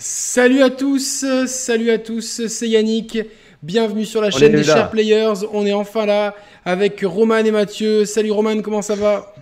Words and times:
Salut 0.00 0.62
à 0.62 0.70
tous, 0.70 1.24
salut 1.46 1.90
à 1.90 1.98
tous, 1.98 2.46
c'est 2.46 2.68
Yannick. 2.68 3.18
Bienvenue 3.64 4.04
sur 4.04 4.20
la 4.20 4.30
chaîne 4.30 4.52
des 4.52 4.62
Chers 4.62 4.90
Players. 4.90 5.44
On 5.52 5.66
est 5.66 5.72
enfin 5.72 6.06
là 6.06 6.36
avec 6.64 7.00
Roman 7.02 7.38
et 7.38 7.50
Mathieu. 7.50 8.04
Salut 8.04 8.30
Roman, 8.30 8.62
comment 8.62 8.80
ça 8.80 8.94
va? 8.94 9.34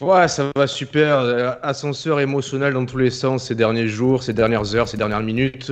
Ouais, 0.00 0.26
ça 0.26 0.50
va 0.56 0.66
super. 0.66 1.56
Ascenseur 1.62 2.18
émotionnel 2.18 2.72
dans 2.72 2.84
tous 2.84 2.98
les 2.98 3.10
sens 3.10 3.46
ces 3.46 3.54
derniers 3.54 3.86
jours, 3.86 4.24
ces 4.24 4.32
dernières 4.32 4.74
heures, 4.74 4.88
ces 4.88 4.96
dernières 4.96 5.22
minutes. 5.22 5.70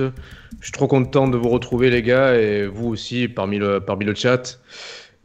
Je 0.61 0.65
suis 0.65 0.71
trop 0.71 0.87
content 0.87 1.27
de 1.27 1.35
vous 1.35 1.49
retrouver, 1.49 1.89
les 1.89 2.01
gars, 2.01 2.35
et 2.35 2.67
vous 2.67 2.87
aussi 2.87 3.27
parmi 3.27 3.57
le, 3.57 3.81
parmi 3.81 4.05
le 4.05 4.15
chat. 4.15 4.59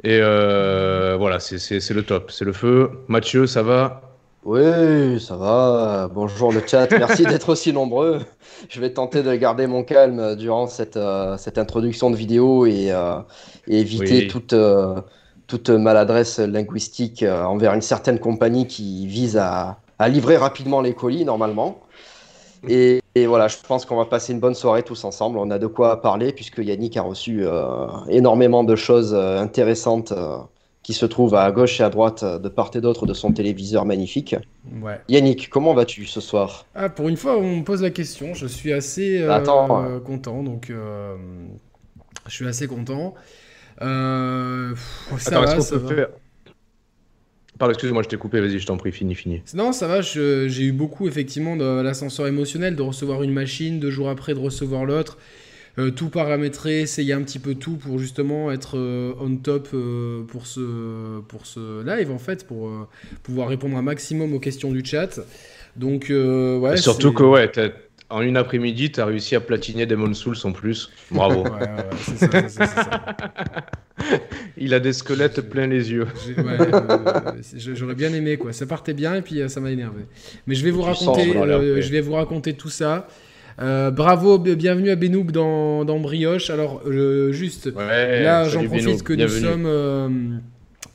Et 0.02 0.18
euh, 0.20 1.14
voilà, 1.16 1.38
c'est 1.38 1.90
le 1.90 2.02
top, 2.02 2.32
c'est 2.32 2.44
le 2.44 2.52
feu. 2.52 2.90
Mathieu, 3.06 3.46
ça 3.46 3.62
va? 3.62 4.03
Oui, 4.44 5.20
ça 5.20 5.36
va. 5.36 6.10
Bonjour 6.12 6.52
le 6.52 6.62
chat. 6.66 6.90
Merci 6.90 7.22
d'être 7.26 7.48
aussi 7.48 7.72
nombreux. 7.72 8.20
Je 8.68 8.78
vais 8.78 8.92
tenter 8.92 9.22
de 9.22 9.34
garder 9.34 9.66
mon 9.66 9.82
calme 9.84 10.36
durant 10.36 10.66
cette, 10.66 10.98
euh, 10.98 11.38
cette 11.38 11.56
introduction 11.56 12.10
de 12.10 12.16
vidéo 12.16 12.66
et, 12.66 12.90
euh, 12.90 13.20
éviter 13.66 14.28
toute, 14.28 14.52
euh, 14.52 15.00
toute 15.46 15.70
maladresse 15.70 16.38
linguistique 16.38 17.22
envers 17.22 17.72
une 17.72 17.80
certaine 17.80 18.18
compagnie 18.18 18.66
qui 18.66 19.06
vise 19.06 19.38
à, 19.38 19.78
à 19.98 20.08
livrer 20.10 20.36
rapidement 20.36 20.82
les 20.82 20.92
colis 20.92 21.24
normalement. 21.24 21.80
Et, 22.68 23.00
et 23.14 23.26
voilà, 23.26 23.48
je 23.48 23.56
pense 23.66 23.86
qu'on 23.86 23.96
va 23.96 24.04
passer 24.04 24.34
une 24.34 24.40
bonne 24.40 24.54
soirée 24.54 24.82
tous 24.82 25.04
ensemble. 25.04 25.38
On 25.38 25.50
a 25.50 25.58
de 25.58 25.66
quoi 25.66 26.02
parler 26.02 26.32
puisque 26.32 26.58
Yannick 26.58 26.98
a 26.98 27.02
reçu 27.02 27.46
énormément 28.08 28.62
de 28.62 28.76
choses 28.76 29.14
intéressantes 29.14 30.12
qui 30.84 30.92
se 30.92 31.06
trouve 31.06 31.34
à 31.34 31.50
gauche 31.50 31.80
et 31.80 31.82
à 31.82 31.90
droite 31.90 32.22
euh, 32.22 32.38
de 32.38 32.48
part 32.48 32.70
et 32.74 32.80
d'autre 32.80 33.06
de 33.06 33.14
son 33.14 33.32
téléviseur 33.32 33.86
magnifique. 33.86 34.36
Ouais. 34.80 35.00
Yannick, 35.08 35.48
comment 35.48 35.74
vas-tu 35.74 36.04
ce 36.04 36.20
soir? 36.20 36.66
Ah, 36.74 36.90
Pour 36.90 37.08
une 37.08 37.16
fois, 37.16 37.38
on 37.38 37.56
me 37.56 37.64
pose 37.64 37.82
la 37.82 37.90
question. 37.90 38.34
Je 38.34 38.46
suis 38.46 38.72
assez 38.72 39.20
euh, 39.22 39.98
content, 40.00 40.42
donc 40.44 40.70
euh, 40.70 41.16
je 42.26 42.32
suis 42.32 42.46
assez 42.46 42.68
content. 42.68 43.14
Euh, 43.82 44.74
ça 45.18 45.40
va, 45.40 45.60
ça 45.60 45.78
va. 45.78 46.08
Pardon, 47.58 47.72
excuse-moi, 47.72 48.02
je 48.02 48.08
t'ai 48.08 48.16
coupé, 48.16 48.40
vas-y, 48.40 48.58
je 48.58 48.66
t'en 48.66 48.76
prie, 48.76 48.92
fini, 48.92 49.14
fini. 49.14 49.40
Non, 49.54 49.72
ça 49.72 49.86
va, 49.86 50.00
j'ai 50.02 50.62
eu 50.62 50.72
beaucoup, 50.72 51.08
effectivement, 51.08 51.56
de 51.56 51.82
l'ascenseur 51.82 52.26
émotionnel, 52.26 52.76
de 52.76 52.82
recevoir 52.82 53.22
une 53.22 53.32
machine, 53.32 53.80
deux 53.80 53.90
jours 53.90 54.10
après 54.10 54.34
de 54.34 54.40
recevoir 54.40 54.84
l'autre. 54.84 55.18
Euh, 55.76 55.90
tout 55.90 56.08
paramétrer, 56.08 56.82
essayer 56.82 57.14
un 57.14 57.22
petit 57.22 57.40
peu 57.40 57.56
tout 57.56 57.76
pour 57.76 57.98
justement 57.98 58.52
être 58.52 58.78
euh, 58.78 59.12
on 59.20 59.34
top 59.36 59.68
euh, 59.74 60.22
pour, 60.22 60.46
ce, 60.46 61.20
pour 61.22 61.46
ce 61.46 61.84
live 61.84 62.12
en 62.12 62.18
fait, 62.18 62.46
pour 62.46 62.70
pouvoir 63.24 63.48
répondre 63.48 63.76
un 63.76 63.82
maximum 63.82 64.34
aux 64.34 64.38
questions 64.38 64.70
du 64.70 64.84
chat. 64.84 65.20
Donc, 65.74 66.06
ouais. 66.10 66.76
surtout 66.76 67.12
que, 67.12 67.24
ouais, 67.24 67.50
en 68.08 68.20
une 68.20 68.36
après-midi, 68.36 68.92
tu 68.92 69.00
as 69.00 69.06
réussi 69.06 69.34
à 69.34 69.40
platiner 69.40 69.86
Demon 69.86 70.14
Souls 70.14 70.36
en 70.44 70.52
plus. 70.52 70.92
Bravo. 71.10 71.42
ouais, 71.44 71.50
ouais, 71.50 71.90
c'est 71.98 72.48
ça, 72.48 72.48
ça. 72.48 73.16
Il 74.56 74.74
a 74.74 74.78
des 74.78 74.92
squelettes 74.92 75.40
plein 75.40 75.66
les 75.66 75.90
yeux. 75.90 76.06
J'aurais 77.56 77.96
bien 77.96 78.12
aimé 78.12 78.36
quoi. 78.36 78.52
Ça 78.52 78.66
partait 78.66 78.92
bien 78.92 79.16
et 79.16 79.22
puis 79.22 79.40
ça 79.48 79.58
m'a 79.58 79.72
énervé. 79.72 80.02
Mais 80.46 80.54
je 80.54 80.64
vais 80.64 80.70
vous 80.70 80.82
raconter, 80.82 81.32
je 81.32 81.90
vais 81.90 82.00
vous 82.00 82.14
raconter 82.14 82.54
tout 82.54 82.70
ça. 82.70 83.08
Euh, 83.60 83.90
bravo, 83.90 84.38
bienvenue 84.38 84.90
à 84.90 84.96
Benoub 84.96 85.30
dans, 85.30 85.98
Brioche. 86.00 86.50
Alors, 86.50 86.82
euh, 86.86 87.32
juste, 87.32 87.72
là, 87.74 88.48
j'en 88.48 88.64
profite 88.64 89.02
que 89.02 89.12
nous 89.12 89.28
sommes, 89.28 89.66
euh, 89.66 90.08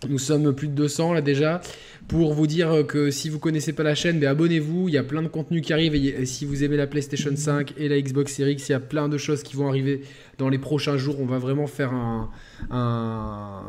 nous 0.10 0.20
sommes 0.20 0.54
plus 0.54 0.68
de 0.68 0.74
200 0.74 1.14
là 1.14 1.22
déjà 1.22 1.62
pour 2.08 2.34
vous 2.34 2.48
dire 2.48 2.86
que 2.88 3.12
si 3.12 3.30
vous 3.30 3.38
connaissez 3.38 3.72
pas 3.72 3.84
la 3.84 3.94
chaîne, 3.94 4.20
ben, 4.20 4.30
abonnez-vous. 4.30 4.90
Il 4.90 4.96
y 4.96 4.98
a 4.98 5.04
plein 5.04 5.22
de 5.22 5.28
contenus 5.28 5.62
qui 5.62 5.74
arrivent. 5.74 5.96
Et 5.96 6.26
si 6.26 6.44
vous 6.46 6.64
aimez 6.64 6.76
la 6.76 6.88
PlayStation 6.88 7.32
5 7.34 7.76
et 7.78 7.88
la 7.88 8.02
Xbox 8.02 8.34
Series 8.34 8.54
X, 8.54 8.70
il 8.70 8.72
y 8.72 8.76
a 8.76 8.80
plein 8.80 9.08
de 9.08 9.18
choses 9.18 9.44
qui 9.44 9.56
vont 9.56 9.68
arriver 9.68 10.02
dans 10.40 10.50
les 10.50 10.58
prochains 10.58 10.98
jours. 10.98 11.18
On 11.20 11.26
va 11.26 11.38
vraiment 11.38 11.68
faire 11.68 11.94
un, 11.94 12.30
un 12.72 13.62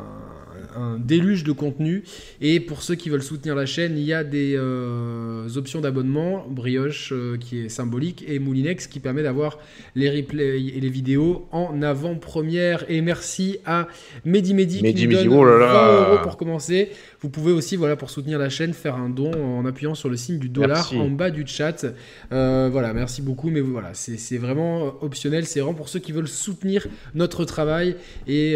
déluge 0.99 1.43
de 1.43 1.51
contenu. 1.51 2.03
Et 2.41 2.59
pour 2.59 2.83
ceux 2.83 2.95
qui 2.95 3.09
veulent 3.09 3.23
soutenir 3.23 3.55
la 3.55 3.65
chaîne, 3.65 3.97
il 3.97 4.03
y 4.03 4.13
a 4.13 4.23
des 4.23 4.55
euh, 4.55 5.47
options 5.55 5.81
d'abonnement, 5.81 6.45
Brioche 6.49 7.11
euh, 7.11 7.37
qui 7.37 7.59
est 7.59 7.69
symbolique 7.69 8.23
et 8.27 8.39
Moulinex 8.39 8.87
qui 8.87 8.99
permet 8.99 9.23
d'avoir 9.23 9.59
les 9.95 10.09
replays 10.09 10.59
et 10.59 10.79
les 10.79 10.89
vidéos 10.89 11.47
en 11.51 11.81
avant-première. 11.81 12.85
Et 12.89 13.01
merci 13.01 13.59
à 13.65 13.87
Mehdi 14.25 14.53
Mehdi 14.53 14.81
qui 14.93 15.07
nous 15.07 15.13
donne 15.13 15.29
20 15.29 16.09
euros 16.09 16.17
pour 16.23 16.37
commencer. 16.37 16.89
Vous 17.21 17.29
pouvez 17.29 17.51
aussi, 17.51 17.75
voilà, 17.75 17.95
pour 17.95 18.09
soutenir 18.09 18.39
la 18.39 18.49
chaîne, 18.49 18.73
faire 18.73 18.95
un 18.95 19.09
don 19.09 19.31
en 19.31 19.65
appuyant 19.65 19.93
sur 19.93 20.09
le 20.09 20.17
signe 20.17 20.39
du 20.39 20.49
dollar 20.49 20.91
en 20.95 21.09
bas 21.09 21.29
du 21.29 21.45
chat. 21.45 21.85
Euh, 22.31 22.69
voilà, 22.71 22.93
merci 22.93 23.21
beaucoup, 23.21 23.49
mais 23.49 23.61
voilà, 23.61 23.91
c'est 23.93 24.37
vraiment 24.37 25.03
optionnel. 25.03 25.45
C'est 25.45 25.59
vraiment 25.59 25.75
pour 25.75 25.89
ceux 25.89 25.99
qui 25.99 26.11
veulent 26.11 26.27
soutenir 26.27 26.87
notre 27.13 27.45
travail. 27.45 27.95
Et 28.27 28.55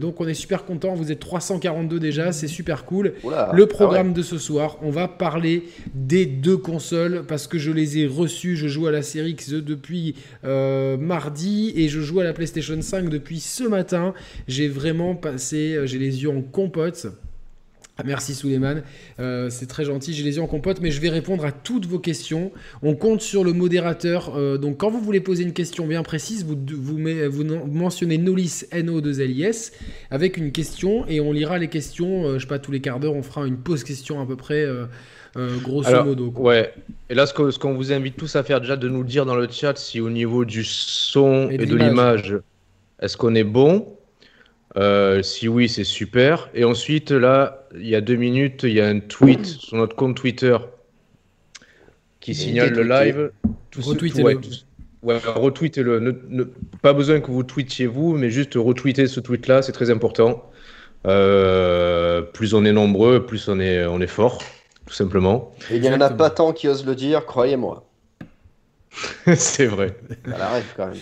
donc, 0.00 0.20
on 0.20 0.26
est 0.26 0.34
super 0.34 0.64
content 0.64 0.83
vous 0.92 1.10
êtes 1.10 1.20
342 1.20 1.98
déjà, 1.98 2.32
c'est 2.32 2.48
super 2.48 2.84
cool. 2.84 3.14
le 3.52 3.66
programme 3.66 4.10
ah 4.10 4.16
de 4.16 4.22
ce 4.22 4.36
soir, 4.36 4.76
on 4.82 4.90
va 4.90 5.08
parler 5.08 5.64
des 5.94 6.26
deux 6.26 6.58
consoles 6.58 7.24
parce 7.26 7.46
que 7.46 7.58
je 7.58 7.70
les 7.70 7.98
ai 7.98 8.06
reçues. 8.06 8.56
Je 8.56 8.68
joue 8.68 8.86
à 8.86 8.90
la 8.90 9.02
série 9.02 9.30
X 9.30 9.50
depuis 9.50 10.16
euh, 10.44 10.96
mardi 10.96 11.72
et 11.76 11.88
je 11.88 12.00
joue 12.00 12.20
à 12.20 12.24
la 12.24 12.32
PlayStation 12.32 12.80
5 12.80 13.08
depuis 13.08 13.40
ce 13.40 13.64
matin. 13.64 14.14
J'ai 14.48 14.68
vraiment 14.68 15.14
passé, 15.14 15.74
euh, 15.74 15.86
j'ai 15.86 15.98
les 15.98 16.22
yeux 16.22 16.30
en 16.30 16.42
compote. 16.42 17.06
Ah, 17.96 18.02
merci 18.04 18.34
Souleymane, 18.34 18.82
euh, 19.20 19.50
c'est 19.50 19.66
très 19.66 19.84
gentil, 19.84 20.14
j'ai 20.14 20.24
les 20.24 20.34
yeux 20.34 20.42
en 20.42 20.48
compote, 20.48 20.80
mais 20.80 20.90
je 20.90 21.00
vais 21.00 21.10
répondre 21.10 21.44
à 21.44 21.52
toutes 21.52 21.86
vos 21.86 22.00
questions. 22.00 22.50
On 22.82 22.96
compte 22.96 23.20
sur 23.20 23.44
le 23.44 23.52
modérateur, 23.52 24.34
euh, 24.36 24.58
donc 24.58 24.78
quand 24.78 24.90
vous 24.90 24.98
voulez 24.98 25.20
poser 25.20 25.44
une 25.44 25.52
question 25.52 25.86
bien 25.86 26.02
précise, 26.02 26.44
vous, 26.44 26.58
vous, 26.76 26.98
vous 26.98 27.44
mentionnez 27.44 28.18
Nolis, 28.18 28.64
N-O-2-L-I-S, 28.72 29.74
avec 30.10 30.38
une 30.38 30.50
question, 30.50 31.06
et 31.06 31.20
on 31.20 31.30
lira 31.30 31.58
les 31.58 31.68
questions, 31.68 32.26
euh, 32.26 32.34
je 32.34 32.40
sais 32.40 32.48
pas, 32.48 32.58
tous 32.58 32.72
les 32.72 32.80
quarts 32.80 32.98
d'heure, 32.98 33.14
on 33.14 33.22
fera 33.22 33.46
une 33.46 33.58
pause 33.58 33.84
question 33.84 34.20
à 34.20 34.26
peu 34.26 34.34
près, 34.34 34.66
grosso 35.62 36.02
modo. 36.02 36.34
Ouais, 36.36 36.74
et 37.10 37.14
là 37.14 37.26
ce 37.26 37.58
qu'on 37.58 37.74
vous 37.74 37.92
invite 37.92 38.16
tous 38.16 38.34
à 38.34 38.42
faire 38.42 38.60
déjà, 38.60 38.74
de 38.76 38.88
nous 38.88 39.04
dire 39.04 39.24
dans 39.24 39.36
le 39.36 39.46
chat 39.48 39.78
si 39.78 40.00
au 40.00 40.10
niveau 40.10 40.44
du 40.44 40.64
son 40.64 41.48
et 41.48 41.58
de 41.58 41.76
l'image, 41.76 42.38
est-ce 43.00 43.16
qu'on 43.16 43.36
est 43.36 43.44
bon? 43.44 43.86
Euh, 44.76 45.22
si 45.22 45.48
oui, 45.48 45.68
c'est 45.68 45.84
super. 45.84 46.48
Et 46.54 46.64
ensuite, 46.64 47.10
là, 47.10 47.66
il 47.74 47.86
y 47.86 47.94
a 47.94 48.00
deux 48.00 48.16
minutes, 48.16 48.64
il 48.64 48.72
y 48.72 48.80
a 48.80 48.88
un 48.88 49.00
tweet 49.00 49.46
sur 49.46 49.76
notre 49.76 49.94
compte 49.94 50.16
Twitter 50.16 50.56
qui 52.20 52.34
signale 52.34 52.70
le 52.70 52.82
live. 52.82 53.30
Retweetez-le. 53.76 54.40
Ouais, 55.02 55.18
retweetez-le. 55.18 56.14
pas 56.80 56.94
besoin 56.94 57.20
que 57.20 57.30
vous 57.30 57.42
tweetiez 57.42 57.86
vous, 57.86 58.16
mais 58.16 58.30
juste 58.30 58.54
retweetez 58.54 59.06
ce 59.06 59.20
tweet-là, 59.20 59.62
c'est 59.62 59.72
très 59.72 59.90
important. 59.90 60.50
Euh, 61.06 62.22
plus 62.22 62.54
on 62.54 62.64
est 62.64 62.72
nombreux, 62.72 63.26
plus 63.26 63.48
on 63.48 63.60
est, 63.60 63.84
on 63.84 64.00
est 64.00 64.06
fort, 64.06 64.42
tout 64.86 64.94
simplement. 64.94 65.54
Et 65.70 65.76
il 65.76 65.82
n'y 65.82 65.90
en 65.90 66.00
a 66.00 66.08
pas 66.08 66.30
tant 66.30 66.52
qui 66.52 66.66
osent 66.66 66.86
le 66.86 66.94
dire, 66.94 67.26
croyez-moi. 67.26 67.86
c'est 69.36 69.66
vrai. 69.66 69.94
Ça 70.26 70.50
arrive 70.50 70.72
quand 70.76 70.86
même. 70.86 70.96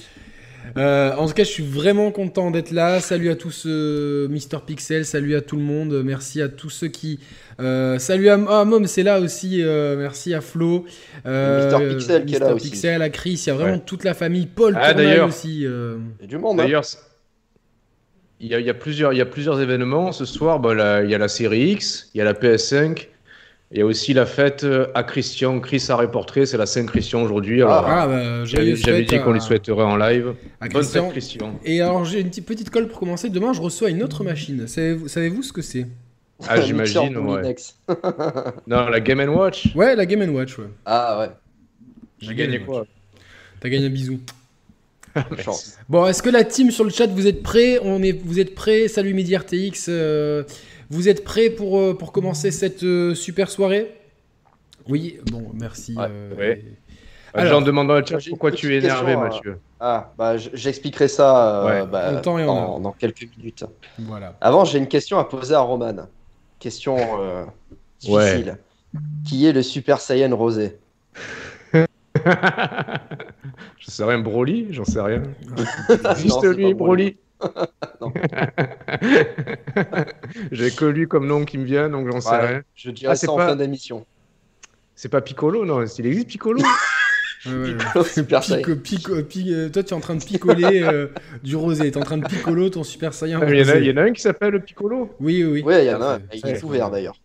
Euh, 0.77 1.15
en 1.17 1.27
tout 1.27 1.35
cas, 1.35 1.45
je 1.45 1.51
suis 1.51 1.65
vraiment 1.65 2.11
content 2.11 2.51
d'être 2.51 2.71
là. 2.71 3.01
Salut 3.01 3.31
à 3.31 3.37
tous, 3.37 3.65
euh, 3.67 4.29
Mister 4.29 4.59
Pixel. 4.65 5.05
Salut 5.05 5.35
à 5.35 5.41
tout 5.41 5.57
le 5.57 5.63
monde. 5.63 6.03
Merci 6.05 6.41
à 6.41 6.49
tous 6.49 6.71
ceux 6.71 6.89
qui. 6.89 7.21
Euh, 7.61 7.99
salut 7.99 8.29
à, 8.29 8.39
ah, 8.49 8.65
Mom, 8.65 8.87
c'est 8.87 9.03
là 9.03 9.21
aussi. 9.21 9.63
merci 9.63 10.35
à 10.35 10.41
Flo. 10.41 10.85
Mister 11.25 11.89
Pixel 11.89 12.25
qui 12.25 12.35
est 12.35 12.39
là 12.39 12.55
aussi. 12.55 12.71
Pixel, 12.71 13.03
à 13.03 13.11
Chris. 13.11 13.43
Il 13.45 13.49
y 13.49 13.51
a 13.51 13.55
vraiment 13.55 13.79
toute 13.79 14.05
la 14.05 14.15
famille. 14.15 14.47
Paul 14.47 14.77
ah, 14.81 14.95
d'ailleurs 14.95 15.29
aussi. 15.29 15.63
Il 15.63 16.21
y 16.21 16.25
a 16.25 16.27
du 16.27 16.39
monde. 16.39 16.61
Hein. 16.61 16.65
D'ailleurs, 16.65 16.85
il, 18.41 18.49
y 18.49 18.71
a, 18.71 18.75
plusieurs, 18.75 19.13
il 19.13 19.19
y 19.19 19.23
a 19.23 19.27
plusieurs 19.27 19.61
événements 19.61 20.13
ce 20.13 20.25
soir. 20.25 20.61
Bah, 20.61 21.03
il 21.03 21.11
y 21.11 21.15
a 21.15 21.19
la 21.19 21.29
série 21.29 21.73
X, 21.73 22.11
il 22.15 22.19
y 22.19 22.21
a 22.21 22.25
la 22.25 22.35
PS5. 22.35 23.09
Il 23.75 23.79
y 23.79 23.81
a 23.81 23.87
aussi 23.87 24.13
la 24.13 24.27
fête 24.27 24.65
euh, 24.65 24.89
à 24.95 25.03
Christian. 25.03 25.59
Chris 25.59 25.83
a 25.89 25.97
reporté, 25.97 26.45
c'est 26.45 26.59
la 26.59 26.67
Saint-Christian 26.67 27.23
aujourd'hui. 27.23 27.63
Ah, 27.63 27.85
ah 27.87 28.07
bah, 28.07 28.45
j'avais 28.45 29.05
dit 29.05 29.19
qu'on 29.19 29.33
lui 29.33 29.41
souhaiterait 29.41 29.83
en 29.83 29.97
live. 29.97 30.35
Bonne 30.71 30.85
fête, 30.85 31.09
Christian. 31.11 31.59
Et 31.65 31.81
alors, 31.81 32.05
j'ai 32.05 32.21
une 32.21 32.29
petite 32.29 32.69
colle 32.69 32.89
pour 32.89 32.99
commencer. 32.99 33.31
Demain, 33.31 33.55
je 33.55 33.63
reçois 33.63 33.89
une 33.89 34.03
autre 34.03 34.25
machine. 34.25 34.67
Savez-vous 34.69 35.43
ce 35.43 35.53
que 35.55 35.63
c'est? 35.63 35.87
Ah, 36.47 36.61
j'imagine, 36.61 37.17
ouais. 37.17 37.55
non, 38.67 38.89
la 38.89 39.01
Game 39.01 39.21
Watch 39.31 39.75
Ouais, 39.75 39.97
la 39.97 40.05
Game 40.05 40.35
Watch, 40.35 40.59
ouais. 40.59 40.67
Ah, 40.85 41.21
ouais. 41.21 41.31
J'ai 42.21 42.35
gagné 42.35 42.61
quoi? 42.61 42.87
T'as 43.61 43.69
gagné 43.69 43.87
un 43.87 43.91
bisou. 43.91 44.21
bon, 45.89 46.07
est-ce 46.07 46.23
que 46.23 46.31
la 46.31 46.45
team 46.45 46.71
sur 46.71 46.85
le 46.85 46.91
chat, 46.91 47.07
vous 47.07 47.27
êtes 47.27 47.43
prêts? 47.43 47.79
On 47.83 48.03
est, 48.03 48.13
Vous 48.13 48.41
êtes 48.41 48.55
prêts? 48.55 48.89
Salut 48.89 49.15
Midi 49.15 49.37
RTX. 49.37 49.87
Euh, 49.89 50.43
vous 50.93 51.09
êtes 51.09 51.25
prêts 51.25 51.49
pour, 51.49 51.79
euh, 51.79 51.97
pour 51.97 52.13
commencer 52.13 52.51
cette 52.51 52.83
euh, 52.83 53.15
super 53.15 53.51
soirée? 53.51 53.95
Oui, 54.89 55.19
bon, 55.31 55.51
merci. 55.55 55.97
Euh, 55.99 56.55
Alors, 57.33 57.63
demande 57.63 57.89
dans 57.89 57.99
le 57.99 58.05
chat 58.05 58.19
pourquoi 58.29 58.53
tu 58.53 58.75
es 58.75 58.79
énervé, 58.79 59.17
Mathieu. 59.17 59.59
Ah, 59.81 60.13
bah, 60.19 60.37
j'expliquerai 60.37 61.09
ça 61.09 61.87
bah, 61.91 62.21
dans, 62.21 62.95
quelques 62.99 63.27
minutes. 63.39 63.65
Voilà. 64.01 64.37
Avant, 64.43 64.67
j'ai 64.67 64.79
une 64.79 64.87
question 64.87 65.19
à 65.19 65.25
poser 65.25 65.55
à 65.55 65.61
Roman. 65.61 66.09
Question 66.59 66.99
difficile. 67.99 68.59
Qui 69.27 69.47
est 69.47 69.53
le 69.53 69.63
Super 69.63 69.99
Saiyan 69.99 70.37
rosé? 70.37 70.79
Je 73.79 73.91
sais 73.91 74.05
rien, 74.05 74.19
Broly, 74.19 74.69
j'en 74.71 74.85
sais 74.85 75.01
rien. 75.01 75.23
Juste 76.17 76.45
lui, 76.45 76.75
Broly. 76.75 77.17
J'ai 80.53 80.71
que 80.71 80.85
lui 80.85 81.07
comme 81.07 81.27
nom 81.27 81.45
qui 81.45 81.59
me 81.59 81.65
vient, 81.65 81.89
donc 81.89 82.11
j'en 82.11 82.21
sais 82.21 82.37
rien. 82.37 82.63
Je 82.75 82.91
dirais 82.91 83.13
ah, 83.13 83.17
ça 83.17 83.31
en 83.31 83.39
fin 83.39 83.57
d'émission. 83.57 84.05
C'est 84.95 85.09
pas 85.09 85.21
Piccolo, 85.21 85.65
non 85.65 85.85
Il 85.85 86.07
existe 86.07 86.29
Piccolo 86.29 86.63
Super 88.05 88.41
Pico, 88.41 88.77
pico, 88.77 89.15
euh, 89.15 89.69
toi, 89.69 89.83
tu 89.83 89.91
es 89.91 89.93
en 89.95 90.01
train 90.01 90.15
de 90.15 90.23
picoler 90.23 90.85
euh, 90.85 91.09
du 91.43 91.57
rosé. 91.57 91.91
Tu 91.91 91.99
es 91.99 92.01
en 92.01 92.05
train 92.05 92.19
de 92.19 92.25
piccolo 92.25 92.71
ton 92.71 92.85
Super 92.85 93.13
Saiyan. 93.13 93.41
Ah, 93.43 93.51
il 93.51 93.85
y, 93.85 93.91
en 93.91 93.97
a 93.97 94.03
un 94.03 94.13
qui 94.13 94.23
s'appelle 94.23 94.63
Piccolo 94.63 95.13
Oui, 95.19 95.43
oui. 95.43 95.65
Oui, 95.67 95.75
il 95.79 95.87
y 95.87 95.93
en 95.93 96.03
a 96.03 96.15
un. 96.15 96.21
Il 96.33 96.47
est 96.47 96.63
ouvert 96.63 96.89
d'ailleurs. 96.91 97.17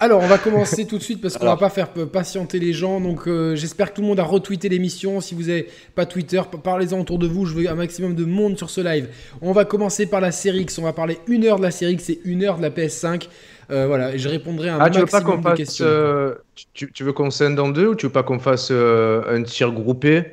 Alors, 0.00 0.22
on 0.22 0.26
va 0.28 0.38
commencer 0.38 0.86
tout 0.86 0.96
de 0.96 1.02
suite 1.02 1.20
parce 1.20 1.36
qu'on 1.36 1.46
va 1.46 1.56
pas 1.56 1.70
faire 1.70 1.88
patienter 1.88 2.60
les 2.60 2.72
gens. 2.72 3.00
Donc, 3.00 3.26
euh, 3.26 3.56
j'espère 3.56 3.90
que 3.90 3.96
tout 3.96 4.02
le 4.02 4.06
monde 4.06 4.20
a 4.20 4.24
retweeté 4.24 4.68
l'émission. 4.68 5.20
Si 5.20 5.34
vous 5.34 5.44
n'avez 5.44 5.68
pas 5.96 6.06
Twitter, 6.06 6.40
parlez-en 6.62 7.00
autour 7.00 7.18
de 7.18 7.26
vous. 7.26 7.46
Je 7.46 7.54
veux 7.54 7.68
un 7.68 7.74
maximum 7.74 8.14
de 8.14 8.24
monde 8.24 8.56
sur 8.56 8.70
ce 8.70 8.80
live. 8.80 9.08
On 9.42 9.50
va 9.50 9.64
commencer 9.64 10.06
par 10.06 10.20
la 10.20 10.30
série 10.30 10.60
X. 10.60 10.78
On 10.78 10.82
va 10.82 10.92
parler 10.92 11.18
une 11.26 11.44
heure 11.44 11.56
de 11.56 11.64
la 11.64 11.72
série 11.72 11.94
X 11.94 12.10
et 12.10 12.20
une 12.24 12.44
heure 12.44 12.58
de 12.58 12.62
la 12.62 12.70
PS5. 12.70 13.28
Euh, 13.70 13.86
voilà, 13.88 14.14
et 14.14 14.18
je 14.18 14.28
répondrai 14.28 14.68
à 14.68 14.76
un 14.76 14.78
ah, 14.78 14.84
maximum 14.84 15.08
tu 15.08 15.12
veux 15.12 15.20
pas 15.20 15.30
qu'on 15.30 15.42
fasse, 15.42 15.80
euh, 15.82 16.34
tu, 16.72 17.04
veux 17.04 17.12
qu'on 17.12 17.30
scinde 17.30 17.58
en 17.58 17.68
deux 17.68 17.88
ou 17.88 17.94
tu 17.94 18.06
veux 18.06 18.12
pas 18.12 18.22
qu'on 18.22 18.38
fasse 18.38 18.70
un 18.70 19.42
tir 19.42 19.72
groupé? 19.72 20.24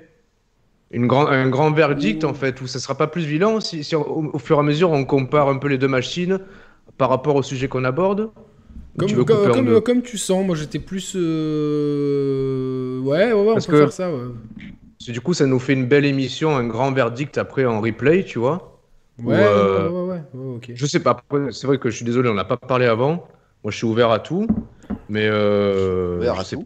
Une 0.92 1.08
grand, 1.08 1.28
un 1.28 1.50
grand 1.50 1.72
verdict 1.72 2.24
en 2.24 2.34
fait, 2.34 2.62
où 2.62 2.68
ça 2.68 2.80
sera 2.80 2.96
pas 2.96 3.08
plus 3.08 3.26
violent 3.26 3.60
si, 3.60 3.94
au, 3.96 4.40
fur 4.40 4.58
et 4.58 4.60
à 4.60 4.64
mesure 4.64 4.92
on 4.92 5.04
compare 5.04 5.50
un 5.50 5.58
peu 5.58 5.68
les 5.68 5.78
deux 5.78 5.90
machines 5.90 6.40
par 6.98 7.10
rapport 7.10 7.36
au 7.36 7.44
sujet 7.44 7.68
qu'on 7.68 7.84
aborde? 7.84 8.30
Comme 8.98 9.10
tu, 9.10 9.26
comme, 9.26 9.82
comme, 9.82 10.02
tu 10.02 10.18
sens, 10.18 10.46
moi 10.46 10.56
j'étais 10.56 10.80
plus. 10.80 11.14
Euh, 11.16 13.00
ouais, 13.02 13.34
ouais, 13.34 13.34
ouais, 13.34 13.54
on 13.58 13.62
peut 13.62 13.78
faire 13.78 13.92
ça. 13.92 14.10
Ouais. 14.12 14.22
Du 15.08 15.22
coup, 15.22 15.34
ça 15.34 15.46
nous 15.46 15.60
fait 15.60 15.74
une 15.74 15.86
belle 15.86 16.06
émission, 16.06 16.56
un 16.56 16.66
grand 16.66 16.92
verdict 16.92 17.38
après 17.38 17.66
en 17.66 17.82
replay, 17.82 18.24
tu 18.24 18.40
vois. 18.40 18.80
Ouais, 19.22 19.36
euh, 19.38 19.90
ouais, 19.90 20.14
ouais, 20.14 20.22
ouais, 20.34 20.56
ok. 20.56 20.72
Je 20.74 20.86
sais 20.86 21.00
pas, 21.00 21.22
c'est 21.52 21.68
vrai 21.68 21.78
que 21.78 21.90
je 21.90 21.96
suis 21.96 22.06
désolé, 22.06 22.30
on 22.30 22.34
n'a 22.34 22.46
pas 22.46 22.58
parlé 22.58 22.86
avant. 22.86 23.28
Moi 23.64 23.72
je 23.72 23.78
suis 23.78 23.88
ouvert 23.88 24.12
à 24.12 24.20
tout, 24.20 24.48
mais. 25.10 25.28
Euh, 25.30 26.18
ouvert 26.18 26.40
à 26.40 26.44
tout 26.44 26.66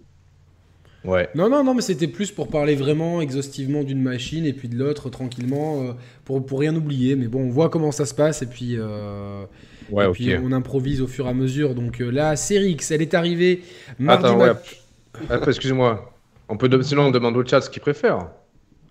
Ouais. 1.06 1.30
Non, 1.34 1.50
non, 1.50 1.64
non, 1.64 1.74
mais 1.74 1.82
c'était 1.82 2.08
plus 2.08 2.32
pour 2.32 2.50
parler 2.50 2.76
vraiment 2.76 3.22
exhaustivement 3.22 3.84
d'une 3.84 4.02
machine 4.02 4.46
et 4.46 4.52
puis 4.52 4.68
de 4.68 4.78
l'autre 4.78 5.10
tranquillement, 5.10 5.82
euh, 5.82 5.94
pour, 6.26 6.46
pour 6.46 6.60
rien 6.60 6.76
oublier. 6.76 7.16
Mais 7.16 7.28
bon, 7.28 7.44
on 7.44 7.50
voit 7.50 7.70
comment 7.70 7.92
ça 7.92 8.06
se 8.06 8.14
passe 8.14 8.42
et 8.42 8.48
puis. 8.48 8.76
Euh, 8.78 9.46
Ouais, 9.92 10.08
et 10.08 10.12
puis 10.12 10.36
on 10.44 10.52
improvise 10.52 11.02
au 11.02 11.08
fur 11.08 11.26
et 11.26 11.30
à 11.30 11.34
mesure. 11.34 11.76
Donc 11.76 12.02
euh, 12.02 12.10
la 12.10 12.36
série 12.36 12.72
X, 12.72 12.92
elle 12.92 13.02
est 13.02 13.14
arrivée 13.14 13.62
mardi 13.98 14.26
Attends, 14.26 14.40
ouais. 14.40 14.52
excuse-moi. 15.48 16.14
On 16.48 16.58
peut 16.58 16.70
sinon 16.82 17.04
on 17.04 17.12
demande 17.12 17.38
au 17.38 17.46
chat 17.46 17.62
ce 17.62 17.70
qu'il 17.70 17.82
préfère. 17.82 18.28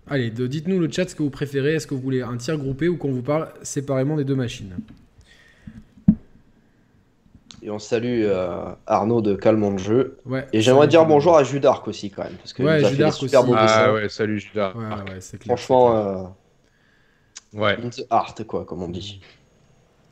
Allez, 0.09 0.31
dites-nous 0.31 0.79
le 0.79 0.89
chat 0.91 1.07
ce 1.07 1.15
que 1.15 1.21
vous 1.21 1.29
préférez. 1.29 1.75
Est-ce 1.75 1.85
que 1.85 1.93
vous 1.93 2.01
voulez 2.01 2.21
un 2.21 2.37
tir 2.37 2.57
groupé 2.57 2.87
ou 2.87 2.97
qu'on 2.97 3.11
vous 3.11 3.21
parle 3.21 3.49
séparément 3.61 4.15
des 4.15 4.23
deux 4.23 4.35
machines? 4.35 4.75
Et 7.61 7.69
on 7.69 7.79
salue 7.79 8.23
euh, 8.23 8.71
Arnaud 8.87 9.21
de 9.21 9.35
Calmont 9.35 9.73
de 9.73 9.79
Jeu. 9.79 10.17
Ouais, 10.25 10.47
et 10.53 10.61
j'aimerais 10.61 10.87
dire 10.87 11.05
bonjour 11.05 11.37
à 11.37 11.43
Judark 11.43 11.87
aussi 11.87 12.09
quand 12.09 12.23
même. 12.23 12.35
Parce 12.37 12.53
que 12.53 12.63
ouais, 12.63 12.83
Judark 12.85 13.13
super 13.13 13.41
aussi. 13.41 13.53
Ah 13.57 13.93
ouais, 13.93 14.07
salut 14.07 14.39
Judark. 14.39 14.75
Ouais, 14.75 15.13
ouais, 15.13 15.19
Franchement, 15.45 15.97
euh, 15.97 16.23
ouais. 17.53 17.77
in 17.83 17.89
the 17.89 18.05
art 18.09 18.33
quoi, 18.47 18.63
comme 18.63 18.81
on 18.81 18.87
dit. 18.87 19.19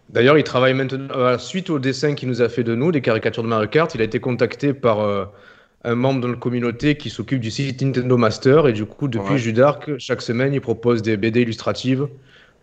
D'ailleurs, 0.10 0.38
il 0.38 0.44
travaille 0.44 0.74
maintenant, 0.74 1.08
euh, 1.16 1.38
suite 1.38 1.70
au 1.70 1.80
dessin 1.80 2.14
qu'il 2.16 2.30
nous 2.30 2.42
a 2.42 2.50
fait 2.50 2.64
de 2.64 2.76
nous, 2.76 2.92
des 2.92 3.02
caricatures 3.02 3.44
de 3.44 3.48
Mario 3.48 3.68
Kart, 3.68 3.94
il 3.94 4.02
a 4.02 4.06
été 4.06 4.20
contacté 4.20 4.74
par 4.74 5.02
euh, 5.02 5.26
un 5.84 5.96
membre 5.96 6.22
de 6.22 6.28
la 6.28 6.38
communauté 6.38 6.96
qui 6.96 7.10
s'occupe 7.10 7.42
du 7.42 7.52
site 7.52 7.82
Nintendo 7.82 8.16
Master. 8.16 8.68
Et 8.68 8.74
du 8.74 8.86
coup, 8.86 9.08
depuis 9.08 9.38
Judark, 9.38 9.98
chaque 9.98 10.22
semaine, 10.22 10.54
il 10.54 10.62
propose 10.62 11.02
des 11.02 11.18
BD 11.18 11.42
illustratives 11.42 12.08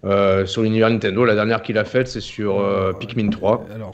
euh, 0.05 0.47
sur 0.47 0.63
l'univers 0.63 0.89
Nintendo. 0.89 1.27
La 1.27 1.35
dernière 1.35 1.63
qu'il 1.63 1.77
a 1.77 1.85
faite, 1.85 2.09
c'est 2.09 2.23
sur 2.23 2.65
Pikmin 2.99 3.29
3. 3.29 3.67
Alors, 3.75 3.93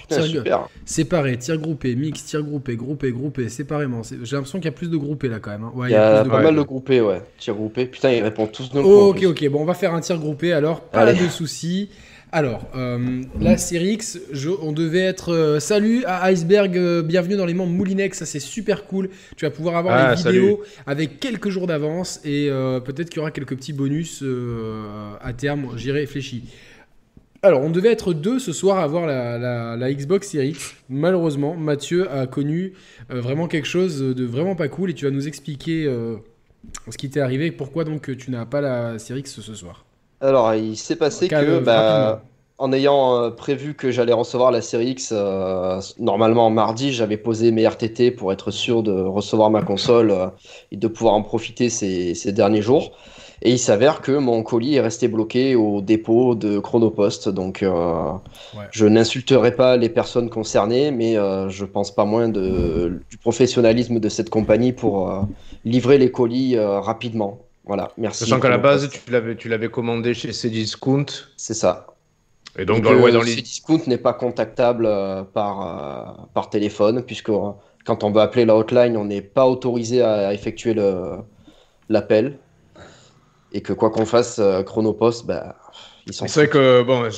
séparé, 0.85 1.37
tir 1.37 1.58
groupé, 1.58 1.97
mix, 1.97 2.25
tir 2.25 2.44
groupé, 2.44 2.76
groupé, 2.76 3.11
groupé, 3.11 3.49
séparément. 3.49 4.02
J'ai 4.05 4.37
l'impression 4.37 4.58
qu'il 4.61 4.67
y 4.67 4.75
a 4.75 4.76
plus 4.76 4.91
de 4.91 4.97
groupés 4.97 5.29
là 5.29 5.41
quand 5.41 5.50
même. 5.50 5.64
Hein. 5.64 5.73
Ouais, 5.75 5.88
il 5.88 5.93
y 5.93 5.97
a, 5.97 6.25
pas 6.25 6.41
mal 6.41 6.55
de 6.55 6.62
groupés, 6.62 7.00
ouais. 7.00 7.20
Tir 7.38 7.55
groupé. 7.55 7.87
Putain, 7.87 8.12
ils 8.12 8.23
répondent 8.23 8.52
tous 8.52 8.70
d'un 8.70 8.81
oh, 8.81 9.08
Ok, 9.08 9.25
ok. 9.25 9.49
Bon, 9.49 9.62
on 9.62 9.64
va 9.64 9.75
faire 9.75 9.93
un 9.93 10.00
tir 10.00 10.19
groupé 10.19 10.52
alors. 10.52 10.82
Pas 10.82 11.12
de 11.12 11.29
soucis. 11.29 11.91
Alors, 12.32 12.69
euh, 12.77 13.23
la 13.41 13.59
série 13.59 13.94
X, 13.94 14.21
on 14.62 14.71
devait 14.71 15.00
être 15.00 15.32
euh, 15.32 15.59
salut 15.59 16.05
à 16.05 16.23
Iceberg, 16.27 16.77
euh, 16.77 17.03
bienvenue 17.03 17.35
dans 17.35 17.44
les 17.44 17.55
membres 17.55 17.73
Moulinex, 17.73 18.19
ça 18.19 18.25
c'est 18.25 18.38
super 18.38 18.87
cool. 18.87 19.11
Tu 19.37 19.44
vas 19.44 19.50
pouvoir 19.50 19.75
avoir 19.75 19.97
ah, 19.97 20.15
les 20.15 20.23
vidéos 20.23 20.62
avec 20.87 21.19
quelques 21.19 21.49
jours 21.49 21.67
d'avance 21.67 22.21
et 22.25 22.49
peut-être 22.85 23.11
qu'il 23.11 23.17
y 23.17 23.21
aura 23.21 23.32
quelques 23.32 23.56
petits 23.56 23.73
bonus 23.73 24.23
à 25.21 25.32
terme, 25.32 25.77
j'y 25.77 25.91
réfléchis. 25.91 26.44
Alors, 27.43 27.62
on 27.62 27.71
devait 27.71 27.91
être 27.91 28.12
deux 28.12 28.38
ce 28.38 28.53
soir 28.53 28.79
à 28.79 28.85
avoir 28.85 29.06
la, 29.06 29.93
Xbox 29.93 30.29
Series 30.29 30.50
X. 30.50 30.75
Malheureusement, 30.88 31.56
Mathieu 31.56 32.09
a 32.12 32.29
connu 32.29 32.75
vraiment 33.09 33.49
quelque 33.49 33.67
chose 33.67 34.00
de 34.00 34.25
vraiment 34.25 34.55
pas 34.55 34.69
cool 34.69 34.91
et 34.91 34.94
tu 34.94 35.05
vas 35.05 35.11
nous 35.11 35.26
expliquer 35.26 35.93
ce 36.91 36.97
qui 36.97 37.11
t'est 37.11 37.21
arrivé 37.21 37.47
et 37.47 37.53
pourquoi 37.53 37.83
donc 37.83 38.17
tu 38.17 38.31
n'as 38.31 38.47
pas 38.47 38.61
la 38.61 39.00
Series 39.00 39.21
X 39.21 39.41
ce 39.41 39.55
soir. 39.55 39.85
Alors, 40.21 40.55
il 40.55 40.77
s'est 40.77 40.97
passé 40.97 41.29
que, 41.29 41.61
bah, 41.61 42.23
en 42.61 42.75
ayant 42.75 43.17
euh, 43.17 43.31
prévu 43.31 43.75
que 43.75 43.91
j'allais 43.91 44.13
recevoir 44.13 44.51
la 44.51 44.61
série 44.61 44.91
X, 44.91 45.13
euh, 45.13 45.81
normalement 45.99 46.51
mardi, 46.51 46.93
j'avais 46.93 47.17
posé 47.17 47.53
mes 47.53 47.67
RTT 47.67 48.11
pour 48.11 48.33
être 48.33 48.51
sûr 48.51 48.83
de 48.83 48.93
recevoir 48.93 49.51
ma 49.51 49.63
console 49.63 50.11
euh, 50.11 50.27
et 50.71 50.77
de 50.77 50.87
pouvoir 50.87 51.15
en 51.15 51.23
profiter 51.23 51.71
ces, 51.71 52.33
derniers 52.33 52.61
jours. 52.61 52.93
Et 53.41 53.53
il 53.53 53.59
s'avère 53.59 54.03
que 54.03 54.13
mon 54.13 54.43
colis 54.43 54.75
est 54.75 54.83
resté 54.83 55.09
bloqué 55.09 55.55
au 55.55 55.81
dépôt 55.81 56.35
de 56.35 56.59
Chronopost. 56.59 57.31
Donc, 57.31 57.65
je 58.71 58.87
n'insulterai 58.87 59.57
pas 59.57 59.79
les 59.79 59.89
personnes 59.89 60.29
concernées, 60.29 60.91
mais 60.91 61.15
je 61.15 61.65
pense 61.65 61.91
pas 61.91 62.05
moins 62.05 62.29
de, 62.29 63.01
du 63.09 63.17
professionnalisme 63.17 63.99
de 63.99 64.09
cette 64.11 64.29
compagnie 64.29 64.75
pour 64.75 65.27
livrer 65.65 65.97
les 65.97 66.11
colis 66.11 66.59
rapidement. 66.59 67.39
Voilà, 67.71 67.93
merci. 67.97 68.25
Sachant 68.25 68.41
qu'à 68.41 68.49
la 68.49 68.59
base, 68.59 68.91
tu 68.91 69.13
l'avais, 69.13 69.37
tu 69.37 69.49
l'avais 69.49 69.69
commandé 69.69 70.13
chez 70.13 70.33
Cdiscount. 70.33 71.07
C'est 71.37 71.55
ça. 71.55 71.87
Et 72.59 72.65
donc, 72.65 72.83
dans, 72.83 72.93
le, 72.95 73.13
dans 73.13 73.23
les... 73.23 73.37
Cdiscount 73.37 73.83
n'est 73.87 73.97
pas 73.97 74.13
contactable 74.13 74.87
euh, 74.87 75.23
par, 75.23 75.61
euh, 75.63 76.25
par 76.35 76.51
téléphone, 76.51 77.05
puisque 77.05 77.29
euh, 77.29 77.53
quand 77.85 78.03
on 78.03 78.11
veut 78.11 78.23
appeler 78.23 78.45
la 78.45 78.57
hotline, 78.57 78.97
on 78.97 79.05
n'est 79.05 79.23
pas 79.23 79.47
autorisé 79.47 80.03
à, 80.03 80.35
effectuer 80.35 80.75
l'appel. 81.89 82.39
Et 83.53 83.61
que 83.61 83.73
quoi 83.73 83.91
qu'on 83.91 84.05
fasse, 84.05 84.41
Chronopost, 84.67 85.25
bah, 85.27 85.55
ils 86.09 86.12
sont. 86.12 86.27
C'est 86.27 86.41
vrai 86.41 86.49
que, 86.49 86.83
bon, 86.83 87.09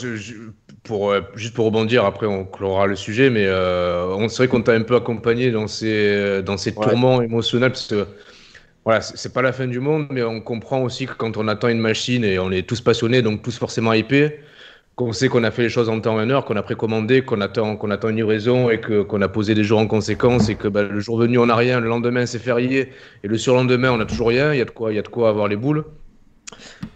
pour, 0.83 1.15
juste 1.35 1.55
pour 1.55 1.65
rebondir, 1.65 2.05
après 2.05 2.27
on 2.27 2.45
clora 2.45 2.87
le 2.87 2.97
sujet, 2.97 3.31
mais 3.31 3.51
on 3.51 4.29
c'est 4.29 4.37
vrai 4.37 4.49
qu'on 4.49 4.61
t'a 4.61 4.73
un 4.73 4.83
peu 4.83 4.97
accompagné 4.97 5.51
dans 5.51 5.67
ces, 5.67 6.43
dans 6.43 6.59
ces 6.59 6.75
tourments 6.75 7.23
émotionnels, 7.23 7.71
parce 7.71 7.87
que 7.87 8.07
voilà, 8.85 9.01
c'est 9.01 9.33
pas 9.33 9.43
la 9.43 9.53
fin 9.53 9.67
du 9.69 9.79
monde, 9.81 10.09
mais 10.11 10.23
on 10.23 10.41
comprend 10.41 10.83
aussi 10.83 11.07
que 11.07 11.15
quand 11.15 11.37
on 11.37 11.47
attend 11.49 11.69
une 11.69 11.79
machine 11.79 12.25
et 12.25 12.39
on 12.39 12.51
est 12.51 12.69
tous 12.69 12.81
passionnés, 12.81 13.23
donc 13.23 13.43
tous 13.43 13.57
forcément 13.57 13.93
hypés, 13.93 14.41
qu'on 14.97 15.13
sait 15.13 15.29
qu'on 15.29 15.45
a 15.45 15.51
fait 15.53 15.63
les 15.63 15.69
choses 15.69 15.89
en 15.89 16.01
temps 16.01 16.19
et 16.21 16.25
en 16.25 16.31
heure, 16.31 16.45
qu'on 16.45 16.57
a 16.57 16.63
précommandé, 16.63 17.23
qu'on 17.23 17.41
attend, 17.41 17.77
qu'on 17.77 17.91
attend 17.91 18.09
une 18.09 18.17
livraison 18.17 18.71
et 18.71 18.81
que, 18.81 19.03
qu'on 19.03 19.23
a 19.23 19.29
posé 19.29 19.55
des 19.55 19.65
jours 19.65 19.79
en 19.79 19.87
conséquence 19.87 20.49
et 20.49 20.57
que 20.57 20.69
bah, 20.69 20.83
le 20.83 21.01
jour 21.01 21.17
venu 21.17 21.39
on 21.39 21.47
n'a 21.47 21.57
rien, 21.57 21.81
le 21.81 21.89
lendemain 21.89 22.27
c'est 22.27 22.39
férié 22.41 22.93
et 23.23 23.29
le 23.29 23.39
surlendemain 23.39 23.93
on 23.93 23.99
n'a 23.99 24.07
toujours 24.07 24.29
rien, 24.29 24.53
il 24.53 24.59
y 24.59 24.61
a 24.63 24.65
de 24.65 24.71
quoi, 24.71 24.93
il 24.93 24.97
y 24.97 24.99
a 24.99 25.03
de 25.03 25.09
quoi 25.09 25.29
avoir 25.29 25.49
les 25.49 25.57
boules. 25.57 25.85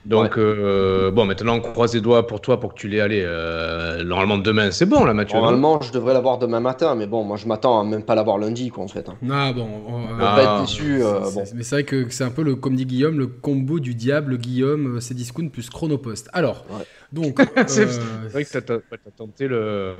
Donc, 0.04 0.38
euh, 0.38 1.10
bon, 1.10 1.24
maintenant, 1.24 1.56
on 1.56 1.60
croise 1.60 1.94
les 1.94 2.00
doigts 2.00 2.26
pour 2.26 2.40
toi 2.40 2.60
pour 2.60 2.74
que 2.74 2.78
tu 2.78 2.86
l'aies 2.86 3.00
allé. 3.00 3.22
Euh, 3.24 4.04
normalement, 4.04 4.38
demain, 4.38 4.70
c'est 4.70 4.86
bon, 4.86 5.04
là, 5.04 5.12
Mathieu. 5.14 5.36
Normalement, 5.36 5.80
je 5.80 5.90
devrais 5.92 6.14
l'avoir 6.14 6.38
demain 6.38 6.60
matin, 6.60 6.94
mais 6.94 7.06
bon, 7.06 7.24
moi, 7.24 7.36
je 7.36 7.46
m'attends 7.46 7.80
à 7.80 7.84
même 7.84 8.04
pas 8.04 8.14
l'avoir 8.14 8.38
lundi, 8.38 8.70
quoi, 8.70 8.84
en 8.84 8.88
fait. 8.88 9.08
Hein. 9.08 9.16
Ah, 9.28 9.52
bon. 9.52 9.68
On 9.88 10.14
va 10.14 10.36
pas 10.36 10.42
être 10.42 10.60
déçu. 10.60 11.02
Euh, 11.02 11.20
bon. 11.34 11.44
Mais 11.54 11.64
c'est 11.64 11.74
vrai 11.74 11.84
que 11.84 12.08
c'est 12.10 12.22
un 12.22 12.30
peu, 12.30 12.42
le, 12.42 12.54
comme 12.54 12.76
dit 12.76 12.86
Guillaume, 12.86 13.18
le 13.18 13.26
combo 13.26 13.80
du 13.80 13.94
diable, 13.94 14.38
Guillaume, 14.38 15.00
c'est 15.00 15.14
discount 15.14 15.48
plus 15.48 15.70
Chronopost. 15.70 16.28
Alors, 16.32 16.64
donc. 17.12 17.40
c'est 17.66 17.86
vrai 18.30 18.44
que 18.44 18.58
t'as 18.58 18.78
tenté 19.16 19.48
le. 19.48 19.94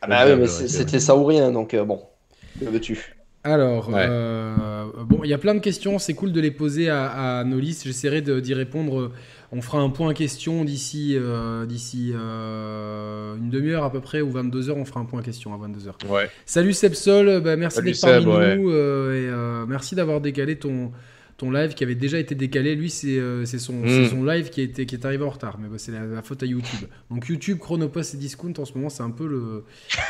Ah, 0.00 0.06
bah 0.08 0.24
oui, 0.26 0.36
mais 0.40 0.46
c'était 0.48 0.98
ça 0.98 1.14
ou 1.14 1.24
rien, 1.24 1.52
donc 1.52 1.76
bon. 1.76 2.02
Que 2.58 2.64
veux-tu? 2.64 3.14
Alors, 3.44 3.90
euh, 3.92 4.84
bon, 5.04 5.20
il 5.24 5.30
y 5.30 5.34
a 5.34 5.38
plein 5.38 5.54
de 5.54 5.60
questions, 5.60 5.98
c'est 5.98 6.14
cool 6.14 6.30
de 6.30 6.40
les 6.40 6.52
poser 6.52 6.88
à, 6.88 7.38
à 7.40 7.44
nos 7.44 7.58
listes. 7.58 7.84
J'essaierai 7.84 8.22
d'y 8.22 8.54
répondre. 8.54 9.10
On 9.50 9.60
fera 9.60 9.78
un 9.78 9.90
point 9.90 10.14
question 10.14 10.64
d'ici 10.64 11.16
euh, 11.18 11.66
d'ici 11.66 12.12
euh, 12.14 13.36
une 13.36 13.50
demi-heure 13.50 13.82
à 13.84 13.90
peu 13.90 14.00
près, 14.00 14.20
ou 14.20 14.30
22 14.30 14.70
heures. 14.70 14.76
On 14.76 14.84
fera 14.84 15.00
un 15.00 15.04
point 15.04 15.22
question 15.22 15.52
à 15.52 15.56
22 15.56 15.88
heures. 15.88 15.98
Ouais. 16.08 16.30
Salut 16.46 16.72
Sepsol, 16.72 17.40
bah, 17.40 17.56
merci 17.56 17.82
d'être 17.82 18.00
parmi 18.00 18.56
nous 18.56 18.72
et 18.72 19.28
merci 19.66 19.96
d'avoir 19.96 20.20
décalé 20.20 20.56
ton, 20.56 20.92
ton 21.42 21.50
live 21.50 21.74
qui 21.74 21.82
avait 21.82 21.96
déjà 21.96 22.18
été 22.20 22.36
décalé. 22.36 22.76
Lui, 22.76 22.88
c'est 22.88 23.18
euh, 23.18 23.44
son, 23.44 23.72
hmm. 23.72 24.08
son, 24.08 24.24
live 24.24 24.48
qui, 24.50 24.60
était, 24.60 24.86
qui 24.86 24.94
est 24.94 25.04
arrivé 25.04 25.24
en 25.24 25.30
retard. 25.30 25.58
Mais 25.58 25.66
c'est 25.76 25.90
la, 25.90 26.22
faute 26.22 26.40
à 26.44 26.46
YouTube. 26.46 26.88
Donc 27.10 27.26
YouTube, 27.28 27.58
Chronopost 27.58 28.14
et 28.14 28.16
Discount, 28.16 28.52
en 28.58 28.64
ce 28.64 28.74
moment, 28.74 28.88
c'est 28.88 29.02
un 29.02 29.10
peu 29.10 29.26
le. 29.26 29.64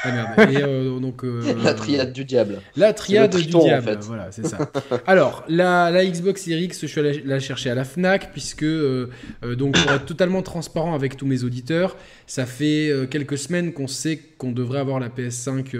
La 0.04 0.12
merde. 0.12 0.52
Et, 0.52 0.62
euh, 0.62 1.00
donc, 1.00 1.24
euh, 1.24 1.54
la 1.64 1.72
triade 1.72 2.12
du 2.12 2.26
diable. 2.26 2.60
La 2.76 2.92
triade 2.92 3.34
du 3.34 3.46
diable. 3.46 3.88
En 3.88 3.92
fait. 3.92 4.04
Voilà, 4.04 4.30
c'est 4.30 4.46
ça. 4.46 4.70
Alors, 5.06 5.42
la, 5.48 5.90
la, 5.90 6.04
Xbox 6.04 6.42
Series 6.42 6.64
X, 6.64 6.82
je 6.82 6.86
suis 6.86 7.00
allé 7.00 7.22
la 7.24 7.40
chercher 7.40 7.70
à 7.70 7.74
la 7.74 7.84
Fnac, 7.84 8.30
puisque, 8.32 8.66
donc, 8.66 9.80
pour 9.80 9.90
être 9.90 10.04
totalement 10.04 10.42
transparent 10.42 10.94
avec 10.94 11.16
tous 11.16 11.26
mes 11.26 11.44
auditeurs, 11.44 11.96
ça 12.26 12.46
fait 12.46 12.90
quelques 13.10 13.38
semaines 13.38 13.72
qu'on 13.72 13.86
sait 13.86 14.20
qu'on 14.38 14.52
devrait 14.52 14.78
avoir 14.78 15.00
la 15.00 15.08
PS5 15.08 15.74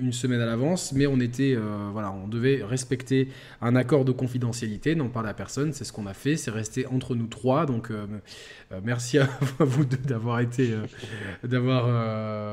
une 0.00 0.12
semaine 0.12 0.40
à 0.40 0.46
l'avance, 0.46 0.92
mais 0.92 1.06
on 1.06 1.20
était. 1.20 1.56
voilà, 1.92 2.12
on 2.12 2.28
devait 2.28 2.62
respecter 2.62 3.28
un 3.60 3.76
accord 3.76 4.04
de 4.04 4.12
confidentialité, 4.12 4.94
n'en 4.94 5.08
parle 5.08 5.28
à 5.28 5.34
personne, 5.34 5.72
c'est 5.72 5.84
ce 5.84 5.92
qu'on 5.92 6.06
a 6.06 6.14
fait, 6.14 6.36
c'est 6.36 6.50
resté 6.50 6.86
entre 6.86 7.14
nous 7.14 7.26
trois, 7.26 7.66
donc 7.66 7.90
euh, 7.90 8.06
euh, 8.06 8.18
merci 8.84 9.18
à 9.18 9.28
vous 9.58 9.84
deux 9.84 9.96
d'avoir 9.96 10.40
été, 10.40 10.72
euh, 10.72 11.46
d'avoir, 11.46 11.84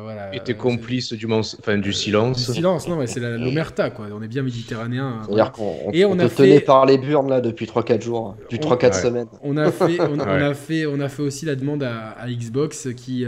voilà. 0.04 0.34
Été 0.36 0.54
complice 0.54 1.14
du, 1.14 1.28
enfin, 1.32 1.78
du 1.78 1.94
silence. 1.94 2.48
Du 2.48 2.54
silence, 2.54 2.88
non, 2.88 2.98
mais 2.98 3.08
c'est 3.08 3.20
l'omerta, 3.20 3.90
quoi, 3.90 4.08
on 4.14 4.22
est 4.22 4.28
bien 4.28 4.44
méditerranéen. 4.44 5.22
C'est-à-dire 5.26 5.52
qu'on 5.52 5.92
Et 5.94 6.06
on, 6.06 6.18
a 6.20 6.30
fait... 6.30 6.60
par 6.62 6.86
les 6.86 6.98
burnes, 6.98 7.30
là, 7.30 7.42
depuis 7.42 7.66
3-4 7.66 8.02
jours, 8.02 8.36
depuis 8.50 8.60
3-4 8.60 9.02
semaines. 9.02 9.28
On 9.42 9.58
a 9.58 9.72
fait, 9.72 10.00
on, 10.02 10.20
a 10.20 10.54
fait, 10.54 10.86
on 10.86 11.00
a 11.00 11.10
fait 11.10 11.22
aussi 11.22 11.46
la 11.46 11.56
demande 11.56 11.84
à, 11.84 12.12
à 12.12 12.30
Xbox 12.30 12.90
qui 12.96 13.26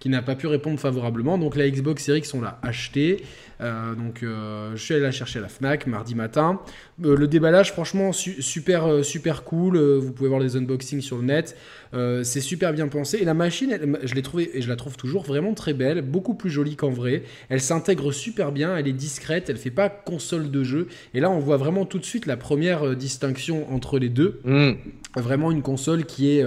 qui 0.00 0.08
n'a 0.08 0.22
pas 0.22 0.36
pu 0.36 0.46
répondre 0.46 0.78
favorablement. 0.78 1.38
Donc 1.38 1.56
la 1.56 1.68
Xbox 1.68 2.04
Series 2.04 2.20
X, 2.20 2.34
on 2.34 2.40
l'a 2.40 2.58
acheté. 2.62 3.24
Euh, 3.60 3.94
donc 3.96 4.22
euh, 4.22 4.70
je 4.76 4.82
suis 4.82 4.94
allé 4.94 5.02
la 5.02 5.10
chercher 5.10 5.40
à 5.40 5.42
la 5.42 5.48
Fnac 5.48 5.86
mardi 5.86 6.14
matin. 6.14 6.60
Euh, 7.04 7.16
le 7.16 7.26
déballage, 7.26 7.72
franchement, 7.72 8.12
super, 8.12 9.04
super 9.04 9.44
cool. 9.44 9.78
vous 9.78 10.12
pouvez 10.12 10.28
voir 10.28 10.40
les 10.40 10.56
unboxings 10.56 11.00
sur 11.00 11.18
le 11.18 11.24
net. 11.24 11.56
c'est 11.92 12.40
super 12.40 12.72
bien 12.72 12.88
pensé. 12.88 13.18
Et 13.18 13.24
la 13.24 13.34
machine, 13.34 13.76
je 14.02 14.14
l'ai 14.14 14.22
trouvée 14.22 14.56
et 14.56 14.62
je 14.62 14.68
la 14.68 14.76
trouve 14.76 14.96
toujours 14.96 15.24
vraiment 15.24 15.54
très 15.54 15.74
belle, 15.74 16.02
beaucoup 16.02 16.34
plus 16.34 16.50
jolie 16.50 16.76
qu'en 16.76 16.90
vrai. 16.90 17.24
Elle 17.48 17.60
s'intègre 17.60 18.12
super 18.12 18.52
bien, 18.52 18.76
elle 18.76 18.86
est 18.86 18.92
discrète, 18.92 19.50
elle 19.50 19.56
fait 19.56 19.70
pas 19.70 19.88
console 19.88 20.50
de 20.50 20.62
jeu. 20.62 20.88
Et 21.14 21.20
là, 21.20 21.30
on 21.30 21.40
voit 21.40 21.56
vraiment 21.56 21.84
tout 21.84 21.98
de 21.98 22.04
suite 22.04 22.26
la 22.26 22.36
première 22.36 22.94
distinction 22.94 23.72
entre 23.72 23.98
les 23.98 24.08
deux. 24.08 24.40
Mm. 24.44 24.72
Vraiment 25.16 25.50
une 25.50 25.62
console 25.62 26.04
qui 26.04 26.30
est 26.30 26.44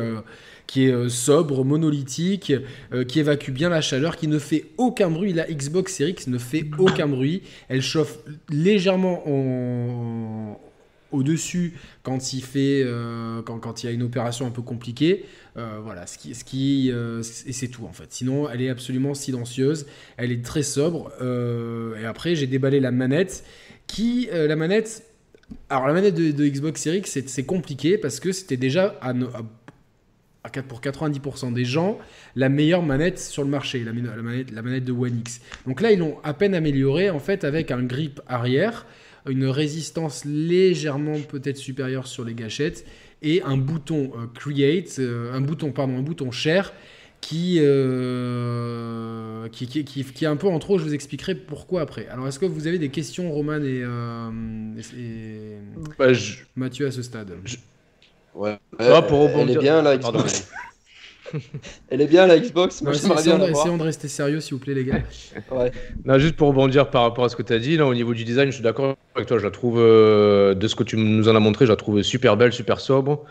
qui 0.72 0.86
est 0.86 0.94
euh, 0.94 1.10
sobre, 1.10 1.66
monolithique, 1.66 2.54
euh, 2.94 3.04
qui 3.04 3.20
évacue 3.20 3.52
bien 3.52 3.68
la 3.68 3.82
chaleur, 3.82 4.16
qui 4.16 4.30
ne 4.30 4.40
fait 4.40 4.68
aucun 4.78 5.10
bruit. 5.10 5.34
La 5.34 5.44
Xbox 5.44 5.94
Series 5.94 6.12
X 6.12 6.28
ne 6.28 6.38
fait 6.38 6.66
aucun 6.78 7.10
bruit. 7.10 7.42
Elle 7.68 7.82
chauffe 7.82 8.20
légèrement 8.50 9.22
au-dessus 11.12 11.74
quand 12.04 12.32
il 12.32 12.42
euh, 12.56 13.42
quand, 13.42 13.84
il 13.84 13.86
y 13.88 13.90
a 13.90 13.92
une 13.92 14.04
opération 14.04 14.48
un 14.48 14.52
peu 14.52 14.62
compliquée 14.62 15.26
voilà 15.56 16.08
ce 16.08 16.18
qui 16.18 16.34
ce 16.34 17.50
et 17.50 17.52
c'est 17.52 17.68
tout 17.68 17.84
en 17.84 17.92
fait 17.92 18.14
sinon 18.14 18.50
elle 18.50 18.62
est 18.62 18.70
absolument 18.70 19.14
silencieuse 19.14 19.88
elle 20.16 20.32
est 20.32 20.42
très 20.42 20.64
sobre 20.64 21.12
et 22.00 22.06
après 22.06 22.36
j'ai 22.36 22.48
déballé 22.48 22.80
la 22.80 22.92
manette 22.92 23.44
qui 23.88 24.30
la 24.32 24.56
manette 24.56 25.04
alors 25.70 25.86
la 25.88 25.94
manette 25.94 26.16
de, 26.16 26.48
Xbox 26.48 26.82
Series 26.82 27.00
X 27.00 27.20
c'est 27.26 27.44
compliqué 27.44 27.98
parce 27.98 28.22
que 28.22 28.32
c'était 28.32 28.56
déjà 28.56 28.98
à, 29.02 29.10
à 29.10 29.44
pour 30.68 30.82
90% 30.82 31.54
des 31.54 31.66
gens, 31.66 32.00
la 32.36 32.50
meilleure 32.50 32.84
manette 32.84 33.20
sur 33.20 33.44
le 33.44 33.50
marché, 33.50 33.84
la, 33.84 33.94
manette, 33.94 34.52
la 34.52 34.62
manette 34.62 34.86
de 34.86 34.92
One 34.92 35.20
X. 35.20 35.42
Donc 35.68 35.82
là, 35.82 35.92
ils 35.92 36.00
l'ont 36.00 36.18
à 36.24 36.34
peine 36.34 36.56
amélioré 36.56 37.10
en 37.10 37.20
fait 37.20 37.44
avec 37.44 37.72
un 37.72 37.84
grip 37.84 38.22
arrière, 38.28 38.86
une 39.30 39.46
résistance 39.46 40.26
légèrement 40.26 41.20
peut-être 41.20 41.58
supérieure 41.58 42.08
sur 42.08 42.26
les 42.26 42.34
gâchettes 42.34 42.86
et 43.22 43.42
un 43.44 43.58
bouton 43.58 44.12
euh, 44.16 44.26
Create, 44.34 44.98
euh, 45.00 45.34
un 45.34 45.42
bouton 45.42 45.72
pardon, 45.72 45.98
un 45.98 46.02
bouton 46.02 46.32
Share 46.32 46.74
qui, 47.22 47.58
euh, 47.60 49.48
qui, 49.50 49.68
qui, 49.68 49.84
qui, 49.84 50.26
est 50.26 50.28
un 50.28 50.36
peu 50.36 50.48
en 50.48 50.58
trop. 50.58 50.80
Je 50.80 50.84
vous 50.84 50.96
expliquerai 50.96 51.36
pourquoi 51.36 51.82
après. 51.82 52.08
Alors, 52.08 52.28
est-ce 52.28 52.40
que 52.40 52.48
vous 52.48 52.66
avez 52.66 52.80
des 52.80 52.90
questions, 52.90 53.32
Roman 53.32 53.62
et, 53.62 53.84
bah, 56.00 56.08
Mathieu, 56.56 56.88
à 56.88 56.92
ce 56.92 57.04
stade? 57.04 57.32
Ouais. 58.36 58.58
Ah, 58.80 59.02
pour 59.02 59.30
Elle 59.30 59.52
est 59.52 59.58
bien 59.58 59.82
la 59.82 59.98
Xbox. 59.98 60.50
Elle 61.90 62.02
est 62.02 62.08
bien 62.08 62.28
la 62.28 62.40
Xbox. 62.40 62.82
Moi, 62.82 62.94
essayons, 62.94 63.78
de 63.78 63.84
rester 63.84 64.08
sérieux, 64.08 64.40
s'il 64.40 64.56
vous 64.56 64.60
plaît, 64.60 64.74
les 64.74 64.84
gars. 64.84 65.02
ouais. 65.52 65.72
non, 66.06 66.18
juste 66.18 66.36
pour 66.36 66.50
rebondir 66.50 66.90
par 66.90 67.04
rapport 67.04 67.26
à 67.26 67.30
ce 67.30 67.36
que 67.36 67.44
tu 67.44 67.54
as 67.54 67.60
dit, 67.60 67.78
là, 67.78 67.86
au 67.86 67.94
niveau 67.94 68.14
du 68.14 68.24
design, 68.24 68.50
je 68.50 68.56
suis 68.56 68.64
d'accord 68.64 68.96
avec 69.16 69.28
toi. 69.28 69.38
Je 69.38 69.44
la 69.44 69.52
trouve, 69.52 69.80
euh, 69.80 70.54
de 70.54 70.68
ce 70.68 70.76
que 70.76 70.84
tu 70.84 70.98
nous 70.98 71.30
en 71.30 71.36
as 71.36 71.40
montré, 71.40 71.66
je 71.66 71.72
la 71.72 71.78
trouve 71.78 72.02
super 72.02 72.38
belle, 72.38 72.54
super 72.54 72.80
sobre. 72.80 73.24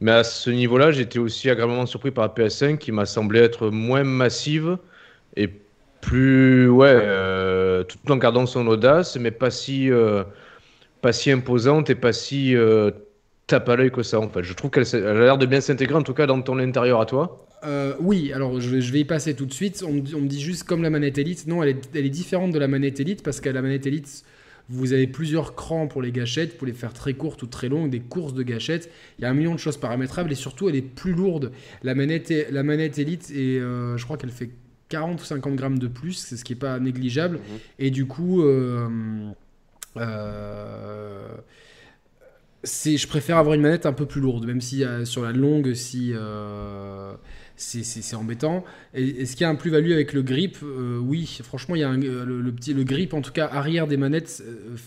Mais 0.00 0.12
à 0.12 0.24
ce 0.24 0.50
niveau-là, 0.50 0.92
j'étais 0.92 1.18
aussi 1.18 1.48
agréablement 1.48 1.86
surpris 1.86 2.10
par 2.10 2.24
la 2.24 2.32
PS5 2.32 2.76
qui 2.76 2.92
m'a 2.92 3.06
semblé 3.06 3.40
être 3.40 3.70
moins 3.70 4.04
massive 4.04 4.76
et 5.36 5.50
plus, 6.02 6.68
ouais, 6.68 6.92
euh, 6.92 7.82
tout 7.82 7.98
en 8.12 8.16
gardant 8.16 8.46
son 8.46 8.66
audace, 8.66 9.16
mais 9.16 9.30
pas 9.30 9.50
si, 9.50 9.90
euh, 9.90 10.22
pas 11.00 11.12
si 11.12 11.30
imposante 11.30 11.88
et 11.88 11.94
pas 11.94 12.12
si 12.12 12.54
tape 13.46 13.68
à 13.68 13.76
l'œil 13.76 13.90
que 13.90 14.02
ça 14.02 14.20
en 14.20 14.28
fait. 14.28 14.42
Je 14.42 14.52
trouve 14.54 14.70
qu'elle 14.70 14.86
a 15.04 15.14
l'air 15.14 15.38
de 15.38 15.46
bien 15.46 15.60
s'intégrer 15.60 15.96
en 15.96 16.02
tout 16.02 16.14
cas 16.14 16.26
dans 16.26 16.40
ton 16.42 16.58
intérieur 16.58 17.00
à 17.00 17.06
toi. 17.06 17.46
Euh, 17.64 17.94
oui, 18.00 18.32
alors 18.32 18.60
je 18.60 18.68
vais, 18.70 19.00
y 19.00 19.04
passer 19.04 19.34
tout 19.34 19.46
de 19.46 19.52
suite. 19.52 19.84
On, 19.86 19.92
me 19.92 20.26
dit 20.26 20.40
juste 20.40 20.64
comme 20.64 20.82
la 20.82 20.90
manette 20.90 21.18
Elite. 21.18 21.46
Non, 21.46 21.62
elle 21.62 21.70
est, 21.70 21.90
elle 21.94 22.06
est 22.06 22.10
différente 22.10 22.52
de 22.52 22.58
la 22.58 22.68
manette 22.68 23.00
Elite 23.00 23.22
parce 23.22 23.40
qu'à 23.40 23.52
la 23.52 23.62
manette 23.62 23.86
Elite, 23.86 24.24
vous 24.68 24.92
avez 24.92 25.06
plusieurs 25.06 25.54
crans 25.54 25.86
pour 25.86 26.02
les 26.02 26.12
gâchettes, 26.12 26.52
vous 26.52 26.58
pouvez 26.58 26.72
les 26.72 26.76
faire 26.76 26.92
très 26.92 27.14
courtes 27.14 27.42
ou 27.42 27.46
très 27.46 27.68
longues, 27.68 27.90
des 27.90 28.00
courses 28.00 28.34
de 28.34 28.42
gâchettes. 28.42 28.90
Il 29.18 29.22
y 29.22 29.24
a 29.24 29.30
un 29.30 29.34
million 29.34 29.54
de 29.54 29.60
choses 29.60 29.76
paramétrables 29.76 30.32
et 30.32 30.36
surtout 30.36 30.68
elle 30.68 30.76
est 30.76 30.82
plus 30.82 31.12
lourde. 31.12 31.52
La 31.82 31.94
manette, 31.94 32.32
la 32.50 32.62
manette 32.62 32.98
Elite, 32.98 33.30
et 33.30 33.58
je 33.60 34.04
crois 34.04 34.16
qu'elle 34.16 34.30
fait 34.30 34.50
40 34.88 35.20
ou 35.20 35.24
50 35.24 35.56
grammes 35.56 35.78
de 35.78 35.88
plus, 35.88 36.12
c'est 36.12 36.36
ce 36.36 36.44
qui 36.44 36.52
n'est 36.52 36.58
pas 36.58 36.78
négligeable. 36.78 37.36
Mhm. 37.36 37.58
Et 37.78 37.90
du 37.90 38.06
coup, 38.06 38.42
euh, 38.42 38.88
euh, 39.96 41.28
je 42.66 43.06
préfère 43.06 43.38
avoir 43.38 43.54
une 43.54 43.62
manette 43.62 43.86
un 43.86 43.92
peu 43.92 44.06
plus 44.06 44.20
lourde, 44.20 44.44
même 44.46 44.60
si 44.60 44.84
euh, 44.84 45.04
sur 45.04 45.22
la 45.22 45.32
longue, 45.32 45.74
si 45.74 46.12
euh, 46.14 47.14
c'est 47.56 48.16
embêtant. 48.16 48.64
Est-ce 48.94 49.32
qu'il 49.32 49.42
y 49.42 49.44
a 49.44 49.48
un 49.48 49.54
plus-value 49.54 49.92
avec 49.92 50.12
le 50.12 50.22
grip 50.22 50.58
euh, 50.62 50.98
Oui, 50.98 51.40
franchement, 51.42 51.74
il 51.74 51.80
y 51.80 51.84
a 51.84 51.92
le, 51.92 52.52
petit, 52.52 52.74
le 52.74 52.84
grip, 52.84 53.14
en 53.14 53.22
tout 53.22 53.32
cas 53.32 53.46
arrière 53.46 53.86
des 53.86 53.96
manettes, 53.96 54.42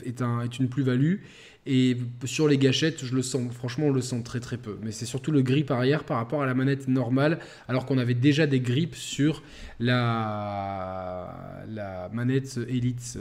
est, 0.05 0.21
un, 0.21 0.48
une 0.59 0.69
plus-value. 0.69 1.15
Et 1.65 1.98
sur 2.24 2.48
les 2.48 2.57
gâchettes, 2.57 3.03
je 3.05 3.13
le 3.13 3.21
sens, 3.21 3.53
franchement, 3.53 3.88
on 3.88 3.91
le 3.91 4.01
sent 4.01 4.24
très 4.24 4.39
très 4.39 4.57
peu. 4.57 4.77
Mais 4.81 4.91
c'est 4.91 5.05
surtout 5.05 5.31
le 5.31 5.41
grip 5.41 5.69
arrière 5.71 6.03
par 6.03 6.17
rapport 6.17 6.41
à 6.41 6.45
la 6.45 6.53
manette 6.53 6.88
normale, 6.88 7.39
alors 7.67 7.86
qu'on 7.86 7.98
avait 7.98 8.13
déjà 8.13 8.48
des 8.48 8.59
grips 8.59 8.95
sur 8.95 9.43
la, 9.79 11.67
manette 12.12 12.59
Elite. 12.67 13.17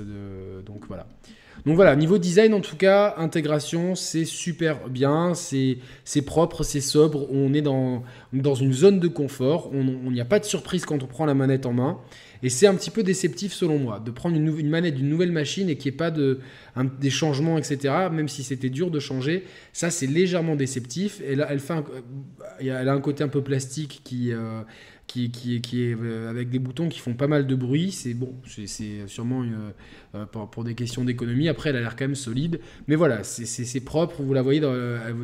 Donc 0.64 0.86
voilà. 0.86 1.06
Donc 1.66 1.76
voilà, 1.76 1.94
niveau 1.96 2.18
design 2.18 2.54
en 2.54 2.60
tout 2.60 2.76
cas, 2.76 3.14
intégration, 3.16 3.94
c'est 3.94 4.24
super 4.24 4.88
bien, 4.88 5.34
c'est 5.34 5.78
propre, 6.22 6.62
c'est 6.62 6.80
sobre, 6.80 7.30
on 7.32 7.52
est 7.54 7.62
dans, 7.62 8.02
dans 8.32 8.54
une 8.54 8.72
zone 8.72 9.00
de 9.00 9.08
confort, 9.08 9.70
on 9.72 10.10
n'y 10.10 10.20
a 10.20 10.24
pas 10.24 10.38
de 10.38 10.44
surprise 10.44 10.84
quand 10.84 11.02
on 11.02 11.06
prend 11.06 11.26
la 11.26 11.34
manette 11.34 11.66
en 11.66 11.72
main. 11.72 11.98
Et 12.42 12.50
c'est 12.50 12.66
un 12.66 12.74
petit 12.74 12.90
peu 12.90 13.02
déceptif 13.02 13.52
selon 13.52 13.78
moi, 13.78 14.00
de 14.04 14.10
prendre 14.10 14.36
une, 14.36 14.68
manette 14.68 14.94
d'une 14.94 15.08
nouvelle 15.08 15.32
machine 15.32 15.68
et 15.68 15.76
qu'il 15.76 15.90
n'y 15.90 15.96
ait 15.96 15.98
pas 15.98 16.10
de, 16.10 16.38
des 17.00 17.10
changements, 17.10 17.58
etc. 17.58 17.94
Même 18.12 18.28
si 18.28 18.42
c'était 18.42 18.70
dur 18.70 18.90
de 18.90 19.00
changer, 19.00 19.44
ça 19.72 19.90
c'est 19.90 20.06
légèrement 20.06 20.54
déceptif. 20.54 21.20
Et 21.26 21.34
là, 21.34 21.48
elle, 21.50 21.60
fait 21.60 21.74
elle 22.60 22.88
a 22.88 22.92
un 22.92 23.00
côté 23.00 23.24
un 23.24 23.28
peu 23.28 23.42
plastique 23.42 24.02
qui... 24.04 24.32
Euh, 24.32 24.62
qui, 25.08 25.56
est 25.56 25.96
euh, 26.00 26.30
avec 26.30 26.50
des 26.50 26.58
boutons 26.60 26.88
qui 26.88 27.00
font 27.00 27.14
pas 27.14 27.26
mal 27.26 27.46
de 27.46 27.54
bruit. 27.54 27.90
C'est 27.90 28.14
bon, 28.14 28.32
c'est 28.46 29.06
sûrement 29.06 29.44
euh, 30.14 30.24
pour, 30.26 30.62
des 30.62 30.74
questions 30.74 31.04
d'économie. 31.04 31.48
Après, 31.48 31.70
elle 31.70 31.76
a 31.76 31.80
l'air 31.80 31.96
quand 31.96 32.04
même 32.04 32.14
solide. 32.14 32.60
Mais 32.86 32.94
voilà, 32.94 33.24
c'est 33.24 33.80
propre. 33.80 34.22
Vous 34.22 34.34
la 34.34 34.42
voyez 34.42 34.62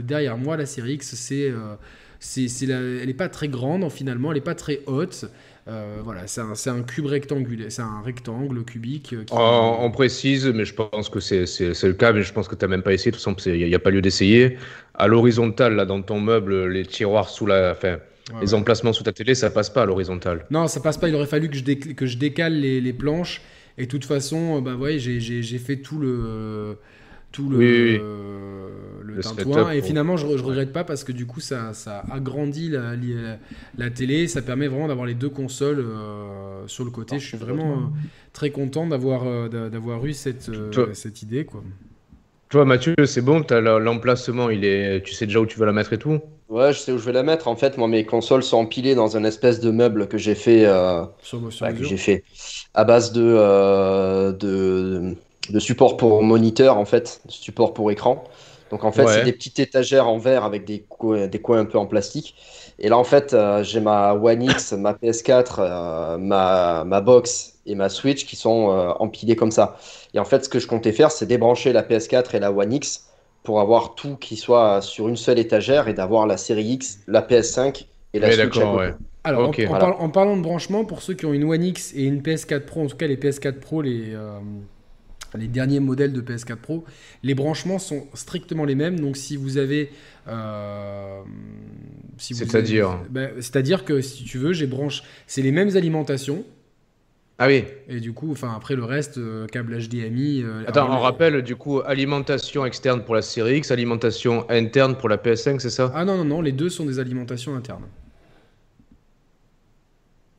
derrière 0.03 0.39
moi, 0.39 0.57
la 0.57 0.67
série 0.67 0.95
X. 0.95 1.15
C'est, 1.15 1.53
c'est, 2.19 2.67
elle 2.67 3.07
n'est 3.07 3.15
pas 3.15 3.29
très 3.29 3.49
grande 3.49 3.89
finalement, 3.91 4.31
elle 4.31 4.39
n'est 4.39 4.45
pas 4.45 4.55
très 4.55 4.81
haute. 4.87 5.27
Euh, 5.67 6.01
voilà, 6.05 6.27
c'est 6.27 6.69
un, 6.69 6.83
cube 6.83 7.07
rectangulaire, 7.07 7.73
c'est 7.73 7.81
un 7.81 8.03
rectangle 8.03 8.65
cubique. 8.65 9.15
On, 9.31 9.91
précise, 9.91 10.47
mais 10.47 10.67
je 10.67 10.75
pense 10.75 11.09
que 11.09 11.21
c'est 11.21 11.41
le 11.41 11.93
cas, 11.93 12.13
mais 12.13 12.23
je 12.23 12.33
pense 12.35 12.49
que 12.49 12.55
tu 12.55 12.65
n'as 12.65 12.69
même 12.69 12.83
pas 12.83 12.93
essayé, 12.93 13.13
tout 13.13 13.19
simplement, 13.19 13.57
il 13.57 13.67
n'y 13.67 13.75
a, 13.75 13.79
pas 13.79 13.91
lieu 13.91 14.03
d'essayer. 14.03 14.59
À 14.95 15.07
l'horizontale, 15.07 15.75
là, 15.75 15.87
dans 15.87 16.03
ton 16.03 16.21
meuble, 16.21 16.67
les 16.69 16.85
tiroirs 16.85 17.31
sous 17.31 17.47
la. 17.47 17.73
Enfin, 17.73 17.99
les 18.41 18.55
emplacements 18.55 18.93
sous 18.93 19.05
ta 19.05 19.13
télé, 19.13 19.35
ça 19.35 19.51
passe 19.51 19.71
pas 19.71 19.83
à 19.83 19.87
l'horizontale. 19.87 20.47
Non, 20.51 20.67
ça 20.67 20.81
passe 20.81 20.97
pas. 20.97 21.09
Il 21.09 21.15
aurait 21.15 21.27
fallu 21.27 21.49
que 21.49 21.57
je, 21.57 21.63
que 21.63 22.07
je 22.07 22.17
décale 22.17 22.55
les, 22.55 22.81
les, 22.81 22.93
planches. 22.93 23.43
Et 23.77 23.87
de 23.87 23.91
toute 23.91 24.05
façon, 24.05 24.63
bah, 24.63 24.75
ouais, 24.77 24.99
j'ai 24.99 25.59
fait 25.59 25.77
tout 25.77 25.99
le 25.99 26.79
tout 27.35 27.49
le, 27.49 27.99
le, 29.03 29.21
tintouin. 29.21 29.73
Et 29.73 29.83
finalement, 29.83 30.17
je, 30.17 30.25
je 30.37 30.43
regrette 30.43 30.73
pas 30.73 30.85
parce 30.85 31.03
que 31.03 31.11
du 31.11 31.27
coup, 31.27 31.41
ça, 31.41 31.75
ça 31.75 32.05
agrandit 32.11 32.71
la, 32.71 32.95
la, 33.77 33.91
télé. 33.91 34.29
Ça 34.29 34.41
permet 34.41 34.69
vraiment 34.69 34.87
d'avoir 34.87 35.07
les 35.07 35.15
deux 35.15 35.29
consoles 35.29 35.81
euh, 35.81 36.67
sur 36.69 36.85
le 36.85 36.93
côté. 36.93 37.19
je 37.19 37.27
suis 37.27 37.37
vraiment 37.37 37.73
euh, 37.73 37.81
très 38.33 38.51
content 38.51 38.87
d'avoir 38.87 39.25
euh, 39.27 39.69
d'avoir 39.69 40.07
eu 40.07 40.13
cette, 40.13 40.49
cette 40.93 41.23
idée. 41.23 41.45
Quoi. 41.45 41.65
Toi, 42.51 42.65
Mathieu, 42.65 42.95
c'est 43.05 43.21
bon, 43.21 43.45
l'emplacement, 43.51 44.49
il 44.49 44.65
est, 44.65 45.03
tu 45.03 45.13
sais 45.13 45.27
déjà 45.27 45.41
où 45.41 45.47
tu 45.47 45.59
vas 45.59 45.67
la 45.67 45.73
mettre 45.73 45.93
et 45.93 45.99
tout? 45.99 46.21
Ouais, 46.49 46.73
je 46.75 46.79
sais 46.79 46.93
où 46.93 46.99
je 46.99 47.05
vais 47.07 47.13
la 47.13 47.23
mettre. 47.23 47.49
En 47.49 47.57
fait, 47.57 47.79
moi, 47.79 47.89
mes 47.89 48.05
consoles 48.05 48.43
sont 48.43 48.59
empilées 48.59 48.95
dans 48.95 49.17
un 49.17 49.25
espèce 49.25 49.61
de 49.61 49.71
meuble 49.71 50.09
que 50.09 50.19
j'ai 50.19 50.35
fait, 50.35 50.67
euh, 50.67 51.05
que 51.75 51.83
j'ai 51.85 51.97
fait 51.97 52.25
à 52.75 52.85
base 52.85 53.13
de, 53.13 53.23
euh, 53.25 54.33
de, 54.33 55.17
de 55.49 55.59
support 55.59 55.97
pour 55.97 56.23
moniteur, 56.23 56.77
en 56.77 56.85
fait, 56.85 57.23
support 57.29 57.73
pour 57.73 57.91
écran. 57.91 58.25
Donc, 58.71 58.85
en 58.85 58.93
fait, 58.93 59.09
c'est 59.09 59.23
des 59.23 59.33
petites 59.33 59.59
étagères 59.59 60.07
en 60.09 60.19
verre 60.19 60.45
avec 60.45 60.65
des, 60.67 60.87
des 61.29 61.41
coins 61.41 61.61
un 61.61 61.65
peu 61.65 61.79
en 61.79 61.87
plastique. 61.87 62.35
Et 62.79 62.89
là, 62.91 62.99
en 62.99 63.05
fait, 63.05 63.33
euh, 63.33 63.63
j'ai 63.63 63.81
ma 63.81 64.15
One 64.15 64.43
X, 64.43 64.73
ma 64.73 64.93
PS4, 64.95 66.19
ma, 66.19 66.85
ma 66.85 67.01
box 67.01 67.55
et 67.67 67.75
ma 67.75 67.89
Switch 67.89 68.27
qui 68.27 68.37
sont 68.37 68.69
empilées 68.99 69.37
comme 69.37 69.51
ça. 69.53 69.79
Et 70.13 70.19
en 70.19 70.25
fait, 70.27 70.45
ce 70.45 70.49
que 70.51 70.59
je 70.59 70.67
comptais 70.67 70.93
faire, 70.93 71.11
c'est 71.11 71.27
débrancher 71.27 71.73
la 71.73 71.83
PS4 71.83 72.35
et 72.35 72.41
la 72.41 72.53
One 72.53 72.73
X 72.75 73.07
pour 73.45 73.61
avoir 73.61 73.95
tout 73.95 74.17
qui 74.17 74.37
soit 74.37 74.81
sur 74.81 75.09
une 75.09 75.17
seule 75.17 75.39
étagère 75.39 75.87
et 75.87 75.95
d'avoir 75.95 76.27
la 76.27 76.37
série 76.37 76.65
X, 76.65 77.01
la 77.07 77.23
PS5 77.23 77.87
et 78.15 78.19
la 78.19 78.33
Switch. 78.33 78.59
Alors, 79.27 79.55
en, 80.01 80.11
parlant 80.11 80.37
de 80.37 80.43
branchement, 80.43 80.85
pour 80.85 81.01
ceux 81.01 81.15
qui 81.15 81.25
ont 81.25 81.33
une 81.33 81.45
One 81.45 81.63
X 81.63 81.93
et 81.95 82.05
une 82.05 82.21
PS4 82.21 82.61
Pro, 82.61 82.83
en 82.83 82.87
tout 82.87 82.97
cas 82.97 83.07
les 83.07 83.17
PS4 83.17 83.55
Pro, 83.55 83.81
les, 83.81 84.15
euh, 84.15 84.39
les 85.35 85.47
derniers 85.47 85.81
modèles 85.81 86.13
de 86.13 86.21
PS4 86.21 86.57
Pro, 86.57 86.85
les 87.23 87.35
branchements 87.35 87.79
sont 87.79 88.07
strictement 88.15 88.65
les 88.65 88.75
mêmes. 88.75 89.01
Donc, 89.01 89.17
si 89.17 89.37
vous 89.37 89.57
avez. 89.57 89.91
Euh, 90.29 91.21
c'est-à-dire 92.19 92.99
ben, 93.11 93.31
C'est-à-dire 93.37 93.85
que 93.85 94.01
si 94.01 94.25
tu 94.25 94.39
veux, 94.39 94.53
j'ai 94.53 94.67
branche. 94.67 95.03
C'est 95.27 95.43
les 95.43 95.53
mêmes 95.53 95.75
alimentations. 95.77 96.45
Ah 97.39 97.49
oui. 97.49 97.65
Et 97.89 97.99
du 97.99 98.13
coup, 98.13 98.31
enfin 98.31 98.53
après 98.57 98.77
le 98.77 98.85
reste, 98.85 99.19
euh, 99.19 99.47
câble 99.47 99.77
HDMI. 99.77 100.43
Euh, 100.45 100.63
Attends, 100.69 100.89
on 100.89 101.01
rappelle 101.01 101.43
du 101.43 101.57
coup 101.57 101.81
alimentation 101.85 102.65
externe 102.65 103.03
pour 103.03 103.17
la 103.17 103.23
série 103.23 103.59
X, 103.59 103.73
alimentation 103.73 104.47
interne 104.49 104.95
pour 104.95 105.09
la 105.09 105.17
PS5, 105.17 105.59
c'est 105.59 105.71
ça? 105.71 105.91
Ah 105.95 106.05
non 106.05 106.17
non 106.17 106.25
non, 106.25 106.41
les 106.41 106.53
deux 106.53 106.69
sont 106.69 106.85
des 106.85 107.01
alimentations 107.01 107.57
internes. 107.57 107.87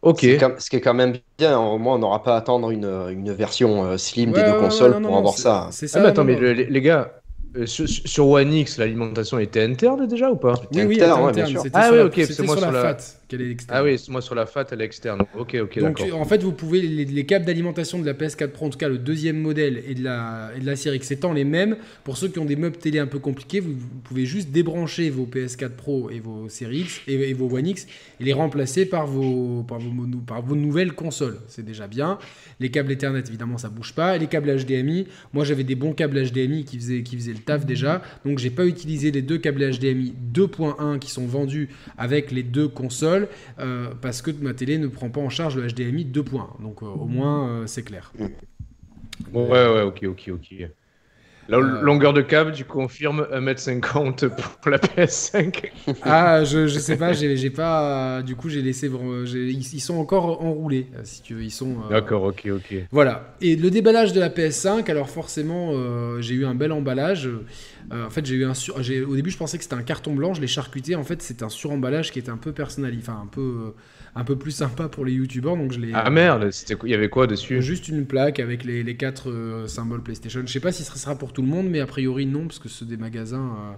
Ok. 0.01 0.19
Ce 0.21 0.69
qui 0.69 0.75
est 0.77 0.81
quand 0.81 0.93
même 0.93 1.15
bien, 1.37 1.59
au 1.59 1.77
moins 1.79 1.95
on 1.95 1.99
n'aura 1.99 2.23
pas 2.23 2.35
à 2.35 2.37
attendre 2.37 2.71
une, 2.71 2.85
une 2.85 3.33
version 3.33 3.85
euh, 3.85 3.97
slim 3.97 4.31
des 4.31 4.43
deux 4.43 4.53
consoles 4.53 5.01
pour 5.01 5.17
avoir 5.17 5.33
ça. 5.33 5.67
C'est 5.71 5.87
ça. 5.87 5.99
Ah, 5.99 6.03
mais 6.03 6.09
attends, 6.09 6.23
mais 6.23 6.53
les, 6.53 6.81
gars, 6.81 7.11
sur, 7.65 8.27
One 8.27 8.53
X, 8.53 8.77
l'alimentation 8.77 9.39
était 9.39 9.63
interne 9.63 10.07
déjà 10.07 10.29
ou 10.29 10.35
pas? 10.35 10.53
Oui, 10.73 10.83
oui, 10.83 11.01
interne, 11.01 11.31
bien 11.33 11.45
sûr. 11.47 11.63
Ah 11.73 11.89
oui, 11.91 11.99
ok, 11.99 12.21
c'est 12.23 12.43
moi 12.43 12.55
sur 12.55 12.71
la, 12.71 12.95
ah 13.69 13.83
oui, 13.83 13.99
moi 14.09 14.21
sur 14.21 14.35
la 14.35 14.45
FAT, 14.45 14.67
elle 14.71 14.81
est 14.81 14.85
externe. 14.85 15.21
Ok, 15.37 15.57
ok, 15.61 15.79
Donc 15.79 16.01
en 16.13 16.25
fait, 16.25 16.43
vous 16.43 16.51
pouvez 16.51 16.81
les, 16.81 17.25
câbles 17.25 17.45
d'alimentation 17.45 17.99
de 17.99 18.05
la 18.05 18.13
PS4 18.13 18.49
Pro, 18.49 18.67
en 18.67 18.69
tout 18.69 18.77
cas 18.77 18.87
le 18.87 18.99
deuxième 18.99 19.39
modèle 19.39 19.83
et 19.87 19.95
de 19.95 20.03
la, 20.03 20.51
et 20.55 20.59
de 20.59 20.65
la 20.65 20.75
série 20.75 20.97
X 20.97 21.11
étant 21.11 21.33
les 21.33 21.43
mêmes, 21.43 21.77
pour 22.03 22.17
ceux 22.17 22.27
qui 22.27 22.39
ont 22.39 22.45
des 22.45 22.55
meubles 22.55 22.77
télé 22.77 22.99
un 22.99 23.07
peu 23.07 23.19
compliqués, 23.19 23.59
vous, 23.59 23.73
pouvez 24.03 24.25
juste 24.25 24.51
débrancher 24.51 25.09
vos 25.09 25.25
PS4 25.25 25.69
Pro 25.69 26.09
et 26.11 26.19
vos 26.19 26.49
séries 26.49 26.81
X 26.81 27.01
et, 27.07 27.33
vos 27.33 27.49
One 27.55 27.67
X 27.67 27.87
et 28.19 28.23
les 28.23 28.33
remplacer 28.33 28.85
par 28.85 29.07
vos, 29.07 29.63
par 29.63 29.79
vos, 29.79 29.91
par 30.25 30.41
vos 30.41 30.55
nouvelles 30.55 30.93
consoles. 30.93 31.39
C'est 31.47 31.65
déjà 31.65 31.87
bien. 31.87 32.19
Les 32.59 32.69
câbles 32.69 32.91
Ethernet, 32.91 33.23
évidemment, 33.27 33.57
ça 33.57 33.69
bouge 33.69 33.93
pas. 33.93 34.17
les 34.17 34.27
câbles 34.27 34.55
HDMI, 34.55 35.07
moi 35.33 35.43
j'avais 35.45 35.63
des 35.63 35.75
bons 35.75 35.93
câbles 35.93 36.21
HDMI 36.21 36.63
qui 36.65 36.77
faisaient, 36.77 37.03
qui 37.03 37.15
faisaient 37.15 37.33
le 37.33 37.39
taf 37.39 37.65
déjà. 37.65 38.01
Donc 38.23 38.37
j'ai 38.37 38.51
pas 38.51 38.65
utilisé 38.65 39.11
les 39.11 39.21
deux 39.21 39.37
câbles 39.37 39.71
HDMI 39.71 40.13
2.1 40.33 40.99
qui 40.99 41.09
sont 41.09 41.25
vendus 41.25 41.69
avec 41.97 42.31
les 42.31 42.43
deux 42.43 42.67
consoles. 42.67 43.14
Euh, 43.59 43.93
parce 44.01 44.21
que 44.21 44.31
ma 44.31 44.53
télé 44.53 44.77
ne 44.77 44.87
prend 44.87 45.09
pas 45.09 45.21
en 45.21 45.29
charge 45.29 45.55
le 45.57 45.67
HDMI 45.67 46.05
2.1. 46.05 46.61
Donc 46.61 46.81
euh, 46.83 46.85
au 46.85 47.05
moins, 47.05 47.49
euh, 47.49 47.67
c'est 47.67 47.83
clair. 47.83 48.11
ouais, 49.33 49.67
ouais, 49.67 49.81
ok, 49.81 50.03
ok, 50.07 50.31
ok. 50.33 50.69
La 51.47 51.59
longueur 51.59 52.13
de 52.13 52.21
câble, 52.21 52.53
tu 52.53 52.65
confirmes 52.65 53.27
1m50 53.31 54.29
pour 54.61 54.71
la 54.71 54.77
PS5 54.79 55.71
Ah, 56.03 56.43
je, 56.43 56.67
je 56.67 56.79
sais 56.79 56.97
pas, 56.97 57.13
j'ai 57.13 57.49
pas. 57.49 58.23
Du 58.23 58.35
coup, 58.35 58.49
j'ai 58.49 58.61
laissé. 58.61 58.89
Ils, 58.89 59.79
sont 59.79 59.97
encore 59.97 60.41
enroulés, 60.41 60.87
si 61.03 61.21
tu 61.21 61.35
veux. 61.35 61.43
Ils 61.43 61.51
sont. 61.51 61.75
D'accord, 61.89 62.23
ok, 62.23 62.47
ok. 62.51 62.75
Voilà. 62.91 63.35
Et 63.41 63.55
le 63.55 63.69
déballage 63.69 64.13
de 64.13 64.19
la 64.19 64.29
PS5, 64.29 64.89
alors 64.89 65.09
forcément, 65.09 65.73
j'ai 66.19 66.35
eu 66.35 66.45
un 66.45 66.55
bel 66.55 66.71
emballage. 66.71 67.29
en 67.91 68.09
fait, 68.09 68.25
j'ai 68.25 68.35
eu 68.35 68.45
un 68.45 68.53
sur... 68.53 68.77
Au 68.77 69.15
début, 69.15 69.29
je 69.29 69.37
pensais 69.37 69.57
que 69.57 69.63
c'était 69.63 69.75
un 69.75 69.83
carton 69.83 70.13
blanc, 70.15 70.33
je 70.33 70.41
l'ai 70.41 70.47
charcuté. 70.47 70.95
En 70.95 71.03
fait, 71.03 71.21
c'est 71.21 71.43
un 71.43 71.49
suremballage 71.49 72.11
qui 72.11 72.19
était 72.19 72.31
un 72.31 72.37
peu 72.37 72.53
personnalisé, 72.53 73.03
enfin 73.03 73.21
un 73.23 73.27
peu 73.27 73.73
un 74.15 74.23
peu 74.23 74.37
plus 74.37 74.51
sympa 74.51 74.87
pour 74.87 75.05
les 75.05 75.13
youtubeurs. 75.13 75.57
Donc 75.57 75.73
je 75.73 75.79
l'ai. 75.79 75.91
Ah 75.93 76.09
merde, 76.09 76.49
il 76.83 76.89
y 76.89 76.93
avait 76.93 77.09
quoi 77.09 77.27
dessus? 77.27 77.61
Juste 77.61 77.89
une 77.89 78.05
plaque 78.05 78.39
avec 78.39 78.63
les, 78.63 78.81
les 78.81 78.95
quatre 78.95 79.29
euh, 79.29 79.67
symboles 79.67 80.01
PlayStation. 80.01 80.41
Je 80.45 80.51
sais 80.51 80.61
pas 80.61 80.71
si 80.71 80.83
ce 80.83 80.97
sera 80.97 81.15
pour 81.15 81.33
tout 81.33 81.41
le 81.41 81.49
monde, 81.49 81.67
mais 81.69 81.81
a 81.81 81.85
priori 81.85 82.25
non, 82.25 82.47
parce 82.47 82.59
que 82.59 82.69
c'est 82.69 82.87
des 82.87 82.97
magasins. 82.97 83.37
Euh, 83.43 83.73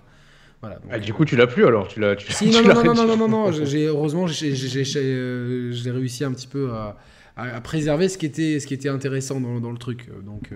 voilà, 0.61 0.79
ah, 0.89 0.97
du 0.97 1.13
coup, 1.13 1.23
tu 1.23 1.35
l'as 1.35 1.45
plus 1.45 1.65
alors 1.65 1.87
tu 1.87 1.99
l'as, 1.99 2.15
tu, 2.15 2.31
si, 2.31 2.49
non, 2.51 2.63
non, 2.63 2.83
non, 2.83 2.93
non, 2.93 3.05
non, 3.05 3.17
non, 3.17 3.27
non, 3.27 3.51
j'ai, 3.51 3.85
heureusement, 3.85 4.25
j'ai, 4.25 4.53
euh, 4.95 5.71
j'ai, 5.71 5.91
réussi 5.91 6.23
un 6.23 6.31
petit 6.31 6.47
peu 6.47 6.71
à, 6.71 6.97
à, 7.35 7.61
préserver 7.61 8.09
ce 8.09 8.17
qui 8.17 8.25
était, 8.25 8.59
ce 8.59 8.65
qui 8.65 8.73
était 8.73 8.89
intéressant 8.89 9.39
dans, 9.39 9.59
dans 9.59 9.71
le 9.71 9.77
truc. 9.77 10.09
Donc, 10.25 10.49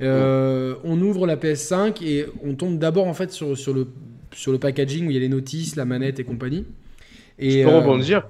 on 0.00 1.00
ouvre 1.00 1.26
la 1.26 1.36
PS5 1.36 2.04
et 2.04 2.26
on 2.42 2.54
tombe 2.54 2.78
d'abord 2.78 3.06
en 3.06 3.14
fait 3.14 3.30
sur, 3.30 3.56
sur, 3.56 3.72
le, 3.72 3.88
sur 4.34 4.52
le 4.52 4.58
packaging 4.58 5.06
où 5.06 5.10
il 5.10 5.14
y 5.14 5.18
a 5.18 5.20
les 5.20 5.30
notices, 5.30 5.76
la 5.76 5.86
manette 5.86 6.20
et 6.20 6.24
compagnie. 6.24 6.66
Et, 7.38 7.62
Je 7.62 7.68
peux 7.68 7.74
rebondir? 7.74 8.26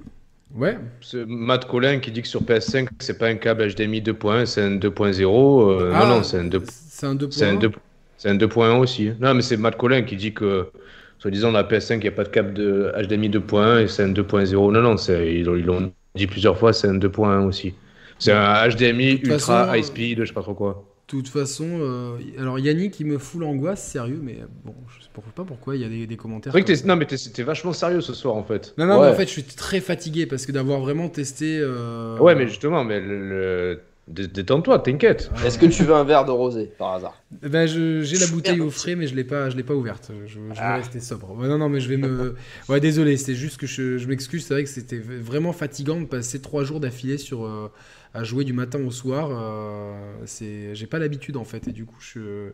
Ouais. 0.55 0.77
C'est 1.01 1.25
Matt 1.25 1.65
Collin 1.65 1.99
qui 1.99 2.11
dit 2.11 2.21
que 2.21 2.27
sur 2.27 2.43
PS5, 2.43 2.87
c'est 2.99 3.17
pas 3.17 3.27
un 3.27 3.35
câble 3.35 3.67
HDMI 3.67 4.01
2.1, 4.01 4.45
c'est 4.45 4.61
un 4.61 4.77
2.0. 4.77 5.81
Euh, 5.81 5.93
non, 5.93 6.07
non, 6.07 6.23
c'est 6.23 6.37
un 6.37 6.45
2.1. 6.45 6.63
C'est 6.89 7.05
un 7.07 7.15
2.1. 7.15 7.71
C'est 8.17 8.29
un 8.29 8.35
2.1 8.35 8.77
aussi. 8.77 9.11
Non, 9.19 9.33
mais 9.33 9.41
c'est 9.41 9.57
Matt 9.57 9.75
Collin 9.77 10.03
qui 10.03 10.15
dit 10.15 10.33
que, 10.33 10.69
soi-disant, 11.17 11.51
la 11.51 11.63
PS5, 11.63 11.95
il 11.95 11.99
n'y 12.01 12.07
a 12.07 12.11
pas 12.11 12.23
de 12.23 12.29
câble 12.29 12.53
de 12.53 12.91
HDMI 12.95 13.29
2.1 13.29 13.83
et 13.83 13.87
c'est 13.87 14.03
un 14.03 14.11
2.0. 14.11 14.71
Non, 14.71 14.81
non, 14.81 14.95
ils 14.95 15.43
l'ont 15.43 15.91
dit 16.15 16.27
plusieurs 16.27 16.57
fois, 16.57 16.71
c'est 16.71 16.87
un 16.87 16.97
2.1 16.97 17.47
aussi. 17.47 17.73
C'est 18.19 18.31
un 18.31 18.67
HDMI 18.69 19.21
ultra 19.23 19.75
high 19.75 19.83
speed, 19.83 20.19
je 20.19 20.25
sais 20.25 20.33
pas 20.33 20.43
trop 20.43 20.53
quoi 20.53 20.92
toute 21.17 21.27
façon, 21.27 21.67
euh, 21.69 22.17
alors 22.39 22.59
Yannick, 22.59 22.99
il 22.99 23.05
me 23.05 23.17
fout 23.17 23.41
l'angoisse, 23.41 23.85
sérieux, 23.85 24.19
mais 24.21 24.39
bon, 24.65 24.73
je 24.87 25.03
sais 25.03 25.09
pas 25.35 25.43
pourquoi 25.43 25.75
il 25.75 25.81
y 25.81 25.85
a 25.85 25.89
des, 25.89 26.07
des 26.07 26.17
commentaires. 26.17 26.53
non, 26.85 26.95
mais 26.95 27.05
t'es 27.05 27.43
vachement 27.43 27.73
sérieux 27.73 28.01
ce 28.01 28.13
soir 28.13 28.35
en 28.35 28.43
fait. 28.43 28.73
Non, 28.77 28.85
non, 28.85 29.01
mais 29.01 29.07
en 29.07 29.13
fait, 29.13 29.25
je 29.25 29.31
suis 29.31 29.43
très 29.43 29.79
fatigué 29.79 30.25
parce 30.25 30.45
que 30.45 30.51
d'avoir 30.51 30.79
vraiment 30.79 31.09
testé. 31.09 31.59
Euh, 31.59 32.17
ouais, 32.17 32.35
mais 32.35 32.47
justement, 32.47 32.83
mais 32.83 32.99
le... 32.99 33.79
Détends-toi, 34.05 34.79
t'inquiète. 34.79 35.31
Est-ce 35.45 35.57
que 35.57 35.65
tu 35.65 35.83
veux 35.83 35.95
un 35.95 36.03
verre 36.03 36.25
de 36.25 36.31
rosé 36.31 36.69
par 36.77 36.95
hasard? 36.95 37.23
Eh 37.41 37.47
ben, 37.47 37.65
J'ai 37.65 38.17
la 38.17 38.27
bouteille 38.27 38.59
au 38.59 38.69
frais, 38.69 38.95
mais 38.95 39.07
je 39.07 39.15
l'ai 39.15 39.23
pas, 39.23 39.49
je 39.49 39.55
l'ai 39.55 39.63
pas 39.63 39.75
ouverte. 39.75 40.11
Je, 40.25 40.39
vais 40.39 40.55
ah. 40.57 40.75
rester 40.75 40.99
sobre. 40.99 41.33
non, 41.35 41.57
non, 41.57 41.69
mais 41.69 41.79
je 41.79 41.87
vais 41.87 41.95
me. 41.95 42.35
Ouais, 42.67 42.81
désolé, 42.81 43.15
c'est 43.15 43.33
juste 43.33 43.57
que 43.57 43.65
je, 43.65 43.97
je 43.97 44.07
m'excuse. 44.09 44.45
C'est 44.45 44.55
vrai 44.55 44.63
que 44.65 44.69
c'était 44.69 44.99
vraiment 44.99 45.53
fatigant 45.53 46.01
de 46.01 46.05
passer 46.05 46.41
trois 46.41 46.65
jours 46.65 46.81
d'affilée 46.81 47.17
sur. 47.17 47.45
Euh, 47.45 47.71
à 48.13 48.23
jouer 48.23 48.43
du 48.43 48.53
matin 48.53 48.79
au 48.83 48.91
soir. 48.91 49.29
Euh, 49.31 50.13
c'est, 50.25 50.75
j'ai 50.75 50.87
pas 50.87 50.99
l'habitude 50.99 51.37
en 51.37 51.43
fait, 51.43 51.67
et 51.67 51.71
du 51.71 51.85
coup, 51.85 51.99
je, 51.99 52.51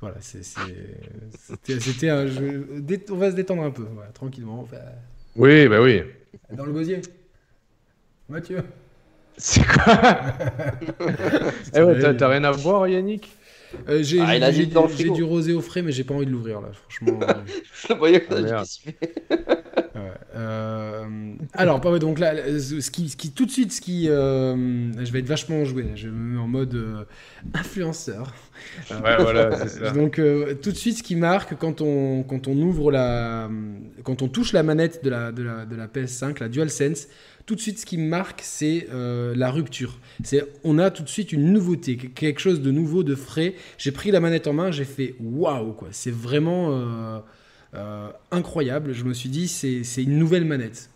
voilà, 0.00 0.16
c'était 0.20 2.08
un 2.08 2.26
jeu. 2.26 2.68
On 3.10 3.16
va 3.16 3.30
se 3.30 3.36
détendre 3.36 3.62
un 3.62 3.70
peu, 3.70 3.86
tranquillement. 4.12 4.68
Oui, 5.36 5.68
bah 5.68 5.80
oui. 5.80 6.02
Dans 6.52 6.66
le 6.66 6.72
gosier. 6.72 7.00
Mathieu. 8.28 8.62
C'est 9.36 9.66
quoi? 9.66 10.00
Eh 11.76 11.82
ouais, 11.82 12.14
t'as, 12.16 12.28
rien 12.28 12.44
à 12.44 12.52
voir, 12.52 12.86
Yannick? 12.86 13.36
Euh, 13.88 14.02
j'ai, 14.02 14.20
ah, 14.20 14.50
du 14.50 15.22
rosé 15.22 15.52
au 15.52 15.60
frais, 15.60 15.82
mais 15.82 15.92
j'ai 15.92 16.04
pas 16.04 16.14
envie 16.14 16.26
de 16.26 16.30
l'ouvrir 16.30 16.60
là, 16.60 16.68
franchement. 16.72 17.18
je 17.72 17.88
le 17.92 17.98
voyais 17.98 18.20
que 18.20 18.34
ah, 18.34 18.64
euh, 20.36 21.04
alors, 21.52 21.80
pas 21.80 21.98
donc 21.98 22.18
là, 22.18 22.34
ce 22.58 22.90
qui, 22.90 23.08
ce 23.08 23.16
qui, 23.16 23.30
tout 23.30 23.46
de 23.46 23.50
suite, 23.50 23.72
ce 23.72 23.80
qui, 23.80 24.08
euh, 24.08 24.54
je 25.04 25.12
vais 25.12 25.20
être 25.20 25.26
vachement 25.26 25.64
joué. 25.64 25.86
Je 25.94 26.08
me 26.08 26.34
mets 26.34 26.40
en 26.40 26.48
mode 26.48 26.74
euh, 26.74 27.04
influenceur. 27.54 28.34
Ouais, 28.90 29.16
voilà, 29.18 29.56
c'est 29.56 29.68
ça. 29.68 29.90
Donc, 29.90 30.20
tout 30.62 30.70
de 30.70 30.76
suite, 30.76 30.98
ce 30.98 31.02
qui 31.02 31.16
marque 31.16 31.56
quand 31.56 31.80
on, 31.80 32.22
quand 32.22 32.48
on 32.48 32.56
ouvre 32.56 32.90
la, 32.90 33.48
quand 34.02 34.22
on 34.22 34.28
touche 34.28 34.52
la 34.52 34.62
manette 34.62 35.04
de 35.04 35.10
la, 35.10 35.32
de 35.32 35.42
la, 35.42 35.64
de 35.64 35.76
la 35.76 35.86
PS5, 35.86 36.40
la 36.40 36.48
DualSense, 36.48 37.08
tout 37.46 37.54
de 37.54 37.60
suite, 37.60 37.78
ce 37.78 37.86
qui 37.86 37.98
me 37.98 38.08
marque, 38.08 38.40
c'est 38.42 38.88
la 38.90 39.50
rupture. 39.50 39.98
C'est, 40.22 40.44
on 40.64 40.78
a 40.78 40.90
tout 40.90 41.02
de 41.02 41.08
suite 41.08 41.32
une 41.32 41.52
nouveauté, 41.52 41.96
quelque 41.96 42.40
chose 42.40 42.60
de 42.60 42.70
nouveau, 42.70 43.02
de 43.02 43.14
frais. 43.14 43.54
J'ai 43.78 43.92
pris 43.92 44.10
la 44.10 44.20
manette 44.20 44.46
en 44.46 44.52
main, 44.52 44.70
j'ai 44.70 44.84
fait 44.84 45.14
waouh, 45.20 45.72
quoi. 45.72 45.88
C'est 45.92 46.14
vraiment 46.14 47.20
euh, 47.74 48.08
incroyable. 48.30 48.92
Je 48.92 49.02
me 49.04 49.12
suis 49.12 49.28
dit, 49.28 49.48
c'est 49.48 50.02
une 50.02 50.16
nouvelle 50.16 50.44
manette. 50.44 50.90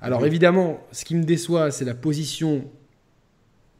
Alors 0.00 0.26
évidemment, 0.26 0.84
ce 0.90 1.04
qui 1.04 1.14
me 1.14 1.22
déçoit, 1.22 1.70
c'est 1.70 1.84
la 1.84 1.94
position 1.94 2.64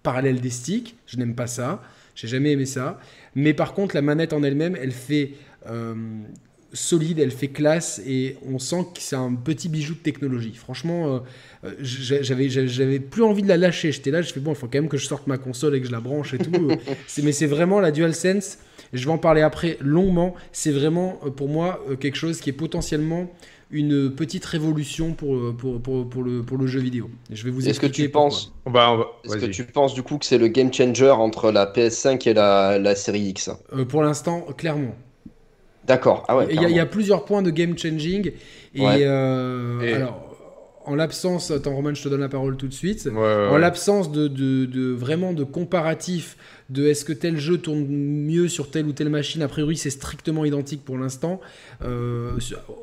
parallèle 0.04 0.40
des 0.40 0.50
sticks. 0.50 0.96
Je 1.06 1.16
n'aime 1.16 1.34
pas 1.34 1.48
ça. 1.48 1.82
J'ai 2.14 2.28
jamais 2.28 2.52
aimé 2.52 2.64
ça. 2.64 3.00
Mais 3.34 3.54
par 3.54 3.74
contre, 3.74 3.94
la 3.96 4.02
manette 4.02 4.32
en 4.32 4.42
elle-même, 4.42 4.76
elle 4.76 4.92
fait 4.92 5.32
euh, 5.68 5.94
solide, 6.72 7.18
elle 7.18 7.30
fait 7.30 7.48
classe 7.48 8.00
et 8.06 8.36
on 8.46 8.58
sent 8.58 8.86
que 8.94 9.00
c'est 9.00 9.16
un 9.16 9.34
petit 9.34 9.68
bijou 9.68 9.94
de 9.94 10.00
technologie. 10.00 10.54
Franchement, 10.54 11.22
euh, 11.64 11.70
j'avais, 11.80 12.48
j'avais 12.48 13.00
plus 13.00 13.22
envie 13.22 13.42
de 13.42 13.48
la 13.48 13.56
lâcher. 13.56 13.92
J'étais 13.92 14.10
là, 14.10 14.22
je 14.22 14.32
fais 14.32 14.40
bon, 14.40 14.52
il 14.52 14.56
faut 14.56 14.66
quand 14.66 14.78
même 14.78 14.88
que 14.88 14.98
je 14.98 15.06
sorte 15.06 15.26
ma 15.26 15.38
console 15.38 15.76
et 15.76 15.80
que 15.80 15.86
je 15.86 15.92
la 15.92 16.00
branche 16.00 16.34
et 16.34 16.38
tout. 16.38 16.50
mais 17.22 17.32
c'est 17.32 17.46
vraiment 17.46 17.80
la 17.80 17.90
DualSense 17.90 18.58
je 18.92 19.04
vais 19.04 19.10
en 19.10 19.18
parler 19.18 19.42
après 19.42 19.76
longuement. 19.80 20.34
C'est 20.52 20.70
vraiment 20.70 21.18
pour 21.36 21.48
moi 21.48 21.84
quelque 22.00 22.16
chose 22.16 22.40
qui 22.40 22.50
est 22.50 22.54
potentiellement 22.54 23.28
une 23.70 24.10
petite 24.14 24.44
révolution 24.46 25.12
pour, 25.12 25.54
pour, 25.54 25.80
pour, 25.80 26.08
pour, 26.08 26.22
le, 26.22 26.42
pour 26.42 26.56
le 26.56 26.66
jeu 26.66 26.80
vidéo. 26.80 27.10
je 27.30 27.44
vais 27.44 27.50
vous 27.50 27.68
Est-ce 27.68 27.80
que 27.80 27.86
tu 27.86 28.08
penses, 28.08 28.54
bah, 28.64 28.98
Est-ce 29.24 29.36
que 29.36 29.46
tu 29.46 29.64
penses 29.64 29.92
du 29.92 30.02
coup 30.02 30.16
que 30.16 30.24
c'est 30.24 30.38
le 30.38 30.48
game 30.48 30.72
changer 30.72 31.10
entre 31.10 31.50
la 31.50 31.66
PS5 31.66 32.28
et 32.28 32.34
la, 32.34 32.78
la 32.78 32.94
série 32.94 33.20
X? 33.20 33.50
Pour 33.88 34.02
l'instant, 34.02 34.46
clairement. 34.56 34.94
D'accord. 35.88 36.24
Ah 36.28 36.44
il, 36.50 36.60
y 36.60 36.78
a, 36.78 36.86
plusieurs 36.86 37.24
points 37.24 37.42
de 37.42 37.50
game 37.50 37.76
changing. 37.76 38.32
Et, 38.74 38.82
euh, 38.84 39.96
alors, 39.96 40.28
en 40.84 40.94
l'absence, 40.94 41.50
attends 41.50 41.74
Roman, 41.74 41.94
je 41.94 42.02
te 42.02 42.08
donne 42.08 42.20
la 42.20 42.28
parole 42.28 42.56
tout 42.56 42.68
de 42.68 42.74
suite. 42.74 43.08
en 43.08 43.56
l'absence 43.56 44.12
de, 44.12 44.28
de, 44.28 44.66
de, 44.66 44.90
vraiment 44.90 45.32
de 45.32 45.44
comparatif 45.44 46.36
de 46.68 46.86
est-ce 46.86 47.04
que 47.04 47.12
tel 47.12 47.38
jeu 47.38 47.58
tourne 47.58 47.86
mieux 47.86 48.48
sur 48.48 48.70
telle 48.70 48.86
ou 48.86 48.92
telle 48.92 49.08
machine, 49.08 49.40
a 49.40 49.48
priori 49.48 49.76
c'est 49.76 49.90
strictement 49.90 50.44
identique 50.44 50.84
pour 50.84 50.98
l'instant. 50.98 51.40
Euh, 51.82 52.32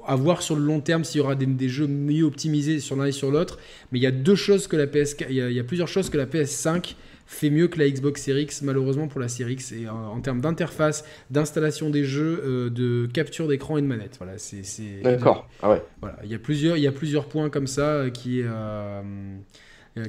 à 0.08 0.16
voir 0.16 0.42
sur 0.42 0.56
le 0.56 0.64
long 0.64 0.82
terme 0.82 1.04
s'il 1.04 1.22
y 1.22 1.24
aura 1.24 1.36
des, 1.36 1.70
jeux 1.70 1.88
mieux 1.88 2.24
optimisés 2.24 2.80
sur 2.80 2.96
l'un 2.96 3.06
et 3.06 3.12
sur 3.12 3.30
l'autre. 3.30 3.60
Mais 3.92 4.00
il 4.00 4.02
y 4.02 4.08
a 4.08 4.12
deux 4.12 4.36
choses 4.36 4.68
que 4.68 4.76
la 4.76 4.88
PS, 4.88 5.16
il 5.30 5.36
y 5.36 5.60
a 5.60 5.64
plusieurs 5.64 5.88
choses 5.88 6.10
que 6.10 6.18
la 6.18 6.26
PS5 6.26 6.96
fait 7.26 7.50
mieux 7.50 7.68
que 7.68 7.80
la 7.80 7.90
Xbox 7.90 8.22
Series 8.22 8.44
X, 8.44 8.62
malheureusement 8.62 9.08
pour 9.08 9.20
la 9.20 9.28
Series 9.28 9.54
X, 9.54 9.72
et 9.72 9.90
en, 9.90 10.20
termes 10.22 10.42
d'interface, 10.42 11.06
d'installation 11.30 11.90
des 11.90 12.04
jeux, 12.04 12.42
euh, 12.46 12.70
de 12.70 13.08
capture 13.12 13.48
d'écran 13.48 13.78
et 13.78 13.82
de 13.82 13.88
manette. 13.88 14.18
Voilà, 14.20 14.38
c'est. 14.38 15.02
D'accord. 15.02 15.48
Ah 15.62 15.72
ouais. 15.72 15.82
Voilà, 16.02 16.18
il 16.24 16.32
y 16.32 16.36
a 16.36 16.40
plusieurs, 16.40 16.78
il 16.78 16.84
y 16.84 16.88
a 16.88 16.92
plusieurs 16.92 17.26
points 17.28 17.50
comme 17.50 17.68
ça 17.68 17.88
euh, 17.88 18.10
qui. 18.10 18.42
Euh, 18.44 19.02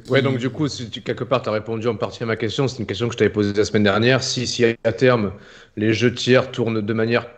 Ouais, 0.09 0.21
donc 0.21 0.39
du 0.39 0.51
coup, 0.51 0.67
si 0.67 0.91
tu, 0.91 1.01
quelque 1.01 1.23
part, 1.23 1.43
tu 1.43 1.49
as 1.49 1.53
répondu 1.53 1.87
en 1.87 1.95
partie 1.95 2.25
à 2.25 2.27
ma 2.27 2.35
question. 2.35 2.67
C'est 2.67 2.81
une 2.81 2.87
question 2.87 3.07
que 3.07 3.13
je 3.13 3.19
t'avais 3.19 3.31
posée 3.31 3.53
la 3.53 3.65
semaine 3.65 3.85
dernière. 3.85 4.21
Si, 4.21 4.49
si 4.49 4.65
à 4.65 4.93
terme, 4.93 5.33
les 5.77 5.93
jeux 5.93 6.13
tiers 6.13 6.51
tournent 6.51 6.81
de 6.81 6.93
manière 6.93 7.29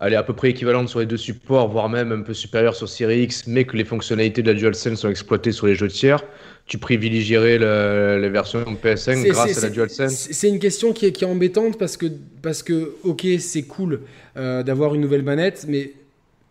elle 0.00 0.14
est 0.14 0.16
à 0.16 0.22
peu 0.22 0.32
près 0.32 0.50
équivalente 0.50 0.88
sur 0.88 1.00
les 1.00 1.06
deux 1.06 1.16
supports, 1.16 1.68
voire 1.68 1.88
même 1.88 2.10
un 2.12 2.22
peu 2.22 2.32
supérieure 2.32 2.74
sur 2.74 2.88
Series 2.88 3.22
X, 3.24 3.46
mais 3.46 3.64
que 3.64 3.76
les 3.76 3.84
fonctionnalités 3.84 4.42
de 4.42 4.50
la 4.50 4.58
DualSense 4.58 5.00
sont 5.00 5.10
exploitées 5.10 5.52
sur 5.52 5.66
les 5.66 5.74
jeux 5.74 5.88
tiers, 5.88 6.24
tu 6.66 6.78
privilégierais 6.78 7.58
les 7.58 8.28
versions 8.28 8.64
PS5 8.82 9.26
grâce 9.28 9.58
à 9.58 9.66
la 9.66 9.70
DualSense 9.70 10.28
C'est 10.30 10.48
une 10.48 10.58
question 10.58 10.92
qui 10.92 11.06
est, 11.06 11.12
qui 11.12 11.24
est, 11.24 11.26
embêtante 11.26 11.78
parce 11.78 11.96
que, 11.96 12.06
parce 12.42 12.62
que 12.62 12.94
ok, 13.04 13.26
c'est 13.38 13.62
cool 13.62 14.00
euh, 14.36 14.62
d'avoir 14.62 14.94
une 14.94 15.00
nouvelle 15.00 15.22
manette, 15.22 15.66
mais 15.68 15.92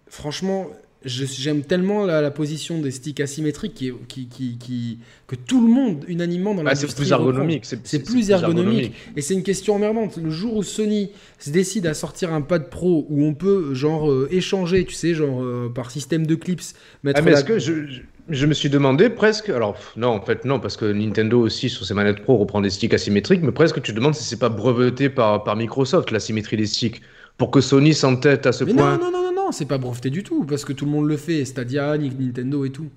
franchement, 0.07 0.69
j'aime 1.05 1.63
tellement 1.63 2.05
la, 2.05 2.29
position 2.31 2.79
des 2.79 2.91
sticks 2.91 3.21
asymétriques 3.21 3.73
qui, 3.73 4.27
qui, 4.27 4.57
qui, 4.57 4.97
que 5.27 5.35
tout 5.35 5.65
le 5.65 5.71
monde 5.71 6.03
unanimement 6.07 6.53
dans 6.53 6.63
la 6.63 6.71
ah, 6.71 6.75
c'est 6.75 6.93
plus 6.93 7.11
ergonomique 7.11 7.65
c'est 7.65 8.03
plus, 8.03 8.29
ergonomique, 8.29 8.93
et 9.15 9.21
c'est 9.21 9.33
une 9.33 9.43
question 9.43 9.75
emmerdante. 9.75 10.17
Le 10.17 10.29
jour 10.29 10.57
où 10.57 10.63
Sony 10.63 11.11
se 11.39 11.51
décide 11.51 11.87
à 11.87 11.93
sortir 11.93 12.33
un 12.33 12.41
pad 12.41 12.69
pro 12.69 13.05
où 13.09 13.23
on 13.23 13.33
peut 13.33 13.73
genre 13.73 14.11
euh, 14.11 14.27
échanger 14.31 14.83
tu 14.85 14.93
sais 14.93 15.13
genre 15.13 15.41
euh, 15.41 15.71
par 15.73 15.89
système 15.91 16.27
de 16.27 16.35
clips 16.35 16.61
mettre 17.03 17.19
ah, 17.19 17.21
mais 17.21 17.31
est-ce 17.31 17.45
que 17.45 17.59
je, 17.59 18.01
je, 18.27 18.45
me 18.45 18.53
suis 18.53 18.69
demandé 18.69 19.09
presque 19.09 19.49
alors 19.49 19.77
non 19.95 20.09
en 20.09 20.21
fait 20.21 20.43
non 20.43 20.59
parce 20.59 20.75
que 20.75 20.85
Nintendo 20.85 21.39
aussi 21.39 21.69
sur 21.69 21.85
ses 21.85 21.93
manettes 21.93 22.23
pro 22.23 22.37
reprend 22.37 22.59
des 22.59 22.69
sticks 22.69 22.93
asymétriques 22.93 23.41
mais 23.41 23.51
presque 23.51 23.81
tu 23.81 23.91
te 23.91 23.95
demandes 23.95 24.15
si 24.15 24.23
c'est 24.23 24.39
pas 24.39 24.49
breveté 24.49 25.09
par, 25.09 25.43
par 25.43 25.55
Microsoft 25.55 26.11
la 26.11 26.19
symétrie 26.19 26.57
des 26.57 26.65
sticks 26.65 27.01
pour 27.39 27.49
que 27.49 27.61
Sony 27.61 27.95
s'entête 27.95 28.45
à 28.45 28.51
ce 28.51 28.63
point 28.63 28.99
non 28.99 29.11
non 29.11 29.23
non 29.23 29.29
c'est 29.51 29.65
pas 29.65 29.77
breveté 29.77 30.09
du 30.09 30.23
tout, 30.23 30.43
parce 30.45 30.65
que 30.65 30.73
tout 30.73 30.85
le 30.85 30.91
monde 30.91 31.07
le 31.07 31.17
fait, 31.17 31.45
Stadia, 31.45 31.97
Nintendo 31.97 32.65
et 32.65 32.69
tout. 32.69 32.89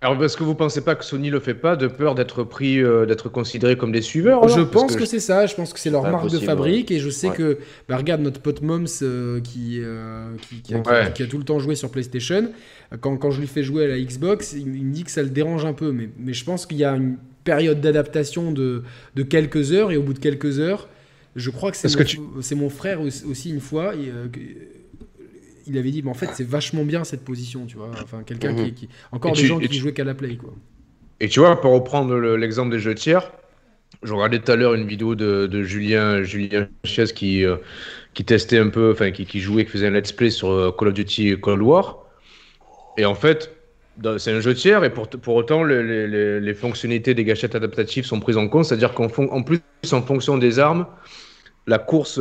Alors, 0.00 0.22
est-ce 0.24 0.36
que 0.36 0.42
vous 0.42 0.56
pensez 0.56 0.80
pas 0.80 0.96
que 0.96 1.04
Sony 1.04 1.30
le 1.30 1.38
fait 1.38 1.54
pas 1.54 1.76
de 1.76 1.86
peur 1.86 2.16
d'être 2.16 2.42
pris, 2.42 2.82
euh, 2.82 3.06
d'être 3.06 3.28
considéré 3.28 3.76
comme 3.76 3.92
des 3.92 4.02
suiveurs 4.02 4.48
Je 4.48 4.60
pense 4.60 4.96
que, 4.96 5.04
c'est 5.04 5.20
ça. 5.20 5.46
Je 5.46 5.54
pense 5.54 5.72
que 5.72 5.78
c'est 5.78 5.90
leur 5.90 6.02
marque 6.02 6.28
de 6.28 6.40
fabrique 6.40 6.90
et 6.90 6.98
je 6.98 7.08
sais 7.08 7.30
que, 7.30 7.58
bah, 7.88 7.98
regarde 7.98 8.20
notre 8.20 8.40
pote 8.40 8.62
Moms 8.62 8.84
euh, 9.02 9.40
qui, 9.40 9.78
euh, 9.80 10.34
qui, 10.64 10.74
a, 10.74 11.26
tout 11.28 11.38
le 11.38 11.44
temps 11.44 11.60
joué 11.60 11.76
sur 11.76 11.88
PlayStation. 11.88 12.50
Quand, 13.00 13.16
quand 13.16 13.30
je 13.30 13.40
lui 13.40 13.46
fais 13.46 13.62
jouer 13.62 13.84
à 13.84 13.88
la 13.88 14.00
Xbox, 14.00 14.54
il, 14.54 14.66
me 14.66 14.92
dit 14.92 15.04
que 15.04 15.10
ça 15.12 15.22
le 15.22 15.30
dérange 15.30 15.64
un 15.64 15.72
peu, 15.72 15.92
mais, 15.92 16.10
mais 16.18 16.32
je 16.32 16.44
pense 16.44 16.66
qu'il 16.66 16.78
y 16.78 16.84
a 16.84 16.96
une 16.96 17.16
période 17.44 17.80
d'adaptation 17.80 18.50
de, 18.50 18.82
de, 19.14 19.22
quelques 19.22 19.70
heures 19.70 19.92
et 19.92 19.96
au 19.96 20.02
bout 20.02 20.14
de 20.14 20.18
quelques 20.18 20.58
heures, 20.58 20.88
je 21.34 21.50
crois 21.50 21.70
que 21.70 21.76
c'est 21.76 22.54
mon, 22.54 22.62
mon, 22.62 22.68
frère 22.68 23.00
aussi 23.00 23.50
une 23.50 23.60
fois 23.60 23.94
il 25.66 25.78
avait 25.78 25.90
dit, 25.90 26.02
mais 26.02 26.10
en 26.10 26.14
fait, 26.14 26.30
c'est 26.34 26.46
vachement 26.46 26.84
bien 26.84 27.04
cette 27.04 27.24
position, 27.24 27.66
tu 27.66 27.76
vois. 27.76 27.90
Enfin, 28.02 28.22
quelqu'un 28.24 28.54
qui, 28.54 28.62
mhm. 28.62 28.74
qui, 28.74 28.88
Encore 29.10 29.32
des 29.32 29.46
gens 29.46 29.58
qui 29.58 29.78
jouaient 29.78 29.92
qu'à 29.92 30.04
la 30.04 30.14
play, 30.14 30.36
quoi. 30.36 30.52
Et 31.20 31.28
tu 31.28 31.40
vois, 31.40 31.60
pour 31.60 31.72
reprendre 31.72 32.16
l'exemple 32.36 32.72
des 32.72 32.80
jeux 32.80 32.94
tiers, 32.94 33.30
je 34.02 34.12
regardais 34.12 34.40
tout 34.40 34.50
à 34.50 34.56
l'heure 34.56 34.74
une 34.74 34.86
vidéo 34.86 35.14
de, 35.14 35.62
Julien, 35.62 36.22
Julien 36.22 36.68
Chies 36.84 37.12
qui, 37.14 37.44
euh, 37.44 37.56
qui 38.14 38.24
testait 38.24 38.58
un 38.58 38.70
peu, 38.70 38.90
enfin, 38.90 39.12
qui, 39.12 39.40
jouait, 39.40 39.64
qui 39.64 39.70
faisait 39.70 39.86
un 39.86 39.90
let's 39.90 40.10
play 40.10 40.30
sur 40.30 40.50
euh, 40.50 40.72
Call 40.72 40.88
of 40.88 40.94
Duty 40.94 41.38
Cold 41.40 41.62
War. 41.62 42.04
Et 42.98 43.04
en 43.04 43.14
fait, 43.14 43.54
c'est 44.18 44.32
un 44.32 44.40
jeu 44.40 44.54
tiers 44.54 44.82
et 44.82 44.90
pour, 44.90 45.08
pour 45.08 45.36
autant, 45.36 45.62
les, 45.62 46.40
les, 46.40 46.54
fonctionnalités 46.54 47.14
des 47.14 47.24
gâchettes 47.24 47.54
adaptatives 47.54 48.04
sont 48.04 48.18
prises 48.18 48.36
en 48.36 48.48
compte. 48.48 48.64
C'est-à-dire 48.64 48.92
qu'en 48.92 49.06
en 49.06 49.42
plus, 49.42 49.60
en 49.92 50.02
fonction 50.02 50.38
des 50.38 50.58
armes, 50.58 50.86
la 51.66 51.78
course 51.78 52.20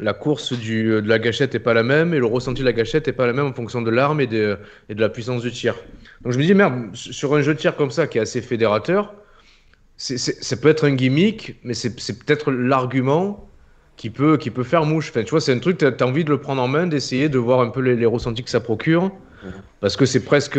la 0.00 0.14
course 0.14 0.52
de 0.52 1.06
la 1.06 1.18
gâchette 1.18 1.52
n'est 1.52 1.60
pas 1.60 1.74
la 1.74 1.82
même 1.82 2.14
et 2.14 2.18
le 2.18 2.26
ressenti 2.26 2.62
de 2.62 2.66
la 2.66 2.72
gâchette 2.72 3.06
n'est 3.06 3.12
pas 3.12 3.26
la 3.26 3.32
même 3.32 3.46
en 3.46 3.52
fonction 3.52 3.82
de 3.82 3.90
l'arme 3.90 4.20
et 4.20 4.26
de, 4.26 4.58
la 4.88 5.08
puissance 5.10 5.42
du 5.42 5.52
tir. 5.52 5.74
Donc 6.22 6.32
je 6.32 6.38
me 6.38 6.44
dis, 6.44 6.54
merde, 6.54 6.88
sur 6.94 7.34
un 7.34 7.42
jeu 7.42 7.54
de 7.54 7.58
tir 7.58 7.76
comme 7.76 7.90
ça 7.90 8.06
qui 8.06 8.18
est 8.18 8.22
assez 8.22 8.40
fédérateur, 8.40 9.12
ça 9.98 10.56
peut 10.56 10.68
être 10.68 10.86
un 10.86 10.94
gimmick, 10.94 11.56
mais 11.62 11.74
c'est 11.74 12.18
peut-être 12.18 12.50
l'argument 12.50 13.46
qui 13.96 14.08
peut, 14.08 14.38
qui 14.38 14.50
peut 14.50 14.62
faire 14.62 14.86
mouche. 14.86 15.10
Enfin, 15.10 15.22
tu 15.22 15.30
vois, 15.30 15.42
c'est 15.42 15.52
un 15.52 15.58
truc, 15.58 15.76
tu 15.76 15.84
as, 15.84 16.06
envie 16.06 16.24
de 16.24 16.30
le 16.30 16.38
prendre 16.38 16.62
en 16.62 16.68
main, 16.68 16.86
d'essayer 16.86 17.28
de 17.28 17.38
voir 17.38 17.60
un 17.60 17.68
peu 17.68 17.80
les, 17.80 18.06
ressentis 18.06 18.42
que 18.42 18.48
ça 18.48 18.60
procure, 18.60 19.12
parce 19.80 19.98
que 19.98 20.06
c'est 20.06 20.24
presque. 20.24 20.58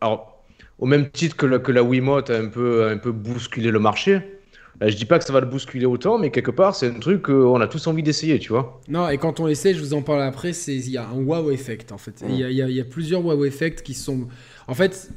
Alors, 0.00 0.44
au 0.78 0.86
même 0.86 1.10
titre 1.10 1.36
que 1.36 1.46
la, 1.46 1.58
que 1.58 1.72
la 1.72 1.82
Wiimote 1.82 2.30
a 2.30 2.36
un 2.38 2.48
peu, 2.48 2.88
un 2.88 2.98
peu 2.98 3.10
bousculé 3.10 3.72
le 3.72 3.80
marché, 3.80 4.35
je 4.80 4.94
dis 4.94 5.04
pas 5.04 5.18
que 5.18 5.24
ça 5.24 5.32
va 5.32 5.40
le 5.40 5.46
bousculer 5.46 5.86
autant, 5.86 6.18
mais 6.18 6.30
quelque 6.30 6.50
part, 6.50 6.74
c'est 6.74 6.88
un 6.88 6.98
truc 6.98 7.22
qu'on 7.22 7.60
a 7.60 7.68
tous 7.68 7.86
envie 7.86 8.02
d'essayer, 8.02 8.38
tu 8.38 8.50
vois. 8.50 8.80
Non, 8.88 9.08
et 9.08 9.18
quand 9.18 9.40
on 9.40 9.48
essaie, 9.48 9.74
je 9.74 9.80
vous 9.80 9.94
en 9.94 10.02
parle 10.02 10.22
après, 10.22 10.50
il 10.50 10.90
y 10.90 10.96
a 10.96 11.06
un 11.06 11.22
wow 11.22 11.50
effect, 11.50 11.92
en 11.92 11.98
fait. 11.98 12.22
Il 12.28 12.34
y, 12.34 12.42
y, 12.42 12.80
a 12.80 12.84
plusieurs 12.84 13.24
wow 13.24 13.44
effects 13.44 13.82
qui 13.82 13.94
sont. 13.94 14.28
En 14.68 14.74
fait, 14.74 15.10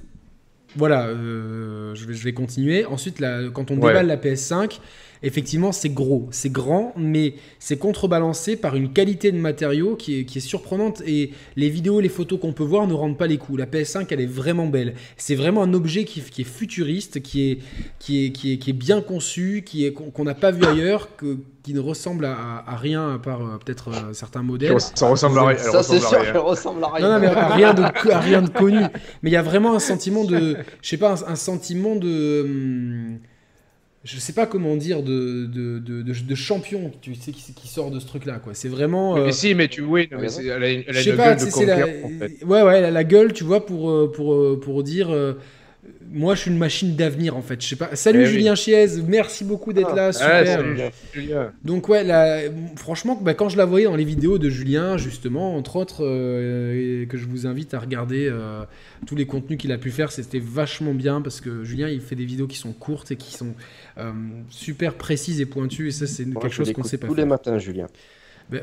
voilà, 0.75 1.07
euh, 1.07 1.95
je, 1.95 2.05
vais, 2.05 2.13
je, 2.13 2.23
vais, 2.23 2.33
continuer. 2.33 2.85
Ensuite, 2.85 3.23
quand 3.53 3.71
on 3.71 3.75
déballe 3.75 4.07
la 4.07 4.17
PS5, 4.17 4.79
effectivement, 5.23 5.71
c'est 5.71 5.89
gros, 5.89 6.27
c'est 6.31 6.51
grand, 6.51 6.93
mais 6.97 7.33
c'est 7.59 7.77
contrebalancé 7.77 8.55
par 8.55 8.75
une 8.75 8.91
qualité 8.91 9.31
de 9.31 9.37
matériaux 9.37 9.95
qui 9.95 10.19
est, 10.19 10.25
qui 10.25 10.37
est 10.37 10.41
surprenante. 10.41 11.01
Et 11.05 11.31
les 11.55 11.69
vidéos, 11.69 11.99
les 11.99 12.09
photos 12.09 12.39
qu'on 12.39 12.53
peut 12.53 12.63
voir 12.63 12.87
ne 12.87 12.93
rendent 12.93 13.17
pas 13.17 13.27
les 13.27 13.37
coups. 13.37 13.59
La 13.59 13.65
PS5, 13.65 14.07
elle 14.11 14.21
est 14.21 14.25
vraiment 14.25 14.67
belle. 14.67 14.95
C'est 15.17 15.35
vraiment 15.35 15.63
un 15.63 15.73
objet 15.73 16.05
qui, 16.05 16.21
qui, 16.21 16.41
est 16.41 16.45
futuriste, 16.45 17.21
qui 17.21 17.51
est, 17.51 17.59
qui 17.99 18.25
est, 18.25 18.31
qui 18.31 18.53
est, 18.53 18.57
qui 18.57 18.69
est 18.69 18.73
bien 18.73 19.01
conçu, 19.01 19.63
qui 19.65 19.85
est, 19.85 19.91
qu'on 19.91 20.23
n'a 20.23 20.35
pas 20.35 20.51
vu 20.51 20.63
ailleurs, 20.65 21.15
que, 21.17 21.37
qui 21.63 21.73
ne 21.73 21.79
ressemble 21.79 22.25
à, 22.25 22.63
à 22.65 22.75
rien 22.77 23.15
à 23.15 23.19
part 23.19 23.41
euh, 23.41 23.57
peut-être 23.63 23.89
euh, 23.89 24.13
certains 24.13 24.41
modèles. 24.41 24.79
Ça 24.79 25.07
ressemble 25.07 25.39
à 25.39 25.47
rien. 25.47 25.57
Ça, 25.57 25.83
c'est 25.83 25.99
sûr 25.99 26.21
qu'elle 26.21 26.37
ressemble 26.37 26.83
à 26.83 26.93
rien. 26.93 27.07
Non, 27.07 27.13
non, 27.13 27.19
mais 27.19 27.27
à 27.27 27.49
rien 27.49 27.73
de, 27.73 27.83
à 28.11 28.19
rien 28.19 28.41
de 28.41 28.49
connu. 28.49 28.81
Mais 29.21 29.29
il 29.29 29.33
y 29.33 29.37
a 29.37 29.41
vraiment 29.41 29.75
un 29.75 29.79
sentiment 29.79 30.23
de. 30.23 30.57
Je 30.81 30.89
sais 30.89 30.97
pas, 30.97 31.11
un, 31.11 31.33
un 31.33 31.35
sentiment 31.35 31.95
de. 31.95 32.41
Hum, 32.45 33.19
je 34.03 34.17
sais 34.17 34.33
pas 34.33 34.45
comment 34.45 34.77
dire 34.77 35.03
de, 35.03 35.45
de, 35.45 35.79
de, 35.79 36.01
de 36.03 36.35
champion 36.35 36.91
tu 37.01 37.15
sais 37.15 37.31
qui, 37.31 37.53
qui, 37.53 37.67
sort 37.67 37.91
de 37.91 37.99
ce 37.99 38.07
truc 38.07 38.25
là 38.25 38.39
quoi 38.39 38.53
c'est 38.53 38.69
vraiment 38.69 39.15
mais 39.15 39.21
euh, 39.21 39.31
si 39.31 39.53
mais 39.55 39.67
tu 39.67 39.81
oui 39.81 40.07
mais 40.11 40.33
elle 40.33 40.51
a, 40.51 40.69
elle 40.69 40.97
a 40.97 41.01
une 41.01 41.15
gueule 41.15 41.37
de 41.37 41.51
conquête, 41.51 42.05
en 42.05 42.09
fait. 42.19 42.45
ouais 42.45 42.61
ouais 42.61 42.77
elle 42.77 42.85
a 42.85 42.91
la 42.91 43.03
gueule 43.03 43.33
tu 43.33 43.43
vois 43.43 43.65
pour 43.65 43.89
euh, 43.89 44.09
pour 44.09 44.33
euh, 44.33 44.59
pour 44.61 44.83
dire 44.83 45.09
moi, 46.11 46.33
je 46.33 46.41
suis 46.41 46.51
une 46.51 46.57
machine 46.57 46.95
d'avenir 46.95 47.37
en 47.37 47.41
fait. 47.41 47.61
Je 47.61 47.67
sais 47.67 47.75
pas. 47.75 47.95
Salut 47.95 48.23
eh 48.23 48.25
Julien 48.25 48.55
Chiez, 48.55 48.87
merci 49.07 49.43
beaucoup 49.43 49.73
d'être 49.73 49.93
là. 49.95 50.09
Ah, 50.19 50.43
super. 50.43 51.51
Donc 51.63 51.87
ouais, 51.87 52.51
franchement, 52.75 53.19
bah, 53.21 53.33
quand 53.33 53.49
je 53.49 53.57
la 53.57 53.65
voyais 53.65 53.85
dans 53.85 53.95
les 53.95 54.03
vidéos 54.03 54.37
de 54.39 54.49
Julien, 54.49 54.97
justement, 54.97 55.55
entre 55.55 55.75
autres, 55.75 56.03
euh, 56.05 57.05
que 57.05 57.17
je 57.17 57.25
vous 57.25 57.45
invite 57.45 57.73
à 57.73 57.79
regarder 57.79 58.27
euh, 58.27 58.63
tous 59.05 59.15
les 59.15 59.25
contenus 59.25 59.59
qu'il 59.59 59.71
a 59.71 59.77
pu 59.77 59.91
faire, 59.91 60.11
c'était 60.11 60.39
vachement 60.39 60.93
bien 60.93 61.21
parce 61.21 61.41
que 61.41 61.63
Julien, 61.63 61.89
il 61.89 62.01
fait 62.01 62.15
des 62.15 62.25
vidéos 62.25 62.47
qui 62.47 62.57
sont 62.57 62.73
courtes 62.73 63.11
et 63.11 63.15
qui 63.15 63.33
sont 63.33 63.53
euh, 63.97 64.11
super 64.49 64.95
précises 64.95 65.41
et 65.41 65.45
pointues. 65.45 65.89
Et 65.89 65.91
ça, 65.91 66.07
c'est 66.07 66.25
quelque 66.25 66.49
chose 66.49 66.73
qu'on 66.73 66.83
sait 66.83 66.97
pas. 66.97 67.07
Tous 67.07 67.15
les 67.15 67.25
matins, 67.25 67.59
Julien. 67.59 67.87
Ben, 68.49 68.61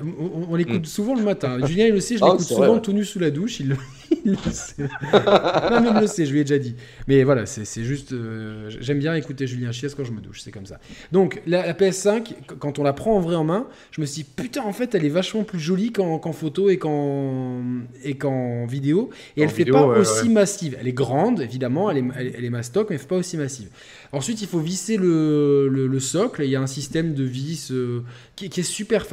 on, 0.50 0.56
l'écoute 0.56 0.82
mm. 0.82 0.86
souvent 0.86 1.14
le 1.14 1.22
matin. 1.22 1.64
Julien, 1.64 1.86
il 1.86 1.92
le 1.92 2.00
sait, 2.00 2.16
je 2.16 2.24
ah, 2.24 2.30
l'écoute 2.32 2.46
souvent 2.46 2.78
tout 2.80 2.92
nu 2.92 3.04
sous 3.04 3.20
la 3.20 3.30
douche. 3.30 3.60
Il, 3.60 3.76
il 4.24 4.32
le 4.32 4.50
sait. 4.50 4.82
non, 4.82 5.80
mais 5.80 5.90
il 5.94 6.00
le 6.00 6.06
sait, 6.08 6.26
je 6.26 6.32
lui 6.32 6.40
ai 6.40 6.44
déjà 6.44 6.58
dit. 6.58 6.74
Mais 7.06 7.22
voilà, 7.22 7.46
c'est 7.46 7.84
juste. 7.84 8.12
euh, 8.12 8.68
J'aime 8.80 8.98
bien 8.98 9.14
écouter 9.14 9.46
Julien 9.46 9.70
Chies 9.70 9.86
quand 9.96 10.02
je 10.02 10.10
me 10.10 10.20
douche, 10.20 10.40
c'est 10.40 10.50
comme 10.50 10.66
ça. 10.66 10.80
Donc, 11.12 11.40
la, 11.46 11.66
la 11.66 11.72
PS5, 11.72 12.32
quand 12.58 12.80
on 12.80 12.82
la 12.82 12.92
prend 12.92 13.16
en 13.16 13.20
vrai 13.20 13.36
en 13.36 13.44
main, 13.44 13.68
je 13.92 14.00
me 14.00 14.06
suis 14.06 14.24
dit, 14.24 14.28
putain, 14.34 14.62
en 14.62 14.72
fait, 14.72 14.94
elle 14.96 15.04
est 15.04 15.10
vachement 15.10 15.44
plus 15.44 15.60
jolie 15.60 15.92
qu'en 15.92 16.32
photo 16.32 16.68
et 16.68 16.78
qu'en 16.78 18.66
vidéo. 18.66 19.10
Et 19.36 19.42
En 19.42 19.44
elle 19.44 19.50
fait 19.50 19.58
vidéo, 19.58 19.74
pas 19.74 19.86
ouais, 19.86 19.98
aussi 19.98 20.28
massive. 20.28 20.76
Elle 20.80 20.88
est 20.88 20.92
grande, 20.92 21.40
évidemment, 21.40 21.90
elle 21.92 21.98
est, 21.98 22.04
elle, 22.18 22.34
elle 22.38 22.44
est 22.44 22.50
mastoc, 22.50 22.90
mais 22.90 22.96
elle 22.96 23.00
fait 23.00 23.06
pas 23.06 23.16
aussi 23.16 23.36
massive. 23.36 23.68
Ensuite, 24.12 24.40
il 24.42 24.48
faut 24.48 24.60
visser 24.60 24.96
le, 24.96 25.68
le, 25.68 25.86
le 25.86 26.00
socle. 26.00 26.42
Il 26.44 26.50
y 26.50 26.56
a 26.56 26.60
un 26.60 26.66
système 26.66 27.14
de 27.14 27.24
vis 27.24 27.70
euh, 27.72 28.00
qui, 28.36 28.48
qui 28.48 28.60
est 28.60 28.62
super. 28.62 29.06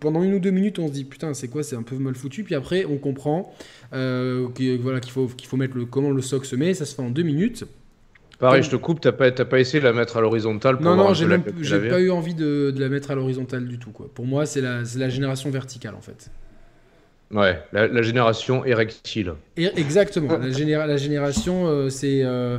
pendant 0.00 0.22
une 0.22 0.34
ou 0.34 0.38
deux 0.38 0.50
minutes, 0.50 0.78
on 0.78 0.88
se 0.88 0.92
dit 0.92 1.04
putain, 1.04 1.34
c'est 1.34 1.48
quoi 1.48 1.62
C'est 1.62 1.76
un 1.76 1.82
peu 1.82 1.96
mal 1.96 2.14
foutu. 2.14 2.44
Puis 2.44 2.54
après, 2.54 2.84
on 2.84 2.96
comprend 2.96 3.54
euh, 3.92 4.48
voilà, 4.80 5.00
qu'il 5.00 5.12
faut, 5.12 5.26
qu'il 5.26 5.48
faut 5.48 5.56
mettre 5.56 5.76
le, 5.76 5.84
comment 5.84 6.10
le 6.10 6.22
socle 6.22 6.46
se 6.46 6.56
met. 6.56 6.74
Ça 6.74 6.84
se 6.84 6.94
fait 6.94 7.02
en 7.02 7.10
deux 7.10 7.22
minutes. 7.22 7.64
Pareil, 8.38 8.62
je 8.62 8.70
te 8.70 8.76
coupe, 8.76 9.00
t'as 9.00 9.10
pas, 9.10 9.32
pas 9.32 9.58
essayé 9.58 9.80
de 9.80 9.84
la 9.84 9.92
mettre 9.92 10.16
à 10.16 10.20
l'horizontale 10.20 10.76
pour 10.76 10.84
Non, 10.84 10.94
non, 10.94 11.12
j'ai 11.12 11.26
pas 11.88 12.00
eu 12.00 12.10
envie 12.10 12.34
de, 12.34 12.70
de 12.74 12.80
la 12.80 12.88
mettre 12.88 13.10
à 13.10 13.16
l'horizontale 13.16 13.66
du 13.66 13.78
tout. 13.78 13.90
Quoi. 13.90 14.08
Pour 14.14 14.26
moi, 14.26 14.46
c'est 14.46 14.60
la, 14.60 14.84
génération 15.08 15.50
verticale 15.50 15.94
en 15.96 16.00
fait. 16.00 16.30
Ouais, 17.32 17.60
la, 17.72 17.88
la 17.88 18.02
génération 18.02 18.64
érectile. 18.64 19.32
Et, 19.56 19.66
exactement. 19.76 20.38
la, 20.38 20.50
généra- 20.50 20.86
la 20.86 20.96
génération, 20.96 21.66
euh, 21.66 21.90
c'est 21.90 22.22
euh, 22.22 22.58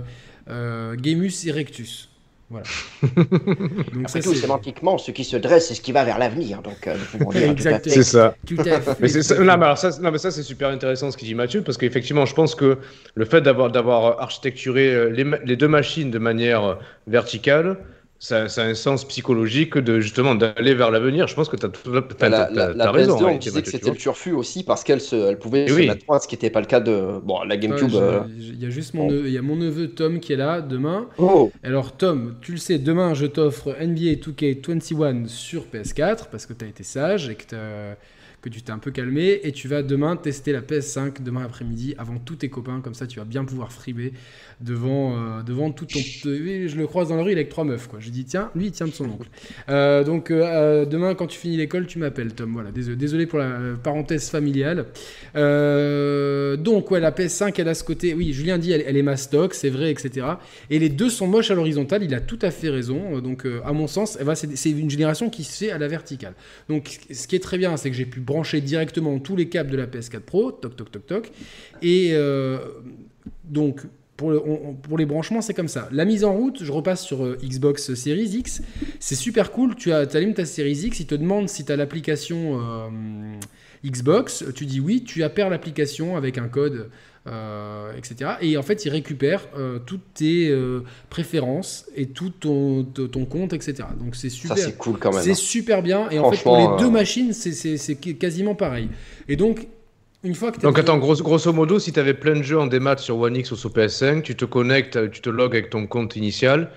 Gamus 0.49 1.45
Erectus. 1.45 2.09
Voilà. 2.49 2.65
Donc 3.03 4.05
Après 4.05 4.21
ça, 4.21 4.29
tout, 4.29 4.33
sémantiquement, 4.33 4.97
ce 4.97 5.11
qui 5.11 5.23
se 5.23 5.37
dresse, 5.37 5.67
c'est 5.67 5.75
ce 5.75 5.81
qui 5.81 5.91
va 5.91 6.03
vers 6.03 6.17
l'avenir. 6.17 6.61
Donc, 6.63 6.87
euh, 6.87 6.95
nous 6.97 7.19
pouvons 7.19 7.31
dire 7.31 7.41
tout 7.41 7.47
à 7.47 7.51
Exactement. 7.51 7.95
C'est 7.95 8.03
ça. 8.03 8.35
tout 8.47 8.55
à 8.59 8.81
fait. 8.81 8.99
Mais 8.99 9.07
c'est 9.07 9.21
ça, 9.21 9.35
non, 9.35 9.45
mais 9.57 9.65
alors 9.65 9.77
ça, 9.77 9.91
non, 10.01 10.11
mais 10.11 10.17
ça 10.17 10.31
c'est 10.31 10.41
super 10.41 10.69
intéressant 10.69 11.11
ce 11.11 11.17
qu'il 11.17 11.27
dit 11.27 11.35
Mathieu, 11.35 11.61
parce 11.61 11.77
qu'effectivement, 11.77 12.25
je 12.25 12.33
pense 12.33 12.55
que 12.55 12.79
le 13.13 13.25
fait 13.25 13.41
d'avoir 13.41 13.71
d'avoir 13.71 14.19
architecturé 14.19 14.93
euh, 14.93 15.39
les 15.45 15.55
deux 15.55 15.67
machines 15.67 16.09
de 16.09 16.17
manière 16.17 16.63
euh, 16.63 16.75
verticale, 17.05 17.77
ça, 18.19 18.49
ça 18.49 18.63
a 18.63 18.65
un 18.65 18.73
sens 18.75 19.07
psychologique 19.07 19.77
de 19.77 19.99
justement 20.01 20.35
d'aller 20.35 20.73
vers 20.75 20.91
l'avenir. 20.91 21.27
Je 21.27 21.35
pense 21.35 21.47
que 21.47 21.55
tu 21.55 21.65
as, 21.65 21.69
tout, 21.69 21.89
la, 21.91 22.91
raison. 22.91 23.17
PS2, 23.17 23.23
en 23.23 23.29
on 23.29 23.37
disait 23.37 23.61
que 23.61 23.65
tu 23.65 23.71
c'était 23.71 23.89
le 23.91 23.95
turfu 23.95 24.33
aussi 24.33 24.63
parce 24.63 24.83
qu'elle 24.83 24.99
se, 24.99 25.15
elle 25.15 25.39
pouvait 25.39 25.63
Et 25.63 25.67
se 25.69 25.73
oui. 25.73 25.87
mettre 25.87 26.21
ce 26.21 26.27
qui 26.27 26.35
n'était 26.35 26.49
pas 26.49 26.59
le 26.59 26.65
cas 26.65 26.81
de 26.81 27.19
bon, 27.23 27.41
la 27.43 27.55
GameCube. 27.55 27.95
euh, 27.95 28.21
Il 28.37 28.61
y 28.61 28.65
a 28.65 28.69
juste 28.69 28.93
mon 28.93 29.07
neveu, 29.07 29.27
il 29.27 29.33
y 29.33 29.37
a 29.37 29.41
mon 29.41 29.55
neveu 29.55 29.87
Tom 29.89 30.19
qui 30.19 30.33
est 30.33 30.37
là 30.37 30.61
demain. 30.61 31.07
Oh, 31.17 31.49
Alors 31.63 31.95
Tom, 31.95 32.35
tu 32.41 32.51
le 32.51 32.57
sais, 32.57 32.77
demain 32.77 33.13
je 33.13 33.25
t'offre 33.25 33.75
NBA 33.79 34.15
2K21 34.15 35.27
sur 35.27 35.65
PS4 35.67 36.27
parce 36.29 36.45
que 36.45 36.53
tu 36.53 36.65
as 36.65 36.67
été 36.67 36.83
sage 36.83 37.29
et 37.29 37.35
que, 37.35 37.45
t'as- 37.45 37.95
que 38.41 38.49
tu 38.49 38.61
t'es 38.61 38.71
un 38.71 38.79
peu 38.79 38.91
calmé 38.91 39.41
et 39.43 39.51
tu 39.51 39.67
vas 39.67 39.83
demain 39.83 40.15
tester 40.15 40.51
la 40.51 40.61
PS5 40.61 41.21
demain 41.21 41.43
après-midi 41.43 41.95
avant 41.97 42.17
tous 42.17 42.37
tes 42.37 42.49
copains 42.49 42.81
comme 42.81 42.93
ça 42.93 43.07
tu 43.07 43.19
vas 43.19 43.25
bien 43.25 43.43
pouvoir 43.43 43.71
frimer 43.71 44.13
devant 44.61 45.15
euh, 45.15 45.43
devant 45.43 45.71
tout 45.71 45.85
ton 45.85 45.99
je 45.99 46.75
le 46.75 46.87
croise 46.87 47.09
dans 47.09 47.15
la 47.15 47.23
rue 47.23 47.31
il 47.31 47.33
est 47.33 47.41
avec 47.41 47.49
trois 47.49 47.63
meufs 47.63 47.87
quoi. 47.87 47.99
Je 47.99 48.09
dis 48.09 48.25
tiens, 48.25 48.51
lui 48.55 48.67
il 48.67 48.71
tient 48.71 48.87
de 48.87 48.91
son 48.91 49.05
oncle. 49.05 49.29
Euh, 49.69 50.03
donc 50.03 50.31
euh, 50.31 50.85
demain 50.85 51.15
quand 51.15 51.27
tu 51.27 51.37
finis 51.37 51.57
l'école, 51.57 51.87
tu 51.87 51.99
m'appelles 51.99 52.33
Tom. 52.33 52.53
Voilà, 52.53 52.71
désolé, 52.71 53.25
pour 53.25 53.39
la 53.39 53.75
parenthèse 53.81 54.29
familiale. 54.29 54.85
Donc 55.33 56.91
ouais, 56.91 56.99
la 56.99 57.11
PS5 57.11 57.53
elle 57.57 57.69
a 57.69 57.73
ce 57.73 57.83
côté 57.83 58.13
oui, 58.13 58.33
Julien 58.33 58.57
dit 58.57 58.71
elle, 58.71 58.83
elle 58.85 58.97
est 58.97 59.03
mastoc, 59.03 59.53
c'est 59.53 59.69
vrai 59.69 59.91
etc. 59.91 60.25
Et 60.69 60.79
les 60.79 60.89
deux 60.89 61.09
sont 61.09 61.27
moches 61.27 61.51
à 61.51 61.55
l'horizontale, 61.55 62.03
il 62.03 62.13
a 62.13 62.21
tout 62.21 62.39
à 62.41 62.51
fait 62.51 62.69
raison. 62.69 63.19
Donc, 63.19 63.45
à 63.65 63.73
mon 63.73 63.87
sens, 63.87 64.17
eh 64.19 64.23
ben, 64.23 64.35
c'est 64.35 64.69
une 64.69 64.89
génération 64.89 65.29
qui 65.29 65.43
se 65.43 65.57
fait 65.57 65.71
à 65.71 65.77
la 65.77 65.87
verticale. 65.87 66.33
Donc, 66.67 66.99
ce 67.11 67.27
qui 67.27 67.35
est 67.35 67.43
très 67.43 67.57
bien, 67.57 67.75
c'est 67.77 67.89
que 67.89 67.95
j'ai 67.95 68.05
pu 68.05 68.19
brancher 68.29 68.61
directement 68.61 69.19
tous 69.19 69.35
les 69.35 69.49
câbles 69.49 69.71
de 69.71 69.77
la 69.77 69.87
PS4 69.87 70.21
Pro, 70.21 70.51
toc, 70.51 70.75
toc, 70.75 70.91
toc, 70.91 71.05
toc. 71.05 71.31
Et 71.81 72.11
euh, 72.13 72.59
donc, 73.43 73.81
pour, 74.15 74.97
les 74.97 75.05
branchements, 75.05 75.41
c'est 75.41 75.53
comme 75.53 75.67
ça. 75.67 75.87
La 75.91 76.05
mise 76.05 76.23
en 76.25 76.33
route, 76.33 76.63
je 76.63 76.71
repasse 76.71 77.03
sur 77.05 77.23
euh, 77.23 77.37
Xbox 77.43 77.93
Series 77.93 78.37
X. 78.37 78.61
C'est 78.99 79.15
super 79.15 79.51
cool. 79.51 79.75
Tu 79.75 79.91
allumes 79.93 80.33
ta 80.33 80.45
Series 80.45 80.85
X, 80.85 80.99
il 80.99 81.05
te 81.05 81.15
demande 81.15 81.47
si 81.49 81.63
tu 81.63 81.71
as 81.71 81.77
l'application 81.77 82.59
euh, 82.59 82.89
Xbox. 83.85 84.43
Tu 84.55 84.65
dis 84.65 84.79
oui, 84.79 85.03
tu 85.03 85.23
appairs 85.23 85.49
l'application 85.49 86.17
avec 86.17 86.37
un 86.37 86.49
code, 86.49 86.89
euh, 87.27 87.91
etc. 87.97 88.31
Et 88.41 88.57
en 88.57 88.63
fait, 88.63 88.85
il 88.85 88.89
récupère 88.89 89.41
euh, 89.57 89.79
toutes 89.85 90.13
tes 90.13 90.49
euh, 90.49 90.81
préférences 91.09 91.85
et 91.95 92.07
tout 92.07 92.29
ton, 92.31 92.83
ton 92.83 93.07
ton 93.07 93.25
compte, 93.25 93.53
etc. 93.53 93.75
Donc 93.99 94.15
c'est 94.15 94.29
ça 94.29 94.35
super. 94.35 94.57
c'est 94.57 94.77
cool 94.77 94.97
quand 94.99 95.11
même. 95.13 95.21
C'est 95.21 95.31
hein. 95.31 95.35
super 95.35 95.81
bien. 95.83 96.09
Et 96.09 96.19
en 96.19 96.31
fait, 96.31 96.41
pour 96.43 96.57
les 96.57 96.83
deux 96.83 96.89
machines, 96.89 97.33
c'est- 97.33 97.51
c'est 97.51 97.77
c'est 97.77 97.95
quasiment 97.95 98.55
pareil. 98.55 98.89
Et 99.27 99.35
donc, 99.35 99.67
une 100.23 100.35
fois 100.35 100.51
que 100.51 100.57
tu 100.57 100.63
Donc 100.63 100.77
attends, 100.79 100.97
grosso, 100.97 101.23
grosso 101.23 101.53
modo, 101.53 101.79
si 101.79 101.91
tu 101.93 101.99
avais 101.99 102.13
plein 102.13 102.35
de 102.35 102.41
jeux 102.43 102.59
en 102.59 102.67
démat 102.67 102.97
sur 102.97 103.17
One 103.19 103.35
X 103.35 103.51
ou 103.51 103.55
sur 103.55 103.69
PS5, 103.71 104.21
tu 104.21 104.35
te 104.35 104.45
connectes, 104.45 105.11
tu 105.11 105.21
te 105.21 105.29
logs 105.29 105.53
avec 105.53 105.69
ton 105.69 105.87
compte 105.87 106.15
initial 106.15 106.71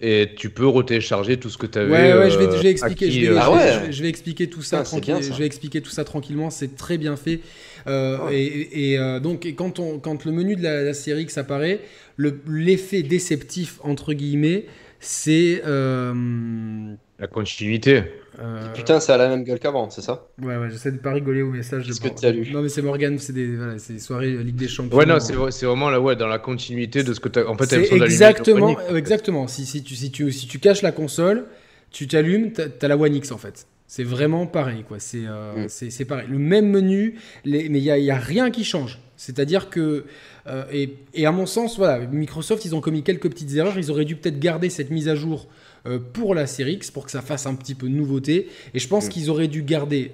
et 0.00 0.30
tu 0.36 0.50
peux 0.50 0.66
retélécharger 0.66 1.38
tout 1.38 1.48
ce 1.48 1.56
que 1.56 1.66
tu 1.66 1.78
avais. 1.78 1.90
Ouais, 1.90 2.12
ouais, 2.12 2.30
je 2.30 2.38
vais, 2.38 2.56
je 2.56 2.62
vais 2.62 2.70
expliquer, 2.70 3.10
je 3.10 3.16
acquis, 3.18 3.26
vais, 3.28 3.38
Ah 3.38 3.44
je 3.46 3.50
vais- 3.50 3.56
ouais. 3.56 3.72
je 3.72 3.86
vais- 3.86 3.92
je 3.92 4.02
vais 4.02 4.08
expliquer 4.08 4.50
tout 4.50 4.60
ça 4.60 4.80
Ah, 4.80 4.84
c'est 4.84 4.90
tranquille- 4.90 5.14
bien, 5.14 5.22
ça. 5.22 5.32
Je 5.32 5.38
vais 5.38 5.46
expliquer 5.46 5.80
tout 5.80 5.90
ça 5.90 6.04
tranquillement. 6.04 6.50
C'est 6.50 6.76
très 6.76 6.98
bien 6.98 7.16
fait. 7.16 7.40
Euh. 7.86 8.18
Et, 8.30 8.92
et, 8.92 8.98
euh, 8.98 9.20
donc, 9.20 9.46
et 9.46 9.54
quand, 9.54 9.78
on, 9.78 9.98
quand 9.98 10.24
le 10.24 10.32
menu 10.32 10.56
de 10.56 10.62
la, 10.62 10.82
la 10.82 10.94
série 10.94 11.22
X 11.22 11.38
apparaît, 11.38 11.80
le- 12.16 12.40
l'effet 12.48 13.02
déceptif 13.02 13.78
entre 13.82 14.12
guillemets, 14.14 14.66
c'est 15.00 15.62
euh, 15.66 16.94
La 17.18 17.26
continuité. 17.26 18.04
euh, 18.40 18.72
Putain, 18.72 19.00
c'est 19.00 19.12
à 19.12 19.16
la 19.18 19.28
même 19.28 19.44
gueule 19.44 19.58
qu'avant, 19.58 19.90
c'est 19.90 20.00
ça? 20.00 20.28
Ouais, 20.40 20.56
ouais, 20.56 20.70
j'essaie 20.70 20.92
de 20.92 20.96
pas 20.98 21.12
rigoler 21.12 21.42
au 21.42 21.50
message. 21.50 21.86
Qu'est-ce 21.86 22.00
de- 22.02 22.08
que 22.08 22.14
t'as 22.20 22.30
lu? 22.30 22.50
Non, 22.52 22.62
mais 22.62 22.68
c'est 22.70 22.80
Morgan, 22.82 23.18
c'est 23.18 23.32
des 23.34 23.54
voilà, 23.56 23.78
c'est 23.78 23.92
des 23.94 23.98
soirées 23.98 24.32
euh, 24.32 24.42
Ligue 24.42 24.56
des 24.56 24.68
Champions. 24.68 24.96
Ouais, 24.96 25.04
non, 25.06 25.18
c'est 25.20 25.66
vraiment 25.66 25.90
là, 25.90 26.00
ouais, 26.00 26.16
dans 26.16 26.26
la 26.28 26.38
continuité 26.38 27.02
de 27.04 27.12
ce 27.12 27.20
que 27.20 27.28
tu 27.28 27.38
as. 27.38 27.48
En 27.48 27.56
fait, 27.56 27.66
t'as 27.66 27.84
C'est 27.84 27.96
exactement, 27.96 28.76
exactement. 28.94 29.46
Si, 29.46 29.66
si, 29.66 29.82
tu, 29.82 29.94
si, 29.94 30.10
tu, 30.10 30.32
si 30.32 30.46
tu 30.46 30.58
caches 30.58 30.82
la 30.82 30.92
console, 30.92 31.44
tu 31.90 32.06
t'allumes, 32.08 32.52
t'as 32.52 32.64
as 32.80 32.88
la 32.88 32.96
One 32.96 33.14
X 33.14 33.30
en 33.30 33.38
fait. 33.38 33.66
C'est 33.96 34.02
vraiment 34.02 34.46
pareil, 34.48 34.82
quoi. 34.88 34.98
C'est 34.98 35.22
euh, 35.24 35.68
Mm. 35.68 36.04
pareil. 36.06 36.26
Le 36.28 36.38
même 36.38 36.68
menu, 36.68 37.14
les- 37.44 37.68
mais 37.68 37.78
il 37.78 37.82
n'y 37.84 37.90
a, 37.92 37.98
il 37.98 38.04
y 38.04 38.10
a 38.10 38.16
rien 38.16 38.50
qui 38.50 38.64
change. 38.64 38.98
C'est-à-dire 39.16 39.70
que, 39.70 40.04
euh, 40.48 40.64
et, 40.72 40.94
et 41.14 41.26
à 41.26 41.30
mon 41.30 41.46
sens, 41.46 41.76
voilà, 41.76 42.04
Microsoft, 42.04 42.64
ils 42.64 42.74
ont 42.74 42.80
commis 42.80 43.04
quelques 43.04 43.28
petites 43.30 43.54
erreurs. 43.54 43.78
Ils 43.78 43.92
auraient 43.92 44.04
dû 44.04 44.16
peut-être 44.16 44.40
garder 44.40 44.68
cette 44.68 44.90
mise 44.90 45.08
à 45.08 45.14
jour 45.14 45.46
euh, 45.86 46.00
pour 46.12 46.34
la 46.34 46.48
série 46.48 46.72
X, 46.72 46.90
pour 46.90 47.04
que 47.04 47.12
ça 47.12 47.22
fasse 47.22 47.46
un 47.46 47.54
petit 47.54 47.76
peu 47.76 47.88
de 47.88 47.94
nouveauté. 47.94 48.48
Et 48.74 48.80
je 48.80 48.88
pense 48.88 49.06
Mm. 49.06 49.10
qu'ils 49.10 49.30
auraient 49.30 49.46
dû 49.48 49.62
garder 49.62 50.10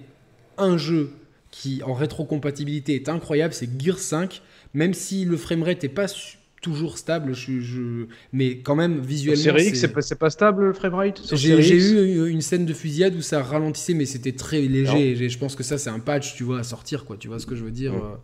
un 0.58 0.76
jeu 0.76 1.12
qui, 1.50 1.82
en 1.82 1.94
rétrocompatibilité, 1.94 2.94
est 2.96 3.08
incroyable, 3.08 3.54
c'est 3.54 3.68
Gear 3.80 3.98
5. 3.98 4.42
Même 4.74 4.92
si 4.92 5.24
le 5.24 5.38
framerate 5.38 5.82
n'est 5.84 5.88
pas 5.88 6.06
su- 6.06 6.36
toujours 6.60 6.98
stable, 6.98 7.34
je, 7.34 7.60
je- 7.60 8.06
mais 8.32 8.58
quand 8.60 8.76
même 8.76 9.00
visuellement. 9.00 9.42
Série 9.42 9.66
X, 9.66 9.80
c'est- 9.80 9.88
pas, 9.88 10.02
c'est 10.02 10.18
pas 10.18 10.30
stable 10.30 10.66
le 10.66 10.72
framerate 10.72 11.20
j'ai 11.32 11.76
eu 11.76 12.28
une 12.30 12.40
scène 12.42 12.66
de 12.66 12.74
fusillade 12.74 13.14
où 13.16 13.22
ça 13.22 13.42
ralentissait, 13.42 13.94
mais 13.94 14.06
c'était 14.06 14.32
très 14.32 14.60
léger. 14.60 15.10
Et 15.12 15.28
Je 15.28 15.38
pense 15.38 15.56
que 15.56 15.62
ça, 15.62 15.78
c'est 15.78 15.90
un 15.90 16.00
patch, 16.00 16.34
tu 16.36 16.44
vois, 16.44 16.58
à 16.60 16.62
sortir, 16.62 17.04
quoi. 17.04 17.16
Tu 17.16 17.28
vois 17.28 17.38
ce 17.38 17.46
que 17.46 17.56
je 17.56 17.64
veux 17.64 17.70
dire 17.70 17.92
Mm. 17.92 17.96
euh. 17.96 18.00
Ouais, 18.10 18.16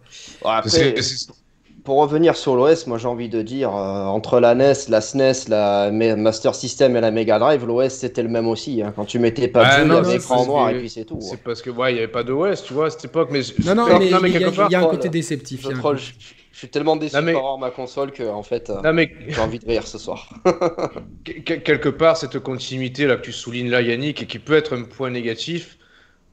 Parce 0.42 0.74
Après, 0.74 0.94
pour 1.86 1.96
revenir 2.00 2.36
sur 2.36 2.56
l'OS, 2.56 2.86
moi 2.86 2.98
j'ai 2.98 3.08
envie 3.08 3.30
de 3.30 3.40
dire, 3.40 3.70
euh, 3.74 4.04
entre 4.04 4.40
la 4.40 4.54
NES, 4.54 4.74
la 4.90 5.00
SNES, 5.00 5.48
la 5.48 5.90
Ma- 5.90 6.16
Master 6.16 6.54
System 6.54 6.94
et 6.96 7.00
la 7.00 7.10
Mega 7.10 7.38
Drive, 7.38 7.64
l'OS 7.64 7.88
c'était 7.94 8.22
le 8.22 8.28
même 8.28 8.46
aussi. 8.48 8.82
hein. 8.82 8.92
Quand 8.94 9.06
tu 9.06 9.18
mettais 9.18 9.48
pas 9.48 9.64
de 9.64 9.68
Ah, 9.70 9.84
non, 9.84 10.02
écran 10.02 10.38
c'est- 10.42 10.46
noir 10.46 10.68
et 10.70 10.78
puis 10.78 10.90
c'est 10.90 11.04
tout. 11.04 11.14
hein. 11.22 11.26
C'est 11.30 11.42
parce 11.42 11.62
que, 11.62 11.70
ouais, 11.70 11.92
il 11.92 11.94
n'y 11.94 12.00
avait 12.00 12.08
pas 12.12 12.24
d'OS, 12.24 12.62
tu 12.64 12.74
vois, 12.74 12.86
à 12.88 12.90
cette 12.90 13.06
époque. 13.06 13.28
Mais... 13.30 13.40
Non, 13.64 13.74
non, 13.74 13.88
Non, 13.88 13.98
mais 13.98 14.10
non, 14.10 14.18
mais 14.20 14.28
il 14.28 14.34
y 14.34 14.36
a- 14.36 14.40
quelque 14.40 14.56
part, 14.56 14.68
il 14.68 14.72
y 14.72 14.76
a 14.76 14.80
un 14.80 14.86
côté 14.86 15.08
déceptif. 15.08 15.62
Je 15.62 15.70
troll, 15.76 15.96
je, 15.96 16.12
je 16.52 16.58
suis 16.58 16.68
tellement 16.68 16.96
déçu 16.96 17.16
mais- 17.22 17.30
avoir 17.36 17.56
ma 17.56 17.70
console 17.70 18.10
que 18.10 18.24
en 18.28 18.42
fait 18.42 18.68
euh, 18.70 18.92
mais 18.92 19.10
j'ai 19.28 19.40
envie 19.40 19.58
de 19.60 19.66
rire 19.66 19.86
ce 19.86 19.98
soir. 19.98 20.28
que- 21.24 21.32
que- 21.40 21.54
quelque 21.54 21.88
part, 21.88 22.16
cette 22.16 22.38
continuité 22.40 23.06
là 23.06 23.16
que 23.16 23.22
tu 23.22 23.32
soulignes 23.32 23.70
là, 23.70 23.80
Yannick, 23.80 24.22
et 24.22 24.26
qui 24.26 24.38
peut 24.38 24.54
être 24.56 24.76
un 24.76 24.82
point 24.82 25.10
négatif, 25.10 25.78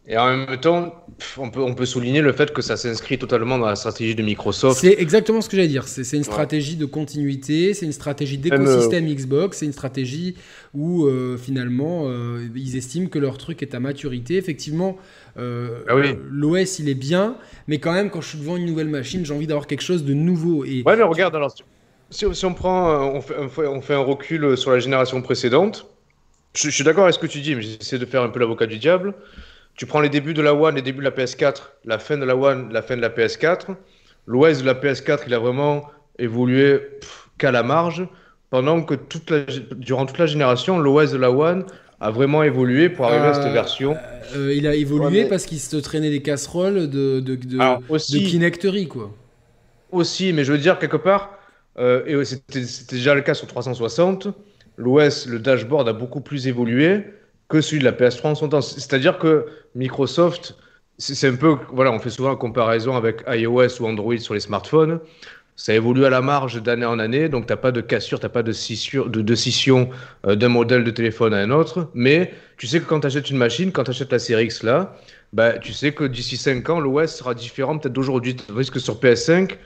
et 0.06 0.18
en 0.18 0.36
même 0.36 0.60
temps, 0.60 1.06
on 1.38 1.50
peut, 1.50 1.62
on 1.62 1.74
peut 1.76 1.86
souligner 1.86 2.22
le 2.22 2.34
fait 2.34 2.52
que 2.52 2.62
ça 2.62 2.76
s'inscrit 2.76 3.18
totalement 3.18 3.58
dans 3.58 3.68
la 3.68 3.76
stratégie 3.76 4.16
de 4.16 4.24
Microsoft. 4.24 4.82
C'est 4.82 5.00
exactement 5.00 5.39
ce 5.42 5.48
que 5.50 5.56
j'allais 5.56 5.68
dire. 5.70 5.88
C'est 5.88 6.04
c'est 6.04 6.18
une 6.18 6.24
stratégie 6.24 6.76
de 6.76 6.86
continuité, 6.86 7.74
c'est 7.74 7.86
une 7.86 7.94
stratégie 7.94 8.38
d'écosystème 8.38 9.06
Xbox, 9.08 9.58
c'est 9.60 9.66
une 9.66 9.72
stratégie 9.72 10.36
où 10.74 11.06
euh, 11.06 11.38
finalement 11.38 12.04
euh, 12.08 12.48
ils 12.56 12.76
estiment 12.76 13.08
que 13.08 13.20
leur 13.20 13.38
truc 13.38 13.62
est 13.62 13.74
à 13.76 13.80
maturité. 13.80 14.36
Effectivement, 14.38 14.98
euh, 15.38 15.84
Ah 15.88 15.96
oui. 15.96 16.16
l'OS 16.30 16.80
il 16.80 16.89
est 16.89 16.96
bien, 16.96 17.38
mais 17.68 17.80
quand 17.80 17.94
même 17.94 18.10
quand 18.10 18.22
je 18.22 18.30
suis 18.30 18.38
devant 18.39 18.58
une 18.58 18.66
nouvelle 18.66 18.89
machine, 18.89 19.26
j'ai 19.26 19.34
envie 19.34 19.48
d'avoir 19.48 19.68
quelque 19.68 19.84
chose 19.84 20.04
de 20.04 20.13
nouveau. 20.13 20.66
Et 20.66 20.84
Ouais, 20.86 20.96
mais 20.98 21.04
regarde, 21.04 21.36
alors, 21.36 21.54
si, 22.10 22.26
si 22.34 22.46
on 22.46 22.54
prend, 22.54 22.89
euh, 22.92 22.98
on 23.18 23.22
fait, 23.22 23.36
on 23.39 23.50
fait- 23.50 23.68
on 23.68 23.82
fait 23.82 23.94
un 23.94 24.00
recul 24.00 24.58
sur 24.58 24.72
la 24.72 24.80
génération 24.80 25.22
précédente, 25.22 25.86
je, 26.56 26.70
je 26.70 26.76
suis 26.76 26.84
d'accord 26.84 27.06
avec 27.06 27.16
ce 27.16 27.20
que 27.20 27.28
tu 27.28 27.42
dis, 27.42 27.56
mais 27.56 27.62
j'essaie 27.62 28.00
de 28.00 28.06
faire 28.06 28.24
un 28.24 28.30
peu 28.30 28.39
l'avocat 28.39 28.68
du 28.68 28.78
diable. 28.80 29.13
Tu 29.76 29.86
prends 29.86 30.02
les 30.02 30.10
débuts 30.10 30.34
de 30.34 30.42
la 30.42 30.54
One, 30.54 30.76
les 30.76 30.82
débuts 30.82 31.00
de 31.00 31.04
la 31.06 31.12
PS4, 31.12 31.56
la 31.86 31.98
fin 32.00 32.18
de 32.18 32.26
la 32.26 32.36
One, 32.36 32.72
la 32.72 32.82
fin 32.82 32.96
de 32.96 33.02
la 33.02 33.10
PS4. 33.10 33.76
L'OS 34.28 34.60
de 34.62 34.66
la 34.66 34.76
PS4, 34.76 35.22
il 35.28 35.34
a 35.34 35.40
vraiment 35.40 35.90
évolué 36.20 36.80
qu'à 37.38 37.52
la 37.52 37.64
marge, 37.64 38.08
pendant 38.50 38.84
que 38.84 38.94
toute 38.94 39.32
la, 39.32 39.40
durant 39.76 40.06
toute 40.06 40.20
la 40.20 40.28
génération, 40.28 40.78
l'OS 40.80 41.12
de 41.12 41.18
la 41.18 41.32
One 41.32 41.66
a 42.00 42.12
vraiment 42.12 42.44
évolué 42.44 42.90
pour 42.90 43.06
arriver 43.08 43.28
à 43.28 43.34
cette 43.34 43.46
Euh, 43.46 43.52
version. 43.54 43.98
Euh, 44.36 44.54
il 44.54 44.68
a 44.68 44.76
évolué 44.76 45.06
Ouais, 45.06 45.12
mais- 45.24 45.30
parce 45.30 45.46
qu'il 45.46 45.60
se 45.60 45.76
traînait 45.78 46.10
des 46.12 46.22
casseroles 46.22 46.90
de, 46.90 47.20
de, 47.20 47.36
de, 47.36 47.60
Alors, 47.60 47.80
de 47.80 47.86
aussi, 47.90 48.24
Kinecterie, 48.26 48.88
quoi. 48.88 49.12
aussi, 49.92 50.34
mais 50.34 50.44
je 50.44 50.52
veux 50.52 50.58
dire, 50.60 50.78
quelque 50.80 50.98
part, 50.98 51.38
euh, 51.80 52.04
et 52.06 52.24
c'était 52.26 52.62
déjà 52.92 53.16
le 53.16 53.22
cas 53.22 53.34
sur 53.34 53.48
360, 53.48 54.28
l'OS, 54.78 55.28
le 55.28 55.40
dashboard 55.40 55.88
a 55.90 55.94
beaucoup 55.94 56.22
plus 56.22 56.48
évolué 56.48 57.06
que 57.54 57.62
celui 57.62 57.80
de 57.80 57.84
la 57.86 57.92
PS3 57.92 58.30
en 58.30 58.36
son 58.36 58.50
temps. 58.50 58.62
C'est-à-dire 58.62 59.20
que 59.20 59.46
Microsoft, 59.76 60.56
c'est 60.98 61.28
un 61.28 61.36
peu, 61.36 61.56
voilà, 61.72 61.92
on 61.92 62.00
fait 62.00 62.10
souvent 62.10 62.30
la 62.30 62.36
comparaison 62.36 62.96
avec 62.96 63.24
iOS 63.28 63.80
ou 63.80 63.86
Android 63.86 64.18
sur 64.18 64.34
les 64.34 64.39
smartphones. 64.39 65.00
Ça 65.56 65.76
évolue 65.76 66.04
à 66.04 66.10
la 66.10 66.22
marge 66.22 66.63
d'année 66.63 66.88
en 66.88 66.98
année, 66.98 67.30
donc 67.30 67.46
t'as 67.46 67.58
pas 67.58 67.72
de 67.72 67.80
cassure, 67.80 68.20
t'as 68.20 68.28
pas 68.30 68.42
de 68.42 68.52
scission, 68.54 69.06
de, 69.06 69.22
de 69.22 69.36
scission 69.36 69.92
euh, 70.26 70.36
d'un 70.36 70.50
modèle 70.50 70.84
de 70.84 70.89
téléphone 70.89 71.32
à 71.32 71.38
un 71.38 71.52
autre. 71.52 71.92
Mais 71.94 72.34
tu 72.58 72.66
sais 72.66 72.80
que 72.80 72.86
quand 72.86 73.02
tu 73.02 73.06
achètes 73.08 73.30
une 73.30 73.38
machine, 73.38 73.72
quand 73.72 73.84
tu 73.84 73.92
achètes 73.92 74.12
la 74.12 74.18
série 74.18 74.46
X 74.46 74.63
là, 74.63 74.96
bah, 75.32 75.60
tu 75.60 75.72
sais 75.74 75.92
que 75.92 76.06
d'ici 76.06 76.38
5 76.38 76.68
ans, 76.72 76.80
l'OS 76.80 77.12
sera 77.16 77.36
différent 77.36 77.78
peut-être 77.78 77.94
d'aujourd'hui. 77.94 78.36
Tandis 78.36 78.72
que 78.72 78.80
sur 78.80 78.96
PS5, 79.00 79.58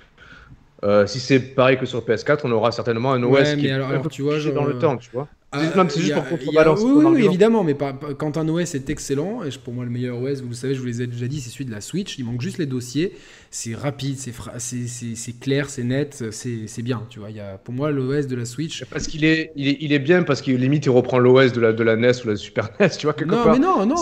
euh, 0.83 1.07
si 1.07 1.21
c'est 1.21 1.39
pareil 1.39 1.77
que 1.77 1.85
sur 1.85 2.01
PS4, 2.05 2.41
on 2.43 2.51
aura 2.51 2.73
certainement 2.73 3.13
un 3.13 3.23
OS 3.23 3.31
Ouais, 3.31 3.55
qui 3.57 3.67
est 3.67 3.71
alors- 3.71 3.87
un 3.87 3.91
alors, 3.91 4.01
peu 4.03 4.09
tu 4.09 4.23
vois, 4.23 4.33
plus 4.33 4.41
genre, 4.41 4.53
dans 4.55 4.65
le 4.65 4.77
temps, 4.77 4.97
tu 4.97 5.09
vois. 5.13 5.29
Ah, 5.53 5.63
non, 5.77 5.85
mais 5.85 5.89
c'est 5.89 6.01
juste 6.01 6.11
a- 6.11 6.19
pour 6.19 6.37
contrebalancer 6.37 6.83
Oui, 6.83 7.05
oui, 7.05 7.25
évidemment, 7.25 7.63
mais 7.63 7.73
pas- 7.73 7.93
pas- 7.93 8.13
quand 8.13 8.35
un 8.37 8.49
OS 8.49 8.75
est 8.75 8.89
excellent, 8.89 9.43
et 9.45 9.49
pour 9.63 9.73
moi 9.73 9.85
le 9.85 9.89
meilleur 9.89 10.21
OS, 10.21 10.41
vous 10.41 10.49
le 10.49 10.53
savez, 10.53 10.75
je 10.75 10.81
vous 10.81 10.85
les 10.85 11.01
ai 11.01 11.07
déjà 11.07 11.25
dit, 11.29 11.39
c'est 11.39 11.49
celui 11.49 11.63
de 11.63 11.71
la 11.71 11.79
Switch. 11.79 12.17
Il 12.19 12.25
manque 12.25 12.41
juste 12.41 12.57
les 12.57 12.65
dossiers. 12.65 13.13
C'est 13.49 13.73
rapide, 13.73 14.17
c'est 14.17 14.33
fra- 14.33 14.59
c'est- 14.59 14.87
c'est 14.87 15.15
c'est 15.15 15.39
clair, 15.39 15.69
c'est 15.69 15.85
net, 15.85 16.21
c'est 16.31 16.67
c'est 16.67 16.81
bien. 16.81 17.03
Tu 17.09 17.19
vois, 17.19 17.29
il 17.29 17.37
y 17.37 17.39
a, 17.39 17.57
pour 17.57 17.73
moi 17.73 17.91
l'OS 17.91 18.27
de 18.27 18.35
la 18.35 18.43
Switch. 18.43 18.83
Parce 18.91 19.07
qu'il 19.07 19.23
est, 19.23 19.53
il 19.55 19.69
est, 19.69 19.77
il 19.79 19.93
est 19.93 19.99
bien, 19.99 20.23
parce 20.23 20.41
qu'il 20.41 20.57
limite, 20.57 20.85
il 20.85 20.89
reprend 20.89 21.17
l'OS 21.17 21.53
de 21.53 21.61
la, 21.61 21.71
de 21.71 21.81
la 21.81 21.95
NES 21.95 22.11
ou 22.25 22.27
la 22.27 22.35
Super 22.35 22.69
NES, 22.81 22.89
tu 22.99 23.05
vois, 23.07 23.13
quelque 23.13 23.29
Non, 23.31 23.43
part. 23.45 23.53
mais 23.53 23.59
non, 23.59 23.85
non. 23.85 23.95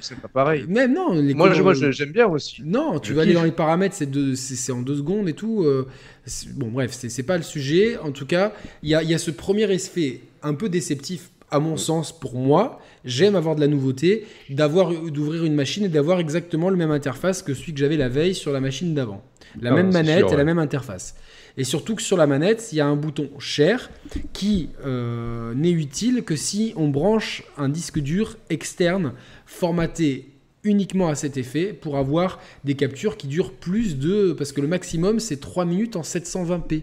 C'est 0.00 0.18
pas 0.20 0.26
pareil. 0.28 0.64
Même 0.68 0.92
non. 0.94 1.12
Les 1.14 1.32
Moi, 1.32 1.52
je- 1.52 1.62
moi, 1.62 1.74
j'aime 1.74 2.10
bien 2.10 2.26
aussi. 2.26 2.62
Non, 2.64 2.98
tu 2.98 3.10
Je 3.10 3.14
vas 3.14 3.22
aller 3.22 3.34
dans 3.34 3.44
les 3.44 3.52
paramètres, 3.52 3.94
c'est 3.94 4.10
deux- 4.10 4.34
c'est 4.34 4.56
c'est 4.56 4.72
en 4.72 4.82
deux 4.82 4.96
secondes 4.96 5.28
et 5.28 5.32
tout. 5.32 5.62
euh, 5.62 5.86
c'est- 6.24 6.52
bon, 6.52 6.66
bref, 6.72 6.90
c'est 6.92 7.08
c'est 7.08 7.22
pas 7.22 7.36
le 7.36 7.44
sujet. 7.44 7.96
En 7.98 8.10
tout 8.10 8.26
cas, 8.26 8.52
il 8.82 8.88
y 8.90 8.96
a, 8.96 9.02
il 9.04 9.08
y 9.10 9.14
a 9.14 9.18
ce 9.18 9.30
premier 9.30 9.70
effet 9.72 10.22
un 10.46 10.54
peu 10.54 10.68
déceptif, 10.68 11.30
à 11.50 11.60
mon 11.60 11.76
sens, 11.76 12.18
pour 12.18 12.34
moi. 12.36 12.80
J'aime 13.04 13.36
avoir 13.36 13.54
de 13.56 13.60
la 13.60 13.66
nouveauté, 13.66 14.26
d'avoir 14.48 14.92
d'ouvrir 14.92 15.44
une 15.44 15.54
machine 15.54 15.84
et 15.84 15.88
d'avoir 15.88 16.20
exactement 16.20 16.70
le 16.70 16.76
même 16.76 16.90
interface 16.90 17.42
que 17.42 17.54
celui 17.54 17.72
que 17.72 17.78
j'avais 17.78 17.96
la 17.96 18.08
veille 18.08 18.34
sur 18.34 18.52
la 18.52 18.60
machine 18.60 18.94
d'avant. 18.94 19.22
La 19.60 19.70
Ah, 19.70 19.74
même 19.74 19.92
c'est 19.92 19.98
manette 19.98 20.18
sûr, 20.18 20.32
et 20.32 20.36
la 20.36 20.44
même 20.44 20.58
interface. 20.58 21.16
Et 21.56 21.64
surtout 21.64 21.94
que 21.94 22.02
sur 22.02 22.16
la 22.16 22.26
manette, 22.26 22.68
il 22.72 22.76
y 22.76 22.80
a 22.80 22.86
un 22.86 22.96
bouton 22.96 23.30
Share 23.38 23.90
qui 24.32 24.70
euh, 24.84 25.54
n'est 25.54 25.70
utile 25.70 26.22
que 26.22 26.36
si 26.36 26.72
on 26.76 26.88
branche 26.88 27.44
un 27.56 27.68
disque 27.68 27.98
dur 27.98 28.36
externe 28.50 29.12
formaté 29.46 30.32
uniquement 30.64 31.08
à 31.08 31.14
cet 31.14 31.36
effet 31.36 31.72
pour 31.72 31.96
avoir 31.96 32.40
des 32.64 32.74
captures 32.74 33.16
qui 33.16 33.28
durent 33.28 33.52
plus 33.52 33.98
de... 33.98 34.32
Parce 34.32 34.52
que 34.52 34.60
le 34.60 34.68
maximum, 34.68 35.20
c'est 35.20 35.40
3 35.40 35.64
minutes 35.64 35.96
en 35.96 36.02
720p. 36.02 36.82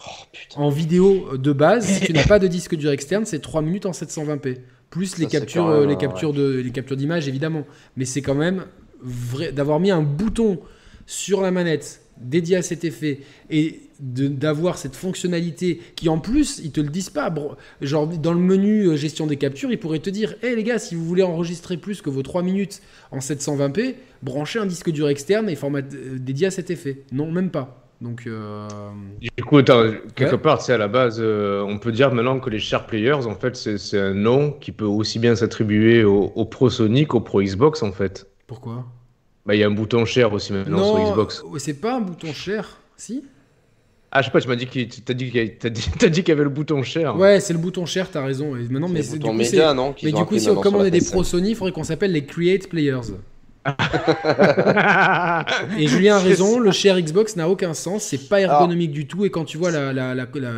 Oh. 0.00 0.10
En 0.56 0.70
vidéo 0.70 1.36
de 1.36 1.52
base, 1.52 1.86
si 1.86 2.00
tu 2.06 2.12
n'as 2.12 2.24
pas 2.26 2.38
de 2.38 2.46
disque 2.46 2.74
dur 2.74 2.90
externe, 2.90 3.24
c'est 3.24 3.40
3 3.40 3.62
minutes 3.62 3.86
en 3.86 3.90
720p. 3.92 4.58
Plus 4.90 5.18
les 5.18 5.24
Ça, 5.24 5.30
captures, 5.30 5.68
même, 5.68 5.76
euh, 5.82 5.86
les 5.86 5.96
captures 5.96 6.32
de, 6.32 6.60
les 6.60 6.70
captures 6.70 6.96
d'images 6.96 7.28
évidemment. 7.28 7.64
Mais 7.96 8.04
c'est 8.04 8.22
quand 8.22 8.34
même 8.34 8.64
vrai 9.02 9.52
d'avoir 9.52 9.78
mis 9.80 9.90
un 9.90 10.02
bouton 10.02 10.58
sur 11.06 11.40
la 11.40 11.50
manette 11.50 12.02
dédié 12.20 12.56
à 12.56 12.62
cet 12.62 12.84
effet 12.84 13.20
et 13.48 13.80
d'avoir 13.98 14.76
cette 14.76 14.94
fonctionnalité 14.94 15.80
qui 15.96 16.08
en 16.10 16.18
plus 16.18 16.60
ils 16.62 16.70
te 16.70 16.80
le 16.80 16.88
disent 16.90 17.08
pas 17.10 17.30
Bro- 17.30 17.56
genre 17.80 18.06
dans 18.06 18.34
le 18.34 18.38
menu 18.40 18.84
euh, 18.86 18.96
gestion 18.96 19.26
des 19.26 19.36
captures 19.36 19.72
ils 19.72 19.78
pourraient 19.78 20.00
te 20.00 20.10
dire 20.10 20.34
hé 20.42 20.54
les 20.54 20.62
gars 20.62 20.78
si 20.78 20.94
vous 20.94 21.04
voulez 21.04 21.22
enregistrer 21.22 21.78
plus 21.78 22.02
que 22.02 22.10
vos 22.10 22.22
3 22.22 22.42
minutes 22.42 22.82
en 23.10 23.18
720p 23.20 23.94
branchez 24.22 24.58
un 24.58 24.66
disque 24.66 24.90
dur 24.90 25.08
externe 25.08 25.48
et 25.48 25.56
format 25.56 25.80
euh, 25.80 26.18
dédié 26.18 26.48
à 26.48 26.50
cet 26.50 26.70
effet 26.70 27.04
non 27.10 27.30
même 27.32 27.50
pas 27.50 27.79
donc 28.00 28.26
euh, 28.26 28.66
Du 29.36 29.44
coup, 29.44 29.58
attends, 29.58 29.90
quelque 30.14 30.36
Ouais. 30.36 30.38
part, 30.38 30.62
c'est 30.62 30.72
à 30.72 30.78
la 30.78 30.88
base, 30.88 31.18
euh, 31.20 31.62
on 31.62 31.78
peut 31.78 31.92
dire 31.92 32.12
maintenant 32.14 32.40
que 32.40 32.48
les 32.50 32.58
share 32.58 32.86
players, 32.86 33.26
en 33.26 33.34
fait, 33.34 33.56
c'est 33.56 33.98
un 33.98 34.14
nom 34.14 34.52
qui 34.52 34.72
peut 34.72 34.84
aussi 34.86 35.18
bien 35.18 35.34
s'attribuer 35.36 36.04
au, 36.04 36.32
au 36.34 36.44
Pro 36.44 36.70
Sony 36.70 37.06
qu'au 37.06 37.20
Pro 37.20 37.42
Xbox, 37.42 37.82
en 37.82 37.92
fait. 37.92 38.26
pourquoi? 38.46 38.86
Bah, 39.46 39.54
il 39.54 39.60
y 39.60 39.64
a 39.64 39.66
un 39.66 39.70
bouton 39.70 40.04
share 40.04 40.32
aussi 40.32 40.52
maintenant 40.52 40.84
sur 40.84 40.98
Xbox. 40.98 41.42
euh, 41.44 41.58
c'est 41.58 41.74
pas 41.80 41.96
un 41.96 42.00
bouton 42.00 42.32
cher, 42.32 42.78
si? 42.96 43.24
Ah, 44.12 44.22
je 44.22 44.26
sais 44.26 44.32
pas, 44.32 44.40
tu 44.40 44.48
m'as 44.48 44.56
dit 44.56 44.66
qu'il 44.66 44.88
t'as 44.88 45.14
dit 45.14 45.30
qu'il 45.30 45.40
y 45.40 45.70
dit, 45.70 45.88
dit 46.10 46.32
avait 46.32 46.42
le 46.42 46.48
bouton 46.48 46.82
share. 46.82 47.16
Ouais, 47.16 47.38
c'est 47.38 47.52
le 47.52 47.60
bouton 47.60 47.86
cher, 47.86 48.10
t'as 48.10 48.24
raison. 48.24 48.56
Et 48.56 48.68
maintenant, 48.68 48.88
mais 48.88 49.02
du 49.02 49.18
coup, 49.20 49.32
média, 49.32 49.72
non 49.72 49.94
mais 50.02 50.10
du 50.10 50.24
coup, 50.24 50.36
si 50.38 50.48
on 50.50 50.54
sur 50.54 50.62
commande 50.62 50.82
la 50.82 50.90
des 50.90 51.00
PS5. 51.00 51.10
Pro 51.12 51.22
Sony, 51.22 51.50
il 51.50 51.54
faudrait 51.56 51.72
qu'on 51.72 51.84
s'appelle 51.84 52.12
les 52.12 52.24
Create 52.24 52.68
Players. 52.68 53.00
Et 55.78 55.86
Julien 55.86 56.16
a 56.16 56.18
raison, 56.18 56.58
le 56.58 56.72
share 56.72 57.00
Xbox 57.00 57.36
n'a 57.36 57.48
aucun 57.48 57.74
sens, 57.74 58.02
c'est 58.04 58.28
pas 58.28 58.40
ergonomique 58.40 58.92
du 58.92 59.06
tout. 59.06 59.24
Et 59.24 59.30
quand 59.30 59.44
tu 59.44 59.58
vois 59.58 59.70
la, 59.70 59.92
la, 59.92 60.14
la, 60.14 60.26
la, 60.34 60.50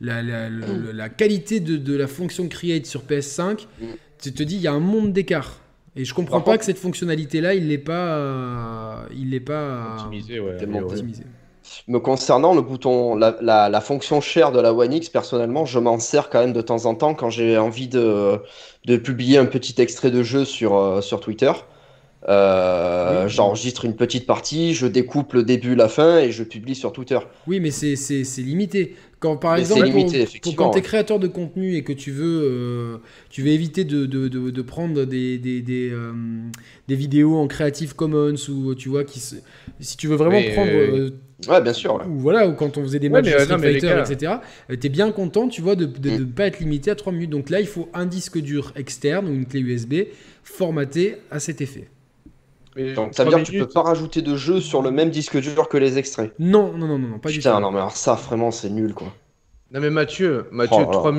la, 0.00 0.22
la- 0.22 0.48
la- 0.50 0.92
la 0.92 1.08
qualité 1.08 1.60
de, 1.60 1.76
de 1.76 1.96
la 1.96 2.06
fonction 2.06 2.48
Create 2.48 2.86
sur 2.86 3.02
PS5, 3.02 3.66
Mm. 3.80 3.84
tu 4.22 4.32
te 4.32 4.42
dis, 4.42 4.56
il 4.56 4.62
y 4.62 4.66
a 4.68 4.72
un 4.72 4.80
monde 4.80 5.12
d'écart. 5.12 5.60
Et 5.96 6.04
je 6.04 6.12
comprends 6.14 6.36
Par 6.38 6.44
pas 6.44 6.50
contre- 6.52 6.60
que 6.60 6.64
cette 6.66 6.78
fonctionnalité-là, 6.78 7.54
il 7.54 7.68
l'est 7.68 7.78
pas, 7.78 8.16
euh, 8.16 8.96
il 9.16 9.30
l'est 9.30 9.40
pas 9.40 9.96
Optimisé, 9.98 10.40
ouais. 10.40 10.56
Tellement 10.56 10.78
ouais, 10.78 10.84
ouais. 10.84 10.90
optimisé. 10.92 11.22
Me 11.88 11.98
concernant 11.98 12.54
le 12.54 12.60
bouton, 12.62 13.16
la, 13.16 13.36
la, 13.40 13.68
la 13.68 13.80
fonction 13.80 14.20
share 14.20 14.52
de 14.52 14.60
la 14.60 14.72
One 14.72 14.92
X, 14.92 15.08
personnellement, 15.08 15.64
je 15.64 15.78
m'en 15.78 15.98
sers 15.98 16.30
quand 16.30 16.40
même 16.40 16.52
de 16.52 16.60
temps 16.60 16.84
en 16.86 16.94
temps 16.94 17.14
quand 17.14 17.30
j'ai 17.30 17.58
envie 17.58 17.88
de, 17.88 18.38
de 18.84 18.96
publier 18.98 19.38
un 19.38 19.46
petit 19.46 19.74
extrait 19.82 20.10
de 20.12 20.22
jeu 20.22 20.44
sur, 20.44 20.76
euh, 20.76 21.00
sur 21.00 21.18
Twitter. 21.20 21.50
Euh, 22.28 23.24
Oui. 23.24 23.30
J'enregistre 23.30 23.84
une 23.84 23.94
petite 23.94 24.26
partie, 24.26 24.74
je 24.74 24.86
découpe 24.86 25.32
le 25.32 25.42
début, 25.44 25.74
la 25.76 25.88
fin 25.88 26.18
et 26.18 26.32
je 26.32 26.42
publie 26.42 26.74
sur 26.74 26.92
Twitter. 26.92 27.18
Oui, 27.46 27.60
mais 27.60 27.70
c'est- 27.70 27.94
c'est 27.96 28.24
c'est 28.24 28.42
limité. 28.42 28.94
Quand, 29.20 29.36
par 29.36 29.54
Mais 29.54 29.60
exemple, 29.60 29.84
limité, 29.86 30.26
pour- 30.42 30.56
quand 30.56 30.70
tu 30.70 30.78
es 30.78 30.82
créateur 30.82 31.18
de 31.18 31.26
contenu 31.28 31.74
et 31.76 31.82
que 31.82 31.92
tu 31.92 32.10
veux, 32.10 32.42
euh, 32.44 32.96
tu 33.30 33.42
veux 33.42 33.48
éviter 33.48 33.84
de, 33.84 34.06
de, 34.06 34.28
de, 34.28 34.50
de 34.50 34.62
prendre 34.62 35.04
des, 35.04 35.38
des, 35.38 35.62
des, 35.62 35.88
euh, 35.90 36.12
des 36.88 36.94
vidéos 36.96 37.36
en 37.36 37.46
Creative 37.46 37.94
Commons 37.94 38.34
ou 38.50 38.74
tu 38.74 38.88
vois, 38.88 39.04
qui 39.04 39.20
se- 39.20 39.36
si 39.80 39.96
tu 39.96 40.06
veux 40.08 40.16
vraiment 40.16 40.32
Mais, 40.40 40.52
prendre. 40.52 40.70
euh, 40.70 41.10
euh, 41.48 41.50
Ouais, 41.52 41.62
bien 41.62 41.72
sûr. 41.72 41.94
ouais. 41.94 42.04
ou 42.08 42.18
voilà, 42.18 42.46
ou 42.48 42.52
quand 42.54 42.76
on 42.76 42.82
faisait 42.82 42.98
des 42.98 43.06
Ouais, 43.08 43.22
matchs 43.22 43.26
mais, 43.26 43.32
de 43.34 43.38
Street 43.38 43.56
non, 43.56 43.62
Fighter, 43.62 43.86
gars- 43.86 44.04
etc., 44.10 44.32
t'es 44.80 44.88
bien 44.88 45.10
content, 45.12 45.48
tu 45.48 45.62
vois, 45.62 45.76
de 45.76 45.86
ne 45.86 46.18
Mm. 46.24 46.32
pas 46.32 46.46
être 46.48 46.58
limité 46.60 46.90
à 46.90 46.94
3 46.96 47.12
minutes. 47.12 47.30
Donc 47.30 47.50
là, 47.50 47.60
il 47.60 47.66
faut 47.66 47.88
un 47.94 48.04
disque 48.06 48.38
dur 48.38 48.72
externe 48.76 49.28
ou 49.28 49.32
une 49.32 49.46
clé 49.46 49.60
USB 49.60 49.94
formatée 50.42 51.16
à 51.30 51.40
cet 51.40 51.60
effet. 51.60 51.88
Mais 52.76 52.92
Donc 52.92 53.14
ça 53.14 53.24
veut 53.24 53.30
dire 53.30 53.38
que 53.40 53.44
tu 53.44 53.58
peux 53.58 53.66
pas 53.68 53.82
rajouter 53.82 54.22
de 54.22 54.36
jeu 54.36 54.60
sur 54.60 54.82
le 54.82 54.90
même 54.92 55.10
disque 55.10 55.38
dur 55.40 55.68
que 55.68 55.78
les 55.78 55.98
extraits. 55.98 56.32
Non, 56.38 56.72
non, 56.72 56.86
non, 56.86 56.98
non, 56.98 57.08
non 57.08 57.18
pas 57.18 57.30
du 57.30 57.38
Putain, 57.38 57.56
tout. 57.56 57.60
non 57.60 57.70
mais 57.72 57.78
alors 57.78 57.96
ça, 57.96 58.14
vraiment, 58.14 58.50
c'est 58.50 58.70
nul 58.70 58.94
quoi. 58.94 59.08
Non 59.72 59.80
mais 59.80 59.90
Mathieu, 59.90 60.46
Mathieu, 60.52 60.84
Oh 60.86 60.90
là 60.92 60.96
là. 60.96 61.12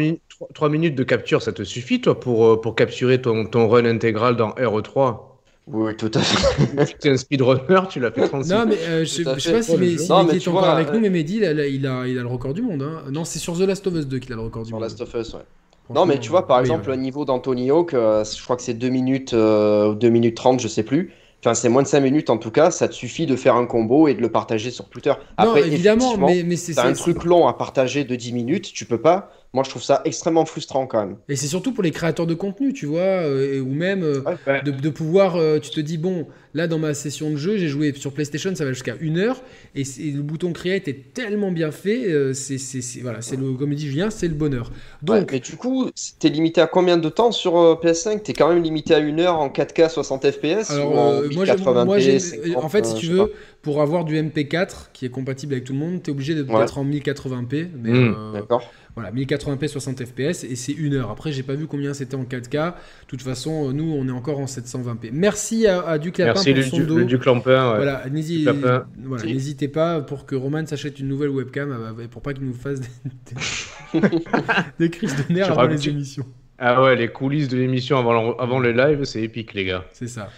3, 0.53 0.69
minutes 0.69 0.95
de 0.95 1.03
capture, 1.03 1.41
ça 1.41 1.51
te 1.51 1.63
suffit 1.63 1.99
toi 1.99 2.19
pour, 2.19 2.45
euh, 2.45 2.61
pour 2.61 2.75
capturer 2.75 3.21
ton, 3.21 3.45
ton 3.45 3.67
run 3.67 3.85
intégral 3.85 4.35
dans 4.37 4.51
RE3 4.51 5.19
Oui, 5.67 5.95
tout 5.97 6.11
à 6.13 6.19
fait. 6.21 6.95
Tu 6.99 7.07
es 7.07 7.11
un 7.11 7.17
speedrunner, 7.17 7.81
tu 7.89 7.99
l'as 7.99 8.11
fait 8.11 8.21
36 8.27 8.49
Non, 8.53 8.65
mais 8.65 8.77
euh, 8.87 8.99
je, 9.03 9.05
sais 9.05 9.23
pas 9.23 9.37
si, 9.61 9.75
mais, 9.77 9.97
si 9.97 10.09
Non, 10.09 10.23
Mehdi 10.23 10.31
mais 10.33 10.37
est 10.37 10.47
encore 10.47 10.61
vois, 10.61 10.71
avec 10.71 10.89
euh, 10.89 10.93
nous, 10.93 10.99
mais 11.01 11.09
Mehdi, 11.09 11.37
il 11.37 11.45
a, 11.45 11.67
il, 11.67 11.85
a, 11.87 12.07
il 12.07 12.17
a 12.17 12.21
le 12.21 12.27
record 12.27 12.53
du 12.53 12.61
monde. 12.61 12.81
hein. 12.83 13.03
Non, 13.11 13.25
c'est 13.25 13.39
sur 13.39 13.57
The 13.57 13.61
Last 13.61 13.85
of 13.87 13.95
Us 13.95 14.07
2 14.07 14.19
qu'il 14.19 14.31
a 14.33 14.35
le 14.37 14.43
record 14.43 14.63
du 14.63 14.69
Sur 14.69 14.77
monde. 14.77 14.83
Last 14.83 15.01
of 15.01 15.13
Us, 15.13 15.33
ouais. 15.33 15.41
Non, 15.89 16.05
mais 16.05 16.19
tu 16.19 16.29
vois, 16.29 16.47
par 16.47 16.57
oui, 16.57 16.61
exemple, 16.61 16.89
ouais. 16.89 16.95
le 16.95 17.01
niveau 17.01 17.25
d'Anthony 17.25 17.69
Hawk, 17.71 17.93
euh, 17.93 18.23
je 18.23 18.41
crois 18.43 18.55
que 18.57 18.61
c'est 18.61 18.73
2 18.73 18.89
minutes, 18.89 19.33
euh, 19.33 19.93
2 19.95 20.09
minutes 20.09 20.35
30, 20.37 20.59
je 20.61 20.67
sais 20.67 20.83
plus. 20.83 21.13
Enfin, 21.47 21.53
c'est 21.53 21.69
moins 21.69 21.81
de 21.81 21.87
5 21.87 22.01
minutes 22.01 22.29
en 22.29 22.37
tout 22.37 22.51
cas, 22.51 22.71
ça 22.71 22.89
te 22.89 22.93
suffit 22.93 23.25
de 23.25 23.37
faire 23.37 23.55
un 23.55 23.65
combo 23.65 24.09
et 24.09 24.13
de 24.13 24.19
le 24.19 24.29
partager 24.29 24.69
sur 24.69 24.89
Twitter. 24.89 25.11
Non, 25.11 25.15
Après, 25.37 25.65
évidemment, 25.65 26.17
mais, 26.17 26.43
mais 26.43 26.57
c'est 26.57 26.77
un 26.77 26.91
truc 26.91 27.23
long 27.23 27.47
à 27.47 27.53
partager 27.53 28.03
de 28.03 28.17
10 28.17 28.33
minutes, 28.33 28.73
tu 28.73 28.83
peux 28.83 28.99
pas. 28.99 29.31
Moi, 29.53 29.63
je 29.63 29.69
trouve 29.69 29.81
ça 29.81 30.01
extrêmement 30.03 30.43
frustrant 30.43 30.87
quand 30.87 30.99
même. 30.99 31.15
Et 31.29 31.37
c'est 31.37 31.47
surtout 31.47 31.71
pour 31.71 31.83
les 31.83 31.91
créateurs 31.91 32.27
de 32.27 32.33
contenu, 32.33 32.73
tu 32.73 32.85
vois, 32.85 32.99
euh, 32.99 33.61
ou 33.61 33.71
même 33.73 34.03
euh, 34.03 34.21
Ouais. 34.25 34.35
Ouais. 34.45 34.61
de, 34.61 34.71
de 34.71 34.89
pouvoir, 34.89 35.37
euh, 35.37 35.59
tu 35.59 35.69
te 35.69 35.79
dis, 35.79 35.97
bon, 35.97 36.27
là 36.57 36.67
dans 36.67 36.79
ma 36.79 36.93
session 36.93 37.29
de 37.31 37.37
jeu, 37.37 37.55
j'ai 37.57 37.67
joué 37.69 37.93
sur 37.95 38.11
PlayStation, 38.11 38.53
ça 38.55 38.65
va 38.65 38.73
jusqu'à 38.73 38.95
une 38.99 39.17
heure, 39.17 39.41
et, 39.75 39.83
le 40.11 40.21
bouton 40.21 40.51
Create 40.51 40.87
est 40.87 41.13
tellement 41.13 41.51
bien 41.51 41.71
fait, 41.71 42.07
euh, 42.11 42.33
c'est, 42.33 42.57
c'est, 42.57 42.81
c'est- 42.81 42.99
voilà, 43.01 43.21
c'est 43.21 43.35
le, 43.37 43.53
comme 43.53 43.73
dit 43.73 43.87
Julien, 43.87 44.09
c'est 44.09 44.27
le 44.27 44.33
bonheur. 44.33 44.71
Ouais, 45.07 45.19
Donc, 45.19 45.31
mais 45.31 45.39
du 45.39 45.55
coup, 45.55 45.89
t'es 46.19 46.29
limité 46.29 46.59
à 46.59 46.67
combien 46.67 46.97
de 46.97 47.07
temps 47.09 47.31
sur 47.31 47.57
euh, 47.57 47.75
PS5 47.81 48.23
T'es 48.23 48.33
quand 48.33 48.49
même 48.53 48.61
limité 48.63 48.93
à 48.95 48.97
1 48.97 49.19
heure 49.19 49.39
en 49.39 49.49
4K 49.49 49.89
60 49.89 50.29
FPS 50.31 50.71
alors, 50.71 50.91
ou 50.91 50.97
en 50.97 51.11
euh, 51.13 51.29
moi, 51.31 51.45
j'ai- 51.45 51.53
1080p 51.53 51.85
moi, 51.85 51.99
j'ai- 51.99 52.19
50, 52.19 52.63
en 52.63 52.69
fait, 52.69 52.85
si 52.85 52.95
euh, 52.95 52.97
tu 52.99 53.05
veux, 53.07 53.27
pas. 53.27 53.33
pour 53.61 53.81
avoir 53.81 54.03
du 54.03 54.15
MP4 54.17 54.89
qui 54.93 55.05
est 55.05 55.09
compatible 55.09 55.53
avec 55.53 55.65
tout 55.65 55.73
le 55.73 55.79
monde, 55.79 56.01
tu 56.03 56.09
es 56.09 56.13
obligé 56.13 56.33
de- 56.35 56.43
Ouais. 56.43 56.65
en 56.75 56.83
1080p, 56.83 57.67
mais 57.81 57.91
Mm. 57.91 58.15
euh, 58.17 58.33
D'accord. 58.33 58.71
Voilà, 58.95 59.11
1080p 59.11 59.67
60 59.67 60.03
fps 60.03 60.43
et 60.43 60.55
c'est 60.55 60.71
une 60.71 60.95
heure. 60.95 61.11
Après, 61.11 61.31
j'ai 61.31 61.43
pas 61.43 61.53
vu 61.53 61.67
combien 61.67 61.93
c'était 61.93 62.15
en 62.15 62.23
4K. 62.25 62.69
De 62.71 63.07
toute 63.07 63.21
façon, 63.21 63.71
nous, 63.71 63.83
on 63.95 64.07
est 64.07 64.11
encore 64.11 64.39
en 64.39 64.47
720p. 64.47 65.11
Merci 65.13 65.67
à, 65.67 65.81
à 65.87 65.99
Duc 65.99 66.17
Lapin 66.17 66.41
Merci 66.53 66.69
pour 66.71 66.79
le, 66.79 66.85
son 66.85 66.89
du, 66.89 66.95
dos. 66.95 66.97
le 66.99 67.05
Duc 67.05 67.25
Lampin. 67.25 67.69
ouais. 67.71 67.75
Voilà, 67.77 68.03
n'hési- 68.09 68.37
Duc 68.37 68.45
Lapin. 68.45 68.87
voilà, 69.03 69.23
Si. 69.23 69.33
n'hésitez 69.33 69.67
pas 69.67 70.01
pour 70.01 70.25
que 70.25 70.35
Roman 70.35 70.65
s'achète 70.65 70.99
une 70.99 71.07
nouvelle 71.07 71.29
webcam 71.29 71.71
euh, 71.71 72.07
pour 72.07 72.21
pas 72.21 72.33
qu'il 72.33 72.45
nous 72.45 72.53
fasse 72.53 72.79
des, 72.81 72.87
des- 73.93 73.99
des 74.79 74.89
crises 74.89 75.15
de 75.27 75.33
nerfs 75.33 75.51
avant 75.51 75.67
les 75.67 75.89
émissions. 75.89 76.25
Ah 76.59 76.81
ouais, 76.81 76.95
les 76.95 77.07
coulisses 77.09 77.47
de 77.49 77.57
l'émission 77.57 77.99
avant, 77.99 78.35
avant 78.37 78.59
les 78.59 78.73
lives, 78.73 79.03
c'est 79.03 79.21
épique, 79.21 79.53
les 79.53 79.65
gars. 79.65 79.85
C'est 79.93 80.07
ça. 80.07 80.29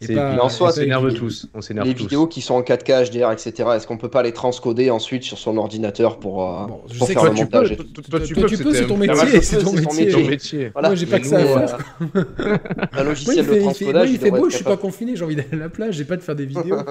Et 0.00 0.14
pas, 0.14 0.38
on 0.40 0.70
s'énerve 0.70 1.12
tous. 1.12 1.48
On 1.54 1.60
s'énerve 1.60 1.86
Les 1.86 1.94
vidéos 1.94 2.28
qui 2.28 2.40
sont 2.40 2.54
en 2.54 2.62
4K, 2.62 3.10
HDR, 3.10 3.32
etc. 3.32 3.70
Est-ce 3.74 3.86
qu'on 3.86 3.96
peut 3.96 4.08
pas 4.08 4.22
les 4.22 4.32
transcoder 4.32 4.90
ensuite 4.90 5.24
sur 5.24 5.38
son 5.38 5.56
ordinateur 5.56 6.20
pour, 6.20 6.48
euh, 6.48 6.66
pour 6.66 7.08
faire 7.08 7.24
le 7.24 7.32
montage 7.32 7.76
Toi, 8.08 8.20
tu 8.20 8.34
peux, 8.34 8.74
c'est 8.74 8.86
ton 8.86 8.96
métier. 8.96 9.40
C'est 9.42 9.58
ton 9.58 9.72
métier. 9.72 10.70
Moi, 10.74 10.94
j'ai 10.94 11.06
pas 11.06 11.18
que 11.18 11.26
ça 11.26 11.38
à 11.38 11.66
faire. 11.66 11.78
Un 12.92 13.04
logiciel 13.04 13.44
de 13.44 13.54
transcodage. 13.60 14.10
Il 14.10 14.18
fait 14.18 14.30
beau, 14.30 14.48
je 14.48 14.56
suis 14.56 14.64
pas 14.64 14.76
confiné, 14.76 15.16
j'ai 15.16 15.24
envie 15.24 15.36
d'aller 15.36 15.48
à 15.52 15.56
la 15.56 15.68
plage, 15.68 15.94
j'ai 15.94 16.04
pas 16.04 16.16
de 16.16 16.22
faire 16.22 16.36
des 16.36 16.46
vidéos. 16.46 16.78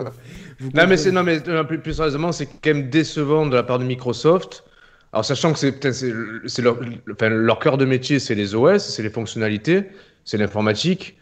Non, 0.73 0.85
mais 0.87 0.97
c'est 0.97 1.11
non, 1.11 1.23
mais 1.23 1.37
euh, 1.47 1.63
plus 1.63 1.93
sérieusement, 1.93 2.31
c'est 2.31 2.45
quand 2.45 2.73
même 2.73 2.89
décevant 2.89 3.45
de 3.45 3.55
la 3.55 3.63
part 3.63 3.79
de 3.79 3.83
Microsoft. 3.83 4.63
Alors, 5.13 5.23
sachant 5.23 5.53
que 5.53 5.59
c'est 5.59 6.61
leur, 6.61 6.77
leur 7.21 7.59
cœur 7.59 7.77
de 7.77 7.85
métier, 7.85 8.19
c'est 8.19 8.35
les 8.35 8.55
OS, 8.55 8.83
c'est 8.83 9.03
les 9.03 9.09
fonctionnalités, 9.09 9.83
c'est 10.25 10.37
l'informatique. 10.37 11.17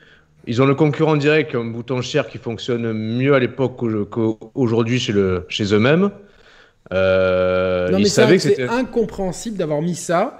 Ils 0.47 0.61
ont 0.61 0.65
le 0.65 0.75
concurrent 0.75 1.17
direct, 1.17 1.55
un 1.55 1.65
bouton 1.65 2.01
cher 2.01 2.27
qui 2.27 2.37
fonctionne 2.37 2.93
mieux 2.93 3.33
à 3.33 3.39
l'époque 3.39 3.77
qu'aujourd'hui 4.09 4.99
chez, 4.99 5.13
le, 5.13 5.45
chez 5.49 5.73
eux-mêmes. 5.73 6.11
Euh, 6.93 7.89
non, 7.89 7.99
mais 7.99 8.05
c'est 8.05 8.67
incompréhensible 8.69 9.57
d'avoir 9.57 9.81
mis 9.81 9.95
ça 9.95 10.39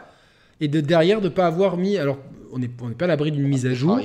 et 0.61 0.67
de 0.67 0.79
derrière 0.79 1.21
de 1.21 1.29
pas 1.29 1.47
avoir 1.47 1.77
mis. 1.77 1.97
Alors, 1.97 2.19
on 2.51 2.59
n'est 2.59 2.69
on 2.81 2.91
pas 2.91 3.05
à 3.05 3.07
l'abri 3.07 3.31
d'une 3.31 3.47
mise 3.47 3.65
à 3.65 3.73
jour, 3.73 3.99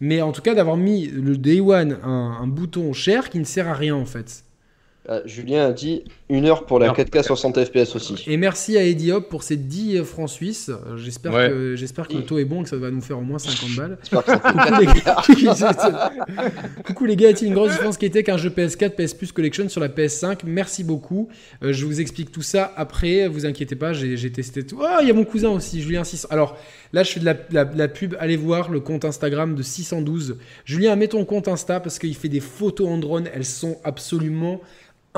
mais 0.00 0.20
en 0.20 0.32
tout 0.32 0.42
cas 0.42 0.54
d'avoir 0.54 0.76
mis 0.76 1.06
le 1.06 1.36
Day 1.36 1.60
One 1.60 1.98
un, 2.04 2.38
un, 2.42 2.46
bouton 2.46 2.92
cher 2.92 3.30
qui 3.30 3.38
ne 3.38 3.44
sert 3.44 3.68
à 3.68 3.74
rien 3.74 3.96
en 3.96 4.04
fait. 4.04 4.44
Euh, 5.08 5.22
Julien 5.24 5.66
a 5.66 5.72
dit 5.72 6.04
une 6.28 6.44
heure 6.44 6.66
pour 6.66 6.78
la 6.78 6.92
4K 6.92 7.22
60 7.22 7.64
FPS 7.64 7.96
aussi. 7.96 8.22
Et 8.26 8.36
merci 8.36 8.76
à 8.76 8.82
Eddie 8.82 9.10
Hop 9.12 9.30
pour 9.30 9.42
ces 9.42 9.56
10 9.56 10.04
francs 10.04 10.28
suisses. 10.28 10.70
J'espère 10.96 11.32
que, 11.32 11.76
j'espère 11.76 12.08
que 12.08 12.14
le 12.14 12.24
taux 12.24 12.38
est 12.38 12.44
bon, 12.44 12.62
que 12.62 12.68
ça 12.68 12.76
va 12.76 12.90
nous 12.90 13.00
faire 13.00 13.18
au 13.18 13.22
moins 13.22 13.38
50 13.38 13.70
balles. 13.76 13.96
Coucou, 16.84 17.06
les 17.06 17.16
gars. 17.16 17.30
a-t-il 17.30 17.48
une 17.48 17.54
grosse 17.54 17.70
différence 17.70 17.96
qui 17.96 18.04
était 18.04 18.22
qu'un 18.22 18.36
jeu 18.36 18.50
PS4 18.50 18.90
PS 18.90 19.14
Plus 19.14 19.32
Collection 19.32 19.66
sur 19.70 19.80
la 19.80 19.88
PS5 19.88 20.40
Merci 20.44 20.84
beaucoup. 20.84 21.30
Euh, 21.62 21.72
je 21.72 21.86
vous 21.86 22.02
explique 22.02 22.30
tout 22.30 22.42
ça 22.42 22.70
après. 22.76 23.28
Vous 23.28 23.46
inquiétez 23.46 23.76
pas, 23.76 23.94
j'ai 23.94 24.30
testé 24.30 24.66
tout. 24.66 24.78
Oh, 24.82 24.98
il 25.00 25.08
y 25.08 25.10
a 25.10 25.14
mon 25.14 25.24
cousin 25.24 25.48
aussi, 25.48 25.80
Julien 25.80 26.04
6. 26.04 26.26
Alors 26.28 26.58
là, 26.92 27.02
je 27.02 27.12
fais 27.12 27.20
de 27.20 27.24
la, 27.24 27.34
la, 27.50 27.88
pub. 27.88 28.14
Allez 28.20 28.36
voir 28.36 28.70
le 28.70 28.80
compte 28.80 29.06
Instagram 29.06 29.54
de 29.54 29.62
612. 29.62 30.36
Julien, 30.66 30.96
mets 30.96 31.08
ton 31.08 31.24
compte 31.24 31.48
Insta 31.48 31.80
parce 31.80 31.98
qu'il 31.98 32.14
fait 32.14 32.28
des 32.28 32.40
photos 32.40 32.88
en 32.88 32.98
drone. 32.98 33.30
Elles 33.32 33.46
sont 33.46 33.78
absolument 33.84 34.60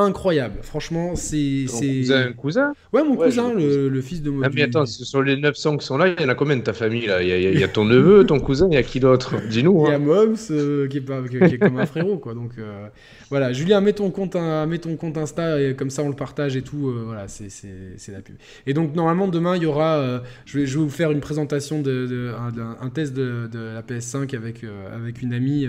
incroyable. 0.00 0.58
Franchement, 0.62 1.14
c'est. 1.16 1.66
Vous 1.66 2.10
avez 2.10 2.28
un 2.28 2.32
cousin 2.32 2.72
Ouais, 2.92 3.04
mon 3.04 3.16
cousin, 3.16 3.52
le, 3.54 4.00
fils 4.00 4.22
de 4.22 4.30
mon. 4.30 4.42
Ah, 4.42 4.48
mais 4.52 4.62
attends, 4.62 4.86
sur 4.86 5.22
les 5.22 5.36
900 5.36 5.78
qui 5.78 5.86
sont 5.86 5.96
là, 5.96 6.08
il 6.08 6.20
y 6.20 6.24
en 6.24 6.28
a 6.28 6.34
combien 6.34 6.56
de 6.56 6.62
ta 6.62 6.72
famille 6.72 7.06
là? 7.06 7.22
Il 7.22 7.58
y, 7.58 7.64
a, 7.64 7.68
ton 7.68 7.84
neveu, 7.84 8.24
ton 8.24 8.40
cousin, 8.40 8.68
il 8.70 8.74
y 8.74 8.78
a 8.78 8.82
qui 8.82 9.00
d'autre? 9.00 9.36
Dis-nous. 9.48 9.84
Il 9.86 9.90
y 9.90 9.92
a 9.92 9.96
hein. 9.96 9.98
Moms 9.98 10.34
euh, 10.50 10.88
qui, 10.88 10.98
est 10.98 11.00
pas, 11.00 11.22
qui, 11.28 11.36
est 11.36 11.58
comme 11.58 11.78
un 11.78 11.86
frérot, 11.86 12.18
quoi. 12.18 12.34
Donc 12.34 12.52
euh, 12.58 12.88
voilà, 13.28 13.52
Julien, 13.52 13.80
mets 13.80 13.92
ton 13.92 14.10
compte, 14.10 14.34
mets 14.34 14.78
ton 14.78 14.96
compte 14.96 15.16
Insta 15.18 15.60
et 15.60 15.74
comme 15.74 15.90
ça 15.90 16.02
on 16.02 16.08
le 16.08 16.16
partage 16.16 16.56
et 16.56 16.62
tout. 16.62 16.88
Euh, 16.88 17.02
voilà, 17.04 17.28
c'est 17.28 18.12
la 18.12 18.20
pub. 18.20 18.36
Et 18.66 18.74
donc 18.74 18.94
normalement 18.94 19.28
demain 19.28 19.56
il 19.56 19.62
y 19.62 19.66
aura, 19.66 20.22
je 20.46 20.58
vais, 20.58 20.66
je, 20.66 20.78
vais, 20.78 20.84
vous 20.84 20.90
faire 20.90 21.10
une 21.10 21.20
présentation 21.20 21.80
de, 21.80 22.32
un, 22.80 22.88
test 22.88 23.14
de, 23.14 23.48
la 23.52 23.82
PS5 23.82 24.34
avec 24.36 24.64
avec 24.94 25.22
une 25.22 25.32
amie 25.32 25.68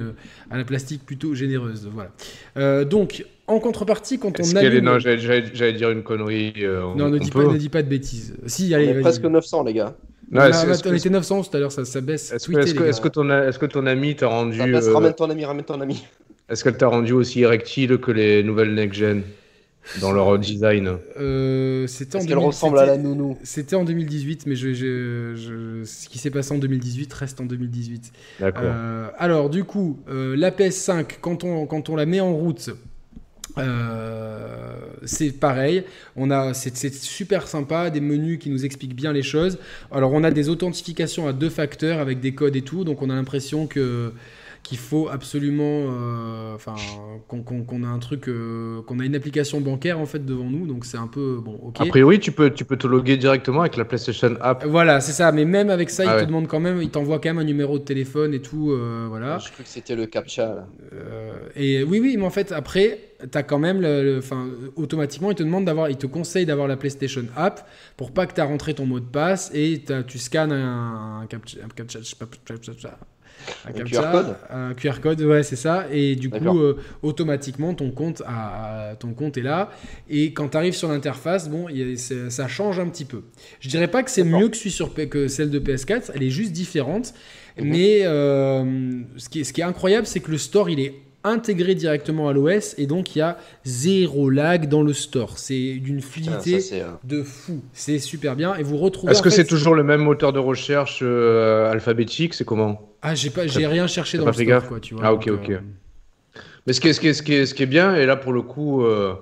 à 0.50 0.58
la 0.58 0.64
plastique 0.64 1.06
plutôt 1.06 1.34
généreuse. 1.34 1.90
Voilà. 1.92 2.86
donc 2.86 3.26
en 3.52 3.60
contrepartie, 3.60 4.20
quand 4.20 4.40
on 4.40 4.56
a. 4.56 4.82
Non, 4.82 5.00
j'allais 5.00 5.74
dire 5.74 5.92
une 5.92 6.04
connerie. 6.04 6.54
Euh, 6.58 6.82
non, 6.96 7.10
ne, 7.10 7.18
dis 7.18 7.30
pas, 7.30 7.44
ne 7.44 7.58
dis 7.58 7.70
pas 7.70 7.84
de 7.84 7.90
bêtises. 7.90 8.36
Si, 8.46 8.74
allez, 8.74 8.90
on 8.90 8.98
est 8.98 9.02
presque 9.02 9.24
900, 9.24 9.64
les 9.64 9.74
gars. 9.74 9.96
Non, 10.32 10.44
on, 10.44 10.94
était 10.94 11.10
900 11.10 11.44
tout 11.44 11.58
à 11.58 11.60
l'heure, 11.60 11.72
ça, 11.74 11.84
ça 11.84 12.00
baisse. 12.00 12.32
Est-ce 12.32 12.48
que, 12.48 12.54
ton, 13.10 13.30
est 13.30 13.60
que 13.60 13.66
ton 13.66 13.86
ami 13.86 14.16
t'a 14.16 14.28
rendu. 14.28 14.58
Ça 14.58 14.66
baisse, 14.66 14.88
ramène 14.88 15.14
ton 15.14 15.30
ami, 15.30 15.44
ramène 15.44 15.66
ton 15.66 15.82
ami. 15.82 16.06
Est-ce 16.50 16.64
qu'elle 16.64 16.78
t'a 16.78 16.88
rendu 16.88 17.14
aussi 17.14 17.42
érectile 17.42 17.98
que 17.98 18.12
les 18.12 18.44
nouvelles 18.44 18.74
next-gen 18.74 19.24
dans 20.00 20.12
leur 20.12 20.38
design? 20.40 20.98
Euh, 21.20 21.88
C'était 21.88 22.18
en 22.18 22.26
qu'elle 22.26 22.38
ressemble 22.38 22.80
à 22.80 22.86
la 22.86 22.98
nounou? 22.98 23.38
C'était 23.44 23.76
en 23.76 23.84
2018, 23.84 24.46
mais 24.48 24.56
je, 24.56 24.74
je, 24.74 25.84
ce 25.84 26.10
qui 26.10 26.18
s'est 26.18 26.32
passé 26.32 26.54
en 26.54 26.60
2018 26.60 27.12
reste 27.14 27.42
en 27.42 27.46
2018. 27.46 28.12
D'accord. 28.40 28.64
Euh, 28.66 29.08
alors, 29.18 29.50
du 29.50 29.64
coup, 29.64 30.00
euh, 30.10 30.36
la 30.38 30.52
PS5, 30.52 31.06
quand 31.20 31.44
on, 31.44 31.66
quand 31.66 31.90
on 31.90 31.96
la 31.96 32.06
met 32.06 32.20
en 32.20 32.34
route 32.34 32.70
euh, 33.58 34.76
c'est 35.06 35.40
pareil, 35.40 35.84
on 36.16 36.32
a 36.32 36.54
c'est 36.54 36.94
super 36.94 37.48
sympa, 37.48 37.90
des 37.90 38.02
menus 38.02 38.40
qui 38.40 38.50
nous 38.50 38.66
expliquent 38.66 38.96
bien 38.96 39.14
les 39.14 39.24
choses. 39.24 39.58
Alors 39.92 40.14
on 40.14 40.24
a 40.24 40.32
des 40.32 40.50
authentifications 40.50 41.28
à 41.28 41.34
deux 41.34 41.50
facteurs 41.50 42.00
avec 42.00 42.20
des 42.20 42.34
codes 42.34 42.56
et 42.56 42.62
tout, 42.62 42.84
donc 42.84 43.02
on 43.02 43.10
a 43.10 43.16
l'impression 43.16 43.68
que 43.68 44.14
qu'il 44.64 44.78
faut 44.78 45.10
absolument, 45.10 45.64
euh, 45.90 46.56
enfin, 46.56 46.76
qu'on 47.28 47.84
a 47.84 47.88
un 47.88 48.00
truc, 48.00 48.28
euh, 48.28 48.82
qu'on 48.84 49.00
a 49.00 49.06
une 49.06 49.16
application 49.16 49.60
bancaire 49.60 50.00
en 50.00 50.06
fait 50.06 50.24
devant 50.24 50.50
nous, 50.50 50.68
donc 50.68 50.86
c'est 50.86 50.98
un 50.98 51.08
peu 51.08 51.40
bon. 51.44 51.60
Ok. 51.64 51.82
A 51.82 51.86
priori, 51.86 52.20
tu 52.20 52.32
peux, 52.32 52.52
tu 52.52 52.64
peux 52.64 52.78
te 52.78 52.86
loguer 52.88 53.18
directement 53.18 53.62
avec 53.62 53.76
la 53.76 53.86
PlayStation 53.86 54.36
App. 54.40 54.66
Voilà, 54.66 55.02
c'est 55.02 55.14
ça. 55.14 55.32
Mais 55.32 55.46
même 55.46 55.70
avec 55.70 55.90
ça, 55.90 56.04
ah 56.08 56.16
il 56.16 56.22
te 56.22 56.28
demande 56.28 56.48
quand 56.48 56.60
même, 56.60 56.82
il 56.82 56.90
t'envoie 56.90 57.20
quand 57.20 57.30
même 57.30 57.40
un 57.40 57.44
numéro 57.44 57.80
de 57.80 57.84
téléphone 57.84 58.34
et 58.34 58.42
tout, 58.42 58.72
euh, 58.72 59.08
voilà. 59.10 59.40
Je 59.40 59.52
crois 59.52 59.64
que 59.64 59.70
c'était 59.70 59.96
le 59.96 60.06
captcha. 60.06 60.68
et 61.56 61.84
oui, 61.84 62.00
oui, 62.00 62.16
mais 62.18 62.26
en 62.26 62.30
fait, 62.30 62.52
après, 62.52 63.00
tu 63.20 63.38
as 63.38 63.44
quand 63.44 63.60
même, 63.60 63.82
le, 63.82 64.20
enfin, 64.20 64.48
automatiquement, 64.76 65.32
il 65.32 65.36
te 65.36 65.44
demande 65.44 65.66
d'avoir, 65.66 65.90
il 65.90 65.98
te 65.98 66.08
conseille 66.08 66.46
d'avoir 66.46 66.68
la 66.68 66.78
PlayStation 66.78 67.24
App 67.36 67.68
pour 67.98 68.12
pas 68.12 68.28
que 68.28 68.36
tu 68.36 68.42
as 68.42 68.46
rentré 68.46 68.76
ton 68.76 68.86
mot 68.86 69.00
de 69.00 69.06
passe 69.06 69.52
et 69.54 69.84
tu 70.08 70.20
scannes 70.20 70.52
un, 70.52 71.22
un 71.22 71.26
captcha, 71.26 71.58
un 71.64 71.68
captcha, 71.68 72.00
un, 73.66 73.72
QR 73.72 74.12
code 74.12 74.36
Un 74.50 74.74
QR 74.74 75.00
code, 75.02 75.22
ouais, 75.22 75.44
c'est 75.44 75.56
ça. 75.56 75.86
Et 75.92 76.16
du 76.16 76.30
coup, 76.30 76.60
euh, 76.60 76.78
automatiquement, 77.02 77.74
ton 77.74 77.92
compte, 77.92 78.22
a, 78.28 78.96
ton 79.00 79.14
compte 79.14 79.38
est 79.38 79.42
là. 79.42 79.72
Et 80.10 80.34
quand 80.34 80.50
tu 80.50 80.58
arrives 80.58 80.76
sur 80.76 80.90
l'interface, 80.90 81.50
bon, 81.50 81.68
ça 81.96 82.48
change 82.48 82.80
un 82.80 82.88
petit 82.88 83.06
peu. 83.06 83.24
Je 83.60 83.70
dirais 83.70 83.88
pas 83.88 84.04
que 84.04 84.12
c'est 84.12 84.24
mieux 84.24 84.50
que, 84.50 84.58
sur, 84.58 84.94
que 84.94 85.28
celle 85.28 85.50
de 85.50 85.60
PS4, 85.60 86.12
elle 86.16 86.24
est 86.24 86.30
juste 86.30 86.52
différente. 86.52 87.14
Mhm. 87.58 87.68
Mais 87.68 88.02
euh, 88.04 89.02
ce, 89.18 89.30
qui 89.30 89.42
est, 89.42 89.44
ce 89.44 89.54
qui 89.54 89.62
est 89.62 89.66
incroyable, 89.66 90.08
c'est 90.08 90.20
que 90.20 90.32
le 90.32 90.38
store, 90.38 90.70
il 90.70 90.80
est 90.80 90.96
intégré 91.24 91.76
directement 91.76 92.30
à 92.30 92.34
l'OS 92.34 92.76
et 92.78 92.88
donc 92.88 93.16
il 93.16 93.20
y 93.20 93.22
a 93.22 93.38
zéro 93.64 94.30
lag 94.30 94.68
dans 94.68 94.84
le 94.84 94.94
store. 94.94 95.38
C'est 95.38 95.76
d'une 95.76 96.02
fluidité 96.02 96.60
euh, 96.74 96.92
de 97.04 97.24
fou. 97.24 97.62
C'est 97.74 98.00
super 98.00 98.36
bien 98.36 98.56
et 98.56 98.64
vous 98.64 98.78
retrouvez. 98.78 99.12
Est-ce 99.12 99.22
que 99.22 99.30
c'est 99.30 99.46
toujours 99.46 99.76
le 99.76 99.84
même 99.84 100.02
moteur 100.02 100.34
de 100.34 100.40
recherche 100.40 101.02
alphabétique? 101.02 102.34
C'est 102.34 102.46
comment? 102.46 102.92
Ah, 103.02 103.16
j'ai 103.16 103.32
pas, 103.32 103.48
j'ai 103.48 103.66
rien 103.66 103.88
cherché 103.88 104.18
dans 104.18 104.26
le 104.26 104.34
store, 104.34 104.68
quoi, 104.68 104.80
tu 104.80 104.94
vois. 104.94 105.04
Ah, 105.06 105.14
ok, 105.14 105.28
ok. 105.28 105.50
Euh, 105.50 105.60
Mais 106.68 106.74
ce 106.74 106.80
qui, 106.80 106.90
est, 106.90 106.94
ce, 106.94 107.02
qui 107.02 107.08
est, 107.08 107.14
ce, 107.14 107.24
qui 107.24 107.34
est, 107.34 107.46
ce 107.46 107.56
qui 107.56 107.64
est 107.64 107.68
bien, 107.68 107.96
et 107.96 108.06
là 108.06 108.16
pour 108.16 108.32
le 108.32 108.44
coup, 108.44 108.84
euh, 108.84 109.16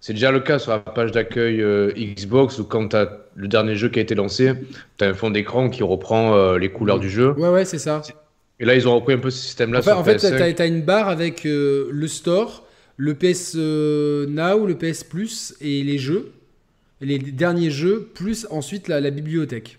c'est 0.00 0.14
déjà 0.14 0.30
le 0.32 0.40
cas 0.40 0.58
sur 0.58 0.72
la 0.72 0.78
page 0.78 1.12
d'accueil 1.12 1.60
euh, 1.60 1.92
Xbox, 1.94 2.58
où 2.58 2.64
quand 2.64 2.88
tu 2.88 2.96
as 2.96 3.18
le 3.34 3.48
dernier 3.48 3.74
jeu 3.74 3.90
qui 3.90 3.98
a 3.98 4.02
été 4.02 4.14
lancé, 4.14 4.52
tu 4.96 5.04
as 5.04 5.08
un 5.08 5.14
fond 5.14 5.30
d'écran 5.30 5.68
qui 5.68 5.82
reprend 5.82 6.54
les 6.56 6.70
couleurs 6.70 6.98
du 6.98 7.10
jeu. 7.10 7.32
Ouais, 7.32 7.50
ouais, 7.50 7.64
c'est 7.66 7.78
ça. 7.78 8.00
Et 8.60 8.64
là, 8.64 8.74
ils 8.74 8.88
ont 8.88 8.94
repris 8.94 9.14
un 9.14 9.18
peu 9.18 9.30
ce 9.30 9.40
système-là. 9.40 9.80
En 9.96 10.04
fait, 10.04 10.18
tu 10.18 10.62
as, 10.62 10.66
une 10.66 10.82
barre 10.82 11.08
avec 11.08 11.44
le 11.44 12.06
store, 12.06 12.66
le 12.96 13.14
PS 13.14 13.54
Now, 13.54 14.66
le 14.66 14.74
PS 14.76 15.04
Plus 15.04 15.54
et 15.60 15.82
les 15.82 15.98
jeux, 15.98 16.32
les 17.00 17.18
derniers 17.18 17.70
jeux, 17.70 18.10
plus 18.14 18.46
ensuite 18.50 18.88
la 18.88 19.10
bibliothèque. 19.10 19.78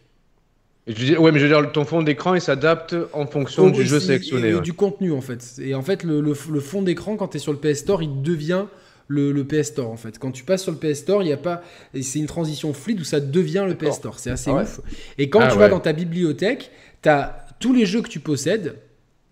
Je 0.90 1.16
ouais, 1.16 1.32
mais 1.32 1.40
je 1.40 1.46
veux 1.46 1.62
dire, 1.62 1.72
ton 1.72 1.86
fond 1.86 2.02
d'écran, 2.02 2.34
il 2.34 2.42
s'adapte 2.42 2.96
en 3.14 3.28
fonction 3.28 3.70
du 3.70 3.86
jeu 3.86 4.00
sélectionné. 4.00 4.50
Et, 4.50 4.60
du 4.60 4.74
contenu, 4.74 5.12
en 5.12 5.22
fait. 5.22 5.60
Et 5.62 5.76
en 5.76 5.84
fait, 5.84 6.04
le, 6.04 6.34
fond 6.34 6.82
d'écran, 6.82 7.16
quand 7.16 7.30
tu 7.30 7.38
es 7.38 7.40
sur 7.40 7.54
le 7.54 7.60
PS 7.60 7.80
Store, 7.80 8.02
il 8.02 8.24
devient 8.24 8.66
le, 9.08 9.44
PS 9.44 9.68
Store, 9.68 9.92
en 9.92 9.98
fait. 9.98 10.18
Quand 10.18 10.32
tu 10.32 10.44
passes 10.44 10.64
sur 10.64 10.72
le 10.72 10.80
PS 10.80 11.00
Store, 11.00 11.22
il 11.22 11.30
y 11.30 11.34
a 11.34 11.38
pas... 11.38 11.62
C'est 12.02 12.18
une 12.18 12.26
transition 12.26 12.74
fluide 12.74 13.02
où 13.02 13.04
ça 13.04 13.20
devient 13.20 13.66
le 13.68 13.76
PS 13.76 13.98
Store. 13.98 14.18
C'est 14.18 14.32
assez 14.32 14.50
ah 14.50 14.64
ouf. 14.64 14.82
Et 15.20 15.30
quand 15.30 15.42
ah 15.42 15.50
tu 15.52 15.60
vas 15.60 15.70
dans 15.70 15.80
ta 15.80 15.94
bibliothèque, 15.94 16.72
tu 17.04 17.10
as 17.10 17.46
tous 17.60 17.74
les 17.74 17.86
jeux 17.86 18.02
que 18.02 18.10
tu 18.10 18.20
possèdes 18.20 18.76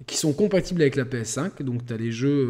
qui 0.05 0.17
sont 0.17 0.33
compatibles 0.33 0.81
avec 0.81 0.95
la 0.95 1.05
PS5. 1.05 1.63
Donc, 1.63 1.85
tu 1.85 1.93
as 1.93 1.97
les 1.97 2.11
jeux 2.11 2.49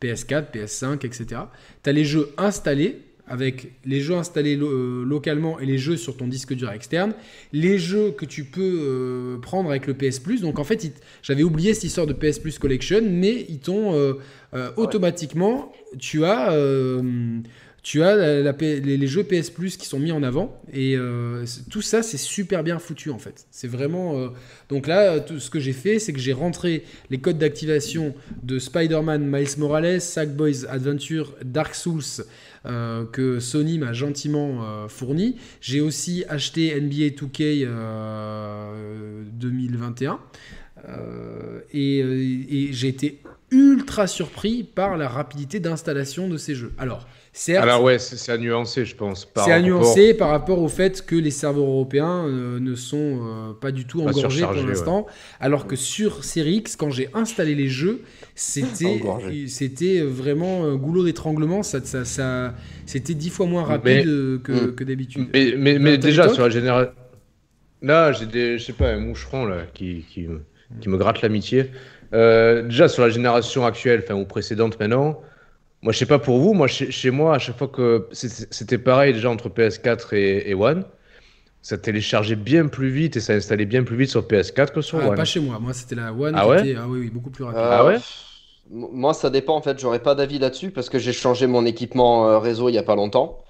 PS4, 0.00 0.50
PS5, 0.52 1.04
etc. 1.04 1.42
Tu 1.82 1.90
as 1.90 1.92
les 1.92 2.04
jeux 2.04 2.32
installés 2.38 3.02
avec 3.28 3.72
les 3.84 4.00
jeux 4.00 4.14
installés 4.14 4.56
euh, 4.56 5.04
localement 5.04 5.60
et 5.60 5.66
les 5.66 5.78
jeux 5.78 5.96
sur 5.96 6.16
ton 6.16 6.26
disque 6.26 6.54
dur 6.54 6.70
externe, 6.70 7.12
les 7.52 7.78
jeux 7.78 8.10
que 8.10 8.24
tu 8.24 8.44
peux 8.44 8.80
euh, 8.80 9.38
prendre 9.38 9.70
avec 9.70 9.86
le 9.86 9.94
PS 9.94 10.18
Plus. 10.18 10.40
Donc 10.40 10.58
en 10.58 10.64
fait, 10.64 10.90
j'avais 11.22 11.42
oublié 11.42 11.74
cette 11.74 11.84
histoire 11.84 12.06
de 12.06 12.12
PS 12.12 12.38
Plus 12.38 12.58
Collection, 12.58 13.02
mais 13.08 13.46
ils 13.48 13.58
t'ont 13.58 13.94
euh, 13.94 14.14
automatiquement, 14.76 15.72
tu 15.98 16.24
as 16.24 16.52
tu 17.82 18.02
as 18.02 18.52
les, 18.52 19.06
jeux 19.06 19.22
PS 19.22 19.50
Plus 19.50 19.76
qui 19.76 19.86
sont 19.86 19.98
mis 19.98 20.12
en 20.12 20.22
avant 20.22 20.60
et 20.72 20.96
euh, 20.96 21.44
tout 21.70 21.80
ça 21.80 22.02
c'est 22.02 22.18
super 22.18 22.64
bien 22.64 22.78
foutu 22.78 23.10
en 23.10 23.18
fait. 23.18 23.46
C'est 23.50 23.68
vraiment 23.68 24.18
euh, 24.18 24.28
donc 24.68 24.86
là 24.86 25.20
tout 25.20 25.38
ce 25.38 25.48
que 25.48 25.60
j'ai 25.60 25.72
fait 25.72 25.98
c'est 25.98 26.12
que 26.12 26.18
j'ai 26.18 26.32
rentré 26.32 26.84
les 27.10 27.18
codes 27.18 27.38
d'activation 27.38 28.14
de 28.42 28.58
Spider-Man, 28.58 29.24
Miles 29.26 29.58
Morales, 29.58 30.00
Sackboys 30.00 30.66
Adventure, 30.68 31.34
Dark 31.44 31.74
Souls 31.74 32.24
euh, 32.66 33.04
que 33.06 33.38
Sony 33.38 33.78
m'a 33.78 33.92
gentiment 33.92 34.88
fourni. 34.88 35.36
J'ai 35.60 35.80
aussi 35.80 36.24
acheté 36.28 36.78
NBA 36.80 37.14
2K 37.16 37.64
2021 39.32 40.18
et, 41.72 41.98
et 42.00 42.72
j'ai 42.72 42.88
été 42.88 43.20
ultra 43.50 44.06
surpris 44.06 44.62
par 44.62 44.96
la 44.96 45.08
rapidité 45.08 45.60
d'installation 45.60 46.28
de 46.28 46.36
ces 46.36 46.54
jeux. 46.54 46.72
Alors 46.76 47.06
alors 47.56 47.82
ouais, 47.82 47.98
c'est 47.98 48.32
à 48.32 48.38
nuancer, 48.38 48.84
je 48.84 48.94
pense. 48.94 49.28
C'est 49.36 49.52
à 49.52 49.60
nuancer 49.60 50.14
par 50.14 50.30
rapport 50.30 50.60
au 50.60 50.68
fait 50.68 51.04
que 51.04 51.14
les 51.14 51.30
serveurs 51.30 51.64
européens 51.64 52.24
euh, 52.26 52.58
ne 52.58 52.74
sont 52.74 52.96
euh, 52.98 53.52
pas 53.52 53.70
du 53.70 53.86
tout 53.86 54.02
engorgés 54.02 54.44
pour 54.44 54.54
l'instant, 54.54 55.06
alors 55.40 55.66
que 55.66 55.76
sur 55.76 56.24
Series 56.24 56.56
X, 56.56 56.76
quand 56.76 56.90
j'ai 56.90 57.08
installé 57.14 57.54
les 57.54 57.68
jeux, 57.68 58.02
c'était 58.34 59.00
c'était 59.46 60.00
vraiment 60.00 60.64
un 60.64 60.76
goulot 60.76 61.04
d'étranglement. 61.04 61.62
Ça, 61.62 61.80
ça, 61.84 62.54
c'était 62.86 63.14
dix 63.14 63.30
fois 63.30 63.46
moins 63.46 63.64
rapide 63.64 64.06
hmm. 64.06 64.42
que, 64.42 64.84
d'habitude. 64.84 65.28
Mais, 65.32 65.78
mais, 65.78 65.98
déjà 65.98 66.28
sur 66.28 66.42
la 66.42 66.50
génération, 66.50 66.92
là, 67.82 68.12
j'ai 68.12 68.26
des, 68.26 68.58
je 68.58 68.64
sais 68.64 68.72
pas, 68.72 68.90
un 68.90 68.98
moucheron 68.98 69.46
là 69.46 69.62
qui, 69.72 70.04
qui, 70.08 70.26
qui 70.80 70.88
me 70.88 70.96
gratte 70.96 71.22
l'amitié. 71.22 71.70
Euh, 72.14 72.62
déjà 72.62 72.88
sur 72.88 73.02
la 73.02 73.10
génération 73.10 73.66
actuelle, 73.66 74.02
enfin 74.02 74.14
ou 74.14 74.24
précédente 74.24 74.78
maintenant. 74.80 75.20
Moi, 75.82 75.92
je 75.92 75.98
sais 75.98 76.06
pas 76.06 76.18
pour 76.18 76.38
vous, 76.38 76.54
moi, 76.54 76.66
chez, 76.66 77.10
moi, 77.10 77.36
à 77.36 77.38
chaque 77.38 77.56
fois 77.56 77.68
que 77.68 78.08
c'était 78.12 78.78
pareil 78.78 79.12
déjà 79.12 79.30
entre 79.30 79.48
PS4 79.48 80.14
et, 80.14 80.54
One, 80.54 80.84
ça 81.62 81.78
téléchargeait 81.78 82.36
bien 82.36 82.66
plus 82.66 82.90
vite 82.90 83.16
et 83.16 83.20
ça 83.20 83.34
installait 83.34 83.64
bien 83.64 83.84
plus 83.84 83.96
vite 83.96 84.10
sur 84.10 84.22
PS4 84.22 84.72
que 84.72 84.80
sur 84.80 84.98
ah, 85.00 85.08
One. 85.08 85.16
Pas 85.16 85.24
chez 85.24 85.40
moi, 85.40 85.58
moi 85.60 85.72
c'était 85.72 85.94
la 85.94 86.12
One 86.12 86.34
ah 86.36 86.44
qui 86.44 86.70
était 86.70 86.78
ah, 86.80 86.86
oui, 86.88 87.00
oui, 87.00 87.10
beaucoup 87.10 87.30
plus 87.30 87.44
rapide. 87.44 87.60
ah 87.62 87.84
ouais? 87.84 87.98
Moi, 88.70 89.14
ça 89.14 89.30
dépend 89.30 89.56
en 89.56 89.62
fait, 89.62 89.78
j'aurais 89.78 90.02
pas 90.02 90.14
d'avis 90.14 90.38
là-dessus 90.38 90.70
parce 90.70 90.90
que 90.90 90.98
j'ai 90.98 91.12
changé 91.12 91.46
mon 91.46 91.64
équipement 91.64 92.28
euh, 92.28 92.38
réseau 92.38 92.68
il 92.68 92.74
y 92.74 92.78
a 92.78 92.82
pas 92.82 92.96
longtemps 92.96 93.44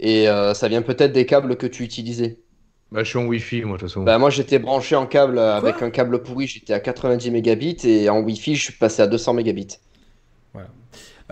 et 0.00 0.28
euh, 0.28 0.54
ça 0.54 0.68
vient 0.68 0.82
peut-être 0.82 1.12
des 1.12 1.26
câbles 1.26 1.56
que 1.56 1.66
tu 1.66 1.82
utilisais. 1.82 2.38
Bah, 2.90 3.02
je 3.02 3.08
suis 3.08 3.18
en 3.18 3.24
Wi-Fi, 3.24 3.62
moi, 3.62 3.76
de 3.76 3.80
toute 3.80 3.88
façon. 3.88 4.02
Bah, 4.02 4.18
moi, 4.18 4.30
j'étais 4.30 4.58
branché 4.58 4.96
en 4.96 5.06
câble 5.06 5.38
avec 5.38 5.82
un 5.82 5.90
câble 5.90 6.22
pourri, 6.22 6.46
j'étais 6.46 6.74
à 6.74 6.80
90 6.80 7.30
mégabits 7.30 7.78
et 7.84 8.08
en 8.08 8.20
Wi-Fi, 8.20 8.54
je 8.54 8.62
suis 8.64 8.72
passé 8.74 9.02
à 9.02 9.06
200 9.06 9.34
mégabits. 9.34 9.78
Voilà. 10.52 10.68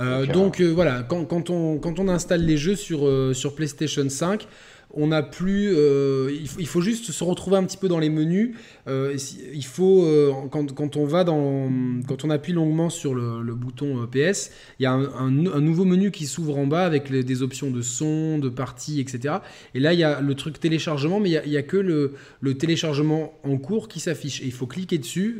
Euh, 0.01 0.26
donc 0.26 0.61
euh, 0.61 0.68
voilà, 0.68 1.03
quand, 1.03 1.24
quand, 1.24 1.51
on, 1.51 1.78
quand 1.78 1.98
on 1.98 2.09
installe 2.09 2.44
les 2.44 2.57
jeux 2.57 2.76
sur, 2.76 3.07
euh, 3.07 3.34
sur 3.34 3.55
PlayStation 3.55 4.09
5, 4.09 4.46
on 4.95 5.09
n'a 5.09 5.22
plus. 5.22 5.72
Euh, 5.74 6.36
il, 6.59 6.66
faut 6.66 6.80
juste 6.80 7.12
se 7.12 7.24
retrouver 7.24 7.57
un 7.57 7.64
petit 7.64 7.76
peu 7.76 7.88
dans 7.88 7.99
les 7.99 8.11
menus. 8.11 8.57
Euh, 8.88 9.16
il 9.53 9.64
faut 9.64 10.05
euh, 10.05 10.32
quand, 10.51 10.97
on 10.97 11.05
va 11.05 11.24
dans, 11.24 11.70
quand 12.09 12.24
on 12.24 12.30
appuie 12.30 12.53
longuement 12.53 12.91
sur 12.91 13.14
le, 13.14 13.55
bouton 13.55 14.07
PS, 14.11 14.51
il 14.78 14.84
y 14.84 14.86
a 14.86 14.93
un, 14.93 15.30
nouveau 15.30 15.84
menu 15.84 16.11
qui 16.11 16.26
s'ouvre 16.26 16.59
en 16.59 16.66
bas 16.66 16.84
avec 16.84 17.12
des 17.12 17.43
options 17.43 17.70
de 17.70 17.82
son, 17.82 18.38
de 18.38 18.49
partie, 18.49 19.01
etc. 19.01 19.36
Et 19.74 19.80
là, 19.80 19.93
il 19.93 19.99
y 19.99 20.05
a 20.05 20.20
le 20.20 20.34
truc 20.34 20.59
téléchargement, 20.59 21.20
mais 21.20 21.30
il 21.30 21.51
n'y 21.51 21.57
a, 21.57 21.62
que 21.62 21.76
le, 21.76 22.55
téléchargement 22.55 23.34
en 23.45 23.57
cours 23.59 23.88
qui 23.88 24.01
s'affiche. 24.01 24.41
Et 24.43 24.47
il 24.47 24.53
faut 24.53 24.66
cliquer 24.66 24.99
dessus. 24.99 25.38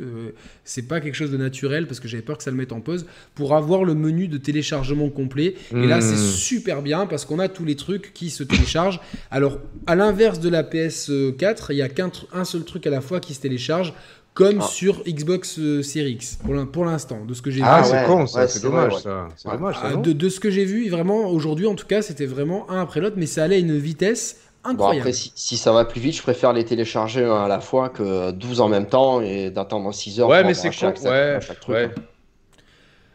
c'est 0.63 0.87
pas 0.87 1.01
quelque 1.01 1.15
chose 1.15 1.31
de 1.31 1.37
naturel 1.37 1.87
parce 1.87 1.99
que 1.99 2.07
j'avais 2.07 2.23
peur 2.23 2.37
que 2.37 2.43
ça 2.43 2.51
le 2.51 2.57
mette 2.57 2.71
en 2.71 2.79
pause 2.79 3.05
pour 3.35 3.55
avoir 3.55 3.83
le 3.83 3.95
menu 3.95 4.27
de 4.27 4.37
téléchargement 4.37 5.09
complet. 5.09 5.55
Et 5.75 5.87
là, 5.87 5.99
c'est 5.99 6.15
mmh. 6.15 6.31
super 6.35 6.81
bien 6.81 7.05
parce 7.05 7.25
qu'on 7.25 7.39
a 7.39 7.49
tous 7.49 7.65
les 7.65 7.75
trucs 7.75 8.13
qui 8.13 8.29
se 8.29 8.43
téléchargent. 8.43 9.01
Alors, 9.29 9.40
à 9.87 9.95
l'inverse 9.95 10.39
de 10.39 10.49
la 10.49 10.63
PS4, 10.63 11.65
il 11.69 11.75
n'y 11.75 11.81
a 11.81 11.89
qu'un 11.89 12.11
seul 12.43 12.63
truc 12.63 12.87
à 12.87 12.89
la 12.89 13.01
fois 13.01 13.19
qui 13.19 13.33
se 13.33 13.41
télécharge, 13.41 13.93
comme 14.33 14.59
ah. 14.61 14.65
sur 14.65 15.03
Xbox 15.03 15.59
euh, 15.59 15.81
Series 15.81 16.13
X, 16.13 16.39
pour 16.71 16.85
l'instant, 16.85 17.25
de 17.25 17.33
ce 17.33 17.41
que 17.41 17.51
j'ai 17.51 17.61
ah, 17.63 17.81
vu. 17.81 17.89
Ah, 17.93 18.01
c'est 18.01 18.05
con, 18.05 18.27
ça, 18.27 18.47
c'est 18.47 18.61
dommage, 18.61 18.97
ça. 18.97 19.27
Dommage, 19.45 19.75
ah, 19.83 19.95
de, 19.95 20.29
ce 20.29 20.39
que 20.39 20.49
j'ai 20.49 20.65
vu, 20.65 20.89
vraiment, 20.89 21.27
aujourd'hui, 21.27 21.67
en 21.67 21.75
tout 21.75 21.85
cas, 21.85 22.01
c'était 22.01 22.25
vraiment 22.25 22.69
un 22.69 22.81
après 22.81 23.01
l'autre, 23.01 23.17
mais 23.17 23.25
ça 23.25 23.43
allait 23.43 23.57
à 23.57 23.59
une 23.59 23.77
vitesse 23.77 24.37
incroyable. 24.63 25.09
après, 25.09 25.13
si, 25.13 25.57
ça 25.57 25.71
va 25.73 25.83
plus 25.85 25.99
vite, 25.99 26.15
je 26.15 26.21
préfère 26.21 26.53
les 26.53 26.63
télécharger 26.63 27.25
à 27.25 27.47
la 27.47 27.59
fois 27.59 27.89
que 27.89 28.31
12 28.31 28.61
en 28.61 28.69
même 28.69 28.85
temps 28.85 29.21
et 29.21 29.49
d'attendre 29.49 29.93
6 29.93 30.21
heures 30.21 30.29
ouais, 30.29 30.43
mais 30.43 30.53
c'est 30.53 30.69
con. 30.69 30.87
ouais, 30.87 31.39
chaque 31.41 31.59
truc. 31.59 31.75
Ouais. 31.75 31.91
Hein. 31.95 32.01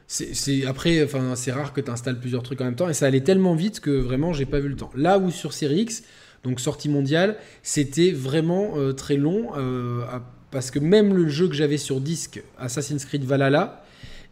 C'est 0.09 0.65
après, 0.67 1.03
enfin, 1.03 1.35
c'est 1.35 1.51
rare 1.51 1.73
que 1.73 1.81
tu 1.81 1.91
installes 1.91 2.21
plusieurs 2.21 2.45
trucs 2.45 2.61
en 2.61 2.65
même 2.65 2.77
temps 2.77 2.89
et 2.89 2.95
ça 2.95 3.07
allait 3.07 3.23
tellement 3.23 3.55
vite 3.55 3.81
que 3.81 3.91
vraiment 3.91 4.33
j'ai 4.33 4.47
pas 4.47 4.61
vu 4.61 4.69
le 4.69 4.77
temps. 4.77 4.91
Là 4.95 5.19
où 5.19 5.31
sur 5.31 5.53
Series 5.53 5.81
X, 5.81 6.05
donc 6.45 6.61
sortie 6.61 6.89
mondiale, 6.89 7.37
c'était 7.63 8.13
vraiment 8.13 8.75
euh, 8.77 8.93
très 8.93 9.17
long 9.17 9.49
euh, 9.57 10.05
parce 10.53 10.71
que 10.71 10.79
même 10.79 11.13
le 11.13 11.29
jeu 11.29 11.49
que 11.49 11.55
j'avais 11.55 11.77
sur 11.77 12.01
disque, 12.01 12.43
Assassin's 12.57 13.05
Creed 13.05 13.25
Valhalla, 13.25 13.83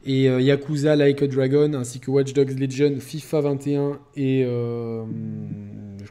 et 0.06 0.28
euh, 0.28 0.40
Yakuza 0.40 0.96
Like 0.96 1.22
a 1.22 1.26
Dragon, 1.26 1.74
ainsi 1.74 1.98
que 1.98 2.10
Watch 2.10 2.34
Dogs 2.34 2.56
Legion, 2.58 3.00
FIFA 3.00 3.40
21 3.40 3.98
et 4.16 4.46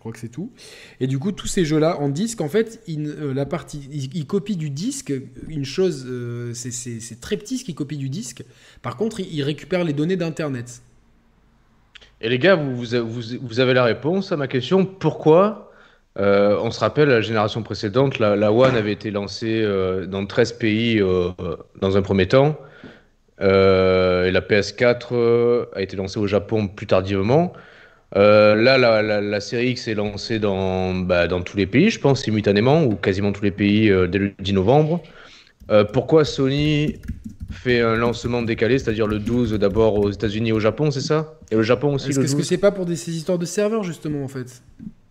crois 0.03 0.11
que 0.11 0.19
c'est 0.19 0.27
tout. 0.27 0.51
Et 0.99 1.07
du 1.07 1.17
coup, 1.17 1.31
tous 1.31 1.47
ces 1.47 1.63
jeux-là 1.63 1.97
en 1.97 2.09
disque, 2.09 2.41
en 2.41 2.49
fait, 2.49 2.81
la 2.87 3.45
partie, 3.45 3.87
ils, 4.13 4.25
copient 4.27 4.57
du 4.57 4.69
disque. 4.69 5.13
Une 5.47 5.63
chose, 5.63 6.05
c'est 6.53 7.21
très 7.21 7.37
petit 7.37 7.57
ce 7.57 7.63
qu'ils 7.63 7.73
copient 7.75 7.97
du 7.97 8.09
disque. 8.09 8.43
Par 8.81 8.97
contre, 8.97 9.21
ils, 9.21 9.43
récupèrent 9.43 9.85
les 9.85 9.93
données 9.93 10.17
d'internet. 10.17 10.81
Et 12.19 12.27
les 12.27 12.37
gars, 12.37 12.55
vous, 12.55 12.95
avez 12.95 13.73
la 13.73 13.85
réponse 13.85 14.33
à 14.33 14.37
ma 14.37 14.47
question. 14.47 14.85
Pourquoi 14.85 15.71
euh, 16.19 16.59
on 16.61 16.69
se 16.69 16.79
rappelle, 16.79 17.07
la 17.09 17.21
génération 17.21 17.63
précédente, 17.63 18.19
la, 18.19 18.51
One 18.51 18.75
avait 18.75 18.91
été 18.91 19.09
lancée 19.09 19.63
euh, 19.63 20.05
dans 20.05 20.23
13 20.25 20.53
pays 20.53 21.01
euh, 21.01 21.31
dans 21.79 21.97
un 21.97 22.01
premier 22.01 22.27
temps. 22.27 22.57
et 23.39 23.43
la 24.31 24.41
PS4 24.41 25.67
a 25.73 25.81
été 25.81 25.95
lancée 25.95 26.19
au 26.19 26.27
Japon 26.27 26.67
plus 26.67 26.87
tardivement. 26.87 27.53
Là, 28.15 28.77
la, 28.77 29.39
série 29.39 29.71
X 29.71 29.87
est 29.87 29.95
lancée 29.95 30.39
dans, 30.39 30.93
bah, 30.93 31.27
dans 31.27 31.41
tous 31.41 31.57
les 31.57 31.65
pays, 31.65 31.89
je 31.89 31.99
pense, 31.99 32.23
simultanément, 32.23 32.83
ou 32.83 32.95
quasiment 32.95 33.31
tous 33.31 33.43
les 33.43 33.51
pays 33.51 33.89
dès 34.09 34.19
le 34.19 34.33
10 34.39 34.53
novembre. 34.53 35.01
pourquoi 35.93 36.25
Sony 36.25 36.99
fait 37.53 37.81
un 37.81 37.95
lancement 37.95 38.41
décalé, 38.41 38.79
c'est-à-dire 38.79 39.07
le 39.07 39.19
12 39.19 39.53
d'abord 39.53 39.95
aux 39.95 40.11
États-Unis 40.11 40.49
et 40.49 40.53
au 40.53 40.59
Japon, 40.59 40.91
c'est 40.91 41.01
ça? 41.01 41.35
Et 41.51 41.55
le 41.55 41.63
Japon 41.63 41.95
aussi 41.95 42.09
Est-ce 42.09 42.35
que 42.35 42.43
c'est 42.43 42.57
pas 42.57 42.71
pour 42.71 42.85
des, 42.85 42.95
ces 42.95 43.15
histoires 43.15 43.37
de 43.37 43.45
serveurs, 43.45 43.83
justement, 43.83 44.23
en 44.23 44.27
fait? 44.27 44.61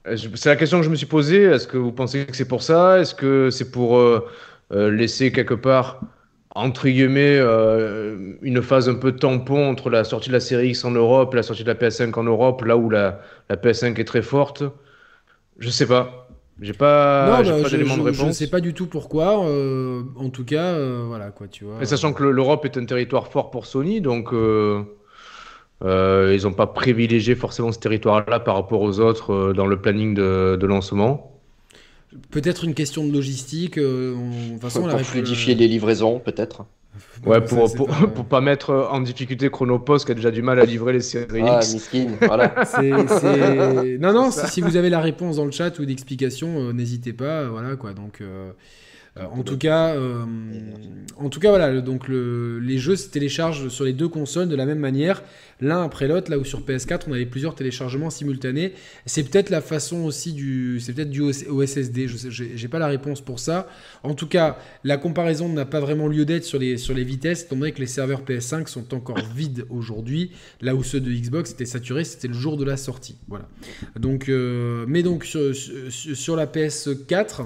Euh, 0.07 0.16
c'est 0.34 0.48
la 0.48 0.57
question 0.57 0.78
que 0.78 0.84
je 0.84 0.90
me 0.90 0.96
suis 0.96 1.07
posée. 1.07 1.42
Est-ce 1.42 1.66
que 1.66 1.76
vous 1.76 1.92
pensez 1.92 2.26
que 2.26 2.36
c'est 2.36 2.48
pour 2.48 2.62
ça? 2.62 3.00
Est-ce 3.00 3.14
que 3.14 3.50
c'est 3.50 3.70
pour 3.70 3.96
euh, 3.96 4.26
euh, 4.72 4.90
laisser 4.90 5.32
quelque 5.32 5.55
part, 5.55 6.00
entre 6.55 6.88
guillemets, 6.88 7.38
une 8.42 8.62
phase 8.62 8.88
un 8.88 8.94
peu 8.94 9.12
tampon 9.12 9.68
entre 9.68 9.90
la 9.90 10.05
sortie 10.05 10.28
de 10.28 10.34
la 10.34 10.40
série 10.40 10.68
X 10.70 10.84
en 10.84 10.90
Europe 10.90 11.32
et 11.32 11.36
la 11.36 11.42
sortie 11.42 11.64
de 11.64 11.68
la 11.68 11.74
PS5 11.74 12.12
en 12.18 12.24
Europe, 12.24 12.62
là 12.64 12.76
où 12.76 12.90
la, 12.90 13.20
la 13.48 13.57
PS5 13.57 13.98
est 13.98 14.05
très 14.05 14.22
forte 14.22 14.62
Je 15.59 15.70
sais 15.70 15.86
pas. 15.86 16.28
J'ai 16.61 16.74
pas, 16.74 17.42
bah, 17.42 17.62
pas 17.62 17.68
d'éléments 17.70 17.96
de 17.96 18.03
réponse. 18.03 18.20
Je 18.20 18.26
ne 18.26 18.32
sais 18.32 18.50
pas 18.50 18.61
du 18.61 18.74
tout 18.74 18.86
pourquoi. 18.86 19.38
en 19.38 20.30
tout 20.30 20.44
cas, 20.44 20.78
voilà 21.07 21.30
quoi, 21.30 21.48
tu 21.48 21.64
vois. 21.64 21.80
Et 21.80 21.86
sachant 21.86 22.12
que 22.12 22.22
l'Europe 22.22 22.64
est 22.64 22.76
un 22.76 22.84
territoire 22.84 23.28
fort 23.28 23.50
pour 23.50 23.66
Sony, 23.66 24.00
donc. 24.00 24.32
Euh, 25.84 26.36
ils 26.38 26.44
n'ont 26.44 26.53
pas 26.53 26.66
privilégié 26.66 27.34
forcément 27.34 27.72
ce 27.72 27.78
territoire-là 27.78 28.40
par 28.40 28.55
rapport 28.55 28.82
aux 28.82 29.00
autres 29.00 29.32
euh, 29.32 29.53
dans 29.53 29.66
le 29.66 29.80
planning 29.80 30.14
de, 30.14 30.66
lancement. 30.66 31.32
Peut-être 32.31 32.65
une 32.65 32.75
question 32.75 33.07
de 33.07 33.13
logistique. 33.13 33.79
Euh, 33.79 34.15
façon, 34.61 34.89
pour 34.89 35.01
fluidifier 35.01 35.55
les 35.55 35.69
livraisons, 35.69 36.19
peut-être. 36.19 36.65
Ouais, 37.25 37.41
pour, 37.41 37.73
pour, 37.73 37.87
pour, 37.87 38.25
pas 38.27 38.43
mettre 38.43 38.89
en 38.91 39.01
difficulté 39.01 39.49
Chronopost 39.49 40.05
qui 40.05 40.13
a 40.13 40.15
déjà 40.15 40.31
du 40.31 40.43
mal 40.43 40.61
à 40.61 40.67
livrer 40.67 40.93
les 40.93 41.01
séries 41.01 41.43
ah, 41.47 41.61
miskin, 41.61 42.09
voilà. 42.21 42.55
Non, 43.99 44.13
non, 44.13 44.31
si, 44.31 44.61
vous 44.61 44.77
avez 44.77 44.91
la 44.91 45.01
réponse 45.01 45.37
dans 45.37 45.47
le 45.47 45.51
chat 45.53 45.79
ou 45.79 45.87
d'explication, 45.87 46.73
n'hésitez 46.73 47.15
pas. 47.15 47.49
voilà, 47.49 47.77
quoi. 47.77 47.95
Donc, 47.95 48.21
euh, 48.21 48.51
en, 49.21 49.43
tout 49.43 49.59
cas, 49.59 49.95
euh, 49.95 50.25
en 51.19 51.29
tout 51.29 51.39
cas, 51.39 51.51
voilà, 51.51 51.83
donc 51.83 52.09
les 52.09 52.79
jeux 52.79 52.97
se 52.97 53.11
téléchargent 53.11 53.69
sur 53.69 53.85
les 53.85 53.93
deux 53.93 54.09
consoles 54.09 54.49
de 54.49 54.57
la 54.57 54.65
même 54.65 54.79
manière, 54.79 55.23
l'un 55.61 55.83
après 55.83 56.09
l'autre, 56.09 56.31
là 56.31 56.39
où 56.39 56.45
sur 56.45 56.63
PS4 56.63 57.03
on 57.09 57.13
avait 57.13 57.27
plusieurs 57.27 57.55
téléchargements 57.55 58.09
simultanés. 58.09 58.73
C'est 59.05 59.25
peut-être 59.25 59.51
la 59.51 59.61
façon 59.61 60.05
aussi 60.05 60.33
du, 60.33 60.81
c'est 60.81 60.95
peut-être 60.95 61.11
du 61.11 61.21
OSSD, 61.21 62.09
je 62.09 62.45
n'ai 62.45 62.69
pas 62.69 62.79
la 62.79 62.87
réponse 62.87 63.21
pour 63.21 63.39
ça. 63.39 63.69
En 64.03 64.15
tout 64.15 64.27
cas, 64.27 64.57
la 64.83 64.97
comparaison 64.97 65.47
n'a 65.51 65.67
pas 65.67 65.81
vraiment 65.81 66.09
lieu 66.09 66.25
d'être 66.25 66.45
sur 66.45 66.59
les, 66.59 66.79
sur 66.79 66.95
les 66.95 67.05
vitesses, 67.05 67.43
étant 67.43 67.57
donné 67.57 67.73
que 67.73 67.81
les 67.81 67.87
serveurs 67.87 68.23
PS5 68.23 68.67
sont 68.67 68.95
encore 68.95 69.19
vides 69.37 69.67
aujourd'hui, 69.69 70.31
là 70.63 70.75
où 70.75 70.83
ceux 70.83 71.01
de 71.01 71.13
Xbox 71.13 71.51
étaient 71.51 71.67
saturés, 71.67 72.05
c'était 72.05 72.29
le 72.29 72.35
jour 72.35 72.57
de 72.57 72.65
la 72.65 72.79
sortie. 72.79 73.19
Voilà. 73.29 73.47
Donc, 73.99 74.31
euh, 74.31 74.87
mais 74.89 75.03
donc 75.03 75.25
sur, 75.25 75.55
sur 75.55 76.35
la 76.35 76.47
PS4 76.47 77.43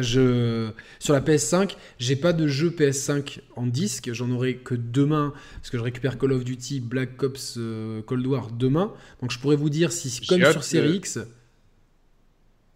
Je, 0.00 0.70
sur 1.00 1.12
la 1.12 1.20
PS5, 1.20 1.76
j'ai 1.98 2.16
pas 2.16 2.32
de 2.32 2.48
jeu 2.48 2.70
PS5 2.70 3.40
en 3.56 3.66
disque, 3.66 4.10
j'en 4.12 4.30
aurai 4.30 4.56
que 4.56 4.74
demain, 4.74 5.34
parce 5.56 5.68
que 5.68 5.76
je 5.76 5.82
récupère 5.82 6.18
Call 6.18 6.32
of 6.32 6.44
Duty 6.44 6.80
Black 6.80 7.22
Ops 7.22 7.56
euh, 7.58 8.00
Cold 8.02 8.26
War 8.26 8.50
demain. 8.50 8.94
Donc 9.20 9.30
je 9.32 9.38
pourrais 9.38 9.56
vous 9.56 9.68
dire 9.68 9.92
si, 9.92 10.24
comme 10.26 10.44
sur 10.50 10.64
Series 10.64 10.96
X. 10.96 11.18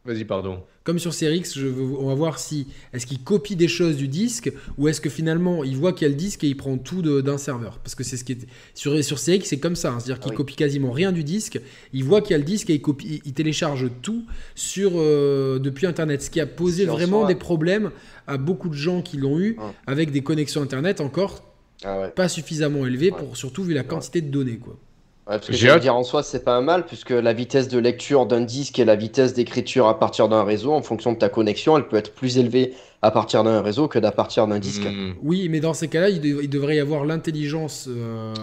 Vas-y, 0.06 0.24
pardon. 0.24 0.62
Comme 0.84 1.00
sur 1.00 1.12
Series 1.12 1.38
X, 1.38 1.58
je 1.58 1.66
on 1.66 2.06
va 2.06 2.14
voir 2.14 2.38
si 2.38 2.68
est-ce 2.92 3.06
qu'il 3.06 3.18
copie 3.18 3.56
des 3.56 3.66
choses 3.66 3.96
du 3.96 4.06
disque 4.06 4.52
ou 4.78 4.86
est-ce 4.86 5.00
que 5.00 5.10
finalement 5.10 5.64
il 5.64 5.76
voit 5.76 5.92
qu'il 5.92 6.06
y 6.06 6.06
a 6.06 6.08
le 6.10 6.14
disque 6.14 6.44
et 6.44 6.46
il 6.46 6.56
prend 6.56 6.78
tout 6.78 7.02
d'un 7.02 7.38
serveur. 7.38 7.80
Parce 7.80 7.96
que 7.96 8.04
c'est 8.04 8.16
ce 8.16 8.22
qui 8.22 8.32
est 8.32 8.46
sur 8.74 9.02
sur 9.02 9.18
c'est 9.18 9.58
comme 9.58 9.74
ça, 9.74 9.90
hein. 9.90 9.98
c'est-à-dire 9.98 10.20
qu'il 10.20 10.32
copie 10.32 10.54
quasiment 10.54 10.92
rien 10.92 11.10
du 11.10 11.24
disque. 11.24 11.60
Il 11.92 12.04
voit 12.04 12.20
qu'il 12.20 12.32
y 12.32 12.34
a 12.34 12.38
le 12.38 12.44
disque 12.44 12.70
et 12.70 12.74
il 12.74 12.80
copie, 12.80 13.20
il 13.24 13.32
télécharge 13.32 13.90
tout 14.00 14.24
sur 14.54 14.92
euh, 14.94 15.58
depuis 15.58 15.86
Internet, 15.86 16.22
ce 16.22 16.30
qui 16.30 16.40
a 16.40 16.46
posé 16.46 16.84
vraiment 16.84 17.26
des 17.26 17.34
problèmes 17.34 17.90
à 18.28 18.38
beaucoup 18.38 18.68
de 18.68 18.74
gens 18.74 19.02
qui 19.02 19.16
l'ont 19.16 19.40
eu 19.40 19.56
avec 19.88 20.12
des 20.12 20.22
connexions 20.22 20.62
Internet 20.62 21.00
encore 21.00 21.42
ah 21.84 22.08
pas 22.14 22.28
suffisamment 22.28 22.86
élevées 22.86 23.10
pour 23.10 23.36
surtout 23.36 23.64
vu 23.64 23.74
la 23.74 23.82
quantité 23.82 24.20
de 24.20 24.30
données 24.30 24.58
quoi. 24.58 24.78
Ouais, 25.26 25.38
parce 25.38 25.48
que 25.48 25.54
je 25.54 25.78
dire 25.78 25.96
en 25.96 26.04
soi, 26.04 26.22
c'est 26.22 26.44
pas 26.44 26.54
un 26.54 26.60
mal, 26.60 26.86
puisque 26.86 27.10
la 27.10 27.32
vitesse 27.32 27.66
de 27.66 27.80
lecture 27.80 28.26
d'un 28.26 28.42
disque 28.42 28.78
et 28.78 28.84
la 28.84 28.94
vitesse 28.94 29.34
d'écriture 29.34 29.88
à 29.88 29.98
partir 29.98 30.28
d'un 30.28 30.44
réseau, 30.44 30.72
en 30.72 30.82
fonction 30.82 31.12
de 31.12 31.18
ta 31.18 31.28
connexion, 31.28 31.76
elle 31.76 31.88
peut 31.88 31.96
être 31.96 32.14
plus 32.14 32.38
élevée 32.38 32.74
à 33.02 33.10
partir 33.10 33.42
d'un 33.42 33.60
réseau 33.60 33.88
que 33.88 33.98
d'à 33.98 34.12
partir 34.12 34.46
d'un 34.46 34.60
disque. 34.60 34.84
Hmm. 34.84 35.14
Oui, 35.22 35.48
mais 35.48 35.58
dans 35.58 35.74
ces 35.74 35.88
cas-là, 35.88 36.10
il, 36.10 36.48
devrait 36.48 36.76
y 36.76 36.80
avoir 36.80 37.04
l'intelligence 37.04 37.88
euh, 37.88 38.34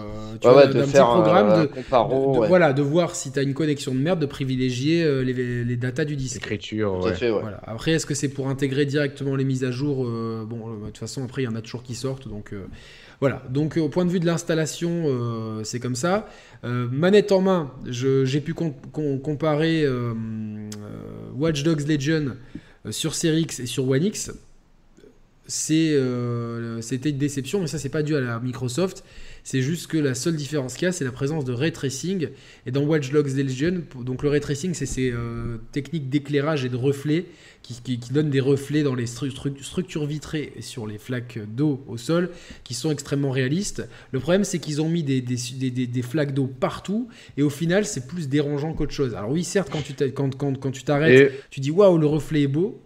d'un 0.42 0.68
petit 0.68 0.92
programme 0.92 1.68
de, 1.68 2.46
voilà, 2.46 2.74
de 2.74 2.82
voir 2.82 3.14
si 3.14 3.32
tu 3.32 3.38
as 3.38 3.42
une 3.42 3.54
connexion 3.54 3.94
de 3.94 4.00
merde, 4.00 4.20
de 4.20 4.26
privilégier 4.26 5.02
euh, 5.02 5.22
les, 5.22 5.64
les 5.64 5.76
datas 5.76 6.04
du 6.04 6.16
disque. 6.16 6.36
Écriture, 6.36 6.98
voilà. 7.40 7.60
Après, 7.66 7.92
est-ce 7.92 8.04
que 8.04 8.14
c'est 8.14 8.28
pour 8.28 8.48
intégrer 8.48 8.84
directement 8.84 9.36
les 9.36 9.44
mises 9.44 9.64
à 9.64 9.70
jour 9.70 10.04
euh, 10.04 10.44
Bon, 10.46 10.76
de 10.76 10.86
toute 10.86 10.98
façon, 10.98 11.24
après, 11.24 11.42
il 11.42 11.44
y 11.46 11.48
en 11.48 11.56
a 11.56 11.62
toujours 11.62 11.82
qui 11.82 11.94
sortent, 11.94 12.28
donc 12.28 12.52
voilà, 13.20 13.42
donc 13.48 13.76
au 13.76 13.88
point 13.88 14.04
de 14.04 14.10
vue 14.10 14.20
de 14.20 14.26
l'installation, 14.26 15.62
c'est 15.64 15.80
comme 15.80 15.94
ça. 15.94 16.28
manette 16.62 17.32
en 17.32 17.40
main, 17.40 17.72
j'ai 17.86 18.40
pu 18.40 18.54
comparer 18.54 19.86
Watch 21.36 21.62
Dogs 21.62 21.86
Legion 21.88 22.36
sur 22.90 23.14
Series 23.14 23.46
et 23.58 23.66
sur 23.66 23.88
One 23.88 24.04
X 24.04 24.30
euh, 25.70 26.80
c'était 26.80 27.10
une 27.10 27.18
déception, 27.18 27.60
mais 27.60 27.66
ça, 27.66 27.78
c'est 27.78 27.88
pas 27.88 28.02
dû 28.02 28.16
à 28.16 28.20
la 28.20 28.40
Microsoft. 28.40 29.04
C'est 29.44 29.60
juste 29.60 29.88
que 29.88 29.98
la 29.98 30.14
seule 30.14 30.36
différence 30.36 30.74
qu'il 30.74 30.86
y 30.86 30.88
a, 30.88 30.92
c'est 30.92 31.04
la 31.04 31.12
présence 31.12 31.44
de 31.44 31.52
ray 31.52 31.70
tracing. 31.70 32.28
Et 32.64 32.70
dans 32.70 32.82
Watch 32.82 33.10
Dogs 33.10 33.36
Legion, 33.36 33.82
donc 34.00 34.22
le 34.22 34.30
ray 34.30 34.40
tracing, 34.40 34.72
c'est 34.72 34.86
ces 34.86 35.12
euh, 35.12 35.58
techniques 35.70 36.08
d'éclairage 36.08 36.64
et 36.64 36.70
de 36.70 36.76
reflets 36.76 37.26
qui, 37.62 37.98
qui, 37.98 38.12
donnent 38.12 38.30
des 38.30 38.40
reflets 38.40 38.82
dans 38.82 38.94
les 38.94 39.06
structures 39.06 40.06
vitrées 40.06 40.52
et 40.56 40.62
sur 40.62 40.86
les 40.86 40.96
flaques 40.96 41.38
d'eau 41.54 41.84
au 41.88 41.98
sol, 41.98 42.30
qui 42.64 42.72
sont 42.72 42.90
extrêmement 42.90 43.30
réalistes. 43.30 43.86
Le 44.12 44.20
problème, 44.20 44.44
c'est 44.44 44.58
qu'ils 44.58 44.80
ont 44.80 44.88
mis 44.88 45.02
des, 45.02 45.20
des, 45.20 45.36
des, 45.70 46.02
flaques 46.02 46.32
d'eau 46.32 46.46
partout, 46.46 47.08
et 47.36 47.42
au 47.42 47.50
final, 47.50 47.84
c'est 47.84 48.06
plus 48.06 48.28
dérangeant 48.28 48.72
qu'autre 48.72 48.92
chose. 48.92 49.14
Alors 49.14 49.30
oui, 49.30 49.44
certes, 49.44 49.68
quand 49.70 49.82
tu 49.82 49.92
t'arrêtes, 49.92 50.14
quand, 50.14 50.34
quand, 50.36 50.58
quand 50.58 50.70
tu, 50.70 50.82
tu 51.50 51.60
dis 51.60 51.70
waouh, 51.70 51.98
le 51.98 52.06
reflet 52.06 52.42
est 52.42 52.48
beau, 52.48 52.82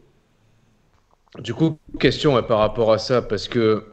du 1.40 1.54
coup, 1.54 1.78
question 2.00 2.42
par 2.42 2.58
rapport 2.58 2.92
à 2.92 2.98
ça, 2.98 3.22
parce 3.22 3.46
que 3.46 3.84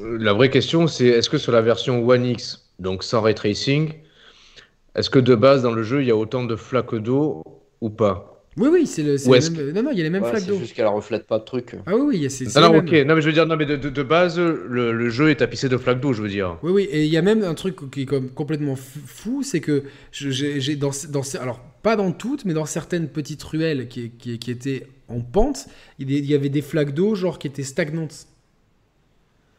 la 0.00 0.32
vraie 0.32 0.50
question, 0.50 0.86
c'est 0.86 1.06
est-ce 1.06 1.30
que 1.30 1.38
sur 1.38 1.52
la 1.52 1.62
version 1.62 2.06
One 2.06 2.24
X, 2.24 2.70
donc 2.78 3.02
sans 3.02 3.20
ray 3.20 3.34
tracing, 3.34 3.94
est-ce 4.94 5.10
que 5.10 5.18
de 5.18 5.34
base 5.34 5.62
dans 5.62 5.72
le 5.72 5.82
jeu, 5.82 6.02
il 6.02 6.08
y 6.08 6.10
a 6.10 6.16
autant 6.16 6.44
de 6.44 6.56
flaques 6.56 6.94
d'eau 6.94 7.42
ou 7.80 7.90
pas? 7.90 8.28
Oui, 8.58 8.68
oui, 8.70 8.86
c'est 8.86 9.02
le, 9.02 9.16
même... 9.26 9.72
Non, 9.72 9.82
non, 9.82 9.90
il 9.92 9.98
y 9.98 10.00
a 10.02 10.04
les 10.04 10.10
mêmes 10.10 10.24
flaques 10.24 10.44
d'eau. 10.44 10.54
C'est 10.54 10.60
juste 10.60 10.74
qu'elle 10.74 10.86
reflète 10.86 11.26
pas 11.26 11.38
de 11.38 11.44
trucs. 11.44 11.74
Ah 11.86 11.96
oui, 11.96 12.18
oui, 12.20 12.30
c'est. 12.30 12.54
Non, 12.60 12.72
non, 12.72 12.78
ok. 12.80 12.92
Non, 12.92 13.14
mais 13.14 13.22
je 13.22 13.26
veux 13.26 13.32
dire, 13.32 13.46
non, 13.46 13.56
mais 13.56 13.64
de, 13.64 13.76
de, 13.76 14.02
base, 14.02 14.38
le, 14.38 14.92
le, 14.92 15.08
jeu 15.08 15.30
est 15.30 15.36
tapissé 15.36 15.70
de 15.70 15.78
flaques 15.78 16.00
d'eau, 16.00 16.12
je 16.12 16.22
veux 16.22 16.28
dire. 16.28 16.58
Oui, 16.62 16.72
oui, 16.72 16.82
et 16.90 17.04
il 17.04 17.10
y 17.10 17.16
a 17.16 17.22
même 17.22 17.42
un 17.42 17.54
truc 17.54 17.90
qui 17.90 18.02
est 18.02 18.06
comme 18.06 18.28
complètement 18.28 18.76
fou, 18.76 19.42
c'est 19.42 19.60
que 19.60 19.84
j'ai 20.10 20.76
dans, 20.76 20.90
dans, 21.08 21.22
alors 21.40 21.60
pas 21.82 21.96
dans 21.96 22.12
toutes, 22.12 22.44
mais 22.44 22.52
dans 22.52 22.66
certaines 22.66 23.08
petites 23.08 23.42
ruelles 23.42 23.88
qui, 23.88 24.10
qui, 24.10 24.38
qui 24.38 24.50
étaient 24.50 24.86
en 25.08 25.20
pente, 25.20 25.66
il 25.98 26.10
y 26.10 26.34
avait 26.34 26.50
des 26.50 26.62
flaques 26.62 26.92
d'eau 26.92 27.14
genre 27.14 27.38
qui 27.38 27.46
étaient 27.46 27.62
stagnantes. 27.62 28.26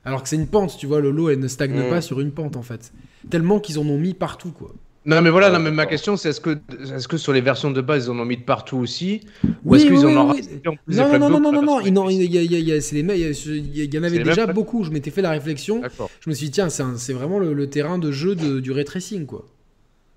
Alors 0.05 0.23
que 0.23 0.29
c'est 0.29 0.35
une 0.35 0.47
pente, 0.47 0.77
tu 0.77 0.85
vois, 0.85 0.99
le 0.99 1.11
lot 1.11 1.29
elle 1.29 1.39
ne 1.39 1.47
stagne 1.47 1.73
mm. 1.73 1.89
pas 1.89 2.01
sur 2.01 2.19
une 2.19 2.31
pente 2.31 2.55
en 2.55 2.61
fait. 2.61 2.91
Tellement 3.29 3.59
qu'ils 3.59 3.79
en 3.79 3.87
ont 3.87 3.97
mis 3.97 4.13
partout 4.13 4.51
quoi. 4.51 4.71
Non 5.05 5.21
mais 5.21 5.29
voilà, 5.29 5.49
non, 5.49 5.59
mais 5.59 5.71
ma 5.71 5.85
question 5.85 6.15
c'est 6.15 6.29
est-ce 6.29 6.39
que, 6.39 6.51
est 6.51 7.07
que 7.07 7.17
sur 7.17 7.33
les 7.33 7.41
versions 7.41 7.71
de 7.71 7.81
base 7.81 8.05
ils 8.05 8.09
en 8.09 8.19
ont 8.19 8.25
mis 8.25 8.37
de 8.37 8.43
partout 8.43 8.77
aussi 8.77 9.21
Ou 9.65 9.75
est-ce 9.75 9.85
qu'ils 9.85 10.05
en 10.05 10.15
ont 10.15 10.33
oui. 10.33 10.41
en 10.65 10.75
plus 10.75 10.95
Non, 10.95 11.19
non, 11.19 11.29
non, 11.29 11.39
non, 11.39 11.51
non, 11.51 11.61
non, 11.61 12.09
il, 12.09 12.23
y, 12.23 13.97
en 13.97 14.03
avait 14.03 14.23
déjà 14.23 14.47
beaucoup. 14.47 14.85
Je 14.85 14.91
m'étais 14.91 15.11
fait 15.11 15.21
la 15.21 15.31
réflexion. 15.31 15.81
Je 16.21 16.29
me 16.29 16.33
suis 16.33 16.45
dit, 16.45 16.51
tiens, 16.51 16.69
c'est 16.69 17.13
vraiment 17.13 17.39
le, 17.39 17.69
terrain 17.69 17.97
de 17.97 18.11
jeu 18.11 18.35
de, 18.35 18.59
du 18.59 18.71
ray 18.71 18.85
tracing 18.85 19.25
quoi. 19.25 19.45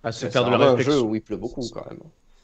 Ah, 0.04 0.12
c'est 0.12 0.30
faire 0.30 0.44
de 0.44 0.50
la 0.50 0.58
réflexion. 0.58 0.92
un 0.92 0.96
jeu 0.96 1.02
où 1.02 1.14
il 1.16 1.20
pleut 1.20 1.36
beaucoup 1.36 1.62
quand 1.72 1.84
même 1.90 1.98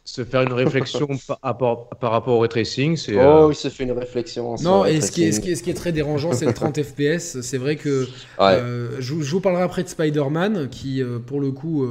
se 0.04 0.24
faire 0.24 0.42
une 0.42 0.52
réflexion 0.52 1.08
par, 1.26 1.88
par, 1.88 2.10
rapport 2.10 2.36
au 2.36 2.40
retracing. 2.40 2.96
C'est, 2.96 3.16
oh, 3.16 3.46
euh, 3.46 3.52
il 3.52 3.54
se 3.54 3.68
fait 3.68 3.84
une 3.84 3.92
réflexion. 3.92 4.56
Non, 4.62 4.84
et 4.84 5.00
ce 5.00 5.12
qui, 5.12 5.24
est, 5.24 5.32
ce, 5.32 5.40
qui 5.40 5.52
est, 5.52 5.54
ce 5.54 5.62
qui, 5.62 5.70
est, 5.70 5.74
très 5.74 5.92
dérangeant, 5.92 6.32
c'est 6.32 6.46
le 6.46 6.54
30 6.54 6.82
FPS. 6.82 7.40
C'est 7.40 7.58
vrai 7.58 7.76
que 7.76 8.08
euh, 8.40 8.96
je, 8.98 9.14
vous 9.14 9.40
parlerai 9.40 9.62
après 9.62 9.84
de 9.84 9.88
Spider-Man, 9.88 10.68
qui 10.70 11.02
euh, 11.02 11.18
pour 11.18 11.40
le 11.40 11.52
coup. 11.52 11.86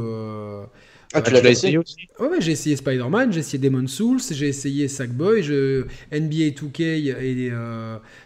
ah, 1.14 1.22
tu 1.22 1.32
l'as 1.32 1.50
essayé 1.50 1.78
aussi 1.78 1.96
Ouais, 2.20 2.28
ouais 2.28 2.42
j'ai 2.42 2.52
essayé 2.52 2.76
Spider-Man, 2.76 3.32
j'ai 3.32 3.40
essayé 3.40 3.58
Demon 3.60 3.88
Souls, 3.88 4.20
j'ai 4.32 4.48
essayé 4.48 4.88
Sackboy, 4.88 5.44
je... 5.44 5.86
NBA 6.12 6.52
2K 6.52 6.82
et 6.82 7.52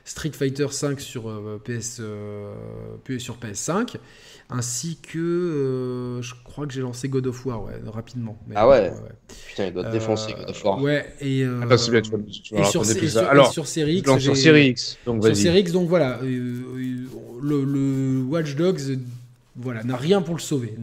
Street 0.03 0.31
Fighter 0.33 0.67
5 0.71 0.99
sur, 0.99 1.23
PS, 1.63 2.01
sur 3.19 3.37
PS5 3.37 3.97
ainsi 4.49 4.97
que 5.01 5.17
euh, 5.17 6.21
je 6.21 6.33
crois 6.43 6.67
que 6.67 6.73
j'ai 6.73 6.81
lancé 6.81 7.09
God 7.09 7.27
of 7.27 7.45
War 7.45 7.63
ouais, 7.63 7.73
rapidement. 7.87 8.37
ah 8.53 8.67
ouais. 8.67 8.91
Putain, 9.49 9.67
il 9.67 9.73
doit 9.73 9.85
te 9.85 9.91
défoncer 9.91 10.33
God 10.33 10.49
of 10.49 10.65
War. 10.65 10.81
Ouais, 10.81 11.05
et, 11.19 11.43
euh, 11.43 11.61
Attends, 11.61 11.91
bien, 11.91 12.01
tu 12.01 12.11
et, 12.55 12.63
sur, 12.63 12.85
sur, 12.85 13.27
Alors, 13.27 13.51
sur 13.51 13.67
Series 13.67 13.97
X, 13.97 14.17
sur 14.19 14.37
Series 14.37 14.67
X, 14.69 14.97
donc 15.05 15.21
vas-y. 15.21 15.35
Sur 15.35 15.43
Series 15.43 15.59
X, 15.61 15.71
donc 15.71 15.89
voilà, 15.89 16.19
euh, 16.23 17.07
le, 17.41 17.63
le, 17.63 18.23
Watch 18.23 18.55
Dogs 18.55 18.99
voilà, 19.55 19.83
n'a 19.83 19.95
rien 19.95 20.21
pour 20.21 20.35
le 20.35 20.41
sauver. 20.41 20.75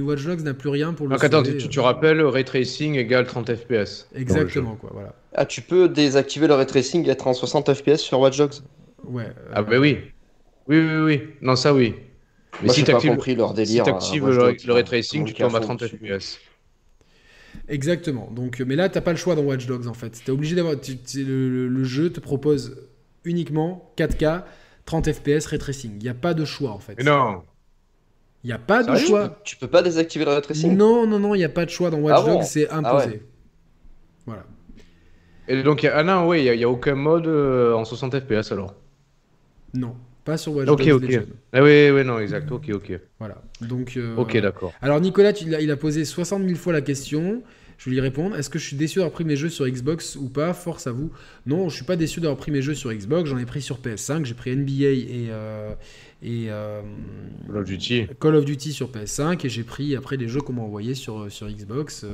Watch 0.00 0.24
Dogs 0.24 0.42
n'a 0.42 0.54
plus 0.54 0.68
rien 0.68 0.92
pour 0.92 1.06
le 1.06 1.12
donc, 1.12 1.22
sauver. 1.22 1.36
Attends, 1.36 1.58
tu, 1.58 1.68
tu 1.68 1.80
rappelles, 1.80 2.20
ray 2.22 2.44
tracing 2.44 2.96
égale 2.96 3.26
30 3.26 3.54
FPS. 3.54 4.08
Exactement, 4.14 4.76
quoi, 4.76 4.90
voilà. 4.92 5.14
Ah, 5.32 5.46
tu 5.46 5.62
peux 5.62 5.88
désactiver 5.88 6.46
le 6.46 6.54
ray 6.54 6.66
tracing 6.66 7.06
et 7.06 7.10
être 7.10 7.26
en 7.26 7.32
60 7.34 7.72
FPS 7.72 7.98
sur 7.98 8.20
Watch 8.20 8.36
Dogs? 8.36 8.54
Ouais. 9.04 9.28
ah 9.52 9.62
bah 9.62 9.78
oui. 9.78 9.98
Oui, 10.68 10.78
oui, 10.78 10.96
oui. 11.02 11.22
Non, 11.42 11.56
ça 11.56 11.74
oui. 11.74 11.94
Mais 12.62 12.68
si 12.68 12.84
tu 12.84 12.90
actives 12.90 13.36
leur 13.36 13.54
délire. 13.54 13.84
Si 13.84 13.90
tu 13.90 13.96
actives 13.96 14.26
le, 14.28 14.56
le 14.66 14.72
ray 14.72 14.84
tracing, 14.84 15.24
tu 15.24 15.34
tombes 15.34 15.56
à 15.56 15.60
30 15.60 15.86
FPS. 15.86 16.38
Exactement. 17.68 18.30
Donc, 18.30 18.60
mais 18.60 18.76
là, 18.76 18.88
t'as 18.88 19.00
pas 19.00 19.12
le 19.12 19.16
choix 19.16 19.34
dans 19.34 19.42
Watch 19.42 19.66
Dogs 19.66 19.86
en 19.86 19.94
fait. 19.94 20.22
T'es 20.24 20.30
obligé 20.30 20.54
d'avoir. 20.54 20.74
Le, 20.74 21.68
le, 21.68 21.84
jeu 21.84 22.10
te 22.10 22.20
propose 22.20 22.76
uniquement 23.24 23.92
4K, 23.96 24.42
30 24.84 25.12
FPS, 25.12 25.46
ray 25.46 25.58
tracing. 25.58 25.92
Il 25.96 26.02
n'y 26.02 26.08
a 26.08 26.14
pas 26.14 26.34
de 26.34 26.44
choix 26.44 26.70
en 26.70 26.78
fait. 26.78 26.94
Mais 26.98 27.04
non. 27.04 27.42
Il 28.42 28.48
n'y 28.48 28.52
a 28.52 28.58
pas 28.58 28.82
de 28.82 28.94
choix. 28.96 29.40
Tu 29.44 29.56
peux, 29.56 29.68
pas 29.68 29.82
désactiver 29.82 30.24
le 30.24 30.32
ray 30.32 30.42
tracing? 30.42 30.76
Non, 30.76 31.06
non, 31.06 31.18
non, 31.18 31.34
il 31.34 31.38
n'y 31.38 31.44
a 31.44 31.48
pas 31.48 31.64
de 31.64 31.70
choix 31.70 31.90
dans 31.90 31.98
Watch 31.98 32.16
ah 32.18 32.26
Dogs, 32.26 32.42
c'est 32.42 32.68
ah 32.68 32.78
imposé. 32.78 33.22
Voilà. 34.26 34.44
Et 35.48 35.62
donc, 35.62 35.84
ah 35.84 36.02
non, 36.02 36.28
oui, 36.28 36.44
il 36.44 36.56
n'y 36.56 36.64
a, 36.64 36.66
a, 36.66 36.70
aucun 36.70 36.94
mode 36.94 37.26
euh, 37.26 37.74
en 37.74 37.84
60 37.84 38.20
FPS 38.20 38.52
alors? 38.52 38.74
Non. 39.72 39.96
Pas 40.24 40.38
sur 40.38 40.54
Watch 40.54 40.66
Dogs. 40.66 40.80
Ok, 40.80 41.02
ok. 41.02 41.20
Ah 41.52 41.62
oui, 41.62 41.90
oui, 41.90 42.04
non, 42.04 42.18
exact. 42.18 42.50
Ok, 42.50 42.70
ok. 42.72 42.98
Voilà. 43.18 43.42
Donc. 43.60 43.96
Euh, 43.96 44.16
ok, 44.16 44.38
d'accord. 44.38 44.72
Alors 44.80 45.00
Nicolas, 45.00 45.32
il 45.32 45.54
a, 45.54 45.60
il 45.60 45.70
a 45.70 45.76
posé 45.76 46.04
60 46.04 46.44
000 46.44 46.58
fois 46.58 46.72
la 46.72 46.80
question. 46.80 47.42
Je 47.76 47.86
vais 47.86 47.90
lui 47.96 48.00
répondre. 48.00 48.36
Est-ce 48.36 48.48
que 48.48 48.58
je 48.58 48.66
suis 48.66 48.76
déçu 48.76 49.00
d'avoir 49.00 49.12
pris 49.12 49.24
mes 49.24 49.36
jeux 49.36 49.48
sur 49.50 49.66
Xbox 49.66 50.16
ou 50.16 50.30
pas? 50.30 50.54
Force 50.54 50.86
à 50.86 50.92
vous. 50.92 51.10
Non, 51.44 51.68
je 51.68 51.74
suis 51.74 51.84
pas 51.84 51.96
déçu 51.96 52.20
d'avoir 52.20 52.38
pris 52.38 52.52
mes 52.52 52.62
jeux 52.62 52.74
sur 52.74 52.92
Xbox. 52.92 53.28
J'en 53.28 53.36
ai 53.36 53.44
pris 53.44 53.60
sur 53.60 53.80
PS5. 53.80 54.24
J'ai 54.24 54.34
pris 54.34 54.56
NBA 54.56 54.84
et, 54.84 55.26
euh, 55.30 55.74
et 56.22 56.46
euh, 56.48 56.80
Call 57.46 57.56
of 57.58 57.64
Duty. 57.64 58.06
Call 58.20 58.36
of 58.36 58.44
Duty 58.44 58.72
sur 58.72 58.90
PS5 58.90 59.44
et 59.44 59.48
j'ai 59.48 59.64
pris 59.64 59.96
après 59.96 60.16
les 60.16 60.28
jeux 60.28 60.40
qu'on 60.40 60.54
m'a 60.54 60.62
envoyés 60.62 60.94
sur, 60.94 61.30
sur 61.30 61.48
Xbox. 61.48 62.06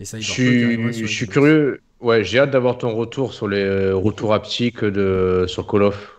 et 0.00 0.04
ça, 0.04 0.18
je 0.18 0.28
suis, 0.28 0.92
je 0.92 1.06
suis 1.06 1.28
curieux. 1.28 1.80
Ouais, 2.00 2.24
j'ai 2.24 2.40
hâte 2.40 2.50
d'avoir 2.50 2.78
ton 2.78 2.94
retour 2.94 3.32
sur 3.34 3.46
les 3.46 3.92
retours 3.92 4.34
haptiques 4.34 4.84
de 4.84 5.44
sur 5.46 5.66
Call 5.66 5.82
of. 5.82 6.15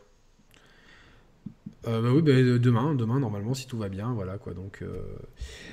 Euh, 1.87 2.01
bah 2.01 2.09
oui, 2.13 2.21
bah, 2.21 2.33
demain, 2.59 2.95
demain 2.95 3.19
normalement 3.19 3.53
si 3.53 3.65
tout 3.65 3.77
va 3.77 3.87
bien, 3.87 4.11
voilà 4.13 4.37
quoi. 4.37 4.53
Donc, 4.53 4.79
euh, 4.81 4.87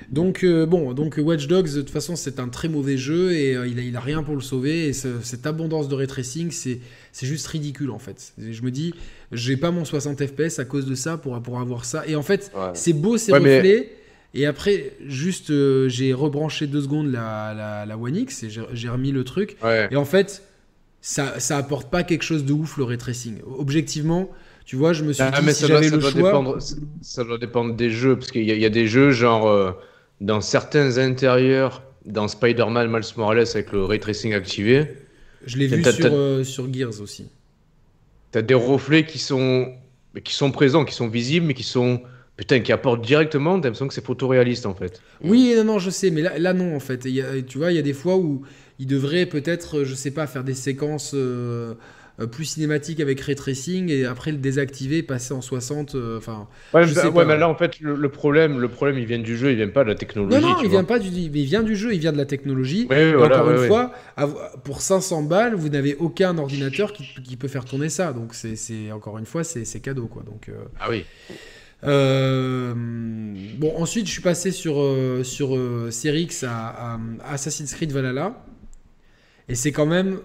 donc 0.09 0.43
euh, 0.43 0.65
bon, 0.65 0.93
donc 0.93 1.19
Watch 1.21 1.47
Dogs 1.47 1.73
de 1.73 1.81
toute 1.81 1.89
façon 1.89 2.15
c'est 2.15 2.39
un 2.39 2.47
très 2.47 2.69
mauvais 2.69 2.97
jeu 2.97 3.33
et 3.33 3.51
il, 3.67 3.79
a, 3.79 3.81
il 3.81 3.95
a 3.95 3.99
rien 3.99 4.23
pour 4.23 4.35
le 4.35 4.41
sauver 4.41 4.87
et 4.87 4.93
cette 4.93 5.45
abondance 5.45 5.87
de 5.87 5.95
ray 5.95 6.07
tracing 6.07 6.51
c'est 6.51 6.79
c'est 7.11 7.25
juste 7.25 7.47
ridicule 7.47 7.91
en 7.91 7.99
fait. 7.99 8.33
je 8.37 8.61
me 8.61 8.71
dis, 8.71 8.93
j'ai 9.31 9.57
pas 9.57 9.71
mon 9.71 9.83
60 9.83 10.25
fps 10.25 10.59
à 10.59 10.65
cause 10.65 10.85
de 10.85 10.95
ça 10.95 11.17
pour 11.17 11.41
pour 11.41 11.59
avoir 11.59 11.85
ça 11.85 12.07
et 12.07 12.15
en 12.15 12.23
fait 12.23 12.51
c'est 12.73 12.93
beau 12.93 13.17
ces 13.17 13.33
reflets. 13.33 13.91
Et 14.37 14.45
après, 14.45 14.91
juste, 15.07 15.47
j'ai 15.87 16.11
rebranché 16.11 16.67
deux 16.67 16.81
secondes 16.81 17.09
la, 17.09 17.85
la, 17.87 17.97
One 17.97 18.17
X 18.17 18.43
et 18.43 18.49
j'ai 18.49 18.89
remis 18.89 19.13
le 19.13 19.23
truc. 19.23 19.55
Et 19.91 19.95
en 19.95 20.03
fait, 20.03 20.43
ça, 20.99 21.39
ça 21.39 21.57
apporte 21.57 21.89
pas 21.89 22.03
quelque 22.03 22.23
chose 22.23 22.43
de 22.43 22.51
ouf 22.51 22.75
le 22.75 22.83
ray 22.83 22.97
tracing. 22.97 23.37
Objectivement, 23.57 24.29
tu 24.65 24.75
vois, 24.75 24.93
je 24.93 25.03
me 25.03 25.13
suis 25.13 25.21
Ah, 25.23 25.31
dit 25.39 25.45
mais 25.45 25.53
si 25.53 25.61
ça, 25.61 25.67
doit, 25.67 25.77
j'avais 25.77 25.89
ça 25.89 25.95
le 25.95 26.01
doit 26.01 26.11
choix. 26.11 26.21
dépendre, 26.23 26.57
ça 27.01 27.23
doit 27.23 27.37
dépendre 27.37 27.75
des 27.75 27.89
jeux, 27.91 28.15
parce 28.17 28.31
qu'il 28.31 28.43
y, 28.43 28.51
a- 28.51 28.55
il 28.55 28.61
y 28.61 28.65
a 28.65 28.69
des 28.69 28.87
jeux 28.87 29.11
genre 29.11 29.47
euh, 29.47 29.71
dans 30.21 30.41
certains 30.41 30.97
intérieurs, 30.97 31.83
dans 32.05 32.27
Spider-Man 32.27 32.91
Miles 32.91 33.01
Morales 33.17 33.39
avec 33.53 33.71
le 33.71 33.83
ray 33.85 33.99
tracing 33.99 34.33
activé, 34.33 34.87
Je 35.45 35.57
l'ai 35.57 35.67
vu 35.67 35.81
T'as- 35.83 35.91
sur, 35.93 36.03
t'as- 36.09 36.13
euh, 36.15 36.43
sur 36.43 36.71
Gears 36.73 36.99
aussi. 37.01 37.27
t'as 38.31 38.41
des 38.41 38.53
reflets 38.55 39.05
qui 39.05 39.19
sont, 39.19 39.73
qui 40.23 40.33
sont 40.33 40.51
présents, 40.51 40.85
qui 40.85 40.93
sont 40.95 41.07
visibles, 41.07 41.45
mais 41.47 41.53
qui 41.53 41.63
sont 41.63 42.01
putain 42.37 42.59
qui 42.59 42.71
apportent 42.73 43.05
directement. 43.05 43.51
T'as 43.59 43.67
l'impression 43.67 43.87
que 43.87 43.93
c'est 43.93 44.03
photoréaliste 44.05 44.65
en 44.65 44.73
fait. 44.75 45.01
Oui, 45.23 45.53
non, 45.55 45.63
non, 45.63 45.79
je 45.79 45.89
sais, 45.89 46.09
mais 46.09 46.21
là, 46.21 46.37
là 46.37 46.53
non, 46.53 46.75
en 46.75 46.79
fait. 46.79 47.05
Il 47.05 47.11
y 47.11 47.21
a- 47.21 47.41
tu 47.41 47.57
vois, 47.59 47.71
il 47.71 47.75
y 47.75 47.79
a 47.79 47.83
des 47.83 47.93
fois 47.93 48.17
où 48.17 48.41
il 48.79 48.87
devrait 48.87 49.25
peut-être, 49.25 49.83
je 49.83 49.93
sais 49.95 50.11
pas, 50.11 50.27
faire 50.27 50.43
des 50.43 50.53
séquences 50.53 51.11
euh, 51.13 51.75
plus 52.27 52.45
cinématiques 52.45 52.99
avec 53.01 53.19
ray 53.21 53.35
tracing 53.35 53.89
et 53.89 54.05
après 54.05 54.31
le 54.31 54.37
désactiver, 54.37 55.03
passer 55.03 55.33
en 55.33 55.41
60. 55.41 55.95
euh, 55.95 56.17
Enfin, 56.17 56.47
Ouais, 56.73 56.85
mais- 56.85 57.07
ouais, 57.09 57.25
là 57.37 57.49
en 57.49 57.55
fait 57.55 57.79
le, 57.81 57.95
le 57.95 58.09
problème, 58.09 58.59
le 58.59 58.67
problème, 58.69 58.97
il 58.97 59.05
vient 59.05 59.19
du 59.19 59.35
jeu, 59.37 59.51
il 59.51 59.57
vient 59.57 59.67
pas 59.67 59.83
de 59.83 59.89
la 59.89 59.95
technologie. 59.95 60.35
non, 60.35 60.41
non, 60.41 60.55
il 60.61 60.69
vois. 60.69 60.79
vient 60.79 60.83
pas 60.85 60.99
du, 60.99 61.09
il 61.09 61.29
vient 61.45 61.63
du 61.63 61.75
jeu, 61.75 61.93
il 61.93 61.99
vient 61.99 62.13
de 62.13 62.17
la 62.17 62.25
technologie. 62.25 62.87
Ouais, 62.89 63.13
voilà, 63.13 63.35
encore 63.41 63.47
ouais, 63.53 63.61
une 63.61 63.67
fois, 63.67 63.91
pour 64.63 64.81
500 64.81 65.23
balles, 65.23 65.55
vous 65.55 65.69
n'avez 65.69 65.95
aucun 65.95 66.37
ordinateur 66.37 66.93
qui, 66.93 67.03
qui 67.23 67.35
peut 67.37 67.47
faire 67.49 67.65
tourner 67.65 67.89
ça. 67.89 68.13
Donc 68.13 68.33
c'est, 68.33 68.55
c'est- 68.55 68.91
encore 68.91 69.17
une 69.17 69.25
fois, 69.25 69.43
c'est, 69.43 69.65
cadeau 69.81 70.07
quoi. 70.07 70.23
Donc 70.23 70.49
euh, 70.49 70.53
Ah 70.79 70.87
oui. 70.89 71.03
Euh, 71.83 72.73
bon, 73.57 73.73
ensuite, 73.77 74.07
je 74.07 74.11
suis 74.11 74.21
passé 74.21 74.51
sur, 74.51 74.81
euh, 74.81 75.23
sur 75.23 75.55
euh, 75.55 75.89
à, 76.43 76.93
à 76.95 76.99
Assassin's 77.33 77.73
Creed 77.73 77.91
Valhalla. 77.91 78.43
Et 79.49 79.55
c'est 79.55 79.71
quand 79.71 79.85
même 79.85 80.19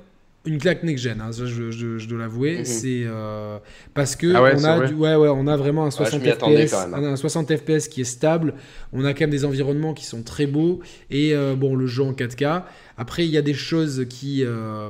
une 0.46 0.56
claque 0.58 0.82
next-gen, 0.84 1.20
hein, 1.20 1.32
ça, 1.32 1.44
je, 1.44 1.70
je- 1.70 1.98
je 1.98 2.08
dois 2.08 2.18
l'avouer. 2.18 2.58
Mhm. 2.60 2.64
C'est 2.64 3.02
euh, 3.04 3.58
parce 3.92 4.16
que 4.16 4.32
Ah 4.34 4.42
ouais, 4.42 4.54
on, 4.56 4.64
a 4.64 4.86
du- 4.86 4.94
ouais, 4.94 5.14
ouais, 5.14 5.28
on 5.28 5.46
a 5.46 5.56
vraiment 5.56 5.84
un 5.84 5.90
60 5.90 6.22
m'y 6.22 6.30
attendais 6.30 6.66
FPS, 6.66 6.70
quand 6.70 6.88
même, 6.88 6.94
hein. 7.04 7.08
un, 7.08 7.12
un 7.12 7.16
60 7.16 7.54
FPS 7.56 7.88
qui 7.88 8.00
est 8.00 8.04
stable. 8.04 8.54
On 8.94 9.04
a 9.04 9.12
quand 9.12 9.20
même 9.20 9.30
des 9.30 9.44
environnements 9.44 9.92
qui 9.92 10.06
sont 10.06 10.22
très 10.22 10.46
beaux. 10.46 10.80
Et 11.10 11.34
euh, 11.34 11.54
bon, 11.56 11.76
le 11.76 11.86
jeu 11.86 12.02
en 12.04 12.12
4K. 12.12 12.62
Après, 12.96 13.24
il 13.26 13.30
y 13.30 13.36
a 13.38 13.42
des 13.42 13.54
choses 13.54 14.06
qui, 14.08 14.42
euh, 14.44 14.88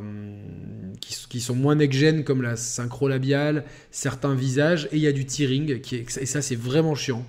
qui, 1.00 1.16
qui 1.28 1.40
sont 1.40 1.54
moins 1.54 1.74
next-gen, 1.74 2.22
comme 2.24 2.42
la 2.42 2.56
synchro 2.56 3.08
labiale, 3.08 3.64
certains 3.90 4.34
visages, 4.34 4.86
et 4.92 4.96
il 4.96 5.02
y 5.02 5.06
a 5.08 5.12
du 5.12 5.26
tearing, 5.26 5.80
qui 5.80 5.96
est, 5.96 6.18
et 6.18 6.26
ça, 6.26 6.42
c'est 6.42 6.56
vraiment 6.56 6.94
chiant. 6.94 7.24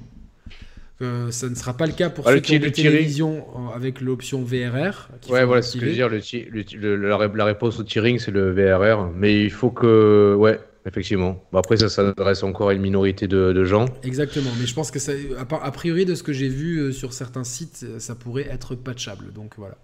Euh, 1.01 1.31
ça 1.31 1.49
ne 1.49 1.55
sera 1.55 1.75
pas 1.75 1.87
le 1.87 1.93
cas 1.93 2.09
pour 2.09 2.27
Ah, 2.27 2.31
ceux 2.31 2.35
le 2.35 2.41
qui 2.41 2.55
ont 2.55 2.59
des 2.59 2.71
télévisions 2.71 3.45
euh, 3.55 3.75
avec 3.75 4.01
l'option 4.01 4.43
VRR. 4.43 5.09
Ouais, 5.29 5.43
voilà 5.45 5.61
ce 5.61 5.73
que 5.73 5.79
je 5.81 5.85
veux 5.85 5.91
dire. 5.93 6.09
Le, 6.09 6.21
ti- 6.21 6.45
le 6.51 6.63
ti- 6.63 6.75
le- 6.77 6.95
la, 6.95 7.17
ré- 7.17 7.29
la 7.33 7.45
réponse 7.45 7.79
au 7.79 7.83
tearing, 7.83 8.19
c'est 8.19 8.31
le 8.31 8.51
VRR. 8.51 9.09
Mais 9.15 9.41
il 9.43 9.49
faut 9.51 9.71
que. 9.71 10.35
Ouais, 10.37 10.59
effectivement. 10.85 11.43
Bon, 11.51 11.57
après, 11.59 11.77
ça 11.77 11.89
s'adresse 11.89 12.43
encore 12.43 12.69
à 12.69 12.73
une 12.73 12.81
minorité 12.81 13.27
de, 13.27 13.51
de 13.51 13.63
gens. 13.63 13.85
Exactement, 14.03 14.51
mais 14.59 14.65
je 14.67 14.73
pense 14.75 14.91
que 14.91 14.99
ça, 14.99 15.13
a, 15.49 15.71
priori 15.71 16.05
de 16.05 16.13
ce 16.15 16.23
que 16.23 16.33
j'ai 16.33 16.49
vu 16.49 16.77
euh, 16.79 16.91
sur 16.91 17.13
certains 17.13 17.43
sites, 17.43 17.83
euh, 17.83 17.99
ça 17.99 18.13
pourrait 18.15 18.47
être 18.51 18.75
patchable. 18.75 19.33
Donc 19.33 19.53
voilà. 19.57 19.77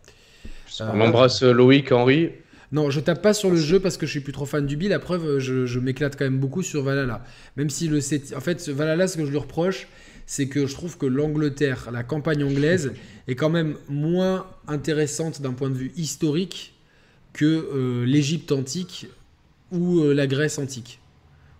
Euh, 0.82 0.90
On 0.94 1.02
embrasse 1.02 1.42
Loïc, 1.42 1.92
Henri. 1.92 2.30
Non, 2.72 2.90
je 2.90 3.00
tape 3.00 3.22
pas 3.22 3.34
sur 3.34 3.50
le 3.50 3.56
jeu 3.56 3.80
parce 3.80 3.96
que 3.96 4.06
je 4.06 4.12
suis 4.12 4.20
plus 4.20 4.34
trop 4.34 4.46
fan 4.46 4.66
du 4.66 4.76
Bill. 4.76 4.90
La 4.90 5.00
preuve, 5.00 5.40
je, 5.40 5.66
je 5.66 5.80
m'éclate 5.80 6.18
quand 6.18 6.26
même 6.26 6.38
beaucoup 6.38 6.62
sur 6.62 6.84
Valhalla. 6.84 7.24
Même 7.56 7.70
si 7.70 7.88
le. 7.88 8.00
En 8.36 8.42
fait, 8.42 8.68
Valhalla, 8.70 9.08
ce 9.08 9.16
que 9.18 9.26
je 9.26 9.32
lui 9.32 9.38
reproche, 9.38 9.88
c'est 10.28 10.48
que 10.48 10.68
je 10.68 10.74
trouve 10.74 10.98
que 10.98 11.06
l'Angleterre, 11.08 11.90
la 11.92 12.04
campagne 12.04 12.44
anglaise, 12.44 12.92
est 13.28 13.36
quand 13.36 13.50
même 13.50 13.76
moins 13.90 14.46
intéressante 14.68 15.42
d'un 15.42 15.54
point 15.54 15.70
de 15.70 15.76
vue 15.76 15.94
historique 15.96 16.76
que 17.34 17.46
euh, 17.46 18.06
l'Égypte 18.06 18.52
antique 18.52 19.08
ou 19.72 20.02
euh, 20.02 20.14
la 20.14 20.28
Grèce 20.28 20.60
antique. 20.60 21.00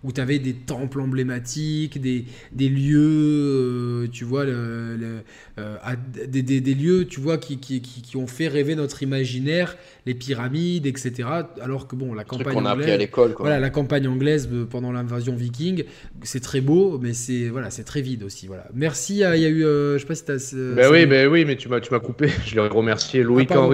Où 0.04 0.12
tu 0.12 0.20
avais 0.20 0.38
des 0.38 0.52
temples 0.54 1.00
emblématiques, 1.00 2.00
des, 2.00 2.24
des 2.52 2.68
lieux, 2.68 4.04
euh, 4.04 4.06
tu 4.12 4.22
vois, 4.24 4.44
le- 4.44 4.96
le- 4.96 5.22
euh, 5.58 5.76
à- 5.82 5.96
des, 5.96 6.42
des- 6.42 6.60
des 6.60 6.74
lieux, 6.74 7.04
tu 7.06 7.18
vois, 7.20 7.36
qui, 7.36 7.58
qui, 7.58 7.80
qui- 7.80 8.02
qui 8.02 8.16
ont 8.16 8.28
fait 8.28 8.46
rêver 8.46 8.76
notre 8.76 9.02
imaginaire, 9.02 9.76
les 10.06 10.14
pyramides, 10.14 10.86
etc. 10.86 11.28
Alors 11.60 11.88
que 11.88 11.96
bon, 11.96 12.14
la 12.14 12.22
campagne 12.22 12.54
qu'on 12.54 12.64
a 12.64 12.70
appris 12.70 12.84
à 12.84 12.86
anglaise, 12.86 12.98
l'école. 13.00 13.34
quoi. 13.34 13.44
voilà, 13.46 13.58
la 13.58 13.70
campagne 13.70 14.06
anglaise 14.06 14.48
euh, 14.52 14.64
pendant 14.66 14.92
l'invasion 14.92 15.34
viking, 15.34 15.82
c'est 16.22 16.40
très 16.40 16.60
beau, 16.60 16.98
mais 17.02 17.12
c'est 17.12 17.48
voilà, 17.48 17.70
c'est 17.70 17.84
très 17.84 18.00
vide 18.00 18.22
aussi. 18.22 18.46
Voilà. 18.46 18.68
Merci. 18.74 19.24
à- 19.24 19.36
Il 19.36 19.42
y 19.42 19.46
a 19.46 19.48
eu, 19.48 19.64
euh, 19.64 19.94
je 19.94 20.02
sais 20.02 20.06
pas 20.06 20.14
si 20.14 20.24
t'as. 20.24 20.54
euh, 20.54 20.74
Ben 20.76 20.92
oui, 20.92 21.06
ben 21.06 21.26
oui, 21.28 21.44
mais 21.44 21.56
tu 21.56 21.68
m'as 21.68 21.80
tu 21.80 21.92
m'as 21.92 21.98
coupé. 22.00 22.28
Je 22.46 22.54
l'ai 22.54 22.60
remercié. 22.68 23.24
Loïc 23.24 23.48
Ah, 23.50 23.54
pardon, 23.54 23.68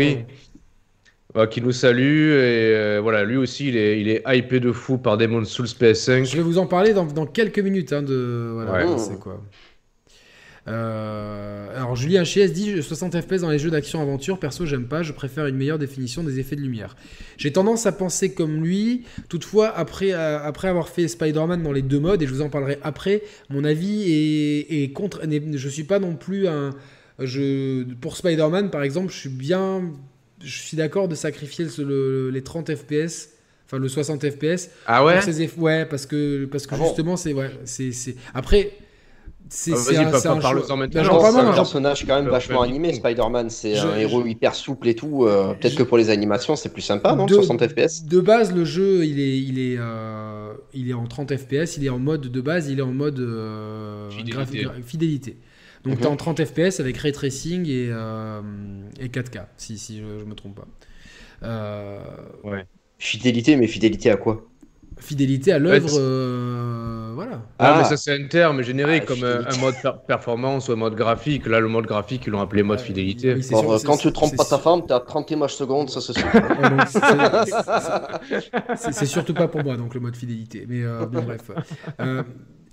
Euh, 1.37 1.47
qui 1.47 1.61
nous 1.61 1.73
salue. 1.73 2.29
Et 2.31 2.75
euh, 2.77 3.01
voilà, 3.03 3.25
lui 3.25 3.37
aussi, 3.37 3.69
il 3.69 3.77
est, 3.77 4.01
il 4.01 4.09
est 4.09 4.23
hypé 4.27 4.61
de 4.61 4.71
fou 4.71 4.99
par 4.99 5.17
Demon's 5.19 5.49
Souls 5.49 5.67
PS5. 5.67 6.25
Je 6.25 6.37
vais 6.37 6.43
vous 6.43 6.59
en 6.59 6.67
parler 6.67 6.93
dans, 6.95 7.07
dans 7.07 7.27
quelques 7.27 7.59
minutes. 7.59 7.93
hein, 7.93 8.03
de 8.03 8.51
voilà, 8.53 8.89
Ouais. 8.89 8.99
sait 8.99 9.17
quoi. 9.17 9.43
Euh, 10.67 11.77
alors 11.77 11.95
Julien 11.95 12.23
HS 12.23 12.53
dit 12.53 12.83
60 12.83 13.21
FPS 13.21 13.43
dans 13.43 13.51
les 13.51 13.59
jeux 13.59 13.71
d'action 13.71 14.01
aventure, 14.01 14.39
perso 14.39 14.65
j'aime 14.65 14.87
pas, 14.87 15.03
je 15.03 15.13
préfère 15.13 15.47
une 15.47 15.57
meilleure 15.57 15.79
définition 15.79 16.23
des 16.25 16.41
effets 16.41 16.57
de 16.57 16.63
lumière. 16.63 16.97
J'ai 17.37 17.53
tendance 17.53 17.85
à 17.85 17.93
penser 17.93 18.33
comme 18.33 18.63
lui, 18.65 19.03
toutefois 19.29 19.77
après, 19.77 20.13
euh, 20.15 20.39
après 20.43 20.69
avoir 20.69 20.89
fait 20.89 21.07
Spider-Man 21.07 21.63
dans 21.63 21.73
les 21.73 21.83
deux 21.83 22.01
modes, 22.01 22.23
et 22.23 22.27
je 22.27 22.33
vous 22.33 22.41
en 22.41 22.49
parlerai 22.49 22.79
après, 22.83 23.23
mon 23.51 23.63
avis 23.65 24.11
est, 24.11 24.83
est 24.85 24.93
contre, 24.93 25.21
je 25.53 25.69
suis 25.69 25.85
pas 25.85 25.99
non 25.99 26.17
plus 26.17 26.47
un... 26.49 26.71
Je, 27.19 27.85
pour 28.01 28.17
Spider-Man 28.17 28.71
par 28.71 28.83
exemple, 28.83 29.13
je 29.13 29.19
suis 29.19 29.29
bien... 29.29 29.83
Je 30.45 30.59
suis 30.63 30.77
d'accord 30.77 31.09
de 31.09 31.15
sacrifier 31.15 31.67
le- 31.79 31.85
le- 31.85 32.31
les 32.31 32.43
30 32.43 32.75
FPS, 32.75 33.31
enfin 33.67 33.79
le 33.79 33.89
60 33.89 34.29
FPS, 34.31 34.71
Ah 34.87 35.05
ouais? 35.05 35.15
pour 35.15 35.23
ses 35.23 35.45
eff- 35.47 35.59
ouais, 35.59 35.87
parce 35.87 36.07
que, 36.07 36.45
parce 36.47 36.67
que 36.67 36.75
Ah 36.75 36.79
bon? 36.79 36.85
justement, 36.87 37.17
c'est. 37.17 37.33
Ouais, 37.33 37.51
c'est, 37.65 37.93
c'est... 37.93 38.15
Après, 38.35 38.73
c'est. 39.49 39.73
Ah, 39.73 39.77
c'est 39.77 39.97
un- 39.97 40.11
pa- 40.11 40.19
c'est 40.21 40.29
pa- 40.29 40.35
un 40.35 40.39
parle-en 40.41 40.67
choix. 40.67 40.77
maintenant. 40.77 41.01
Non, 41.03 41.07
j'en 41.07 41.19
parle 41.21 41.33
c'est 41.35 41.41
un 41.41 41.47
j'en- 41.47 41.55
personnage 41.55 42.07
quand 42.07 42.15
même 42.23 42.29
vachement 42.31 42.63
animé, 42.63 42.93
Spider-Man. 42.95 43.51
C'est 43.51 43.75
Je- 43.77 43.87
un 43.87 43.97
héros 43.97 44.25
hyper 44.27 44.55
souple 44.55 44.89
et 44.89 44.95
tout. 44.95 45.25
euh, 45.25 45.55
Peut-être 45.55 45.73
Je- 45.73 45.79
que 45.79 45.83
pour 45.83 45.99
les 45.99 46.11
animations, 46.11 46.57
c'est 46.57 46.71
plus 46.73 46.83
sympa, 46.83 47.15
non 47.15 47.27
De- 47.27 47.35
60 47.35 47.67
FPS 47.67 48.05
De 48.07 48.21
base, 48.21 48.55
le 48.55 48.65
jeu, 48.65 49.05
il 49.05 49.21
est, 49.21 49.39
il 49.39 49.59
est, 49.59 49.77
euh, 49.79 50.53
il 50.73 50.89
est 50.91 50.95
en 50.95 51.07
30 51.07 51.37
FPS. 51.37 51.77
Il 51.77 51.85
est 51.85 51.91
en 51.91 51.99
mode 51.99 52.23
de 52.31 52.41
base, 52.41 52.69
il 52.69 52.79
est 52.79 52.83
en 52.83 52.93
mode 52.93 53.19
euh, 53.21 54.11
Fidélité. 54.11 54.63
graphi- 54.65 54.83
fidélité. 54.85 55.37
Donc, 55.85 55.95
Mhm. 55.95 56.01
tu 56.01 56.05
es 56.05 56.07
en 56.09 56.17
30 56.17 56.45
FPS 56.45 56.81
avec 56.81 56.97
ray 56.99 57.13
tracing 57.13 57.67
et, 57.69 57.89
euh, 57.91 58.41
et 59.01 59.09
4K, 59.09 59.47
si, 59.57 59.77
si 59.79 59.99
je, 59.99 60.19
je 60.21 60.25
me 60.25 60.35
trompe 60.35 60.57
pas. 60.57 60.67
Euh, 61.43 61.99
Fidélité, 62.99 63.57
mais 63.57 63.67
fidélité 63.67 64.11
à 64.11 64.17
quoi? 64.17 64.47
Fidélité 64.97 65.53
à 65.53 65.59
l'œuvre, 65.59 65.93
Ouais, 65.93 65.99
euh, 66.01 67.11
voilà. 67.15 67.43
Ah, 67.59 67.75
Ah. 67.75 67.79
mais 67.79 67.85
ça 67.85 67.97
c'est 67.97 68.15
un 68.15 68.27
terme 68.29 68.63
générique 68.63 69.03
Ah, 69.05 69.09
comme 69.09 69.25
un 69.25 69.57
mode 69.61 69.75
per- 69.83 69.91
performance 70.07 70.69
ou 70.69 70.73
un 70.73 70.77
mode 70.77 70.95
graphique. 70.95 71.47
Là, 71.47 71.59
le 71.61 71.67
mode 71.69 71.85
graphique, 71.85 72.23
ils 72.27 72.31
l'ont 72.31 72.41
appelé 72.41 72.63
mode 72.63 72.79
Ouais, 72.79 72.85
fidélité. 72.85 73.35
oui, 73.35 73.43
sûr, 73.43 73.83
Quand 73.85 73.97
tu 73.97 74.11
trompes 74.13 74.31
c'est- 74.31 74.37
pas 74.37 74.45
ta 74.45 74.59
femme, 74.59 74.83
t'as 74.87 75.01
30 75.01 75.31
images 75.33 75.57
secondes, 75.57 75.91
ça. 75.91 75.99
Ouais, 75.99 76.85
c'est- 76.87 77.01
c'est- 77.01 77.01
c'est- 78.77 78.93
C'est 78.93 79.07
surtout 79.07 79.35
pas 79.35 79.49
pour 79.49 79.65
moi, 79.65 79.77
donc 79.77 79.93
le 79.95 80.01
mode 80.01 80.17
fidélité. 80.17 80.65
Mais 80.69 80.83
euh, 80.85 81.05
bon, 81.07 81.23
bref. 81.23 81.51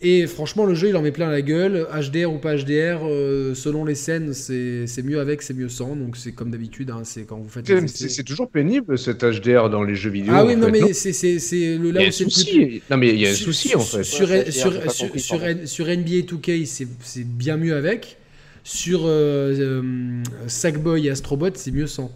Et 0.03 0.25
franchement, 0.25 0.65
le 0.65 0.73
jeu, 0.73 0.89
il 0.89 0.95
en 0.95 1.03
met 1.03 1.11
plein 1.11 1.29
la 1.29 1.43
gueule. 1.43 1.85
HDR 1.93 2.33
ou 2.33 2.39
pas 2.39 2.55
HDR, 2.57 3.01
euh, 3.03 3.53
selon 3.53 3.85
les 3.85 3.93
scènes, 3.93 4.33
c'est 4.33 4.87
c'est 4.87 5.03
mieux 5.03 5.19
avec, 5.19 5.43
c'est 5.43 5.53
mieux 5.53 5.69
sans. 5.69 5.95
Donc 5.95 6.17
c'est 6.17 6.31
comme 6.31 6.49
d'habitude, 6.49 6.89
hein, 6.89 7.01
c'est 7.03 7.21
quand 7.23 7.37
vous 7.37 7.47
faites 7.49 7.67
C'est 7.87 8.23
toujours 8.23 8.49
pénible 8.49 8.97
cet 8.97 9.23
HDR 9.23 9.69
dans 9.69 9.83
les 9.83 9.93
jeux 9.93 10.09
vidéo. 10.09 10.33
Ah 10.35 10.43
oui, 10.43 10.55
non, 10.55 10.65
fait, 10.67 10.71
mais 10.81 10.93
c'est 10.93 11.13
c'est- 11.13 11.37
c'est 11.37 11.77
le 11.77 11.91
là 11.91 12.01
où 12.07 12.11
c'est 12.11 12.23
le 12.23 12.29
plus. 12.29 12.33
souci. 12.33 12.81
Non, 12.89 12.97
mais 12.97 13.09
il 13.09 13.19
y 13.21 13.27
a 13.27 13.29
un 13.29 13.33
Sur- 13.33 13.45
souci 13.53 13.75
en 13.75 13.79
fait. 13.79 14.03
Sur, 14.03 14.27
Ouais, 14.27 14.49
sur, 14.49 14.71
sur, 14.91 15.05
compris, 15.05 15.19
sur, 15.19 15.39
sur 15.65 15.87
NBA 15.87 16.21
2K, 16.25 16.65
c'est 16.65 16.87
c'est 17.03 17.27
bien 17.27 17.57
mieux 17.57 17.75
avec. 17.75 18.17
Sur 18.63 19.01
euh, 19.05 19.53
euh, 19.59 20.23
Sackboy 20.47 21.07
et 21.07 21.09
Astrobot, 21.11 21.49
c'est 21.55 21.71
mieux 21.71 21.87
sans. 21.87 22.11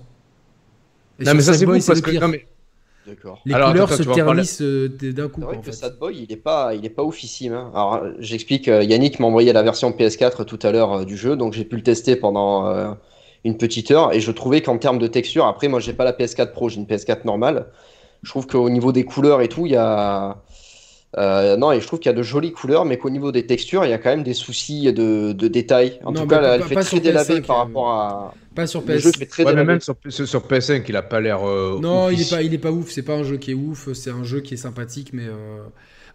Et 1.20 1.24
Non, 1.24 1.34
mais 1.36 1.42
ça 1.42 1.54
c'est 1.54 1.66
bon 1.66 1.74
parce 1.74 1.88
le 1.88 2.02
que. 2.02 2.12
Non, 2.20 2.28
mais 2.30 2.46
D'accord. 3.08 3.40
Les 3.46 3.54
Alors, 3.54 3.70
couleurs 3.72 3.88
attends, 3.92 3.98
se 3.98 4.04
parler- 4.04 4.24
ternissent 4.24 4.62
euh, 4.62 4.88
d'un 4.90 5.28
coup. 5.30 5.42
C'est 5.42 5.46
vrai 5.46 5.54
quoi, 5.56 5.58
en 5.58 5.62
que 5.62 5.66
fait. 5.72 5.72
Sad 5.78 5.98
Boy, 6.00 6.24
il 6.28 6.32
est 6.32 6.38
pas, 6.38 6.74
il 6.74 6.86
est 6.86 6.90
pas 6.90 7.04
oufissime. 7.04 7.54
hein. 7.54 7.70
Alors, 7.74 7.96
euh, 7.96 8.12
j'explique. 8.20 8.68
euh, 8.68 8.84
Yannick 8.84 9.20
m'a 9.20 9.28
envoyé 9.28 9.54
la 9.54 9.62
version 9.62 9.92
PS4 9.92 10.46
tout 10.46 10.60
à 10.64 10.72
l'heure 10.72 10.94
euh, 10.94 11.06
du 11.06 11.16
jeu, 11.18 11.36
donc 11.36 11.54
j'ai 11.54 11.66
pu 11.66 11.76
le 11.76 11.84
tester 11.84 12.16
pendant 12.16 12.68
euh, 12.68 12.92
une 13.44 13.58
petite 13.58 13.92
heure, 13.92 14.12
et 14.14 14.20
je 14.22 14.32
trouvais 14.32 14.62
qu'en 14.62 14.78
termes 14.80 14.98
de 14.98 15.08
texture, 15.08 15.46
après 15.46 15.68
moi 15.68 15.80
j'ai 15.80 15.94
pas 15.94 16.04
la 16.04 16.14
PS4 16.14 16.52
Pro, 16.52 16.68
j'ai 16.70 16.78
une 16.80 16.88
PS4 16.88 17.26
normale. 17.26 17.68
Je 18.24 18.30
trouve 18.32 18.48
qu'au 18.48 18.70
niveau 18.72 18.92
des 18.92 19.04
couleurs 19.06 19.42
et 19.42 19.50
tout, 19.50 19.68
il 19.68 19.74
y 19.74 19.76
a 19.76 20.38
euh, 21.18 21.56
non, 21.58 21.72
et 21.72 21.80
je 21.82 21.88
trouve 21.88 22.00
qu'il 22.00 22.10
y 22.10 22.14
a 22.14 22.18
de 22.18 22.24
jolies 22.24 22.52
couleurs, 22.54 22.86
mais 22.86 22.98
qu'au 22.98 23.10
niveau 23.10 23.32
des 23.32 23.46
textures, 23.46 23.86
il 23.86 23.90
y 23.90 23.94
a 23.94 23.98
quand 23.98 24.10
même 24.10 24.24
des 24.24 24.34
soucis 24.34 24.92
de, 24.94 25.32
de 25.34 25.48
détails. 25.48 26.00
En 26.04 26.12
Non, 26.12 26.22
tout 26.22 26.28
cas, 26.28 26.42
là, 26.42 26.56
elle 26.56 26.64
fait 26.64 26.78
très 26.78 26.84
sur 26.84 27.00
délavé 27.02 27.42
PS5, 27.42 27.42
par 27.42 27.58
euh, 27.58 27.60
rapport 27.60 27.90
à. 27.92 28.42
Pas 28.54 28.68
sur 28.68 28.84
Le 28.86 28.98
PS. 28.98 29.00
jeu 29.00 29.12
fait 29.12 29.26
très 29.28 29.44
Ouais, 29.44 29.54
mais 29.54 29.64
même 29.64 29.80
sur, 29.82 29.96
sur, 30.10 30.28
sur 30.28 30.48
PS5, 30.48 30.86
il 30.90 30.96
a 30.96 31.04
pas 31.04 31.22
l'air. 31.22 31.44
euh, 31.48 31.80
Non, 31.80 32.10
il 32.10 32.22
est 32.22 32.30
pas, 32.30 32.42
il 32.42 32.54
est 32.54 32.58
pas 32.58 32.72
ouf. 32.72 32.90
C'est 32.92 33.04
pas 33.04 33.16
un 33.16 33.24
jeu 33.24 33.38
qui 33.38 33.52
est 33.52 33.56
ouf. 33.56 33.92
C'est 33.94 34.12
un 34.12 34.24
jeu 34.24 34.42
qui 34.42 34.56
est 34.56 34.58
sympathique, 34.58 35.12
mais 35.14 35.26
euh, 35.28 35.64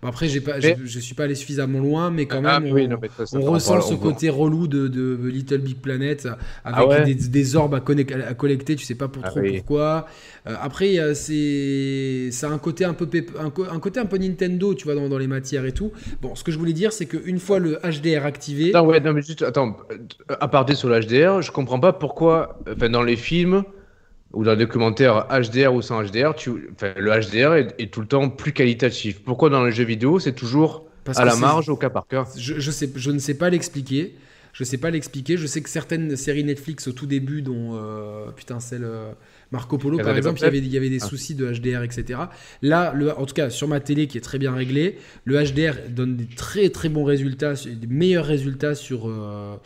après, 0.03 0.29
j'ai 0.29 0.41
pas, 0.41 0.61
je, 0.61 0.99
suis 0.99 1.15
pas 1.15 1.25
allé 1.25 1.35
suffisamment 1.35 1.79
loin, 1.79 2.11
mais 2.11 2.25
quand 2.25 2.43
ah, 2.45 2.59
même, 2.59 2.99
on, 3.35 3.41
ressent 3.43 3.83
ce 3.83 3.95
côté 3.95 4.31
relou 4.31 4.67
de, 4.67 4.89
de, 4.89 5.19
Little 5.29 5.59
Big 5.59 5.77
Planet 5.77 6.27
avec 6.65 6.89
ah 6.91 7.01
des, 7.05 7.15
des, 7.15 7.57
orbes 7.57 7.75
à, 7.75 7.79
à, 7.79 8.35
collecter, 8.35 8.77
tu 8.77 8.85
sais 8.87 8.95
pas 8.95 9.09
pour 9.09 9.23
ah 9.27 9.29
trop 9.29 9.41
pourquoi. 9.43 10.07
Euh, 10.47 10.55
après, 10.61 10.97
c'est 11.15 12.31
ça 12.33 12.49
a 12.49 12.51
un 12.51 12.59
côté 12.59 12.87
un 12.87 12.95
peu 12.95 13.07
un, 13.39 13.51
côté 13.51 14.01
un 14.01 14.07
peu 14.07 14.17
Nintendo, 14.17 14.75
tu 14.75 14.85
vois, 14.85 14.95
dans, 14.95 15.09
dans, 15.09 15.19
les 15.19 15.27
matières 15.27 15.67
et 15.67 15.73
tout. 15.73 15.93
Bon, 16.23 16.35
ce 16.35 16.45
que 16.45 16.51
je 16.51 16.59
voulais 16.59 16.73
dire, 16.73 16.93
c'est 16.93 17.07
qu'une 17.07 17.39
fois 17.39 17.59
le 17.59 17.79
HDR 17.85 18.25
activé. 18.25 18.73
Non, 18.73 18.87
ouais, 18.87 19.01
non, 19.01 19.13
mais 19.13 19.23
juste, 19.23 19.43
attends, 19.43 19.77
à 20.29 20.49
part 20.49 20.67
sur 20.75 20.89
le 20.89 21.01
HDR, 21.01 21.43
je 21.43 21.51
comprends 21.51 21.81
pas 21.81 21.93
pourquoi, 21.93 22.59
enfin, 22.71 22.89
dans 22.89 23.03
les 23.03 23.17
films 23.17 23.65
ou 24.33 24.45
dans 24.45 24.53
les 24.53 24.59
documentaires 24.59 25.27
HDR 25.29 25.75
ou 25.75 25.83
sans 25.83 26.03
HDR, 26.03 26.35
tu... 26.35 26.51
le 26.97 27.11
HDR 27.11 27.55
est, 27.79 27.91
tout 27.91 28.01
le 28.01 28.07
temps 28.07 28.29
plus 28.29 28.53
qualitatif. 28.53 29.23
Pourquoi 29.23 29.51
dans 29.51 29.65
les 29.65 29.73
jeux 29.73 29.85
vidéo, 29.85 30.19
c'est 30.19 30.35
toujours 30.35 30.87
à 31.17 31.25
la 31.25 31.37
marge, 31.37 31.69
au 31.69 31.77
cas 31.77 31.91
par 31.91 32.07
cas? 32.07 32.27
Je, 32.37 32.59
je, 32.59 32.71
sais, 32.71 32.91
je 32.95 33.11
ne 33.11 33.19
sais 33.19 33.35
pas 33.35 33.51
l'expliquer. 33.51 34.15
Je 34.53 34.65
sais 34.65 34.79
pas 34.79 34.91
l'expliquer. 34.91 35.37
Je 35.37 35.47
sais 35.47 35.61
que 35.61 35.69
certaines 35.69 36.17
séries 36.17 36.45
Netflix 36.45 36.89
au 36.89 36.93
tout 36.93 37.07
début, 37.07 37.43
dont 37.43 37.71
euh, 37.75 38.31
putain 38.31 38.61
celle 38.61 38.85
euh, 38.85 39.13
Marco 39.53 39.79
Polo 39.79 39.99
par 39.99 40.17
exemple, 40.17 40.41
il 40.41 40.45
y, 40.45 40.47
avait, 40.47 40.59
il 40.59 40.69
y 40.69 40.77
avait 40.77 40.91
des 40.91 41.03
ah. 41.03 41.07
soucis 41.07 41.35
de 41.35 41.51
HDR, 41.53 41.83
etc. 41.83 42.21
Là, 42.63 42.93
le, 42.95 43.17
en 43.17 43.27
tout 43.27 43.35
cas 43.35 43.51
sur 43.51 43.69
ma 43.69 43.81
télé 43.81 44.07
qui 44.07 44.19
est 44.19 44.23
très 44.23 44.39
bien 44.39 44.53
réglée, 44.53 44.99
le 45.25 45.43
HDR 45.43 45.89
donne 45.89 46.17
des 46.17 46.27
très 46.27 46.69
très 46.71 46.89
bons 46.89 47.05
résultats, 47.05 47.55
des 47.55 47.87
meilleurs 47.87 48.27
résultats 48.27 48.75
sur 48.75 49.09
euh, 49.09 49.57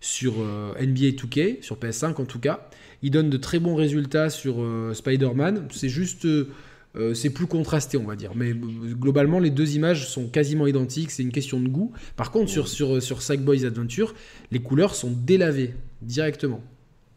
sur 0.00 0.34
NBA 0.80 1.16
2K, 1.16 1.62
sur 1.62 1.76
PS5 1.76 2.20
en 2.20 2.24
tout 2.24 2.40
cas. 2.40 2.68
Il 3.02 3.10
donne 3.10 3.30
de 3.30 3.36
très 3.36 3.58
bons 3.58 3.74
résultats 3.74 4.30
sur 4.30 4.62
euh, 4.62 4.94
Spider-Man. 4.94 5.68
C'est 5.70 5.88
juste. 5.88 6.24
Euh, 6.24 6.48
euh, 6.94 7.14
c'est 7.14 7.30
plus 7.30 7.46
contrasté, 7.46 7.96
on 7.96 8.04
va 8.04 8.16
dire. 8.16 8.32
Mais 8.34 8.52
globalement, 8.52 9.38
les 9.38 9.48
deux 9.48 9.76
images 9.76 10.06
sont 10.08 10.28
quasiment 10.28 10.66
identiques. 10.66 11.10
C'est 11.10 11.22
une 11.22 11.32
question 11.32 11.58
de 11.58 11.68
goût. 11.68 11.92
Par 12.16 12.30
contre, 12.30 12.50
sur, 12.50 12.68
sur, 12.68 13.02
sur 13.02 13.22
Sackboys 13.22 13.64
Adventure, 13.64 14.14
les 14.50 14.58
couleurs 14.58 14.94
sont 14.94 15.10
délavées 15.10 15.74
directement. 16.02 16.62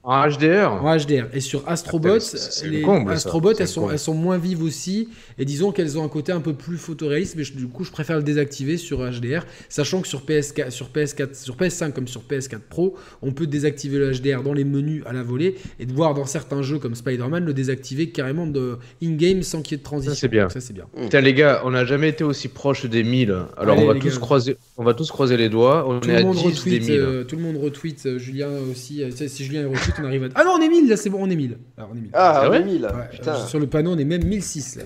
En 0.06 0.28
HDR 0.28 0.72
En 0.72 0.96
HDR. 0.96 1.26
Et 1.34 1.40
sur 1.40 1.68
Astrobot, 1.68 2.20
les 2.64 2.86
Astrobot, 3.10 3.54
elles 3.54 3.68
sont, 3.68 3.90
elles 3.90 4.00
sont 4.00 4.14
moins 4.14 4.38
vives 4.38 4.62
aussi. 4.62 5.10
Et 5.40 5.46
disons 5.46 5.72
qu'elles 5.72 5.98
ont 5.98 6.04
un 6.04 6.10
côté 6.10 6.32
un 6.32 6.42
peu 6.42 6.54
plus 6.54 6.78
photoréaliste. 6.78 7.36
Mais 7.36 7.44
du 7.44 7.68
coup, 7.68 7.84
je 7.84 7.92
préfère 7.92 8.18
le 8.18 8.24
désactiver 8.24 8.78
sur 8.78 9.00
HDR. 9.00 9.46
Sachant 9.68 10.02
que 10.02 10.08
sur, 10.08 10.22
PS4, 10.24 10.70
sur, 10.70 10.90
PS4, 10.90 11.34
sur 11.34 11.56
PS5 11.56 11.92
comme 11.92 12.08
sur 12.08 12.22
PS4 12.22 12.60
Pro, 12.70 12.96
on 13.24 13.32
peut 13.32 13.48
désactiver 13.48 13.98
le 13.98 14.12
HDR 14.12 14.44
dans 14.44 14.54
les 14.54 14.64
menus 14.64 15.04
à 15.08 15.14
la 15.14 15.24
volée. 15.24 15.56
Et 15.80 15.88
de 15.88 15.94
voir 15.94 16.14
dans 16.14 16.26
certains 16.26 16.62
jeux 16.62 16.78
comme 16.78 16.94
Spider-Man 16.94 17.44
le 17.44 17.54
désactiver 17.54 18.12
carrément 18.12 18.46
de 18.46 18.78
in-game 19.02 19.42
sans 19.42 19.64
qu'il 19.64 19.74
y 19.74 19.76
ait 19.76 19.80
de 19.80 19.84
transition. 19.84 20.14
Ça, 20.14 20.20
c'est 20.20 20.28
bien. 20.28 20.50
Ça, 20.50 20.62
c'est 20.62 20.74
bien. 20.74 20.86
Tiens, 21.10 21.22
les 21.22 21.34
gars, 21.34 21.62
on 21.66 21.72
n'a 21.72 21.84
jamais 21.84 22.10
été 22.10 22.24
aussi 22.24 22.48
proche 22.48 22.86
des 22.86 23.04
1000. 23.04 23.36
Alors, 23.58 23.80
on, 23.80 23.88
va 23.88 23.96
tous 23.96 24.20
croiser, 24.20 24.58
on 24.78 24.84
va 24.84 24.94
tous 24.94 25.10
croiser 25.10 25.36
les 25.36 25.50
doigts. 25.50 25.88
On 25.88 26.00
tout 26.00 26.10
est 26.10 26.16
à 26.16 26.24
10 26.24 26.64
des 26.66 26.80
1000. 26.80 26.92
Euh, 26.92 27.24
tout 27.24 27.36
le 27.36 27.42
monde 27.42 27.58
retweet. 27.58 28.06
Euh, 28.06 28.20
Julien 28.20 28.50
aussi. 28.72 29.04
Euh, 29.04 29.10
si 29.12 29.44
Julien 29.44 29.62
est 29.62 29.66
retweet, 29.66 29.95
on 30.00 30.06
arrive 30.06 30.24
à. 30.26 30.28
Ah 30.36 30.44
non, 30.44 30.52
on 30.58 30.62
est 30.62 30.70
1000 30.70 30.90
là, 30.90 30.98
c'est 30.98 31.10
bon, 31.10 31.20
on 31.22 31.30
est 31.30 31.36
1000. 31.36 31.58
Ah, 31.78 31.88
on 31.92 31.96
est 31.96 32.02
1000. 32.02 32.10
Ah, 32.14 32.48
on 32.50 32.54
est 32.54 32.64
1000. 32.64 32.88
Putain. 33.12 33.36
sur 33.46 33.60
le 33.60 33.68
panneau, 33.68 33.92
on 33.92 33.98
est 33.98 34.06
même 34.06 34.24
1006 34.24 34.78
là. 34.78 34.84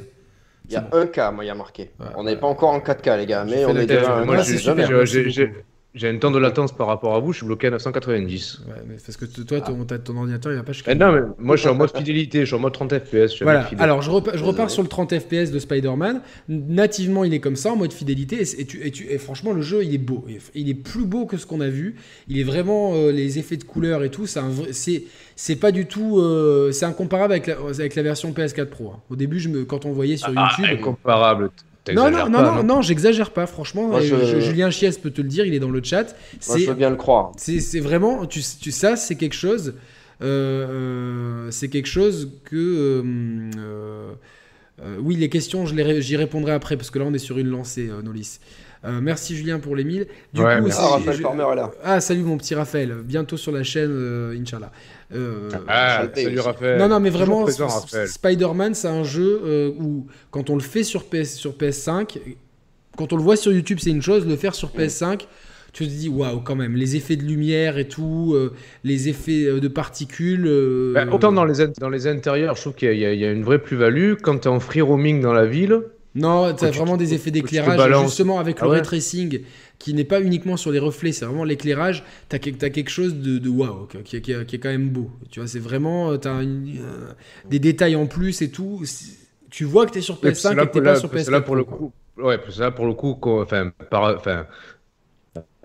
Il 0.65 0.73
y 0.73 0.75
a 0.75 0.87
un 0.91 1.07
cas, 1.07 1.31
moi, 1.31 1.43
il 1.43 1.47
y 1.47 1.51
a 1.51 1.55
marqué. 1.55 1.91
on 2.15 2.23
n'est 2.23 2.35
pas 2.35 2.47
encore 2.47 2.69
en 2.69 2.79
4K, 2.79 3.17
les 3.17 3.25
gars, 3.25 3.43
mais 3.43 3.65
on 3.65 3.75
est 3.75 3.85
déjà. 3.85 4.23
Moi, 4.23 4.37
j'ai 4.41 5.53
j'ai 5.95 6.07
un 6.07 6.17
temps 6.17 6.29
de 6.29 6.37
latence 6.37 6.71
par 6.71 6.85
rapport 6.85 7.15
à 7.15 7.19
vous, 7.19 7.33
je 7.33 7.37
suis 7.37 7.47
bloqué 7.47 7.67
à 7.67 7.71
990. 7.71 8.61
Ouais, 8.67 8.73
mais 8.87 8.95
parce 9.03 9.17
que 9.17 9.25
toi, 9.25 9.59
ton, 9.61 9.85
ton 9.85 10.17
ordinateur, 10.17 10.51
il 10.51 10.55
va 10.55 10.63
pas 10.63 10.71
jusqu'à. 10.71 10.91
Eh 10.91 10.95
non, 10.95 11.11
mais 11.11 11.21
moi, 11.39 11.55
je 11.55 11.61
suis 11.61 11.69
en 11.69 11.73
mode 11.73 11.95
fidélité, 11.95 12.41
je 12.41 12.45
suis 12.45 12.55
en 12.55 12.59
mode 12.59 12.73
30 12.73 12.99
FPS. 12.99 13.41
Voilà, 13.41 13.67
alors 13.79 14.03
je, 14.03 14.11
repars, 14.11 14.37
je 14.37 14.43
repars 14.43 14.69
sur 14.69 14.83
le 14.83 14.87
30 14.87 15.17
FPS 15.17 15.49
de 15.51 15.57
Spider-Man. 15.57 16.21
Nativement, 16.47 17.23
il 17.23 17.33
est 17.33 17.39
comme 17.39 17.55
ça, 17.55 17.71
en 17.71 17.75
mode 17.75 17.91
fidélité. 17.91 18.41
Et, 18.59 18.65
tu, 18.65 18.85
et, 18.85 18.91
tu, 18.91 19.07
et 19.09 19.17
franchement, 19.17 19.51
le 19.51 19.63
jeu, 19.63 19.83
il 19.83 19.95
est 19.95 19.99
beau. 19.99 20.25
Il 20.53 20.69
est 20.69 20.75
plus 20.75 21.05
beau 21.05 21.25
que 21.25 21.37
ce 21.37 21.47
qu'on 21.47 21.61
a 21.61 21.69
vu. 21.69 21.95
Il 22.27 22.39
est 22.39 22.43
vraiment. 22.43 22.93
Euh, 22.93 23.11
les 23.11 23.39
effets 23.39 23.57
de 23.57 23.63
couleur 23.63 24.03
et 24.03 24.11
tout, 24.11 24.27
c'est 24.27 25.03
c'est 25.35 25.55
pas 25.55 25.71
du 25.71 25.87
tout. 25.87 26.19
Euh, 26.19 26.71
c'est 26.71 26.85
incomparable 26.85 27.33
avec 27.33 27.47
la, 27.47 27.55
avec 27.55 27.95
la 27.95 28.03
version 28.03 28.31
PS4 28.31 28.65
Pro. 28.65 28.91
Hein. 28.95 28.99
Au 29.09 29.15
début, 29.15 29.39
je 29.39 29.49
me, 29.49 29.65
quand 29.65 29.85
on 29.85 29.91
voyait 29.91 30.17
sur 30.17 30.31
ah, 30.35 30.51
YouTube. 30.57 30.79
Incomparable. 30.79 31.49
Non, 31.93 32.11
non, 32.11 32.29
non, 32.29 32.41
non, 32.41 32.63
non, 32.63 32.81
j'exagère 32.81 33.31
pas, 33.31 33.45
franchement. 33.45 33.99
Julien 33.99 34.69
Chies 34.69 34.97
peut 35.01 35.11
te 35.11 35.21
le 35.21 35.27
dire, 35.27 35.45
il 35.45 35.53
est 35.53 35.59
dans 35.59 35.71
le 35.71 35.81
chat. 35.83 36.15
Moi, 36.47 36.57
je 36.57 36.65
veux 36.65 36.73
bien 36.73 36.89
le 36.89 36.95
croire. 36.95 37.31
C'est 37.37 37.79
vraiment, 37.79 38.25
tu, 38.25 38.41
tu, 38.61 38.71
ça, 38.71 38.95
c'est 38.95 39.15
quelque 39.15 39.35
chose. 39.35 39.73
Euh, 40.21 40.67
euh, 41.47 41.51
c'est 41.51 41.69
quelque 41.69 41.87
chose 41.87 42.31
que. 42.45 43.03
Euh, 43.57 44.13
oui, 45.01 45.15
les 45.15 45.29
questions, 45.29 45.65
j'y 45.65 46.15
répondrai 46.15 46.53
après, 46.53 46.77
parce 46.77 46.89
que 46.89 46.99
là, 46.99 47.05
on 47.05 47.13
est 47.13 47.19
sur 47.19 47.37
une 47.37 47.49
lancée, 47.49 47.89
Nolis. 48.01 48.39
merci 48.83 49.35
Julien 49.35 49.59
pour 49.59 49.75
les 49.75 49.83
1000. 49.83 50.07
Du 50.33 50.41
coup, 50.41 50.47
ah, 50.47 50.61
Raphaël 50.61 51.19
est 51.19 51.55
là. 51.55 51.71
Ah, 51.83 51.99
salut 51.99 52.23
mon 52.23 52.37
petit 52.37 52.55
Raphaël. 52.55 52.95
Bientôt 53.03 53.35
sur 53.35 53.51
la 53.51 53.63
chaîne, 53.63 53.91
Inch'Allah. 54.39 54.71
Euh, 55.13 55.49
ah, 55.67 56.07
salut 56.13 56.39
Raphaël. 56.39 56.77
Non, 56.77 56.87
non, 56.87 56.99
mais 56.99 57.09
vraiment, 57.09 57.45
Spider-Man, 57.47 58.75
c'est 58.75 58.87
un 58.87 59.03
jeu 59.03 59.41
euh, 59.43 59.71
où, 59.79 60.05
quand 60.31 60.49
on 60.49 60.55
le 60.55 60.61
fait 60.61 60.83
sur, 60.83 61.05
PS, 61.05 61.35
sur 61.35 61.53
PS5, 61.53 62.19
quand 62.95 63.13
on 63.13 63.17
le 63.17 63.23
voit 63.23 63.35
sur 63.35 63.51
YouTube, 63.51 63.79
c'est 63.81 63.89
une 63.89 64.01
chose, 64.01 64.27
le 64.27 64.35
faire 64.35 64.53
sur 64.53 64.69
PS5, 64.69 65.21
tu 65.73 65.85
te 65.85 65.89
dis, 65.89 66.09
waouh, 66.09 66.41
quand 66.41 66.55
même, 66.55 66.75
les 66.75 66.95
effets 66.95 67.15
de 67.15 67.23
lumière 67.23 67.77
et 67.77 67.87
tout, 67.87 68.33
euh, 68.35 68.53
les 68.83 69.09
effets 69.09 69.59
de 69.59 69.67
particules. 69.67 70.45
Bah, 70.93 71.05
autant 71.11 71.31
dans 71.31 71.45
les, 71.45 71.67
dans 71.79 71.89
les 71.89 72.07
intérieurs, 72.07 72.55
je 72.55 72.61
trouve 72.61 72.75
qu'il 72.75 72.93
y, 72.93 72.99
y, 72.99 73.25
a 73.25 73.31
une 73.31 73.43
vraie 73.43 73.59
plus-value. 73.59 74.13
Quand 74.21 74.39
tu 74.39 74.47
es 74.47 74.51
en 74.51 74.59
free 74.59 74.81
roaming 74.81 75.21
dans 75.21 75.33
la 75.33 75.45
ville. 75.45 75.81
Non, 76.19 76.53
tu 76.53 76.65
as 76.65 76.71
vraiment 76.71 76.97
des 76.97 77.13
effets 77.13 77.31
d'éclairage, 77.31 78.03
justement 78.03 78.39
avec 78.39 78.61
le 78.61 78.67
ah 78.67 78.71
ray 78.71 78.81
tracing 78.81 79.41
qui 79.77 79.93
n'est 79.93 80.03
pas 80.03 80.21
uniquement 80.21 80.57
sur 80.57 80.71
les 80.71 80.79
reflets, 80.79 81.13
c'est 81.13 81.25
vraiment 81.25 81.45
l'éclairage. 81.45 82.03
Tu 82.29 82.35
as, 82.35 82.39
quelque 82.39 82.89
chose 82.89 83.15
de, 83.15 83.49
waouh, 83.49 83.87
qui, 84.03 84.17
est 84.17 84.57
quand 84.59 84.69
même 84.69 84.89
beau. 84.89 85.09
Tu 85.31 85.39
vois, 85.39 85.47
c'est 85.47 85.59
vraiment. 85.59 86.17
Tu 86.17 86.27
as 86.27 86.39
euh, 86.39 87.13
des 87.49 87.59
détails 87.59 87.95
en 87.95 88.05
plus 88.05 88.41
et 88.41 88.51
tout. 88.51 88.83
Tu 89.49 89.63
vois 89.63 89.85
que 89.85 89.91
tu 89.91 89.99
es 89.99 90.01
sur 90.01 90.15
PS5 90.15 90.51
et 90.51 90.67
que 90.67 90.73
tu 90.73 90.83
pas 90.83 90.95
sur 90.95 91.09
PS4. 91.09 91.23
C'est 91.23 91.31
là 91.31 91.41
pour 91.41 91.55
le 91.55 91.63
coup. 91.63 91.91
Ouais, 92.17 92.37
là 92.57 92.71
pour 92.71 92.85
le 92.85 92.93
coup, 92.93 93.17
enfin, 93.23 93.71
par, 93.89 94.15
enfin, 94.15 94.45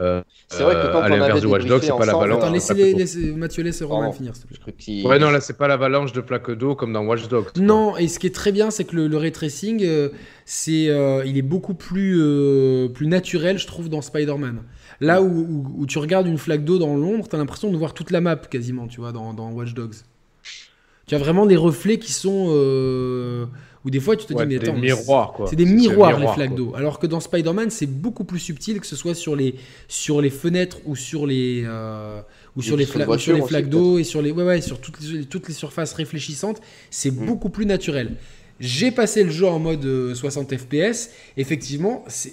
euh, 0.00 0.22
c'est 0.48 0.64
vrai 0.64 0.74
que 0.74 0.92
quand 0.92 1.02
euh, 1.02 1.08
on 1.08 1.12
avait 1.22 1.40
vers 1.40 1.50
Watch 1.50 1.66
Dogs, 1.66 1.82
c'est 1.82 1.96
pas 1.96 2.04
l'avalanche. 2.04 2.42
Attends, 2.42 2.52
laissez, 2.52 3.32
Mathieu 3.32 3.62
laisse 3.62 3.82
Romain 3.82 4.10
finir, 4.12 4.34
s'il 4.34 4.46
te 4.46 4.70
plaît. 4.70 5.02
Ouais, 5.04 5.18
non, 5.18 5.30
là, 5.30 5.40
c'est 5.40 5.56
pas 5.56 5.68
l'avalanche 5.68 6.12
de 6.12 6.20
plaques 6.20 6.50
d'eau 6.50 6.74
comme 6.74 6.92
dans 6.92 7.04
Watch 7.04 7.28
Dogs. 7.28 7.46
Non, 7.56 7.96
et 7.96 8.08
ce 8.08 8.18
qui 8.18 8.26
est 8.26 8.34
très 8.34 8.50
bien, 8.50 8.70
c'est 8.70 8.84
que 8.84 8.96
le, 8.96 9.06
le 9.06 9.16
ray 9.16 9.30
tracing, 9.30 9.84
euh, 9.84 10.08
c'est, 10.44 10.90
il 11.26 11.38
est 11.38 11.42
beaucoup 11.42 11.74
plus, 11.74 12.20
plus 12.92 13.06
naturel, 13.06 13.58
je 13.58 13.66
trouve, 13.66 13.88
dans 13.88 14.02
Spider-Man. 14.02 14.62
Là 15.00 15.22
où, 15.22 15.66
où, 15.76 15.86
tu 15.86 15.98
regardes 15.98 16.26
une 16.26 16.38
flaque 16.38 16.64
d'eau 16.64 16.78
dans 16.78 16.96
l'ombre, 16.96 17.26
t'as 17.28 17.36
l'impression 17.36 17.70
de 17.70 17.76
voir 17.76 17.94
toute 17.94 18.10
la 18.10 18.20
map 18.20 18.36
quasiment, 18.36 18.86
tu 18.86 19.00
vois, 19.00 19.12
dans, 19.12 19.32
dans 19.32 19.50
Watch 19.50 19.74
Dogs. 19.74 19.94
Tu 21.06 21.14
as 21.14 21.18
vraiment 21.18 21.46
des 21.46 21.56
reflets 21.56 21.98
qui 21.98 22.12
sont 22.12 22.48
ou 23.84 23.90
des 23.90 24.00
fois, 24.00 24.16
tu 24.16 24.24
te 24.24 24.32
dis, 24.32 24.46
mais 24.46 24.56
attends. 24.56 25.46
C'est 25.46 25.56
des 25.56 25.66
miroirs, 25.66 26.18
les 26.18 26.28
flaques 26.28 26.54
d'eau. 26.54 26.72
Alors 26.74 26.98
que 26.98 27.06
dans 27.06 27.20
Spider-Man, 27.20 27.70
c'est 27.70 27.86
beaucoup 27.86 28.24
plus 28.24 28.38
subtil, 28.38 28.80
que 28.80 28.86
ce 28.86 28.96
soit 28.96 29.14
sur 29.14 29.36
les, 29.36 29.56
sur 29.88 30.20
les 30.20 30.30
fenêtres 30.30 30.78
ou 30.86 30.96
sur 30.96 31.26
les, 31.26 31.64
euh, 31.66 32.20
ou 32.56 32.62
sur 32.62 32.76
les, 32.76 32.86
sur 32.86 32.98
les 33.34 33.42
flaques 33.42 33.68
d'eau 33.68 33.98
et 33.98 34.04
sur, 34.04 34.22
les, 34.22 34.30
ouais, 34.30 34.44
ouais, 34.44 34.60
sur 34.62 34.80
toutes, 34.80 35.00
les, 35.00 35.24
toutes 35.24 35.48
les 35.48 35.54
surfaces 35.54 35.92
réfléchissantes. 35.92 36.60
C'est 36.90 37.10
mm. 37.10 37.26
beaucoup 37.26 37.50
plus 37.50 37.66
naturel. 37.66 38.16
J'ai 38.60 38.90
passé 38.90 39.24
le 39.24 39.30
jeu 39.30 39.46
en 39.46 39.58
mode 39.58 40.14
60 40.14 40.52
euh, 40.52 40.56
FPS. 40.56 41.10
Effectivement, 41.36 42.04
c'est 42.06 42.32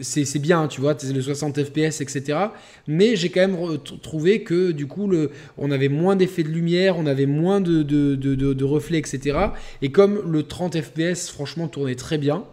c'est 0.00 0.38
bien, 0.38 0.68
tu 0.68 0.80
vois, 0.80 0.96
le 1.02 1.20
60 1.20 1.62
FPS, 1.62 2.00
etc. 2.00 2.38
Mais 2.86 3.16
j'ai 3.16 3.30
quand 3.30 3.40
même 3.40 3.56
trouvé 4.02 4.42
que 4.42 4.70
du 4.72 4.86
coup, 4.86 5.08
le, 5.08 5.30
on 5.58 5.70
avait 5.70 5.88
moins 5.88 6.16
d'effets 6.16 6.42
de 6.42 6.48
lumière, 6.48 6.98
on 6.98 7.06
avait 7.06 7.26
moins 7.26 7.60
de, 7.60 7.82
de, 7.82 8.14
de, 8.14 8.34
de, 8.34 8.64
reflets, 8.64 8.98
etc. 8.98 9.38
Et 9.82 9.90
comme 9.90 10.30
le 10.30 10.42
30 10.42 10.80
FPS, 10.80 11.30
franchement, 11.30 11.68
tournait 11.68 11.94
très 11.94 12.18
bien, 12.18 12.44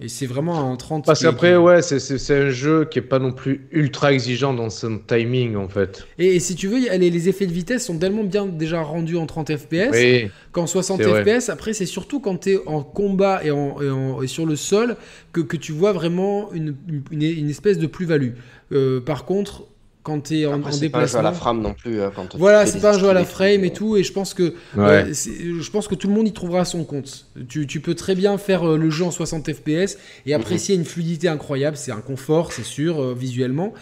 et 0.00 0.08
c'est 0.08 0.26
vraiment 0.26 0.70
un 0.70 0.76
30. 0.76 1.04
Parce 1.04 1.22
qu'après, 1.22 1.56
ouais, 1.56 1.82
c'est 1.82 2.36
un 2.36 2.50
jeu 2.50 2.84
qui 2.84 3.00
est 3.00 3.02
pas 3.02 3.18
non 3.18 3.32
plus 3.32 3.66
ultra 3.72 4.12
exigeant 4.12 4.54
dans 4.54 4.70
son 4.70 4.98
timing, 4.98 5.56
en 5.56 5.68
fait. 5.68 6.06
Et, 6.18 6.38
si 6.38 6.54
tu 6.54 6.68
veux, 6.68 6.78
les, 6.78 7.10
les, 7.10 7.28
effets 7.28 7.46
de 7.46 7.52
vitesse 7.52 7.86
sont 7.86 7.98
tellement 7.98 8.22
bien 8.22 8.46
déjà 8.46 8.80
rendus 8.80 9.16
en 9.16 9.26
30 9.26 9.56
FPS 9.56 10.30
qu'en 10.52 10.68
60 10.68 11.02
FPS. 11.02 11.48
Après, 11.48 11.72
c'est 11.72 11.86
surtout 11.86 12.20
quand 12.20 12.38
tu 12.38 12.52
es 12.52 12.60
en 12.66 12.82
combat 12.82 13.44
et, 13.44 13.50
en, 13.50 14.22
et, 14.22 14.28
sur 14.28 14.46
le 14.46 14.54
sol 14.54 14.96
que, 15.32 15.40
que 15.40 15.56
tu 15.56 15.72
vois 15.72 15.92
vraiment 15.92 16.52
une, 16.52 16.76
une, 17.10 17.22
une 17.22 17.50
espèce 17.50 17.78
de 17.78 17.88
plus-value. 17.88 18.34
Euh, 18.70 19.00
par 19.00 19.24
contre, 19.24 19.64
quand 20.08 20.20
tu 20.22 20.40
es 20.40 20.46
en, 20.46 20.54
Après, 20.54 20.74
en 20.74 20.78
déplacement. 20.78 20.90
pas 20.90 21.04
un 21.04 21.06
jeu 21.06 21.18
à 21.18 21.22
la 21.22 21.32
frame 21.32 21.60
non 21.60 21.74
plus. 21.74 22.00
Euh, 22.00 22.08
voilà, 22.38 22.64
c'est 22.64 22.80
pas 22.80 22.94
un 22.94 22.98
jeu 22.98 23.10
à 23.10 23.12
la 23.12 23.26
frame 23.26 23.62
et 23.62 23.72
tout. 23.72 23.96
Et 23.98 24.02
je 24.02 24.12
pense 24.12 24.32
que 24.32 24.54
euh, 24.78 25.12
je 25.12 25.70
pense 25.70 25.86
que 25.86 25.94
tout 25.94 26.08
le 26.08 26.14
monde 26.14 26.26
y 26.26 26.32
trouvera 26.32 26.64
son 26.64 26.84
compte. 26.84 27.26
Tu, 27.48 27.66
tu 27.66 27.80
peux 27.80 27.94
très 27.94 28.14
bien 28.14 28.38
faire 28.38 28.66
euh, 28.66 28.78
le 28.78 28.88
jeu 28.88 29.04
en 29.04 29.10
60 29.10 29.52
FPS 29.52 29.98
et 30.24 30.32
apprécier 30.32 30.74
mhm. 30.74 30.80
une 30.80 30.86
fluidité 30.86 31.28
incroyable. 31.28 31.76
C'est 31.76 31.92
un 31.92 32.00
confort, 32.00 32.52
c'est 32.52 32.64
sûr, 32.64 33.14
visuellement. 33.14 33.74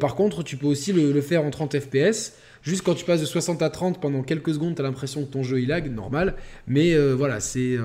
par 0.00 0.16
contre, 0.16 0.42
tu 0.42 0.56
peux 0.56 0.66
aussi 0.66 0.92
le, 0.92 1.12
le, 1.12 1.20
faire 1.20 1.44
en 1.44 1.50
30 1.50 1.78
FPS. 1.78 2.32
Juste 2.62 2.82
quand 2.82 2.94
tu 2.94 3.04
passes 3.04 3.20
de 3.20 3.26
60 3.26 3.62
à 3.62 3.70
30 3.70 4.00
pendant 4.00 4.22
quelques 4.22 4.52
secondes, 4.52 4.74
tu 4.74 4.82
as 4.82 4.84
l'impression 4.84 5.24
que 5.24 5.30
ton 5.30 5.44
jeu 5.44 5.60
il 5.60 5.68
lag, 5.68 5.94
normal. 5.94 6.34
Mais 6.66 6.96
voilà, 7.12 7.38
c'est 7.38 7.76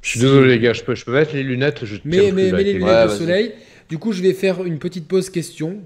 Je 0.00 0.08
suis 0.08 0.20
désolé, 0.20 0.54
les 0.54 0.60
gars, 0.60 0.74
je 0.74 0.84
peux, 0.84 0.94
je 0.94 1.04
peux 1.04 1.12
mettre 1.12 1.34
les 1.34 1.42
lunettes. 1.42 1.84
Je 1.84 1.96
mais 2.04 2.30
mais, 2.30 2.52
mais 2.52 2.62
les 2.62 2.74
lunettes 2.74 3.10
de 3.10 3.14
soleil. 3.14 3.52
Du 3.88 3.98
coup, 3.98 4.12
je 4.12 4.22
vais 4.22 4.32
faire 4.32 4.64
une 4.64 4.78
petite 4.78 5.08
pause 5.08 5.30
question. 5.30 5.80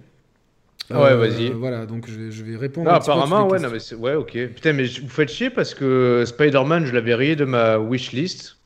Ah 0.90 1.02
ouais, 1.02 1.16
vas-y. 1.16 1.50
Voilà, 1.50 1.86
donc 1.86 2.08
je 2.08 2.18
vais, 2.18 2.30
je 2.30 2.44
vais 2.44 2.56
répondre. 2.56 2.90
Ah, 2.90 2.96
apparemment, 2.96 3.48
ouais, 3.48 3.58
non, 3.58 3.68
mais 3.70 3.96
ouais, 3.96 4.14
ok. 4.14 4.32
Putain, 4.54 4.72
mais 4.72 4.84
vous 4.84 5.08
faites 5.08 5.30
chier 5.30 5.50
parce 5.50 5.74
que 5.74 6.24
Spider-Man, 6.26 6.84
je 6.86 6.92
l'avais 6.92 7.14
rayé 7.14 7.36
de 7.36 7.44
ma 7.44 7.78
wishlist. 7.78 8.56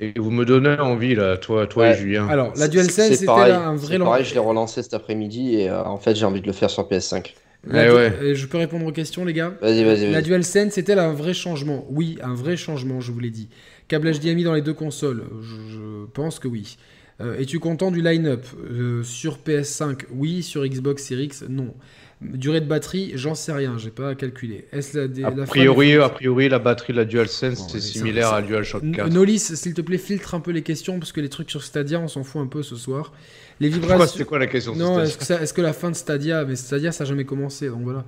Et 0.00 0.12
vous 0.16 0.30
me 0.30 0.44
donnez 0.44 0.78
envie, 0.80 1.14
là, 1.14 1.36
toi, 1.36 1.66
toi 1.66 1.90
et 1.90 1.96
Julien. 1.96 2.26
Alors, 2.28 2.52
la 2.56 2.66
DualSense, 2.66 3.12
c'était 3.12 3.30
un 3.30 3.76
vrai 3.76 3.96
lancement. 3.98 4.06
pareil, 4.06 4.24
je 4.24 4.34
l'ai 4.34 4.40
relancé 4.40 4.82
cet 4.82 4.92
après-midi 4.92 5.54
et 5.54 5.70
euh, 5.70 5.84
en 5.84 5.98
fait, 5.98 6.16
j'ai 6.16 6.24
envie 6.24 6.40
de 6.40 6.46
le 6.46 6.52
faire 6.52 6.68
sur 6.68 6.88
PS5. 6.88 7.32
Eh 7.66 7.70
ouais. 7.72 8.34
Je 8.34 8.46
peux 8.46 8.58
répondre 8.58 8.84
aux 8.86 8.92
questions, 8.92 9.24
les 9.24 9.32
gars? 9.32 9.54
Vas-y, 9.62 9.84
vas-y. 9.84 10.10
la 10.10 10.20
DualSense, 10.20 10.72
c'était 10.72 10.94
un 10.94 11.12
vrai 11.12 11.32
changement. 11.32 11.86
Oui, 11.90 12.18
un 12.22 12.34
vrai 12.34 12.56
changement, 12.56 13.00
je 13.00 13.12
vous 13.12 13.20
l'ai 13.20 13.30
dit. 13.30 13.48
Câble 13.86 14.12
HDMI 14.12 14.44
dans 14.44 14.54
les 14.54 14.62
deux 14.62 14.74
consoles, 14.74 15.24
je, 15.42 16.06
pense 16.12 16.38
que 16.38 16.48
oui. 16.48 16.76
Euh, 17.20 17.38
Es-tu 17.38 17.60
content 17.60 17.90
du 17.90 18.02
line-up? 18.02 18.44
Euh, 18.70 19.02
Sur 19.02 19.38
PS5, 19.38 20.06
oui. 20.10 20.42
Sur 20.42 20.66
Xbox 20.66 21.04
Series 21.04 21.24
X, 21.24 21.44
non. 21.48 21.74
Durée 22.20 22.60
de 22.60 22.66
batterie, 22.66 23.12
j'en 23.16 23.34
sais 23.34 23.52
rien, 23.52 23.76
j'ai 23.76 23.90
pas 23.90 24.14
calculé. 24.14 24.66
Est-ce 24.72 24.96
la, 24.96 25.28
a, 25.28 25.46
priori, 25.46 25.94
a 25.94 26.08
priori, 26.08 26.48
la 26.48 26.58
batterie 26.58 26.92
de 26.94 26.98
la 26.98 27.04
DualSense, 27.04 27.68
c'est 27.70 27.80
similaire 27.80 28.28
à 28.32 28.40
la 28.40 28.46
DualShock 28.46 28.82
4. 28.92 29.10
Nolis, 29.10 29.40
s'il 29.40 29.74
te 29.74 29.82
plaît, 29.82 29.98
filtre 29.98 30.34
un 30.34 30.40
peu 30.40 30.50
les 30.50 30.62
questions 30.62 30.98
parce 30.98 31.12
que 31.12 31.20
les 31.20 31.28
trucs 31.28 31.50
sur 31.50 31.62
Stadia, 31.62 32.00
on 32.00 32.08
s'en 32.08 32.24
fout 32.24 32.40
un 32.40 32.46
peu 32.46 32.62
ce 32.62 32.76
soir. 32.76 33.12
Les 33.60 33.68
vibrations. 33.68 34.06
C'était 34.06 34.24
quoi 34.24 34.38
la 34.38 34.46
question 34.46 34.74
Non, 34.74 35.02
est-ce 35.02 35.18
que, 35.18 35.42
est 35.42 35.52
que, 35.54 35.60
la 35.60 35.72
fin 35.72 35.90
de 35.90 35.96
Stadia, 35.96 36.44
mais 36.44 36.56
Stadia, 36.56 36.92
ça 36.92 37.04
n'a 37.04 37.10
jamais 37.10 37.24
commencé, 37.24 37.68
donc 37.68 37.82
voilà. 37.82 38.04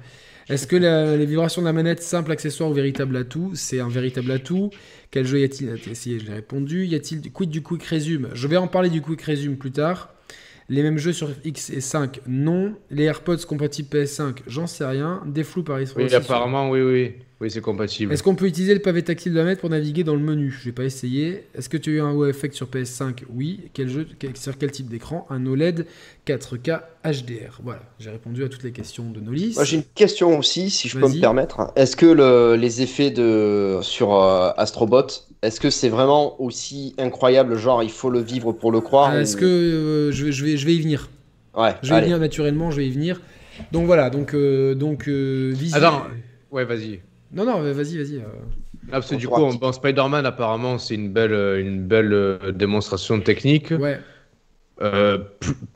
Est-ce 0.49 0.66
que 0.66 0.76
les 0.76 1.26
vibrations 1.26 1.61
de 1.61 1.66
la 1.66 1.72
manette, 1.72 2.03
simple 2.03 2.30
accessoire 2.30 2.70
ou 2.70 2.72
véritable 2.72 3.16
atout 3.16 3.53
C'est 3.55 3.80
un 3.80 3.88
véritable 3.88 4.30
atout? 4.30 4.70
Quel 5.11 5.26
jeu 5.26 5.40
y 5.40 5.44
a-t-il? 5.44 5.76
Je 5.76 6.24
l'ai 6.24 6.32
répondu. 6.32 6.84
Y 6.86 6.94
a-t-il 6.94 7.32
quid 7.32 7.51
du 7.51 7.62
quick 7.62 7.82
resume 7.84 8.28
Je 8.32 8.47
vais 8.47 8.57
en 8.57 8.68
parler 8.68 8.90
du 8.90 9.03
quick 9.03 9.22
resume 9.22 9.57
plus 9.57 9.72
tard. 9.72 10.14
Les 10.68 10.82
mêmes 10.82 10.99
jeux 10.99 11.12
sur 11.12 11.30
X 11.44 11.70
et 11.70 11.80
5, 11.80 12.20
non. 12.26 12.74
Les 12.90 13.05
AirPods 13.05 13.44
compatibles 13.47 13.88
PS5, 13.88 14.38
j'en 14.47 14.66
sais 14.66 14.84
rien. 14.84 15.22
Des 15.26 15.44
flous 15.44 15.62
par 15.62 15.78
Oui, 15.97 16.14
apparemment, 16.14 16.70
oui, 16.70 16.80
oui. 16.80 17.14
Oui, 17.41 17.51
c'est 17.51 17.61
compatible. 17.61 18.14
Est-ce 18.14 18.22
qu'on 18.22 18.34
peut 18.34 18.47
utiliser 18.47 18.72
le 18.72 18.80
pavé 18.80 19.03
tactile 19.03 19.32
de 19.32 19.37
la 19.39 19.45
manette 19.45 19.61
pour 19.61 19.68
naviguer 19.68 20.05
dans 20.05 20.14
le 20.14 20.20
menu? 20.22 20.51
Je 20.51 20.64
vais 20.64 20.72
pas 20.72 20.84
essayer. 20.84 21.45
Est-ce 21.55 21.68
que 21.68 21.76
tu 21.76 21.91
as 21.91 21.93
eu 21.95 22.01
un 22.01 22.12
wow 22.12 22.26
effect 22.26 22.55
sur 22.55 22.66
PS5 22.66 23.24
Oui. 23.34 23.68
Quel 23.74 23.91
jeu 23.91 24.07
Sur 24.34 24.57
quel 24.57 24.70
type 24.70 24.89
d'écran? 24.89 25.26
Un 25.28 25.45
OLED 25.45 25.87
4K 26.26 26.80
HDR. 27.05 27.61
Voilà, 27.62 27.82
j'ai 27.99 28.09
répondu 28.09 28.43
à 28.43 28.49
toutes 28.49 28.62
les 28.62 28.72
questions 28.72 29.11
de 29.11 29.20
Nolis. 29.20 29.53
Moi, 29.55 29.64
j'ai 29.64 29.76
une 29.76 29.84
question 29.95 30.39
aussi, 30.39 30.70
si 30.70 30.89
je 30.89 30.99
peux 30.99 31.09
me 31.09 31.20
permettre. 31.20 31.72
Est-ce 31.76 31.95
que 31.95 32.55
les 32.57 32.80
effets 32.80 33.11
de 33.11 33.80
sur 33.82 34.14
euh, 34.14 34.51
Astrobot 34.57 35.26
est-ce 35.43 35.61
que 35.61 35.70
c'est 35.70 35.91
vraiment 35.91 36.41
aussi 36.41 36.95
incroyable, 36.99 37.57
genre 37.57 37.82
il 37.82 37.91
faut 37.91 38.11
le 38.11 38.20
vivre 38.20 38.53
pour 38.53 38.72
le 38.72 38.80
croire 38.80 39.14
Est-ce 39.14 39.37
que 39.37 39.45
euh, 39.45 40.11
je, 40.11 40.24
vais, 40.24 40.32
je, 40.32 40.45
vais, 40.45 40.57
je 40.57 40.66
vais 40.66 40.74
y 40.74 40.80
venir? 40.80 41.09
Ouais. 41.55 41.74
Je 41.82 41.93
vais 41.93 42.01
y 42.01 42.03
venir 42.03 42.18
naturellement, 42.18 42.70
je 42.70 42.78
vais 42.78 42.89
y 42.89 42.91
venir. 42.91 43.20
Donc 43.70 43.87
voilà, 43.87 44.11
donc 44.11 44.34
euh, 44.34 44.74
donc 44.74 45.09
euh, 45.09 45.55
Attends, 45.72 46.05
ouais, 46.51 46.64
vas-y. 46.64 47.01
Non 47.33 47.45
non, 47.45 47.61
vas-y, 47.61 47.99
vas-y. 47.99 48.22
Ah, 48.89 48.93
parce 48.93 49.11
que 49.11 49.16
du 49.16 49.29
coup, 49.29 49.43
en, 49.43 49.72
Spider-Man, 49.72 50.27
apparemment, 50.27 50.79
c'est 50.79 50.95
une 50.95 51.12
belle, 51.12 51.33
une 51.61 51.83
belle 51.83 52.39
démonstration 52.55 53.20
technique. 53.20 53.72
Ouais. 53.72 53.99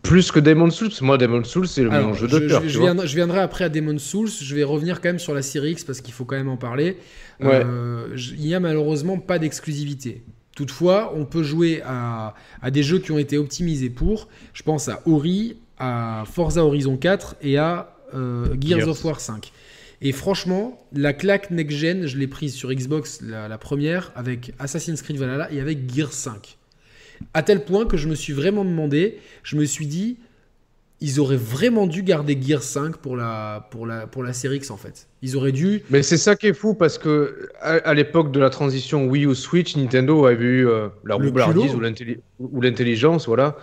plus 0.03 0.31
que 0.31 0.39
Demon's 0.39 0.75
Souls, 0.75 0.89
parce 0.89 1.01
que 1.01 1.05
moi, 1.05 1.19
Demon's 1.19 1.49
Souls, 1.49 1.67
c'est 1.67 1.85
mon 1.85 2.15
jeu 2.15 2.29
de 2.29 2.39
cœur. 2.39 2.63
Je, 2.63 2.69
je, 2.69 3.15
viendrai 3.17 3.41
après 3.41 3.65
à 3.65 3.69
Demon's 3.69 4.03
Souls. 4.03 4.29
Je 4.29 4.55
vais 4.55 4.65
revenir 4.65 5.01
quand 5.01 5.09
même 5.09 5.19
sur 5.19 5.35
la 5.35 5.43
série 5.43 5.73
X 5.73 5.85
parce 5.85 6.01
qu'il 6.01 6.15
faut 6.15 6.25
quand 6.25 6.37
même 6.37 6.49
en 6.49 6.57
parler. 6.57 6.97
Euh, 7.43 8.17
il 8.17 8.45
n'y 8.45 8.55
a 8.55 8.61
malheureusement 8.61 9.19
pas 9.19 9.39
d'exclusivité. 9.39 10.23
Toutefois, 10.57 11.13
on 11.17 11.25
peut 11.25 11.43
jouer 11.43 11.83
à, 11.87 12.35
des 12.71 12.83
jeux 12.83 12.99
qui 12.99 13.13
ont 13.13 13.19
été 13.19 13.39
optimisés 13.39 13.91
pour. 13.91 14.29
Je 14.53 14.63
pense 14.63 14.89
à 14.89 15.01
Ori, 15.07 15.57
à 15.79 16.25
Forza 16.27 16.65
Horizon 16.65 16.97
4 16.97 17.37
et 17.43 17.57
à 17.57 17.97
euh, 18.15 18.55
Gears, 18.61 18.89
of 18.89 19.05
War 19.05 19.21
5. 19.21 19.53
Et 20.03 20.13
franchement, 20.13 20.79
la 20.93 21.13
claque 21.13 21.51
next-gen, 21.51 22.07
je 22.07 22.17
l'ai 22.17 22.27
prise 22.27 22.55
sur 22.55 22.73
Xbox, 22.73 23.21
la, 23.23 23.59
première, 23.59 24.13
avec 24.15 24.53
Assassin's 24.59 25.03
Creed 25.03 25.19
Valhalla 25.19 25.53
et 25.53 25.61
avec 25.61 25.93
Gears 25.93 26.13
5. 26.13 26.57
À 27.35 27.43
tel 27.43 27.65
point 27.65 27.85
que 27.85 27.99
je 27.99 28.09
me 28.09 28.15
suis 28.15 28.33
vraiment 28.33 28.65
demandé, 28.65 29.19
je 29.43 29.57
me 29.57 29.65
suis 29.67 29.87
dit, 29.87 30.17
ils 31.03 31.21
auraient 31.21 31.37
vraiment 31.37 31.87
dû 31.87 32.03
garder 32.03 32.39
Gear 32.41 32.63
5 32.63 32.97
pour 32.97 33.15
la, 33.15 33.69
pour 33.71 33.87
la, 33.87 34.07
pour 34.07 34.23
la 34.23 34.33
série 34.33 34.57
X 34.57 34.71
en 34.71 34.79
fait. 34.79 35.07
Ils 35.21 35.37
auraient 35.37 35.53
dû. 35.53 35.83
Mais 35.91 36.03
c'est 36.03 36.17
ça 36.17 36.35
qui 36.35 36.47
est 36.47 36.55
fou 36.55 36.75
parce 36.75 36.97
que 36.97 37.49
à, 37.61 37.93
l'époque 37.93 38.33
de 38.33 38.41
la 38.41 38.49
transition 38.49 39.07
Wii 39.07 39.27
ou 39.27 39.35
Switch, 39.35 39.77
Nintendo 39.77 40.25
avait 40.27 40.45
eu 40.45 40.67
euh, 40.67 40.89
la 41.05 41.17
roublardise 41.17 41.75
ou 41.75 42.61
l'intelligence 42.61 43.27
voilà, 43.27 43.57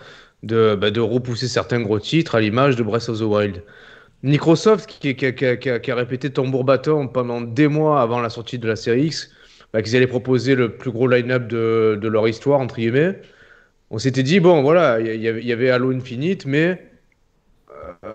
de, 0.44 0.76
bah, 0.76 0.90
de 0.90 1.00
repousser 1.00 1.48
certains 1.48 1.80
gros 1.80 2.00
titres 2.00 2.34
à 2.36 2.40
l'image 2.40 2.76
de 2.76 2.82
Breath 2.82 3.08
of 3.08 3.18
the 3.18 3.22
Wild. 3.22 3.62
Microsoft, 4.22 4.86
qui, 4.86 5.14
qui, 5.14 5.34
qui, 5.34 5.90
a, 5.90 5.94
répété 5.94 6.30
tambour 6.30 6.64
battant 6.64 7.06
pendant 7.06 7.40
des 7.40 7.68
mois 7.68 8.00
avant 8.00 8.20
la 8.20 8.30
sortie 8.30 8.58
de 8.58 8.66
la 8.66 8.76
série 8.76 9.06
X, 9.06 9.30
bah, 9.72 9.82
qu'ils 9.82 9.96
allaient 9.96 10.06
proposer 10.06 10.54
le 10.54 10.76
plus 10.76 10.90
gros 10.90 11.06
line-up 11.06 11.46
de, 11.46 11.98
de, 12.00 12.08
leur 12.08 12.26
histoire, 12.26 12.60
entre 12.60 12.76
guillemets. 12.76 13.20
On 13.90 13.98
s'était 13.98 14.22
dit, 14.22 14.40
bon, 14.40 14.62
voilà, 14.62 15.00
il 15.00 15.22
y, 15.22 15.46
y, 15.46 15.52
avait 15.52 15.70
Halo 15.70 15.92
Infinite, 15.92 16.46
mais 16.46 16.88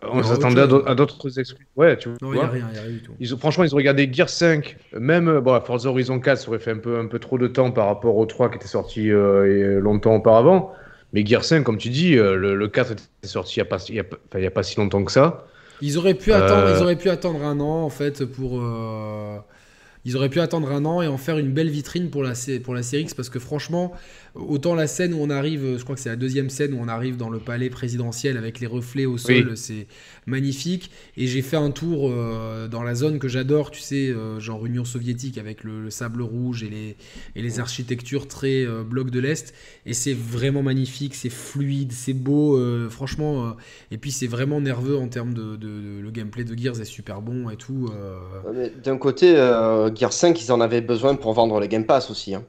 on 0.03 0.23
s'attendait 0.23 0.61
à 0.61 0.95
d'autres 0.95 1.39
exclus. 1.39 1.67
Ouais, 1.75 1.97
tu 1.97 2.09
non, 2.21 2.33
il 2.33 2.33
n'y 2.33 2.39
a 2.39 2.47
rien, 2.47 2.69
y 2.73 2.77
a 2.77 2.81
rien 2.81 2.91
du 2.91 3.01
tout. 3.01 3.13
Ils, 3.19 3.27
franchement, 3.37 3.63
ils 3.63 3.73
ont 3.73 3.77
regardé 3.77 4.11
Gear 4.11 4.29
5, 4.29 4.77
même 4.99 5.27
euh, 5.27 5.41
bon, 5.41 5.59
Forza 5.61 5.89
Horizon 5.89 6.19
4, 6.19 6.37
ça 6.37 6.49
aurait 6.49 6.59
fait 6.59 6.71
un 6.71 6.77
peu, 6.77 6.97
un 6.97 7.07
peu 7.07 7.19
trop 7.19 7.37
de 7.37 7.47
temps 7.47 7.71
par 7.71 7.87
rapport 7.87 8.15
au 8.15 8.25
3 8.25 8.49
qui 8.49 8.55
était 8.57 8.67
sorti 8.67 9.11
euh, 9.11 9.79
longtemps 9.79 10.15
auparavant. 10.15 10.71
Mais 11.11 11.25
Gear 11.25 11.43
5, 11.43 11.63
comme 11.63 11.77
tu 11.77 11.89
dis, 11.89 12.17
euh, 12.17 12.35
le, 12.35 12.67
4 12.67 12.91
était 12.93 13.03
sorti 13.23 13.59
il 13.59 13.93
n'y 13.93 13.99
y 13.99 14.43
y 14.43 14.45
a 14.45 14.51
pas 14.51 14.63
si 14.63 14.77
longtemps 14.77 15.03
que 15.03 15.11
ça. 15.11 15.45
Ils 15.81 15.97
auraient 15.97 16.13
pu, 16.13 16.31
attendre, 16.31 16.69
ils 16.69 16.81
auraient 16.81 16.95
pu 16.95 17.09
attendre 17.09 17.43
un 17.43 17.59
an, 17.59 17.83
en 17.83 17.89
fait, 17.89 18.25
pour. 18.25 18.61
Ils 20.05 20.17
auraient 20.17 20.29
pu 20.29 20.41
attendre 20.41 20.69
un 20.71 20.83
an 20.83 21.01
et 21.01 21.07
en 21.07 21.17
faire 21.17 21.37
une 21.37 21.51
belle 21.51 21.69
vitrine 21.69 22.09
pour 22.09 22.23
la, 22.23 22.33
pour 22.63 22.73
la 22.73 22.83
série 22.83 23.03
X 23.03 23.13
parce 23.13 23.29
que 23.29 23.39
franchement, 23.39 23.93
autant 24.35 24.73
la 24.73 24.87
scène 24.87 25.13
où 25.13 25.17
on 25.21 25.29
arrive, 25.29 25.77
je 25.77 25.83
crois 25.83 25.95
que 25.95 26.01
c'est 26.01 26.09
la 26.09 26.15
deuxième 26.15 26.49
scène 26.49 26.73
où 26.73 26.79
on 26.81 26.87
arrive 26.87 27.17
dans 27.17 27.29
le 27.29 27.39
palais 27.39 27.69
présidentiel 27.69 28.37
avec 28.37 28.59
les 28.59 28.67
reflets 28.67 29.05
au 29.05 29.17
sol, 29.17 29.55
c'est 29.55 29.87
magnifique. 30.25 30.89
Et 31.17 31.27
j'ai 31.27 31.41
fait 31.41 31.57
un 31.57 31.71
tour 31.71 32.09
euh, 32.09 32.67
dans 32.67 32.83
la 32.83 32.95
zone 32.95 33.19
que 33.19 33.27
j'adore, 33.27 33.69
tu 33.71 33.81
sais, 33.81 34.09
euh, 34.09 34.39
genre 34.39 34.65
Union 34.65 34.85
soviétique 34.85 35.37
avec 35.37 35.63
le, 35.63 35.89
sable 35.89 36.23
rouge 36.23 36.63
et 36.63 36.69
les, 36.69 36.95
et 37.35 37.41
les 37.41 37.59
architectures 37.59 38.27
très 38.27 38.65
euh, 38.65 38.83
bloc 38.83 39.11
de 39.11 39.19
l'Est. 39.19 39.53
Et 39.85 39.93
c'est 39.93 40.13
vraiment 40.13 40.63
magnifique, 40.63 41.13
c'est 41.13 41.29
fluide, 41.29 41.91
c'est 41.91 42.13
beau, 42.13 42.59
franchement. 42.89 43.55
et 43.91 43.97
puis 43.97 44.11
c'est 44.11 44.27
vraiment 44.27 44.61
nerveux 44.61 44.97
en 44.97 45.07
termes 45.07 45.33
de, 45.33 45.57
Le 46.01 46.11
gameplay 46.11 46.43
de 46.43 46.57
Gears 46.57 46.79
est 46.81 46.85
super 46.85 47.21
bon 47.21 47.49
et 47.49 47.57
tout. 47.57 47.91
D'un 48.83 48.97
côté, 48.97 49.33
Gear 49.95 50.13
5, 50.13 50.41
ils 50.41 50.51
en 50.51 50.61
avaient 50.61 50.81
besoin 50.81 51.15
pour 51.15 51.33
vendre 51.33 51.59
les 51.59 51.67
Game 51.67 51.85
Pass 51.85 52.09
aussi. 52.09 52.35
Hein. 52.35 52.43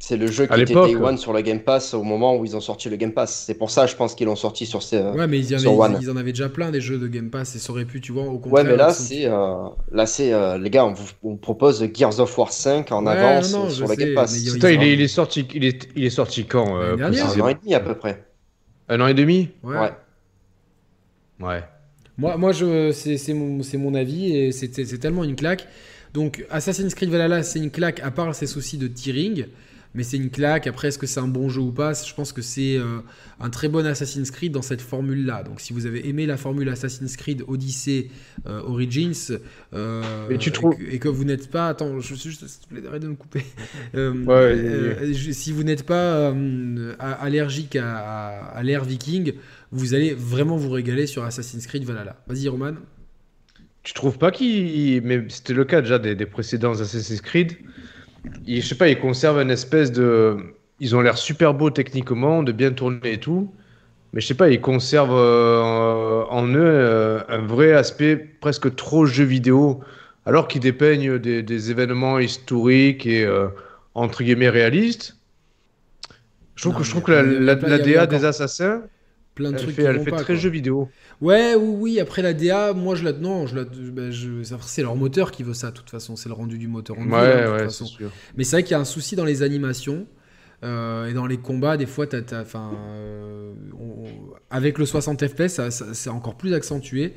C'est 0.00 0.16
le 0.16 0.28
jeu 0.28 0.46
qui 0.46 0.60
était 0.60 0.74
Day 0.74 0.94
One 0.94 1.18
sur 1.18 1.32
le 1.32 1.40
Game 1.40 1.60
Pass 1.60 1.92
au 1.92 2.04
moment 2.04 2.36
où 2.36 2.44
ils 2.44 2.54
ont 2.56 2.60
sorti 2.60 2.88
le 2.88 2.96
Game 2.96 3.12
Pass. 3.12 3.44
C'est 3.46 3.54
pour 3.54 3.70
ça, 3.70 3.86
je 3.86 3.96
pense 3.96 4.14
qu'ils 4.14 4.26
l'ont 4.26 4.36
sorti 4.36 4.64
sur 4.64 4.82
ces. 4.82 5.00
Ouais, 5.00 5.26
mais 5.26 5.40
ils, 5.40 5.68
en 5.68 6.16
avaient 6.16 6.32
déjà 6.32 6.48
plein 6.48 6.70
des 6.70 6.80
jeux 6.80 6.98
de 6.98 7.08
Game 7.08 7.30
Pass 7.30 7.56
et 7.56 7.58
ça 7.58 7.72
aurait 7.72 7.84
pu, 7.84 8.00
tu 8.00 8.12
vois, 8.12 8.22
au 8.22 8.38
contraire. 8.38 8.64
Ouais, 8.64 8.70
mais 8.70 8.76
là, 8.76 8.92
c'est. 8.92 9.26
Euh, 9.26 9.68
là, 9.90 10.06
c'est. 10.06 10.32
Euh, 10.32 10.56
les 10.56 10.70
gars, 10.70 10.86
on 10.86 10.94
vous 10.94 11.36
propose 11.36 11.84
Gears 11.92 12.20
of 12.20 12.38
War 12.38 12.52
5 12.52 12.92
en 12.92 13.06
avance 13.06 13.70
sur 13.70 13.88
le 13.88 13.96
Game 13.96 14.14
Pass. 14.14 14.40
il, 14.40 14.64
il, 14.64 15.00
est, 15.00 15.08
sorti, 15.08 15.46
il, 15.52 15.64
est, 15.64 15.88
il 15.96 16.04
est 16.04 16.10
sorti 16.10 16.46
quand 16.46 16.78
euh, 16.78 16.96
Un 16.96 17.40
an 17.40 17.48
et 17.48 17.54
demi 17.54 17.74
à 17.74 17.80
peu 17.80 17.94
près. 17.94 18.24
Un 18.88 19.00
an 19.00 19.08
et 19.08 19.14
demi? 19.14 19.50
Ouais. 19.64 19.90
Ouais. 21.40 21.64
Moi, 22.16 22.36
moi 22.36 22.52
je, 22.52 22.92
c'est 22.92 23.32
mon, 23.34 23.60
mon 23.74 23.94
avis 23.94 24.36
et 24.36 24.52
c'est 24.52 24.98
tellement 24.98 25.24
une 25.24 25.36
claque. 25.36 25.66
Donc 26.14 26.44
Assassin's 26.50 26.94
Creed 26.94 27.10
Valhalla, 27.10 27.42
c'est 27.42 27.58
une 27.58 27.70
claque 27.70 28.00
à 28.00 28.10
part 28.10 28.34
ses 28.34 28.46
soucis 28.46 28.78
de 28.78 28.88
tearing 28.88 29.46
mais 29.94 30.02
c'est 30.02 30.16
une 30.16 30.30
claque. 30.30 30.66
Après, 30.66 30.88
est-ce 30.88 30.98
que 30.98 31.06
c'est 31.06 31.20
un 31.20 31.28
bon 31.28 31.48
jeu 31.48 31.60
ou 31.60 31.72
pas? 31.72 31.92
Je 31.94 32.14
pense 32.14 32.32
que 32.32 32.42
c'est 32.42 32.76
euh, 32.76 33.00
un 33.40 33.50
très 33.50 33.68
bon 33.68 33.86
Assassin's 33.86 34.30
Creed 34.30 34.52
dans 34.52 34.62
cette 34.62 34.80
formule-là. 34.80 35.42
Donc, 35.42 35.60
si 35.60 35.72
vous 35.72 35.86
avez 35.86 36.08
aimé 36.08 36.26
la 36.26 36.36
formule 36.36 36.68
Assassin's 36.68 37.16
Creed 37.16 37.44
Odyssey 37.46 38.10
euh, 38.46 38.60
Origins, 38.62 39.38
euh, 39.74 40.28
et, 40.28 40.38
tu 40.38 40.52
trouves... 40.52 40.74
et, 40.88 40.98
que, 40.98 41.08
vous 41.08 41.24
n'êtes 41.24 41.50
pas, 41.50 41.68
attends, 41.68 42.00
je 42.00 42.14
suis 42.14 42.30
juste, 42.30 42.44
arrête 42.86 43.02
de 43.02 43.08
me 43.08 43.14
couper. 43.14 43.44
ouais, 43.94 45.12
si 45.32 45.52
vous 45.52 45.64
n'êtes 45.64 45.84
pas 45.84 46.34
allergique 47.00 47.76
à, 47.76 48.46
à, 48.46 48.62
l'ère 48.62 48.84
viking, 48.84 49.34
vous 49.72 49.94
allez 49.94 50.14
vraiment 50.14 50.56
vous 50.56 50.70
régaler 50.70 51.06
sur 51.06 51.24
Assassin's 51.24 51.66
Creed 51.66 51.84
Valhalla. 51.84 52.22
Vas-y, 52.26 52.48
Roman. 52.48 52.74
Tu 53.82 53.94
trouves 53.94 54.18
pas 54.18 54.30
qu'il, 54.30 55.00
mais 55.02 55.24
c'était 55.28 55.54
le 55.54 55.64
cas 55.64 55.80
déjà 55.80 55.98
des, 55.98 56.14
des 56.14 56.26
précédents 56.26 56.72
Assassin's 56.72 57.22
Creed 57.22 57.56
je 58.46 58.60
sais 58.60 58.74
pas, 58.74 58.88
ils 58.88 58.98
conservent 58.98 59.40
une 59.40 59.50
espèce 59.50 59.92
de. 59.92 60.36
Ils 60.80 60.94
ont 60.94 61.00
l'air 61.00 61.18
super 61.18 61.54
beaux 61.54 61.70
techniquement, 61.70 62.42
de 62.42 62.52
bien 62.52 62.70
tourner 62.70 63.12
et 63.12 63.20
tout. 63.20 63.50
Mais 64.12 64.20
je 64.20 64.26
sais 64.26 64.34
pas, 64.34 64.48
ils 64.48 64.60
conservent 64.60 65.10
euh, 65.12 66.24
en 66.30 66.46
eux 66.48 66.60
euh, 66.60 67.20
un 67.28 67.38
vrai 67.38 67.72
aspect 67.72 68.16
presque 68.16 68.74
trop 68.74 69.04
jeu 69.04 69.24
vidéo, 69.24 69.80
alors 70.24 70.48
qu'ils 70.48 70.62
dépeignent 70.62 71.18
des, 71.18 71.70
événements 71.70 72.18
historiques 72.18 73.06
et 73.06 73.24
euh, 73.24 73.48
entre 73.94 74.22
guillemets 74.22 74.48
réaliste. 74.48 75.16
Je 76.54 76.62
trouve 76.62 76.76
que, 76.76 76.84
je 76.84 76.90
trouve 76.90 77.02
que 77.02 77.12
la, 77.12 77.54
DA 77.54 78.06
des 78.06 78.24
assassins, 78.24 78.82
plein 79.38 79.52
de 79.52 79.56
elle 79.56 79.62
trucs 79.62 79.76
fait, 79.76 79.84
elle 79.84 80.02
fait 80.02 80.10
très 80.10 80.36
jeu 80.36 80.50
vidéo. 80.50 80.88
Ouais, 81.20 81.54
oui, 81.54 81.76
oui. 81.78 82.00
Après 82.00 82.22
la 82.22 82.34
DA, 82.34 82.72
moi 82.72 82.96
je 82.96 83.04
la. 83.04 83.12
Non, 83.12 83.46
je 83.46 83.54
la. 83.54 83.64
Bah, 83.64 84.02
c'est 84.62 84.82
leur 84.82 84.96
moteur 84.96 85.30
qui 85.30 85.44
veut 85.44 85.54
ça, 85.54 85.70
de 85.70 85.76
toute 85.76 85.90
façon. 85.90 86.16
C'est 86.16 86.28
le 86.28 86.34
rendu 86.34 86.58
du 86.58 86.66
moteur. 86.66 86.98
ouais, 86.98 87.06
ouais, 87.06 87.68
c'est 87.70 87.84
sûr. 87.84 88.10
Mais 88.36 88.42
c'est 88.42 88.56
vrai 88.56 88.62
qu'il 88.64 88.72
y 88.72 88.74
a 88.74 88.80
un 88.80 88.84
souci 88.84 89.14
dans 89.14 89.24
les 89.24 89.42
animations. 89.42 90.06
Euh, 90.64 91.06
et 91.06 91.12
dans 91.12 91.26
les 91.26 91.36
combats, 91.36 91.76
des 91.76 91.86
fois, 91.86 92.08
t'as, 92.08 92.18
euh, 92.56 93.52
avec 94.50 94.78
le 94.78 94.86
60 94.86 95.28
FPS, 95.28 95.60
c'est 95.92 96.10
encore 96.10 96.36
plus 96.36 96.52
accentué. 96.52 97.14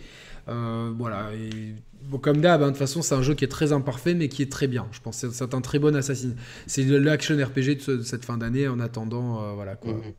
Euh, 0.48 0.92
voilà. 0.96 1.32
Et, 1.34 1.74
bon, 2.04 2.20
comme 2.20 2.40
d'hab, 2.40 2.62
hein, 2.62 2.68
de 2.68 2.70
toute 2.72 2.78
façon, 2.78 3.02
c'est 3.02 3.16
un 3.16 3.24
jeu 3.24 3.34
qui 3.34 3.44
est 3.44 3.48
très 3.48 3.74
imparfait, 3.74 4.14
mais 4.14 4.28
qui 4.28 4.44
est 4.44 4.52
très 4.52 4.68
bien. 4.68 4.88
Je 4.92 5.00
pense 5.00 5.20
que 5.20 5.32
c'est 5.32 5.56
un 5.56 5.62
très 5.62 5.80
bon 5.80 5.96
Assassin. 5.96 6.36
C'est 6.68 6.84
l'action 6.84 7.36
RPG 7.36 7.88
de, 7.88 8.04
cette 8.04 8.26
fin 8.26 8.38
d'année 8.38 8.68
en 8.68 8.80
attendant. 8.80 9.56
voilà 9.56 9.76
quoi. 9.76 9.94
Mhm. 9.94 10.14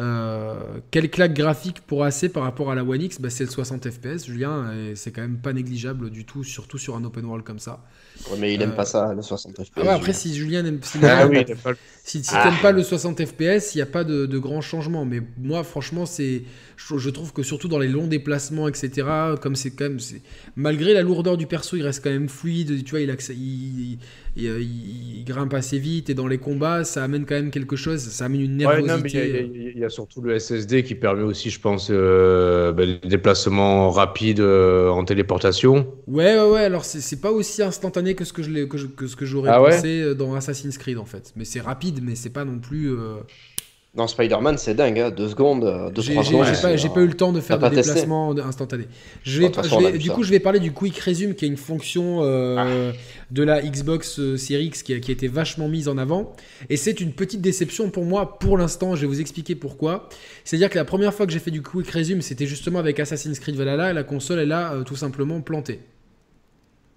Euh, 0.00 0.54
quelle 0.90 1.10
claque 1.10 1.34
graphique 1.34 1.80
pour 1.82 2.04
AC 2.04 2.28
par 2.32 2.42
rapport 2.42 2.70
à 2.70 2.74
la 2.74 2.82
One 2.82 3.02
X? 3.02 3.20
Bah, 3.20 3.28
C'est 3.28 3.44
le 3.44 3.50
60 3.50 3.90
FPS, 3.90 4.26
Julien, 4.26 4.72
et 4.72 4.94
c'est 4.96 5.10
quand 5.10 5.20
même 5.20 5.38
pas 5.38 5.52
négligeable 5.52 6.10
du 6.10 6.24
tout, 6.24 6.42
surtout 6.42 6.78
sur 6.78 6.96
un 6.96 7.04
open 7.04 7.24
world 7.24 7.44
comme 7.44 7.58
ça. 7.58 7.84
mais 8.38 8.54
il 8.54 8.62
aime 8.62 8.74
pas 8.74 8.86
ça, 8.86 9.12
le 9.14 9.22
60 9.22 9.64
FPS. 9.64 9.70
Ah 9.76 9.94
après, 9.94 10.12
si 10.12 10.34
Julien 10.34 10.62
n'aime 10.62 10.80
ah, 11.02 11.26
oui, 11.26 11.44
pas... 11.62 11.72
si, 12.02 12.24
si 12.24 12.30
ah. 12.32 12.52
pas 12.62 12.72
le 12.72 12.82
60 12.82 13.24
FPS, 13.24 13.74
il 13.74 13.78
n'y 13.78 13.82
a 13.82 13.86
pas 13.86 14.04
de, 14.04 14.26
de 14.26 14.38
grands 14.38 14.62
changements. 14.62 15.04
Mais 15.04 15.20
moi, 15.38 15.64
franchement, 15.64 16.06
c'est 16.06 16.44
je, 16.76 17.10
trouve 17.10 17.32
que 17.32 17.42
surtout 17.42 17.68
dans 17.68 17.78
les 17.78 17.88
longs 17.88 18.06
déplacements, 18.06 18.68
etc., 18.68 19.06
comme 19.40 19.54
c'est 19.54 19.70
quand 19.70 19.84
même. 19.84 19.98
Malgré 20.56 20.94
la 20.94 21.02
lourdeur 21.02 21.36
du 21.36 21.46
perso, 21.46 21.76
il 21.76 21.82
reste 21.82 22.02
quand 22.02 22.10
même 22.10 22.28
fluide. 22.28 22.84
Tu 22.84 22.90
vois, 22.90 23.00
il, 23.00 23.10
il, 23.30 23.36
il, 23.36 23.98
grimpe 25.24 25.54
assez 25.54 25.78
vite. 25.78 26.10
Et 26.10 26.14
dans 26.14 26.26
les 26.26 26.38
combats, 26.38 26.84
ça 26.84 27.04
amène 27.04 27.24
quand 27.24 27.34
même 27.34 27.50
quelque 27.50 27.76
chose. 27.76 28.00
Ça 28.00 28.26
amène 28.26 28.40
une 28.42 28.56
nervosité. 28.56 29.50
il, 29.54 29.78
y 29.78 29.84
a, 29.84 29.88
surtout 29.88 30.20
le 30.20 30.38
SSD 30.38 30.82
qui 30.82 30.94
permet 30.94 31.22
aussi, 31.22 31.50
je 31.50 31.60
pense, 31.60 31.88
euh, 31.90 32.72
ben, 32.72 32.98
les 33.02 33.08
déplacements 33.08 33.90
rapides 33.90 34.40
euh, 34.40 34.88
en 34.90 35.04
téléportation. 35.04 35.86
Ouais, 36.06 36.36
ouais, 36.36 36.50
ouais. 36.50 36.64
Alors, 36.64 36.84
c'est 36.84 37.20
pas 37.20 37.30
aussi 37.30 37.62
instantané 37.62 38.14
que 38.14 38.24
ce 38.24 38.32
que 38.32 38.42
j'aurais 38.42 38.68
que, 38.68 38.76
que, 38.76 39.04
que 39.04 39.48
ah 39.48 39.58
pensé 39.58 40.02
euh, 40.02 40.14
dans 40.14 40.34
Assassin's 40.34 40.78
Creed, 40.78 40.98
en 40.98 41.04
fait. 41.04 41.32
Mais 41.36 41.44
c'est 41.44 41.60
rapide, 41.60 42.00
mais 42.02 42.14
c'est 42.14 42.30
pas 42.30 42.44
non 42.44 42.58
plus. 42.58 42.90
Dans 43.92 44.06
Spider-Man, 44.06 44.56
c'est 44.56 44.74
dingue, 44.74 45.00
hein. 45.00 45.10
deux 45.10 45.28
secondes, 45.28 45.64
euh, 45.64 45.90
deux, 45.90 46.02
trois 46.02 46.22
secondes. 46.22 46.46
J'ai 46.76 46.88
pas, 46.88 47.00
eu 47.00 47.08
le 47.08 47.14
temps 47.14 47.32
de 47.32 47.40
faire 47.40 47.58
de 47.58 47.68
déplacement 47.68 48.30
instantané. 48.38 48.84
Je 49.24 49.40
vais, 49.40 49.98
du 49.98 50.10
coup, 50.10 50.22
je 50.22 50.30
vais 50.30 50.38
parler 50.38 50.60
du 50.60 50.70
Quick 50.70 50.96
Resume, 50.96 51.34
qui 51.34 51.44
est 51.44 51.48
une 51.48 51.56
fonction 51.56 52.22
euh, 52.22 52.54
ah. 52.56 52.96
de 53.32 53.42
la 53.42 53.60
Xbox 53.60 54.20
euh, 54.20 54.36
Series 54.36 54.66
X 54.66 54.84
qui 54.84 54.94
a, 54.94 55.00
qui 55.00 55.10
a, 55.10 55.14
été 55.14 55.26
vachement 55.26 55.66
mise 55.66 55.88
en 55.88 55.98
avant. 55.98 56.36
Et 56.68 56.76
c'est 56.76 57.00
une 57.00 57.12
petite 57.12 57.40
déception 57.40 57.90
pour 57.90 58.04
moi 58.04 58.38
pour 58.38 58.56
l'instant. 58.56 58.94
Je 58.94 59.00
vais 59.00 59.08
vous 59.08 59.20
expliquer 59.20 59.56
pourquoi. 59.56 60.08
C'est-à-dire 60.44 60.70
que 60.70 60.78
la 60.78 60.84
première 60.84 61.12
fois 61.12 61.26
que 61.26 61.32
j'ai 61.32 61.40
fait 61.40 61.50
du 61.50 61.60
Quick 61.60 61.90
Resume, 61.90 62.22
c'était 62.22 62.46
justement 62.46 62.78
avec 62.78 63.00
Assassin's 63.00 63.40
Creed 63.40 63.56
Valhalla, 63.56 63.90
et 63.90 63.92
la 63.92 64.04
console, 64.04 64.38
elle 64.38 64.52
a 64.52 64.84
tout 64.86 64.96
simplement 64.96 65.40
planté. 65.40 65.80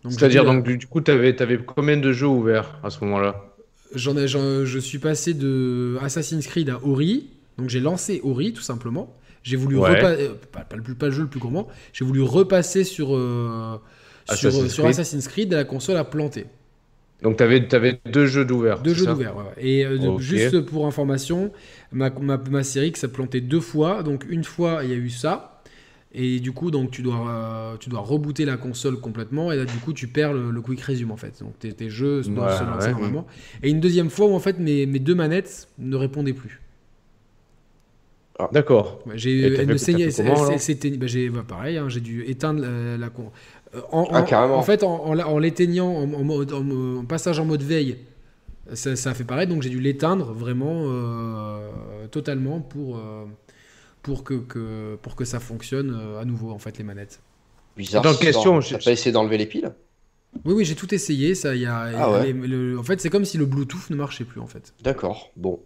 C'est-à-dire, 0.09 0.45
donc, 0.45 0.63
du 0.63 0.85
coup, 0.85 1.01
tu 1.01 1.09
avais 1.09 1.35
combien 1.65 1.97
de 1.97 2.11
jeux 2.11 2.27
ouverts 2.27 2.77
à 2.83 2.91
ce 2.91 3.03
moment-là? 3.03 3.52
J'en 3.95 4.17
ai, 4.17 4.27
je 4.27 4.79
suis 4.79 4.99
passé 4.99 5.33
de 5.33 5.97
Assassin's 6.01 6.45
Creed 6.47 6.69
à 6.69 6.83
Ori. 6.83 7.29
Donc 7.57 7.69
j'ai 7.69 7.79
lancé 7.79 8.21
Ori 8.23 8.53
tout 8.53 8.61
simplement. 8.61 9.15
J'ai 9.43 9.57
voulu 9.57 9.77
repasser, 9.77 10.29
euh, 10.29 10.35
pas, 10.51 11.07
le 11.07 11.11
jeu 11.11 11.23
le 11.23 11.27
plus 11.27 11.39
gourmand, 11.39 11.67
j'ai 11.91 12.05
voulu 12.05 12.21
repasser 12.21 12.85
sur, 12.85 13.13
euh, 13.13 13.77
Assassin's, 14.27 14.71
sur, 14.71 14.83
Creed. 14.83 14.91
Assassin's 14.91 15.27
Creed 15.27 15.51
et 15.51 15.55
la 15.57 15.65
console 15.65 15.97
a 15.97 16.05
planté. 16.05 16.45
Donc 17.21 17.37
tu 17.37 17.43
avais, 17.43 17.73
avais, 17.75 17.99
deux 18.05 18.25
jeux 18.25 18.45
d'ouvert. 18.45 18.79
Deux 18.81 18.93
jeux 18.93 19.05
d'ouvert, 19.05 19.35
ouais, 19.35 19.43
Et 19.57 19.85
euh, 19.85 20.17
juste 20.17 20.61
pour 20.61 20.87
information, 20.87 21.51
ma, 21.91 22.09
ma, 22.09 22.37
ma 22.37 22.63
série 22.63 22.93
s'est 22.95 23.09
plantée 23.09 23.41
deux 23.41 23.59
fois. 23.59 24.01
Donc 24.01 24.25
une 24.29 24.45
fois, 24.45 24.81
il 24.83 24.89
y 24.89 24.93
a 24.93 24.97
eu 24.97 25.09
ça. 25.09 25.61
Et 26.15 26.39
du 26.39 26.51
coup, 26.51 26.69
donc, 26.69 26.91
tu 26.91 27.01
dois, 27.01 27.27
euh, 27.27 27.75
tu 27.79 27.89
dois 27.89 28.01
rebooter 28.01 28.45
la 28.45 28.57
console 28.57 28.99
complètement. 28.99 29.51
Et 29.51 29.55
là, 29.55 29.65
du 29.65 29.77
coup, 29.77 29.93
tu 29.93 30.07
perds 30.07 30.33
le, 30.33 30.61
quick 30.61 30.81
resume 30.81 31.11
en 31.11 31.17
fait. 31.17 31.41
Donc, 31.41 31.57
tes, 31.57 31.89
jeux 31.89 32.23
se 32.23 32.29
lancer 32.29 32.91
normalement. 32.91 33.25
Et 33.63 33.69
une 33.69 33.79
deuxième 33.79 34.09
fois 34.09 34.27
où 34.27 34.33
en 34.33 34.39
fait 34.39 34.59
mes, 34.59 34.85
mes 34.85 34.99
deux 34.99 35.15
manettes 35.15 35.67
ne 35.79 35.95
répondaient 35.95 36.33
plus. 36.33 36.61
Ah, 38.39 38.49
D'accord. 38.51 38.99
j'ai 39.13 39.55
c'était 40.57 40.89
bah, 40.91 41.05
bah, 41.31 41.43
pareil. 41.47 41.77
Hein, 41.77 41.87
j'ai 41.89 41.99
dû 41.99 42.23
éteindre 42.27 42.61
la, 42.61 42.97
la 42.97 43.07
euh, 43.75 43.81
en, 43.91 44.07
ah, 44.11 44.23
carrément. 44.23 44.57
en, 44.57 44.63
fait, 44.63 44.83
en, 44.83 45.05
en 45.05 45.39
l'éteignant 45.39 45.91
en, 45.91 46.29
en, 46.29 47.05
passage 47.05 47.39
en 47.39 47.45
mode 47.45 47.61
veille, 47.61 47.97
ça, 48.73 48.95
ça 48.95 49.11
a 49.11 49.13
fait 49.13 49.23
pareil. 49.23 49.47
Donc 49.47 49.61
j'ai 49.61 49.69
dû 49.69 49.79
l'éteindre 49.79 50.33
vraiment 50.33 50.85
euh, 50.87 52.07
totalement 52.09 52.59
pour 52.59 52.99
pour 54.03 54.23
que, 54.23 54.35
que, 54.35 54.95
pour 55.01 55.15
que 55.15 55.25
ça 55.25 55.39
fonctionne 55.39 55.97
euh, 55.97 56.21
à 56.21 56.25
nouveau, 56.25 56.51
en 56.51 56.59
fait, 56.59 56.77
les 56.77 56.83
manettes. 56.83 57.19
Bizarre. 57.75 58.03
Dans 58.03 58.13
question, 58.13 58.59
t'as 58.59 58.77
pas 58.77 58.91
essayé 58.91 59.11
d'enlever 59.11 59.37
les 59.37 59.47
piles? 59.47 59.73
Oui, 60.45 60.53
oui, 60.53 60.65
j'ai 60.65 60.75
tout 60.75 60.93
essayé. 60.93 61.33
Ça, 61.35 61.55
y 61.55 61.65
a, 61.65 61.89
ah 61.97 62.23
en 62.77 62.83
fait, 62.83 63.01
c'est 63.01 63.09
comme 63.09 63.25
si 63.25 63.37
le 63.37 63.45
Bluetooth 63.45 63.89
ne 63.89 63.95
marchait 63.95 64.25
plus, 64.25 64.39
en 64.39 64.47
fait. 64.47 64.73
D'accord. 64.83 65.31
Bon. 65.35 65.59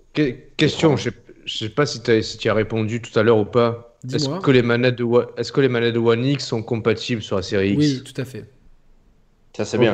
question, 0.55 0.95
je 0.95 1.09
sais, 1.09 1.15
sais 1.45 1.69
pas 1.69 1.85
si, 1.85 1.99
as, 2.09 2.21
si 2.21 2.37
tu 2.37 2.49
as 2.49 2.53
répondu 2.53 3.01
tout 3.01 3.17
à 3.19 3.23
l'heure 3.23 3.39
ou 3.39 3.45
pas. 3.45 3.97
Est-ce 4.13 4.29
que 4.29 4.51
les 4.51 4.61
manettes 4.61 4.95
de 4.95 5.05
est-ce 5.37 5.51
que 5.51 5.59
les 5.59 5.69
manettes 5.69 5.95
de 5.95 5.99
One 5.99 6.23
X 6.23 6.45
sont 6.45 6.61
compatibles 6.61 7.21
sur 7.21 7.35
la 7.35 7.41
série 7.41 7.71
X? 7.71 7.79
Oui, 7.79 8.03
tout 8.03 8.21
à 8.21 8.25
fait. 8.25 8.45
Ça 9.55 9.65
c'est 9.65 9.79
bien. 9.79 9.93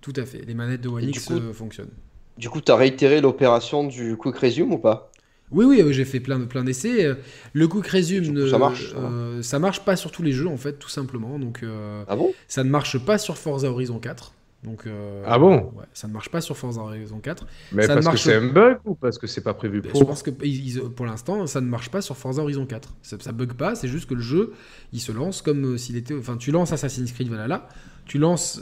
Tout 0.00 0.14
à 0.16 0.24
fait. 0.24 0.42
Les 0.46 0.54
manettes 0.54 0.80
de 0.80 0.88
One 0.88 1.08
X 1.08 1.30
euh, 1.30 1.52
fonctionnent. 1.52 1.92
Du 2.38 2.48
coup, 2.48 2.60
tu 2.60 2.72
as 2.72 2.76
réitéré 2.76 3.20
l'opération 3.20 3.84
du 3.84 4.16
Quick 4.16 4.36
Resume 4.36 4.72
ou 4.72 4.78
pas? 4.78 5.12
Oui, 5.50 5.64
oui, 5.66 5.92
j'ai 5.92 6.04
fait 6.04 6.20
plein, 6.20 6.40
plein 6.40 6.64
d'essais. 6.64 7.04
Euh, 7.04 7.14
le 7.52 7.68
quick 7.68 7.86
resume, 7.86 8.48
ça 8.48 8.58
marche. 8.58 8.94
Euh, 8.96 9.42
ça 9.42 9.58
marche 9.58 9.80
pas 9.80 9.96
sur 9.96 10.10
tous 10.10 10.22
les 10.22 10.32
jeux 10.32 10.48
en 10.48 10.56
fait, 10.56 10.74
tout 10.74 10.88
simplement. 10.88 11.38
Donc, 11.38 11.60
euh, 11.62 12.04
ah 12.08 12.16
bon? 12.16 12.32
ça 12.48 12.64
ne 12.64 12.70
marche 12.70 12.98
pas 12.98 13.18
sur 13.18 13.36
Forza 13.36 13.70
Horizon 13.70 13.98
4. 13.98 14.32
Donc, 14.64 14.88
ah 15.26 15.38
bon? 15.38 15.72
Ça 15.92 16.08
ne 16.08 16.12
marche 16.14 16.30
pas 16.30 16.40
sur 16.40 16.56
Forza 16.56 16.80
Horizon 16.80 17.18
4. 17.18 17.46
Mais 17.72 17.86
parce 17.86 18.08
que 18.08 18.16
c'est 18.16 18.34
un 18.34 18.46
bug 18.46 18.78
ou 18.86 18.94
parce 18.94 19.18
que 19.18 19.26
c'est 19.26 19.42
pas 19.42 19.52
prévu 19.52 19.82
pour 19.82 20.00
Je 20.00 20.04
pense 20.04 20.22
que 20.22 20.30
pour 20.30 21.04
l'instant, 21.04 21.46
ça 21.46 21.60
ne 21.60 21.66
marche 21.66 21.90
pas 21.90 22.00
sur 22.00 22.16
Forza 22.16 22.40
Horizon 22.40 22.64
4. 22.64 22.94
Ça, 23.02 23.18
ça 23.20 23.32
bug 23.32 23.52
pas, 23.52 23.74
c'est 23.74 23.88
juste 23.88 24.08
que 24.08 24.14
le 24.14 24.22
jeu, 24.22 24.54
il 24.94 25.00
se 25.00 25.12
lance 25.12 25.42
comme 25.42 25.76
s'il 25.76 25.98
était. 25.98 26.16
Enfin, 26.16 26.38
tu 26.38 26.50
lances 26.50 26.72
Assassin's 26.72 27.12
Creed 27.12 27.28
Valhalla, 27.28 27.68
tu 28.06 28.16
lances 28.16 28.58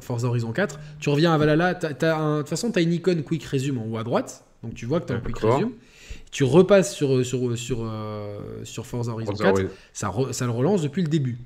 Forza 0.00 0.28
Horizon 0.28 0.52
4, 0.52 0.78
tu 1.00 1.08
reviens 1.08 1.34
à 1.34 1.38
Valhalla, 1.38 1.74
de 1.74 2.38
toute 2.38 2.48
façon, 2.48 2.70
tu 2.70 2.78
as 2.78 2.82
une 2.82 2.92
icône 2.92 3.24
Quick 3.24 3.44
Resume 3.46 3.78
en 3.78 3.86
haut 3.86 3.98
à 3.98 4.04
droite 4.04 4.44
donc 4.62 4.74
tu 4.74 4.86
vois 4.86 5.00
que 5.00 5.06
tu 5.06 5.12
as 5.12 5.16
un 5.16 5.20
quick 5.20 5.38
resume. 5.38 5.72
Tu 6.30 6.44
repasses 6.44 6.94
sur, 6.94 7.24
sur, 7.24 7.56
sur, 7.56 7.78
euh, 7.82 8.38
sur 8.64 8.86
Forza 8.86 9.12
Horizon 9.12 9.32
4, 9.32 9.62
ça, 9.92 10.12
ça 10.32 10.44
le 10.44 10.50
relance 10.50 10.82
depuis 10.82 11.02
le 11.02 11.08
début. 11.08 11.38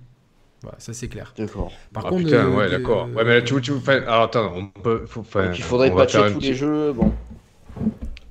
Voilà, 0.63 0.77
ça 0.79 0.93
c'est 0.93 1.09
clair. 1.09 1.35
D'accord. 1.37 1.73
Par 1.93 2.07
ah, 2.07 2.09
contre, 2.09 2.25
putain, 2.25 2.49
ouais, 2.51 2.71
d'accord. 2.71 3.09
Ouais, 3.15 3.25
mais 3.25 3.35
là, 3.35 3.43
tu, 3.43 3.61
tu, 3.61 3.73
alors 3.89 4.23
attends, 4.23 4.53
on 4.55 4.67
peut. 4.81 5.05
Faut, 5.07 5.23
Donc, 5.23 5.59
il 5.59 5.63
faudrait 5.63 5.93
patcher 5.93 6.21
tous 6.33 6.41
les 6.41 6.55
jeux. 6.55 6.93
Bon. 6.93 7.13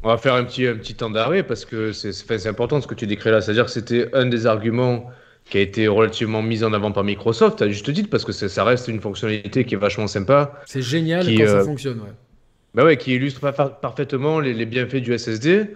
On 0.03 0.07
va 0.07 0.17
faire 0.17 0.33
un 0.33 0.43
petit, 0.45 0.65
un 0.65 0.75
petit 0.75 0.95
temps 0.95 1.09
d'arrêt 1.09 1.43
parce 1.43 1.65
que 1.65 1.91
c'est 1.91 2.47
important 2.47 2.81
ce 2.81 2.87
que 2.87 2.95
tu 2.95 3.05
décris 3.05 3.31
là. 3.31 3.41
C'est-à-dire 3.41 3.65
que 3.65 3.71
c'était 3.71 4.09
un 4.13 4.25
des 4.25 4.45
arguments 4.45 5.09
qui 5.45 5.57
a 5.57 5.61
été 5.61 5.87
relativement 5.87 6.41
mis 6.41 6.63
en 6.63 6.73
avant 6.73 6.91
par 6.91 7.03
Microsoft, 7.03 7.61
à 7.61 7.69
juste 7.69 7.93
titre, 7.93 8.09
parce 8.09 8.23
que 8.23 8.31
ça 8.31 8.63
reste 8.63 8.87
une 8.87 9.01
fonctionnalité 9.01 9.65
qui 9.65 9.75
est 9.75 9.77
vachement 9.77 10.07
sympa. 10.07 10.59
C'est 10.65 10.81
génial 10.81 11.25
quand 11.25 11.45
ça 11.45 11.51
euh, 11.53 11.65
fonctionne, 11.65 11.99
ouais. 11.99 12.13
Bah 12.73 12.85
ouais, 12.85 12.97
qui 12.97 13.15
illustre 13.15 13.51
parfaitement 13.81 14.39
les, 14.39 14.65
bienfaits 14.65 14.97
du 14.97 15.17
SSD. 15.17 15.71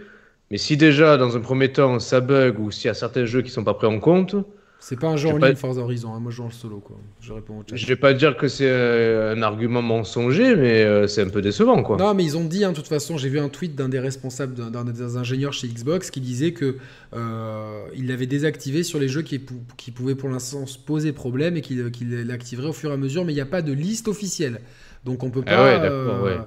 Mais 0.52 0.58
si 0.58 0.78
déjà, 0.78 1.18
dans 1.18 1.36
un 1.36 1.42
premier 1.42 1.72
temps, 1.72 2.00
ça 2.00 2.22
bug 2.22 2.60
ou 2.60 2.72
s'il 2.72 2.86
y 2.86 2.90
a 2.90 2.94
certains 2.94 3.26
jeux 3.26 3.42
qui 3.42 3.50
sont 3.50 3.64
pas 3.64 3.74
pris 3.74 3.88
en 3.88 4.00
compte. 4.00 4.36
C'est 4.80 5.00
pas 5.00 5.08
un 5.08 5.18
jeu 5.18 5.30
en 5.30 5.38
ligne 5.38 5.56
Forza 5.56 5.82
Horizon, 5.82 6.14
hein. 6.14 6.20
moi 6.20 6.32
je 6.32 6.38
joue 6.38 6.44
en 6.44 6.52
solo 6.52 6.78
quoi. 6.78 6.98
Je 7.20 7.34
réponds 7.34 7.58
au 7.58 7.64
Je 7.74 7.88
vais 7.88 7.96
pas 7.96 8.14
dire 8.14 8.38
que 8.38 8.48
c'est 8.48 8.70
euh, 8.70 9.34
un 9.34 9.42
argument 9.42 9.82
mensonger, 9.82 10.56
mais 10.56 10.84
euh, 10.84 11.08
c'est 11.08 11.24
un 11.24 11.30
peu 11.30 11.42
décevant 11.42 11.82
quoi. 11.82 11.98
Non, 11.98 12.14
mais 12.14 12.24
ils 12.24 12.38
ont 12.38 12.44
dit, 12.44 12.64
hein, 12.64 12.70
de 12.70 12.76
toute 12.76 12.88
façon, 12.88 13.18
j'ai 13.18 13.30
vu 13.30 13.40
un 13.40 13.50
tweet 13.50 13.74
d'un 13.74 13.90
des 13.90 14.00
responsables, 14.00 14.54
d'un 14.54 14.84
des 14.84 15.18
ingénieurs 15.18 15.54
chez 15.54 15.68
Xbox 15.68 16.12
qui 16.12 16.22
disait 16.22 16.52
que 16.52 16.78
euh, 17.16 17.88
il 17.96 18.08
l'avait 18.08 18.28
désactivé 18.28 18.84
sur 18.84 19.00
les 19.00 19.08
jeux 19.08 19.24
qui, 19.24 19.44
qui 19.76 19.90
pouvaient 19.90 20.14
pour 20.14 20.30
l'instant 20.30 20.68
se 20.68 20.78
poser 20.78 21.14
problème 21.14 21.58
et 21.58 21.62
qu'il 21.62 22.28
l'activerait 22.28 22.68
au 22.68 22.74
fur 22.74 22.92
et 22.92 22.94
à 22.94 22.98
mesure, 22.98 23.26
mais 23.26 23.32
il 23.32 23.38
n'y 23.38 23.42
a 23.42 23.48
pas 23.48 23.64
de 23.64 23.74
liste 23.74 24.08
officielle. 24.08 24.62
Donc 25.04 25.24
on 25.24 25.32
peut 25.32 25.42
ah 25.48 25.56
pas. 25.56 25.80
ouais, 25.80 26.22
ouais. 26.22 26.38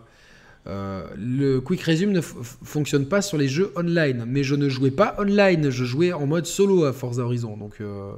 Euh, 0.67 1.07
le 1.17 1.61
Quick 1.61 1.83
Resume 1.83 2.13
ne 2.13 2.21
fonctionne 2.21 3.07
pas 3.07 3.23
sur 3.23 3.39
les 3.39 3.49
jeux 3.49 3.73
online, 3.77 4.25
mais 4.27 4.43
je 4.43 4.55
ne 4.55 4.69
jouais 4.69 4.91
pas 4.91 5.17
online, 5.19 5.71
je 5.71 5.85
jouais 5.85 6.13
en 6.13 6.27
mode 6.27 6.47
solo 6.47 6.85
à 6.85 6.93
Forza 6.93 7.23
Horizon. 7.23 7.57
Donc, 7.57 7.81
euh, 7.81 8.13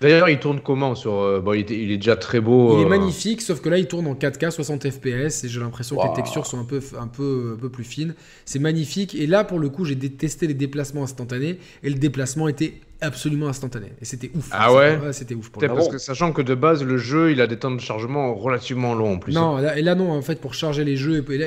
D'ailleurs, 0.00 0.28
il 0.28 0.38
tourne 0.38 0.60
comment 0.60 0.94
sur 0.94 1.14
euh, 1.14 1.40
bon, 1.40 1.54
il, 1.54 1.60
est, 1.72 1.96
déjà 1.96 2.16
très 2.16 2.40
beau. 2.40 2.78
Il 2.78 2.82
est 2.82 2.88
magnifique, 2.88 3.42
sauf 3.42 3.60
que 3.60 3.68
là, 3.68 3.78
il 3.78 3.86
tourne 3.86 4.06
en 4.06 4.14
4K 4.14 4.50
60 4.50 4.90
FPS 4.90 5.44
et 5.44 5.48
j'ai 5.48 5.60
l'impression 5.60 5.96
que 5.96 6.06
les 6.06 6.14
textures 6.14 6.46
sont 6.46 6.60
un 6.60 6.64
peu, 6.64 6.80
un 6.98 7.08
peu, 7.08 7.54
un 7.56 7.60
peu 7.60 7.68
plus 7.68 7.84
fines. 7.84 8.14
C'est 8.44 8.60
magnifique. 8.60 9.14
Et 9.14 9.26
là, 9.26 9.44
pour 9.44 9.58
le 9.58 9.68
coup, 9.68 9.84
j'ai 9.84 9.96
testé 9.96 10.46
les 10.46 10.54
déplacements 10.54 11.02
instantanés 11.02 11.58
et 11.82 11.90
le 11.90 11.96
déplacement 11.96 12.46
était 12.46 12.74
absolument 13.00 13.48
instantané. 13.48 13.92
Et 14.00 14.04
c'était 14.04 14.30
ouf. 14.36 14.48
Ah 14.52 14.72
ouais, 14.72 15.12
C'était 15.12 15.34
ouf 15.34 15.50
pour 15.50 15.62
Parce 15.62 15.88
que 15.88 15.98
sachant 15.98 16.32
que 16.32 16.42
de 16.42 16.54
base, 16.54 16.84
le 16.84 16.96
jeu, 16.96 17.32
il 17.32 17.40
a 17.40 17.46
des 17.46 17.58
temps 17.58 17.70
de 17.70 17.80
chargement 17.80 18.34
relativement 18.34 18.94
longs 18.94 19.14
en 19.14 19.18
plus. 19.18 19.34
Non, 19.34 19.58
et 19.58 19.82
là, 19.82 19.94
non, 19.94 20.12
en 20.12 20.22
fait, 20.22 20.40
pour 20.40 20.54
charger 20.54 20.84
les 20.84 20.96
jeux, 20.96 21.24
et 21.28 21.38
là, 21.38 21.46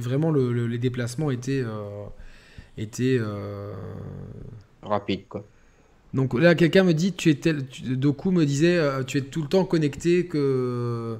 vraiment, 0.00 0.32
les 0.32 0.78
déplacements 0.78 1.30
étaient. 1.30 1.62
Euh, 1.64 2.04
étaient 2.76 3.18
euh... 3.20 3.72
Rapides, 4.82 5.28
quoi. 5.28 5.44
Donc 6.14 6.38
là, 6.40 6.54
quelqu'un 6.54 6.84
me 6.84 6.94
dit, 6.94 7.12
tu 7.12 7.28
es 7.28 7.34
tel, 7.34 7.64
Doku 7.84 8.30
me 8.30 8.46
disait, 8.46 8.76
euh, 8.76 9.02
tu 9.02 9.18
es 9.18 9.20
tout 9.20 9.42
le 9.42 9.48
temps 9.48 9.64
connecté 9.64 10.26
que 10.26 11.18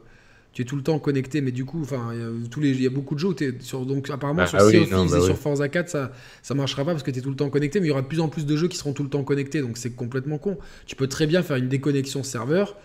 tu 0.53 0.63
es 0.63 0.65
tout 0.65 0.77
le 0.77 0.83
temps 0.83 1.01
connecté, 1.01 1.41
mais 1.41 1.51
du 1.51 1.65
coup, 1.65 1.81
enfin, 1.83 2.13
tous 2.49 2.61
les, 2.61 2.71
il 2.71 2.83
y 2.83 2.87
a 2.87 2.91
beaucoup 2.91 3.17
de 3.17 3.21
jeux 3.21 3.29
où 3.29 3.35
es 3.41 3.55
sur, 3.59 3.85
donc 3.85 4.09
apparemment 4.09 4.43
ah, 4.43 4.47
sur 4.47 4.59
ah 4.61 4.71
Sea 4.71 4.87
bah 4.89 5.19
et 5.19 5.21
sur 5.21 5.37
Forza 5.37 5.69
4, 5.69 5.89
ça, 5.89 6.13
ça 6.43 6.55
marchera 6.55 6.85
pas 6.85 6.93
parce 6.93 7.03
que 7.03 7.11
tu 7.11 7.19
es 7.19 7.23
tout 7.23 7.31
le 7.31 7.35
temps 7.35 7.51
connecté, 7.51 7.81
mais 7.81 7.87
il 7.87 7.89
y 7.89 7.93
aura 7.93 8.03
de 8.03 8.07
plus 8.07 8.21
en 8.21 8.29
plus 8.29 8.47
de 8.47 8.57
jeux 8.57 8.69
qui 8.69 8.77
seront 8.77 8.93
tout 8.93 9.03
le 9.03 9.09
temps 9.09 9.25
connectés, 9.25 9.63
donc 9.63 9.77
c'est 9.79 9.97
complètement 9.97 10.39
con. 10.39 10.57
Tu 10.87 10.95
peux 10.95 11.09
très 11.09 11.27
bien 11.27 11.43
faire 11.43 11.57
une 11.57 11.69
déconnexion 11.69 12.23
serveur. 12.23 12.77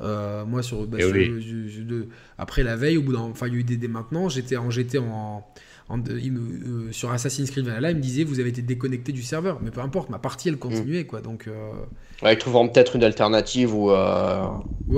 Euh, 0.00 0.46
moi, 0.46 0.62
sur, 0.62 0.86
bah, 0.86 0.98
après 2.38 2.62
la 2.62 2.76
veille, 2.76 2.96
au 2.96 3.02
bout 3.02 3.12
d'un, 3.12 3.20
enfin, 3.20 3.48
il 3.48 3.52
y 3.52 3.56
a 3.56 3.60
eu 3.60 3.64
des, 3.64 3.76
des 3.76 3.88
maintenant, 3.88 4.30
j'étais 4.30 4.56
en, 4.56 4.70
j'étais 4.70 4.98
en, 4.98 5.44
euh, 5.90 6.88
sur 6.92 7.10
Assassin's 7.10 7.50
Creed 7.50 7.64
Valhalla, 7.64 7.90
il 7.90 7.96
me 7.96 8.02
disait 8.02 8.24
vous 8.24 8.40
avez 8.40 8.50
été 8.50 8.60
déconnecté 8.60 9.12
du 9.12 9.22
serveur, 9.22 9.58
mais 9.62 9.70
peu 9.70 9.80
importe, 9.80 10.10
ma 10.10 10.18
partie 10.18 10.48
elle 10.48 10.58
continuait 10.58 11.04
quoi. 11.04 11.20
Donc, 11.20 11.46
euh... 11.48 11.72
ouais, 12.22 12.36
trouveront 12.36 12.68
peut-être 12.68 12.96
une 12.96 13.04
alternative 13.04 13.74
ou 13.74 13.90
euh, 13.90 14.44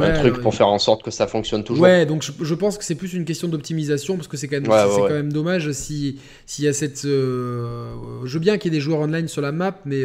un 0.01 0.13
truc 0.15 0.41
pour 0.41 0.55
faire 0.55 0.69
en 0.69 0.79
sorte 0.79 1.03
que 1.03 1.11
ça 1.11 1.27
fonctionne 1.27 1.63
toujours. 1.63 1.85
Ouais, 1.85 2.07
donc 2.07 2.23
je, 2.23 2.55
pense 2.55 2.77
que 2.77 2.85
c'est 2.85 2.97
plus 2.97 3.15
une 3.15 3.25
question 3.25 3.47
d'optimisation 3.47 4.17
parce 4.17 4.27
que 4.27 4.37
c'est 4.37 4.49
quand 4.49 4.61
même, 4.61 4.65
c'est 4.65 5.01
quand 5.01 5.11
même 5.11 5.33
dommage 5.33 5.71
si 5.73 6.19
s'il 6.47 6.65
y 6.65 6.69
a 6.69 6.73
cette. 6.73 7.05
Euh, 7.05 7.95
je 8.25 8.35
veux 8.35 8.41
bien 8.41 8.59
qu'il 8.59 8.73
y 8.73 8.75
ait 8.75 8.79
des 8.79 8.83
joueurs 8.83 9.01
online 9.01 9.29
sur 9.29 9.43
la 9.43 9.53
map, 9.53 9.79
mais. 9.85 10.05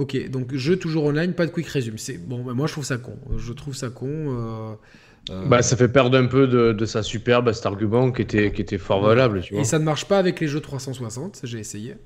Ok, 0.00 0.30
donc 0.30 0.54
jeu 0.54 0.76
toujours 0.76 1.04
online, 1.04 1.34
pas 1.34 1.44
de 1.44 1.50
quick 1.50 1.68
resume. 1.68 1.98
C'est 1.98 2.16
bon, 2.16 2.38
moi 2.54 2.66
je 2.66 2.72
trouve 2.72 2.86
ça 2.86 2.96
con. 2.96 3.18
Je 3.36 3.52
trouve 3.52 3.74
ça 3.74 3.90
con. 3.90 4.08
Euh, 4.08 4.74
bah, 5.46 5.62
ça 5.62 5.76
fait 5.76 5.88
perdre 5.88 6.18
un 6.18 6.26
peu 6.26 6.46
de, 6.46 6.84
sa 6.84 7.02
superbe 7.02 7.52
cet 7.52 7.66
argument 7.66 8.10
qui 8.12 8.22
était, 8.22 8.52
qui 8.52 8.62
était 8.62 8.78
fort 8.78 9.02
valable. 9.02 9.40
Tu 9.42 9.54
vois. 9.54 9.62
Et 9.62 9.64
ça 9.64 9.78
ne 9.78 9.84
marche 9.84 10.06
pas 10.06 10.18
avec 10.18 10.40
les 10.40 10.48
jeux 10.48 10.60
360, 10.60 11.40
j'ai 11.44 11.58
essayé. 11.58 11.96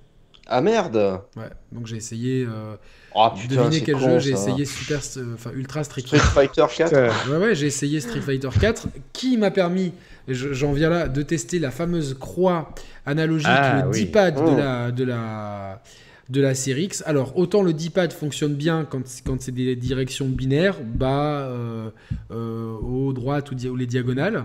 Ah 0.47 0.61
merde 0.61 1.21
Ouais, 1.37 1.49
donc 1.73 1.87
j'ai 1.87 1.97
essayé. 1.97 2.47
Euh, 2.47 2.77
oh, 3.15 3.29
putain, 3.35 3.65
devinez 3.65 3.81
quel 3.81 3.99
jeu 3.99 4.19
J'ai 4.19 4.33
essayé 4.33 4.65
Super, 4.67 5.01
enfin 5.35 5.51
Ultra 5.55 5.85
Street, 5.85 6.03
Street 6.03 6.19
Fighter 6.19 6.67
4. 6.77 7.31
ouais, 7.31 7.37
ouais, 7.39 7.55
j'ai 7.55 7.67
essayé 7.67 8.01
Street 8.01 8.21
Fighter 8.21 8.51
4, 8.61 8.89
qui 9.15 9.39
m'a 9.39 9.51
permis, 9.51 9.93
j'en 10.29 10.73
viens 10.73 10.91
là, 10.91 11.09
de 11.09 11.23
tester 11.23 11.59
la 11.59 11.71
fameuse 11.71 12.15
croix 12.19 12.75
analogique, 13.07 13.49
ah, 13.51 13.87
le 13.87 13.93
D-pad 13.93 14.35
de 14.35 14.41
oh. 14.41 14.57
la, 14.57 14.91
de 14.91 15.05
la 15.05 15.83
de 16.29 16.41
la 16.41 16.55
série 16.55 16.85
X. 16.85 17.03
Alors, 17.07 17.37
autant 17.37 17.63
le 17.63 17.73
D-pad 17.73 18.13
fonctionne 18.13 18.55
bien 18.55 18.87
quand, 18.89 19.03
quand 19.25 19.41
c'est 19.41 19.53
des 19.53 19.77
directions 19.77 20.29
binaires, 20.29 20.83
bas, 20.83 21.49
euh, 21.49 21.91
euh, 22.31 22.77
haut, 22.81 23.13
droite 23.13 23.51
ou, 23.51 23.77
les 23.77 23.87
diagonales. 23.87 24.45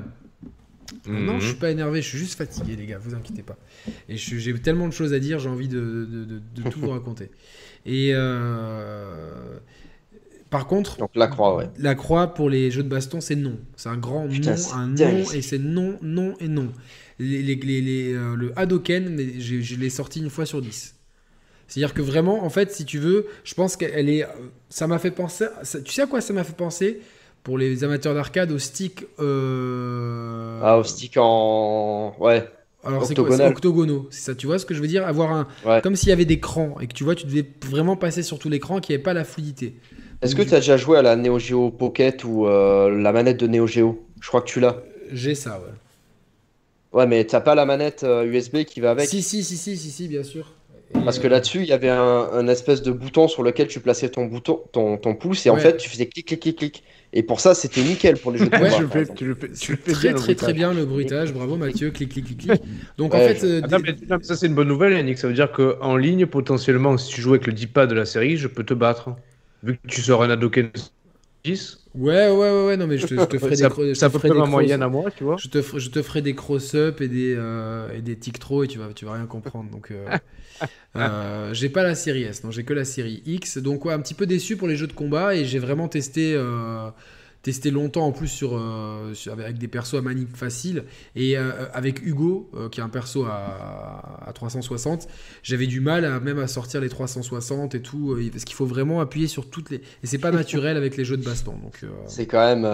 Non, 1.07 1.39
je 1.39 1.45
suis 1.45 1.53
mhm. 1.53 1.59
pas 1.59 1.71
énervé, 1.71 2.01
je 2.01 2.09
suis 2.09 2.17
juste 2.17 2.37
fatigué, 2.37 2.75
les 2.75 2.87
gars, 2.87 2.97
vous 2.97 3.13
inquiétez 3.13 3.43
pas. 3.43 3.57
Et 4.09 4.17
j'ai 4.17 4.53
tellement 4.59 4.87
de 4.87 4.93
choses 4.93 5.13
à 5.13 5.19
dire, 5.19 5.39
j'ai 5.39 5.49
envie 5.49 5.67
de, 5.67 6.41
tout 6.55 6.63
vous 6.79 6.89
raconter. 6.89 7.29
Et 7.85 8.11
euh, 8.13 9.59
par 10.49 10.65
contre, 10.65 10.97
Donc, 10.97 11.11
la 11.15 11.27
croix, 11.27 11.55
ouais. 11.55 11.69
La 11.77 11.93
croix 11.95 12.33
pour 12.33 12.49
les 12.49 12.71
jeux 12.71 12.83
de 12.83 12.89
baston, 12.89 13.21
c'est 13.21 13.35
non. 13.35 13.57
C'est 13.75 13.89
un 13.89 13.97
grand 13.97 14.27
non, 14.27 14.55
un 14.73 14.87
non, 14.87 15.31
et 15.31 15.41
c'est 15.41 15.59
non, 15.59 15.97
non 16.01 16.33
et 16.39 16.47
non. 16.47 16.71
Les, 17.19 17.41
les, 17.43 18.13
le 18.13 18.51
Hadoken, 18.55 19.39
je 19.39 19.75
l'ai 19.75 19.89
sorti 19.89 20.19
une 20.19 20.29
fois 20.29 20.45
sur 20.45 20.61
10. 20.61 20.98
C'est-à-dire 21.69 21.93
que 21.93 22.01
vraiment, 22.01 22.43
en 22.43 22.49
fait, 22.49 22.71
si 22.71 22.83
tu 22.83 22.97
veux, 22.97 23.27
je 23.43 23.53
pense 23.53 23.77
qu'elle 23.77 24.09
est. 24.09 24.25
Ça 24.69 24.87
m'a 24.87 24.97
fait 24.97 25.11
penser. 25.11 25.45
Tu 25.85 25.93
sais 25.93 26.01
à 26.01 26.07
quoi 26.07 26.19
ça 26.19 26.33
m'a 26.33 26.43
fait 26.43 26.55
penser? 26.55 26.99
Pour 27.43 27.57
les 27.57 27.83
amateurs 27.83 28.15
d'arcade, 28.15 28.51
au 28.51 28.59
stick. 28.59 29.05
Euh... 29.19 30.59
Ah, 30.61 30.77
au 30.77 30.83
stick 30.83 31.15
en. 31.17 32.15
Ouais. 32.19 32.49
Alors 32.83 33.05
c'est 33.05 33.15
quoi? 33.15 33.39
Octogonaux, 33.47 34.07
c'est 34.09 34.31
ça. 34.31 34.35
Tu 34.35 34.47
vois 34.47 34.57
ce 34.57 34.65
que 34.65 34.73
je 34.73 34.81
veux 34.81 34.87
dire? 34.87 35.05
Avoir 35.05 35.31
un. 35.31 35.81
Comme 35.81 35.95
s'il 35.95 36.09
y 36.09 36.11
avait 36.11 36.25
des 36.25 36.39
crans 36.39 36.75
et 36.81 36.87
que 36.87 36.93
tu 36.93 37.03
vois, 37.03 37.13
tu 37.13 37.27
devais 37.27 37.45
vraiment 37.65 37.95
passer 37.95 38.23
sur 38.23 38.39
tout 38.39 38.49
l'écran, 38.49 38.79
qu'il 38.79 38.93
n'y 38.93 38.95
avait 38.95 39.03
pas 39.03 39.13
la 39.13 39.23
fluidité. 39.23 39.75
Est-ce 40.21 40.35
que 40.35 40.41
tu 40.41 40.53
as 40.53 40.59
déjà 40.59 40.75
joué 40.75 40.97
à 40.97 41.01
la 41.01 41.15
Neo 41.15 41.39
Geo 41.39 41.69
Pocket 41.69 42.23
ou 42.23 42.45
euh, 42.45 42.89
la 42.89 43.13
manette 43.13 43.37
de 43.37 43.47
Neo 43.47 43.67
Geo? 43.67 44.05
Je 44.19 44.27
crois 44.27 44.41
que 44.41 44.47
tu 44.47 44.59
l'as. 44.59 44.81
J'ai 45.11 45.35
ça, 45.35 45.59
ouais. 45.59 46.99
Ouais, 46.99 47.05
mais 47.05 47.23
t'as 47.25 47.41
pas 47.41 47.53
la 47.55 47.65
manette 47.65 48.03
USB 48.03 48.55
euh, 48.55 48.63
qui 48.63 48.81
va 48.81 48.91
avec? 48.91 49.07
Si, 49.07 49.21
si, 49.21 49.43
si, 49.43 49.55
si, 49.55 49.77
si, 49.77 49.91
si 49.91 50.07
bien 50.07 50.23
sûr. 50.23 50.53
Parce 50.93 51.19
que 51.19 51.27
là-dessus, 51.27 51.59
il 51.59 51.67
y 51.67 51.71
avait 51.71 51.89
un, 51.89 52.47
espèce 52.47 52.81
de 52.81 52.91
bouton 52.91 53.27
sur 53.27 53.43
lequel 53.43 53.67
tu 53.67 53.79
plaçais 53.79 54.09
ton 54.09 54.25
bouton, 54.25 54.61
ton, 54.71 54.97
ton 54.97 55.15
pouce, 55.15 55.45
et 55.45 55.49
en 55.49 55.57
fait, 55.57 55.77
tu 55.77 55.89
faisais 55.89 56.07
clic, 56.07 56.25
clic, 56.25 56.39
clic, 56.39 56.57
clic. 56.57 56.83
Et 57.11 57.23
pour 57.23 57.39
ça, 57.39 57.55
c'était 57.55 57.81
nickel 57.81 58.17
pour 58.17 58.31
les 58.31 58.37
jeux 58.37 58.45
de 58.45 58.51
combat. 58.51 58.69
je 58.69 58.85
fais, 58.85 59.05
tu 59.07 59.25
le 59.25 59.35
fais, 59.35 59.51
tu 59.51 59.75
fais 59.75 59.91
très, 59.91 60.13
très, 60.13 60.35
très 60.35 60.53
bien 60.53 60.73
le 60.73 60.85
bruitage. 60.85 61.33
Bravo 61.33 61.57
Mathieu, 61.57 61.89
clic, 61.89 62.09
clic, 62.09 62.25
clic, 62.25 62.37
clic. 62.37 62.61
Donc 62.97 63.15
en 63.15 63.19
fait. 63.19 63.43
Euh, 63.43 63.61
ça, 64.21 64.35
c'est 64.35 64.45
une 64.45 64.53
bonne 64.53 64.67
nouvelle, 64.67 64.93
Yannick. 64.93 65.17
Ça 65.17 65.27
veut 65.27 65.33
dire 65.33 65.51
qu'en 65.51 65.95
ligne, 65.95 66.27
potentiellement, 66.27 66.97
si 66.97 67.11
tu 67.11 67.21
joues 67.21 67.31
avec 67.31 67.47
le 67.47 67.53
10 67.53 67.67
de 67.87 67.93
la 67.95 68.05
série, 68.05 68.37
je 68.37 68.47
peux 68.47 68.63
te 68.63 68.73
battre. 68.73 69.15
Vu 69.63 69.73
que 69.73 69.87
tu 69.87 70.01
sors 70.01 70.23
un 70.23 70.29
Adoken 70.29 70.69
10. 71.43 71.79
Ouais, 71.95 72.29
ouais, 72.29 72.31
ouais, 72.31 72.65
ouais, 72.67 72.77
non, 72.77 72.87
mais 72.87 72.97
je 72.97 73.07
te, 73.07 73.15
je 73.15 73.23
te 73.23 73.37
ferai 73.37 73.51
des. 73.55 73.95
Ça, 73.95 74.09
peut 74.09 74.19
être 74.25 74.47
moyenne 74.47 74.81
à 74.81 74.89
moi, 74.89 75.09
tu 75.11 75.23
vois. 75.23 75.37
Je 75.37 75.47
te, 75.47 75.61
je 75.77 75.89
te 75.89 76.01
ferai 76.01 76.21
des 76.21 76.35
cross-up 76.35 77.01
et 77.01 77.07
des, 77.07 77.35
euh, 77.37 77.91
et 77.95 78.01
des 78.01 78.17
tic 78.17 78.37
et 78.37 78.67
tu 78.67 78.79
vas, 78.79 78.93
tu 78.93 79.05
vas 79.05 79.13
rien 79.13 79.25
comprendre. 79.25 79.69
Donc. 79.69 79.91
Euh... 79.91 80.05
Euh, 80.95 81.53
j'ai 81.53 81.69
pas 81.69 81.83
la 81.83 81.95
série 81.95 82.23
S, 82.23 82.43
non, 82.43 82.51
j'ai 82.51 82.63
que 82.63 82.73
la 82.73 82.83
série 82.83 83.21
X. 83.25 83.59
Donc, 83.59 83.85
ouais, 83.85 83.93
un 83.93 83.99
petit 83.99 84.13
peu 84.15 84.25
déçu 84.25 84.57
pour 84.57 84.67
les 84.67 84.75
jeux 84.75 84.87
de 84.87 84.93
combat 84.93 85.35
et 85.35 85.45
j'ai 85.45 85.59
vraiment 85.59 85.87
testé, 85.87 86.33
euh, 86.35 86.89
testé 87.41 87.71
longtemps 87.71 88.05
en 88.05 88.11
plus 88.11 88.27
sur, 88.27 88.57
euh, 88.57 89.13
avec 89.31 89.57
des 89.57 89.67
persos 89.67 89.95
à 89.95 90.01
manip 90.01 90.35
facile. 90.35 90.83
Et 91.15 91.37
avec 91.37 92.05
Hugo, 92.05 92.51
qui 92.71 92.79
est 92.79 92.83
un 92.83 92.89
perso 92.89 93.25
à, 93.25 94.25
à 94.27 94.33
360, 94.33 95.07
j'avais 95.43 95.67
du 95.67 95.79
mal 95.79 96.05
à, 96.05 96.19
même 96.19 96.39
à 96.39 96.47
sortir 96.47 96.81
les 96.81 96.89
360 96.89 97.75
et 97.75 97.81
tout, 97.81 98.17
parce 98.31 98.43
qu'il 98.43 98.55
faut 98.55 98.65
vraiment 98.65 98.99
appuyer 99.01 99.27
sur 99.27 99.49
toutes 99.49 99.69
les. 99.69 99.77
Et 99.77 100.07
c'est 100.07 100.17
pas 100.17 100.31
naturel 100.31 100.77
avec 100.77 100.97
les 100.97 101.05
jeux 101.05 101.17
de 101.17 101.23
baston. 101.23 101.53
Donc, 101.63 101.85
c'est 102.07 102.25
quand 102.25 102.55
même 102.55 102.67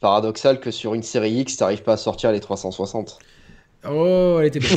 paradoxal 0.00 0.60
que 0.60 0.70
sur 0.70 0.94
une 0.94 1.02
série 1.02 1.32
X, 1.32 1.56
t'arrives 1.56 1.82
pas 1.82 1.94
à 1.94 1.96
sortir 1.96 2.32
les 2.32 2.40
360. 2.40 3.18
Oh, 3.88 4.38
elle 4.40 4.46
était 4.46 4.58
belle. 4.58 4.76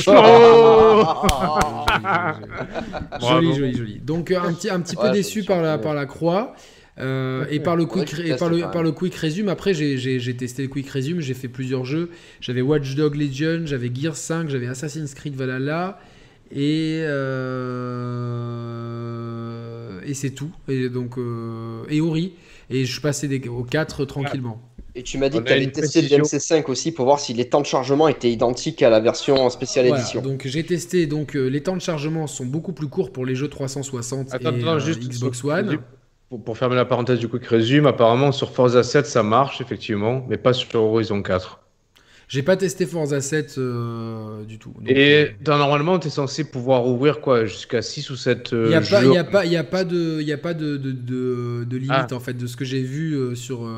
joli, 3.20 3.54
joli, 3.54 3.74
joli. 3.76 3.98
Donc 4.00 4.30
un 4.30 4.52
petit, 4.52 4.70
un 4.70 4.80
petit 4.80 4.96
peu 4.96 5.10
déçu 5.10 5.44
par 5.44 5.62
la, 5.62 5.78
par 5.78 5.94
la 5.94 6.06
croix. 6.06 6.54
Euh, 6.98 7.46
et 7.50 7.60
par 7.60 7.76
le 7.76 7.86
quick, 7.86 8.12
et 8.18 8.34
par 8.34 8.50
le, 8.50 8.60
par 8.70 8.82
le 8.82 8.92
quick 8.92 9.14
resume, 9.14 9.48
après 9.48 9.72
j'ai 9.74 10.36
testé 10.36 10.62
le 10.62 10.68
quick 10.68 10.90
resume, 10.90 11.20
j'ai 11.20 11.34
fait 11.34 11.48
plusieurs 11.48 11.84
jeux. 11.84 12.10
J'avais 12.40 12.62
Watch 12.62 12.94
Dog 12.94 13.14
Legion, 13.14 13.62
j'avais 13.64 13.90
Gear 13.94 14.16
5, 14.16 14.48
j'avais 14.48 14.66
Assassin's 14.66 15.14
Creed 15.14 15.34
Valhalla 15.34 16.00
et 16.50 17.00
euh, 17.02 17.60
et 20.04 20.14
c'est 20.14 20.30
tout. 20.30 20.50
Et 20.68 20.88
donc 20.88 21.16
euh, 21.16 21.84
et 21.88 22.00
Ori 22.00 22.34
et 22.70 22.84
je 22.84 22.92
suis 22.92 23.00
passé 23.00 23.28
des, 23.28 23.48
aux 23.48 23.64
4 23.64 24.04
tranquillement. 24.04 24.60
Et 24.94 25.02
tu 25.02 25.18
m'as 25.18 25.28
dit 25.28 25.38
que 25.38 25.44
tu 25.44 25.52
avais 25.52 25.70
testé 25.70 26.02
le 26.02 26.08
DMC5 26.08 26.64
aussi 26.68 26.92
pour 26.92 27.04
voir 27.04 27.20
si 27.20 27.32
les 27.32 27.48
temps 27.48 27.60
de 27.60 27.66
chargement 27.66 28.08
étaient 28.08 28.30
identiques 28.30 28.82
à 28.82 28.90
la 28.90 29.00
version 29.00 29.48
spéciale 29.50 29.86
édition. 29.86 30.20
Donc 30.20 30.46
j'ai 30.46 30.64
testé, 30.64 31.06
donc 31.06 31.36
euh, 31.36 31.46
les 31.46 31.62
temps 31.62 31.76
de 31.76 31.80
chargement 31.80 32.26
sont 32.26 32.44
beaucoup 32.44 32.72
plus 32.72 32.88
courts 32.88 33.12
pour 33.12 33.24
les 33.24 33.34
jeux 33.34 33.48
360 33.48 34.34
et 34.34 34.46
euh, 34.46 34.80
Xbox 34.80 35.44
One. 35.44 35.78
Pour, 36.44 36.56
fermer 36.56 36.76
la 36.76 36.84
parenthèse 36.84 37.18
du 37.18 37.28
quick 37.28 37.44
résume, 37.44 37.86
apparemment 37.86 38.30
sur 38.30 38.52
Forza 38.52 38.84
7 38.84 39.04
ça 39.04 39.24
marche 39.24 39.60
effectivement, 39.60 40.24
mais 40.28 40.36
pas 40.36 40.52
sur 40.52 40.80
Horizon 40.80 41.22
4. 41.22 41.60
J'ai 42.28 42.44
pas 42.44 42.56
testé 42.56 42.86
Forza 42.86 43.20
7 43.20 43.56
euh, 43.58 44.44
du 44.44 44.60
tout. 44.60 44.72
et 44.86 45.32
normalement, 45.44 45.98
tu 45.98 46.06
es 46.06 46.10
censé 46.10 46.48
pouvoir 46.48 46.86
ouvrir 46.86 47.20
quoi 47.20 47.44
jusqu'à 47.46 47.82
6 47.82 48.10
ou 48.10 48.16
7 48.16 48.50
Il 48.52 48.68
n'y 48.68 48.74
a, 48.74 48.80
pas, 48.80 49.04
y 49.04 49.18
a, 49.18 49.24
pas, 49.24 49.44
y 49.44 49.56
a 49.56 49.64
pas 49.64 49.82
de, 49.82 50.22
y 50.22 50.32
a 50.32 50.38
pas 50.38 50.54
de, 50.54 50.76
de, 50.76 51.64
de, 51.64 51.76
limite 51.76 51.90
ah. 51.90 52.14
en 52.14 52.20
fait 52.20 52.34
de 52.34 52.46
ce 52.46 52.56
que 52.56 52.64
j'ai 52.64 52.82
vu 52.82 53.34
sur 53.34 53.68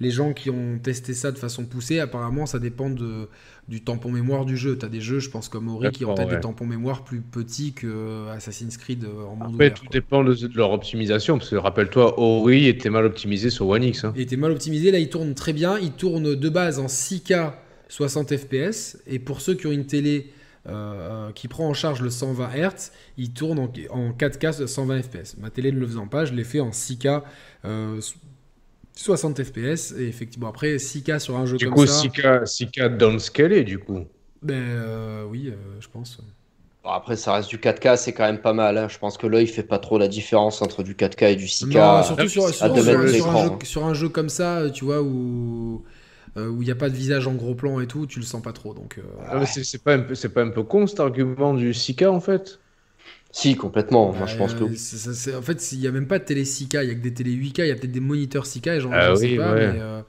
les 0.00 0.10
gens 0.10 0.32
qui 0.32 0.50
ont 0.50 0.78
testé 0.82 1.14
ça 1.14 1.30
de 1.30 1.38
façon 1.38 1.64
poussée, 1.64 2.00
apparemment, 2.00 2.46
ça 2.46 2.58
dépend 2.58 2.90
de, 2.90 3.28
du 3.68 3.82
tampon 3.82 4.10
mémoire 4.10 4.44
du 4.44 4.56
jeu. 4.56 4.76
Tu 4.78 4.84
as 4.84 4.88
des 4.88 5.00
jeux, 5.00 5.18
je 5.18 5.30
pense, 5.30 5.48
comme 5.48 5.68
Ori, 5.68 5.90
qui 5.90 6.04
ont 6.04 6.14
peut-être 6.14 6.30
des 6.30 6.40
tampons 6.40 6.66
mémoire 6.66 7.04
plus 7.04 7.20
petits 7.20 7.72
que 7.72 7.86
euh, 7.86 8.34
Assassin's 8.34 8.76
Creed 8.76 9.04
euh, 9.04 9.24
en 9.24 9.36
monde 9.36 9.54
Après, 9.54 9.72
tout 9.72 9.86
dépend 9.90 10.22
de, 10.22 10.36
leur 10.54 10.72
optimisation, 10.72 11.38
parce 11.38 11.50
que 11.50 11.56
rappelle-toi, 11.56 12.18
Ori 12.18 12.66
était 12.66 12.90
mal 12.90 13.04
optimisé 13.04 13.50
sur 13.50 13.68
One 13.68 13.84
X. 13.84 14.04
Hein. 14.04 14.12
Il 14.16 14.22
était 14.22 14.36
mal 14.36 14.52
optimisé, 14.52 14.90
là, 14.90 14.98
il 14.98 15.08
tourne 15.08 15.34
très 15.34 15.52
bien. 15.52 15.78
Il 15.78 15.92
tourne 15.92 16.34
de 16.34 16.48
base 16.48 16.78
en 16.78 16.86
6K 16.86 17.52
60 17.88 18.36
FPS, 18.36 18.98
et 19.06 19.18
pour 19.18 19.40
ceux 19.40 19.54
qui 19.54 19.66
ont 19.66 19.72
une 19.72 19.86
télé 19.86 20.30
qui 21.34 21.46
prend 21.46 21.68
en 21.68 21.74
charge 21.74 22.00
le 22.00 22.08
120 22.08 22.48
Hz, 22.56 22.90
il 23.18 23.32
tourne 23.32 23.58
en, 23.58 23.68
4K 23.68 24.66
120 24.66 25.02
fps. 25.02 25.36
Ma 25.36 25.50
télé 25.50 25.70
ne 25.70 25.78
le 25.78 25.86
faisant 25.86 26.06
pas, 26.06 26.24
je 26.24 26.32
l'ai 26.32 26.42
fait 26.42 26.60
en 26.60 26.70
6K 26.70 27.22
60 28.96 29.42
fps 29.42 29.92
et 29.98 30.06
effectivement 30.06 30.48
après 30.48 30.78
6K 30.78 31.18
sur 31.18 31.36
un 31.36 31.46
jeu 31.46 31.56
du 31.58 31.66
comme 31.66 31.74
coup, 31.74 31.86
ça. 31.86 31.92
6K, 32.00 32.46
6K 32.46 32.88
downscalé 32.88 33.64
du 33.64 33.78
coup. 33.78 34.04
Ben 34.42 35.24
oui, 35.30 35.52
je 35.80 35.88
pense. 35.88 36.18
après, 36.84 37.16
ça 37.16 37.32
reste 37.34 37.48
du 37.48 37.58
4K, 37.58 37.96
c'est 37.96 38.12
quand 38.12 38.24
même 38.24 38.40
pas 38.40 38.52
mal. 38.52 38.76
Hein. 38.76 38.88
Je 38.88 38.98
pense 38.98 39.16
que 39.16 39.26
l'œil 39.26 39.46
fait 39.46 39.62
pas 39.62 39.78
trop 39.78 39.98
la 39.98 40.08
différence 40.08 40.60
entre 40.62 40.82
du 40.82 40.94
4K 40.94 41.32
et 41.32 41.36
du 41.36 41.48
6K. 41.48 41.78
Non, 41.78 42.02
surtout 42.02 42.28
sur, 42.28 42.48
sur, 42.54 42.64
un 42.66 42.74
jeu, 42.82 43.12
d'écran. 43.12 43.58
sur 43.62 43.84
un 43.86 43.94
jeu 43.94 44.08
comme 44.08 44.28
ça, 44.28 44.68
tu 44.70 44.84
vois, 44.84 45.02
où 45.02 45.82
où 46.36 46.62
il 46.62 46.64
n'y 46.64 46.70
a 46.72 46.74
pas 46.74 46.90
de 46.90 46.96
visage 46.96 47.28
en 47.28 47.34
gros 47.34 47.54
plan 47.54 47.78
et 47.78 47.86
tout, 47.86 48.06
tu 48.06 48.18
le 48.18 48.24
sens 48.24 48.42
pas 48.42 48.52
trop. 48.52 48.74
Donc, 48.74 48.98
euh, 48.98 49.02
Ah, 49.28 49.46
c'est 49.46 49.62
c'est 49.64 49.82
pas, 49.82 49.94
un 49.94 50.00
peu- 50.00 50.14
c'est 50.16 50.30
pas 50.34 50.42
un 50.42 50.50
peu 50.50 50.64
con 50.64 50.86
cet 50.88 50.98
argument 51.00 51.54
du 51.54 51.72
6K 51.72 52.06
en 52.08 52.20
fait? 52.20 52.58
Si, 53.36 53.56
complètement. 53.56 54.12
Moi, 54.12 54.26
je 54.26 54.36
pense 54.36 54.54
que 54.54 54.62
en 55.36 55.42
fait, 55.42 55.72
il 55.72 55.80
n'y 55.80 55.86
a 55.88 55.90
même 55.90 56.06
pas 56.06 56.20
de 56.20 56.24
télé 56.24 56.44
6K, 56.44 56.84
il 56.84 56.88
y 56.88 56.92
a 56.92 56.94
que 56.94 57.00
des 57.00 57.12
télé 57.12 57.32
8K, 57.32 57.62
il 57.64 57.68
y 57.68 57.70
a 57.72 57.74
peut-être 57.74 57.90
des 57.90 57.98
moniteurs 58.00 58.46
6K, 58.46 58.76
et 58.76 58.80
j'en 58.80 58.90
Ah 58.92 59.14
sais 59.16 59.36
pas, 59.36 59.52
ouais. 59.54 59.72
mais 59.72 59.80
euh, 59.80 60.02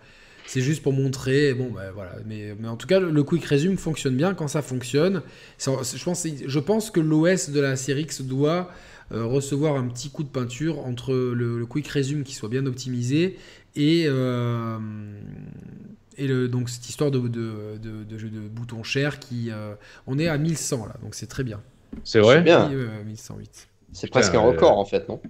c'est 0.45 0.61
juste 0.61 0.83
pour 0.83 0.93
montrer. 0.93 1.53
Bon, 1.55 1.71
bah, 1.71 1.89
voilà. 1.91 2.17
Mais, 2.27 2.55
mais 2.59 2.67
en 2.67 2.77
tout 2.77 2.85
cas, 2.85 2.99
le, 2.99 3.09
le 3.09 3.23
Quick 3.23 3.43
Resume 3.45 3.77
fonctionne 3.77 4.15
bien 4.15 4.35
quand 4.35 4.47
ça 4.47 4.61
fonctionne. 4.61 5.23
Je, 5.59 6.03
pense, 6.03 6.27
je 6.45 6.59
pense 6.59 6.91
que 6.91 6.99
l'OS 6.99 7.49
de 7.49 7.59
la 7.59 7.75
série 7.75 8.03
X 8.03 8.21
doit 8.21 8.69
euh, 9.11 9.25
recevoir 9.25 9.75
un 9.75 9.87
petit 9.87 10.11
coup 10.11 10.23
de 10.23 10.29
peinture 10.29 10.85
entre 10.85 11.13
le, 11.13 11.57
le 11.57 11.65
Quick 11.65 11.87
Resume 11.87 12.23
qui 12.23 12.35
soit 12.35 12.49
bien 12.49 12.65
optimisé 12.67 13.37
et. 13.75 14.05
euh, 14.07 14.77
et 16.17 16.27
le, 16.27 16.47
donc 16.47 16.69
cette 16.69 16.87
histoire 16.87 17.11
de, 17.11 17.19
de, 17.19 17.77
de, 17.81 18.03
de 18.05 18.17
jeu 18.17 18.29
de 18.29 18.39
bouton 18.47 18.83
cher 18.83 19.19
qui 19.19 19.49
euh, 19.51 19.75
on 20.07 20.17
est 20.17 20.27
à 20.29 20.37
1100 20.37 20.85
là 20.85 20.95
donc 21.03 21.13
c'est 21.13 21.27
très 21.27 21.43
bien 21.43 21.61
C'est 22.03 22.19
vrai 22.19 22.37
C'est 22.37 22.43
bien. 22.43 22.67
Oui, 22.69 22.75
euh, 22.75 23.03
1108 23.03 23.67
c'est 23.93 24.09
presque 24.09 24.35
un 24.35 24.39
euh, 24.39 24.51
record 24.51 24.77
en 24.77 24.85
fait, 24.85 25.07
non? 25.07 25.21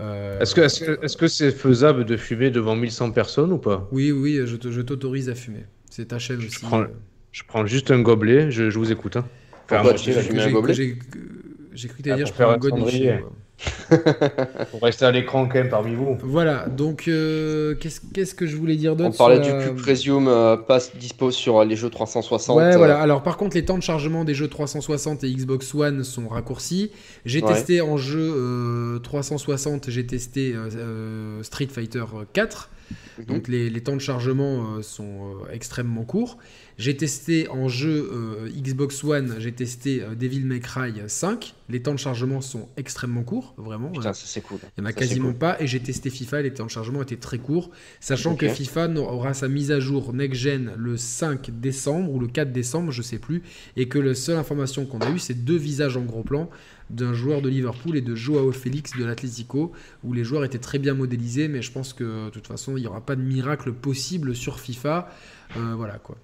Euh, 0.00 0.40
Est-ce 0.40 1.16
que 1.16 1.28
c'est 1.28 1.50
faisable 1.50 2.04
de 2.04 2.16
fumer 2.16 2.50
devant 2.50 2.76
1100 2.76 3.10
personnes 3.10 3.52
ou 3.52 3.58
pas? 3.58 3.88
Oui, 3.92 4.12
oui, 4.12 4.40
je 4.44 4.56
te- 4.56 4.70
je 4.70 4.80
t'autorise 4.80 5.28
à 5.28 5.34
fumer. 5.34 5.66
C'est 5.90 6.06
ta 6.06 6.18
chaîne 6.18 6.38
aussi. 6.38 6.64
prends- 6.64 6.82
euh, 6.82 6.86
Je 7.32 7.42
prends 7.48 7.66
juste 7.66 7.90
un 7.90 8.00
gobelet, 8.00 8.50
je, 8.50 8.70
je 8.70 8.78
vous 8.78 8.92
écoute. 8.92 9.16
Hein. 9.16 9.24
Pourquoi 9.66 9.94
tu 9.94 10.12
j'ai- 10.12 10.38
un 10.38 10.50
gobelet? 10.50 10.74
Cru 10.74 11.96
que 11.96 12.02
t'allais 12.02 12.12
Ah, 12.12 12.16
dire 12.16 12.26
je 12.26 12.32
pour 12.32 12.42
prends 12.42 12.50
un 12.52 12.58
faire 12.58 13.24
Pour 14.70 14.82
rester 14.82 15.04
à 15.04 15.10
l'écran 15.12 15.46
quand 15.46 15.54
même 15.54 15.68
parmi 15.68 15.94
vous. 15.94 16.18
Voilà, 16.22 16.66
donc 16.68 17.06
euh, 17.06 17.74
qu'est-ce 17.76 18.00
qu'est-ce 18.12 18.34
que 18.34 18.46
je 18.46 18.56
voulais 18.56 18.76
dire 18.76 18.92
On 18.92 18.96
d'autre 18.96 19.16
parlait 19.16 19.42
sur 19.42 19.56
du 19.58 19.64
la- 19.76 19.82
Resume, 19.86 20.28
euh, 20.28 20.56
passe 20.56 20.96
dispo 20.96 21.30
sur 21.30 21.62
les 21.64 21.76
jeux 21.76 21.90
360. 21.90 22.56
Ouais, 22.56 22.74
euh, 22.74 22.76
voilà. 22.76 23.00
Alors, 23.00 23.22
par 23.22 23.36
contre, 23.36 23.54
les 23.56 23.64
temps 23.64 23.78
de 23.78 23.82
chargement 23.82 24.24
des 24.24 24.34
jeux 24.34 24.48
360 24.48 25.22
et 25.24 25.30
Xbox 25.32 25.74
One 25.74 26.02
sont 26.04 26.28
raccourcis. 26.28 26.90
J'ai 27.24 27.42
Ouais. 27.42 27.52
testé 27.52 27.80
en 27.80 27.96
jeu 27.96 28.32
euh, 28.36 28.98
360, 29.00 29.90
j'ai 29.90 30.06
testé 30.06 30.52
euh, 30.54 30.68
euh, 30.76 31.42
Street 31.42 31.68
Fighter 31.70 32.04
4. 32.32 32.70
mhm. 33.18 33.24
Donc, 33.26 33.48
les, 33.48 33.70
les 33.70 33.80
temps 33.82 33.94
de 33.96 34.00
chargement 34.00 34.76
euh, 34.78 34.82
sont 34.82 35.04
euh, 35.04 35.52
extrêmement 35.52 36.04
courts. 36.04 36.38
J'ai 36.78 36.96
testé 36.96 37.48
en 37.48 37.68
jeu 37.68 38.10
euh, 38.12 38.48
Xbox 38.50 39.04
One, 39.04 39.36
j'ai 39.38 39.52
testé 39.52 40.02
euh, 40.02 40.14
Devil 40.14 40.40
May 40.44 40.60
Cry 40.60 40.92
5. 41.06 41.54
Les 41.68 41.82
temps 41.82 41.92
de 41.94 41.98
chargement 41.98 42.40
sont 42.40 42.68
extrêmement 42.76 43.22
courts, 43.22 43.54
vraiment. 43.56 43.88
Putain, 43.90 44.12
ça 44.12 44.26
c'est 44.26 44.40
cool. 44.40 44.58
Il 44.76 44.80
n'y 44.82 44.86
en 44.86 44.90
a 44.90 44.92
Ça, 44.92 44.98
quasiment 44.98 45.28
cool. 45.30 45.38
pas. 45.38 45.60
Et 45.60 45.66
j'ai 45.66 45.80
testé 45.80 46.10
FIFA 46.10 46.40
et 46.40 46.42
les 46.44 46.54
temps 46.54 46.66
de 46.66 46.70
chargement 46.70 47.02
étaient 47.02 47.16
très 47.16 47.38
courts. 47.38 47.70
Sachant 48.00 48.36
que 48.36 48.48
FIFA 48.48 48.90
aura 48.96 49.34
sa 49.34 49.48
mise 49.48 49.70
à 49.70 49.80
jour 49.80 50.12
next-gen 50.12 50.72
le 50.76 50.96
5 50.96 51.50
décembre 51.60 52.12
ou 52.12 52.18
le 52.18 52.26
4 52.26 52.52
décembre, 52.52 52.90
je 52.90 53.02
sais 53.02 53.18
plus. 53.18 53.42
Et 53.76 53.88
que 53.88 53.98
la 53.98 54.14
seule 54.14 54.36
information 54.36 54.84
qu'on 54.86 54.98
a 55.00 55.10
eue, 55.10 55.18
c'est 55.18 55.44
deux 55.44 55.56
visages 55.56 55.96
en 55.96 56.02
gros 56.02 56.22
plan 56.22 56.50
d'un 56.90 57.14
joueur 57.14 57.40
de 57.40 57.48
Liverpool 57.48 57.96
et 57.96 58.02
de 58.02 58.14
Joao 58.14 58.52
Félix 58.52 58.92
de 58.98 59.04
l'Atlético, 59.04 59.72
où 60.04 60.12
les 60.12 60.24
joueurs 60.24 60.44
étaient 60.44 60.58
très 60.58 60.78
bien 60.78 60.92
modélisés. 60.92 61.48
Mais 61.48 61.62
je 61.62 61.72
pense 61.72 61.94
que 61.94 62.26
de 62.26 62.30
toute 62.30 62.46
façon, 62.46 62.76
il 62.76 62.80
n'y 62.82 62.86
aura 62.86 63.00
pas 63.00 63.16
de 63.16 63.22
miracle 63.22 63.72
possible 63.72 64.34
sur 64.34 64.60
FIFA. 64.60 65.08
Euh, 65.56 65.74
voilà 65.74 65.98
quoi. 65.98 66.16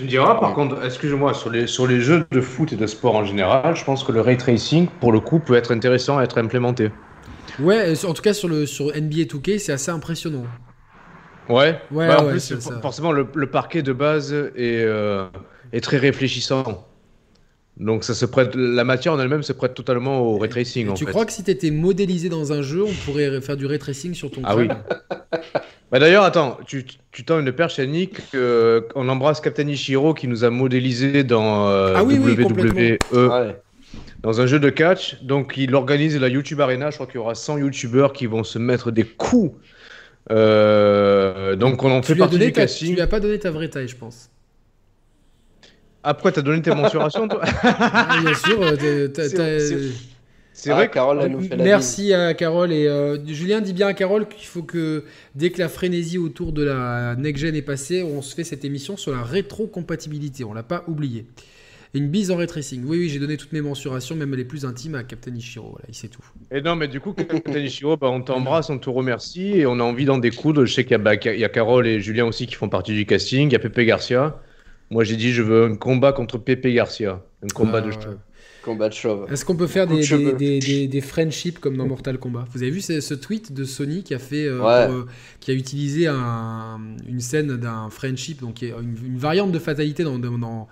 Tu 0.00 0.04
me 0.04 0.08
diras, 0.08 0.40
par 0.40 0.54
contre, 0.54 0.82
excuse-moi, 0.82 1.34
sur 1.34 1.50
les, 1.50 1.66
sur 1.66 1.86
les 1.86 2.00
jeux 2.00 2.26
de 2.30 2.40
foot 2.40 2.72
et 2.72 2.76
de 2.76 2.86
sport 2.86 3.16
en 3.16 3.26
général, 3.26 3.76
je 3.76 3.84
pense 3.84 4.02
que 4.02 4.12
le 4.12 4.22
ray 4.22 4.38
tracing, 4.38 4.88
pour 4.98 5.12
le 5.12 5.20
coup, 5.20 5.40
peut 5.40 5.54
être 5.56 5.74
intéressant 5.74 6.16
à 6.16 6.22
être 6.22 6.38
implémenté. 6.38 6.90
Ouais, 7.58 7.94
euh, 7.94 8.08
en 8.08 8.14
tout 8.14 8.22
cas 8.22 8.32
sur, 8.32 8.48
le, 8.48 8.64
sur 8.64 8.86
NBA 8.86 9.26
2K, 9.26 9.58
c'est 9.58 9.72
assez 9.72 9.90
impressionnant. 9.90 10.46
Ouais, 11.50 11.82
Ouais, 11.90 12.08
Bah, 12.08 12.22
en 12.22 12.24
ouais, 12.24 12.30
plus, 12.30 12.54
forcément, 12.80 13.12
le, 13.12 13.26
le 13.34 13.50
parquet 13.50 13.82
de 13.82 13.92
base 13.92 14.32
est, 14.32 14.82
euh, 14.82 15.26
est 15.74 15.82
très 15.82 15.98
réfléchissant. 15.98 16.86
Donc, 17.80 18.04
ça 18.04 18.14
se 18.14 18.26
prête, 18.26 18.54
la 18.54 18.84
matière 18.84 19.14
en 19.14 19.18
elle-même 19.20 19.42
se 19.42 19.52
prête 19.54 19.74
totalement 19.74 20.20
au 20.20 20.36
ray 20.38 20.50
tracing. 20.50 20.86
Et 20.86 20.90
en 20.90 20.94
tu 20.94 21.06
fait. 21.06 21.10
crois 21.10 21.24
que 21.24 21.32
si 21.32 21.42
tu 21.42 21.50
étais 21.50 21.70
modélisé 21.70 22.28
dans 22.28 22.52
un 22.52 22.60
jeu, 22.62 22.84
on 22.84 22.92
pourrait 23.06 23.40
faire 23.40 23.56
du 23.56 23.64
ray 23.66 23.78
tracing 23.78 24.12
sur 24.14 24.30
ton 24.30 24.42
Ah 24.44 24.54
oui. 24.54 24.68
Bah 25.90 25.98
d'ailleurs, 25.98 26.22
attends, 26.24 26.58
tu, 26.66 26.84
tu 27.10 27.24
tends 27.24 27.40
une 27.40 27.50
perche, 27.52 27.78
Yannick. 27.78 28.16
euh, 28.34 28.82
on 28.94 29.08
embrasse 29.08 29.40
Captain 29.40 29.66
Ichiro 29.66 30.14
qui 30.14 30.28
nous 30.28 30.44
a 30.44 30.50
modélisé 30.50 31.24
dans 31.24 31.68
euh, 31.70 31.94
Ah 31.96 32.04
oui, 32.04 32.20
oui, 32.22 32.32
WWE 32.34 32.98
Ouais. 33.16 33.56
dans 34.22 34.40
un 34.42 34.46
jeu 34.46 34.60
de 34.60 34.68
catch. 34.70 35.16
Donc, 35.22 35.54
il 35.56 35.74
organise 35.74 36.16
la 36.20 36.28
YouTube 36.28 36.60
Arena. 36.60 36.90
Je 36.90 36.96
crois 36.96 37.06
qu'il 37.06 37.16
y 37.16 37.18
aura 37.18 37.34
100 37.34 37.58
YouTubeurs 37.58 38.12
qui 38.12 38.26
vont 38.26 38.44
se 38.44 38.58
mettre 38.58 38.90
des 38.92 39.04
coups. 39.04 39.56
Euh, 40.30 41.56
donc, 41.56 41.82
on 41.82 41.90
en 41.90 42.00
Tu 42.02 42.12
fait 42.12 42.18
partie 42.18 42.34
donné 42.34 42.46
du 42.46 42.52
ta, 42.52 42.60
tu 42.62 42.66
casting. 42.68 42.94
lui 42.94 43.00
as 43.00 43.06
pas 43.06 43.20
donné 43.20 43.38
ta 43.38 43.50
vraie 43.50 43.68
taille, 43.68 43.88
je 43.88 43.96
pense. 43.96 44.28
Après, 46.02 46.32
t'as 46.32 46.42
donné 46.42 46.62
tes 46.62 46.74
mensurations, 46.74 47.28
toi 47.28 47.40
Ah, 47.62 48.18
bien 48.22 48.34
sûr. 48.34 48.62
euh, 48.62 49.08
t'as- 49.08 49.28
C'est- 49.28 50.70
Ah, 50.70 50.74
vrai 50.74 50.88
que 50.88 50.94
Carole, 50.94 51.20
elle 51.22 51.30
nous 51.32 51.40
fait 51.40 51.56
la 51.56 51.64
Merci 51.64 52.12
à 52.12 52.34
Carole. 52.34 52.72
Et 52.72 52.86
euh, 52.86 53.16
Julien 53.26 53.60
dit 53.60 53.72
bien 53.72 53.86
à 53.86 53.94
Carole 53.94 54.28
qu'il 54.28 54.46
faut 54.46 54.62
que 54.62 55.04
dès 55.34 55.50
que 55.50 55.58
la 55.58 55.68
frénésie 55.68 56.18
autour 56.18 56.52
de 56.52 56.62
la 56.62 57.14
next-gen 57.16 57.54
est 57.54 57.62
passée, 57.62 58.02
on 58.02 58.20
se 58.20 58.34
fait 58.34 58.44
cette 58.44 58.64
émission 58.64 58.96
sur 58.98 59.12
la 59.12 59.22
rétrocompatibilité. 59.22 60.44
On 60.44 60.52
l'a 60.52 60.62
pas 60.62 60.84
oublié. 60.86 61.24
Et 61.94 61.98
une 61.98 62.08
bise 62.08 62.30
en 62.30 62.36
ray 62.36 62.46
tracing. 62.46 62.82
Oui, 62.84 62.98
oui, 62.98 63.08
j'ai 63.08 63.18
donné 63.18 63.36
toutes 63.36 63.52
mes 63.52 63.60
mensurations, 63.62 64.14
même 64.16 64.34
les 64.34 64.44
plus 64.44 64.64
intimes, 64.64 64.94
à 64.96 65.02
Captain 65.02 65.34
Ichiro. 65.34 65.70
Voilà, 65.70 65.86
il 65.88 65.94
sait 65.94 66.08
tout. 66.08 66.22
Et 66.52 66.60
non, 66.60 66.76
mais 66.76 66.88
du 66.88 67.00
coup, 67.00 67.12
Captain 67.14 67.58
Ichiro, 67.58 67.96
bah, 67.96 68.08
on 68.10 68.20
t'embrasse, 68.20 68.70
on 68.70 68.78
te 68.78 68.90
remercie 68.90 69.52
et 69.60 69.66
on 69.66 69.80
a 69.80 69.82
envie 69.82 70.04
d'en 70.04 70.18
découdre. 70.18 70.64
Je 70.66 70.72
sais 70.74 70.82
qu'il 70.84 70.92
y, 70.92 70.94
a, 70.94 70.98
bah, 70.98 71.16
qu'il 71.16 71.38
y 71.38 71.44
a 71.44 71.48
Carole 71.48 71.86
et 71.86 72.00
Julien 72.00 72.26
aussi 72.26 72.46
qui 72.46 72.54
font 72.54 72.68
partie 72.68 72.92
du 72.94 73.06
casting. 73.06 73.48
Il 73.48 73.52
y 73.52 73.56
a 73.56 73.60
Pepe 73.60 73.80
Garcia. 73.86 74.40
Moi, 74.90 75.04
j'ai 75.04 75.16
dit, 75.16 75.32
je 75.32 75.42
veux 75.42 75.64
un 75.64 75.76
combat 75.76 76.12
contre 76.12 76.38
Pepe 76.38 76.66
Garcia. 76.66 77.22
Un 77.42 77.48
combat 77.54 77.78
Ah, 77.78 77.86
de 77.86 77.90
cheveux. 77.92 78.18
Combat 78.62 78.88
de 78.88 78.94
chauve. 78.94 79.26
Est-ce 79.32 79.44
qu'on 79.44 79.56
peut 79.56 79.66
faire 79.66 79.86
de 79.86 79.96
des, 80.36 80.86
des, 80.88 81.00
friendships 81.00 81.58
comme 81.58 81.76
dans 81.76 81.86
Mortal 81.86 82.18
Kombat? 82.18 82.44
Vous 82.52 82.62
avez 82.62 82.70
vu 82.70 82.80
ce, 82.80 83.00
ce 83.00 83.14
tweet 83.14 83.52
de 83.52 83.64
Sony 83.64 84.02
qui 84.02 84.14
a 84.14 84.18
fait, 84.18 84.44
euh, 84.46 84.58
Ouais. 84.60 84.86
pour, 84.86 84.94
euh, 84.96 85.06
qui 85.40 85.50
a 85.50 85.54
utilisé 85.54 86.06
un- 86.06 86.78
une 87.08 87.20
scène 87.20 87.56
d'un 87.56 87.88
friendship, 87.90 88.40
donc 88.40 88.62
une, 88.62 88.96
une 89.04 89.18
variante 89.18 89.52
de 89.52 89.58
fatalité 89.58 90.04
dans, 90.04 90.18
dans, 90.18 90.68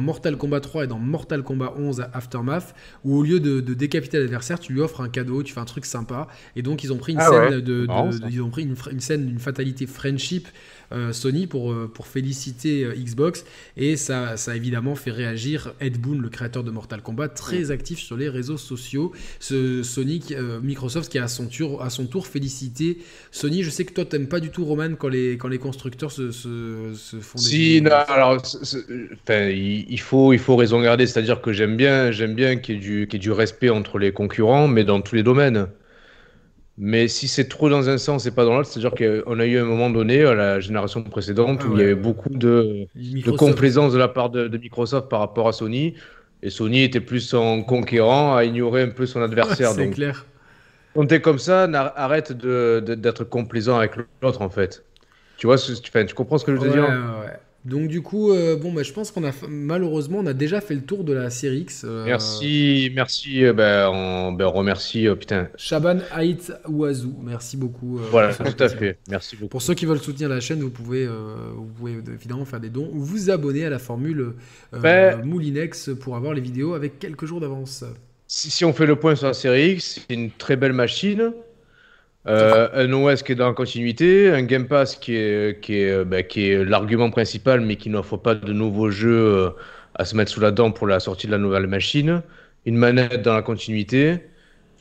Mortal 0.00 0.36
Kombat 0.36 0.60
3 0.60 0.84
et 0.84 0.86
dans 0.86 0.98
Mortal 0.98 1.42
Kombat 1.42 1.74
11 1.76 2.04
Aftermath, 2.12 2.74
où 3.04 3.16
au 3.18 3.22
lieu 3.22 3.38
de, 3.40 3.60
de 3.60 3.74
décapiter 3.74 4.18
l'adversaire, 4.18 4.58
tu 4.58 4.72
lui 4.72 4.80
offres 4.80 5.00
un 5.00 5.08
cadeau, 5.08 5.42
tu 5.42 5.52
fais 5.52 5.60
un 5.60 5.64
truc 5.64 5.84
sympa, 5.84 6.26
et 6.56 6.62
donc 6.62 6.82
ils 6.84 6.92
ont 6.92 6.96
pris 6.98 7.12
une 7.12 7.20
Ah 7.20 7.28
scène 7.28 7.38
ouais. 7.40 7.50
de, 7.56 7.60
de- 7.60 7.86
Marrant, 7.86 8.06
de- 8.08 8.12
ça. 8.12 8.26
ils 8.30 8.42
ont 8.42 8.50
pris 8.50 8.62
une, 8.64 9.00
scène 9.00 9.26
d'une 9.26 9.38
fatalité 9.38 9.86
friendship 9.86 10.48
euh, 10.92 11.12
Sony 11.12 11.46
pour, 11.48 11.72
euh, 11.72 11.90
pour 11.92 12.06
féliciter 12.06 12.84
euh, 12.84 12.94
Xbox 12.94 13.44
et 13.76 13.96
ça, 13.96 14.36
ça 14.36 14.52
a 14.52 14.56
évidemment 14.56 14.94
fait 14.94 15.10
réagir 15.10 15.74
Ed 15.80 15.98
Boon, 16.00 16.18
le 16.20 16.28
créateur 16.28 16.62
de 16.62 16.70
Mortal 16.70 17.02
Kombat, 17.02 17.25
très 17.28 17.70
actif 17.70 17.98
sur 17.98 18.16
les 18.16 18.28
réseaux 18.28 18.56
sociaux. 18.56 19.12
Ce 19.40 19.82
euh, 20.32 20.60
Microsoft 20.60 21.10
qui 21.10 21.18
a 21.18 21.24
à 21.24 21.28
son, 21.28 21.46
tour, 21.46 21.82
à 21.82 21.90
son 21.90 22.06
tour 22.06 22.26
félicité 22.26 22.98
Sony. 23.30 23.62
Je 23.62 23.70
sais 23.70 23.84
que 23.84 23.92
toi, 23.92 24.04
t'aimes 24.04 24.28
pas 24.28 24.40
du 24.40 24.50
tout 24.50 24.64
Roman 24.64 24.94
quand 24.98 25.08
les, 25.08 25.36
quand 25.38 25.48
les 25.48 25.58
constructeurs 25.58 26.12
se, 26.12 26.30
se, 26.30 26.92
se 26.94 27.16
font 27.16 27.38
des. 27.38 27.44
Si, 27.44 27.80
non, 27.82 27.90
alors, 27.90 28.42
il, 29.28 29.86
il 29.90 30.00
faut, 30.00 30.32
il 30.32 30.38
faut 30.38 30.56
raison 30.56 30.80
garder. 30.80 31.06
C'est-à-dire 31.06 31.40
que 31.40 31.52
j'aime 31.52 31.76
bien, 31.76 32.10
j'aime 32.10 32.34
bien 32.34 32.56
qu'il 32.56 32.76
y, 32.76 32.78
ait 32.78 32.80
du- 32.80 33.06
qu'il 33.08 33.18
y 33.18 33.22
ait 33.22 33.26
du 33.26 33.32
respect 33.32 33.70
entre 33.70 33.98
les 33.98 34.12
concurrents, 34.12 34.68
mais 34.68 34.84
dans 34.84 35.00
tous 35.00 35.14
les 35.14 35.22
domaines. 35.22 35.68
Mais 36.78 37.08
si 37.08 37.26
c'est 37.26 37.48
trop 37.48 37.70
dans 37.70 37.88
un 37.88 37.96
sens 37.96 38.26
et 38.26 38.30
pas 38.30 38.44
dans 38.44 38.54
l'autre, 38.54 38.68
c'est-à-dire 38.68 38.92
qu'on 38.92 39.40
a 39.40 39.46
eu 39.46 39.56
un 39.58 39.64
moment 39.64 39.88
donné, 39.88 40.22
à 40.24 40.34
la 40.34 40.60
génération 40.60 41.02
précédente, 41.02 41.60
Ah 41.62 41.68
où 41.68 41.72
il 41.72 41.80
y 41.80 41.82
avait 41.82 41.94
beaucoup 41.94 42.28
de, 42.28 42.86
complaisance 43.38 43.94
de 43.94 43.98
la 43.98 44.08
part 44.08 44.28
de, 44.28 44.46
de 44.46 44.58
Microsoft 44.58 45.08
par 45.08 45.20
rapport 45.20 45.48
à 45.48 45.52
Sony. 45.52 45.94
Et 46.46 46.50
Sony 46.50 46.82
était 46.84 47.00
plus 47.02 47.34
en 47.34 47.62
conquérant, 47.62 48.36
à 48.36 48.44
ignorer 48.44 48.82
un 48.82 48.90
peu 48.90 49.06
son 49.06 49.22
adversaire. 49.22 49.70
C'est 49.76 49.82
Donc, 49.82 49.90
clair. 49.90 50.26
comme 51.22 51.38
ça, 51.38 51.64
arrête 51.96 52.32
de- 52.32 52.82
de- 52.84 52.94
d'être 52.94 53.24
complaisant 53.24 53.78
avec 53.78 53.94
l'autre, 54.22 54.42
en 54.42 54.50
fait. 54.50 54.84
Tu 55.36 55.46
vois, 55.46 55.58
ce- 55.58 55.74
tu, 55.74 55.90
tu 56.06 56.14
comprends 56.14 56.38
ce 56.38 56.44
que 56.46 56.54
je 56.56 56.60
veux 56.60 56.70
Ouais, 56.70 56.70
dire? 56.70 56.86
ouais, 56.88 57.20
ouais. 57.20 57.40
Donc 57.66 57.88
du 57.88 58.00
coup, 58.00 58.30
euh, 58.30 58.56
bon, 58.56 58.72
bah, 58.72 58.84
je 58.84 58.92
pense 58.92 59.10
qu'on 59.10 59.24
a 59.24 59.32
malheureusement, 59.48 60.18
on 60.20 60.26
a 60.26 60.32
déjà 60.32 60.60
fait 60.60 60.74
le 60.74 60.82
tour 60.82 61.02
de 61.02 61.12
la 61.12 61.30
série 61.30 61.58
X. 61.58 61.82
Euh, 61.84 62.04
merci, 62.04 62.92
merci. 62.94 63.44
Euh, 63.44 63.52
ben, 63.52 63.90
on, 63.92 64.30
ben, 64.30 64.46
remercie, 64.46 65.08
putain. 65.18 65.48
Shaban 65.56 65.98
Haït 66.12 66.52
Ouazou, 66.68 67.16
merci 67.24 67.56
beaucoup. 67.56 67.98
voilà, 68.12 68.32
tout 68.32 68.62
à 68.62 68.68
fait. 68.68 68.98
Merci 69.10 69.34
beaucoup. 69.34 69.48
Pour 69.48 69.62
ceux 69.62 69.74
qui 69.74 69.84
veulent 69.84 69.98
soutenir 69.98 70.28
la 70.28 70.38
chaîne, 70.38 70.60
vous 70.60 70.70
pouvez, 70.70 71.08
vous 71.08 71.66
pouvez 71.76 71.94
évidemment 72.14 72.44
faire 72.44 72.60
des 72.60 72.70
dons 72.70 72.88
ou 72.92 73.00
vous 73.00 73.30
abonner 73.30 73.64
à 73.64 73.70
la 73.70 73.80
formule 73.80 74.34
ben, 74.72 75.20
Moulinex 75.24 75.90
pour 76.00 76.14
avoir 76.14 76.34
les 76.34 76.40
vidéos 76.40 76.74
avec 76.74 77.00
quelques 77.00 77.26
jours 77.26 77.40
d'avance. 77.40 77.82
Si, 78.28 78.50
si, 78.50 78.64
on 78.64 78.72
fait 78.72 78.86
le 78.86 78.96
point 78.96 79.16
sur 79.16 79.26
la 79.26 79.34
série 79.34 79.72
X, 79.72 80.00
c'est 80.08 80.14
une 80.14 80.30
très 80.30 80.54
belle 80.54 80.72
machine. 80.72 81.32
Euh, 82.28 82.68
un 82.74 82.92
OS 82.92 83.22
qui 83.22 83.32
est 83.32 83.36
dans 83.36 83.46
la 83.46 83.54
continuité, 83.54 84.30
un 84.30 84.42
Game 84.42 84.66
Pass 84.66 84.96
qui 84.96 85.16
est, 85.16 85.60
qui 85.60 85.80
est, 85.80 86.04
bah, 86.04 86.22
qui 86.24 86.50
est 86.50 86.64
l'argument 86.64 87.10
principal, 87.10 87.60
mais 87.60 87.76
qui 87.76 87.88
n'offre 87.88 88.16
pas 88.16 88.34
de 88.34 88.52
nouveaux 88.52 88.90
jeux 88.90 89.16
euh, 89.16 89.50
à 89.94 90.04
se 90.04 90.16
mettre 90.16 90.32
sous 90.32 90.40
la 90.40 90.50
dent 90.50 90.72
pour 90.72 90.88
la 90.88 90.98
sortie 90.98 91.28
de 91.28 91.32
la 91.32 91.38
nouvelle 91.38 91.68
machine, 91.68 92.22
une 92.64 92.76
manette 92.76 93.22
dans 93.22 93.34
la 93.34 93.42
continuité, 93.42 94.18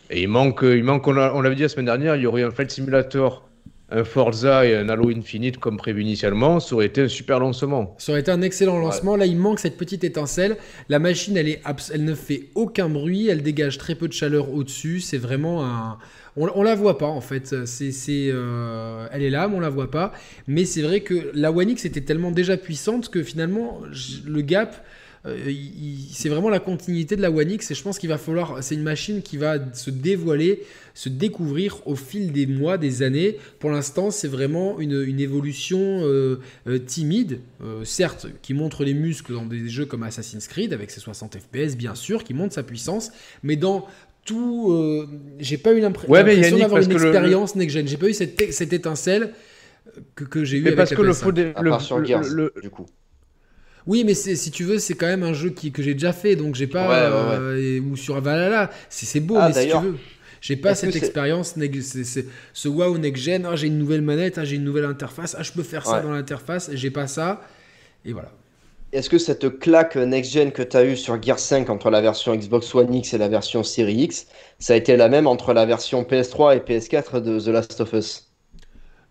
et 0.10 0.24
il 0.24 0.28
manque, 0.28 0.62
il 0.64 0.84
manque 0.84 1.08
on 1.08 1.42
l'avait 1.42 1.56
dit 1.56 1.62
la 1.62 1.70
semaine 1.70 1.86
dernière, 1.86 2.16
il 2.16 2.24
y 2.24 2.26
aurait 2.26 2.44
un 2.44 2.52
Flight 2.52 2.72
Simulator, 2.72 3.48
un 3.90 4.04
Forza 4.04 4.66
et 4.66 4.76
un 4.76 4.90
Halo 4.90 5.10
Infinite 5.10 5.58
comme 5.58 5.78
prévu 5.78 6.02
initialement, 6.02 6.60
ça 6.60 6.76
aurait 6.76 6.88
été 6.88 7.02
un 7.02 7.08
super 7.08 7.40
lancement. 7.40 7.96
Ça 8.00 8.12
aurait 8.12 8.22
été 8.22 8.32
un 8.32 8.42
excellent 8.42 8.80
lancement. 8.80 9.16
Là, 9.16 9.26
il 9.26 9.38
manque 9.38 9.60
cette 9.60 9.78
petite 9.78 10.04
étincelle. 10.04 10.58
La 10.90 11.00
machine, 11.00 11.38
elle, 11.38 11.50
est 11.50 11.62
elle 11.94 12.04
ne 12.04 12.16
fait 12.16 12.50
aucun 12.56 12.90
bruit, 12.90 13.28
elle 13.28 13.44
dégage 13.44 13.78
très 13.78 13.96
peu 13.96 14.08
de 14.08 14.14
chaleur 14.14 14.52
au-dessus. 14.52 15.02
C'est 15.02 15.18
vraiment 15.18 15.64
un, 15.64 16.00
on, 16.36 16.50
on, 16.56 16.64
la 16.64 16.76
voit 16.76 16.98
pas 16.98 17.08
en 17.08 17.22
fait. 17.22 17.66
C'est, 17.66 18.30
euh, 18.32 19.08
elle 19.12 19.22
est 19.22 19.30
là, 19.30 19.48
mais 19.48 19.56
on 19.56 19.60
la 19.60 19.70
voit 19.70 19.92
pas. 19.92 20.14
Mais 20.48 20.66
c'est 20.66 20.82
vrai 20.82 21.02
que 21.02 21.32
la 21.34 21.52
One 21.52 21.70
X 21.70 21.86
était 21.86 22.02
tellement 22.02 22.32
déjà 22.32 22.58
puissante 22.58 23.10
que 23.10 23.24
finalement 23.24 23.82
le 24.26 24.42
gap. 24.42 24.84
Euh, 25.26 25.52
c'est 26.12 26.30
vraiment 26.30 26.50
la 26.50 26.60
continuité 26.60 27.16
de 27.16 27.22
la 27.22 27.32
One 27.32 27.52
X 27.52 27.72
et 27.72 27.76
je 27.76 27.82
pense 27.82 28.00
qu'il 28.00 28.10
va 28.10 28.18
falloir. 28.18 28.64
C'est 28.64 28.76
une 28.76 28.84
machine 28.84 29.22
qui 29.22 29.38
va 29.38 29.58
se 29.74 29.90
dévoiler, 29.90 30.64
se 30.94 31.10
découvrir 31.10 31.82
au 31.86 31.96
fil 31.96 32.32
des 32.32 32.46
mois, 32.46 32.78
des 32.78 33.04
années. 33.04 33.38
Pour 33.60 33.72
l'instant, 33.72 34.12
c'est 34.12 34.28
vraiment 34.28 34.80
une, 34.80 35.20
évolution 35.20 35.80
euh, 35.80 36.38
timide, 36.86 37.40
certes, 37.84 38.28
qui 38.42 38.54
montre 38.54 38.84
les 38.84 38.94
muscles 38.94 39.34
dans 39.34 39.46
des 39.46 39.68
jeux 39.68 39.86
comme 39.86 40.04
Assassin's 40.04 40.48
Creed 40.48 40.74
avec 40.74 40.92
ses 40.92 41.00
60 41.00 41.38
FPS, 41.38 41.76
bien 41.76 41.96
sûr, 41.96 42.24
qui 42.24 42.34
montre 42.34 42.54
sa 42.54 42.64
puissance, 42.64 43.12
mais 43.44 43.56
dans 43.56 43.88
tout. 44.26 44.72
Euh, 44.72 45.08
j'ai 45.40 45.58
pas 45.58 45.72
eu 45.72 45.80
l'impression 45.80 46.12
d'avoir 46.58 46.82
une 46.82 46.92
expérience 46.92 47.56
next-gen. 47.56 47.88
J'ai 47.88 47.98
pas 47.98 48.10
eu 48.10 48.14
cette, 48.14 48.52
cette 48.52 48.74
étincelle 48.74 49.32
que, 50.16 50.26
que 50.26 50.44
j'ai 50.44 50.58
eu 50.58 50.66
avec 50.66 50.76
parce 50.76 50.94
que 50.94 51.02
le 51.02 51.14
faux 51.14 51.32
le, 51.32 52.52
du 52.62 52.70
coup. 52.70 52.88
Oui, 53.88 54.04
mais 54.04 54.14
si 54.14 54.52
tu 54.52 54.64
veux, 54.64 54.80
c'est 54.80 54.96
quand 54.96 55.08
même 55.08 55.24
un 55.24 55.34
jeu 55.34 55.50
qui, 55.50 55.72
que 55.72 55.84
j'ai 55.84 55.94
déjà 55.94 56.14
fait, 56.14 56.36
donc 56.36 56.56
j'ai 56.56 56.68
pas. 56.68 56.92
Euh, 56.92 57.80
ou 57.80 57.96
sur 57.96 58.20
Valhalla, 58.20 58.72
c'est 58.90 59.20
beau, 59.20 59.38
ah, 59.38 59.50
mais 59.50 59.62
si 59.62 59.70
tu 59.70 59.78
veux. 59.78 59.98
J'ai 60.42 60.56
pas 60.56 60.76
cette 60.76 60.96
expérience, 60.96 61.56
ce 62.54 62.68
wow 62.68 62.98
next 62.98 63.24
gen. 63.24 63.46
Ah, 63.46 63.56
j'ai 63.56 63.68
une 63.68 63.80
nouvelle 63.80 64.02
manette, 64.02 64.38
ah, 64.38 64.46
j'ai 64.46 64.56
une 64.56 64.64
nouvelle 64.64 64.86
interface, 64.86 65.36
ah, 65.38 65.44
je 65.44 65.52
peux 65.52 65.64
faire 65.64 65.86
ça 65.86 66.02
dans 66.02 66.12
l'interface, 66.12 66.70
j'ai 66.74 66.92
pas 66.92 67.08
ça. 67.08 67.42
Et 68.06 68.14
voilà 68.14 68.32
est-ce 68.96 69.10
que 69.10 69.18
cette 69.18 69.60
claque 69.60 69.98
next-gen 69.98 70.52
que 70.54 70.62
tu 70.62 70.78
as 70.78 70.86
eue 70.86 70.96
sur 70.96 71.22
Gear 71.22 71.38
5 71.38 71.70
entre 71.70 71.90
la 71.90 72.00
version 72.00 72.34
Xbox 72.34 72.74
One 72.74 72.94
X 72.94 73.14
et 73.14 73.18
la 73.18 73.28
version 73.28 73.62
Series 73.62 74.04
X, 74.04 74.28
ça 74.58 74.74
a 74.74 74.78
été 74.78 74.96
la 74.96 75.10
même 75.10 75.28
entre 75.28 75.54
la 75.54 75.66
version 75.66 76.04
PS3 76.04 76.56
et 76.56 76.60
PS4 76.60 77.22
de 77.22 77.40
The 77.40 77.48
Last 77.48 77.82
of 77.82 77.92
Us? 77.92 78.32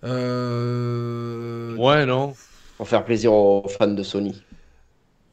Euh... 0.04 1.76
Ouais, 1.76 2.06
non. 2.06 2.32
Pour 2.78 2.88
faire 2.88 3.04
plaisir 3.04 3.34
aux 3.34 3.68
fans 3.68 3.88
de 3.88 4.02
Sony. 4.02 4.42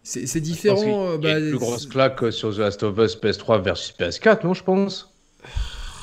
C'est 0.03 0.39
différent. 0.39 1.15
Il 1.21 1.27
y 1.27 1.31
a 1.31 1.37
une 1.37 1.45
bah, 1.45 1.49
plus 1.49 1.57
grosse 1.57 1.85
claque 1.85 2.31
sur 2.31 2.53
The 2.53 2.59
Last 2.59 2.83
of 2.83 2.97
Us 2.97 3.17
PS3 3.17 3.61
versus 3.61 3.93
PS4, 3.97 4.43
non, 4.43 4.53
je 4.53 4.63
pense? 4.63 5.13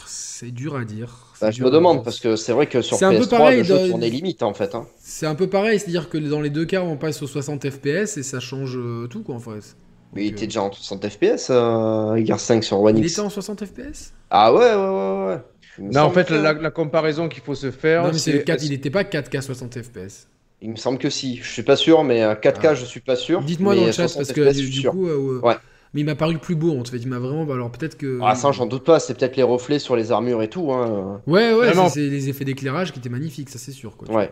C'est 0.07 0.53
dur 0.53 0.77
à 0.77 0.85
dire. 0.85 1.27
Bah, 1.41 1.51
je 1.51 1.63
me 1.65 1.71
demande, 1.71 2.05
parce 2.05 2.21
que 2.21 2.37
c'est 2.37 2.53
vrai 2.53 2.67
que 2.67 2.81
sur 2.81 2.97
PS3, 2.97 3.29
pareil, 3.29 3.59
le 3.59 3.65
jeu 3.65 3.89
tournait 3.89 4.11
limite 4.11 4.43
en 4.43 4.55
fait. 4.55 4.75
Hein. 4.75 4.87
C'est 5.01 5.27
un 5.27 5.35
peu 5.35 5.49
pareil, 5.49 5.81
c'est-à-dire 5.81 6.09
que 6.09 6.19
dans 6.19 6.41
les 6.41 6.51
deux 6.51 6.65
cas, 6.65 6.81
on 6.83 6.97
passe 6.97 7.23
aux 7.23 7.27
60 7.27 7.69
FPS 7.71 8.17
et 8.17 8.23
ça 8.23 8.39
change 8.39 8.77
euh, 8.77 9.09
tout 9.09 9.23
quoi 9.23 9.35
en 9.35 9.41
fait. 9.41 9.77
Mais 10.13 10.27
il 10.27 10.29
était 10.29 10.47
déjà 10.47 10.63
en 10.63 10.73
60 10.73 11.09
FPS, 11.09 11.49
euh, 11.51 12.25
Gear 12.25 12.41
5 12.41 12.65
sur 12.65 12.81
One 12.81 12.99
X. 12.99 13.07
Il 13.07 13.13
était 13.13 13.21
en 13.21 13.31
60 13.31 13.65
FPS 13.67 14.13
Ah 14.31 14.53
ouais, 14.55 14.61
ouais, 14.61 14.75
ouais, 14.75 15.27
ouais. 15.27 15.41
Non, 15.81 16.03
en 16.03 16.11
fait, 16.11 16.31
la, 16.31 16.71
comparaison 16.71 17.29
qu'il 17.29 17.43
faut 17.43 17.55
se 17.55 17.71
faire. 17.71 18.05
Non, 18.05 18.13
mais 18.13 18.19
c'est 18.19 18.43
4, 18.43 18.65
il 18.65 18.71
n'était 18.71 18.91
pas 18.91 19.03
4K 19.03 19.43
60 19.43 19.83
FPS. 19.83 20.29
Il 20.61 20.71
me 20.71 20.77
semble 20.77 20.99
que 20.99 21.09
si, 21.09 21.37
je 21.37 21.51
suis 21.51 21.63
pas 21.63 21.77
sûr, 21.77 22.03
mais 22.03 22.21
4K, 22.21 22.47
euh, 22.47 22.69
ah. 22.71 22.75
je 22.75 22.85
suis 22.85 23.01
pas 23.01 23.17
sûr. 23.17 23.43
Dites-moi 23.43 23.77
dans 23.77 23.87
le 23.87 23.93
chat, 23.93 24.13
parce 24.15 24.33
que 24.33 24.53
du, 24.53 24.89
coup. 24.89 25.09
Euh, 25.09 25.41
ouais. 25.41 25.55
Mais 25.95 26.01
il 26.01 26.05
m'a 26.05 26.17
paru 26.17 26.37
plus 26.39 26.57
beau, 26.57 26.79
en 26.79 26.85
fait. 26.85 26.99
Il 26.99 27.09
m'a 27.09 27.19
vraiment. 27.19 27.51
Alors 27.53 27.71
peut-être 27.71 27.97
que. 27.97 28.19
Ah, 28.23 28.35
ça, 28.35 28.51
j'en 28.51 28.67
doute 28.67 28.85
pas. 28.85 28.99
C'est 28.99 29.15
peut-être 29.15 29.37
les 29.37 29.45
reflets 29.45 29.79
sur 29.79 29.95
les 29.95 30.11
armures 30.11 30.43
et 30.43 30.49
tout. 30.49 30.73
Hein. 30.73 31.23
Ouais, 31.27 31.55
ouais, 31.55 31.73
c'est 31.89 32.01
les 32.01 32.29
effets 32.29 32.45
d'éclairage 32.45 32.93
qui 32.93 32.99
étaient 32.99 33.09
magnifiques, 33.09 33.51
ça 33.51 33.59
c'est 33.59 33.73
sûr. 33.73 33.97
Quoi, 33.97 34.11
ouais. 34.15 34.31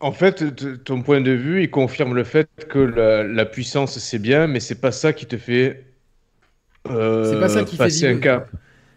En 0.00 0.12
fait, 0.12 0.44
ton 0.84 1.02
point 1.02 1.20
de 1.20 1.32
vue, 1.32 1.62
il 1.62 1.70
confirme 1.70 2.14
le 2.14 2.24
fait 2.24 2.48
que 2.68 2.78
la, 2.78 3.44
puissance 3.46 3.98
c'est 3.98 4.18
bien, 4.18 4.46
mais 4.46 4.60
c'est 4.60 4.80
pas 4.80 4.92
ça 4.92 5.12
qui 5.12 5.26
te 5.26 5.36
fait. 5.36 5.84
Euh, 6.90 7.32
c'est 7.32 7.40
pas 7.40 7.48
ça 7.48 7.64
qui 7.64 7.76
fait 7.76 8.06
un 8.06 8.18
cap 8.18 8.50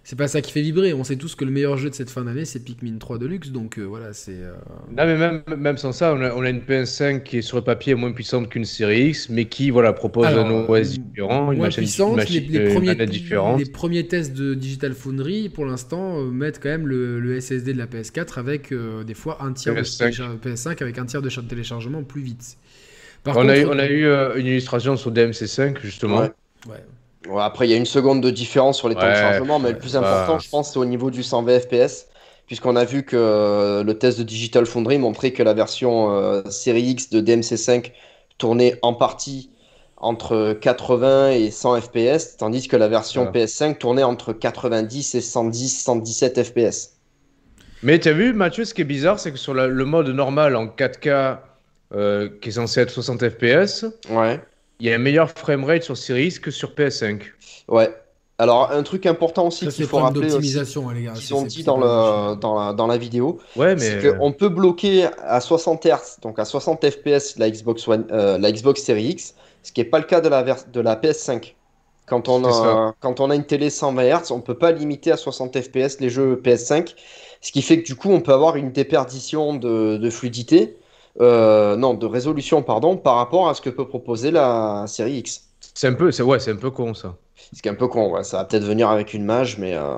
c'est 0.07 0.15
pas 0.15 0.29
ça 0.29 0.39
qui 0.39 0.53
fait 0.53 0.61
vibrer. 0.61 0.93
On 0.93 1.03
sait 1.03 1.17
tous 1.17 1.35
que 1.35 1.43
le 1.43 1.51
meilleur 1.51 1.75
jeu 1.75 1.89
de 1.89 1.93
cette 1.93 2.09
fin 2.09 2.23
d'année, 2.23 2.45
c'est 2.45 2.63
Pikmin 2.63 2.97
3 2.97 3.17
Deluxe. 3.17 3.49
Donc 3.49 3.77
euh, 3.77 3.83
voilà, 3.83 4.13
c'est. 4.13 4.37
Euh, 4.37 4.53
non, 4.89 5.05
mais 5.05 5.17
même, 5.17 5.43
même 5.57 5.77
sans 5.77 5.91
ça, 5.91 6.13
on 6.13 6.21
a, 6.21 6.49
une 6.49 6.61
PS5 6.61 7.23
qui 7.23 7.39
est 7.39 7.41
sur 7.41 7.57
le 7.57 7.63
papier 7.65 7.93
moins 7.93 8.13
puissante 8.13 8.47
qu'une 8.47 8.63
série 8.63 9.09
X, 9.09 9.27
mais 9.27 9.43
qui 9.49 9.69
voilà, 9.69 9.91
propose 9.91 10.27
un 10.27 10.49
OS 10.49 10.97
différent, 10.97 11.51
une 11.51 11.59
machine, 11.59 11.83
puissante. 11.83 12.29
les, 12.29 12.73
premiers, 12.73 12.95
les 12.95 13.65
premiers 13.65 14.07
tests 14.07 14.31
de 14.31 14.53
Digital 14.53 14.93
Foundry, 14.93 15.49
pour 15.49 15.65
l'instant, 15.65 16.21
euh, 16.21 16.31
mettent 16.31 16.63
quand 16.63 16.69
même 16.69 16.87
le, 16.87 17.41
SSD 17.41 17.73
de 17.73 17.77
la 17.77 17.87
PS4 17.87 18.39
avec 18.39 18.73
des 19.05 19.13
fois 19.13 19.43
un 19.43 19.51
tiers 19.51 19.75
PS5. 19.75 20.39
de 20.41 20.49
PS5 20.49 20.81
avec 20.83 20.97
un 20.99 21.05
tiers 21.05 21.21
de 21.21 21.29
téléchargement 21.29 22.03
plus 22.03 22.21
vite. 22.21 22.55
on, 23.25 23.49
a 23.49 23.57
eu, 23.57 23.65
on 23.65 23.77
a 23.77 23.87
eu 23.87 24.05
une 24.39 24.45
illustration 24.45 24.95
sur 24.95 25.11
DMC5 25.11 25.81
justement. 25.81 26.29
ouais 26.69 26.81
après, 27.39 27.67
il 27.67 27.71
y 27.71 27.73
a 27.73 27.77
une 27.77 27.85
seconde 27.85 28.21
de 28.21 28.29
différence 28.29 28.77
sur 28.77 28.89
les 28.89 28.95
temps 28.95 29.09
de 29.09 29.15
chargement, 29.15 29.59
mais 29.59 29.71
le 29.71 29.77
plus 29.77 29.95
important, 29.95 30.39
je 30.39 30.49
pense, 30.49 30.73
c'est 30.73 30.79
au 30.79 30.85
niveau 30.85 31.11
du 31.11 31.23
120 31.23 31.59
FPS, 31.59 32.07
puisqu'on 32.45 32.75
a 32.75 32.85
vu 32.85 33.03
que 33.03 33.17
euh, 33.17 33.83
le 33.83 33.97
test 33.97 34.19
de 34.19 34.23
Digital 34.23 34.65
Foundry 34.65 34.97
montrait 34.97 35.31
que 35.31 35.43
la 35.43 35.53
version 35.53 36.11
euh, 36.11 36.43
série 36.49 36.83
X 36.83 37.09
de 37.09 37.21
DMC5 37.21 37.91
tournait 38.37 38.77
en 38.81 38.93
partie 38.93 39.51
entre 39.97 40.53
80 40.53 41.31
et 41.31 41.51
100 41.51 41.81
FPS, 41.81 42.37
tandis 42.37 42.67
que 42.67 42.77
la 42.77 42.87
version 42.87 43.25
PS5 43.25 43.77
tournait 43.77 44.03
entre 44.03 44.31
90 44.31 45.15
et 45.15 45.21
110, 45.21 45.81
117 45.81 46.43
FPS. 46.43 46.93
Mais 47.81 47.99
tu 47.99 48.09
as 48.09 48.13
vu, 48.13 48.33
Mathieu, 48.33 48.63
ce 48.63 48.73
qui 48.73 48.81
est 48.81 48.85
bizarre, 48.85 49.19
c'est 49.19 49.31
que 49.31 49.37
sur 49.37 49.53
le 49.53 49.85
mode 49.85 50.09
normal 50.09 50.55
en 50.55 50.67
4K, 50.67 51.39
euh, 51.95 52.29
qui 52.41 52.49
est 52.49 52.53
censé 52.53 52.81
être 52.81 52.91
60 52.91 53.27
FPS, 53.29 53.85
ouais 54.09 54.39
il 54.79 54.87
y 54.87 54.91
a 54.91 54.95
un 54.95 54.99
meilleur 54.99 55.31
framerate 55.31 55.83
sur 55.83 55.97
Series 55.97 56.39
que 56.41 56.51
sur 56.51 56.71
PS5. 56.71 57.21
Ouais. 57.67 57.89
Alors, 58.39 58.71
un 58.71 58.83
truc 58.83 59.07
important 59.07 59.47
aussi 59.47 59.67
qu'il 59.67 59.85
faut 59.85 59.97
rappeler, 59.97 60.29
d'optimisation, 60.29 60.87
les 60.91 61.03
gars. 61.03 61.13
Qu'ils 61.13 61.33
ont 61.33 61.41
dit 61.41 61.63
dans, 61.63 61.77
le, 61.77 62.35
dans, 62.35 62.59
la, 62.59 62.73
dans 62.73 62.85
la 62.85 62.97
vidéo, 62.97 63.39
ouais, 63.55 63.73
mais... 63.73 63.81
c'est 63.81 64.15
qu'on 64.15 64.31
peut 64.31 64.49
bloquer 64.49 65.07
à 65.23 65.41
60 65.41 65.87
Hz, 65.87 66.19
donc 66.21 66.37
à 66.37 66.45
60 66.45 66.87
FPS, 66.87 67.37
la 67.39 67.49
Xbox, 67.49 67.87
One, 67.87 68.05
euh, 68.11 68.37
la 68.37 68.51
Xbox 68.51 68.83
Series 68.83 69.09
X, 69.09 69.33
ce 69.63 69.71
qui 69.71 69.81
n'est 69.81 69.89
pas 69.89 69.97
le 69.97 70.05
cas 70.05 70.21
de 70.21 70.29
la, 70.29 70.43
de 70.43 70.79
la 70.79 70.95
PS5. 70.95 71.55
Quand 72.05 72.29
on, 72.29 72.45
a, 72.45 72.93
quand 73.01 73.19
on 73.19 73.31
a 73.31 73.35
une 73.35 73.43
télé 73.43 73.71
120 73.71 74.03
Hz, 74.03 74.31
on 74.31 74.37
ne 74.37 74.41
peut 74.41 74.57
pas 74.57 74.71
limiter 74.71 75.11
à 75.11 75.17
60 75.17 75.59
FPS 75.59 75.99
les 75.99 76.09
jeux 76.09 76.39
PS5, 76.41 76.93
ce 77.41 77.51
qui 77.51 77.63
fait 77.63 77.81
que 77.81 77.87
du 77.87 77.95
coup, 77.95 78.11
on 78.11 78.21
peut 78.21 78.33
avoir 78.33 78.55
une 78.55 78.71
déperdition 78.71 79.55
de, 79.55 79.97
de 79.97 80.09
fluidité 80.11 80.77
euh, 81.19 81.75
non, 81.75 81.93
de 81.93 82.05
résolution, 82.05 82.61
pardon, 82.61 82.97
par 82.97 83.15
rapport 83.15 83.49
à 83.49 83.53
ce 83.53 83.61
que 83.61 83.69
peut 83.69 83.87
proposer 83.87 84.31
la 84.31 84.85
série 84.87 85.17
X. 85.17 85.43
C'est 85.73 85.87
un 85.87 85.93
peu, 85.93 86.11
c'est 86.11 86.23
ouais, 86.23 86.39
c'est 86.39 86.51
un 86.51 86.57
peu 86.57 86.71
con 86.71 86.93
ça. 86.93 87.15
C'est 87.53 87.67
un 87.67 87.75
peu 87.75 87.87
con, 87.87 88.11
ouais. 88.11 88.23
Ça 88.23 88.37
va 88.37 88.45
peut-être 88.45 88.63
venir 88.63 88.89
avec 88.89 89.13
une 89.13 89.25
mage, 89.25 89.57
mais 89.57 89.75
euh, 89.75 89.97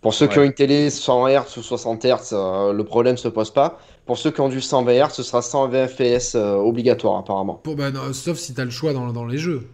pour 0.00 0.14
ceux 0.14 0.26
qui 0.26 0.38
ont 0.38 0.42
une 0.42 0.54
télé 0.54 0.90
100 0.90 1.28
Hz 1.28 1.56
ou 1.58 1.62
60 1.62 2.04
Hz, 2.04 2.30
euh, 2.32 2.72
le 2.72 2.84
problème 2.84 3.16
se 3.16 3.28
pose 3.28 3.50
pas. 3.50 3.78
Pour 4.06 4.18
ceux 4.18 4.30
qui 4.30 4.40
ont 4.40 4.48
du 4.48 4.60
120 4.60 4.92
Hz, 4.92 5.12
ce 5.12 5.22
sera 5.22 5.42
120 5.42 5.88
FPS 5.88 6.34
obligatoire 6.34 7.18
apparemment. 7.18 7.54
Pour, 7.54 7.76
bah, 7.76 7.90
sauf 8.12 8.38
si 8.38 8.54
tu 8.54 8.60
as 8.60 8.64
le 8.64 8.70
choix 8.70 8.92
dans, 8.92 9.12
dans 9.12 9.26
les 9.26 9.38
jeux. 9.38 9.66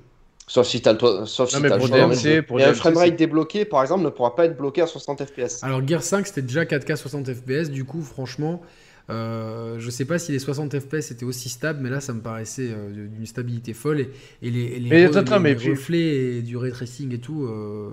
Sauf 0.49 0.67
si 0.67 0.81
tu 0.81 0.89
as 0.89 0.93
le, 0.93 1.27
sauf 1.27 1.51
si 1.51 1.57
as 1.57 1.61
le 1.61 1.81
choix. 1.81 1.89
DMC, 1.89 2.43
pour 2.43 2.59
un 2.61 2.73
framerate 2.73 3.17
débloqué, 3.17 3.65
par 3.65 3.83
exemple, 3.83 4.05
ne 4.05 4.11
pourra 4.11 4.37
pas 4.37 4.45
être 4.45 4.57
bloqué 4.57 4.83
à 4.83 4.87
60 4.87 5.25
FPS. 5.25 5.65
Alors 5.65 5.87
Gear 5.87 6.03
5, 6.03 6.27
c'était 6.27 6.43
déjà 6.43 6.65
4K 6.65 6.97
60 6.97 7.33
FPS, 7.35 7.71
du 7.71 7.85
coup, 7.85 8.01
franchement, 8.01 8.61
euh, 9.09 9.77
je 9.79 9.91
sais 9.91 10.05
pas 10.05 10.19
si 10.19 10.33
les 10.33 10.39
60 10.39 10.79
FPS 10.81 11.13
étaient 11.13 11.25
aussi 11.25 11.49
stables, 11.49 11.81
mais 11.83 11.91
là 11.91 12.01
ça 12.01 12.13
me 12.13 12.21
paraissait 12.21 12.71
euh, 12.71 13.07
d'une 13.07 13.27
stabilité 13.27 13.73
folle 13.73 14.01
et, 14.01 14.09
les, 14.43 15.07
reflets 15.07 16.39
et 16.39 16.43
du 16.43 16.57
ray 16.57 16.73
tracing 16.73 17.15
et 17.15 17.19
tout. 17.19 17.45
Euh, 17.45 17.91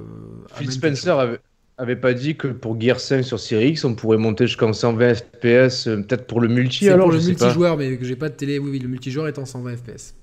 Phil 0.55 0.71
Spencer 0.71 1.19
avait, 1.19 1.39
avait 1.77 1.95
pas 1.95 2.13
dit 2.13 2.35
que 2.35 2.47
pour 2.47 2.79
Gear 2.79 2.99
5 2.99 3.23
sur 3.23 3.39
Series 3.39 3.69
X, 3.69 3.85
on 3.85 3.95
pourrait 3.95 4.17
monter 4.17 4.47
jusqu'en 4.47 4.73
120 4.73 5.13
FPS, 5.15 5.87
euh, 5.87 5.97
peut-être 5.97 6.27
pour 6.27 6.41
le 6.41 6.47
multi 6.47 6.89
alors 6.89 7.09
pour 7.09 7.17
le 7.17 7.23
multijoueur, 7.23 7.77
mais 7.77 7.97
que 7.97 8.05
j'ai 8.05 8.15
pas 8.15 8.29
de 8.29 8.35
télé. 8.35 8.59
Oui, 8.59 8.71
oui, 8.71 8.79
le 8.79 8.87
multijoueur 8.87 9.27
est 9.27 9.37
en 9.37 9.45
120 9.45 9.77
FPS. 9.77 10.15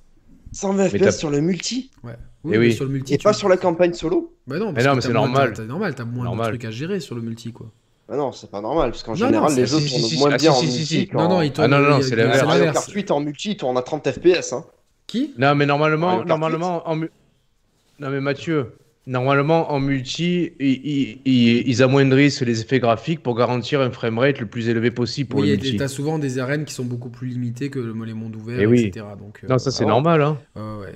120 0.52 0.88
FPS 0.88 1.18
sur 1.18 1.30
le 1.30 1.40
multi 1.40 1.90
Ouais. 2.02 2.16
Oui, 2.42 2.56
oui. 2.56 2.72
sur 2.72 2.84
le 2.84 2.90
multi. 2.90 3.14
Et 3.14 3.18
pas 3.18 3.32
sur 3.32 3.48
la 3.48 3.56
campagne 3.56 3.92
solo 3.92 4.34
Bah 4.46 4.58
non, 4.58 4.72
mais 4.72 4.82
non, 4.82 4.94
mais 4.94 5.00
c'est 5.00 5.12
normal. 5.12 5.52
T'as 5.54 5.64
normal, 5.64 5.94
t'as 5.94 6.04
moins 6.04 6.34
de 6.34 6.42
trucs 6.42 6.64
à 6.64 6.70
gérer 6.70 6.98
sur 6.98 7.14
le 7.14 7.22
multi, 7.22 7.52
quoi. 7.52 7.70
Bah 8.10 8.16
non, 8.16 8.32
c'est 8.32 8.50
pas 8.50 8.60
normal, 8.60 8.90
parce 8.90 9.04
qu'en 9.04 9.14
général, 9.14 9.54
les 9.54 9.66
jeux 9.66 9.78
tournent 9.78 10.18
moins 10.18 10.36
bien 10.36 10.50
en 10.50 10.60
multi. 10.60 11.08
Non, 11.12 11.28
non, 11.28 11.42
ils 11.42 11.52
tournent. 11.52 11.72
Ah 11.72 11.80
non, 11.80 11.88
non, 11.90 12.02
c'est 12.02 12.16
l'inverse. 12.16 12.44
Mario 12.44 12.72
Kart 12.72 12.90
8 12.90 13.10
en 13.12 13.20
multi, 13.20 13.52
il 13.52 13.56
tourne 13.56 13.78
à 13.78 13.82
30 13.82 14.10
FPS. 14.10 14.52
Hein. 14.52 14.64
Qui 15.06 15.32
Non, 15.38 15.54
mais 15.54 15.64
normalement, 15.64 16.24
normalement 16.24 16.82
en... 16.90 16.96
Non, 16.96 18.10
mais 18.10 18.20
Mathieu, 18.20 18.72
Normalement, 19.06 19.72
en 19.72 19.80
multi, 19.80 20.52
ils, 20.60 21.82
amoindrissent 21.82 22.42
les 22.42 22.60
effets 22.60 22.80
graphiques 22.80 23.22
pour 23.22 23.34
garantir 23.34 23.80
un 23.80 23.90
framerate 23.90 24.38
le 24.38 24.46
plus 24.46 24.68
élevé 24.68 24.90
possible 24.90 25.30
pour 25.30 25.40
oui, 25.40 25.48
le 25.48 25.56
multi. 25.56 25.76
Tu 25.78 25.82
as 25.82 25.88
souvent 25.88 26.18
des 26.18 26.38
arènes 26.38 26.66
qui 26.66 26.74
sont 26.74 26.84
beaucoup 26.84 27.08
plus 27.08 27.26
limitées 27.26 27.70
que 27.70 27.78
les 27.78 28.14
mondes 28.14 28.36
ouverts, 28.36 28.60
eh 28.60 28.86
etc. 28.86 29.06
Donc, 29.18 29.40
euh, 29.42 29.48
non, 29.48 29.58
ça 29.58 29.70
c'est 29.70 29.86
normal. 29.86 30.20
Hein. 30.20 30.38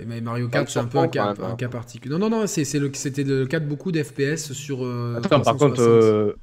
mais 0.06 0.20
Mario 0.20 0.48
Kart, 0.48 0.68
c'est 0.68 0.78
un 0.80 0.84
peu 0.84 0.98
un 0.98 1.08
cas, 1.08 1.34
un 1.42 1.56
cas, 1.56 1.68
particulier. 1.68 2.14
Non, 2.14 2.18
non, 2.18 2.28
non, 2.28 2.46
c'était 2.46 2.78
le, 2.78 3.46
cas 3.46 3.58
de 3.58 3.66
beaucoup 3.66 3.90
d'FPS 3.90 4.52
sur. 4.52 4.84
Euh, 4.84 5.16
Attends, 5.16 5.40
par 5.40 5.56
contre, 5.56 5.80
euh, 5.80 6.34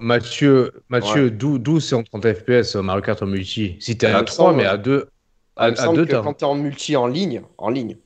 Mathieu, 0.00 0.72
Mathieu 0.88 1.30
d'où 1.30 1.80
c'est 1.80 1.94
en 1.94 2.02
30 2.02 2.32
FPS 2.32 2.76
Mario 2.76 3.02
Kart 3.02 3.22
en 3.22 3.26
multi? 3.26 3.76
Si 3.80 3.96
t'es 3.98 4.06
à 4.06 4.22
3, 4.22 4.54
mais 4.54 4.64
à 4.64 4.76
2. 4.76 5.08
À, 5.56 5.70
2, 5.70 6.06
quand 6.06 6.34
t'es 6.34 6.44
en 6.44 6.54
multi 6.54 6.96
en 6.96 7.06
ligne, 7.06 7.42
en 7.56 7.70
ligne, 7.70 7.96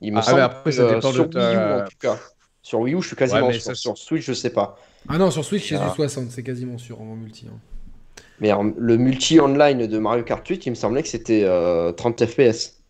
il 0.00 0.12
me 0.12 0.18
ah, 0.18 0.22
semble 0.22 0.40
après, 0.40 0.72
ça 0.72 0.88
dépend 0.88 1.12
sur 1.12 1.28
de 1.28 1.32
ta... 1.32 1.50
Wii 1.50 1.56
U, 1.56 1.82
en 1.82 1.84
tout 1.84 1.96
cas. 2.00 2.18
Sur 2.62 2.80
Wii 2.80 2.94
U, 2.94 3.02
je 3.02 3.08
suis 3.08 3.16
quasiment 3.16 3.52
sûr. 3.52 3.76
Sur 3.76 3.98
Switch, 3.98 4.24
je 4.24 4.32
sais 4.32 4.50
pas. 4.50 4.78
Ah 5.08 5.18
non, 5.18 5.30
sur 5.30 5.44
Switch, 5.44 5.68
c'est 5.68 5.78
du 5.78 5.90
60, 5.94 6.30
c'est 6.30 6.42
quasiment 6.42 6.78
sûr 6.78 7.00
en 7.00 7.14
multi. 7.16 7.46
Hein. 7.48 7.58
Mais 8.40 8.50
le 8.78 8.96
multi 8.96 9.38
online 9.38 9.86
de 9.86 9.98
Mario 9.98 10.24
Kart 10.24 10.46
8, 10.46 10.66
il 10.66 10.70
me 10.70 10.74
semblait 10.74 11.02
que 11.02 11.08
c'était 11.08 11.46
30 11.96 12.24
FPS. 12.24 12.82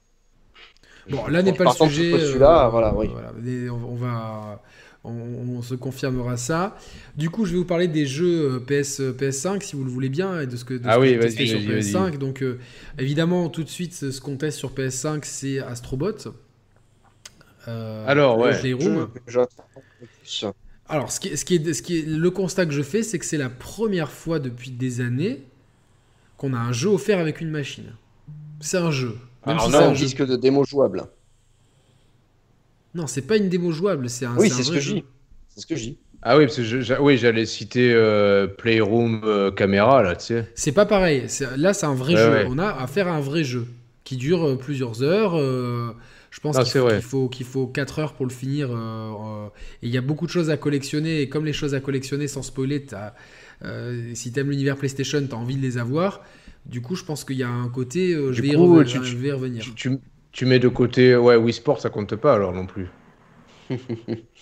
Bon, 1.11 1.27
là 1.27 1.43
n'est 1.43 1.53
pas 1.53 1.65
le 1.65 1.71
sujet. 1.71 2.19
Celui-là, 2.19 2.67
euh, 2.67 2.69
voilà, 2.69 2.95
oui. 2.95 3.11
on, 3.71 3.95
va, 3.97 4.63
on, 5.05 5.63
se 5.63 5.75
confirmera 5.75 6.37
ça. 6.37 6.77
Du 7.17 7.31
coup, 7.31 7.45
je 7.45 7.53
vais 7.53 7.59
vous 7.59 7.65
parler 7.65 7.89
des 7.89 8.07
jeux 8.07 8.55
euh, 8.55 8.61
PS, 8.61 9.01
PS5, 9.01 9.63
si 9.63 9.77
vous 9.77 9.85
le 9.85 9.91
voulez 9.91 10.09
bien, 10.09 10.41
et 10.41 10.47
de 10.47 10.57
ce 10.57 10.65
que, 10.65 10.75
de 10.75 10.83
ah 10.85 10.99
oui, 10.99 11.19
ce 11.21 11.47
sur 11.47 11.59
PS5. 11.59 12.19
Donc, 12.19 12.43
euh, 12.43 12.59
évidemment, 12.99 13.49
tout 13.49 13.65
de 13.65 13.69
suite, 13.69 13.95
ce 13.95 14.21
qu'on 14.21 14.37
teste 14.37 14.59
sur 14.59 14.73
PS5, 14.73 15.21
c'est 15.23 15.59
Astrobot. 15.59 16.33
Euh, 17.69 18.05
Alors, 18.07 18.39
ouais. 18.39 18.53
Alors, 20.89 21.11
ce 21.11 21.21
qui, 21.21 21.29
est, 21.29 21.37
ce, 21.37 21.45
qui 21.45 21.55
est, 21.57 21.73
ce 21.73 21.83
qui 21.83 21.99
est, 22.01 22.07
le 22.07 22.31
constat 22.31 22.67
que 22.67 22.73
je 22.73 22.83
fais, 22.83 23.03
c'est 23.03 23.19
que 23.19 23.25
c'est 23.25 23.39
la 23.39 23.51
première 23.51 24.11
fois 24.11 24.39
depuis 24.39 24.71
des 24.71 25.01
années 25.01 25.43
qu'on 26.37 26.55
a 26.55 26.59
un 26.59 26.73
jeu 26.73 26.89
offert 26.89 27.19
avec 27.19 27.41
une 27.41 27.51
machine. 27.51 27.95
C'est 28.61 28.79
un 28.79 28.91
jeu. 28.91 29.17
Même 29.47 29.57
Alors, 29.57 29.67
si 29.67 29.73
non, 29.73 29.79
un 29.79 29.93
disque 29.93 30.25
de 30.25 30.37
démo 30.37 30.65
jouable. 30.65 31.05
Non, 32.95 33.07
c'est 33.07 33.23
pas 33.23 33.37
une 33.37 33.49
démo 33.49 33.73
jouable, 33.73 34.09
c'est 34.09 34.27
un. 34.27 34.37
Oui, 34.37 34.51
c'est 34.51 34.63
ce 34.63 34.71
que 34.71 34.81
je 34.81 34.95
dis. 34.95 35.05
C'est 35.49 35.61
ce 35.61 35.67
que 35.67 35.77
je 35.77 35.83
dis. 35.83 35.99
Ah 36.25 36.39
oui, 36.39 36.47
parce 36.47 36.57
que 36.57 37.01
oui, 37.01 37.19
j'allais 37.19 37.47
citer 37.47 37.93
euh, 37.93 38.47
Playroom 38.47 39.23
euh, 39.25 39.51
Caméra, 39.51 40.03
là, 40.03 40.15
tu 40.15 40.27
sais. 40.27 40.49
C'est 40.55 40.73
pas 40.73 40.87
pareil. 40.87 41.27
Là, 41.57 41.75
c'est 41.75 41.87
un 41.87 41.95
vrai 41.95 42.17
jeu. 42.17 42.47
On 42.49 42.59
a 42.59 42.69
affaire 42.69 43.09
à 43.09 43.13
un 43.13 43.21
vrai 43.21 43.45
jeu 43.45 43.67
qui 44.05 44.17
dure 44.17 44.57
plusieurs 44.59 45.03
heures. 45.03 45.37
Je 46.33 46.41
pense 46.41 46.57
qu'il 46.59 47.03
faut, 47.03 47.29
qu'il 47.29 47.45
faut, 47.45 47.67
4 47.67 47.99
heures 47.99 48.15
pour 48.15 48.25
le 48.25 48.33
finir. 48.33 48.71
Euh, 48.71 48.75
euh, 48.75 49.47
et 49.83 49.89
il 49.89 49.91
y 49.91 49.99
a 49.99 50.01
beaucoup 50.01 50.25
de 50.25 50.31
choses 50.31 50.49
à 50.49 50.57
collectionner. 50.57 51.21
Et 51.21 51.29
comme 51.29 51.45
les 51.45 51.53
choses 51.53 51.75
à 51.75 51.81
collectionner, 51.81 52.27
sans 52.27 52.41
spoiler, 52.41 52.87
euh, 53.63 54.11
si 54.15 54.33
tu 54.33 54.41
aimes 54.41 54.49
l'univers 54.49 54.79
PlayStation, 54.79 55.25
tu 55.25 55.35
as 55.35 55.39
envie 55.39 55.57
de 55.57 55.61
les 55.61 55.77
avoir. 55.77 56.25
Du 56.65 56.81
coup, 56.81 56.97
je 56.97 57.05
pense 57.05 57.25
qu'il 57.25 57.37
y 57.37 57.43
a 57.43 57.51
un 57.51 57.69
côté. 57.69 58.13
je, 58.15 58.41
vais 58.41 58.55
coup, 58.55 58.83
tu, 58.83 59.05
je, 59.05 59.17
vais 59.17 59.33
revenir. 59.33 59.63
Tu, 59.77 59.91
mets 60.45 60.59
de 60.59 60.69
côté. 60.69 61.17
Ouais, 61.17 61.37
Wii 61.37 61.53
Sport, 61.53 61.81
ça 61.81 61.91
compte 61.91 62.17
pas 62.17 62.35
alors 62.35 62.53
non 62.53 62.67
plus. 62.67 62.89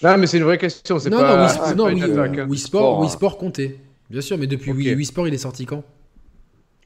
non, 0.03 0.19
mais 0.19 0.27
c'est 0.27 0.39
une 0.39 0.45
vraie 0.45 0.59
question. 0.59 0.99
C'est 0.99 1.11
non, 1.11 1.19
pas, 1.19 1.75
non, 1.75 1.87
Wii, 1.87 2.01
non, 2.01 2.49
Wii, 2.49 2.59
Sport, 2.59 3.01
Wii 3.01 3.11
Sport 3.11 3.39
comptait. 3.39 3.79
Bien 4.09 4.21
sûr, 4.21 4.39
mais 4.39 4.47
depuis 4.47 4.73
Wii, 4.73 5.05
Sport, 5.05 5.29
il 5.29 5.35
est 5.35 5.39
sorti 5.39 5.67
quand? 5.67 5.85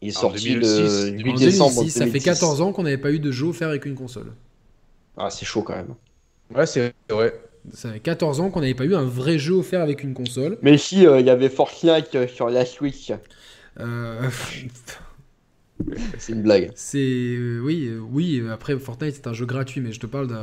Il 0.03 0.09
est 0.09 0.13
sorti 0.13 0.55
le 0.55 1.11
8 1.11 1.35
décembre. 1.39 1.77
2006, 1.77 1.91
ça 1.91 2.07
fait 2.07 2.19
14 2.19 2.61
ans 2.61 2.73
qu'on 2.73 2.83
n'avait 2.83 2.99
pas 2.99 3.11
eu 3.11 3.19
de 3.19 3.31
jeu 3.31 3.47
offert 3.47 3.69
avec 3.69 3.87
une 3.87 3.95
console. 3.95 4.33
Ah, 5.17 5.31
c'est 5.31 5.47
chaud 5.47 5.63
quand 5.63 5.77
même. 5.77 5.95
Ouais, 6.55 6.67
c'est 6.67 6.93
vrai. 7.09 7.41
Ça 7.73 7.91
fait 7.91 8.01
14 8.01 8.41
ans 8.41 8.51
qu'on 8.51 8.61
n'avait 8.61 8.75
pas 8.75 8.85
eu 8.85 8.95
un 8.95 9.05
vrai 9.05 9.39
jeu 9.39 9.55
offert 9.55 9.81
avec 9.81 10.03
une 10.03 10.13
console. 10.13 10.59
Mais 10.61 10.77
si, 10.77 11.07
euh, 11.07 11.21
il 11.21 11.27
y 11.27 11.31
avait 11.31 11.49
Fortnite 11.49 12.15
euh, 12.15 12.29
sur 12.29 12.51
la 12.51 12.67
Switch. 12.67 13.11
Euh... 13.81 14.29
c'est 16.19 16.33
une 16.33 16.43
blague. 16.43 16.71
C'est 16.75 16.99
euh, 16.99 17.61
oui, 17.61 17.91
oui. 18.11 18.43
Après 18.53 18.79
Fortnite 18.79 19.15
c'est 19.15 19.27
un 19.27 19.33
jeu 19.33 19.47
gratuit, 19.47 19.81
mais 19.81 19.93
je 19.93 20.01
te 20.01 20.07
parle 20.07 20.29
de, 20.29 20.35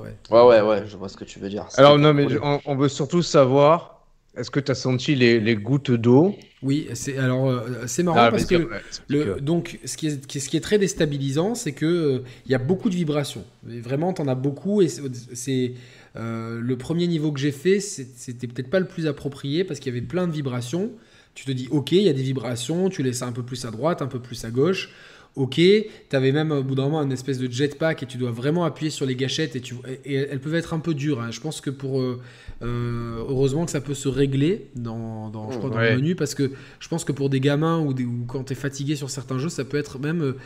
Ouais. 0.00 0.14
ouais. 0.30 0.42
ouais, 0.42 0.60
ouais, 0.60 0.82
je 0.86 0.96
vois 0.96 1.08
ce 1.08 1.16
que 1.16 1.24
tu 1.24 1.38
veux 1.38 1.48
dire. 1.48 1.66
Alors 1.76 1.98
non, 1.98 2.12
mais 2.12 2.26
on, 2.64 2.76
veut 2.76 2.88
surtout 2.88 3.22
savoir 3.22 3.96
est-ce 4.36 4.50
que 4.50 4.60
tu 4.60 4.70
as 4.70 4.74
senti 4.74 5.14
les, 5.14 5.56
gouttes 5.56 5.90
d'eau? 5.90 6.34
Oui, 6.62 6.88
c'est 6.94 7.16
alors 7.16 7.48
euh, 7.48 7.84
c'est 7.86 8.02
marrant 8.02 8.18
ah, 8.20 8.30
parce 8.30 8.44
que 8.44 8.68
le, 9.08 9.40
donc 9.40 9.78
ce 9.84 9.96
qui, 9.96 10.08
est, 10.08 10.38
ce 10.38 10.48
qui 10.48 10.56
est 10.56 10.60
très 10.60 10.78
déstabilisant, 10.78 11.54
c'est 11.54 11.72
que 11.72 11.86
euh, 11.86 12.18
il 12.44 12.52
y 12.52 12.54
a 12.54 12.58
beaucoup 12.58 12.90
de 12.90 12.94
vibrations. 12.94 13.44
vraiment, 13.64 14.12
tu 14.12 14.22
en 14.22 14.28
as 14.28 14.34
beaucoup 14.34 14.82
et 14.82 14.88
c'est 14.88 15.72
euh, 16.16 16.60
le 16.60 16.76
premier 16.76 17.06
niveau 17.06 17.32
que 17.32 17.40
j'ai 17.40 17.52
fait, 17.52 17.80
c'était 17.80 18.46
peut-être 18.46 18.70
pas 18.70 18.80
le 18.80 18.86
plus 18.86 19.06
approprié 19.06 19.64
parce 19.64 19.80
qu'il 19.80 19.94
y 19.94 19.96
avait 19.96 20.06
plein 20.06 20.26
de 20.26 20.32
vibrations. 20.32 20.90
Tu 21.36 21.44
te 21.44 21.52
dis 21.52 21.68
ok, 21.70 21.92
il 21.92 22.02
y 22.02 22.08
a 22.08 22.12
des 22.12 22.22
vibrations, 22.22 22.88
tu 22.88 23.04
laisses 23.04 23.22
un 23.22 23.30
peu 23.30 23.44
plus 23.44 23.64
à 23.64 23.70
droite, 23.70 24.02
un 24.02 24.08
peu 24.08 24.18
plus 24.18 24.44
à 24.44 24.50
gauche 24.50 24.90
ok. 25.36 25.54
Tu 25.54 25.88
avais 26.12 26.32
même 26.32 26.50
au 26.50 26.62
bout 26.62 26.74
d'un 26.74 26.84
moment 26.84 27.02
une 27.02 27.12
espèce 27.12 27.38
de 27.38 27.50
jetpack 27.50 28.02
et 28.02 28.06
tu 28.06 28.16
dois 28.16 28.30
vraiment 28.30 28.64
appuyer 28.64 28.90
sur 28.90 29.06
les 29.06 29.14
gâchettes 29.14 29.54
et, 29.54 29.60
tu, 29.60 29.74
et, 30.04 30.14
elles 30.14 30.40
peuvent 30.40 30.54
être 30.54 30.74
un 30.74 30.80
peu 30.80 30.94
dures. 30.94 31.20
Hein. 31.20 31.30
Je 31.30 31.40
pense 31.40 31.60
que 31.60 31.70
pour. 31.70 32.00
Euh, 32.00 32.20
euh, 32.62 33.18
heureusement 33.28 33.66
que 33.66 33.70
ça 33.70 33.82
peut 33.82 33.94
se 33.94 34.08
régler 34.08 34.68
dans, 34.74 35.28
dans 35.28 35.50
je 35.50 35.58
crois, 35.58 35.68
dans 35.68 35.78
le 35.78 35.96
menu 35.96 36.14
parce 36.14 36.34
que 36.34 36.52
je 36.80 36.88
pense 36.88 37.04
que 37.04 37.12
pour 37.12 37.28
des 37.28 37.38
gamins 37.38 37.78
ou, 37.78 37.90
ou 37.90 38.24
quand 38.26 38.44
tu 38.44 38.54
es 38.54 38.56
fatigué 38.56 38.96
sur 38.96 39.10
certains 39.10 39.38
jeux, 39.38 39.50
ça 39.50 39.64
peut 39.64 39.76
être 39.78 39.98
même. 39.98 40.22
Euh, 40.22 40.36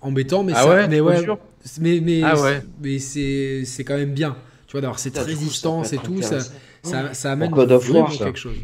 embêtant 0.00 0.44
mais 0.44 0.52
ah 0.54 0.68
ouais, 0.68 0.86
mais 0.86 1.00
ouais 1.00 1.24
mais 1.80 1.98
mais, 2.02 2.20
ah 2.22 2.34
mais 2.82 2.98
c'est 2.98 3.84
quand 3.86 3.96
même 3.96 4.12
bien 4.12 4.36
tu 4.66 4.72
vois 4.72 4.82
d'avoir 4.82 4.98
cette 4.98 5.16
résistance 5.16 5.94
et 5.94 5.96
tout 5.96 6.20
ça, 6.20 6.40
ça, 6.82 7.14
ça 7.14 7.32
amène 7.32 7.50
vraiment 7.50 8.04
quelque 8.04 8.38
chose 8.38 8.58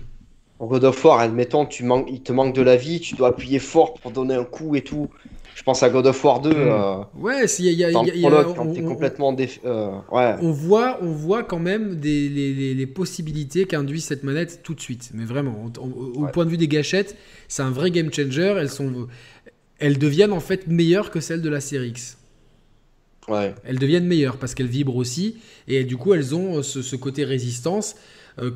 en 0.60 0.66
God 0.66 0.84
of 0.84 1.04
War, 1.04 1.20
admettons, 1.20 1.64
tu 1.64 1.84
manques, 1.84 2.06
il 2.10 2.20
te 2.20 2.32
manque 2.32 2.54
de 2.54 2.60
la 2.60 2.76
vie, 2.76 3.00
tu 3.00 3.14
dois 3.14 3.28
appuyer 3.28 3.58
fort 3.58 3.94
pour 3.94 4.10
donner 4.10 4.34
un 4.34 4.44
coup 4.44 4.76
et 4.76 4.82
tout. 4.82 5.08
Je 5.54 5.62
pense 5.62 5.82
à 5.82 5.88
God 5.88 6.06
of 6.06 6.22
War 6.22 6.40
2. 6.40 6.50
Hmm. 6.50 6.54
Euh, 6.54 6.96
ouais, 7.16 7.48
s'il 7.48 7.64
y 7.64 7.84
a, 7.84 7.90
y 7.90 7.92
y 7.92 8.26
a 8.26 8.44
quand 8.44 8.72
t'es 8.72 8.82
complètement 8.82 9.34
euh, 9.64 9.90
ouais. 10.12 10.34
on 10.40 10.52
voit, 10.52 10.98
on 11.02 11.12
voit 11.12 11.44
quand 11.44 11.58
même 11.58 11.96
des, 11.96 12.28
les, 12.28 12.74
les, 12.74 12.86
possibilités 12.86 13.64
qu'induit 13.64 14.02
cette 14.02 14.22
manette 14.22 14.62
tout 14.62 14.74
de 14.74 14.80
suite. 14.80 15.10
Mais 15.14 15.24
vraiment, 15.24 15.64
au 15.82 16.26
point 16.26 16.44
de 16.44 16.50
vue 16.50 16.58
des 16.58 16.68
gâchettes, 16.68 17.16
c'est 17.48 17.62
un 17.62 17.70
vrai 17.70 17.90
game 17.90 18.12
changer. 18.12 18.54
Elles 18.58 18.70
sont, 18.70 19.08
elles 19.78 19.98
deviennent 19.98 20.32
en 20.32 20.40
fait 20.40 20.66
meilleures 20.66 21.10
que 21.10 21.20
celles 21.20 21.42
de 21.42 21.50
la 21.50 21.60
série 21.60 21.88
X. 21.88 22.18
Ouais. 23.28 23.54
Elles 23.64 23.78
deviennent 23.78 24.06
meilleures 24.06 24.36
parce 24.36 24.54
qu'elles 24.54 24.66
vibrent 24.66 24.96
aussi 24.96 25.36
et 25.68 25.84
du 25.84 25.96
coup 25.96 26.14
elles 26.14 26.34
ont 26.34 26.62
ce, 26.62 26.82
ce 26.82 26.96
côté 26.96 27.24
résistance 27.24 27.94
euh, 27.94 27.98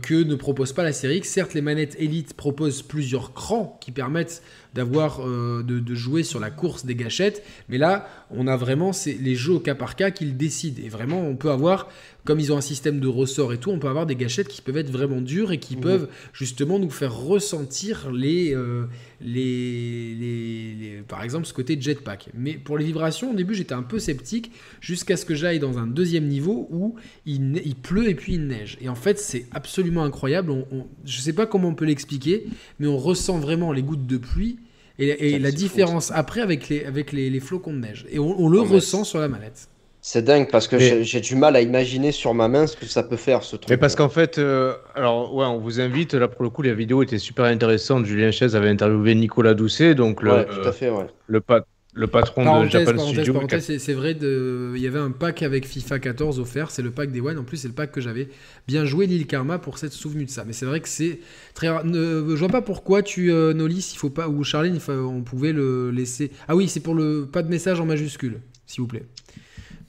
que 0.03 0.15
ne 0.15 0.35
propose 0.35 0.73
pas 0.73 0.83
la 0.83 0.93
série 0.93 1.19
X. 1.19 1.29
Certes, 1.29 1.55
les 1.55 1.61
manettes 1.61 1.97
Elite 1.99 2.35
proposent 2.35 2.83
plusieurs 2.83 3.35
crans 3.35 3.79
qui 3.81 3.93
permettent 3.93 4.43
d'avoir 4.75 5.21
euh, 5.27 5.63
de, 5.63 5.95
jouer 5.95 6.25
sur 6.25 6.41
la 6.41 6.51
course 6.51 6.85
des 6.85 6.95
gâchettes, 6.95 7.43
mais 7.69 7.79
là, 7.79 8.09
on 8.31 8.47
a 8.47 8.57
vraiment 8.57 8.91
les 9.07 9.35
jeux 9.37 9.55
au 9.55 9.61
cas 9.61 9.75
par 9.75 9.95
cas 9.95 10.11
qui 10.11 10.25
le 10.25 10.33
décident. 10.33 10.83
Et 10.85 10.89
vraiment, 10.89 11.21
on 11.21 11.37
peut 11.37 11.51
avoir, 11.51 11.89
comme 12.25 12.41
ils 12.41 12.53
ont 12.53 12.57
un 12.57 12.63
système 12.63 13.01
de 13.01 13.09
ressort 13.09 13.53
et 13.53 13.59
tout, 13.59 13.71
on 13.71 13.79
peut 13.79 13.89
avoir 13.89 14.07
des 14.07 14.17
gâchettes 14.17 14.49
qui 14.49 14.63
peuvent 14.63 14.77
être 14.77 14.91
vraiment 14.91 15.21
dures 15.21 15.53
et 15.53 15.59
qui 15.59 15.77
mmh. 15.77 15.81
peuvent 15.81 16.09
justement 16.33 16.79
nous 16.79 16.91
faire 16.91 17.15
ressentir 17.15 18.11
les, 18.11 18.55
euh, 18.55 18.85
les, 19.21 20.15
les, 20.15 21.03
par 21.07 21.23
exemple, 21.23 21.47
ce 21.47 21.53
côté 21.53 21.79
jetpack. 21.81 22.31
Mais 22.35 22.55
pour 22.55 22.79
les 22.79 22.85
vibrations, 22.85 23.33
au 23.33 23.35
début, 23.35 23.55
j'étais 23.55 23.75
un 23.75 23.83
peu 23.83 23.99
sceptique 23.99 24.53
jusqu'à 24.81 25.17
ce 25.17 25.25
que 25.25 25.35
j'aille 25.35 25.59
dans 25.59 25.79
un 25.79 25.87
deuxième 25.87 26.27
niveau 26.27 26.67
où 26.71 26.97
il, 27.27 27.61
il, 27.65 27.77
pleut 27.77 28.09
et 28.09 28.15
puis 28.15 28.35
il 28.35 28.47
neige. 28.47 28.79
Et 28.81 28.89
en 28.89 28.95
fait, 28.95 29.19
c'est 29.19 29.47
absolument 29.53 30.05
incroyable. 30.05 30.51
On, 30.51 30.87
je 31.05 31.19
ne 31.19 31.23
sais 31.23 31.33
pas 31.33 31.47
comment 31.47 31.69
on 31.69 31.75
peut 31.75 31.85
l'expliquer, 31.85 32.47
mais 32.79 32.87
on 32.87 32.99
ressent 32.99 33.39
vraiment 33.39 33.73
les 33.73 33.83
gouttes 33.83 34.07
de 34.07 34.17
pluie 34.17 34.59
et, 34.99 35.39
la 35.39 35.51
différence 35.51 36.13
après 36.13 36.41
avec 36.41 36.69
les, 36.69 36.85
avec 36.85 37.13
les, 37.13 37.41
flocons 37.41 37.73
de 37.73 37.79
neige. 37.79 38.07
Et 38.11 38.19
on, 38.19 38.49
le 38.49 38.61
ressent 38.61 39.05
sur 39.05 39.19
la 39.19 39.29
manette. 39.29 39.69
C'est 40.07 40.21
dingue 40.21 40.51
parce 40.51 40.69
que 40.69 41.03
j'ai 41.03 41.21
du 41.23 41.35
mal 41.35 41.57
à 41.57 41.63
imaginer 41.63 42.13
sur 42.13 42.35
ma 42.35 42.47
main 42.47 42.67
ce 42.67 42.77
que 42.77 42.85
ça 42.85 43.03
peut 43.03 43.17
faire 43.17 43.43
ce 43.43 43.57
truc. 43.57 43.71
Mais 43.71 43.79
parce 43.79 43.97
qu'en 43.97 44.11
fait, 44.11 44.37
euh, 44.37 44.75
alors 44.95 45.35
ouais, 45.35 45.47
on 45.47 45.57
vous 45.57 45.81
invite. 45.81 46.13
Là 46.13 46.29
pour 46.29 46.43
le 46.43 46.51
coup, 46.51 46.61
la 46.61 46.75
vidéo 46.75 47.03
était 47.03 47.17
super 47.17 47.47
intéressante. 47.47 48.05
Julien 48.05 48.31
Chaise 48.31 48.55
avait 48.55 48.69
interviewé 48.69 49.15
Nicolas 49.15 49.55
Doucet, 49.55 49.95
donc 49.95 50.23
le, 50.23 50.45
tout 50.45 50.69
à 50.69 50.73
fait, 50.73 50.91
ouais. 50.91 51.07
le, 51.27 51.43
le 51.95 52.07
patron 52.07 52.65
de 52.65 52.69
Japan 52.69 52.99
Studio. 52.99 53.41
c'est 53.59 53.93
vrai, 53.95 54.13
de... 54.13 54.75
il 54.77 54.83
y 54.83 54.87
avait 54.87 54.99
un 54.99 55.11
pack 55.11 55.43
avec 55.43 55.67
FIFA 55.67 55.99
14 55.99 56.39
offert, 56.39 56.71
c'est 56.71 56.83
le 56.83 56.91
pack 56.91 57.11
des 57.11 57.23
One, 57.23 57.39
en 57.39 57.45
plus 57.45 57.57
c'est 57.57 57.69
le 57.69 57.75
pack 57.75 57.91
que 57.91 58.03
j'avais 58.03 58.29
bien 58.69 58.85
joué 58.85 59.07
Lille 59.07 59.27
Karma 59.27 59.59
pour 59.59 59.79
s'être 59.79 59.95
souvenu 59.95 60.27
de 60.27 60.31
ça. 60.31 60.45
Mais 60.47 60.53
c'est 60.53 60.67
vrai 60.67 60.81
que 60.81 60.89
c'est 60.91 61.21
très 61.55 61.71
rare. 61.71 61.87
Ne... 61.87 62.27
Je 62.29 62.37
vois 62.37 62.49
pas 62.49 62.61
pourquoi 62.61 63.03
tu, 63.03 63.33
euh, 63.33 63.55
Nolis, 63.55 63.93
il 63.95 63.97
faut 63.97 64.11
pas, 64.11 64.29
ou 64.29 64.45
Charline, 64.45 64.79
on 64.87 65.23
pouvait 65.23 65.55
le 65.55 65.91
laisser. 65.91 66.31
Ah 66.47 66.55
oui, 66.55 66.69
c'est 66.69 66.81
pour 66.81 66.95
le 66.95 67.25
pas 67.25 67.43
de 67.43 67.49
message 67.49 67.81
en 67.81 67.87
majuscule, 67.87 68.43
s'il 68.67 68.83
vous 68.83 68.89
plaît. 68.89 69.07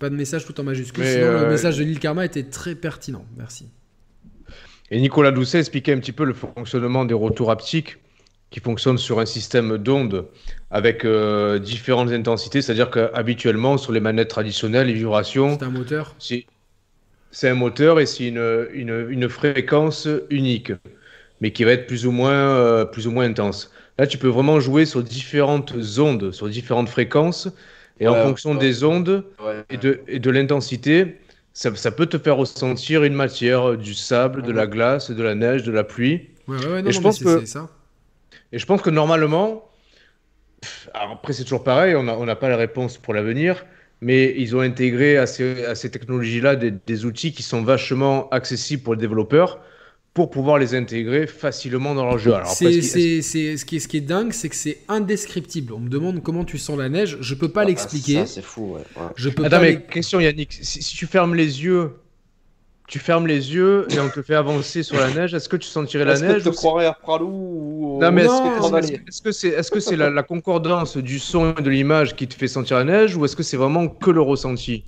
Pas 0.05 0.11
de 0.11 0.15
message 0.15 0.45
tout 0.45 0.59
en 0.59 0.63
majuscule, 0.63 1.03
sinon 1.03 1.31
le 1.31 1.37
euh, 1.45 1.49
message 1.49 1.79
de 1.79 1.83
Lille 1.83 1.97
Karma 1.97 2.25
était 2.25 2.43
très 2.43 2.75
pertinent. 2.75 3.25
Merci. 3.37 3.65
Et 4.91 5.01
Nicolas 5.01 5.31
Doucet 5.31 5.57
expliquait 5.57 5.93
un 5.93 5.97
petit 5.97 6.11
peu 6.11 6.25
le 6.25 6.35
fonctionnement 6.35 7.05
des 7.05 7.15
retours 7.15 7.49
haptiques 7.49 7.97
qui 8.51 8.59
fonctionnent 8.59 8.99
sur 8.99 9.19
un 9.19 9.25
système 9.25 9.79
d'ondes 9.79 10.27
avec 10.69 11.05
euh, 11.05 11.57
différentes 11.57 12.11
intensités. 12.11 12.61
C'est-à-dire 12.61 12.91
qu'habituellement, 12.91 13.79
sur 13.79 13.93
les 13.93 13.99
manettes 13.99 14.27
traditionnelles, 14.27 14.85
les 14.85 14.93
vibrations. 14.93 15.57
C'est 15.57 15.65
un 15.65 15.71
moteur 15.71 16.15
C'est 16.19 17.49
un 17.49 17.55
moteur 17.55 17.99
et 17.99 18.05
c'est 18.05 18.27
une, 18.27 18.67
une, 18.75 19.07
une, 19.09 19.27
fréquence 19.27 20.07
unique, 20.29 20.71
mais 21.41 21.51
qui 21.51 21.63
va 21.63 21.71
être 21.71 21.87
plus 21.87 22.05
ou, 22.05 22.11
moins, 22.11 22.31
euh, 22.31 22.85
plus 22.85 23.07
ou 23.07 23.11
moins 23.11 23.25
intense. 23.25 23.71
Là, 23.97 24.05
tu 24.05 24.19
peux 24.19 24.27
vraiment 24.27 24.59
jouer 24.59 24.85
sur 24.85 25.01
différentes 25.01 25.73
ondes, 25.97 26.31
sur 26.31 26.47
différentes 26.47 26.89
fréquences. 26.89 27.49
Et 27.99 28.07
en 28.07 28.15
fonction 28.15 28.55
des 28.55 28.83
ondes 28.83 29.25
et 29.69 29.77
de, 29.77 30.01
et 30.07 30.19
de 30.19 30.29
l'intensité, 30.29 31.17
ça, 31.53 31.73
ça, 31.75 31.91
peut 31.91 32.07
te 32.07 32.17
faire 32.17 32.35
ressentir 32.35 33.03
une 33.03 33.13
matière, 33.13 33.77
du 33.77 33.93
sable, 33.93 34.41
de 34.41 34.51
la 34.51 34.67
glace, 34.67 35.11
de 35.11 35.23
la 35.23 35.35
neige, 35.35 35.63
de 35.63 35.71
la 35.71 35.85
pluie. 35.85 36.29
Ouais, 36.47 36.57
ouais, 36.57 36.81
non, 36.81 36.89
et 36.89 36.91
je 36.91 36.99
pense 36.99 37.23
que 37.23 37.45
ça. 37.45 37.69
Et 38.51 38.59
je 38.59 38.65
pense 38.65 38.81
que 38.81 38.89
normalement, 38.89 39.69
après 40.93 41.33
c'est 41.33 41.43
toujours 41.43 41.63
pareil, 41.63 41.95
on 41.95 42.03
n'a 42.03 42.35
pas 42.35 42.49
la 42.49 42.57
réponse 42.57 42.97
pour 42.97 43.13
l'avenir, 43.13 43.65
mais 44.01 44.33
ils 44.37 44.55
ont 44.55 44.59
intégré 44.59 45.17
à 45.17 45.25
ces, 45.25 45.63
à 45.65 45.75
ces 45.75 45.89
technologies-là 45.89 46.55
des, 46.55 46.71
des, 46.71 47.05
outils 47.05 47.31
qui 47.31 47.43
sont 47.43 47.63
vachement 47.63 48.29
accessibles 48.29 48.83
pour 48.83 48.93
les 48.93 48.99
développeurs 48.99 49.59
pour 50.15 50.29
pouvoir 50.29 50.57
les 50.57 50.73
intégrer 50.73 51.27
facilement 51.27 51.93
dans 51.93 52.05
leur 52.05 52.17
jeu. 52.17 52.33
c'est, 52.45 52.81
ce, 52.81 52.95
qui 53.65 53.75
est, 53.75 53.79
ce 53.79 53.87
qui 53.87 53.97
est 53.97 54.01
dingue, 54.01 54.31
c'est 54.31 54.47
que 54.47 54.55
c'est 54.55 54.79
indescriptible. 54.87 55.73
On 55.73 55.79
me 55.79 55.89
demande 55.89 56.23
comment 56.23 56.45
tu 56.45 56.57
sens 56.57 56.77
la 56.77 56.87
neige, 56.87 57.17
je 57.19 57.35
peux 57.35 57.49
pas 57.49 57.61
ah, 57.61 57.65
l'expliquer. 57.65 58.25
c'est 58.25 58.41
fou, 58.41 58.75
ouais. 58.75 58.81
Je 59.17 59.29
peux 59.29 59.43
Attends, 59.43 59.59
mais 59.59 59.81
question 59.81 60.21
Yannick, 60.21 60.57
si, 60.61 60.95
tu 60.95 61.05
fermes 61.05 61.35
les 61.35 61.63
yeux 61.63 61.91
tu 62.87 62.99
fermes 62.99 63.25
les 63.25 63.51
yeux 63.51 63.87
et 63.89 63.99
on 63.99 64.09
te 64.09 64.21
fait 64.21 64.35
avancer 64.35 64.83
sur 64.83 64.97
la 64.97 65.11
neige. 65.11 65.33
Est-ce 65.33 65.49
que 65.49 65.57
tu 65.57 65.67
sentirais 65.67 66.05
la 66.05 66.19
neige 66.19 66.35
Est-ce 66.37 66.43
que 66.45 66.49
tu 66.49 66.55
croirais 66.55 66.85
à 66.85 66.93
Pralou 66.93 67.27
ou 67.27 67.99
Non, 67.99 68.11
mais 68.11 68.25
est-ce 68.25 69.23
que 69.23 69.31
c'est 69.31 69.47
est 69.47 69.61
-ce 69.61 69.79
c'est 69.79 69.95
la, 69.95 70.21
concordance 70.21 70.95
du 70.95 71.17
son 71.17 71.55
et 71.55 71.61
de 71.63 71.69
l'image 71.71 72.15
qui 72.15 72.27
te 72.27 72.35
fait 72.35 72.47
sentir 72.47 72.77
la 72.77 72.83
neige 72.83 73.17
ou 73.17 73.25
est-ce 73.25 73.35
que 73.35 73.41
c'est 73.41 73.57
vraiment 73.57 73.87
que 73.87 74.11
le 74.11 74.21
ressenti? 74.21 74.83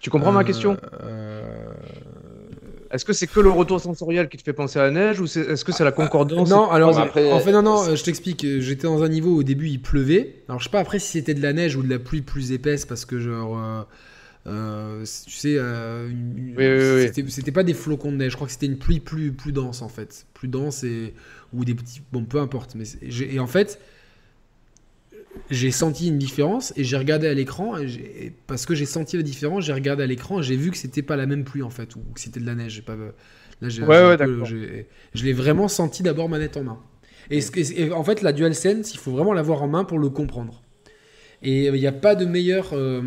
Tu 0.00 0.08
comprends 0.08 0.32
ma 0.32 0.44
question? 0.44 0.78
euh, 1.02 1.39
Est-ce 2.90 3.04
que 3.04 3.12
c'est 3.12 3.28
que 3.28 3.38
le 3.38 3.50
retour 3.50 3.80
sensoriel 3.80 4.28
qui 4.28 4.36
te 4.36 4.42
fait 4.42 4.52
penser 4.52 4.78
à 4.78 4.82
la 4.82 4.90
neige 4.90 5.20
ou 5.20 5.24
est-ce 5.24 5.64
que 5.64 5.72
c'est 5.72 5.84
la 5.84 5.92
concordance 5.92 6.48
Non, 6.48 6.70
alors 6.70 6.98
après, 6.98 7.30
en 7.32 7.38
fait, 7.38 7.52
non, 7.52 7.62
non, 7.62 7.94
je 7.94 8.02
t'explique. 8.02 8.44
J'étais 8.60 8.86
dans 8.88 9.02
un 9.02 9.08
niveau 9.08 9.30
où 9.30 9.38
au 9.38 9.42
début 9.42 9.68
il 9.68 9.80
pleuvait. 9.80 10.42
Alors 10.48 10.58
je 10.58 10.64
sais 10.64 10.70
pas 10.70 10.80
après 10.80 10.98
si 10.98 11.12
c'était 11.12 11.34
de 11.34 11.42
la 11.42 11.52
neige 11.52 11.76
ou 11.76 11.82
de 11.82 11.90
la 11.90 11.98
pluie 11.98 12.22
plus 12.22 12.52
épaisse 12.52 12.84
parce 12.86 13.04
que 13.04 13.20
genre. 13.20 13.58
Euh, 13.58 13.82
euh, 14.46 15.04
tu 15.26 15.32
sais, 15.32 15.56
euh, 15.58 16.08
c'était 17.28 17.52
pas 17.52 17.62
des 17.62 17.74
flocons 17.74 18.10
de 18.10 18.16
neige, 18.16 18.32
je 18.32 18.36
crois 18.36 18.46
que 18.46 18.52
c'était 18.54 18.66
une 18.66 18.78
pluie 18.78 18.98
plus, 18.98 19.32
plus 19.32 19.52
dense 19.52 19.82
en 19.82 19.88
fait. 19.88 20.26
Plus 20.34 20.48
dense 20.48 20.82
et. 20.82 21.14
ou 21.52 21.64
des 21.64 21.74
petits. 21.74 22.00
Bon, 22.12 22.24
peu 22.24 22.40
importe. 22.40 22.74
Mais 22.74 22.84
et 23.20 23.38
en 23.38 23.46
fait, 23.46 23.78
j'ai 25.50 25.70
senti 25.70 26.08
une 26.08 26.18
différence 26.18 26.72
et 26.76 26.84
j'ai 26.84 26.96
regardé 26.96 27.26
à 27.26 27.34
l'écran. 27.34 27.74
Parce 28.46 28.66
que 28.66 28.74
j'ai 28.74 28.86
senti 28.86 29.16
la 29.16 29.22
différence, 29.22 29.64
j'ai 29.64 29.72
regardé 29.72 30.02
à 30.02 30.06
l'écran 30.06 30.40
et 30.40 30.42
j'ai 30.42 30.56
vu 30.56 30.70
que 30.70 30.76
c'était 30.76 31.02
pas 31.02 31.16
la 31.16 31.26
même 31.26 31.44
pluie 31.44 31.62
en 31.62 31.70
fait, 31.70 31.94
ou 31.96 32.00
que 32.14 32.20
c'était 32.20 32.40
de 32.40 32.46
la 32.46 32.54
neige. 32.54 32.82
Pas, 32.84 32.96
là, 32.96 33.68
ouais, 33.68 34.86
je 35.14 35.24
l'ai 35.24 35.32
vraiment 35.32 35.68
senti 35.68 36.02
d'abord 36.02 36.28
manette 36.28 36.56
en 36.56 36.64
main. 36.64 36.78
Et, 37.30 37.40
et, 37.76 37.92
en 37.92 38.02
fait, 38.02 38.22
la 38.22 38.32
DualSense, 38.32 38.92
il 38.92 38.98
faut 38.98 39.12
vraiment 39.12 39.32
l'avoir 39.32 39.62
en 39.62 39.68
main 39.68 39.84
pour 39.84 39.98
le 39.98 40.08
comprendre. 40.08 40.62
Et 41.42 41.66
il 41.66 41.74
n'y 41.74 41.86
a 41.86 41.92
pas 41.92 42.14
de 42.14 42.24
meilleur. 42.24 42.70
Euh, 42.72 43.02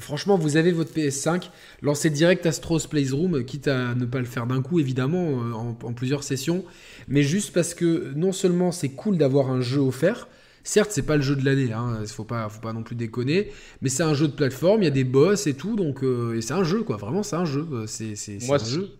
Franchement, 0.00 0.36
vous 0.36 0.56
avez 0.56 0.72
votre 0.72 0.92
PS5, 0.92 1.50
lancez 1.82 2.10
direct 2.10 2.44
Astro's 2.46 2.88
Playroom, 2.88 3.44
quitte 3.44 3.68
à 3.68 3.94
ne 3.94 4.06
pas 4.06 4.18
le 4.18 4.24
faire 4.24 4.46
d'un 4.46 4.60
coup, 4.60 4.80
évidemment, 4.80 5.24
euh, 5.24 5.52
en, 5.52 5.92
plusieurs 5.92 6.24
sessions, 6.24 6.64
mais 7.06 7.22
juste 7.22 7.52
parce 7.52 7.74
que 7.74 8.12
non 8.16 8.32
seulement 8.32 8.72
c'est 8.72 8.88
cool 8.88 9.18
d'avoir 9.18 9.50
un 9.50 9.60
jeu 9.60 9.78
offert, 9.78 10.26
certes, 10.68 10.90
c'est 10.92 11.02
pas 11.02 11.16
le 11.16 11.22
jeu 11.22 11.34
de 11.34 11.44
l'année, 11.44 11.72
hein, 11.72 12.00
faut 12.06 12.24
pas, 12.24 12.48
faut 12.48 12.60
pas 12.60 12.72
non 12.72 12.82
plus 12.82 12.94
déconner, 12.94 13.48
mais 13.80 13.88
c'est 13.88 14.02
un 14.02 14.14
jeu 14.14 14.28
de 14.28 14.32
plateforme, 14.32 14.82
il 14.82 14.84
y 14.84 14.88
a 14.88 14.92
des 14.92 15.04
boss 15.04 15.46
et 15.46 15.54
tout, 15.54 15.76
donc 15.76 16.02
euh, 16.02 16.38
c'est 16.42 16.52
un 16.52 16.62
jeu, 16.62 16.82
quoi, 16.82 16.96
vraiment, 16.96 17.22
c'est 17.22 17.36
un 17.36 17.46
jeu, 17.46 17.66
euh, 17.72 17.84
c'est 17.86 18.14
un 18.50 18.58
jeu. 18.58 18.90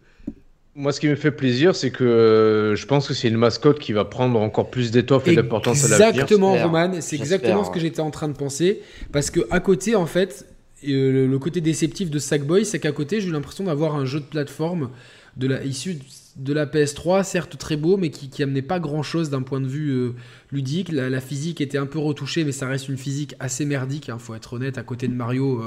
Moi, 0.75 0.93
ce 0.93 1.01
qui 1.01 1.09
me 1.09 1.17
fait 1.17 1.33
plaisir, 1.33 1.75
c'est 1.75 1.91
que 1.91 2.75
je 2.77 2.87
pense 2.87 3.09
que 3.09 3.13
c'est 3.13 3.29
une 3.29 3.37
mascotte 3.37 3.81
qui 3.81 3.93
va 3.93 4.05
prendre 4.05 4.41
encore 4.41 4.71
plus 4.71 4.93
d'étoffe 4.93 5.27
et 5.27 5.35
d'importance 5.35 5.85
à 5.85 5.89
l'avenir. 5.89 6.09
Exactement, 6.09 6.55
Roman, 6.55 7.01
c'est 7.01 7.17
exactement 7.17 7.65
ce 7.65 7.71
que 7.71 7.81
j'étais 7.81 8.01
en 8.01 8.11
train 8.11 8.29
de 8.29 8.37
penser. 8.37 8.81
Parce 9.13 9.31
que 9.31 9.41
à 9.51 9.59
côté, 9.59 9.97
en 9.97 10.07
fait, 10.07 10.47
euh, 10.87 11.27
le, 11.27 11.39
côté 11.41 11.61
déceptif 11.61 12.11
de 12.11 12.21
Sackboy, 12.21 12.65
c'est 12.65 12.79
qu'à 12.79 12.93
côté, 12.93 13.21
j'ai 13.21 13.29
eu 13.29 13.33
l'impression 13.33 13.65
d'avoir 13.65 13.97
un 13.97 14.05
jeu 14.05 14.21
de 14.21 14.25
plateforme 14.25 14.91
de 15.37 15.49
la, 15.49 15.65
issu 15.65 15.99
de 16.39 16.53
la 16.53 16.67
PS3, 16.67 17.25
certes 17.25 17.59
très 17.59 17.77
beau, 17.77 17.97
mais 17.97 18.11
qui, 18.11 18.31
qui 18.31 18.43
amenait 18.43 18.63
pas 18.63 18.79
grand 18.79 19.03
chose 19.03 19.29
d'un 19.29 19.43
point 19.43 19.61
de 19.61 19.67
vue 19.67 19.91
euh, 19.91 20.15
ludique. 20.53 20.91
La, 20.93 21.21
physique 21.21 21.61
était 21.61 21.79
un 21.79 21.87
peu 21.87 21.99
retouchée, 21.99 22.45
mais 22.45 22.53
ça 22.53 22.69
reste 22.69 22.89
une 22.89 22.97
physique 22.97 23.35
assez 23.41 23.65
merdique, 23.65 24.09
hein, 24.09 24.19
faut 24.19 24.35
être 24.35 24.53
honnête. 24.53 24.79
À 24.79 24.85
côté 24.85 25.09
de 25.09 25.15
Mario, 25.15 25.61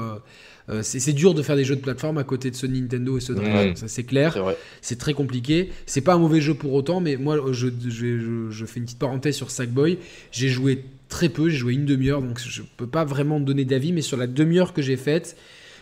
euh, 0.68 0.82
c'est 0.82 1.12
dur 1.12 1.34
de 1.34 1.42
faire 1.42 1.56
des 1.56 1.64
jeux 1.64 1.76
de 1.76 1.82
plateforme 1.82 2.16
à 2.16 2.24
côté 2.24 2.50
de 2.50 2.56
ce 2.56 2.66
Nintendo 2.66 3.18
et 3.18 3.20
ce 3.20 3.32
Dragon, 3.32 3.74
ça 3.76 3.86
c'est 3.86 4.04
clair. 4.04 4.36
C'est 4.80 4.98
très 4.98 5.12
compliqué. 5.12 5.70
C'est 5.84 6.00
pas 6.00 6.14
un 6.14 6.18
mauvais 6.18 6.40
jeu 6.40 6.54
pour 6.54 6.72
autant, 6.72 7.00
mais 7.00 7.16
moi, 7.16 7.38
je, 7.52 7.68
je, 7.88 8.48
je 8.50 8.66
fais 8.66 8.80
une 8.80 8.86
petite 8.86 8.98
parenthèse 8.98 9.36
sur 9.36 9.50
Sackboy. 9.50 9.98
J'ai 10.30 10.48
joué 10.48 10.84
très 11.10 11.28
peu, 11.28 11.50
j'ai 11.50 11.58
joué 11.58 11.74
une 11.74 11.84
demi-heure, 11.84 12.22
donc 12.22 12.40
je 12.40 12.62
peux 12.78 12.86
pas 12.86 13.04
vraiment 13.04 13.38
donner 13.40 13.66
d'avis, 13.66 13.92
mais 13.92 14.00
sur 14.00 14.16
la 14.16 14.26
demi-heure 14.26 14.72
que 14.72 14.80
j'ai 14.80 14.96
faite, 14.96 15.36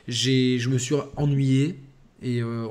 je 0.08 0.68
me 0.68 0.78
suis 0.78 0.96
ennuyé. 1.16 1.76
Et 2.22 2.42
euh, 2.42 2.66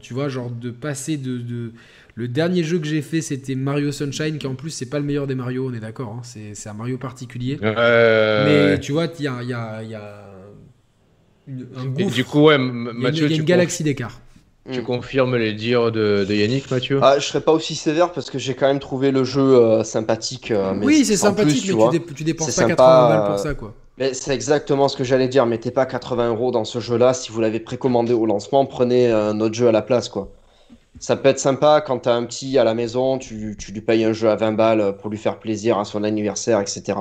tu 0.00 0.14
vois, 0.14 0.28
genre 0.28 0.50
de 0.50 0.70
passer 0.70 1.16
de, 1.16 1.72
Le 2.14 2.28
dernier 2.28 2.64
jeu 2.64 2.78
que 2.78 2.86
j'ai 2.86 3.02
fait, 3.02 3.20
c'était 3.20 3.54
Mario 3.54 3.92
Sunshine, 3.92 4.38
qui 4.38 4.46
en 4.46 4.54
plus, 4.54 4.70
c'est 4.70 4.90
pas 4.90 4.98
le 4.98 5.04
meilleur 5.04 5.26
des 5.26 5.34
Mario, 5.34 5.68
on 5.70 5.74
est 5.74 5.80
d'accord, 5.80 6.18
hein, 6.18 6.22
c'est, 6.22 6.68
un 6.68 6.74
Mario 6.74 6.98
particulier. 6.98 7.58
mais 7.62 8.78
tu 8.80 8.92
vois, 8.92 9.06
il 9.18 9.24
y 9.24 9.28
a, 9.28 9.42
y 9.42 9.52
a, 9.52 9.82
y 9.82 9.94
a 9.94 10.24
un 11.76 11.86
gouffre. 11.86 12.14
du 12.14 12.24
coup, 12.24 12.44
ouais, 12.46 12.58
Mathieu, 12.58 13.26
il 13.26 13.30
y 13.30 13.34
a 13.34 13.36
une, 13.36 13.44
galaxie 13.44 13.84
d'écart. 13.84 14.20
Tu 14.72 14.80
mm. 14.80 14.84
confirmes 14.84 15.36
les 15.36 15.52
dires 15.52 15.92
de, 15.92 16.26
Yannick, 16.28 16.70
Mathieu? 16.70 16.98
Ah, 17.02 17.18
Je 17.18 17.26
serais 17.26 17.42
pas 17.42 17.52
aussi 17.52 17.74
sévère 17.74 18.12
parce 18.12 18.30
que 18.30 18.38
j'ai 18.38 18.54
quand 18.54 18.66
même 18.66 18.80
trouvé 18.80 19.10
le 19.10 19.22
jeu 19.22 19.40
euh, 19.40 19.84
sympathique. 19.84 20.50
Euh, 20.50 20.74
oui, 20.82 21.04
c'est 21.04 21.16
sympathique, 21.16 21.70
mais 21.74 22.00
tu, 22.14 22.24
dépenses 22.24 22.56
pas 22.56 22.64
80 22.64 23.08
balles 23.08 23.26
pour 23.28 23.38
ça, 23.38 23.54
quoi. 23.54 23.74
Mais 23.98 24.12
c'est 24.12 24.34
exactement 24.34 24.88
ce 24.88 24.96
que 24.96 25.04
j'allais 25.04 25.28
dire. 25.28 25.46
Mettez 25.46 25.70
pas 25.70 25.86
80 25.86 26.30
euros 26.30 26.50
dans 26.50 26.64
ce 26.64 26.80
jeu-là. 26.80 27.14
Si 27.14 27.30
vous 27.30 27.40
l'avez 27.40 27.60
précommandé 27.60 28.12
au 28.12 28.26
lancement, 28.26 28.66
prenez 28.66 29.10
un 29.10 29.40
autre 29.40 29.54
jeu 29.54 29.68
à 29.68 29.72
la 29.72 29.82
place, 29.82 30.08
quoi. 30.08 30.30
Ça 31.00 31.16
peut 31.16 31.28
être 31.28 31.40
sympa 31.40 31.80
quand 31.80 32.00
tu 32.00 32.08
as 32.08 32.14
un 32.14 32.24
petit 32.24 32.56
à 32.56 32.64
la 32.64 32.74
maison, 32.74 33.18
tu, 33.18 33.56
tu, 33.58 33.72
lui 33.72 33.80
payes 33.80 34.04
un 34.04 34.12
jeu 34.12 34.30
à 34.30 34.36
20 34.36 34.52
balles 34.52 34.96
pour 34.98 35.10
lui 35.10 35.18
faire 35.18 35.40
plaisir 35.40 35.78
à 35.78 35.84
son 35.84 36.04
anniversaire, 36.04 36.60
etc. 36.60 36.94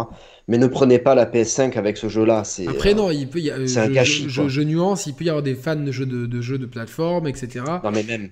Mais 0.50 0.58
ne 0.58 0.68
prenez 0.68 1.00
pas 1.00 1.16
la 1.16 1.26
PS5 1.26 1.78
avec 1.78 1.96
ce 1.96 2.10
jeu-là. 2.10 2.44
C'est 2.44 2.68
Après, 2.68 2.94
non, 2.94 3.10
il 3.12 3.30
peut 3.30 3.40
y 3.40 3.50
c'est 3.66 3.80
un 3.80 3.90
gâchis. 3.90 4.26
Je, 4.28 4.62
nuance, 4.62 5.06
il 5.08 5.14
peut 5.14 5.24
y 5.24 5.30
avoir 5.30 5.42
des 5.42 5.56
fans 5.56 5.78
de 5.78 5.92
jeux 5.92 6.06
de, 6.06 6.26
de 6.26 6.42
jeux 6.42 6.58
de 6.58 6.66
plateforme, 6.66 7.28
etc. 7.28 7.64
Non, 7.82 7.92
mais 7.92 8.04
même. 8.04 8.30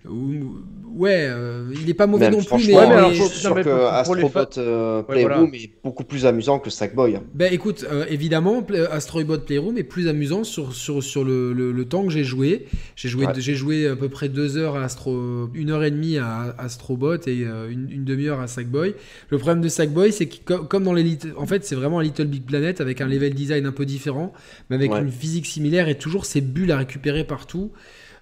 ouais, 0.93 1.27
euh, 1.29 1.71
il 1.81 1.89
est 1.89 1.93
pas 1.93 2.07
mauvais 2.07 2.29
non 2.29 2.43
plus, 2.43 2.67
mais. 2.67 2.75
Ouais, 2.75 2.88
mais 2.88 2.95
alors, 2.95 3.13
je 3.13 3.23
suis 3.23 3.39
sûr 3.39 3.55
que 3.55 3.85
Astrobot 3.85 4.57
euh, 4.57 5.03
Playroom 5.03 5.53
est 5.53 5.71
beaucoup 5.81 6.03
plus 6.03 6.25
amusant 6.25 6.59
que 6.59 6.69
Sackboy. 6.69 7.17
Ben 7.33 7.53
écoute, 7.53 7.85
euh, 7.89 8.05
évidemment, 8.09 8.61
Astrobot 8.91 9.39
Playroom 9.39 9.77
est 9.77 9.83
plus 9.83 10.09
amusant 10.09 10.43
sur, 10.43 10.73
sur, 10.73 11.01
sur 11.01 11.23
le, 11.23 11.53
le, 11.53 11.85
temps 11.85 12.03
que 12.03 12.11
j'ai 12.11 12.25
joué. 12.25 12.67
J'ai 12.97 13.07
joué, 13.07 13.25
j'ai 13.38 13.55
joué 13.55 13.88
à 13.88 13.95
peu 13.95 14.09
près 14.09 14.27
deux 14.27 14.57
heures 14.57 14.75
à 14.75 14.83
Astro, 14.83 15.49
une 15.53 15.69
heure 15.69 15.83
et 15.85 15.91
demie 15.91 16.17
à 16.17 16.55
Astrobot 16.57 17.15
et 17.25 17.45
une, 17.69 17.88
une 17.89 18.03
demi-heure 18.03 18.41
à 18.41 18.47
Sackboy. 18.47 18.95
Le 19.29 19.38
problème 19.38 19.61
de 19.61 19.69
Sackboy, 19.69 20.11
c'est 20.11 20.25
que 20.25 20.53
comme 20.55 20.83
dans 20.83 20.93
l'élite, 20.93 21.27
en 21.38 21.45
fait, 21.45 21.63
c'est 21.63 21.75
vraiment 21.75 22.01
Little 22.02 22.28
Big 22.28 22.44
Planet 22.44 22.82
avec 22.82 23.02
un 23.02 23.07
level 23.07 23.34
design 23.34 23.65
un 23.65 23.72
peu 23.72 23.86
différent, 23.86 24.34
mais 24.69 24.76
avec 24.76 24.91
une 24.91 25.11
physique 25.11 25.45
similaire 25.45 25.88
et 25.88 25.98
toujours 25.98 26.26
ces 26.26 26.41
bulles 26.41 26.72
à 26.72 26.78
récupérer 26.78 27.23
partout. 27.23 27.72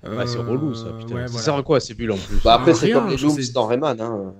Euh, 0.05 0.25
c'est 0.25 0.37
relou 0.37 0.73
ça, 0.73 0.93
putain. 0.97 1.27
ça 1.27 1.39
sert 1.39 1.55
à 1.55 1.63
quoi 1.63 1.79
ces 1.79 1.93
bulles 1.93 2.11
en 2.11 2.17
plus 2.17 2.37
bah, 2.43 2.53
Après, 2.53 2.73
c'est 2.73 2.91
comme 2.91 3.09
les 3.09 3.17
looms 3.17 3.37
dans 3.53 3.67
Rayman. 3.67 3.99
Hein. 3.99 4.33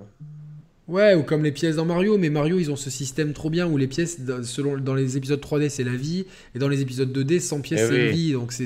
Ouais, 0.88 1.14
ou 1.14 1.24
comme 1.24 1.44
les 1.44 1.52
pièces 1.52 1.76
dans 1.76 1.86
Mario, 1.86 2.18
mais 2.18 2.30
Mario, 2.30 2.58
ils 2.58 2.72
ont 2.72 2.76
ce 2.76 2.90
système 2.90 3.34
trop 3.34 3.50
bien 3.50 3.68
où 3.68 3.78
les 3.78 3.88
pièces, 3.88 4.20
selon, 4.44 4.78
dans 4.78 4.96
les 4.96 5.18
épisodes 5.18 5.40
3D, 5.40 5.70
c'est 5.70 5.84
la 5.84 5.96
vie, 5.96 6.26
et 6.56 6.60
dans 6.60 6.68
les 6.68 6.82
épisodes 6.82 7.16
2D, 7.16 7.40
100 7.40 7.62
pièces, 7.62 7.82
eh 7.84 7.88
c'est 7.88 8.06
la 8.06 8.12
vie. 8.12 8.32
Donc 8.34 8.54
c'est. 8.54 8.66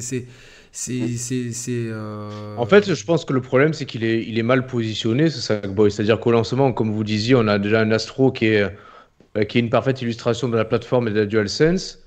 c'est 0.71 1.67
euh... 1.69 2.55
En 2.57 2.65
fait, 2.65 2.93
je 2.93 3.05
pense 3.05 3.25
que 3.25 3.33
le 3.33 3.41
problème, 3.41 3.73
c'est 3.73 3.85
qu'il 3.85 4.05
est, 4.05 4.23
il 4.23 4.39
est 4.39 4.43
mal 4.43 4.67
positionné, 4.67 5.29
ce 5.29 5.41
Sackboy. 5.41 5.91
C'est-à-dire 5.91 6.19
qu'au 6.19 6.31
lancement, 6.31 6.71
comme 6.71 6.91
vous 6.91 7.03
disiez, 7.03 7.35
on 7.35 7.47
a 7.47 7.59
déjà 7.59 7.81
un 7.81 7.91
Astro 7.91 8.31
qui 8.31 8.45
est 8.45 8.73
qui 9.47 9.57
est 9.57 9.61
une 9.61 9.69
parfaite 9.69 10.01
illustration 10.01 10.47
de 10.49 10.57
la 10.57 10.65
plateforme 10.65 11.07
et 11.07 11.11
de 11.11 11.19
la 11.19 11.25
DualSense. 11.25 11.99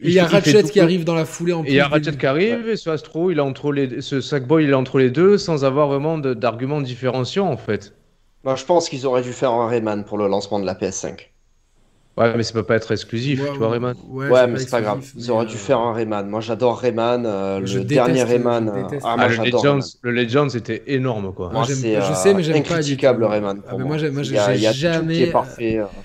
Il 0.00 0.12
y 0.12 0.18
a 0.18 0.26
Ratchet 0.26 0.62
qui 0.64 0.80
arrive 0.80 1.04
dans 1.04 1.14
la 1.14 1.24
foulée 1.24 1.52
en 1.52 1.62
plus. 1.62 1.70
Et 1.70 1.74
il 1.74 1.76
y 1.76 1.80
a 1.80 1.88
Ratchet 1.88 2.16
qui 2.16 2.26
arrive, 2.26 2.68
et 2.68 2.76
ce 2.76 2.88
Astro, 2.88 3.30
il 3.30 3.38
est 3.38 3.42
entre 3.42 3.72
les... 3.72 4.00
ce 4.00 4.20
Sackboy, 4.20 4.64
il 4.64 4.70
est 4.70 4.74
entre 4.74 4.98
les 4.98 5.10
deux, 5.10 5.38
sans 5.38 5.64
avoir 5.64 5.88
vraiment 5.88 6.18
d'arguments 6.18 6.80
différenciants 6.80 7.48
en 7.48 7.56
fait. 7.56 7.94
Moi, 8.44 8.54
je 8.54 8.64
pense 8.64 8.88
qu'ils 8.88 9.06
auraient 9.06 9.22
dû 9.22 9.32
faire 9.32 9.50
un 9.50 9.68
Rayman 9.68 10.04
pour 10.04 10.16
le 10.16 10.28
lancement 10.28 10.60
de 10.60 10.66
la 10.66 10.74
PS5. 10.74 11.30
Ouais, 12.18 12.36
mais 12.36 12.42
ça 12.42 12.52
peut 12.52 12.64
pas 12.64 12.74
être 12.74 12.90
exclusif, 12.90 13.40
tu 13.52 13.58
vois, 13.58 13.70
Rayman. 13.70 13.94
Ouais, 14.08 14.46
mais 14.48 14.58
c'est 14.58 14.70
pas 14.70 14.80
grave. 14.80 15.04
Ils 15.16 15.30
auraient 15.30 15.46
dû 15.46 15.54
euh, 15.54 15.58
faire 15.58 15.78
un 15.78 15.92
Rayman. 15.92 16.28
Moi, 16.28 16.40
j'adore 16.40 16.78
Rayman. 16.78 17.24
Euh, 17.24 17.60
le 17.60 17.84
dernier 17.84 18.24
Rayman. 18.24 18.68
Euh, 18.68 18.98
ah, 19.04 19.16
ah, 19.18 19.28
le, 19.28 19.44
Legends, 19.44 19.78
le 20.02 20.10
Legends 20.10 20.48
était 20.48 20.82
énorme, 20.88 21.32
quoi. 21.32 21.50
Moi, 21.52 21.64
je 21.68 21.74
sais, 21.74 22.34
mais 22.34 22.42
j'aime 22.42 22.54
pas. 22.54 22.74
Incriticable, 22.74 23.24
Rayman. 23.24 23.60
Ah, 23.68 23.76
moi, 23.76 23.98
j'ai 23.98 24.10
jamais. 24.72 25.32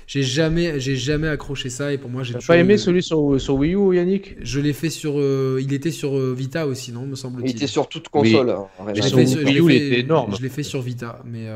J'ai 0.06 0.24
jamais, 0.24 0.80
j'ai 0.80 0.96
jamais 0.96 1.28
accroché 1.28 1.70
ça, 1.70 1.92
et 1.92 1.98
pour 1.98 2.12
moi, 2.12 2.24
j'ai. 2.24 2.36
pas 2.36 2.58
aimé 2.58 2.78
celui 2.78 3.02
sur, 3.02 3.42
sur 3.42 3.56
Wii 3.56 3.76
U, 3.76 3.96
Yannick? 3.96 4.36
Je 4.42 4.60
l'ai 4.60 4.74
fait 4.74 4.92
sur. 4.92 5.16
Il 5.60 5.74
était 5.74 5.92
sur 5.92 6.16
Vita 6.34 6.68
aussi, 6.68 6.92
non, 6.92 7.08
me 7.08 7.16
semble-t-il. 7.16 7.50
Il 7.50 7.56
était 7.56 7.68
sur 7.68 7.88
toute 7.88 8.10
console. 8.10 8.52
Hein, 8.52 8.94
sur 9.02 9.18
Wii 9.18 9.60
U, 9.60 9.72
il 9.72 9.72
était 9.72 10.00
énorme. 10.02 10.36
Je 10.38 10.44
l'ai 10.44 10.50
fait 10.50 10.64
sur 10.64 10.82
Vita, 10.82 11.20
mais. 11.26 11.48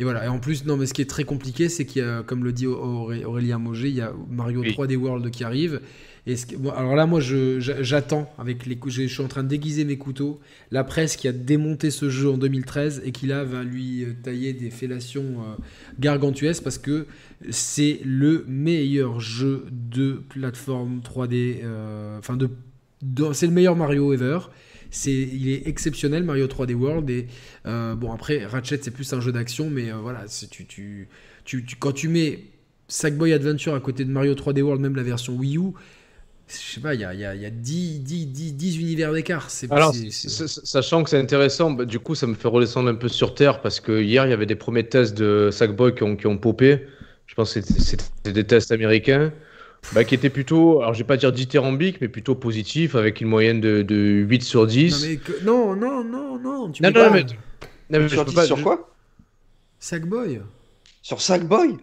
Et 0.00 0.04
voilà. 0.04 0.24
Et 0.24 0.28
en 0.28 0.38
plus, 0.38 0.64
non, 0.64 0.76
mais 0.76 0.86
ce 0.86 0.94
qui 0.94 1.02
est 1.02 1.10
très 1.10 1.24
compliqué, 1.24 1.68
c'est 1.68 1.84
qu'il 1.86 2.02
y 2.02 2.04
a, 2.04 2.22
comme 2.22 2.44
le 2.44 2.52
dit 2.52 2.66
Aurélien 2.66 3.58
Moget, 3.58 3.90
il 3.90 3.96
y 3.96 4.00
a 4.00 4.12
Mario 4.28 4.64
3D 4.64 4.96
World 4.96 5.30
qui 5.30 5.44
arrive. 5.44 5.80
Et 6.26 6.36
alors 6.74 6.96
là, 6.96 7.04
moi, 7.04 7.20
j'attends 7.20 8.32
avec 8.38 8.64
les 8.64 8.78
je, 8.86 9.06
suis 9.06 9.22
en 9.22 9.28
train 9.28 9.42
de 9.42 9.48
déguiser 9.48 9.84
mes 9.84 9.98
couteaux. 9.98 10.40
La 10.70 10.82
presse 10.82 11.16
qui 11.16 11.28
a 11.28 11.32
démonté 11.32 11.90
ce 11.90 12.08
jeu 12.08 12.30
en 12.30 12.38
2013 12.38 13.02
et 13.04 13.12
qui 13.12 13.26
là 13.26 13.44
va 13.44 13.62
lui 13.62 14.04
euh, 14.04 14.14
tailler 14.22 14.54
des 14.54 14.70
fellations 14.70 15.22
euh, 15.22 15.62
gargantuesques 16.00 16.64
parce 16.64 16.78
que 16.78 17.06
c'est 17.50 18.00
le 18.04 18.46
meilleur 18.48 19.20
jeu 19.20 19.66
de 19.70 20.22
plateforme 20.30 21.00
3D. 21.00 21.58
Euh, 21.62 22.18
enfin, 22.18 22.38
de 22.38 22.48
c'est 23.34 23.46
le 23.46 23.52
meilleur 23.52 23.76
Mario 23.76 24.14
ever 24.14 24.38
il 25.06 25.48
est 25.48 25.66
exceptionnel 25.66 26.24
Mario 26.24 26.46
3D 26.46 26.74
World 26.74 27.08
et 27.10 27.26
euh, 27.66 27.94
bon 27.94 28.12
après 28.12 28.44
Ratchet 28.44 28.80
c'est 28.82 28.90
plus 28.90 29.12
un 29.12 29.20
jeu 29.20 29.32
d'action 29.32 29.70
mais 29.70 29.90
euh, 29.90 29.96
voilà 29.96 30.24
tu, 30.50 30.66
tu, 30.66 31.08
tu, 31.44 31.66
quand 31.78 31.92
tu 31.92 32.08
mets 32.08 32.40
Sackboy 32.88 33.32
Adventure 33.32 33.74
à 33.74 33.80
côté 33.80 34.04
de 34.04 34.10
Mario 34.10 34.34
3D 34.34 34.62
World 34.62 34.82
même 34.82 34.96
la 34.96 35.02
version 35.02 35.34
Wii 35.34 35.58
U 35.58 35.72
je 36.46 36.74
sais 36.74 36.80
pas, 36.80 36.94
il 36.94 37.00
y 37.00 37.04
a, 37.04 37.14
y, 37.14 37.24
a, 37.24 37.34
y 37.34 37.46
a 37.46 37.50
10, 37.50 38.00
10, 38.00 38.26
10, 38.26 38.52
10 38.52 38.78
univers 38.78 39.12
d'écart. 39.12 39.48
Alors, 39.70 39.94
sachant 39.94 41.02
que 41.02 41.10
c'est 41.10 41.18
intéressant, 41.18 41.70
bah, 41.70 41.84
du 41.86 41.98
coup, 41.98 42.14
ça 42.14 42.26
me 42.26 42.34
fait 42.34 42.48
redescendre 42.48 42.90
un 42.90 42.94
peu 42.94 43.08
sur 43.08 43.34
Terre 43.34 43.62
parce 43.62 43.80
que 43.80 44.02
hier, 44.02 44.26
il 44.26 44.30
y 44.30 44.32
avait 44.32 44.46
des 44.46 44.54
premiers 44.54 44.86
tests 44.86 45.16
de 45.16 45.48
Sackboy 45.50 45.94
qui 45.94 46.02
ont, 46.02 46.16
qui 46.16 46.26
ont 46.26 46.36
popé. 46.36 46.86
Je 47.26 47.34
pense 47.34 47.54
que 47.54 47.60
c'était 47.62 48.32
des 48.32 48.44
tests 48.44 48.72
américains. 48.72 49.32
Bah, 49.92 50.04
qui 50.04 50.14
était 50.14 50.30
plutôt, 50.30 50.80
alors 50.80 50.94
je 50.94 50.98
vais 50.98 51.06
pas 51.06 51.16
dire 51.16 51.32
dithyrambique, 51.32 52.00
mais 52.00 52.08
plutôt 52.08 52.34
positif, 52.34 52.94
avec 52.94 53.20
une 53.20 53.28
moyenne 53.28 53.60
de, 53.60 53.82
de 53.82 54.24
8 54.28 54.42
sur 54.42 54.66
10. 54.66 54.92
Non, 54.92 55.08
mais 55.08 55.44
non, 55.44 55.76
non, 55.76 56.04
non, 56.04 56.38
non, 56.38 56.70
tu 56.70 56.82
non, 56.82 56.90
non, 56.90 57.10
mais, 57.12 57.22
non, 57.90 58.00
mais 58.00 58.08
sur, 58.08 58.24
pas, 58.32 58.46
sur 58.46 58.62
quoi? 58.62 58.90
Sackboy. 59.78 60.40
Sur 61.02 61.20
Sackboy? 61.20 61.76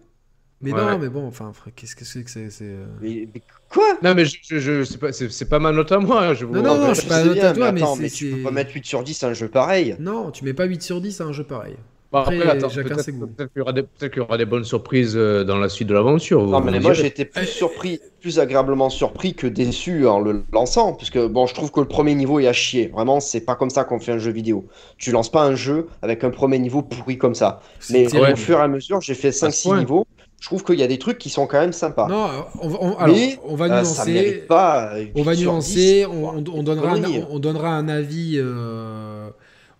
Mais 0.62 0.70
non, 0.70 0.98
mais 0.98 1.08
bon, 1.08 1.26
enfin, 1.26 1.52
qu'est-ce 1.74 1.96
que 1.96 2.04
c'est 2.04 2.22
que 2.22 2.30
c'est 2.30 2.48
euh 2.62 2.86
mais, 3.00 3.28
quoi? 3.68 3.98
Non, 4.02 4.14
mais 4.14 4.24
je, 4.24 4.36
je, 4.58 4.84
c'est 4.84 4.98
pas, 4.98 5.12
c'est, 5.12 5.48
pas 5.48 5.58
ma 5.58 5.72
note 5.72 5.90
à 5.90 5.98
moi. 5.98 6.24
Hein, 6.24 6.34
je 6.34 6.46
non, 6.46 6.62
non, 6.62 6.78
non, 6.78 6.94
je 6.94 7.06
pas 7.06 7.24
note 7.24 7.38
à 7.38 7.52
toi, 7.52 7.72
mais, 7.72 7.82
mais, 7.98 8.08
tu 8.08 8.30
peux 8.30 8.42
pas 8.42 8.50
mettre 8.52 8.72
8 8.72 8.86
sur 8.86 9.02
10 9.02 9.24
à 9.24 9.28
un 9.28 9.32
jeu 9.32 9.48
pareil. 9.48 9.96
Non, 9.98 10.30
tu 10.30 10.44
mets 10.44 10.54
pas 10.54 10.64
8 10.66 10.82
sur 10.82 11.00
10 11.00 11.20
à 11.20 11.24
un 11.24 11.32
jeu 11.32 11.42
pareil. 11.42 11.76
Après, 12.12 12.38
peut-être, 12.38 12.68
qu'il 12.68 13.14
y, 13.56 13.60
aura 13.60 13.72
des, 13.72 13.84
qu'il 13.98 14.16
y 14.16 14.20
aura 14.20 14.36
des 14.36 14.44
bonnes 14.44 14.64
surprises 14.64 15.14
euh, 15.16 15.44
dans 15.44 15.58
la 15.58 15.68
suite 15.68 15.88
de 15.88 15.94
l'aventure. 15.94 16.46
Non, 16.46 16.60
mais 16.60 16.78
moi 16.78 16.92
j'ai 16.92 17.06
été 17.06 17.24
plus 17.24 17.46
surpris, 17.46 18.00
plus 18.20 18.38
agréablement 18.38 18.90
surpris 18.90 19.34
que 19.34 19.46
déçu 19.46 20.06
en 20.06 20.20
le 20.20 20.44
lançant. 20.52 20.92
Parce 20.92 21.10
que 21.10 21.26
bon, 21.26 21.46
je 21.46 21.54
trouve 21.54 21.70
que 21.70 21.80
le 21.80 21.88
premier 21.88 22.14
niveau 22.14 22.38
est 22.40 22.46
à 22.46 22.52
chier. 22.52 22.88
Vraiment, 22.88 23.20
c'est 23.20 23.40
pas 23.40 23.54
comme 23.54 23.70
ça 23.70 23.84
qu'on 23.84 23.98
fait 23.98 24.12
un 24.12 24.18
jeu 24.18 24.30
vidéo. 24.30 24.66
Tu 24.98 25.10
lances 25.10 25.30
pas 25.30 25.42
un 25.42 25.54
jeu 25.54 25.88
avec 26.02 26.22
un 26.24 26.30
premier 26.30 26.58
niveau 26.58 26.82
pourri 26.82 27.18
comme 27.18 27.34
ça. 27.34 27.60
Mais 27.90 28.06
au 28.06 28.36
fur 28.36 28.58
et 28.58 28.62
à 28.62 28.68
mesure, 28.68 29.00
j'ai 29.00 29.14
fait 29.14 29.30
5-6 29.30 29.78
niveaux. 29.78 30.06
Je 30.42 30.48
trouve 30.48 30.64
qu'il 30.64 30.80
y 30.80 30.82
a 30.82 30.88
des 30.88 30.98
trucs 30.98 31.18
qui 31.18 31.30
sont 31.30 31.46
quand 31.46 31.60
même 31.60 31.72
sympas. 31.72 32.08
Non, 32.08 32.26
on, 32.60 32.96
alors, 32.96 33.16
on 33.44 33.54
va 33.54 33.66
euh, 33.66 33.68
nuancer. 33.68 34.44
pas 34.48 34.92
on 35.14 35.22
va 35.22 35.36
nuancer. 35.36 36.04
On, 36.04 36.62
donnera 36.64 36.94
un, 36.94 37.02
on, 37.30 37.38
donnera 37.38 37.68
un, 37.68 37.88
avis. 37.88 38.38
Euh, 38.38 39.30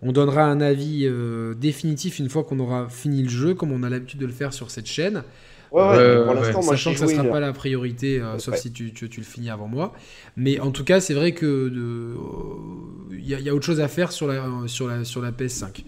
on 0.03 0.13
donnera 0.13 0.45
un 0.45 0.61
avis 0.61 1.03
euh, 1.05 1.55
définitif 1.55 2.19
une 2.19 2.29
fois 2.29 2.43
qu'on 2.43 2.59
aura 2.59 2.89
fini 2.89 3.23
le 3.23 3.29
jeu, 3.29 3.55
comme 3.55 3.73
on 3.73 3.83
a 3.83 3.89
l'habitude 3.89 4.21
de 4.21 4.27
le 4.27 4.33
faire 4.33 4.53
sur 4.53 4.71
cette 4.71 4.87
chaîne. 4.87 5.23
Ouais, 5.71 6.25
pour 6.25 6.35
l'instant, 6.35 6.63
moi, 6.63 6.75
sachant 6.77 6.93
que 6.93 6.99
ça 6.99 7.07
ne 7.07 7.13
sera 7.13 7.25
pas 7.25 7.41
la 7.41 7.55
priorité, 7.55 8.21
euh, 8.21 8.39
sauf 8.39 8.57
si 8.57 8.73
tu, 8.73 8.93
tu, 8.93 9.09
le 9.09 9.23
finis 9.23 9.49
avant 9.49 9.69
moi. 9.69 9.95
Mais 10.37 10.61
en 10.61 10.71
tout 10.71 10.85
cas, 10.85 11.01
c'est 11.01 11.15
vrai 11.15 11.33
que 11.33 11.73
il 13.11 13.27
y, 13.27 13.49
a 13.49 13.55
autre 13.55 13.65
chose 13.65 13.81
à 13.81 13.89
faire 13.89 14.13
sur 14.13 14.27
la, 14.27 14.45
sur 14.67 14.89
la, 14.89 15.05
sur 15.05 15.23
la 15.23 15.31
PS5. 15.31 15.85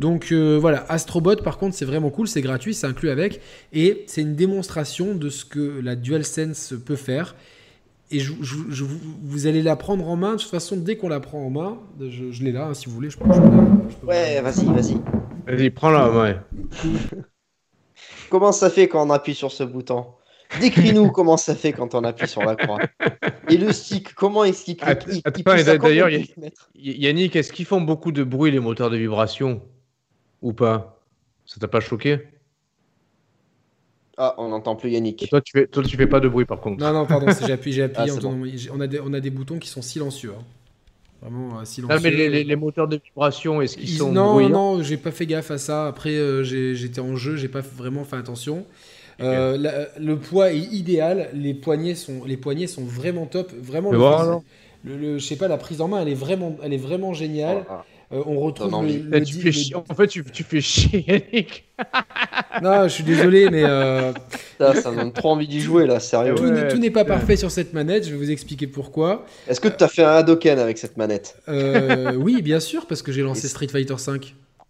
Donc 0.00 0.32
euh, 0.32 0.58
voilà, 0.58 0.86
Astrobot, 0.88 1.36
par 1.36 1.58
contre, 1.58 1.76
c'est 1.76 1.84
vraiment 1.84 2.08
cool, 2.10 2.26
c'est 2.26 2.40
gratuit, 2.40 2.72
c'est 2.72 2.86
inclus 2.86 3.10
avec, 3.10 3.40
et 3.72 4.04
c'est 4.06 4.22
une 4.22 4.34
démonstration 4.34 5.14
de 5.14 5.28
ce 5.28 5.44
que 5.44 5.80
la 5.80 5.94
DualSense 5.94 6.74
peut 6.84 6.96
faire 6.96 7.36
et 8.10 8.18
je, 8.18 8.32
vous 9.22 9.46
allez 9.46 9.62
la 9.62 9.76
prendre 9.76 10.08
en 10.08 10.16
main. 10.16 10.32
De 10.32 10.40
toute 10.40 10.50
façon, 10.50 10.76
dès 10.76 10.96
qu'on 10.96 11.08
la 11.08 11.20
prend 11.20 11.44
en 11.44 11.50
main, 11.50 11.78
je, 12.00 12.42
l'ai 12.42 12.52
là, 12.52 12.66
hein, 12.66 12.74
si 12.74 12.86
vous 12.86 12.94
voulez. 12.94 13.10
Je, 13.10 13.18
ouais, 14.06 14.40
vas-y, 14.40 14.64
vas-y. 14.66 14.96
Vas-y, 15.46 15.70
prends-la, 15.70 16.10
ouais. 16.10 16.36
comment 18.30 18.52
ça 18.52 18.70
fait 18.70 18.88
quand 18.88 19.06
on 19.06 19.10
appuie 19.10 19.34
sur 19.34 19.52
ce 19.52 19.62
bouton? 19.62 20.06
Décris-nous 20.58 21.10
comment 21.12 21.36
ça 21.36 21.54
fait 21.54 21.72
quand 21.72 21.94
on 21.94 22.02
appuie 22.02 22.26
sur 22.26 22.42
la 22.42 22.56
croix. 22.56 22.78
Et 23.48 23.56
le 23.56 23.72
stick, 23.72 24.14
comment 24.14 24.42
est-ce 24.44 24.64
qu'il 24.64 24.76
D'ailleurs, 25.78 26.08
Yannick, 26.74 27.36
est-ce 27.36 27.52
qu'ils 27.52 27.66
font 27.66 27.80
beaucoup 27.80 28.10
de 28.10 28.24
bruit 28.24 28.50
les 28.50 28.60
moteurs 28.60 28.90
de 28.90 28.96
vibration? 28.96 29.62
Ou 30.42 30.52
pas? 30.52 31.00
Ça 31.46 31.60
t'a 31.60 31.68
pas 31.68 31.80
choqué? 31.80 32.20
Ah, 34.22 34.34
on 34.36 34.48
n'entend 34.48 34.76
plus 34.76 34.90
Yannick. 34.90 35.30
toi, 35.30 35.40
tu 35.40 35.52
fais, 35.52 35.66
toi, 35.66 35.82
tu 35.82 35.96
fais 35.96 36.06
pas 36.06 36.20
de 36.20 36.28
bruit 36.28 36.44
par 36.44 36.60
contre. 36.60 36.78
Non, 36.78 36.92
non, 36.92 37.06
pardon, 37.06 37.26
j'ai 37.46 37.54
appuyé, 37.54 37.76
j'ai 37.76 37.82
appuyé. 37.84 38.10
Ah, 38.10 38.26
on, 38.70 38.80
a 38.80 38.86
des, 38.86 39.00
on 39.00 39.14
a 39.14 39.20
des 39.20 39.30
boutons 39.30 39.58
qui 39.58 39.68
sont 39.68 39.80
silencieux. 39.80 40.34
Hein. 40.38 40.42
Vraiment 41.22 41.58
euh, 41.58 41.64
silencieux. 41.64 41.96
Non, 41.96 42.02
mais 42.02 42.44
les, 42.44 42.56
moteurs 42.56 42.86
de 42.86 43.00
vibration, 43.02 43.62
est-ce 43.62 43.78
qu'ils 43.78 43.88
sont. 43.88 44.12
Non, 44.12 44.46
non, 44.50 44.82
j'ai 44.82 44.98
pas 44.98 45.10
fait 45.10 45.24
gaffe 45.24 45.50
à 45.50 45.56
ça. 45.56 45.86
Après, 45.86 46.10
euh, 46.10 46.44
j'étais 46.44 47.00
en 47.00 47.16
jeu, 47.16 47.36
j'ai 47.36 47.48
pas 47.48 47.62
vraiment 47.62 48.04
fait 48.04 48.16
attention. 48.16 48.66
Euh, 49.22 49.86
le 49.98 50.16
poids 50.16 50.52
est 50.52 50.58
idéal, 50.58 51.30
les 51.32 51.54
poignets 51.54 51.94
sont, 51.94 52.24
les 52.26 52.36
poignets 52.36 52.66
sont 52.66 52.84
vraiment 52.84 53.24
top, 53.24 53.50
vraiment. 53.54 53.90
Le, 54.82 55.18
je 55.18 55.24
sais 55.24 55.36
pas, 55.36 55.48
la 55.48 55.58
prise 55.58 55.80
en 55.80 55.88
main, 55.88 56.00
elle 56.02 56.08
est 56.08 56.14
vraiment, 56.14 56.56
elle 56.62 56.72
est 56.74 56.78
vraiment 56.78 57.14
géniale. 57.14 57.64
Ah, 57.68 57.84
ah. 57.84 57.84
Euh, 58.12 58.22
on 58.26 58.40
retrouve 58.40 58.72
le, 58.86 59.22
tu 59.22 59.34
fais 59.34 59.52
En 59.88 59.94
fait, 59.94 60.08
tu, 60.08 60.24
tu 60.24 60.42
fais 60.42 60.60
chier, 60.60 61.04
Yannick. 61.32 61.64
non, 62.60 62.82
je 62.84 62.88
suis 62.88 63.04
désolé, 63.04 63.48
mais. 63.50 63.62
Euh... 63.64 64.12
Ça, 64.58 64.74
ça 64.74 64.90
donne 64.90 65.12
trop 65.12 65.30
envie 65.30 65.46
d'y 65.46 65.60
jouer, 65.60 65.86
là, 65.86 66.00
sérieux. 66.00 66.34
Tout, 66.34 66.78
n'est 66.78 66.90
pas 66.90 67.04
parfait 67.04 67.36
sur 67.36 67.50
cette 67.50 67.72
manette, 67.72 68.04
je 68.06 68.10
vais 68.10 68.16
vous 68.16 68.30
expliquer 68.30 68.66
pourquoi. 68.66 69.24
Est-ce 69.48 69.60
que 69.60 69.68
tu 69.68 69.82
as 69.84 69.88
fait 69.88 70.02
un 70.02 70.10
Hadoken 70.10 70.58
avec 70.58 70.76
cette 70.78 70.96
manette? 70.96 71.36
Euh, 71.48 72.14
Oui, 72.14 72.42
bien 72.42 72.60
sûr, 72.60 72.86
parce 72.86 73.00
que 73.02 73.12
j'ai 73.12 73.22
lancé 73.22 73.46
Street 73.48 73.68
Fighter 73.68 73.94
V. 73.94 74.18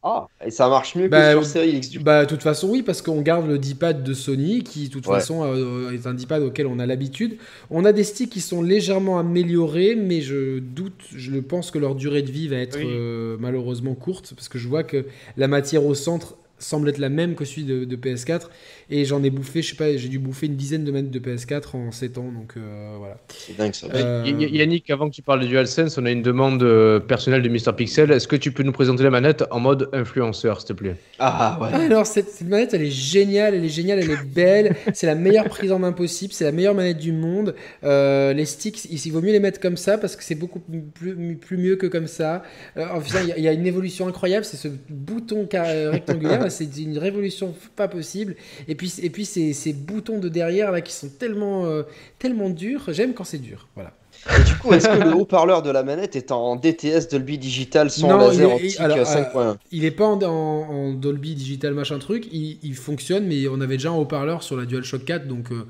Ah, 0.03 0.29
et 0.45 0.51
ça 0.51 0.69
marche 0.69 0.95
mieux 0.95 1.07
que 1.07 1.11
bah, 1.11 1.33
sur 1.33 1.45
Série 1.45 1.73
X. 1.73 1.99
Bah, 1.99 2.25
de 2.25 2.29
toute 2.29 2.43
façon, 2.43 2.69
oui, 2.71 2.83
parce 2.83 3.03
qu'on 3.03 3.21
garde 3.21 3.47
le 3.47 3.59
D-pad 3.59 4.03
de 4.03 4.15
Sony, 4.15 4.63
qui, 4.63 4.89
de 4.89 4.93
toute 4.93 5.05
façon, 5.05 5.43
euh, 5.45 5.93
est 5.93 6.07
un 6.07 6.15
D-pad 6.15 6.43
auquel 6.43 6.67
on 6.67 6.79
a 6.79 6.87
l'habitude. 6.87 7.37
On 7.71 7.85
a 7.85 7.93
des 7.93 8.05
sticks 8.05 8.31
qui 8.31 8.41
sont 8.41 8.63
légèrement 8.63 9.19
améliorés, 9.19 9.97
mais 9.97 10.23
je 10.23 10.59
doute, 10.59 11.03
je 11.15 11.39
pense 11.39 11.71
que 11.71 11.79
leur 11.79 11.95
durée 11.95 12.23
de 12.23 12.31
vie 12.31 12.49
va 12.49 12.57
être 12.57 12.79
euh, 12.79 13.37
malheureusement 13.39 13.95
courte, 13.95 14.33
parce 14.35 14.49
que 14.49 14.59
je 14.59 14.69
vois 14.69 14.85
que 14.85 15.05
la 15.37 15.49
matière 15.49 15.85
au 15.85 15.95
centre 15.95 16.37
semble 16.59 16.89
être 16.89 16.99
la 16.99 17.09
même 17.09 17.35
que 17.35 17.45
celui 17.45 17.65
de, 17.65 17.97
PS4 17.97 18.49
et 18.91 19.05
j'en 19.05 19.23
ai 19.23 19.31
bouffé, 19.31 19.63
je 19.63 19.71
sais 19.71 19.77
pas, 19.77 19.97
j'ai 19.97 20.09
dû 20.09 20.19
bouffer 20.19 20.47
une 20.47 20.57
dizaine 20.57 20.85
de 20.85 20.91
mètres 20.91 21.11
de 21.11 21.19
PS4 21.19 21.77
en 21.77 21.93
7 21.93 22.19
ans 22.19 22.31
donc 22.33 22.55
euh, 22.57 22.97
voilà. 22.99 23.19
C'est 23.29 23.57
dingue 23.57 23.75
ça. 23.75 23.87
Euh, 23.95 24.25
Yannick, 24.27 24.91
avant 24.91 25.09
que 25.09 25.15
tu 25.15 25.23
parles 25.23 25.41
de 25.41 25.47
DualSense, 25.47 25.97
on 25.99 26.07
a 26.07 26.11
une 26.11 26.23
demande 26.23 26.63
euh, 26.63 27.01
personnelle 27.01 27.43
de 27.43 27.49
Mr 27.49 27.75
Pixel. 27.77 28.11
Est-ce 28.11 28.29
que 28.29 28.37
tu 28.37 28.53
peux 28.53 28.63
nous 28.63 28.73
présenter 28.73 29.03
la 29.03 29.11
manette 29.11 29.45
en 29.51 29.61
mode 29.61 29.89
influenceur, 29.93 30.61
s'il 30.61 30.69
te 30.69 30.73
plaît? 30.73 30.97
Ah 31.19 31.59
ouais. 31.61 31.69
Ah, 31.73 31.79
alors 31.79 32.07
cette, 32.07 32.41
manette, 32.43 32.75
elle 32.75 32.83
est 32.83 32.91
géniale, 32.91 33.55
elle 33.55 33.65
est 33.65 33.69
géniale, 33.69 34.01
elle 34.01 34.11
est 34.11 34.25
belle. 34.25 34.77
c'est 34.93 35.07
la 35.07 35.15
meilleure 35.15 35.49
prise 35.49 35.73
en 35.73 35.79
main 35.79 35.93
possible, 35.93 36.33
c'est 36.33 36.45
la 36.45 36.53
meilleure 36.53 36.75
manette 36.75 36.99
du 36.99 37.13
monde. 37.13 37.55
les 37.83 38.45
sticks, 38.45 38.87
il, 38.91 39.13
vaut 39.13 39.21
mieux 39.21 39.33
les 39.33 39.41
mettre 39.41 39.61
comme 39.61 39.77
ça 39.77 39.99
parce 39.99 40.17
que 40.17 40.25
c'est 40.25 40.35
beaucoup 40.35 40.61
plus, 40.61 41.37
plus, 41.37 41.57
mieux 41.57 41.77
que 41.77 41.87
comme 41.87 42.07
ça. 42.07 42.43
enfin, 42.77 43.21
il 43.37 43.43
y, 43.43 43.49
a 43.49 43.53
une 43.53 43.67
évolution 43.67 44.09
incroyable, 44.09 44.45
c'est 44.45 44.57
ce 44.57 44.69
bouton 44.89 45.49
rectangulaire 45.51 46.41
c'est 46.51 46.77
une 46.79 46.99
révolution 46.99 47.55
pas 47.77 47.89
possible. 47.89 48.37
Et 48.69 48.75
puis, 48.81 48.95
et 49.03 49.11
puis 49.11 49.27
ces, 49.27 49.53
ces 49.53 49.75
boutons 49.75 50.19
de 50.19 50.31
derrière 50.31 50.73
là 50.73 50.81
qui 50.81 50.95
sont 50.95 51.11
tellement, 51.11 51.67
euh, 51.67 51.83
tellement 52.19 52.49
durs. 52.49 52.85
J'aime 52.89 53.13
quand 53.13 53.25
c'est 53.25 53.37
dur. 53.37 53.69
Voilà. 53.75 53.93
Et 54.39 54.43
du 54.43 54.55
coup, 54.55 54.73
est-ce 54.73 54.89
que 54.89 55.05
le 55.05 55.15
haut-parleur 55.15 55.61
de 55.61 55.71
la 55.71 55.83
manette 55.83 56.17
est 56.17 56.33
en 56.33 56.57
DTS 56.57 57.09
Dolby 57.11 57.37
Digital 57.37 57.91
sans 57.91 58.17
laser 58.17 58.55
optique 58.55 58.81
5.1 58.81 59.57
Il 59.71 59.85
est 59.85 59.91
pas 59.91 60.07
en, 60.07 60.95
Dolby 60.95 61.35
Digital 61.35 61.75
machin 61.75 61.99
truc. 61.99 62.27
Il, 62.33 62.75
fonctionne, 62.75 63.27
mais 63.27 63.49
on 63.49 63.61
avait 63.61 63.77
déjà 63.77 63.91
un 63.91 63.97
haut-parleur 63.97 64.43
sur 64.43 64.57
la 64.57 64.65
DualShock 64.65 65.05
4, 65.05 65.29
donc. 65.29 65.53
Euh, 65.53 65.67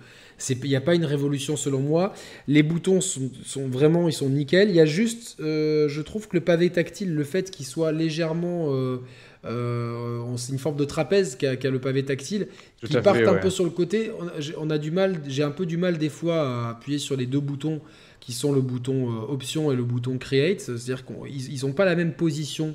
il 0.49 0.71
n'y 0.71 0.77
a 0.77 0.81
pas 0.81 0.95
une 0.95 1.05
révolution 1.05 1.55
selon 1.57 1.81
moi. 1.81 2.15
Les 2.49 2.63
boutons 2.63 3.03
sont, 3.03 3.29
vraiment, 3.69 4.09
ils 4.09 4.15
sont 4.15 4.31
nickel. 4.31 4.71
Il 4.71 4.75
y 4.75 4.81
a 4.81 4.87
juste, 4.87 5.37
euh, 5.41 5.87
je 5.89 6.01
trouve 6.01 6.29
que 6.29 6.37
le 6.37 6.41
pavé 6.41 6.71
tactile, 6.71 7.15
le 7.15 7.25
fait 7.25 7.51
qu'il 7.51 7.67
soit 7.67 7.93
légèrement, 7.93 8.69
euh, 8.71 9.03
euh, 9.45 10.37
c'est 10.37 10.53
une 10.53 10.59
forme 10.59 10.77
de 10.77 10.85
trapèze 10.85 11.37
qu'a 11.37 11.71
le 11.71 11.81
pavé 11.81 12.05
tactile, 12.05 12.49
qui 12.85 12.95
part 12.99 13.17
un 13.17 13.37
peu 13.37 13.51
sur 13.51 13.65
le 13.65 13.71
côté. 13.71 14.11
On, 14.59 14.71
a 14.71 14.79
du 14.79 14.91
mal, 14.91 15.21
j'ai 15.27 15.43
un 15.43 15.51
peu 15.51 15.67
du 15.67 15.77
mal 15.77 15.99
des 15.99 16.09
fois 16.09 16.43
à 16.43 16.71
appuyer 16.71 16.99
sur 16.99 17.17
les 17.17 17.27
deux 17.27 17.41
boutons 17.41 17.81
qui 18.21 18.33
sont 18.33 18.53
le 18.53 18.61
bouton 18.61 19.09
option 19.29 19.73
et 19.73 19.77
le 19.77 19.85
bouton 19.85 20.19
create. 20.19 20.61
C'est-à-dire 20.61 21.05
qu'ils 21.05 21.65
n'ont 21.65 21.73
pas 21.73 21.85
la 21.85 21.97
même 21.97 22.13
position 22.13 22.75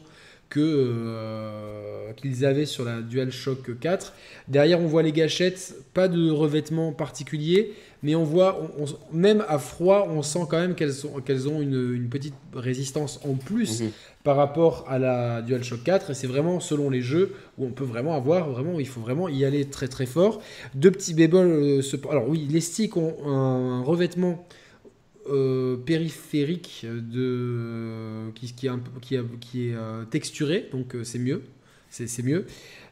que 0.50 0.60
euh, 0.60 2.14
qu'ils 2.14 2.46
avaient 2.46 2.66
sur 2.66 2.86
la 2.86 3.02
DualShock 3.02 3.80
4. 3.80 4.14
Derrière, 4.48 4.80
on 4.80 4.88
voit 4.88 5.04
les 5.04 5.12
gâchettes, 5.12 5.76
pas 5.94 6.08
de 6.08 6.30
revêtement 6.30 6.92
particulier, 6.92 7.74
mais 8.06 8.14
on 8.14 8.24
voit, 8.24 8.62
même 9.12 9.44
à 9.48 9.58
froid, 9.58 10.08
on 10.08 10.22
sent 10.22 10.46
quand 10.48 10.60
même 10.60 10.76
qu'elles 10.76 11.48
ont 11.48 11.60
une, 11.60 12.08
petite 12.08 12.36
résistance 12.54 13.20
en 13.26 13.34
plus 13.34 13.82
mhm. 13.82 13.90
par 14.24 14.36
rapport 14.36 14.86
à 14.88 15.00
la 15.00 15.42
DualShock 15.42 15.84
4. 15.84 16.12
Et 16.12 16.14
c'est 16.14 16.28
vraiment 16.28 16.60
selon 16.60 16.92
les 16.92 17.02
jeux 17.02 17.34
où 17.58 17.66
on 17.66 17.72
peut 17.72 17.84
vraiment 17.84 18.16
avoir, 18.16 18.48
vraiment, 18.52 18.80
il 18.80 18.88
faut 18.88 19.02
vraiment 19.02 19.28
y 19.28 19.44
aller 19.44 19.66
très 19.66 19.88
très 19.88 20.06
fort. 20.06 20.40
Deux 20.76 20.92
petits 20.92 21.16
bémols. 21.16 21.48
Euh, 21.48 21.82
alors 22.12 22.30
oui, 22.30 22.48
les 22.48 22.62
sticks 22.62 22.96
ont 22.96 23.16
un 23.26 23.82
revêtement 23.82 24.46
euh, 25.28 25.76
périphérique 25.76 26.86
de, 26.86 28.30
qui, 28.36 28.54
qui, 28.54 28.68
est, 28.68 28.72
qui, 29.02 29.18
qui 29.42 29.70
est 29.70 29.74
euh, 29.74 30.06
texturé, 30.06 30.70
donc 30.72 30.94
euh, 30.94 31.04
c'est 31.04 31.18
mieux. 31.18 31.42
C'est 31.90 32.22
mieux. 32.22 32.46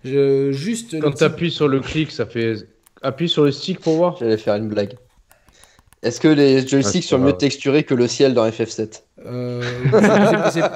Je, 0.03 0.52
juste 0.52 0.99
Quand 0.99 1.11
tu 1.11 1.23
appuies 1.23 1.52
sur 1.52 1.68
le 1.68 1.81
clic, 1.81 2.10
ça 2.10 2.26
fait. 2.26 2.68
Appuie 3.03 3.30
sur 3.30 3.44
le 3.44 3.52
stick 3.52 3.80
pour 3.80 3.98
voir. 3.98 4.18
J'allais 4.18 4.38
faire 4.38 4.56
une 4.56 4.69
blague. 4.69 4.95
Est-ce 6.04 6.20
que 6.20 6.28
les 6.28 6.68
joysticks 6.68 7.06
ah, 7.06 7.10
sont 7.10 7.18
mieux 7.18 7.34
texturés 7.34 7.84
que 7.84 7.94
le 7.94 8.08
ciel 8.08 8.34
dans 8.34 8.46
FF7 8.48 9.04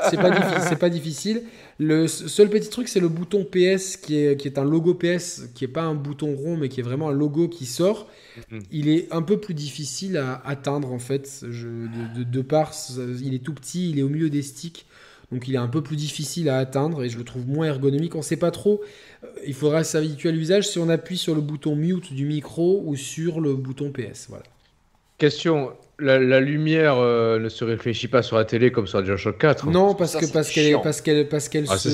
C'est 0.09 0.17
pas, 0.17 0.75
pas, 0.77 0.89
difficile. 0.89 1.43
Le 1.79 2.07
seul 2.07 2.49
petit 2.49 2.69
truc, 2.69 2.87
c'est 2.87 3.01
le 3.01 3.09
bouton 3.09 3.45
PS 3.45 3.97
qui 3.97 4.17
est, 4.17 4.37
qui 4.37 4.47
est 4.47 4.57
un 4.57 4.63
logo 4.63 4.93
PS, 4.93 5.49
qui 5.53 5.65
est 5.65 5.67
pas 5.67 5.83
un 5.83 5.95
bouton 5.95 6.33
rond, 6.33 6.55
mais 6.55 6.69
qui 6.69 6.79
est 6.79 6.83
vraiment 6.83 7.09
un 7.09 7.13
logo 7.13 7.49
qui 7.49 7.65
sort. 7.65 8.07
Mhm. 8.51 8.63
Il 8.71 8.87
est 8.87 9.13
un 9.13 9.21
peu 9.21 9.37
plus 9.37 9.53
difficile 9.53 10.15
à 10.15 10.41
atteindre 10.45 10.93
en 10.93 10.99
fait. 10.99 11.43
de, 11.43 12.23
de, 12.23 12.41
part, 12.41 12.73
il 13.21 13.33
est 13.33 13.43
tout 13.43 13.53
petit, 13.53 13.89
il 13.89 13.99
est 13.99 14.03
au 14.03 14.09
milieu 14.09 14.29
des 14.29 14.41
sticks. 14.41 14.85
Donc 15.31 15.47
il 15.47 15.55
est 15.55 15.59
un 15.59 15.67
peu 15.67 15.83
plus 15.83 15.97
difficile 15.97 16.47
à 16.47 16.57
atteindre 16.57 17.03
et 17.03 17.09
je 17.09 17.17
le 17.17 17.25
trouve 17.25 17.47
moins 17.47 17.67
ergonomique. 17.67 18.15
On 18.15 18.19
ne 18.19 18.23
sait 18.23 18.37
pas 18.37 18.51
trop. 18.51 18.81
Euh, 19.23 19.27
il 19.45 19.53
faudra 19.53 19.83
s'habituer 19.83 20.29
à 20.29 20.31
l'usage 20.31 20.69
si 20.69 20.79
on 20.79 20.87
appuie 20.87 21.17
sur 21.17 21.35
le 21.35 21.41
bouton 21.41 21.75
mute 21.75 22.13
du 22.13 22.25
micro 22.25 22.81
ou 22.85 22.95
sur 22.95 23.41
le 23.41 23.55
bouton 23.55 23.91
PS. 23.91 24.27
Voilà. 24.29 24.45
Question, 25.17 25.71
la, 25.97 26.39
lumière 26.39 26.97
euh, 26.97 27.39
ne 27.39 27.49
se 27.49 27.63
réfléchit 27.63 28.07
pas 28.07 28.21
sur 28.21 28.37
la 28.37 28.45
télé 28.45 28.71
comme 28.71 28.85
sur 28.85 28.99
la 28.99 29.03
DualShock 29.03 29.39
4 29.39 29.67
hein. 29.67 29.71
Non, 29.71 29.95
parce 29.95 30.15
que 30.15 30.31
parce 30.31 30.51
qu'elle 30.51 30.79
parce 30.83 31.01
qu'elle 31.01 31.27
parce 31.27 31.49
qu'elle 31.49 31.65
ah, 31.69 31.77
se 31.77 31.89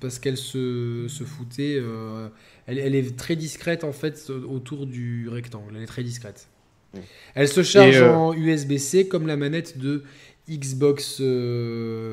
parce, 0.00 0.18
qu'elle 0.18 0.38
se, 0.38 1.06
se, 1.08 1.24
foutait. 1.24 1.76
Euh, 1.78 2.28
elle, 2.66 2.78
elle, 2.78 2.94
est 2.94 3.16
très 3.16 3.36
discrète 3.36 3.84
en 3.84 3.92
fait 3.92 4.30
autour 4.30 4.86
du 4.86 5.28
rectangle. 5.28 5.74
Elle 5.76 5.82
est 5.82 5.86
très 5.86 6.04
discrète. 6.04 6.48
Mm. 6.94 6.98
Elle 7.34 7.48
se 7.48 7.62
charge 7.62 8.00
euh, 8.00 8.14
en 8.14 8.32
USB-C 8.32 9.08
comme 9.08 9.26
la 9.26 9.36
manette 9.36 9.76
de 9.76 10.02
Xbox 10.48 11.20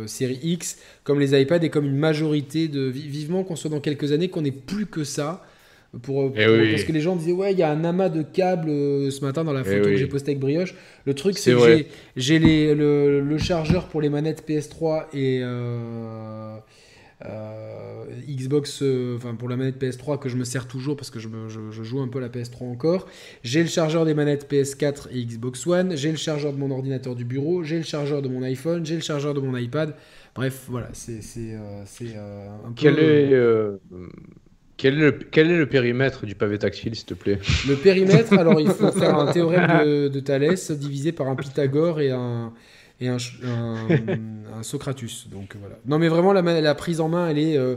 série 0.06 0.40
X, 0.44 0.80
comme 1.06 1.22
les 1.22 1.40
iPads 1.40 1.64
et 1.64 1.70
comme 1.70 1.86
une 1.86 1.98
majorité 1.98 2.68
de 2.68 2.82
vivement 2.82 3.46
qu'on 3.46 3.56
soit 3.56 3.70
dans 3.70 3.80
quelques 3.80 4.12
années 4.12 4.28
qu'on 4.28 4.42
n'ait 4.42 4.52
plus 4.52 4.86
que 4.86 5.06
ça 5.06 5.46
pour, 6.04 6.32
eh 6.36 6.72
Parce 6.72 6.84
que 6.84 6.92
les 6.92 7.02
gens 7.02 7.16
disaient, 7.16 7.32
ouais, 7.32 7.52
il 7.52 7.58
y 7.58 7.64
a 7.64 7.72
un 7.72 7.84
amas 7.84 8.10
de 8.10 8.22
câbles 8.22 8.70
euh, 8.70 9.10
ce 9.10 9.26
matin 9.26 9.44
dans 9.44 9.54
la 9.54 9.62
eh 9.62 9.64
photo 9.64 9.86
que 9.86 9.96
j'ai 9.96 10.06
postée 10.06 10.32
avec 10.32 10.40
Brioche. 10.40 10.76
Le 11.06 11.16
truc, 11.16 11.38
c'est 11.40 11.52
que 11.52 11.86
j'ai 12.16 12.38
le, 12.40 13.22
le, 13.22 13.38
chargeur 13.40 13.88
pour 13.88 14.00
les 14.00 14.10
manettes 14.10 14.48
PS3 14.48 15.06
et 15.14 15.42
euh, 15.42 16.58
euh, 17.26 18.06
Xbox, 18.28 18.84
enfin 19.16 19.34
pour 19.34 19.50
la 19.50 19.56
manette 19.56 19.82
PS3 19.82 20.20
que 20.20 20.30
je 20.30 20.36
me 20.36 20.44
sers 20.44 20.68
toujours 20.68 20.96
parce 20.96 21.10
que 21.10 21.20
je, 21.20 21.28
je, 21.48 21.84
joue 21.84 22.02
un 22.02 22.08
peu 22.08 22.20
la 22.20 22.30
PS3 22.30 22.66
encore. 22.66 23.08
J'ai 23.42 23.64
le 23.64 23.70
chargeur 23.70 24.06
des 24.06 24.14
manettes 24.14 24.48
PS4 24.52 25.08
et 25.12 25.26
Xbox 25.26 25.66
One. 25.66 25.98
J'ai 25.98 26.12
le 26.12 26.18
chargeur 26.18 26.54
de 26.54 26.60
mon 26.60 26.70
ordinateur 26.70 27.16
du 27.16 27.26
bureau. 27.26 27.64
J'ai 27.64 27.78
le 27.78 27.84
chargeur 27.84 28.22
de 28.22 28.30
mon 28.30 28.44
iPhone. 28.44 28.86
J'ai 28.86 28.96
le 28.96 29.02
chargeur 29.02 29.34
de 29.34 29.40
mon 29.40 29.58
iPad. 29.58 29.96
Bref, 30.36 30.66
voilà, 30.68 30.90
c'est 30.94 31.20
un 31.56 31.84
peu. 32.68 32.74
Quel 32.76 33.00
est 33.00 33.34
quel 34.80 34.94
est, 34.94 35.02
le, 35.02 35.12
quel 35.12 35.52
est, 35.52 35.58
le, 35.58 35.66
périmètre 35.66 36.26
du 36.26 36.36
pavé 36.36 36.58
tactile, 36.58 36.96
s'il 36.96 37.06
te 37.06 37.14
plaît? 37.14 37.38
Le 37.68 37.76
périmètre, 37.76 38.34
alors 38.34 38.62
il 38.62 38.70
faut 38.70 38.92
faire 38.94 39.20
un 39.20 39.32
théorème 39.32 40.10
de, 40.10 40.20
Thalès 40.22 40.72
divisé 40.72 41.12
par 41.12 41.28
un 41.28 41.36
Pythagore 41.36 42.00
et 42.00 42.12
un, 42.12 42.54
et 43.02 43.10
un, 43.10 43.18
un, 43.44 44.64
Socratus. 44.64 45.28
Donc 45.30 45.58
voilà. 45.60 45.76
Non, 45.86 46.00
mais 46.00 46.08
vraiment, 46.08 46.32
la, 46.32 46.42
la 46.42 46.76
prise 46.76 47.02
en 47.02 47.10
main, 47.10 47.30
elle 47.30 47.40
est. 47.40 47.58
Euh, 47.58 47.76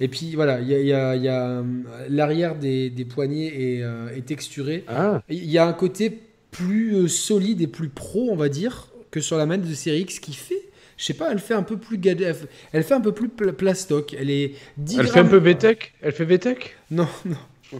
et 0.00 0.08
puis 0.08 0.34
voilà, 0.36 0.60
il 0.60 0.68
y 0.68 0.92
a, 0.92 1.16
y 1.16 1.28
a, 1.28 1.62
l'arrière 2.08 2.54
des, 2.54 2.88
des, 2.88 3.04
poignets 3.04 3.46
est, 3.46 3.82
euh, 3.82 4.16
est 4.16 4.24
texturé. 4.24 4.84
Ah. 4.88 5.22
Il 5.28 5.50
y 5.50 5.58
a 5.58 5.66
un 5.66 5.72
côté 5.74 6.18
plus 6.50 6.94
euh, 6.94 7.08
solide 7.08 7.60
et 7.60 7.66
plus 7.66 7.90
pro, 7.90 8.28
on 8.30 8.36
va 8.36 8.48
dire, 8.48 8.88
que 9.10 9.20
sur 9.20 9.36
la 9.36 9.44
manette 9.44 9.68
de 9.68 9.74
série 9.74 10.00
X 10.00 10.18
qui 10.18 10.32
fait 10.32 10.67
je 10.98 11.04
sais 11.04 11.14
pas, 11.14 11.30
elle 11.30 11.38
fait 11.38 11.54
un 11.54 11.62
peu 11.62 11.78
plus 11.78 11.98
elle 12.72 12.82
fait 12.82 12.94
un 12.94 13.00
peu 13.00 13.12
plus 13.12 13.28
plastoc. 13.28 14.14
Elle 14.18 14.30
est 14.30 14.54
10 14.76 14.98
Elle 14.98 15.06
fait 15.06 15.20
un 15.20 15.24
peu 15.24 15.38
VTEC 15.38 15.94
Elle 16.02 16.12
fait 16.12 16.24
VTEC 16.24 16.76
Non, 16.90 17.08
non. 17.24 17.36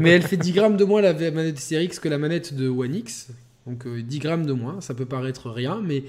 Mais 0.00 0.10
elle 0.10 0.22
fait 0.22 0.36
10 0.36 0.52
grammes 0.52 0.76
de 0.76 0.84
moins 0.84 1.00
la 1.00 1.12
manette 1.12 1.58
Series 1.58 1.84
X 1.84 2.00
que 2.00 2.08
la 2.08 2.18
manette 2.18 2.54
de 2.54 2.68
One 2.68 2.94
X. 2.94 3.28
Donc 3.66 3.86
10 3.86 4.16
euh, 4.16 4.20
grammes 4.20 4.46
de 4.46 4.52
moins, 4.52 4.80
ça 4.80 4.94
peut 4.94 5.06
paraître 5.06 5.48
rien, 5.48 5.80
mais 5.80 6.02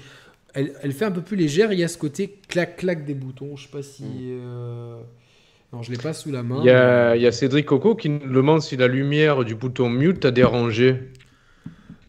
elle, 0.54 0.72
elle, 0.82 0.92
fait 0.92 1.04
un 1.04 1.12
peu 1.12 1.20
plus 1.20 1.36
légère. 1.36 1.72
Il 1.72 1.78
y 1.78 1.84
a 1.84 1.88
ce 1.88 1.96
côté 1.96 2.40
clac-clac 2.48 3.04
des 3.04 3.14
boutons. 3.14 3.56
Je 3.56 3.64
sais 3.64 3.70
pas 3.70 3.82
si. 3.82 4.04
Euh, 4.04 5.00
non, 5.72 5.82
je 5.82 5.92
l'ai 5.92 5.98
pas 5.98 6.12
sous 6.12 6.32
la 6.32 6.42
main. 6.42 6.58
Il 6.60 6.66
y, 6.66 6.70
a, 6.70 7.14
il 7.14 7.22
y, 7.22 7.26
a, 7.26 7.32
Cédric 7.32 7.66
Coco 7.66 7.94
qui 7.94 8.08
nous 8.08 8.32
demande 8.32 8.62
si 8.62 8.76
la 8.76 8.88
lumière 8.88 9.44
du 9.44 9.54
bouton 9.54 9.88
mute 9.88 10.20
t'a 10.20 10.32
dérangé. 10.32 10.98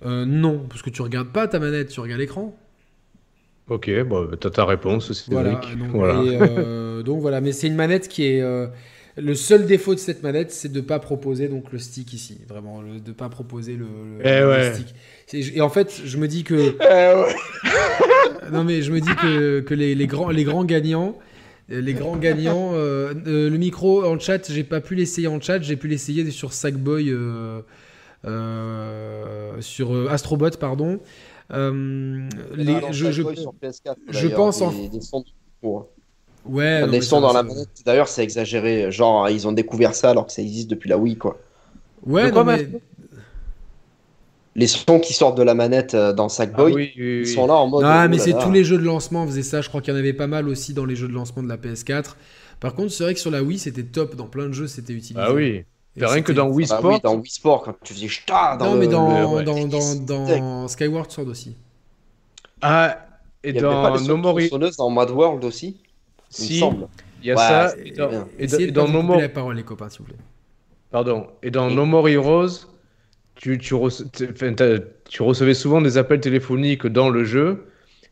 Euh, 0.06 0.26
non, 0.26 0.66
parce 0.68 0.82
que 0.82 0.90
tu 0.90 1.02
regardes 1.02 1.32
pas 1.32 1.48
ta 1.48 1.60
manette, 1.60 1.90
tu 1.90 2.00
regardes 2.00 2.20
l'écran. 2.20 2.58
Ok, 3.70 3.90
bon, 4.04 4.30
t'as 4.40 4.50
ta 4.50 4.66
réponse, 4.66 5.30
voilà, 5.30 5.52
donc, 5.52 5.90
voilà. 5.94 6.20
Euh, 6.20 7.02
donc 7.04 7.22
voilà, 7.22 7.40
mais 7.40 7.54
c'est 7.54 7.68
une 7.68 7.76
manette 7.76 8.08
qui 8.08 8.26
est. 8.26 8.42
Euh, 8.42 8.68
le 9.16 9.36
seul 9.36 9.68
défaut 9.68 9.94
de 9.94 10.00
cette 10.00 10.24
manette, 10.24 10.52
c'est 10.52 10.72
de 10.72 10.82
ne 10.82 10.86
pas 10.86 10.98
proposer 11.00 11.48
donc 11.48 11.72
le 11.72 11.78
stick 11.78 12.14
ici, 12.14 12.40
vraiment, 12.50 12.82
de 12.82 13.08
ne 13.08 13.14
pas 13.14 13.30
proposer 13.30 13.78
le, 13.78 13.86
eh 14.24 14.74
stick. 14.74 15.56
Et 15.56 15.62
en 15.62 15.70
fait, 15.70 16.02
je 16.04 16.18
me 16.18 16.28
dis 16.28 16.44
que. 16.44 16.76
Eh 16.82 18.52
non 18.52 18.64
mais 18.64 18.82
je 18.82 18.92
me 18.92 19.00
dis 19.00 19.16
que, 19.16 19.62
que 19.62 19.74
les, 19.74 19.96
les, 19.96 20.08
grands, 20.08 20.30
les 20.30 20.44
grands 20.44 20.66
gagnants, 20.66 21.18
les 21.70 21.94
grands 21.94 22.18
gagnants, 22.18 22.72
euh, 22.74 23.14
le 23.26 23.58
micro 23.58 24.04
en 24.04 24.20
chat, 24.20 24.52
j'ai 24.52 24.64
pas 24.64 24.82
pu 24.82 24.96
l'essayer 24.96 25.28
en 25.28 25.40
chat, 25.40 25.62
j'ai 25.62 25.78
pu 25.78 25.88
l'essayer 25.88 26.30
sur 26.32 26.52
Sackboy, 26.52 27.16
sur 29.62 30.12
Astrobot, 30.12 30.58
pardon. 30.60 31.00
Euh, 31.52 32.28
les, 32.56 32.78
je, 32.92 33.12
je, 33.12 33.24
je 34.10 34.28
pense 34.28 34.62
en. 34.62 34.72
Des, 34.72 35.02
sons 35.02 35.24
hein. 35.64 35.86
Ouais. 36.46 36.88
des 36.88 37.02
sons 37.02 37.22
dans 37.22 37.34
la 37.34 37.44
manette. 37.44 37.70
D'ailleurs, 37.86 38.08
c'est 38.08 38.24
exagéré. 38.24 38.92
Genre, 38.92 39.30
ils 39.30 39.48
ont 39.48 39.52
découvert 39.52 39.94
ça 39.94 40.10
alors 40.10 40.28
que 40.28 40.34
ça 40.34 40.42
existe 40.42 40.70
depuis 40.70 40.90
la 40.90 40.98
Wii, 40.98 41.18
quoi. 41.18 41.40
Ouais, 42.06 42.32
mais... 42.32 42.70
Les 44.56 44.68
sons 44.68 45.00
qui 45.00 45.14
sortent 45.14 45.38
de 45.38 45.44
la 45.44 45.56
manette 45.56 45.96
euh, 45.96 46.14
dans 46.14 46.30
Sackboy, 46.30 46.94
ah 46.96 47.02
ils 47.02 47.28
sont 47.28 47.48
là 47.48 47.56
en 47.56 47.68
mode. 47.68 47.86
Ah, 47.86 48.08
mais 48.08 48.20
c'est 48.20 48.38
tous 48.38 48.52
les 48.52 48.64
jeux 48.64 48.78
de 48.78 48.84
lancement 48.84 49.26
faisaient 49.26 49.42
ça. 49.42 49.62
Je 49.62 49.70
crois 49.70 49.82
qu'il 49.82 49.94
y 49.94 49.98
en 49.98 50.00
avait 50.00 50.14
pas 50.14 50.28
mal 50.28 50.48
aussi 50.48 50.74
dans 50.74 50.86
les 50.86 50.96
jeux 50.96 51.08
de 51.08 51.14
lancement 51.14 51.42
de 51.42 51.50
la 51.50 51.58
PS4. 51.58 52.16
Par 52.60 52.76
contre, 52.76 52.92
c'est 52.92 53.04
vrai 53.04 53.16
que 53.16 53.20
sur 53.20 53.32
la 53.32 53.42
Wii, 53.42 53.58
c'était 53.58 53.84
top. 53.84 54.16
Dans 54.16 54.28
plein 54.28 54.48
de 54.48 54.54
jeux, 54.54 54.68
c'était 54.68 54.94
utilisé. 54.94 55.20
Ah 55.20 55.34
oui 55.34 55.66
rien 55.98 56.22
que 56.22 56.32
dans 56.32 56.48
Wii 56.50 56.68
ah 56.72 56.78
Sport. 56.78 57.00
dans 57.02 57.16
Wii 57.16 57.30
Sport, 57.30 57.64
quand 57.64 57.76
tu 57.84 57.94
faisais 57.94 58.08
ch'ta 58.08 58.58
dans 58.58 58.72
Non, 58.72 58.76
mais 58.76 58.88
dans, 58.88 59.42
dans, 59.44 59.68
dans, 59.68 60.26
dans, 60.26 60.68
Skyward 60.68 61.12
Sword 61.12 61.28
aussi. 61.28 61.56
Ah, 62.62 62.98
et 63.44 63.50
il 63.50 63.58
y 63.58 63.60
dans 63.60 63.84
pas 63.84 64.00
No 64.00 64.18
More 64.18 64.40
Heroes. 64.40 64.72
dans 64.78 64.90
Mad 64.90 65.10
World 65.12 65.44
aussi 65.44 65.78
Si, 66.30 66.56
il, 66.56 66.60
semble. 66.60 66.88
il 67.22 67.28
y 67.28 67.32
a 67.32 67.38
ça. 67.38 67.74
Et 67.84 67.92
dans, 67.92 68.28
et 68.40 68.72
dans, 68.72 68.88
No 68.88 69.02
More. 69.02 69.20
la 69.20 69.30
parole, 69.30 69.56
les 69.56 69.64
copains, 69.64 69.90
s'il 69.90 70.00
vous 70.00 70.06
plaît. 70.06 70.18
Pardon. 70.90 71.28
Et 71.44 71.52
dans 71.52 71.70
No 71.70 71.86
More 71.86 72.08
Heroes, 72.08 72.68
tu, 73.36 73.58
tu, 73.58 73.76
tu 75.10 75.22
recevais 75.22 75.54
souvent 75.54 75.82
des 75.82 75.98
appels 75.98 76.22
téléphoniques 76.22 76.88
dans 76.88 77.10
le 77.10 77.24
jeu. 77.24 77.66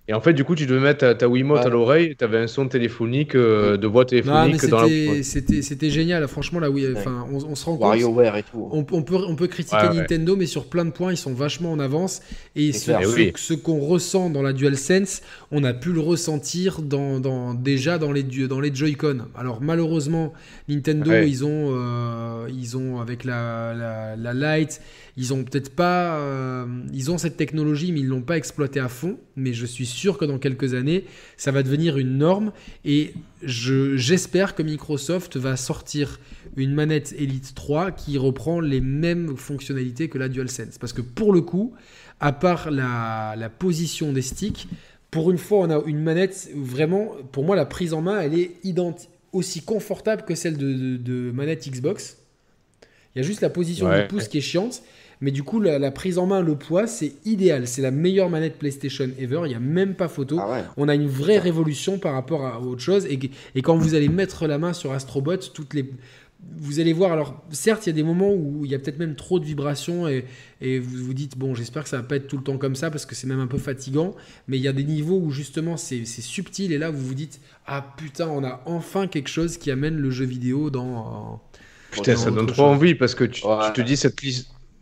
Et 0.07 0.13
en 0.13 0.19
fait, 0.19 0.33
du 0.33 0.43
coup, 0.43 0.55
tu 0.55 0.65
devais 0.65 0.79
mettre 0.79 1.13
ta, 1.13 1.27
Wiimote 1.29 1.65
à 1.65 1.69
l'oreille, 1.69 2.15
tu 2.17 2.25
avais 2.25 2.39
un 2.39 2.47
son 2.47 2.67
téléphonique 2.67 3.35
euh, 3.35 3.77
de 3.77 3.85
voix 3.85 4.03
téléphonique 4.03 4.65
dans 4.67 4.81
la 4.81 5.23
C'était 5.23 5.89
génial, 5.91 6.27
franchement, 6.27 6.59
là, 6.59 6.71
oui, 6.71 6.87
enfin, 6.97 7.25
on, 7.31 7.55
se 7.55 7.65
rend 7.65 7.77
compte. 7.77 7.95
et 7.95 8.43
tout. 8.43 8.67
On, 8.71 8.83
peut, 8.83 9.15
on 9.15 9.35
peut 9.35 9.47
critiquer 9.47 9.89
Nintendo, 9.93 10.35
mais 10.35 10.47
sur 10.47 10.65
plein 10.65 10.85
de 10.85 10.89
points, 10.89 11.11
ils 11.11 11.17
sont 11.17 11.33
vachement 11.33 11.71
en 11.71 11.79
avance. 11.79 12.21
Et 12.55 12.73
ce, 12.73 12.91
ce, 13.35 13.53
qu'on 13.53 13.79
ressent 13.79 14.31
dans 14.31 14.41
la 14.41 14.53
DualSense, 14.53 15.21
on 15.51 15.63
a 15.63 15.73
pu 15.73 15.93
le 15.93 15.99
ressentir 15.99 16.81
dans, 16.81 17.19
dans 17.19 17.53
déjà 17.53 17.99
dans 17.99 18.11
les, 18.11 18.23
dans 18.23 18.59
les 18.59 18.73
Joy-Con. 18.73 19.27
Alors, 19.35 19.61
malheureusement, 19.61 20.33
Nintendo, 20.67 21.11
ils, 21.11 21.45
ont, 21.45 21.73
euh, 21.75 22.49
ils 22.49 22.75
ont, 22.75 22.99
avec 22.99 23.23
la, 23.23 23.73
la, 23.75 24.15
la 24.15 24.57
Lite, 24.57 24.81
ils 25.21 25.35
ont 25.35 25.43
peut-être 25.43 25.75
pas, 25.75 26.15
euh, 26.15 26.65
ils 26.91 27.11
ont 27.11 27.19
cette 27.19 27.37
technologie, 27.37 27.91
mais 27.91 27.99
ils 27.99 28.07
l'ont 28.07 28.23
pas 28.23 28.37
exploité 28.37 28.79
à 28.79 28.87
fond. 28.87 29.19
Mais 29.35 29.53
je 29.53 29.67
suis 29.67 29.85
sûr 29.85 30.17
que 30.17 30.25
dans 30.25 30.39
quelques 30.39 30.73
années, 30.73 31.05
ça 31.37 31.51
va 31.51 31.61
devenir 31.61 31.99
une 31.99 32.17
norme. 32.17 32.51
Et 32.85 33.13
j'espère 33.43 34.55
que 34.55 34.63
Microsoft 34.63 35.37
va 35.37 35.57
sortir 35.57 36.19
une 36.57 36.73
manette 36.73 37.13
Elite 37.19 37.53
3 37.53 37.91
qui 37.91 38.17
reprend 38.17 38.61
les 38.61 38.81
mêmes 38.81 39.37
fonctionnalités 39.37 40.09
que 40.09 40.17
la 40.17 40.27
DualSense. 40.27 40.79
Parce 40.79 40.91
que 40.91 41.01
pour 41.01 41.33
le 41.33 41.41
coup, 41.41 41.75
à 42.19 42.31
part 42.33 42.71
la, 42.71 43.35
la 43.37 43.49
position 43.49 44.13
des 44.13 44.23
sticks, 44.23 44.67
pour 45.11 45.29
une 45.29 45.37
fois, 45.37 45.59
on 45.59 45.69
a 45.69 45.83
une 45.85 46.01
manette 46.01 46.49
vraiment, 46.55 47.11
pour 47.31 47.43
moi, 47.43 47.55
la 47.55 47.67
prise 47.67 47.93
en 47.93 48.01
main, 48.01 48.21
elle 48.21 48.33
est 48.33 48.53
identique, 48.63 49.11
aussi 49.33 49.61
confortable 49.61 50.23
que 50.23 50.33
celle 50.33 50.57
de, 50.57 50.97
de, 50.97 51.29
manette 51.31 51.69
Xbox. 51.69 52.17
Il 53.13 53.21
y 53.21 53.23
a 53.23 53.27
juste 53.27 53.41
la 53.41 53.51
position 53.51 53.87
du 53.87 54.07
pouce 54.07 54.27
qui 54.27 54.39
est 54.39 54.41
chiante. 54.41 54.81
Mais 55.21 55.29
du 55.31 55.43
coup, 55.43 55.59
la, 55.59 55.91
prise 55.91 56.17
en 56.17 56.25
main, 56.25 56.41
le 56.41 56.55
poids, 56.55 56.87
c'est 56.87 57.13
idéal. 57.25 57.67
C'est 57.67 57.83
la 57.83 57.91
meilleure 57.91 58.29
manette 58.29 58.57
PlayStation 58.57 59.07
ever. 59.19 59.41
Il 59.45 59.49
n'y 59.49 59.55
a 59.55 59.59
même 59.59 59.93
pas 59.93 60.07
photo. 60.07 60.39
Ah 60.39 60.63
On 60.77 60.89
a 60.89 60.95
une 60.95 61.07
vraie 61.07 61.37
révolution 61.37 61.99
par 61.99 62.13
rapport 62.13 62.45
à 62.45 62.59
autre 62.59 62.81
chose. 62.81 63.05
Et, 63.05 63.19
et, 63.53 63.61
quand 63.61 63.77
vous 63.77 63.93
allez 63.93 64.09
mettre 64.09 64.47
la 64.47 64.57
main 64.57 64.73
sur 64.73 64.91
Astrobot, 64.91 65.37
toutes 65.53 65.75
les, 65.75 65.91
vous 66.57 66.79
allez 66.79 66.93
voir, 66.93 67.11
alors 67.11 67.41
certes, 67.51 67.85
il 67.85 67.89
y 67.89 67.93
a 67.93 67.95
des 67.95 68.03
moments 68.03 68.33
où 68.33 68.65
il 68.65 68.71
y 68.71 68.75
a 68.75 68.79
peut-être 68.79 68.99
même 68.99 69.15
trop 69.15 69.39
de 69.39 69.45
vibrations 69.45 70.07
et, 70.07 70.25
et 70.59 70.79
vous 70.79 71.05
vous 71.05 71.13
dites, 71.13 71.37
bon, 71.37 71.53
j'espère 71.53 71.83
que 71.83 71.89
ça 71.89 71.97
va 71.97 72.03
pas 72.03 72.15
être 72.15 72.27
tout 72.27 72.37
le 72.37 72.43
temps 72.43 72.57
comme 72.57 72.75
ça 72.75 72.89
parce 72.89 73.05
que 73.05 73.15
c'est 73.15 73.27
même 73.27 73.39
un 73.39 73.47
peu 73.47 73.57
fatigant, 73.57 74.15
mais 74.47 74.57
il 74.57 74.63
y 74.63 74.67
a 74.67 74.73
des 74.73 74.83
niveaux 74.83 75.19
où 75.19 75.31
justement 75.31 75.77
c'est 75.77 76.05
subtil 76.05 76.73
et 76.73 76.77
là 76.77 76.89
vous 76.89 77.05
vous 77.05 77.13
dites, 77.13 77.39
ah 77.67 77.93
putain, 77.95 78.27
on 78.27 78.43
a 78.43 78.61
enfin 78.65 79.07
quelque 79.07 79.29
chose 79.29 79.57
qui 79.57 79.71
amène 79.71 79.97
le 79.97 80.09
jeu 80.09 80.25
vidéo 80.25 80.69
dans. 80.69 81.41
Putain, 81.91 82.15
ça 82.15 82.31
donne 82.31 82.47
trop 82.47 82.63
envie 82.63 82.95
parce 82.95 83.15
que 83.15 83.25
tu, 83.25 83.41
te 83.41 83.81
dis, 83.81 83.97
cette, 83.97 84.15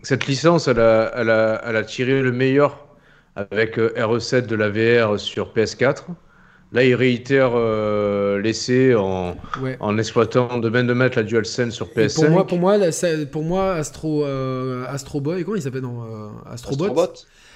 cette 0.01 0.27
licence, 0.27 0.67
elle 0.67 0.79
a, 0.79 1.11
elle, 1.15 1.29
a, 1.29 1.61
elle 1.65 1.75
a, 1.75 1.83
tiré 1.83 2.21
le 2.21 2.31
meilleur 2.31 2.87
avec 3.35 3.77
euh, 3.77 3.93
RE7 3.97 4.45
de 4.45 4.55
la 4.55 4.69
VR 4.69 5.19
sur 5.19 5.53
PS4. 5.53 6.03
Là, 6.71 6.83
il 6.83 6.93
réitère 6.93 7.53
euh, 7.55 8.39
l'essai 8.39 8.93
en, 8.93 9.35
en, 9.79 9.97
exploitant 9.97 10.59
de 10.59 10.69
même 10.69 10.85
de 10.85 10.93
mettre 10.93 11.17
la 11.17 11.23
DualSense 11.23 11.73
sur 11.73 11.87
PS5. 11.87 12.15
pour 12.15 12.29
moi, 12.29 12.47
pour 12.47 12.59
moi, 12.59 12.77
pour 13.31 13.43
moi 13.43 13.73
Astro, 13.73 14.23
euh, 14.23 14.85
Astro 14.87 15.19
Boy, 15.19 15.43
comment 15.43 15.55
il 15.55 15.63
s'appelle 15.63 15.81
non, 15.81 16.03
Astrobot, 16.45 16.85
Astrobot 16.85 17.13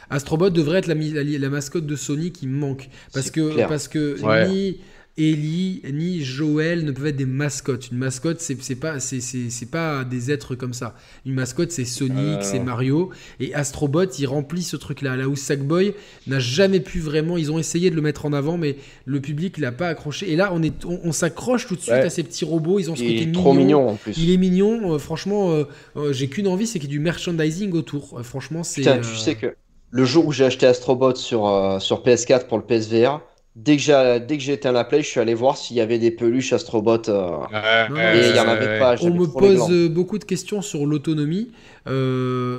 Astrobot 0.10 0.49
devrait 0.49 0.80
être 0.80 0.88
la, 0.88 0.95
la, 0.95 1.49
mascotte 1.49 1.86
de 1.86 1.95
Sony 1.95 2.32
qui 2.32 2.48
me 2.48 2.57
manque. 2.57 2.90
Parce 3.14 3.30
que, 3.30 3.68
parce 3.68 3.88
que 3.88 4.18
ni 4.48 4.80
Ellie 5.15 5.84
ni 5.94 6.22
Joël 6.22 6.85
ne 6.85 6.91
peuvent 6.91 7.06
être 7.06 7.15
des 7.15 7.27
mascottes. 7.27 7.91
Une 7.91 7.99
mascotte, 7.99 8.40
c'est 8.40 8.76
pas, 8.76 8.99
c'est 8.99 9.69
pas 9.69 10.03
des 10.03 10.31
êtres 10.31 10.56
comme 10.56 10.73
ça. 10.73 10.95
Une 11.26 11.34
mascotte, 11.34 11.72
c'est 11.72 11.85
Sonic, 11.85 12.41
c'est 12.41 12.60
Mario. 12.60 13.11
Et 13.40 13.53
Astrobot, 13.53 14.06
il 14.06 14.26
remplit 14.26 14.64
ce 14.64 14.76
truc-là. 14.76 15.15
Là 15.15 15.27
où 15.27 15.35
Sackboy 15.35 15.94
n'a 16.26 16.40
jamais 16.40 16.80
pu 16.80 16.99
vraiment. 16.99 17.38
Ils 17.38 17.52
ont 17.52 17.60
essayé 17.60 17.91
de 17.91 17.95
le 17.95 18.02
mettre 18.02 18.26
en 18.26 18.34
avant, 18.34 18.57
mais 18.57 18.77
le 19.06 19.19
public 19.19 19.60
l'a 19.60 19.72
pas 19.72 19.88
accroché. 19.88 20.31
Et 20.31 20.35
là, 20.35 20.49
on, 20.52 20.64
est, 20.64 20.84
on, 20.84 21.11
s'accroche 21.11 21.68
tout 21.68 21.76
de 21.76 21.81
suite 21.81 21.94
à 21.94 22.10
ces 22.10 22.23
petits 22.23 22.45
robots. 22.45 22.80
Ils 22.80 22.90
ont 22.90 22.95
ce 22.95 23.03
il 23.03 23.19
côté 23.19 23.30
est 23.30 23.31
trop 23.34 23.53
mignon 23.53 23.90
en 23.90 23.95
plus. 23.95 24.18
Il 24.18 24.31
est 24.31 24.38
mignon. 24.38 24.95
Euh, 24.95 24.98
franchement, 24.98 25.52
euh, 25.52 25.65
euh, 25.95 26.11
j'ai 26.11 26.27
qu'une 26.27 26.48
envie, 26.48 26.65
c'est 26.65 26.80
qu'il 26.80 26.90
y 26.90 26.94
ait 26.94 26.98
du 26.98 26.99
merchandising 26.99 27.72
autour. 27.73 28.19
franchement, 28.23 28.64
c'est. 28.64 28.81
tu 28.81 29.15
sais 29.15 29.35
que 29.35 29.56
le 29.91 30.06
jour 30.06 30.26
où 30.26 30.31
j'ai 30.31 30.45
acheté 30.45 30.65
Astrobot 30.65 31.14
sur, 31.14 31.77
sur 31.80 32.03
PS4 32.03 32.48
pour 32.48 32.57
le 32.57 32.64
PSVR 32.64 33.22
Dès 33.56 33.78
que 33.78 33.84
j'ai 33.84 34.20
dès 34.28 34.38
que 34.38 34.42
j'ai 34.42 34.54
éteint 34.54 34.72
la 34.72 34.84
play, 34.84 35.04
je 35.04 35.08
suis 35.08 35.20
allé 35.20 35.36
voir 35.36 35.58
s'il 35.58 35.78
y 35.78 35.82
avait 35.82 36.00
des 36.00 36.10
peluches 36.10 36.54
Astrobot 36.54 37.08
euh, 37.08 37.38
et 37.54 38.30
il 38.30 38.36
y 38.36 38.40
en 38.40 38.48
avait 38.48 38.80
pas. 38.80 38.96
On 39.04 39.12
me 39.12 39.28
pose 39.28 39.70
euh, 39.70 39.90
beaucoup 39.90 40.18
de 40.18 40.24
questions 40.24 40.64
sur 40.64 40.88
l'autonomie. 40.88 41.52
Euh, 41.86 42.58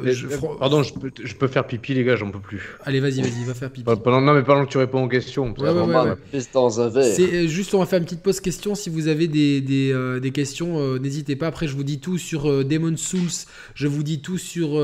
pardon, 0.61 0.85
je 0.85 0.95
peux, 0.95 1.11
je 1.21 1.35
peux, 1.35 1.49
faire 1.49 1.67
pipi 1.67 1.95
les 1.95 2.05
gars, 2.05 2.15
j'en 2.15 2.31
peux 2.31 2.39
plus. 2.39 2.77
Allez, 2.85 3.01
vas-y, 3.01 3.23
vas-y, 3.23 3.45
va 3.45 3.55
faire 3.55 3.73
pipi. 3.73 3.91
Pendant, 4.05 4.21
non, 4.21 4.35
mais 4.35 4.45
pendant 4.45 4.65
que 4.67 4.71
tu 4.71 4.79
réponds 4.79 5.03
aux 5.03 5.09
questions. 5.09 5.53
Ouais, 5.59 5.71
ouais, 5.71 7.03
C'est 7.03 7.49
juste, 7.49 7.75
on 7.75 7.81
va 7.81 7.87
faire 7.87 7.99
une 7.99 8.05
petite 8.05 8.23
pause 8.23 8.39
question. 8.39 8.77
Si 8.77 8.89
vous 8.89 9.09
avez 9.09 9.27
des, 9.27 9.63
des, 9.63 10.21
des 10.21 10.31
questions, 10.31 10.97
n'hésitez 11.01 11.35
pas. 11.35 11.49
Après, 11.49 11.67
je 11.67 11.75
vous 11.75 11.83
dis 11.83 11.99
tout 11.99 12.19
sur 12.19 12.65
Demon 12.65 12.97
Souls. 12.97 13.49
Je 13.75 13.89
vous 13.89 14.05
dis 14.05 14.21
tout 14.21 14.39
sur 14.39 14.79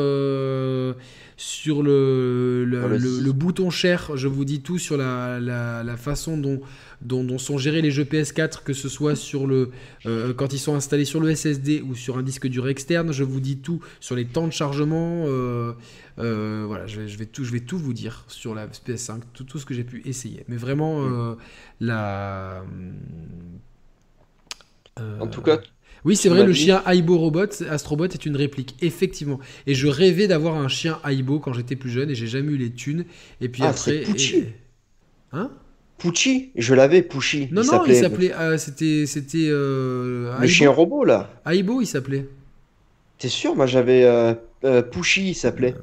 sur 1.41 1.83
le, 1.83 2.67
le, 2.67 3.33
bouton 3.33 3.71
cher, 3.71 4.15
je 4.15 4.29
vous 4.29 4.45
dis 4.45 4.61
tout 4.61 4.77
sur 4.77 4.99
la, 4.99 5.41
la, 5.41 5.97
façon 5.97 6.37
dont, 6.37 6.61
dont, 7.01 7.39
sont 7.39 7.57
gérés 7.57 7.81
les 7.81 7.91
jeux 7.91 8.05
PS4, 8.05 8.63
que 8.63 8.75
ce 8.75 8.91
soit 8.91 9.17
sur 9.17 9.47
le, 9.47 9.71
euh, 10.05 10.35
quand 10.35 10.53
ils 10.53 10.59
sont 10.59 10.75
installés 10.75 11.07
sur 11.07 11.19
le 11.19 11.35
SSD 11.35 11.81
ou 11.81 11.95
sur 11.95 12.19
un 12.19 12.23
disque 12.23 12.47
dur 12.47 12.69
externe. 12.69 13.11
Je 13.11 13.25
vous 13.25 13.41
dis 13.41 13.57
tout 13.57 13.81
sur 14.01 14.17
les 14.17 14.27
temps 14.27 14.47
de 14.47 14.53
chargement. 14.53 15.25
Euh, 15.29 15.73
euh, 16.19 16.65
voilà, 16.67 16.87
je 16.87 17.01
vais, 17.01 17.09
je, 17.09 17.17
vais 17.17 17.25
tout, 17.25 17.43
je 17.43 17.53
vais 17.53 17.61
tout 17.61 17.79
vous 17.79 17.95
dire 17.95 18.27
sur 18.29 18.55
la 18.55 18.67
PS5, 18.67 19.21
tout, 19.33 19.45
tout 19.45 19.59
ce 19.59 19.65
que 19.65 19.73
j'ai 19.73 19.85
pu 19.85 20.03
essayer. 20.05 20.45
Mais 20.47 20.57
vraiment, 20.57 21.37
la. 21.81 22.63
en 24.99 25.27
tout 25.27 25.41
cas, 25.41 25.59
oui, 26.05 26.17
c'est 26.17 26.29
vrai, 26.29 26.45
le 26.45 26.53
chien 26.53 26.83
Aibo 26.87 27.19
Robot, 27.19 27.63
Astrobot 27.69 28.07
est 28.07 28.25
une 28.27 28.37
réplique, 28.37 28.77
effectivement. 28.81 29.39
Et 29.67 29.75
je 29.75 29.87
rêvais 29.87 30.27
d'avoir 30.27 30.57
un 30.57 30.69
chien 30.69 30.99
Aibo 31.09 31.39
quand 31.41 31.53
j'étais 31.53 31.77
plus 31.77 31.91
jeune 31.91 32.11
et 32.11 32.15
j'ai 32.15 32.27
jamais 32.27 32.53
eu 32.53 32.57
les 32.57 32.71
thunes. 32.71 33.05
Et 33.41 33.49
puis 33.49 33.63
ah, 33.65 33.69
après. 33.69 34.01
Pucci. 34.01 34.45
Hein? 35.33 35.51
Pucci 35.99 36.51
Je 36.57 36.75
l'avais, 36.75 37.03
Pucci. 37.03 37.49
Non, 37.53 37.63
non, 37.63 37.85
il 37.87 37.95
s'appelait. 37.95 38.33
Euh, 38.33 38.57
c'était. 38.57 39.05
c'était 39.07 39.49
euh, 39.51 40.39
le 40.39 40.47
chien 40.47 40.71
robot, 40.71 41.05
là. 41.05 41.31
Aibo, 41.47 41.81
il 41.81 41.87
s'appelait. 41.87 42.27
T'es 43.19 43.29
sûr? 43.29 43.55
Moi, 43.55 43.67
j'avais. 43.67 44.05
Euh, 44.05 44.35
euh 44.65 44.83
Pucci, 44.83 45.31
il 45.31 45.35
s'appelait. 45.35 45.75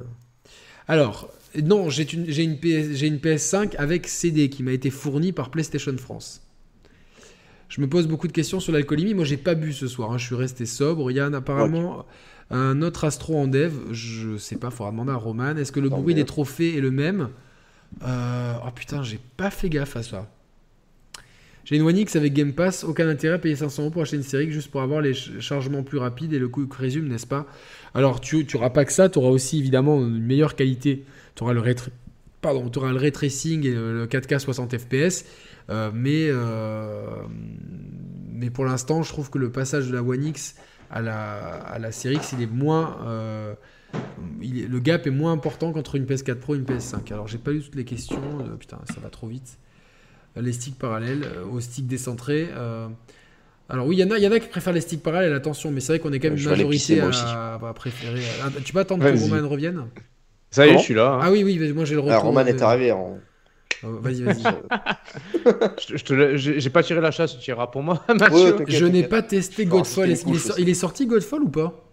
Alors, 0.87 1.29
non, 1.61 1.89
j'ai 1.89 2.11
une, 2.11 2.25
une, 2.25 2.57
PS, 2.57 3.01
une 3.01 3.17
PS5 3.17 3.75
avec 3.77 4.07
CD 4.07 4.49
qui 4.49 4.63
m'a 4.63 4.71
été 4.71 4.89
fournie 4.89 5.31
par 5.31 5.51
PlayStation 5.51 5.95
France. 5.97 6.46
Je 7.69 7.81
me 7.81 7.87
pose 7.87 8.07
beaucoup 8.07 8.27
de 8.27 8.33
questions 8.33 8.59
sur 8.59 8.71
l'alcoolémie. 8.71 9.13
Moi, 9.13 9.25
j'ai 9.25 9.37
pas 9.37 9.55
bu 9.55 9.73
ce 9.73 9.87
soir. 9.87 10.11
Hein. 10.11 10.17
Je 10.17 10.25
suis 10.25 10.35
resté 10.35 10.65
sobre. 10.65 11.11
Yann, 11.11 11.35
apparemment, 11.35 12.05
un 12.49 12.81
autre 12.81 13.03
astro 13.03 13.37
en 13.37 13.47
dev. 13.47 13.73
Je 13.91 14.37
sais 14.37 14.55
pas, 14.55 14.69
faudra 14.69 14.91
demander 14.91 15.11
à 15.11 15.15
Roman. 15.15 15.55
Est-ce 15.57 15.71
que 15.71 15.79
le 15.79 15.89
bruit 15.89 16.15
des 16.15 16.25
trophées 16.25 16.77
est 16.77 16.81
le 16.81 16.91
même 16.91 17.29
euh, 18.03 18.53
Oh 18.65 18.71
putain, 18.73 19.03
j'ai 19.03 19.19
pas 19.37 19.49
fait 19.49 19.69
gaffe 19.69 19.95
à 19.97 20.03
ça. 20.03 20.29
J'ai 21.65 21.75
une 21.75 21.81
One 21.81 21.97
X 21.97 22.15
avec 22.15 22.33
Game 22.33 22.53
Pass. 22.53 22.85
Aucun 22.85 23.09
intérêt 23.09 23.35
à 23.35 23.39
payer 23.39 23.57
500 23.57 23.83
euros 23.83 23.91
pour 23.91 24.01
acheter 24.01 24.15
une 24.15 24.23
série 24.23 24.49
juste 24.49 24.71
pour 24.71 24.81
avoir 24.81 25.01
les 25.01 25.13
chargements 25.13 25.83
plus 25.83 25.97
rapides 25.97 26.31
et 26.31 26.39
le 26.39 26.47
coût 26.47 26.65
résume, 26.71 27.09
n'est-ce 27.09 27.27
pas? 27.27 27.45
Alors, 27.93 28.21
tu 28.21 28.47
n'auras 28.53 28.69
pas 28.69 28.85
que 28.85 28.93
ça. 28.93 29.09
Tu 29.09 29.19
auras 29.19 29.29
aussi 29.29 29.59
évidemment 29.59 29.99
une 29.99 30.23
meilleure 30.23 30.55
qualité. 30.55 31.03
Tu 31.35 31.43
auras 31.43 31.51
le 31.51 31.59
Pardon, 32.41 32.69
tu 32.69 32.79
auras 32.79 32.91
le 32.91 32.97
ray 32.97 33.11
tracing 33.11 33.65
et 33.65 33.71
le 33.71 34.05
4K 34.05 34.39
60 34.39 34.77
FPS. 34.77 35.25
Euh, 35.69 35.91
mais, 35.93 36.27
euh, 36.29 37.07
mais 38.31 38.49
pour 38.49 38.65
l'instant, 38.65 39.03
je 39.03 39.11
trouve 39.11 39.29
que 39.29 39.37
le 39.37 39.51
passage 39.51 39.87
de 39.87 39.93
la 39.93 40.03
One 40.03 40.25
X 40.25 40.55
à 40.89 41.01
la, 41.01 41.45
à 41.45 41.79
la 41.79 41.91
Series 41.91 42.15
X, 42.15 42.33
il 42.33 42.43
est 42.43 42.51
moins. 42.51 42.97
Euh, 43.05 43.53
il 44.41 44.67
le 44.67 44.79
gap 44.79 45.07
est 45.07 45.11
moins 45.11 45.31
important 45.31 45.71
qu'entre 45.71 45.95
une 45.95 46.05
PS4 46.05 46.35
Pro 46.35 46.55
et 46.55 46.57
une 46.57 46.65
PS5. 46.65 47.11
Alors, 47.11 47.27
j'ai 47.27 47.37
pas 47.37 47.51
lu 47.51 47.61
toutes 47.61 47.75
les 47.75 47.85
questions. 47.85 48.21
putain, 48.59 48.79
ça 48.93 48.99
va 49.01 49.09
trop 49.09 49.27
vite. 49.27 49.57
Les 50.35 50.53
sticks 50.53 50.77
parallèles 50.77 51.25
aux 51.51 51.59
sticks 51.59 51.87
décentrés. 51.87 52.49
Alors 53.69 53.85
oui, 53.85 53.97
il 53.97 53.99
y, 53.99 54.03
en 54.03 54.11
a, 54.11 54.17
y 54.17 54.25
en 54.25 54.31
a 54.31 54.39
qui 54.39 54.47
préfèrent 54.47 54.71
les 54.71 54.79
sticks 54.79 55.03
parallèles, 55.03 55.33
attention, 55.33 55.71
mais 55.71 55.81
c'est 55.81 55.91
vrai 55.91 55.99
qu'on 55.99 56.13
est 56.13 56.19
quand 56.19 56.29
même 56.29 56.37
une 56.37 56.49
majorité 56.49 57.01
à, 57.01 57.59
préférer. 57.75 58.21
tu 58.63 58.71
peux 58.71 58.79
attendre 58.79 59.03
que 59.03 59.17
Roman 59.17 59.47
revienne? 59.49 59.83
Ça 60.49 60.65
y 60.65 60.69
est, 60.69 60.77
je 60.77 60.83
suis 60.83 60.93
là. 60.93 61.13
Hein. 61.13 61.19
Ah 61.23 61.31
oui, 61.31 61.43
oui, 61.43 61.73
moi 61.73 61.85
j'ai 61.85 61.95
le 61.95 62.01
retour. 62.01 62.21
Roman 62.21 62.45
est 62.45 62.61
arrivé 62.61 62.91
en... 62.91 63.17
Oh, 63.83 63.99
vas-y, 64.01 64.23
vas-y. 64.23 64.43
je 66.35 66.57
j'ai 66.57 66.69
pas 66.69 66.81
tiré 66.81 66.99
la 66.99 67.11
chasse, 67.11 67.33
tu 67.37 67.39
tireras 67.39 67.67
pour 67.67 67.83
moi, 67.83 68.03
je 68.67 68.85
n'ai 68.85 69.03
pas 69.03 69.21
testé 69.21 69.65
Godfall. 69.65 70.13
il, 70.57 70.69
est 70.69 70.73
sorti 70.73 71.05
Godfall 71.05 71.43
ou 71.43 71.49
pas? 71.49 71.83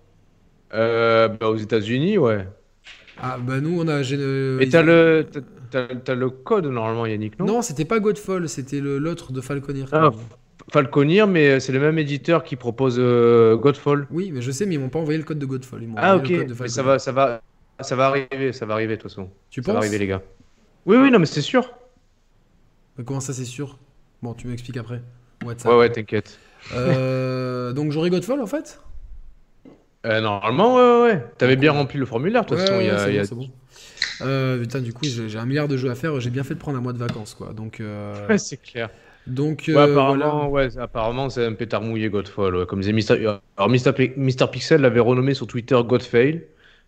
Euh, 0.72 1.28
bah, 1.28 1.48
Aux 1.48 1.56
États-Unis, 1.56 2.16
ouais. 2.16 2.46
Ah, 3.20 3.38
bah 3.38 3.60
nous, 3.60 3.80
on 3.80 3.86
a. 3.86 4.02
Euh, 4.12 4.56
Mais 4.58 4.68
t'as 4.68 4.82
le, 4.82 5.26
as, 5.74 6.14
le 6.14 6.30
code 6.30 6.66
normalement, 6.66 7.06
Yannick, 7.06 7.38
non? 7.38 7.46
Non, 7.46 7.62
c'était 7.62 7.84
pas 7.84 8.00
Godfall, 8.00 8.48
c'était 8.48 8.80
l'autre 8.80 9.32
de 9.32 9.40
Falconeer. 9.40 9.84
Ah, 9.92 10.10
Falconeer, 10.72 11.26
mais 11.26 11.60
c'est 11.60 11.72
le 11.72 11.80
même 11.80 11.98
éditeur 11.98 12.44
qui 12.44 12.56
propose 12.56 12.96
euh, 12.98 13.56
Godfall. 13.56 14.06
Oui, 14.10 14.30
mais 14.32 14.40
je 14.40 14.50
sais, 14.50 14.64
mais 14.66 14.74
ils 14.74 14.80
m'ont 14.80 14.88
pas 14.88 14.98
envoyé 14.98 15.18
le 15.18 15.24
code 15.24 15.38
de 15.38 15.46
Godfall. 15.46 15.82
ah, 15.96 16.16
ok. 16.16 16.30
Mais 16.58 16.68
ça 16.68 16.82
va, 16.82 16.98
ça 16.98 17.12
va, 17.12 17.42
ça 17.80 17.96
va 17.96 18.06
arriver, 18.06 18.52
ça 18.52 18.66
va 18.66 18.74
arriver 18.74 18.96
de 18.96 19.02
toute 19.02 19.10
façon. 19.10 19.30
Tu 19.50 19.62
ça 19.62 19.72
va 19.72 19.78
arriver, 19.78 19.98
les 19.98 20.06
gars. 20.06 20.22
Oui, 20.86 20.96
oui, 20.96 21.10
non, 21.10 21.18
mais 21.18 21.26
c'est 21.26 21.40
sûr. 21.40 21.72
Comment 23.04 23.20
ça, 23.20 23.32
c'est 23.32 23.44
sûr? 23.44 23.78
Bon, 24.22 24.34
tu 24.34 24.46
m'expliques 24.46 24.76
après. 24.76 25.02
WhatsApp. 25.44 25.72
Ouais, 25.72 25.78
ouais, 25.78 25.90
t'inquiète. 25.90 26.38
Euh, 26.74 27.72
donc 27.72 27.92
j'aurai 27.92 28.08
Godfall 28.08 28.40
en 28.40 28.46
fait? 28.46 28.80
Euh, 30.06 30.20
Normalement, 30.20 30.76
ouais, 30.76 31.02
ouais. 31.02 31.26
T'avais 31.38 31.56
bien 31.56 31.72
rempli 31.72 31.98
le 31.98 32.06
formulaire, 32.06 32.42
de 32.42 32.48
toute 32.48 32.58
façon. 32.58 32.80
il 32.80 32.86
y 32.86 32.90
a, 32.90 33.24
bon, 33.24 33.36
bon. 33.36 33.50
Euh, 34.22 34.60
putain, 34.60 34.80
du 34.80 34.92
coup, 34.92 35.04
j'ai 35.04 35.38
un 35.38 35.46
milliard 35.46 35.66
de 35.66 35.76
jeux 35.76 35.90
à 35.90 35.94
faire. 35.94 36.20
J'ai 36.20 36.30
bien 36.30 36.44
fait 36.44 36.54
de 36.54 36.58
prendre 36.58 36.78
un 36.78 36.80
mois 36.80 36.92
de 36.92 36.98
vacances, 36.98 37.34
quoi. 37.34 37.52
Donc. 37.52 37.82
Ouais, 38.28 38.38
c'est 38.38 38.58
clair. 38.58 38.90
Donc, 39.26 39.70
apparemment, 39.70 40.48
ouais, 40.50 40.76
apparemment, 40.78 41.30
c'est 41.30 41.46
un 41.46 41.54
pétard 41.54 41.80
mouillé 41.80 42.10
Godfall. 42.10 42.66
Comme 42.66 42.80
disait 42.80 42.92
Mister... 42.92 43.14
Alors, 43.56 43.70
Mister, 43.70 44.46
Pixel 44.52 44.82
l'avait 44.82 45.00
renommé 45.00 45.32
sur 45.32 45.46
Twitter 45.46 45.78
Godfail. 45.84 46.44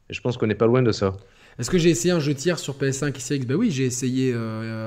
Et 0.09 0.15
je 0.15 0.21
pense 0.21 0.37
qu'on 0.37 0.47
n'est 0.47 0.55
pas 0.55 0.67
loin 0.67 0.83
de 0.83 0.93
ça. 0.93 1.17
Est-ce 1.59 1.71
que 1.71 1.79
j'ai 1.79 1.91
essayé 1.91 2.13
un 2.13 2.21
jeu 2.21 2.35
tiers 2.35 2.59
sur 2.59 2.77
PS5 2.77 3.17
et 3.17 3.19
Series 3.19 3.41
X 3.41 3.47
Bah 3.47 3.55
oui, 3.55 3.71
j'ai 3.71 3.85
essayé 3.85 4.35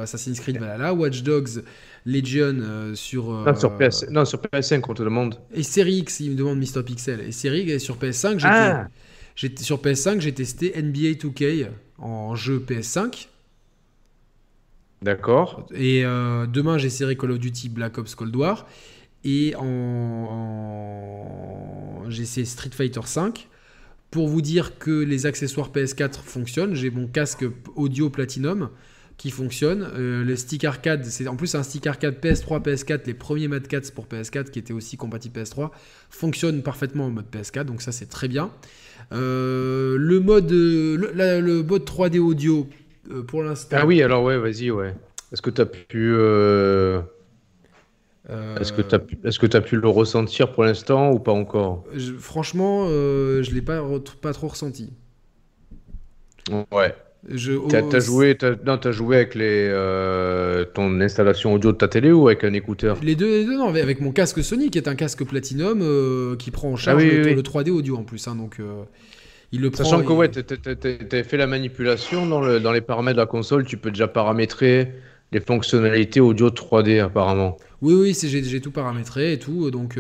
Assassin's 0.02 0.40
Creed 0.40 0.60
Valhalla, 0.60 0.94
Watch 0.94 1.24
Dogs 1.24 1.64
Legion 2.06 2.58
euh, 2.62 2.96
sur. 2.96 3.32
non, 3.32 3.56
sur 3.56 3.78
PS... 3.78 4.06
non, 4.10 4.26
sur 4.26 4.40
PS5, 4.40 4.84
on 4.88 4.94
te 4.94 5.04
demande. 5.04 5.40
Et 5.54 5.64
Série 5.64 5.98
X, 5.98 6.20
il 6.22 6.32
me 6.32 6.36
demande 6.36 6.60
Mister 6.60 6.84
Pixel. 6.84 7.22
Et 7.22 7.32
Série 7.32 7.62
X, 7.62 7.84
sur 7.84 7.98
PS5, 7.98 8.40
ah. 8.44 8.88
sur 9.36 9.82
PS5, 9.82 10.20
j'ai 10.20 10.34
testé 10.34 10.74
NBA 10.82 11.18
2K 11.20 11.68
en 11.98 12.36
jeu 12.36 12.64
PS5. 12.66 13.28
D'accord. 15.02 15.66
Et 15.74 16.04
euh, 16.06 16.46
demain, 16.46 16.78
j'essaierai 16.78 17.16
Call 17.16 17.32
of 17.32 17.40
Duty 17.40 17.70
Black 17.70 17.98
Ops 17.98 18.16
Cold 18.16 18.36
War. 18.36 18.68
Et 19.24 19.56
en, 19.56 19.66
en... 21.26 22.10
j'ai 22.10 22.24
essayé 22.24 22.46
Street 22.46 22.72
Fighter 22.72 23.02
5. 23.06 23.48
Pour 24.12 24.28
vous 24.28 24.42
dire 24.42 24.80
que 24.80 25.04
les 25.04 25.26
accessoires 25.26 25.72
PS4 25.72 26.22
fonctionnent, 26.24 26.74
j'ai 26.74 26.90
mon 26.90 27.08
casque 27.08 27.46
audio 27.76 28.10
Platinum 28.10 28.70
qui 29.18 29.30
fonctionne. 29.30 29.88
Euh, 29.96 30.24
le 30.24 30.36
stick 30.36 30.64
arcade, 30.64 31.06
c'est 31.06 31.28
en 31.28 31.36
plus 31.36 31.54
un 31.54 31.62
stick 31.62 31.86
arcade 31.86 32.16
PS3, 32.20 32.64
PS4, 32.64 33.02
les 33.06 33.14
premiers 33.14 33.48
Mad 33.48 33.68
4 33.68 33.94
pour 33.94 34.08
PS4 34.08 34.50
qui 34.50 34.58
étaient 34.58 34.74
aussi 34.74 34.98
compatibles 34.98 35.40
PS3, 35.40 35.70
fonctionnent 36.10 36.64
parfaitement 36.64 37.06
en 37.06 37.10
mode 37.12 37.26
PS4, 37.32 37.66
donc 37.66 37.84
ça 37.84 37.92
c'est 37.92 38.08
très 38.08 38.28
bien. 38.28 38.50
Euh, 39.12 39.98
le 39.98 40.20
mode 40.20 40.50
le, 40.52 41.62
mode 41.62 41.84
3D 41.84 42.18
audio 42.18 42.68
euh, 43.12 43.22
pour 43.22 43.44
l'instant. 43.44 43.78
Ah 43.80 43.86
oui, 43.86 44.02
alors 44.02 44.24
ouais, 44.24 44.38
vas-y, 44.38 44.72
ouais. 44.72 44.96
Est-ce 45.32 45.42
que 45.44 45.52
tu 45.52 45.62
as 45.62 45.66
pu 45.68 46.16
Est-ce 48.60 48.74
que 48.74 48.82
tu 48.82 48.96
as, 48.96 49.00
pu... 49.00 49.18
Est 49.24 49.56
as 49.56 49.62
pu 49.62 49.76
le 49.78 49.88
ressentir 49.88 50.52
pour 50.52 50.64
l'instant 50.64 51.12
ou 51.12 51.20
pas 51.20 51.32
encore? 51.32 51.84
Franchement, 52.20 52.88
je 52.88 53.54
l'ai 53.54 53.62
pas, 53.62 53.82
pas 54.22 54.34
trop 54.34 54.48
ressenti. 54.48 54.94
Ouais. 56.72 56.94
T'as 57.70 58.00
joué, 58.00 58.38
as, 58.42 58.92
joué 58.92 59.16
avec 59.18 59.36
les, 59.36 59.68
euh, 59.70 60.64
ton 60.64 61.02
installation 61.02 61.54
audio 61.54 61.74
de 61.74 61.78
ta 61.78 61.90
télé 61.90 62.12
ou 62.12 62.28
avec 62.28 62.46
un 62.46 62.54
écouteur? 62.54 62.98
Les 63.04 63.16
deux, 63.16 63.44
non, 63.46 63.68
avec 63.68 64.00
mon 64.00 64.12
casque 64.12 64.42
Sony 64.42 64.70
qui 64.70 64.78
est 64.78 64.88
un 64.88 64.96
casque 64.96 65.26
Platinum 65.26 65.82
euh, 65.82 66.38
qui 66.38 66.50
prend 66.50 66.70
en 66.70 66.76
ah 66.76 66.78
charge 66.78 67.04
le, 67.04 67.42
3D 67.42 67.72
audio 67.72 67.98
en 67.98 68.04
plus. 68.04 68.26
Hein, 68.28 68.36
donc, 68.36 68.60
euh, 68.60 68.84
il 69.52 69.60
le 69.62 69.70
Sachant 69.74 70.02
que 70.02 70.14
ouais, 70.14 70.30
t'as 70.30 71.24
fait 71.24 71.38
la 71.38 71.48
manipulation 71.48 72.26
dans, 72.26 72.40
le, 72.40 72.62
dans 72.62 72.72
les 72.72 72.82
paramètres 72.82 73.18
de 73.18 73.22
la 73.22 73.28
console, 73.28 73.66
tu 73.66 73.76
peux 73.76 73.92
déjà 73.92 74.08
paramétrer 74.08 74.94
les 75.32 75.40
fonctionnalités 75.40 76.20
audio 76.20 76.50
3D 76.50 77.02
apparemment. 77.02 77.58
Oui, 77.82 77.94
oui, 77.94 78.18
j'ai 78.22 78.62
tout 78.62 78.72
paramétré 78.72 79.34
et 79.34 79.40
tout, 79.40 79.72
donc 79.72 79.98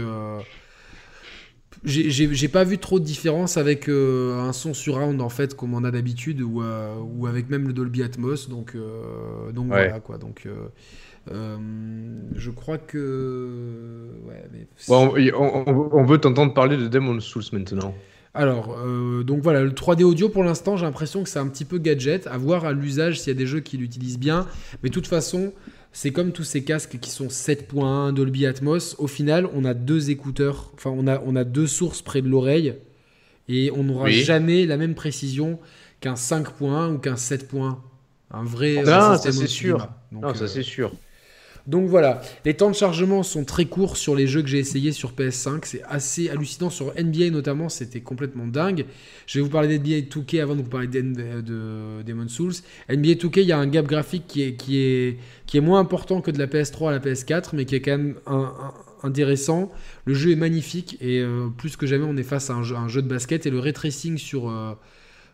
j'ai 1.85 2.47
pas 2.47 2.63
vu 2.63 2.77
trop 2.77 2.99
de 2.99 3.05
différence 3.05 3.57
avec 3.57 3.87
euh, 3.87 4.39
un 4.39 4.53
son 4.53 4.73
surround 4.73 5.21
en 5.21 5.29
fait 5.29 5.55
comme 5.55 5.73
on 5.73 5.83
a 5.83 5.91
d'habitude 5.91 6.41
ou, 6.41 6.61
euh, 6.61 6.95
ou, 6.99 7.27
avec 7.27 7.49
même 7.49 7.67
le 7.67 7.73
Dolby 7.73 8.03
Atmos 8.03 8.49
donc 8.49 8.73
euh, 8.75 9.51
donc 9.51 9.67
voilà 9.67 9.99
quoi. 9.99 10.17
Donc 10.17 10.47
je 12.35 12.49
crois 12.49 12.77
que 12.77 14.09
ouais, 14.25 14.67
on, 14.89 16.03
veut 16.03 16.17
t'entendre 16.17 16.53
parler 16.53 16.77
de 16.77 16.87
Demon's 16.87 17.23
Souls 17.23 17.43
maintenant 17.53 17.93
alors, 18.39 18.77
donc 19.23 19.41
voilà, 19.41 19.61
le 19.61 19.71
3D 19.71 20.03
audio 20.03 20.29
pour 20.29 20.43
l'instant, 20.43 20.77
j'ai 20.77 20.85
l'impression 20.85 21.23
que 21.23 21.29
c'est 21.29 21.39
un 21.39 21.47
petit 21.47 21.65
peu 21.65 21.77
gadget, 21.77 22.25
à 22.27 22.37
voir 22.37 22.65
à 22.65 22.71
l'usage 22.73 23.19
s'il 23.19 23.33
y 23.33 23.35
a 23.35 23.39
des 23.39 23.45
jeux 23.45 23.59
qui 23.59 23.77
l'utilisent 23.77 24.19
bien. 24.19 24.47
Mais 24.81 24.89
de 24.89 24.93
toute 24.93 25.07
façon, 25.07 25.53
c'est 25.91 26.11
comme 26.11 26.31
tous 26.31 26.43
ces 26.43 26.63
casques 26.63 26.99
qui 26.99 27.09
sont 27.09 27.27
7.1 27.27 28.13
Dolby 28.13 28.45
Atmos. 28.45 28.95
Au 28.99 29.07
final, 29.07 29.47
on 29.53 29.65
a 29.65 29.73
deux 29.73 30.09
écouteurs, 30.09 30.71
enfin, 30.75 30.91
on 30.91 31.07
a, 31.07 31.21
on 31.25 31.35
a 31.35 31.43
deux 31.43 31.67
sources 31.67 32.01
près 32.01 32.21
de 32.21 32.27
l'oreille 32.27 32.75
et 33.47 33.71
on 33.71 33.83
n'aura 33.83 34.09
jamais 34.09 34.65
la 34.65 34.77
même 34.77 34.95
précision 34.95 35.59
qu'un 35.99 36.13
5.1 36.13 36.93
ou 36.93 36.97
qu'un 36.99 37.15
7.1. 37.15 37.77
Un 38.31 38.43
vrai. 38.43 38.75
Non, 38.75 39.17
ça 39.17 39.31
c'est 39.31 39.47
sûr. 39.47 39.89
non, 40.11 40.33
ça 40.35 40.47
c'est 40.47 40.63
sûr. 40.63 40.91
Donc 41.67 41.87
voilà, 41.87 42.21
les 42.45 42.55
temps 42.55 42.69
de 42.69 42.75
chargement 42.75 43.23
sont 43.23 43.45
très 43.45 43.65
courts 43.65 43.97
sur 43.97 44.15
les 44.15 44.27
jeux 44.27 44.41
que 44.41 44.47
j'ai 44.47 44.59
essayé 44.59 44.91
sur 44.91 45.11
PS5. 45.11 45.61
C'est 45.63 45.83
assez 45.83 46.29
hallucinant. 46.29 46.69
Sur 46.69 46.93
NBA 46.95 47.29
notamment, 47.29 47.69
c'était 47.69 48.01
complètement 48.01 48.47
dingue. 48.47 48.85
Je 49.27 49.39
vais 49.39 49.43
vous 49.43 49.49
parler 49.51 49.77
d'NBA 49.77 50.01
2K 50.01 50.41
avant 50.41 50.55
de 50.55 50.61
vous 50.61 50.69
parler 50.69 50.87
de, 50.87 51.41
de 51.41 52.27
Souls. 52.27 52.53
NBA 52.89 53.13
2K, 53.13 53.41
il 53.41 53.47
y 53.47 53.51
a 53.51 53.57
un 53.57 53.67
gap 53.67 53.85
graphique 53.85 54.25
qui 54.27 54.43
est, 54.43 54.55
qui, 54.55 54.79
est, 54.79 55.17
qui 55.45 55.57
est 55.57 55.61
moins 55.61 55.79
important 55.79 56.21
que 56.21 56.31
de 56.31 56.39
la 56.39 56.47
PS3 56.47 56.89
à 56.89 56.91
la 56.91 56.99
PS4, 56.99 57.49
mais 57.53 57.65
qui 57.65 57.75
est 57.75 57.81
quand 57.81 57.97
même 57.97 58.15
intéressant. 59.03 59.71
Le 60.05 60.13
jeu 60.13 60.31
est 60.31 60.35
magnifique 60.35 60.97
et 61.01 61.19
euh, 61.19 61.49
plus 61.55 61.75
que 61.75 61.85
jamais, 61.85 62.05
on 62.05 62.17
est 62.17 62.23
face 62.23 62.49
à 62.49 62.53
un 62.53 62.63
jeu, 62.63 63.01
de 63.01 63.07
basket. 63.07 63.45
Et 63.45 63.49
le 63.49 63.59
ray 63.59 63.73
tracing 63.73 64.17
sur. 64.17 64.49
Euh, 64.49 64.73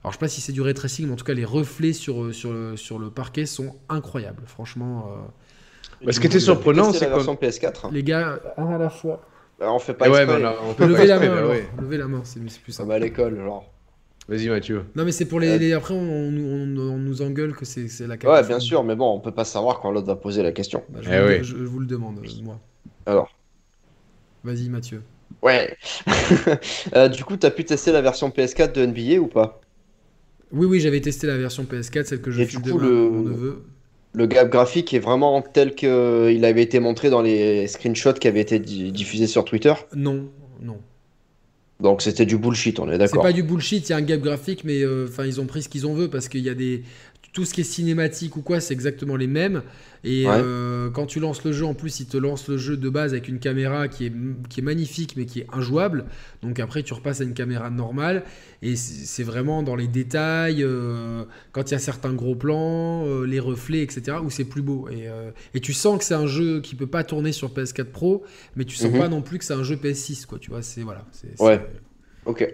alors 0.04 0.12
je 0.12 0.18
sais 0.18 0.20
pas 0.20 0.28
si 0.28 0.42
c'est 0.42 0.54
du 0.54 0.62
ray 0.62 0.74
tracing, 0.74 1.08
mais 1.08 1.14
en 1.14 1.16
tout 1.16 1.26
cas, 1.26 1.34
les 1.34 1.46
reflets 1.46 1.94
sur, 1.94 2.34
sur, 2.34 2.54
sur 2.78 3.00
le 3.00 3.10
parquet 3.10 3.46
sont 3.46 3.76
incroyables. 3.90 4.44
Franchement. 4.46 5.10
Euh, 5.12 5.22
ce 6.10 6.20
qui 6.20 6.28
était 6.28 6.40
surprenant, 6.40 6.92
c'est 6.92 7.06
la 7.06 7.16
version 7.16 7.36
PS4. 7.36 7.92
Les 7.92 8.04
gars, 8.04 8.40
un 8.58 8.68
à 8.68 8.78
la 8.78 8.90
fois. 8.90 9.22
Bah, 9.60 9.72
on 9.72 9.80
fait 9.80 9.94
pas 9.94 10.10
ouais, 10.10 10.24
exprès. 10.24 10.44
on 10.68 10.74
peut 10.74 10.86
lever, 10.86 11.08
la 11.08 11.20
main, 11.20 11.48
ouais. 11.48 11.66
lever 11.80 11.98
la 11.98 12.08
main, 12.08 12.22
c'est 12.24 12.42
plus 12.62 12.74
ça. 12.74 12.84
va 12.84 12.96
à 12.96 13.00
l'école, 13.00 13.38
genre. 13.38 13.72
Vas-y 14.28 14.50
Mathieu. 14.50 14.86
Non 14.96 15.06
mais 15.06 15.12
c'est 15.12 15.26
pour 15.26 15.40
les, 15.40 15.74
après 15.74 15.94
on, 15.94 16.00
on, 16.00 16.98
nous 16.98 17.22
engueule 17.22 17.54
que 17.54 17.64
c'est 17.64 17.86
la 18.08 18.18
question. 18.18 18.32
Ouais 18.32 18.44
bien 18.44 18.60
sûr 18.60 18.84
mais 18.84 18.96
bon 18.96 19.14
on 19.14 19.20
peut 19.20 19.32
pas 19.32 19.46
savoir 19.46 19.80
quand 19.80 19.92
l'autre 19.92 20.08
va 20.08 20.16
poser 20.16 20.42
la 20.42 20.52
question. 20.52 20.84
Bah, 20.90 21.00
je, 21.02 21.12
eh 21.12 21.38
vous, 21.38 21.44
je, 21.44 21.56
vous, 21.58 21.80
le 21.80 21.86
demande 21.86 22.20
moi. 22.42 22.60
Alors. 23.06 23.30
Vas-y 24.44 24.70
Mathieu. 24.70 25.04
Ouais. 25.44 25.78
euh, 26.96 27.08
du 27.08 27.24
coup 27.24 27.38
t'as 27.38 27.52
pu 27.52 27.66
tester 27.66 27.92
la 27.92 28.02
version 28.02 28.30
PS4 28.30 28.72
de 28.72 28.86
NBA 28.88 29.22
ou 29.22 29.28
pas? 29.28 29.62
Oui 30.52 30.66
oui 30.66 30.80
j'avais 30.80 31.02
testé 31.02 31.28
la 31.28 31.38
version 31.38 31.64
PS4 31.64 32.06
celle 32.06 32.22
que 32.22 32.32
je 32.32 32.42
suis 32.42 32.58
demain 32.58 32.82
le... 32.82 33.10
mon 33.12 33.22
neveu 33.22 33.64
le 34.16 34.26
gap 34.28 34.50
graphique 34.50 34.94
est 34.94 35.00
vraiment 35.00 35.42
tel 35.42 35.76
qu'il 35.76 36.46
avait 36.46 36.64
été 36.64 36.80
montré 36.80 37.10
dans 37.10 37.22
les 37.22 37.68
screenshots 37.68 38.14
qui 38.14 38.28
avaient 38.28 38.42
été 38.42 38.60
diffusés 38.60 39.28
sur 39.28 39.46
Twitter 39.46 39.74
Non, 39.96 40.30
non. 40.62 40.78
Donc 41.82 42.02
c'était 42.02 42.26
du 42.26 42.38
bullshit, 42.38 42.80
on 42.80 42.90
est 42.90 42.98
d'accord. 42.98 43.22
C'est 43.22 43.30
pas 43.30 43.34
du 43.34 43.44
bullshit, 43.44 43.90
il 43.90 43.92
y 43.92 43.94
a 43.94 43.98
un 43.98 44.02
gap 44.02 44.22
graphique, 44.22 44.64
mais 44.64 44.82
euh, 44.82 45.08
enfin 45.10 45.26
ils 45.26 45.42
ont 45.42 45.46
pris 45.46 45.62
ce 45.62 45.68
qu'ils 45.68 45.86
ont 45.86 45.94
veut 45.94 46.10
parce 46.10 46.30
qu'il 46.30 46.40
y 46.40 46.50
a 46.50 46.54
des 46.54 46.84
tout 47.36 47.44
ce 47.44 47.54
qui 47.54 47.62
est 47.62 47.66
cinématique 47.66 48.38
ou 48.38 48.42
quoi, 48.42 48.62
c'est 48.62 48.74
exactement 48.74 49.18
les 49.18 49.28
mêmes. 49.28 49.62
Et 50.06 50.24
euh, 50.26 50.90
quand 50.90 51.06
tu 51.06 51.20
lances 51.20 51.44
le 51.44 51.52
jeu, 51.52 51.66
en 51.66 51.74
plus, 51.74 52.00
il 52.00 52.06
te 52.06 52.16
lance 52.16 52.48
le 52.48 52.58
jeu 52.58 52.78
de 52.78 52.90
base 52.90 53.12
avec 53.12 53.28
une 53.28 53.40
caméra 53.40 53.90
qui 53.90 54.06
est, 54.06 54.14
qui 54.48 54.62
est 54.62 54.64
magnifique, 54.64 55.18
mais 55.18 55.26
qui 55.26 55.42
est 55.42 55.48
injouable. 55.52 56.06
Donc 56.42 56.62
après, 56.62 56.82
tu 56.82 56.94
repasses 56.94 57.20
à 57.20 57.26
une 57.26 57.34
caméra 57.34 57.70
normale. 57.70 58.24
Et 58.62 58.78
c'est 58.78 59.24
vraiment 59.24 59.64
dans 59.64 59.76
les 59.76 59.90
détails, 59.90 60.64
euh, 60.64 61.26
quand 61.52 61.72
il 61.72 61.74
y 61.74 61.76
a 61.76 61.80
certains 61.80 62.14
gros 62.14 62.36
plans, 62.36 63.06
euh, 63.06 63.26
les 63.26 63.42
reflets, 63.42 63.82
etc., 63.82 64.20
où 64.24 64.30
c'est 64.30 64.46
plus 64.46 64.62
beau. 64.62 64.88
Et, 64.90 65.10
et, 65.54 65.60
tu 65.60 65.74
sens 65.74 65.98
que 66.00 66.06
c'est 66.06 66.14
un 66.14 66.28
jeu 66.28 66.62
qui 66.62 66.76
peut 66.76 66.88
pas 66.88 67.04
tourner 67.04 67.34
sur 67.34 67.54
PS4 67.54 67.84
Pro, 67.84 68.24
mais 68.56 68.64
tu 68.64 68.78
sens 68.78 68.94
mhm. 68.94 69.00
pas 69.00 69.10
non 69.10 69.22
plus 69.22 69.40
que 69.40 69.44
c'est 69.44 69.54
un 69.54 69.64
jeu 69.64 69.76
PS6, 69.76 70.26
quoi. 70.26 70.40
Tu 70.40 70.52
vois, 70.52 70.62
c'est 70.62 70.84
voilà. 70.84 71.06
Ouais. 71.40 71.60
Ok. 72.26 72.48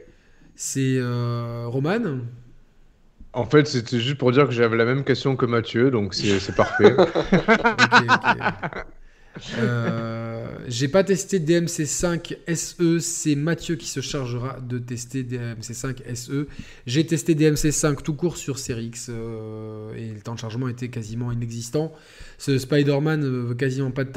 C'est 0.55 0.99
Roman 0.99 2.21
en 3.33 3.45
fait, 3.45 3.65
c'était 3.65 3.99
juste 3.99 4.17
pour 4.17 4.31
dire 4.31 4.45
que 4.45 4.51
j'avais 4.51 4.77
la 4.77 4.85
même 4.85 5.03
question 5.03 5.35
que 5.35 5.45
Mathieu, 5.45 5.91
donc 5.91 6.13
c'est 6.13 6.55
parfait. 6.55 6.95
Euh, 9.57 10.47
j'ai 10.67 10.87
pas 10.87 11.03
testé 11.03 11.39
DMC5 11.39 12.37
SE, 12.53 12.99
c'est 12.99 13.35
Mathieu 13.35 13.75
qui 13.75 13.87
se 13.87 14.01
chargera 14.01 14.59
de 14.59 14.77
tester 14.77 15.23
DMC5 15.23 16.15
SE. 16.15 16.47
J'ai 16.85 17.05
testé 17.05 17.35
DMC5 17.35 18.01
tout 18.03 18.13
court 18.13 18.37
sur 18.37 18.59
Series 18.59 18.87
X 18.87 19.09
euh, 19.09 19.93
et 19.95 20.13
le 20.13 20.21
temps 20.21 20.35
de 20.35 20.39
chargement 20.39 20.67
était 20.67 20.89
quasiment 20.89 21.31
inexistant. 21.31 21.93
Spider-Man, 22.39 23.23
euh, 23.23 23.53
quasiment 23.53 23.91
pas 23.91 24.03
de, 24.03 24.11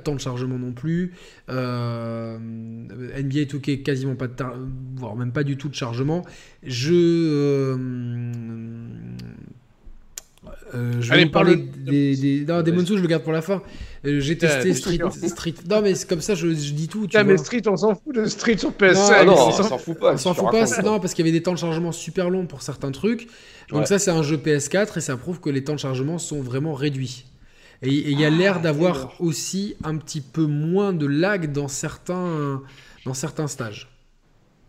temps 0.00 0.14
de 0.14 0.20
chargement 0.20 0.58
non 0.58 0.72
plus. 0.72 1.12
NBA 1.48 3.44
2K, 3.44 3.82
quasiment 3.82 4.14
pas 4.14 4.28
de 4.28 4.34
voire 4.96 5.14
même 5.16 5.32
pas 5.32 5.44
du 5.44 5.56
tout 5.56 5.68
de 5.68 5.74
chargement. 5.74 6.24
Je 6.62 7.76
euh, 10.74 10.92
je 11.00 11.12
vais 11.12 11.24
vous 11.24 11.30
parler 11.30 11.56
des, 11.56 12.16
des... 12.16 12.44
Non, 12.46 12.62
Demon's 12.62 12.86
Souls, 12.86 12.98
je 12.98 13.02
le 13.02 13.08
garde 13.08 13.22
pour 13.22 13.32
la 13.32 13.42
fin. 13.42 13.62
Euh, 14.06 14.20
j'ai 14.20 14.38
testé 14.38 14.72
Street, 14.74 14.98
Street. 15.28 15.54
Non, 15.68 15.82
mais 15.82 15.94
c'est 15.94 16.08
comme 16.08 16.20
ça, 16.20 16.34
je, 16.34 16.48
je 16.48 16.72
dis 16.72 16.88
tout. 16.88 17.06
Tu 17.06 17.16
ah, 17.16 17.24
mais 17.24 17.36
Street, 17.36 17.62
on 17.66 17.76
s'en 17.76 17.94
fout 17.94 18.14
de 18.14 18.26
Street 18.26 18.56
sur 18.56 18.70
PS5. 18.70 19.24
Non, 19.24 19.34
non 19.34 19.48
on 19.48 19.50
s'en 19.52 19.78
fout 19.78 19.98
pas. 19.98 20.14
On 20.14 20.16
s'en 20.16 20.34
fout 20.34 20.50
pas, 20.50 20.82
non, 20.82 21.00
parce 21.00 21.14
qu'il 21.14 21.24
y 21.24 21.28
avait 21.28 21.36
des 21.36 21.42
temps 21.42 21.52
de 21.52 21.58
chargement 21.58 21.92
super 21.92 22.30
longs 22.30 22.46
pour 22.46 22.62
certains 22.62 22.92
trucs. 22.92 23.28
Donc, 23.70 23.86
ça, 23.86 23.98
c'est 23.98 24.10
un 24.10 24.22
jeu 24.22 24.36
PS4 24.36 24.98
et 24.98 25.00
ça 25.00 25.16
prouve 25.16 25.40
que 25.40 25.50
les 25.50 25.64
temps 25.64 25.74
de 25.74 25.80
chargement 25.80 26.18
sont 26.18 26.40
vraiment 26.40 26.74
réduits. 26.74 27.24
Et 27.82 27.88
il 27.88 28.20
y 28.20 28.24
a 28.24 28.30
l'air 28.30 28.60
d'avoir 28.60 29.14
aussi 29.20 29.76
un 29.84 29.96
petit 29.96 30.20
peu 30.20 30.44
moins 30.44 30.92
de 30.92 31.06
lag 31.06 31.50
dans 31.50 31.68
certains, 31.68 32.62
dans 33.06 33.14
certains 33.14 33.46
stages. 33.46 33.88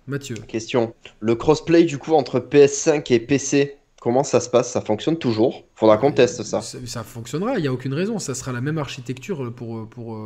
Mathieu. 0.08 0.36
Question. 0.36 0.94
Le 1.20 1.36
crossplay 1.36 1.84
du 1.84 1.98
coup 1.98 2.14
entre 2.14 2.40
PS5 2.40 3.14
et 3.14 3.20
PC, 3.20 3.78
comment 4.02 4.24
ça 4.24 4.40
se 4.40 4.50
passe? 4.50 4.72
Ça 4.72 4.82
fonctionne 4.82 5.18
toujours? 5.18 5.64
Faudra 5.82 5.98
qu'on 5.98 6.14
teste 6.14 6.44
ça. 6.44 6.62
ça. 6.62 7.04
fonctionnera, 7.04 7.58
il 7.58 7.64
n'y 7.64 7.68
a 7.68 7.74
aucune 7.74 7.94
raison. 7.94 8.20
Ça 8.20 8.36
sera 8.36 8.54
la 8.54 8.62
même 8.62 8.78
architecture 8.78 9.52
pour, 9.54 9.90
pour, 9.90 10.18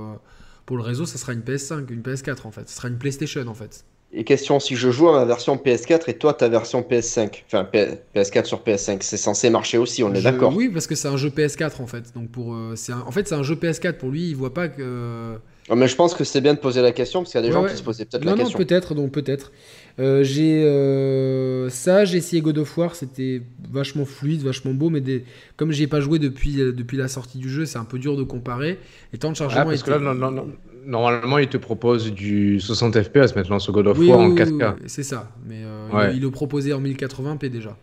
pour 0.65 0.77
le 0.77 0.83
réseau, 0.83 1.05
ça 1.05 1.17
sera 1.17 1.33
une 1.33 1.41
PS5, 1.41 1.91
une 1.91 2.01
PS4 2.01 2.45
en 2.45 2.51
fait. 2.51 2.67
Ça 2.67 2.77
sera 2.77 2.87
une 2.87 2.97
PlayStation 2.97 3.47
en 3.47 3.53
fait. 3.53 3.85
Et 4.13 4.23
question, 4.23 4.59
si 4.59 4.75
je 4.75 4.91
joue 4.91 5.09
à 5.09 5.19
ma 5.19 5.25
version 5.25 5.57
PS4 5.57 6.09
et 6.09 6.17
toi 6.17 6.33
ta 6.33 6.47
version 6.47 6.81
PS5, 6.81 7.43
enfin 7.47 7.67
PS4 8.15 8.45
sur 8.45 8.61
PS5, 8.61 8.99
c'est 9.01 9.17
censé 9.17 9.49
marcher 9.49 9.77
aussi, 9.77 10.03
on 10.03 10.13
est 10.13 10.21
d'accord 10.21 10.55
Oui, 10.55 10.69
parce 10.69 10.87
que 10.87 10.95
c'est 10.95 11.07
un 11.07 11.17
jeu 11.17 11.29
PS4 11.29 11.81
en 11.81 11.87
fait. 11.87 12.13
Donc 12.13 12.29
pour, 12.29 12.53
euh, 12.53 12.75
en 13.05 13.11
fait 13.11 13.27
c'est 13.27 13.35
un 13.35 13.43
jeu 13.43 13.55
PS4 13.55 13.93
pour 13.93 14.09
lui, 14.09 14.29
il 14.29 14.35
voit 14.35 14.53
pas 14.53 14.69
que. 14.69 15.37
Oh, 15.69 15.75
mais 15.75 15.87
je 15.87 15.95
pense 15.95 16.13
que 16.13 16.23
c'est 16.23 16.41
bien 16.41 16.53
de 16.53 16.59
poser 16.59 16.81
la 16.81 16.91
question 16.91 17.21
parce 17.21 17.31
qu'il 17.31 17.41
y 17.41 17.43
a 17.43 17.47
des 17.47 17.51
gens 17.51 17.65
qui 17.65 17.75
se 17.75 17.83
posaient 17.83 18.05
peut-être 18.05 18.23
la 18.23 18.33
question. 18.33 18.57
Non, 18.57 18.65
peut-être, 18.65 18.93
donc 18.93 19.11
peut-être. 19.11 19.51
Euh, 19.97 20.23
j'ai 20.23 20.65
euh, 20.65 21.69
ça, 21.69 22.03
j'ai 22.03 22.17
essayé 22.17 22.41
God 22.41 22.57
of 22.57 22.77
War, 22.77 22.95
c'était 22.95 23.41
vachement 23.71 24.03
fluide, 24.03 24.41
vachement 24.41 24.73
beau, 24.73 24.89
mais 24.89 24.99
des... 24.99 25.23
comme 25.55 25.71
j'y 25.71 25.83
ai 25.83 25.87
pas 25.87 26.01
joué 26.01 26.19
depuis, 26.19 26.55
depuis 26.55 26.97
la 26.97 27.07
sortie 27.07 27.37
du 27.37 27.49
jeu, 27.49 27.65
c'est 27.65 27.77
un 27.77 27.85
peu 27.85 27.97
dur 27.97 28.17
de 28.17 28.23
comparer. 28.23 28.77
Et 29.13 29.17
temps 29.17 29.31
de 29.31 29.37
chargement. 29.37 29.61
Ah, 29.61 29.65
parce 29.65 29.83
que 29.83 29.91
là, 29.91 29.99
non, 29.99 30.13
non, 30.13 30.31
non 30.31 30.51
normalement, 30.85 31.37
il 31.37 31.47
te 31.47 31.57
propose 31.57 32.13
du 32.13 32.59
60 32.59 33.01
FPS 33.01 33.35
maintenant 33.35 33.59
sur 33.59 33.73
God 33.73 33.87
of 33.87 33.99
War 33.99 34.19
en 34.19 34.33
4K. 34.33 34.75
c'est 34.85 35.03
ça, 35.03 35.31
mais 35.45 35.61
euh, 35.63 36.11
il, 36.13 36.21
le 36.21 36.31
proposait 36.31 36.73
en 36.73 36.81
1080p 36.81 37.49
déjà. 37.49 37.75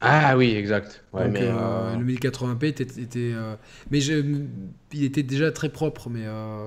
Ah 0.00 0.36
oui, 0.36 0.54
exact. 0.56 1.04
mais 1.14 1.42
euh, 1.42 1.52
euh, 1.52 1.96
le 1.96 2.04
1080p 2.04 2.64
était, 2.66 2.86
mais 3.90 4.00
il 4.00 5.04
était 5.04 5.22
déjà 5.22 5.52
très 5.52 5.68
propre, 5.68 6.08
mais 6.10 6.24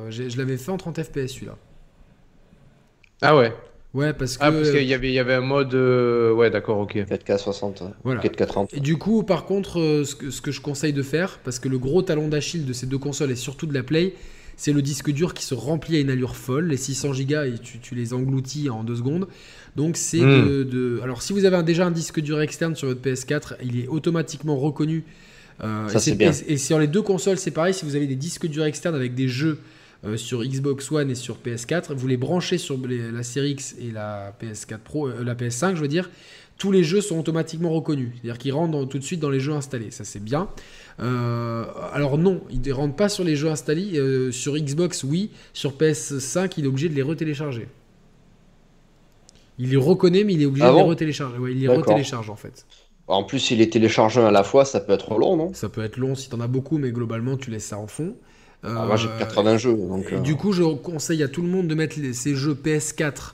je 0.09 0.37
l'avais 0.37 0.57
fait 0.57 0.71
en 0.71 0.77
30 0.77 1.03
FPS 1.03 1.33
celui-là. 1.33 1.57
Ah 3.21 3.35
ouais. 3.37 3.53
Ouais, 3.95 4.13
parce 4.13 4.37
ah, 4.39 4.51
que. 4.51 4.55
Ah, 4.55 4.57
parce 4.57 4.71
qu'il 4.71 4.83
y 4.83 4.93
avait, 4.93 5.09
il 5.09 5.13
y 5.13 5.19
avait 5.19 5.33
un 5.33 5.41
mode. 5.41 5.73
Ouais, 5.73 6.51
d'accord, 6.51 6.79
ok. 6.79 6.95
4K 6.95 7.39
60. 7.39 7.83
Voilà. 8.03 8.21
4K 8.21 8.45
30. 8.45 8.73
Et 8.73 8.79
du 8.79 8.97
coup, 8.97 9.23
par 9.23 9.45
contre, 9.45 10.03
ce 10.05 10.15
que, 10.15 10.29
ce 10.29 10.41
que 10.41 10.51
je 10.51 10.61
conseille 10.61 10.93
de 10.93 11.01
faire, 11.01 11.39
parce 11.43 11.57
que 11.57 11.69
le 11.69 11.79
gros 11.79 12.01
talon 12.03 12.27
d'Achille 12.27 12.65
de 12.65 12.73
ces 12.73 12.85
deux 12.85 12.99
consoles 12.99 13.31
et 13.31 13.35
surtout 13.35 13.65
de 13.65 13.73
la 13.73 13.81
Play, 13.81 14.13
c'est 14.57 14.73
le 14.73 14.81
disque 14.81 15.11
dur 15.11 15.33
qui 15.33 15.43
se 15.43 15.53
remplit 15.53 15.97
à 15.97 15.99
une 15.99 16.09
allure 16.09 16.35
folle. 16.35 16.67
Les 16.67 16.77
600 16.77 17.11
Go, 17.11 17.41
et 17.43 17.55
tu, 17.81 17.95
les 17.95 18.13
engloutis 18.13 18.69
en 18.69 18.83
deux 18.83 18.97
secondes. 18.97 19.27
Donc 19.75 19.97
c'est 19.97 20.21
hmm. 20.21 20.63
de, 20.65 20.99
Alors 21.03 21.21
si 21.21 21.33
vous 21.33 21.45
avez 21.45 21.61
déjà 21.63 21.85
un 21.85 21.91
disque 21.91 22.19
dur 22.21 22.39
externe 22.41 22.75
sur 22.75 22.87
votre 22.87 23.01
PS4, 23.01 23.55
il 23.63 23.79
est 23.79 23.87
automatiquement 23.87 24.57
reconnu. 24.57 25.03
Euh, 25.63 25.87
Ça, 25.87 26.11
et, 26.11 26.15
bien. 26.15 26.31
et, 26.47 26.57
sur 26.57 26.79
les 26.79 26.87
deux 26.87 27.01
consoles, 27.01 27.37
c'est 27.37 27.51
pareil. 27.51 27.73
Si 27.73 27.85
vous 27.85 27.95
avez 27.95 28.07
des 28.07 28.15
disques 28.15 28.47
durs 28.47 28.65
externes 28.65 28.95
avec 28.95 29.15
des 29.15 29.27
jeux 29.27 29.59
euh, 30.05 30.17
sur 30.17 30.43
Xbox 30.43 30.91
One 30.91 31.09
et 31.09 31.15
sur 31.15 31.37
PS4, 31.37 31.93
vous 31.93 32.07
les 32.07 32.17
branchez 32.17 32.57
sur 32.57 32.77
la 32.87 33.23
série 33.23 33.51
X 33.51 33.75
et 33.79 33.91
la 33.91 34.33
PS4 34.41 34.77
Pro, 34.79 35.07
euh, 35.07 35.23
la 35.23 35.35
PS5, 35.35 35.75
je 35.75 35.81
veux 35.81 35.87
dire 35.87 36.09
tous 36.57 36.71
les 36.71 36.83
jeux 36.83 37.01
sont 37.01 37.19
automatiquement 37.19 37.71
reconnus. 37.71 38.11
C'est-à-dire 38.13 38.37
qu'ils 38.37 38.53
rentrent 38.53 38.85
tout 38.85 38.99
de 38.99 39.03
suite 39.03 39.19
dans 39.19 39.29
les 39.29 39.39
jeux 39.39 39.53
installés. 39.53 39.91
Ça, 39.91 40.03
c'est 40.03 40.23
bien. 40.23 40.47
Euh, 41.01 41.65
alors 41.91 42.17
non, 42.17 42.41
ils 42.49 42.61
ne 42.61 42.73
rentrent 42.73 42.95
pas 42.95 43.09
sur 43.09 43.23
les 43.23 43.35
jeux 43.35 43.49
installés. 43.49 43.97
Euh, 43.97 44.31
sur 44.31 44.55
Xbox, 44.55 45.03
oui. 45.03 45.31
Sur 45.53 45.73
PS5, 45.73 46.53
il 46.57 46.65
est 46.65 46.67
obligé 46.67 46.89
de 46.89 46.95
les 46.95 47.01
retélécharger. 47.01 47.67
Il 49.57 49.69
les 49.69 49.77
reconnaît, 49.77 50.23
mais 50.23 50.33
il 50.33 50.41
est 50.41 50.45
obligé 50.45 50.65
ah 50.65 50.71
de 50.71 50.77
les 50.77 50.81
retélécharger. 50.83 51.37
il 51.49 51.59
les 51.59 51.67
retélécharge 51.67 52.29
en 52.29 52.35
fait. 52.35 52.65
En 53.07 53.23
plus, 53.23 53.39
s'il 53.39 53.61
est 53.61 53.71
téléchargé 53.71 54.19
à 54.19 54.31
la 54.31 54.43
fois, 54.43 54.65
ça 54.65 54.79
peut 54.79 54.91
être 54.91 55.17
long, 55.17 55.37
non? 55.37 55.53
Ça 55.53 55.69
peut 55.69 55.83
être 55.83 55.97
long 55.97 56.15
si 56.15 56.29
tu 56.29 56.35
en 56.35 56.41
as 56.41 56.47
beaucoup, 56.47 56.77
mais 56.77 56.91
globalement, 56.91 57.37
tu 57.37 57.51
laisses 57.51 57.65
ça 57.65 57.77
en 57.77 57.87
fond. 57.87 58.15
Ah, 58.65 58.85
moi, 58.85 58.95
j'ai 58.95 59.09
80 59.19 59.51
euh, 59.51 59.57
jeux. 59.57 59.75
Donc, 59.75 60.13
Du 60.23 60.35
coup, 60.35 60.51
je 60.51 60.63
conseille 60.63 61.23
à 61.23 61.27
tout 61.27 61.41
le 61.41 61.47
monde 61.47 61.67
de 61.67 61.75
mettre 61.75 61.95
ces 62.13 62.35
jeux 62.35 62.53
PS4 62.53 63.33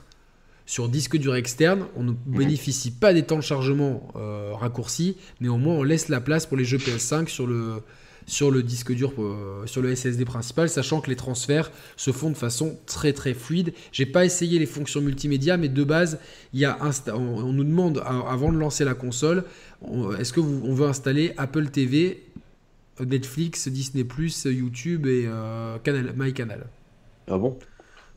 sur 0.66 0.88
disque 0.88 1.16
dur 1.16 1.34
externe, 1.34 1.86
on 1.96 2.02
ne 2.02 2.12
bénéficie 2.12 2.92
pas 2.92 3.12
des 3.12 3.24
temps 3.24 3.36
de 3.36 3.42
chargement 3.42 4.08
euh, 4.16 4.52
raccourcis, 4.54 5.16
mais 5.40 5.48
au 5.48 5.58
moins 5.58 5.74
on 5.74 5.82
laisse 5.82 6.08
la 6.08 6.20
place 6.20 6.46
pour 6.46 6.56
les 6.56 6.64
jeux 6.64 6.78
PS5 6.78 7.28
sur 7.28 7.46
le, 7.46 7.82
sur 8.26 8.50
le 8.50 8.62
disque 8.62 8.92
dur, 8.92 9.12
euh, 9.18 9.66
sur 9.66 9.82
le 9.82 9.94
SSD 9.94 10.24
principal, 10.24 10.68
sachant 10.68 11.00
que 11.00 11.10
les 11.10 11.16
transferts 11.16 11.70
se 11.96 12.12
font 12.12 12.30
de 12.30 12.36
façon 12.36 12.78
très 12.86 13.12
très 13.12 13.34
fluide. 13.34 13.74
J'ai 13.90 14.06
pas 14.06 14.24
essayé 14.24 14.58
les 14.58 14.66
fonctions 14.66 15.00
multimédia, 15.00 15.56
mais 15.56 15.68
de 15.68 15.84
base, 15.84 16.20
il 16.54 16.60
y 16.60 16.64
a 16.64 16.78
on, 17.12 17.52
nous 17.52 17.64
demande 17.64 18.02
avant 18.06 18.52
de 18.52 18.56
lancer 18.58 18.84
la 18.84 18.94
console, 18.94 19.44
est-ce 20.18 20.32
que 20.32 20.40
on 20.40 20.74
veut 20.74 20.86
installer 20.86 21.34
Apple 21.36 21.68
TV, 21.68 22.22
Netflix, 23.00 23.68
Disney+, 23.68 24.06
YouTube 24.44 25.06
et 25.06 25.24
euh, 25.26 25.78
Canal, 25.78 26.12
MyCanal. 26.16 26.66
Ah 27.28 27.38
bon? 27.38 27.58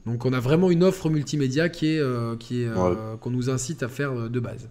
Donc 0.06 0.26
on 0.26 0.34
a 0.34 0.40
vraiment 0.40 0.70
une 0.70 0.84
offre 0.84 1.10
multimédia 1.10 1.70
qui 1.70 1.96
est, 1.96 2.00
euh, 2.00 2.36
qui 2.38 2.62
est 2.62 2.68
euh, 2.68 3.16
qu'on 3.20 3.32
nous 3.32 3.50
incite 3.50 3.82
à 3.82 3.88
faire 3.88 4.30
de 4.30 4.40
base. 4.40 4.70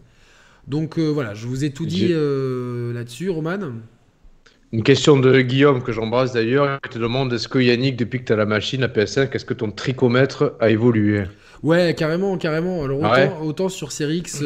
Donc 0.69 0.99
euh, 0.99 1.09
voilà, 1.09 1.35
je 1.35 1.47
vous 1.47 1.65
ai 1.65 1.71
tout 1.71 1.87
dit 1.87 2.09
là-dessus, 2.09 3.31
Roman. 3.31 3.59
Une 4.73 4.83
question 4.83 5.19
de 5.19 5.41
Guillaume 5.41 5.83
que 5.83 5.93
j'embrasse 5.93 6.33
d'ailleurs. 6.33 6.81
Il 6.85 6.91
te 6.91 6.99
demande 6.99 7.33
est-ce 7.33 7.49
que 7.49 7.59
Yannick, 7.59 7.97
depuis 7.97 8.21
que 8.21 8.25
tu 8.25 8.33
as 8.33 8.37
la 8.37 8.47
machine, 8.47 8.81
la 8.81 8.89
PS5, 8.89 9.33
est-ce 9.33 9.45
que 9.45 9.55
ton 9.55 9.71
tricomètre 9.71 10.55
a 10.59 10.71
évolué? 10.71 11.25
Ouais, 11.63 11.95
carrément, 11.97 12.37
carrément. 12.39 12.85
Alors 12.85 13.43
autant, 13.43 13.69
sur 13.69 13.93
Series 13.93 14.19
X, 14.19 14.43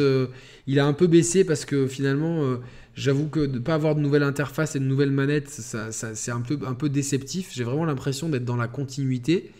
il 0.67 0.79
a 0.79 0.85
un 0.85 0.93
peu 0.93 1.07
baissé 1.07 1.43
parce 1.43 1.65
que 1.65 1.87
finalement, 1.87 2.57
j'avoue 2.99 3.27
que 3.27 3.39
de 3.39 3.55
ne 3.55 3.59
pas 3.59 3.73
avoir 3.73 3.95
de 3.95 4.01
nouvelle 4.01 4.23
interface 4.23 4.75
et 4.75 4.79
de 4.79 4.83
nouvelles 4.83 5.11
manettes, 5.11 5.49
ça, 5.49 5.91
c'est 5.91 6.31
un 6.31 6.41
peu, 6.41 6.59
un 6.67 6.73
peu 6.73 6.89
déceptif. 6.89 7.51
J'ai 7.53 7.63
vraiment 7.63 7.85
l'impression 7.85 8.29
d'être 8.29 8.45
dans 8.45 8.57
la 8.57 8.67
continuité. 8.67 9.51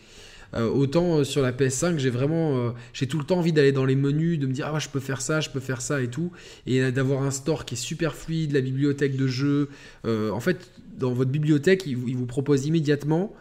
Euh, 0.54 0.68
autant 0.68 1.18
euh, 1.18 1.24
sur 1.24 1.42
la 1.42 1.52
PS5, 1.52 1.98
j'ai 1.98 2.10
vraiment, 2.10 2.58
euh, 2.58 2.70
j'ai 2.92 3.06
tout 3.06 3.18
le 3.18 3.24
temps 3.24 3.38
envie 3.38 3.52
d'aller 3.52 3.72
dans 3.72 3.84
les 3.84 3.94
menus, 3.94 4.38
de 4.38 4.46
me 4.46 4.52
dire 4.52 4.70
ah 4.72 4.78
je 4.78 4.88
peux 4.88 5.00
faire 5.00 5.20
ça, 5.20 5.40
je 5.40 5.48
peux 5.48 5.60
faire 5.60 5.80
ça 5.80 6.02
et 6.02 6.08
tout, 6.08 6.32
et 6.66 6.90
d'avoir 6.90 7.22
un 7.22 7.30
store 7.30 7.64
qui 7.64 7.74
est 7.74 7.78
super 7.78 8.14
fluide, 8.14 8.52
la 8.52 8.60
bibliothèque 8.60 9.16
de 9.16 9.26
jeux. 9.26 9.68
en 10.04 10.40
fait, 10.40 10.70
dans 10.98 11.12
votre 11.12 11.30
bibliothèque, 11.30 11.84
il, 11.86 11.96
vous 11.96 12.26
propose 12.26 12.66
immédiatement 12.66 13.32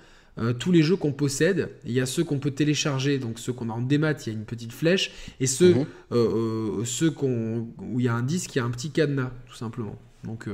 tous 0.57 0.71
les 0.71 0.83
jeux 0.83 0.95
qu'on 0.95 1.11
possède. 1.11 1.69
Il 1.85 1.91
y 1.91 2.01
a 2.01 2.05
ceux 2.05 2.23
qu'on 2.23 2.39
peut 2.39 2.51
télécharger, 2.51 3.17
donc 3.17 3.39
ceux 3.39 3.53
qu'on 3.53 3.69
a 3.69 3.73
en 3.73 3.81
démat, 3.81 4.13
il 4.25 4.27
y 4.27 4.29
a 4.29 4.33
une 4.33 4.45
petite 4.45 4.71
flèche, 4.71 5.11
et 5.39 5.47
ceux, 5.47 5.73
mhm. 6.11 6.85
ceux 6.85 7.11
qu'on, 7.11 7.67
où 7.79 7.99
il 7.99 8.05
y 8.05 8.09
a 8.09 8.13
un 8.13 8.23
disque, 8.23 8.55
il 8.55 8.59
y 8.59 8.61
a 8.61 8.65
un 8.65 8.71
petit 8.71 8.91
cadenas, 8.91 9.31
tout 9.47 9.55
simplement. 9.55 9.97
Donc, 10.25 10.47
euh, 10.47 10.53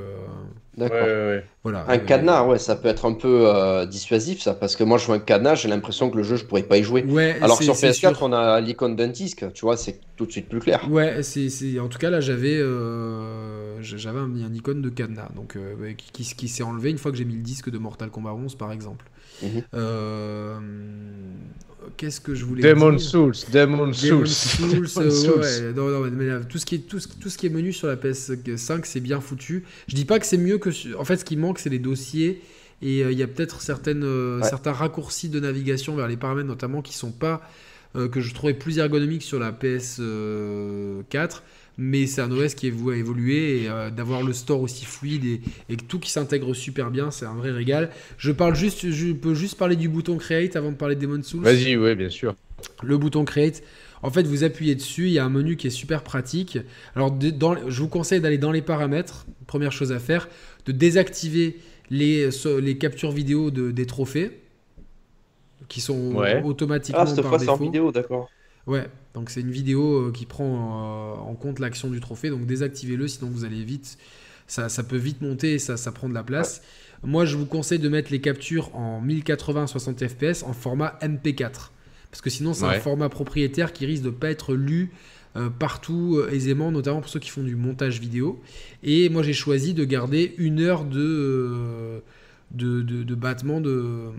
D'accord. 0.78 1.44
Voilà. 1.64 1.86
Un 1.88 1.98
cadenas, 1.98 2.46
ouais, 2.46 2.60
ça 2.60 2.76
peut 2.76 2.88
être 2.88 3.06
un 3.06 3.14
peu 3.14 3.48
euh, 3.48 3.88
dissuasif, 3.88 4.42
ça, 4.42 4.54
parce 4.54 4.76
que 4.76 4.84
moi, 4.84 5.00
je 5.00 5.08
vois 5.08 5.16
un 5.16 5.20
cadenas, 5.20 5.56
j'ai 5.56 5.70
l'impression 5.70 6.12
que 6.12 6.18
le 6.18 6.24
jeu, 6.24 6.36
je 6.36 6.46
pourrais 6.46 6.64
pas 6.64 6.78
y 6.78 6.84
jouer. 6.84 7.04
Ouais, 7.04 7.38
Alors 7.42 7.62
sur 7.62 7.74
PS4, 7.74 8.18
on 8.22 8.32
a 8.32 8.62
l'icône 8.62 8.96
d'un 8.96 9.08
disque, 9.08 9.46
tu 9.54 9.62
vois, 9.62 9.76
c'est 9.76 10.00
tout 10.18 10.28
de 10.28 10.32
suite 10.32 10.50
plus 10.50 10.60
clair. 10.60 10.88
Ouais, 10.92 11.24
c'est, 11.24 11.80
en 11.80 11.88
tout 11.88 11.98
cas 11.98 12.12
là, 12.12 12.20
j'avais, 12.20 12.58
euh, 12.58 13.82
j'avais 13.82 14.20
un, 14.20 14.32
un, 14.36 14.54
icône 14.54 14.84
de 14.84 14.90
cadenas, 14.90 15.30
donc 15.36 15.58
qui, 16.14 16.36
qui, 16.36 16.48
s'est 16.48 16.64
enlevé 16.64 16.92
une 16.92 17.00
fois 17.00 17.12
que 17.12 17.18
j'ai 17.18 17.26
mis 17.26 17.36
le 17.36 17.42
disque 17.42 17.72
de 17.72 17.80
Mortal 17.80 18.12
Kombat 18.12 18.34
11, 18.34 18.56
par 18.56 18.72
exemple. 18.72 19.06
Mhm. 19.42 19.62
Qu'est-ce 21.98 22.20
que 22.20 22.36
je 22.36 22.46
voulais 22.46 22.62
Demon 22.62 22.92
dire 22.92 23.02
Souls, 23.02 23.34
Demon 23.52 23.94
Souls. 23.94 24.28
Souls, 24.28 24.88
ouais, 25.40 25.74
non, 25.76 25.88
non, 25.90 26.10
mais 26.12 26.42
tout 26.50 26.58
ce 26.58 26.66
qui 26.66 26.76
est 26.76 26.80
tout 26.80 27.00
ce, 27.00 27.08
tout 27.08 27.30
ce 27.30 27.38
qui 27.38 27.46
est 27.46 27.50
menu 27.50 27.72
sur 27.72 27.88
la 27.88 27.96
PS5, 27.96 28.82
c'est 28.84 29.00
bien 29.00 29.22
foutu. 29.22 29.64
Je 29.88 29.96
dis 29.96 30.06
pas 30.06 30.20
que 30.20 30.26
c'est 30.26 30.38
mieux 30.38 30.58
que 30.58 30.70
en 30.98 31.06
fait 31.06 31.18
ce 31.18 31.26
qui 31.26 31.38
manque 31.38 31.60
c'est 31.60 31.70
les 31.70 31.80
dossiers 31.80 32.42
et 32.82 33.04
euh, 33.04 33.12
il 33.12 33.18
y 33.18 33.24
a 33.24 33.28
peut-être 33.28 33.62
certaines 33.62 34.04
euh, 34.04 34.42
certains 34.44 34.74
raccourcis 34.74 35.30
de 35.30 35.40
navigation 35.40 35.96
vers 35.96 36.08
les 36.08 36.18
paramètres 36.18 36.48
notamment 36.48 36.82
qui 36.82 36.94
sont 36.94 37.12
pas 37.12 37.42
euh, 37.96 38.10
que 38.10 38.20
je 38.20 38.34
trouvais 38.34 38.54
plus 38.54 38.78
ergonomiques 38.80 39.24
sur 39.24 39.40
la 39.40 39.52
PS4 39.52 41.42
mais 41.78 42.08
c'est 42.08 42.22
un 42.22 42.32
OS 42.32 42.54
qui 42.54 42.68
est 42.68 42.72
voué 42.72 42.96
à 42.96 42.98
évoluer 42.98 43.64
et 43.64 43.70
euh, 43.70 43.90
d'avoir 43.90 44.24
le 44.24 44.34
store 44.34 44.62
aussi 44.62 44.86
fluide 44.86 45.26
et, 45.26 45.42
et 45.70 45.78
tout 45.78 46.00
qui 46.00 46.10
s'intègre 46.10 46.54
super 46.54 46.92
bien, 46.92 47.12
c'est 47.12 47.26
un 47.26 47.36
vrai 47.36 47.52
régal. 47.52 47.90
Je 48.18 48.32
parle 48.32 48.56
juste, 48.56 48.90
je 48.90 49.12
peux 49.12 49.34
juste 49.34 49.58
parler 49.58 49.76
du 49.76 49.90
bouton 49.90 50.18
Create 50.18 50.56
avant 50.56 50.72
de 50.72 50.78
parler 50.78 50.96
de 50.96 51.02
Demon 51.02 51.22
Souls. 51.24 51.44
Vas-y, 51.44 51.76
oui, 51.76 51.96
bien 51.96 52.10
sûr. 52.10 52.36
Le 52.84 52.98
bouton 52.98 53.26
Create. 53.26 53.64
En 54.02 54.12
fait, 54.12 54.24
vous 54.24 54.44
appuyez 54.44 54.76
dessus, 54.76 55.08
il 55.08 55.14
y 55.14 55.20
a 55.20 55.26
un 55.26 55.30
menu 55.30 55.56
qui 55.56 55.68
est 55.68 55.72
super 55.72 56.04
pratique. 56.04 56.60
Alors, 56.96 57.12
dans, 57.12 57.70
je 57.70 57.82
vous 57.82 57.88
conseille 57.88 58.22
d'aller 58.22 58.38
dans 58.38 58.52
les 58.52 58.62
paramètres. 58.62 59.26
Première 59.48 59.72
chose 59.72 59.92
à 59.92 60.00
faire, 60.00 60.28
de 60.66 60.72
désactiver 60.72 61.58
les, 61.90 62.30
les 62.62 62.78
captures 62.78 63.12
vidéo 63.12 63.52
de, 63.52 63.72
des 63.72 63.86
trophées 63.86 64.32
qui 65.68 65.82
sont 65.82 66.16
automatiquement 66.44 67.02
ah, 67.02 67.08
cette 67.08 67.26
fois, 67.26 67.40
c'est 67.40 67.50
en 67.50 67.58
vidéo, 67.58 67.92
d'accord. 67.92 68.30
Ouais, 68.68 68.88
donc 69.14 69.30
c'est 69.30 69.42
une 69.42 69.52
vidéo 69.52 70.08
euh, 70.08 70.12
qui 70.12 70.26
prend 70.26 70.46
euh, 70.46 71.16
en 71.18 71.36
compte 71.36 71.60
l'action 71.60 71.90
du 71.90 72.00
trophée, 72.00 72.30
donc 72.30 72.46
désactivez-le, 72.46 73.08
sinon 73.08 73.30
vous 73.30 73.46
allez 73.46 73.64
vite, 73.64 73.98
ça, 74.48 74.70
ça 74.70 74.84
peut 74.84 74.98
vite 74.98 75.22
monter 75.22 75.54
et 75.54 75.60
ça, 75.60 75.78
ça 75.78 75.92
prend 75.92 76.10
de 76.10 76.14
la 76.14 76.24
place. 76.24 76.62
Moi, 77.04 77.26
je 77.26 77.38
vous 77.38 77.46
conseille 77.46 77.80
de 77.80 77.90
mettre 77.90 78.12
les 78.12 78.22
captures 78.22 78.76
en 78.76 79.02
1080 79.02 79.68
60 79.68 80.08
fps 80.08 80.44
en 80.44 80.54
format 80.54 80.98
MP4, 81.02 81.70
parce 82.10 82.22
que 82.22 82.30
sinon 82.30 82.54
c'est 82.54 82.66
un 82.66 82.80
format 82.80 83.10
propriétaire 83.10 83.74
qui 83.74 83.86
risque 83.86 84.04
de 84.04 84.10
pas 84.10 84.32
être 84.32 84.56
lu 84.56 84.92
euh, 85.36 85.50
partout 85.50 86.22
aisément, 86.32 86.72
notamment 86.72 87.02
pour 87.02 87.10
ceux 87.10 87.20
qui 87.20 87.30
font 87.30 87.44
du 87.44 87.56
montage 87.56 88.00
vidéo. 88.00 88.42
Et 88.82 89.10
moi, 89.10 89.22
j'ai 89.22 89.34
choisi 89.34 89.74
de 89.74 89.84
garder 89.84 90.34
une 90.38 90.60
heure 90.62 90.86
de 90.86 92.02
de, 92.52 92.82
de, 92.82 93.16
battement 93.16 93.60
de, 93.60 94.12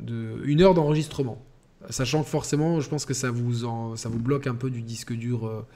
de 0.00 0.40
une 0.44 0.62
heure 0.62 0.74
d'enregistrement. 0.74 1.44
Sachant 1.90 2.22
que 2.22 2.28
forcément, 2.28 2.80
je 2.80 2.88
pense 2.88 3.04
que 3.04 3.14
ça 3.14 3.30
vous, 3.30 3.66
ça 3.96 4.08
vous 4.08 4.18
bloque 4.18 4.46
un 4.46 4.54
peu 4.54 4.70
du 4.70 4.82
disque 4.82 5.12
dur 5.12 5.46
euh, 5.46 5.66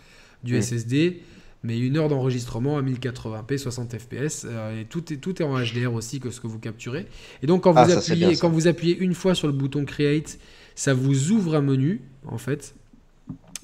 du 0.45 0.57
mm. 0.57 0.63
SSD. 0.63 1.23
Mais 1.63 1.79
une 1.79 1.99
heure 1.99 2.09
d'enregistrement 2.09 2.79
à 2.79 2.83
1080p, 2.83 3.59
60 3.59 3.99
fps, 3.99 4.47
et 4.47 4.87
tout 4.89 5.13
est, 5.13 5.19
tout 5.19 5.43
est 5.43 5.45
en 5.45 5.63
HDR 5.63 5.93
aussi 5.93 6.19
que 6.19 6.31
ce 6.31 6.41
que 6.41 6.47
vous 6.47 6.59
capturez. 6.59 7.07
Et 7.43 7.47
donc 7.47 7.65
quand 7.65 7.73
vous, 7.73 7.93
ah, 7.93 7.99
appuyez, 7.99 8.35
quand 8.39 8.49
vous 8.49 8.67
appuyez 8.67 8.97
une 8.97 9.13
fois 9.13 9.35
sur 9.35 9.47
le 9.47 9.53
bouton 9.53 9.85
Create, 9.85 10.39
ça 10.75 10.95
vous 10.95 11.33
ouvre 11.33 11.57
un 11.57 11.61
menu, 11.61 12.01
en 12.25 12.39
fait, 12.39 12.75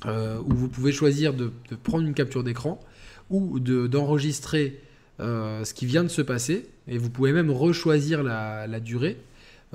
euh, 0.04 0.38
où 0.44 0.54
vous 0.54 0.68
pouvez 0.68 0.92
choisir 0.92 1.32
de, 1.32 1.50
prendre 1.82 2.06
une 2.06 2.12
capture 2.12 2.44
d'écran 2.44 2.78
ou 3.30 3.58
d'enregistrer 3.58 4.78
euh, 5.18 5.64
ce 5.64 5.72
qui 5.72 5.86
vient 5.86 6.04
de 6.04 6.08
se 6.08 6.20
passer. 6.20 6.68
Et 6.88 6.98
vous 6.98 7.08
pouvez 7.08 7.32
même 7.32 7.50
rechoisir 7.50 8.22
la, 8.22 8.80
durée, 8.80 9.16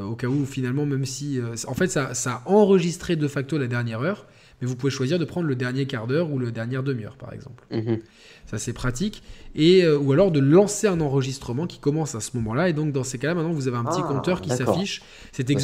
au 0.04 0.16
cas 0.16 0.28
où 0.28 0.46
finalement, 0.46 0.86
même 0.86 1.06
si... 1.06 1.40
en 1.68 1.74
fait, 1.74 1.88
ça, 1.88 2.14
ça 2.14 2.42
a 2.46 2.50
enregistré 2.50 3.16
de 3.16 3.28
facto 3.28 3.58
la 3.58 3.68
dernière 3.68 4.02
heure, 4.02 4.26
mais 4.62 4.68
vous 4.68 4.76
pouvez 4.76 4.92
choisir 4.92 5.18
de 5.18 5.26
prendre 5.26 5.48
le 5.48 5.56
dernier 5.56 5.86
quart 5.86 6.08
d'heure 6.08 6.32
ou 6.32 6.38
le 6.38 6.52
dernière 6.52 6.84
demi-heure, 6.84 7.18
par 7.18 7.34
exemple. 7.34 7.66
Mhm. 7.72 8.00
Ça, 8.46 8.58
c'est 8.58 8.74
pratique. 8.74 9.24
Et, 9.56 9.84
euh, 9.84 9.98
ou 9.98 10.12
alors 10.12 10.32
de 10.32 10.40
lancer 10.40 10.88
un 10.88 11.02
enregistrement 11.02 11.68
qui 11.68 11.80
commence 11.80 12.16
à 12.16 12.20
ce 12.20 12.32
moment-là. 12.38 12.70
Et 12.70 12.74
donc, 12.74 12.92
dans 12.92 13.04
ces 13.04 13.18
cas-là, 13.18 13.34
maintenant, 13.34 13.52
vous 13.52 13.68
avez 13.68 13.78
un 13.78 13.84
petit 13.84 14.02
ah, 14.04 14.08
compteur 14.08 14.42
qui 14.42 14.50
s'affiche. 14.50 15.02
C'était 15.32 15.56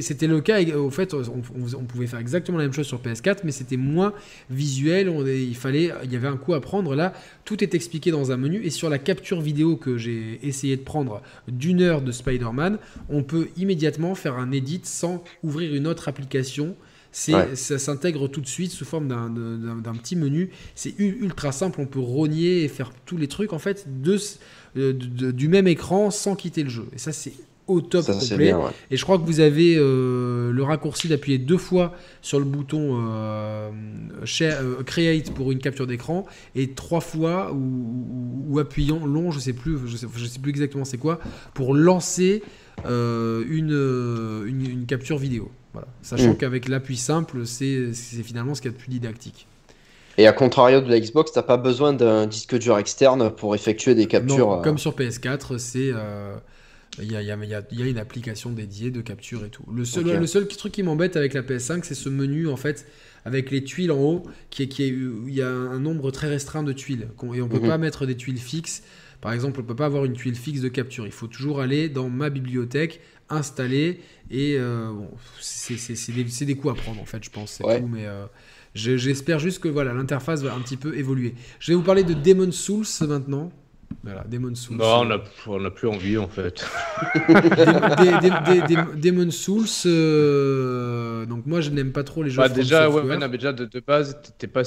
c'était 0.00 0.26
le 0.26 0.40
cas. 0.40 0.62
Au 0.76 0.90
fait, 0.90 1.14
on, 1.14 1.84
pouvait 1.84 2.06
faire 2.06 2.18
exactement 2.18 2.58
la 2.58 2.64
même 2.64 2.72
chose 2.72 2.86
sur 2.86 3.00
PS4, 3.00 3.38
mais 3.44 3.52
c'était 3.52 3.76
moins 3.76 4.12
visuel. 4.48 5.12
il, 5.26 5.56
fallait, 5.56 5.92
il 6.04 6.12
y 6.12 6.16
avait 6.16 6.28
un 6.28 6.36
coup 6.36 6.54
à 6.54 6.60
prendre. 6.60 6.94
Là, 6.94 7.12
tout 7.44 7.62
est 7.62 7.74
expliqué 7.74 8.10
dans 8.10 8.32
un 8.32 8.36
menu. 8.36 8.62
Et 8.64 8.70
sur 8.70 8.90
la 8.90 8.98
capture 8.98 9.40
vidéo 9.40 9.76
que 9.76 9.98
j'ai 9.98 10.40
essayé 10.42 10.76
de 10.76 10.82
prendre 10.82 11.22
d'une 11.48 11.82
heure 11.82 12.02
de 12.02 12.12
Spider-Man, 12.12 12.78
on 13.08 13.22
peut 13.22 13.48
immédiatement 13.56 14.14
faire 14.14 14.36
un 14.36 14.52
edit 14.52 14.80
sans 14.84 15.22
ouvrir 15.42 15.74
une 15.74 15.86
autre 15.86 16.08
application 16.08 16.76
ça 17.12 17.78
s'intègre 17.78 18.28
tout 18.28 18.40
de 18.40 18.46
suite 18.46 18.70
sous 18.70 18.84
forme 18.84 19.08
d'un 19.08 19.94
petit 19.94 20.16
menu. 20.16 20.50
C'est 20.74 20.94
ultra 20.98 21.52
simple, 21.52 21.80
on 21.80 21.86
peut 21.86 22.00
rogner 22.00 22.64
et 22.64 22.68
faire 22.68 22.92
tous 23.06 23.16
les 23.16 23.28
trucs 23.28 23.52
en 23.52 23.58
fait 23.58 23.86
de, 24.02 24.92
du 25.30 25.48
même 25.48 25.68
écran 25.68 26.10
sans 26.10 26.36
quitter 26.36 26.62
le 26.62 26.70
jeu. 26.70 26.86
Et 26.94 26.98
ça 26.98 27.12
c'est 27.12 27.32
au 27.70 27.80
top 27.80 28.06
complet. 28.06 28.52
Et 28.90 28.96
je 28.96 29.04
crois 29.04 29.18
que 29.18 29.24
vous 29.24 29.40
avez 29.40 29.76
euh, 29.78 30.52
le 30.52 30.62
raccourci 30.62 31.08
d'appuyer 31.08 31.38
deux 31.38 31.56
fois 31.56 31.94
sur 32.20 32.38
le 32.38 32.44
bouton 32.44 33.00
euh, 33.00 33.70
euh, 34.40 34.82
Create 34.82 35.32
pour 35.32 35.52
une 35.52 35.58
capture 35.58 35.86
d'écran 35.86 36.26
et 36.54 36.72
trois 36.72 37.00
fois 37.00 37.52
ou, 37.52 38.58
appuyant 38.58 39.06
long, 39.06 39.30
je 39.30 39.38
sais 39.38 39.52
plus, 39.52 39.78
je 39.86 39.96
sais, 39.96 40.06
sais 40.06 40.38
plus 40.40 40.50
exactement 40.50 40.84
c'est 40.84 40.98
quoi, 40.98 41.20
pour 41.54 41.74
lancer 41.74 42.42
une, 42.84 44.44
une 44.46 44.86
capture 44.86 45.18
vidéo. 45.18 45.50
Sachant 46.02 46.32
mm. 46.32 46.36
qu'avec 46.36 46.68
l'appui 46.68 46.96
simple, 46.96 47.46
c'est 47.46 47.92
finalement 48.22 48.54
ce 48.54 48.62
qu'il 48.62 48.70
y 48.70 48.74
a 48.74 48.76
de 48.76 48.82
plus 48.82 48.90
didactique. 48.90 49.46
Et 50.18 50.26
à 50.26 50.32
contrario 50.32 50.80
de 50.80 50.90
la 50.90 51.00
Xbox, 51.00 51.32
t'as 51.32 51.42
pas 51.42 51.56
besoin 51.56 51.92
d'un 51.92 52.26
disque 52.26 52.58
dur 52.58 52.76
externe 52.78 53.30
pour 53.30 53.54
effectuer 53.54 53.94
des 53.94 54.06
captures. 54.06 54.52
Euh, 54.52 54.62
comme 54.62 54.78
sur 54.78 54.94
PS4, 54.94 55.58
c'est 55.58 55.92
il 56.98 57.12
y, 57.12 57.16
a, 57.30 57.86
une 57.86 57.98
application 57.98 58.50
dédiée 58.50 58.90
de 58.90 59.00
capture 59.00 59.44
et 59.44 59.48
tout. 59.48 59.62
Le 59.72 59.84
seul, 59.84 60.04
le 60.04 60.26
seul 60.26 60.48
truc 60.48 60.72
qui 60.72 60.82
m'embête 60.82 61.16
avec 61.16 61.34
la 61.34 61.42
PS5, 61.42 61.82
c'est 61.84 61.94
ce 61.94 62.08
menu 62.08 62.48
en 62.48 62.56
fait 62.56 62.86
avec 63.24 63.50
les 63.50 63.62
tuiles 63.62 63.92
en 63.92 63.98
haut, 63.98 64.22
qui 64.50 64.64
est, 64.64 64.68
qui 64.68 64.88
il 64.88 65.34
y 65.34 65.42
a 65.42 65.48
un 65.48 65.78
nombre 65.78 66.10
très 66.10 66.28
restreint 66.28 66.62
de 66.62 66.72
tuiles 66.72 67.08
et 67.34 67.42
on 67.42 67.48
peut 67.48 67.60
mhm. 67.60 67.68
pas 67.68 67.78
mettre 67.78 68.06
des 68.06 68.16
tuiles 68.16 68.38
fixes. 68.38 68.82
Par 69.20 69.32
exemple, 69.32 69.60
on 69.60 69.62
peut 69.62 69.76
pas 69.76 69.86
avoir 69.86 70.06
une 70.06 70.14
tuile 70.14 70.34
fixe 70.34 70.62
de 70.62 70.68
capture. 70.68 71.04
Il 71.04 71.12
faut 71.12 71.26
toujours 71.26 71.60
aller 71.60 71.90
dans 71.90 72.08
ma 72.08 72.30
bibliothèque, 72.30 73.00
installer 73.30 74.00
et 74.30 74.56
euh, 74.56 74.90
bon, 74.92 75.08
c'est 75.40 75.74
des, 76.12 76.24
des, 76.46 76.56
coups 76.56 76.78
à 76.78 76.82
prendre 76.82 77.00
en 77.00 77.04
fait, 77.04 77.24
je 77.24 77.30
pense. 77.30 77.58
Tout, 77.58 77.86
mais 77.88 78.06
euh, 78.06 78.26
j'espère 78.74 79.38
juste 79.38 79.60
que 79.60 79.68
voilà 79.68 79.92
l'interface 79.92 80.42
va 80.42 80.54
un 80.54 80.60
petit 80.60 80.76
peu 80.76 80.96
évoluer. 80.96 81.34
Je 81.58 81.72
vais 81.72 81.76
vous 81.76 81.82
parler 81.82 82.04
de 82.04 82.14
Demon 82.14 82.52
Souls 82.52 82.86
maintenant. 83.08 83.50
Voilà, 84.04 84.24
Demon 84.30 84.54
Souls. 84.54 84.76
Non, 84.76 85.04
on 85.48 85.60
n'a 85.60 85.70
plus 85.70 85.88
envie 85.88 86.16
en 86.16 86.28
fait. 86.28 86.64
Demon 88.96 89.32
Souls, 89.32 89.66
euh, 89.86 91.26
donc 91.26 91.44
moi 91.46 91.60
je 91.60 91.70
n'aime 91.70 91.90
pas 91.90 92.04
trop 92.04 92.22
les 92.22 92.30
jeux. 92.30 92.36
Bah, 92.36 92.48
déjà, 92.48 92.88
ouais, 92.88 93.28
déjà 93.28 93.52
de, 93.52 93.68
base, 93.80 94.16
t'étais 94.22 94.46
pas, 94.46 94.62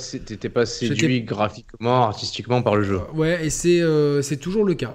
pas 0.53 0.65
séduit 0.65 1.22
graphiquement, 1.22 2.03
artistiquement 2.03 2.61
par 2.61 2.76
le 2.76 2.84
jeu. 2.84 2.99
Ouais, 3.14 3.45
et 3.45 3.49
c'est 3.49 4.38
toujours 4.38 4.65
le 4.65 4.73
cas 4.73 4.94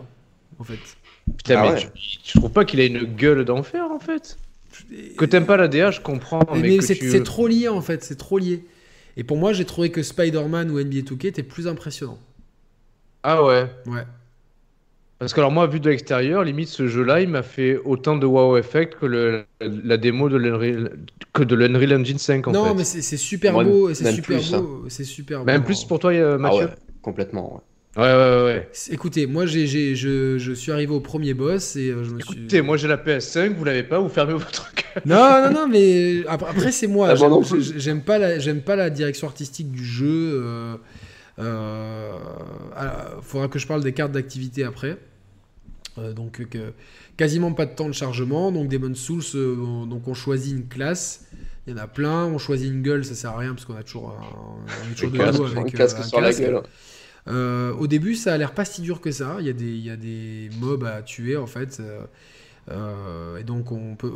en 0.58 0.64
fait. 0.64 0.78
Putain, 1.36 1.54
ah 1.58 1.72
mais 1.72 1.90
tu, 1.94 2.38
trouves 2.38 2.50
pas 2.50 2.64
qu'il 2.64 2.80
a 2.80 2.84
une 2.84 3.04
gueule 3.04 3.44
d'enfer 3.44 3.90
en 3.90 3.98
fait 3.98 4.36
que 5.16 5.24
t'aimes 5.24 5.46
pas 5.46 5.56
la 5.56 5.68
DA, 5.68 5.90
je 5.90 6.00
comprends. 6.00 6.42
Mais, 6.54 6.80
c'est 6.80 7.22
trop 7.22 7.46
lié 7.46 7.68
en 7.68 7.80
fait, 7.80 8.04
c'est 8.04 8.16
trop 8.16 8.38
lié. 8.38 8.64
Et 9.16 9.24
pour 9.24 9.36
moi, 9.36 9.52
j'ai 9.52 9.64
trouvé 9.64 9.90
que 9.90 10.02
Spider-Man 10.02 10.70
ou 10.70 10.78
NBA 10.78 11.00
2K 11.00 11.26
étaient 11.26 11.42
plus 11.42 11.66
impressionnants. 11.66 12.18
Ah 13.22 13.42
ouais 13.42 13.66
Ouais. 13.86 14.04
Parce 15.18 15.34
que 15.34 15.40
alors 15.40 15.50
moi, 15.50 15.66
vu 15.66 15.80
de 15.80 15.90
l'extérieur, 15.90 16.44
limite 16.44 16.68
ce 16.68 16.86
jeu-là, 16.86 17.20
il 17.20 17.28
m'a 17.28 17.42
fait 17.42 17.76
autant 17.84 18.16
de 18.16 18.24
wow 18.24 18.56
effect 18.56 18.94
que 19.00 19.06
le, 19.06 19.44
la 19.60 19.96
démo 19.96 20.28
de 20.28 20.36
l'Unreal, 20.36 20.96
que 21.32 21.42
de 21.42 21.56
l'Unreal 21.56 22.00
Engine 22.00 22.18
5 22.18 22.46
en 22.46 22.52
non, 22.52 22.62
fait. 22.62 22.68
Non, 22.68 22.74
mais 22.76 22.84
c'est 22.84 23.16
super 23.16 23.52
beau, 23.64 23.92
c'est 23.92 24.12
super 24.12 24.40
beau, 24.60 24.84
c'est 24.88 25.04
super 25.04 25.40
beau. 25.40 25.46
Même 25.46 25.64
plus 25.64 25.84
pour 25.84 25.98
toi, 25.98 26.12
Mathieu. 26.38 26.60
Ah 26.62 26.66
ouais, 26.66 26.74
complètement. 27.02 27.54
Ouais. 27.54 27.60
Ouais, 27.98 28.04
ouais, 28.04 28.44
ouais. 28.44 28.68
Écoutez, 28.92 29.26
moi 29.26 29.44
j'ai, 29.46 29.66
je, 29.66 30.38
je, 30.38 30.52
suis 30.52 30.70
arrivé 30.70 30.92
au 30.92 31.00
premier 31.00 31.34
boss 31.34 31.74
et 31.74 31.90
euh, 31.90 32.04
je 32.04 32.10
me 32.10 32.20
suis. 32.20 32.38
Écoutez, 32.38 32.62
moi 32.62 32.76
j'ai 32.76 32.86
la 32.86 32.96
PS5, 32.96 33.54
vous 33.54 33.64
l'avez 33.64 33.82
pas, 33.82 33.98
vous 33.98 34.08
fermez 34.08 34.34
votre 34.34 34.72
cœur. 34.72 35.02
Non, 35.04 35.42
non, 35.42 35.50
non, 35.52 35.68
mais 35.68 36.24
après, 36.28 36.70
c'est 36.70 36.86
moi. 36.86 37.08
Ah, 37.10 37.14
j'aime, 37.76 38.02
pas 38.02 38.18
la, 38.18 38.38
j'aime 38.38 38.62
pas 38.62 38.76
la 38.76 38.90
direction 38.90 39.26
artistique 39.26 39.72
du 39.72 39.84
jeu. 39.84 40.06
Euh, 40.08 40.76
euh, 41.40 42.12
faudra 43.22 43.48
que 43.48 43.58
je 43.58 43.66
parle 43.66 43.82
des 43.82 43.92
cartes 43.92 44.12
d'activité 44.12 44.62
après. 44.62 44.96
Euh, 45.98 46.12
donc 46.12 46.40
quasiment 47.16 47.52
pas 47.52 47.66
de 47.66 47.74
temps 47.74 47.88
de 47.88 47.94
chargement. 47.94 48.52
Donc 48.52 48.68
Demon 48.68 48.94
Souls, 48.94 49.24
donc 49.88 50.06
on 50.06 50.14
choisit 50.14 50.52
une 50.52 50.68
classe. 50.68 51.26
Il 51.66 51.72
y 51.72 51.74
en 51.74 51.82
a 51.82 51.88
plein. 51.88 52.26
On 52.26 52.38
choisit 52.38 52.70
une 52.72 52.82
gueule, 52.82 53.04
ça 53.04 53.16
sert 53.16 53.30
à 53.32 53.38
rien 53.38 53.54
parce 53.54 53.64
qu'on 53.64 53.76
a 53.76 53.82
toujours 53.82 54.16
un, 54.16 54.94
toujours 54.94 55.10
de 55.10 55.58
avec 55.58 55.74
un 55.74 55.76
casque 55.76 56.04
sur 56.04 56.20
la 56.20 56.32
gueule. 56.32 56.62
Euh, 57.28 57.72
au 57.74 57.86
début, 57.86 58.14
ça 58.14 58.34
a 58.34 58.38
l'air 58.38 58.52
pas 58.54 58.64
si 58.64 58.80
dur 58.80 59.00
que 59.00 59.10
ça. 59.10 59.36
Il 59.40 59.46
y, 59.46 59.50
a 59.50 59.52
des, 59.52 59.70
il 59.70 59.84
y 59.84 59.90
a 59.90 59.96
des 59.96 60.50
mobs 60.60 60.84
à 60.84 61.02
tuer 61.02 61.36
en 61.36 61.46
fait. 61.46 61.78
Euh, 61.80 62.00
euh, 62.70 63.38
et 63.38 63.44
donc 63.44 63.72
on 63.72 63.96
peut, 63.96 64.12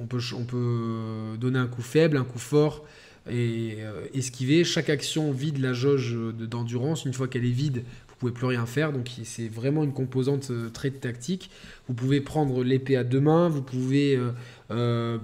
on, 0.00 0.06
peut, 0.06 0.20
on 0.36 0.44
peut 0.44 1.38
donner 1.38 1.58
un 1.58 1.66
coup 1.66 1.82
faible, 1.82 2.16
un 2.16 2.24
coup 2.24 2.38
fort 2.38 2.84
et 3.30 3.78
esquiver. 4.14 4.64
Chaque 4.64 4.90
action 4.90 5.30
vide 5.32 5.58
la 5.58 5.72
jauge 5.72 6.16
d'endurance. 6.38 7.04
Une 7.04 7.12
fois 7.12 7.28
qu'elle 7.28 7.44
est 7.44 7.50
vide, 7.50 7.84
vous 8.08 8.14
pouvez 8.18 8.32
plus 8.32 8.46
rien 8.46 8.66
faire. 8.66 8.92
Donc 8.92 9.10
c'est 9.24 9.48
vraiment 9.48 9.84
une 9.84 9.92
composante 9.92 10.50
très 10.72 10.90
tactique. 10.90 11.50
Vous 11.88 11.94
pouvez 11.94 12.20
prendre 12.20 12.64
l'épée 12.64 12.96
à 12.96 13.04
deux 13.04 13.20
mains, 13.20 13.48
vous 13.48 13.62
pouvez 13.62 14.18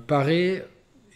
parer. 0.07 0.65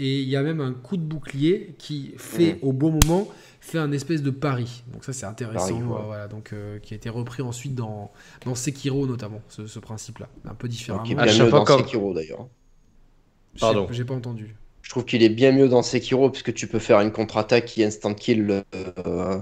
Et 0.00 0.20
il 0.22 0.28
y 0.28 0.34
a 0.34 0.42
même 0.42 0.60
un 0.60 0.72
coup 0.72 0.96
de 0.96 1.02
bouclier 1.02 1.74
qui 1.78 2.14
fait 2.16 2.58
au 2.62 2.72
bon 2.72 2.98
moment 3.04 3.28
fait 3.62 3.78
un 3.78 3.92
espèce 3.92 4.22
de 4.22 4.30
pari. 4.30 4.82
Donc 4.92 5.04
ça 5.04 5.12
c'est 5.12 5.24
intéressant, 5.24 5.78
voilà, 5.80 6.26
donc 6.28 6.52
euh, 6.52 6.78
qui 6.80 6.94
a 6.94 6.96
été 6.96 7.08
repris 7.08 7.42
ensuite 7.42 7.74
dans, 7.74 8.10
dans 8.44 8.54
Sekiro 8.54 9.06
notamment, 9.06 9.40
ce, 9.48 9.78
principe-là, 9.78 10.28
un 10.44 10.54
peu 10.54 10.68
différent. 10.68 11.02
Qui 11.02 11.12
est 11.12 11.14
bien 11.14 11.44
mieux 11.44 11.50
dans 11.50 11.64
Sekiro 11.64 12.12
d'ailleurs. 12.12 12.48
Pardon. 13.58 13.86
J'ai 13.90 14.04
pas 14.04 14.14
entendu. 14.14 14.56
Je 14.82 14.90
trouve 14.90 15.04
qu'il 15.04 15.22
est 15.22 15.28
bien 15.28 15.52
mieux 15.52 15.68
dans 15.68 15.82
Sekiro 15.82 16.28
puisque 16.28 16.52
tu 16.52 16.66
peux 16.66 16.80
faire 16.80 17.00
une 17.00 17.12
contre-attaque 17.12 17.66
qui 17.66 17.84
instant 17.84 18.14
kill. 18.14 18.64
Euh, 18.74 19.38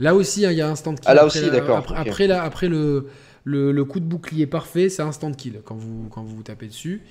là 0.00 0.14
aussi, 0.16 0.44
hein, 0.44 0.50
il 0.50 0.58
y 0.58 0.60
a 0.60 0.68
instant 0.68 0.94
kill. 0.94 1.04
Ah 1.06 1.14
là 1.14 1.24
aussi, 1.24 1.48
d'accord. 1.50 1.84
Après, 1.94 2.28
après, 2.30 2.68
le, 2.68 3.08
le, 3.44 3.70
le, 3.70 3.84
coup 3.84 4.00
de 4.00 4.04
bouclier 4.04 4.46
parfait, 4.46 4.88
c'est 4.88 5.02
instant 5.02 5.30
kill 5.32 5.60
quand 5.64 5.76
vous, 5.76 6.08
quand 6.10 6.24
vous 6.24 6.36
vous 6.36 6.42
tapez 6.42 6.66
dessus. 6.66 7.02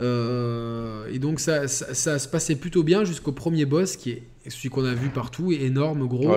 Euh, 0.00 1.06
et 1.12 1.18
donc 1.18 1.40
ça, 1.40 1.68
ça, 1.68 2.18
se 2.18 2.28
passait 2.28 2.56
plutôt 2.56 2.82
bien 2.82 3.04
jusqu'au 3.04 3.32
premier 3.32 3.64
boss 3.64 3.96
qui 3.96 4.10
est 4.10 4.22
celui 4.50 4.68
qu'on 4.68 4.84
a 4.84 4.94
vu 4.94 5.08
partout, 5.08 5.52
est 5.52 5.62
énorme, 5.62 6.06
gros. 6.06 6.36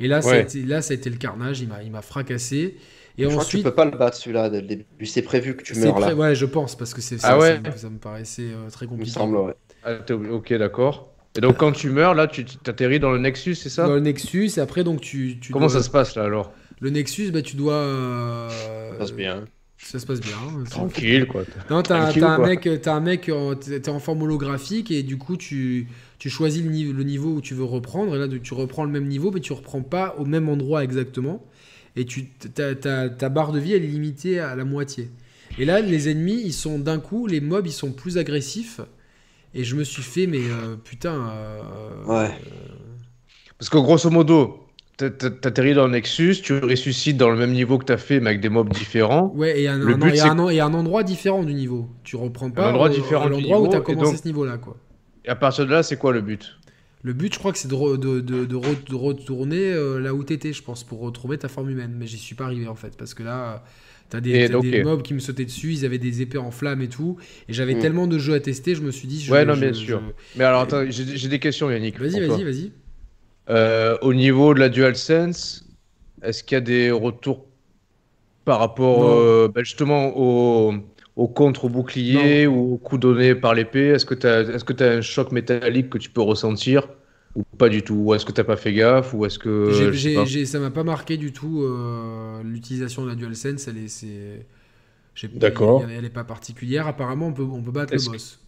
Et 0.00 0.08
là, 0.08 0.22
ça 0.22 0.32
a 0.32 0.38
été, 0.38 0.62
là, 0.62 0.82
ça 0.82 0.92
a 0.92 0.96
été 0.96 1.10
le 1.10 1.16
carnage, 1.16 1.60
il 1.60 1.68
m'a, 1.68 1.82
il 1.82 1.90
m'a 1.90 2.02
fracassé. 2.02 2.76
Et 3.18 3.22
je 3.22 3.28
ensuite, 3.28 3.38
crois 3.38 3.44
que 3.44 3.50
tu 3.50 3.62
peux 3.62 3.74
pas 3.74 3.84
le 3.86 3.96
battre 3.96 4.16
celui-là 4.18 4.50
dès 4.50 4.60
le 4.60 4.66
début. 4.66 4.84
C'est 5.06 5.22
prévu 5.22 5.56
que 5.56 5.62
tu 5.62 5.78
meurs 5.78 5.98
là. 5.98 6.14
Ouais, 6.14 6.34
je 6.34 6.44
pense 6.44 6.76
parce 6.76 6.92
que 6.92 7.00
c'est 7.00 7.16
ah 7.22 7.38
ouais. 7.38 7.60
ça, 7.76 7.88
me 7.88 7.98
paraissait 7.98 8.50
euh, 8.50 8.68
très 8.70 8.86
compliqué. 8.86 9.10
Il 9.10 9.14
me 9.14 9.18
semble, 9.18 9.36
ouais. 9.38 9.54
Ah, 9.84 9.94
ok, 10.30 10.52
d'accord. 10.54 11.12
Et 11.36 11.40
donc 11.40 11.56
quand 11.58 11.72
tu 11.72 11.90
meurs, 11.90 12.14
là, 12.14 12.26
tu 12.26 12.44
t'atterris 12.44 12.98
dans 12.98 13.12
le 13.12 13.18
Nexus, 13.18 13.54
c'est 13.54 13.68
ça? 13.68 13.86
Dans 13.86 13.94
le 13.94 14.00
Nexus, 14.00 14.52
et 14.56 14.60
après 14.60 14.84
donc 14.84 15.00
tu. 15.00 15.38
tu 15.40 15.52
Comment 15.52 15.68
ça 15.68 15.82
se 15.82 15.90
passe 15.90 16.14
là 16.16 16.24
alors? 16.24 16.52
Le 16.80 16.90
Nexus, 16.90 17.30
bah 17.30 17.42
tu 17.42 17.56
dois. 17.56 17.74
Euh... 17.74 18.48
Ça 18.92 18.98
passe 18.98 19.12
bien. 19.12 19.44
Ça 19.78 19.98
se 19.98 20.06
passe 20.06 20.20
bien. 20.20 20.36
Hein, 20.36 20.64
Tranquille, 20.68 21.26
quoi. 21.26 21.44
Non, 21.70 21.82
t'as 21.82 22.10
un 22.10 22.38
mec, 22.38 22.66
as 22.66 22.94
un 22.94 23.00
mec, 23.00 23.30
t'es 23.60 23.88
en 23.88 23.98
forme 23.98 24.22
holographique 24.22 24.90
et 24.90 25.02
du 25.02 25.18
coup, 25.18 25.36
tu, 25.36 25.88
tu 26.18 26.30
choisis 26.30 26.62
le 26.62 26.70
niveau, 26.70 26.92
le 26.92 27.04
niveau 27.04 27.34
où 27.34 27.40
tu 27.40 27.54
veux 27.54 27.64
reprendre. 27.64 28.14
Et 28.16 28.18
là, 28.18 28.26
tu 28.42 28.54
reprends 28.54 28.84
le 28.84 28.90
même 28.90 29.06
niveau, 29.06 29.30
mais 29.30 29.40
tu 29.40 29.52
reprends 29.52 29.82
pas 29.82 30.14
au 30.18 30.24
même 30.24 30.48
endroit 30.48 30.84
exactement. 30.84 31.44
Et 31.96 32.04
tu, 32.04 32.28
ta, 32.30 32.74
ta, 32.74 33.08
ta 33.08 33.28
barre 33.28 33.52
de 33.52 33.58
vie, 33.58 33.72
elle 33.72 33.84
est 33.84 33.88
limitée 33.88 34.38
à 34.38 34.54
la 34.54 34.64
moitié. 34.64 35.10
Et 35.58 35.64
là, 35.64 35.80
les 35.80 36.08
ennemis, 36.10 36.42
ils 36.44 36.52
sont 36.52 36.78
d'un 36.78 36.98
coup, 36.98 37.26
les 37.26 37.40
mobs, 37.40 37.66
ils 37.66 37.72
sont 37.72 37.92
plus 37.92 38.18
agressifs. 38.18 38.80
Et 39.54 39.64
je 39.64 39.74
me 39.76 39.84
suis 39.84 40.02
fait, 40.02 40.26
mais 40.26 40.40
euh, 40.42 40.76
putain. 40.76 41.32
ouais. 42.06 42.30
Parce 43.58 43.70
que 43.70 43.78
grosso 43.78 44.10
modo, 44.10 44.66
T'atterris 44.96 45.74
dans 45.74 45.86
le 45.86 45.92
Nexus, 45.92 46.36
tu 46.42 46.58
ressuscites 46.58 47.18
dans 47.18 47.30
le 47.30 47.36
même 47.36 47.52
niveau 47.52 47.76
que 47.78 47.84
t'as 47.84 47.98
fait, 47.98 48.18
mais 48.20 48.30
avec 48.30 48.40
des 48.40 48.48
mobs 48.48 48.70
différents. 48.70 49.30
Ouais, 49.34 49.60
et 49.60 49.68
un, 49.68 49.80
un, 49.80 50.02
un, 50.02 50.74
endroit 50.74 51.02
différent 51.02 51.42
du 51.42 51.52
niveau. 51.52 51.88
Tu 52.02 52.16
reprends 52.16 52.50
pas 52.50 52.66
un 52.66 52.70
endroit 52.70 52.88
différent 52.88 53.28
l'endroit 53.28 53.60
où 53.60 53.68
t'as 53.68 53.80
commencé 53.80 54.16
ce 54.16 54.26
niveau-là, 54.26 54.56
quoi. 54.56 54.76
Et 55.26 55.30
à 55.30 55.36
partir 55.36 55.66
de 55.66 55.72
là, 55.72 55.82
c'est 55.82 55.96
quoi 55.96 56.12
le 56.12 56.20
but? 56.20 56.56
Le 57.02 57.12
but, 57.12 57.34
je 57.34 57.38
crois 57.38 57.52
que 57.52 57.58
c'est 57.58 57.68
de, 57.68 57.96
de, 57.96 58.20
de, 58.20 58.44
de, 58.44 58.94
retourner 58.94 59.72
euh, 59.72 59.98
là 59.98 60.14
où 60.14 60.24
t'étais, 60.24 60.52
je 60.52 60.62
pense, 60.62 60.82
pour 60.82 61.00
retrouver 61.00 61.38
ta 61.38 61.48
forme 61.48 61.70
humaine. 61.70 61.94
Mais 61.96 62.06
j'y 62.06 62.18
suis 62.18 62.34
pas 62.34 62.44
arrivé, 62.44 62.66
en 62.66 62.74
fait, 62.74 62.96
parce 62.96 63.14
que 63.14 63.22
là, 63.22 63.64
t'as 64.08 64.20
des, 64.20 64.48
des 64.48 64.82
mobs 64.82 65.02
qui 65.02 65.14
me 65.14 65.18
sautaient 65.18 65.44
dessus, 65.44 65.72
ils 65.72 65.84
avaient 65.84 65.98
des 65.98 66.22
épées 66.22 66.38
en 66.38 66.50
flammes 66.50 66.82
et 66.82 66.88
tout. 66.88 67.16
Et 67.48 67.52
j'avais 67.52 67.74
hmm. 67.74 67.80
tellement 67.80 68.06
de 68.06 68.18
jeux 68.18 68.34
à 68.34 68.40
tester, 68.40 68.74
je 68.74 68.82
me 68.82 68.90
suis 68.90 69.06
dit... 69.06 69.20
Je, 69.20 69.32
ouais, 69.32 69.44
non, 69.44 69.56
bien 69.56 69.72
sûr. 69.72 70.02
Mais 70.36 70.44
alors, 70.44 70.62
attends, 70.62 70.84
j'ai 70.88 71.28
des 71.28 71.38
questions, 71.38 71.70
Yannick. 71.70 71.98
Vas-y, 72.00 72.26
vas-y, 72.26 72.44
vas-y. 72.44 72.72
Euh, 73.48 73.96
au 74.02 74.12
niveau 74.12 74.54
de 74.54 74.60
la 74.60 74.68
DualSense, 74.68 75.68
est-ce 76.22 76.42
qu'il 76.42 76.56
y 76.56 76.58
a 76.58 76.60
des 76.60 76.90
retours 76.90 77.46
par 78.44 78.58
rapport 78.58 79.08
euh, 79.08 79.48
bah, 79.52 79.62
justement 79.62 80.16
au, 80.16 80.74
au 81.16 81.28
contre-bouclier 81.28 82.46
ou 82.46 82.74
au 82.74 82.76
coup 82.76 82.98
donné 82.98 83.34
par 83.34 83.54
l'épée? 83.54 83.88
Est-ce 83.88 84.04
que 84.04 84.14
tu 84.14 84.26
as, 84.26 84.40
est 84.40 84.64
que 84.64 84.84
as 84.84 84.98
un 84.98 85.00
choc 85.00 85.32
métallique 85.32 85.90
que 85.90 85.98
tu 85.98 86.10
peux 86.10 86.20
ressentir 86.20 86.88
ou 87.34 87.42
pas 87.42 87.68
du 87.68 87.82
tout? 87.82 87.94
Ou 87.94 88.14
est-ce 88.14 88.24
que 88.24 88.32
tu 88.32 88.40
n'as 88.40 88.44
pas 88.44 88.56
fait 88.56 88.72
gaffe 88.72 89.14
ou 89.14 89.24
est-ce 89.24 89.38
que 89.38 89.92
Ça 90.44 90.60
m'a 90.60 90.70
pas 90.70 90.84
marqué 90.84 91.16
du 91.16 91.32
tout 91.32 91.62
euh, 91.62 92.42
l'utilisation 92.42 93.02
de 93.02 93.08
la 93.08 93.14
DualSense. 93.14 93.66
Elle 93.66 93.78
est, 93.78 93.88
c'est, 93.88 94.46
D'accord. 95.34 95.84
Elle, 95.88 96.02
n'est 96.02 96.10
pas 96.10 96.24
particulière. 96.24 96.86
Apparemment, 96.86 97.28
on 97.28 97.32
peut, 97.32 97.42
on 97.42 97.62
peut 97.62 97.70
battre 97.70 97.94
le 97.94 98.10
boss. 98.10 98.38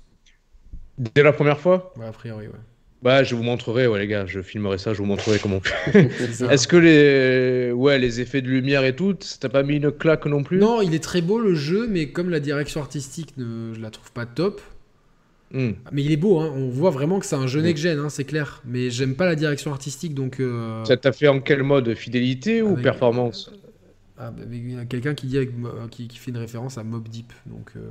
Dès 0.98 1.22
la 1.22 1.32
première 1.32 1.58
fois? 1.58 1.94
Ouais, 1.96 2.06
a 2.06 2.12
priori, 2.12 2.48
ouais. 2.48 2.52
Bah, 3.00 3.22
je 3.22 3.36
vous 3.36 3.44
montrerai, 3.44 3.86
ouais, 3.86 4.00
les 4.00 4.08
gars, 4.08 4.26
je 4.26 4.40
filmerai 4.42 4.76
ça, 4.76 4.92
je 4.92 4.98
vous 4.98 5.04
montrerai 5.04 5.38
comment. 5.38 5.60
Est-ce 5.94 6.66
que 6.66 6.76
les, 6.76 7.72
ouais, 7.72 7.98
les 7.98 8.20
effets 8.20 8.42
de 8.42 8.48
lumière 8.48 8.84
et 8.84 8.96
tout, 8.96 9.16
t'as 9.38 9.48
pas 9.48 9.62
mis 9.62 9.76
une 9.76 9.92
claque 9.92 10.26
non 10.26 10.42
plus? 10.42 10.58
Non, 10.58 10.82
il 10.82 10.94
est 10.94 11.02
très 11.02 11.20
beau 11.20 11.38
le 11.38 11.54
jeu, 11.54 11.86
mais 11.88 12.08
comme 12.08 12.28
la 12.28 12.40
direction 12.40 12.80
artistique, 12.80 13.36
ne... 13.36 13.72
je 13.72 13.80
la 13.80 13.90
trouve 13.90 14.10
pas 14.10 14.26
top. 14.26 14.60
Hmm. 15.52 15.70
Mais 15.92 16.02
il 16.02 16.10
est 16.10 16.16
beau, 16.16 16.40
hein. 16.40 16.52
on 16.54 16.68
voit 16.68 16.90
vraiment 16.90 17.20
que 17.20 17.26
c'est 17.26 17.36
un 17.36 17.46
jeu 17.46 17.60
next-gen, 17.60 17.98
hein, 18.00 18.08
c'est 18.10 18.24
clair. 18.24 18.62
Mais 18.66 18.90
j'aime 18.90 19.14
pas 19.14 19.26
la 19.26 19.36
direction 19.36 19.70
artistique, 19.72 20.14
donc. 20.14 20.40
Euh... 20.40 20.84
Ça 20.84 20.96
t'a 20.96 21.12
fait 21.12 21.28
en 21.28 21.40
quel 21.40 21.62
mode? 21.62 21.94
Fidélité 21.94 22.62
ou 22.62 22.74
performance? 22.74 23.52
Ah, 24.18 24.32
bah, 24.32 24.42
Il 24.50 24.72
y 24.72 24.76
a 24.76 24.84
quelqu'un 24.84 25.14
qui, 25.14 25.28
dit 25.28 25.38
qui, 25.90 26.08
qui, 26.08 26.18
fait 26.18 26.32
une 26.32 26.38
référence 26.38 26.76
à 26.76 26.82
Mob 26.82 27.08
Deep, 27.08 27.32
donc. 27.46 27.70
Euh... 27.76 27.88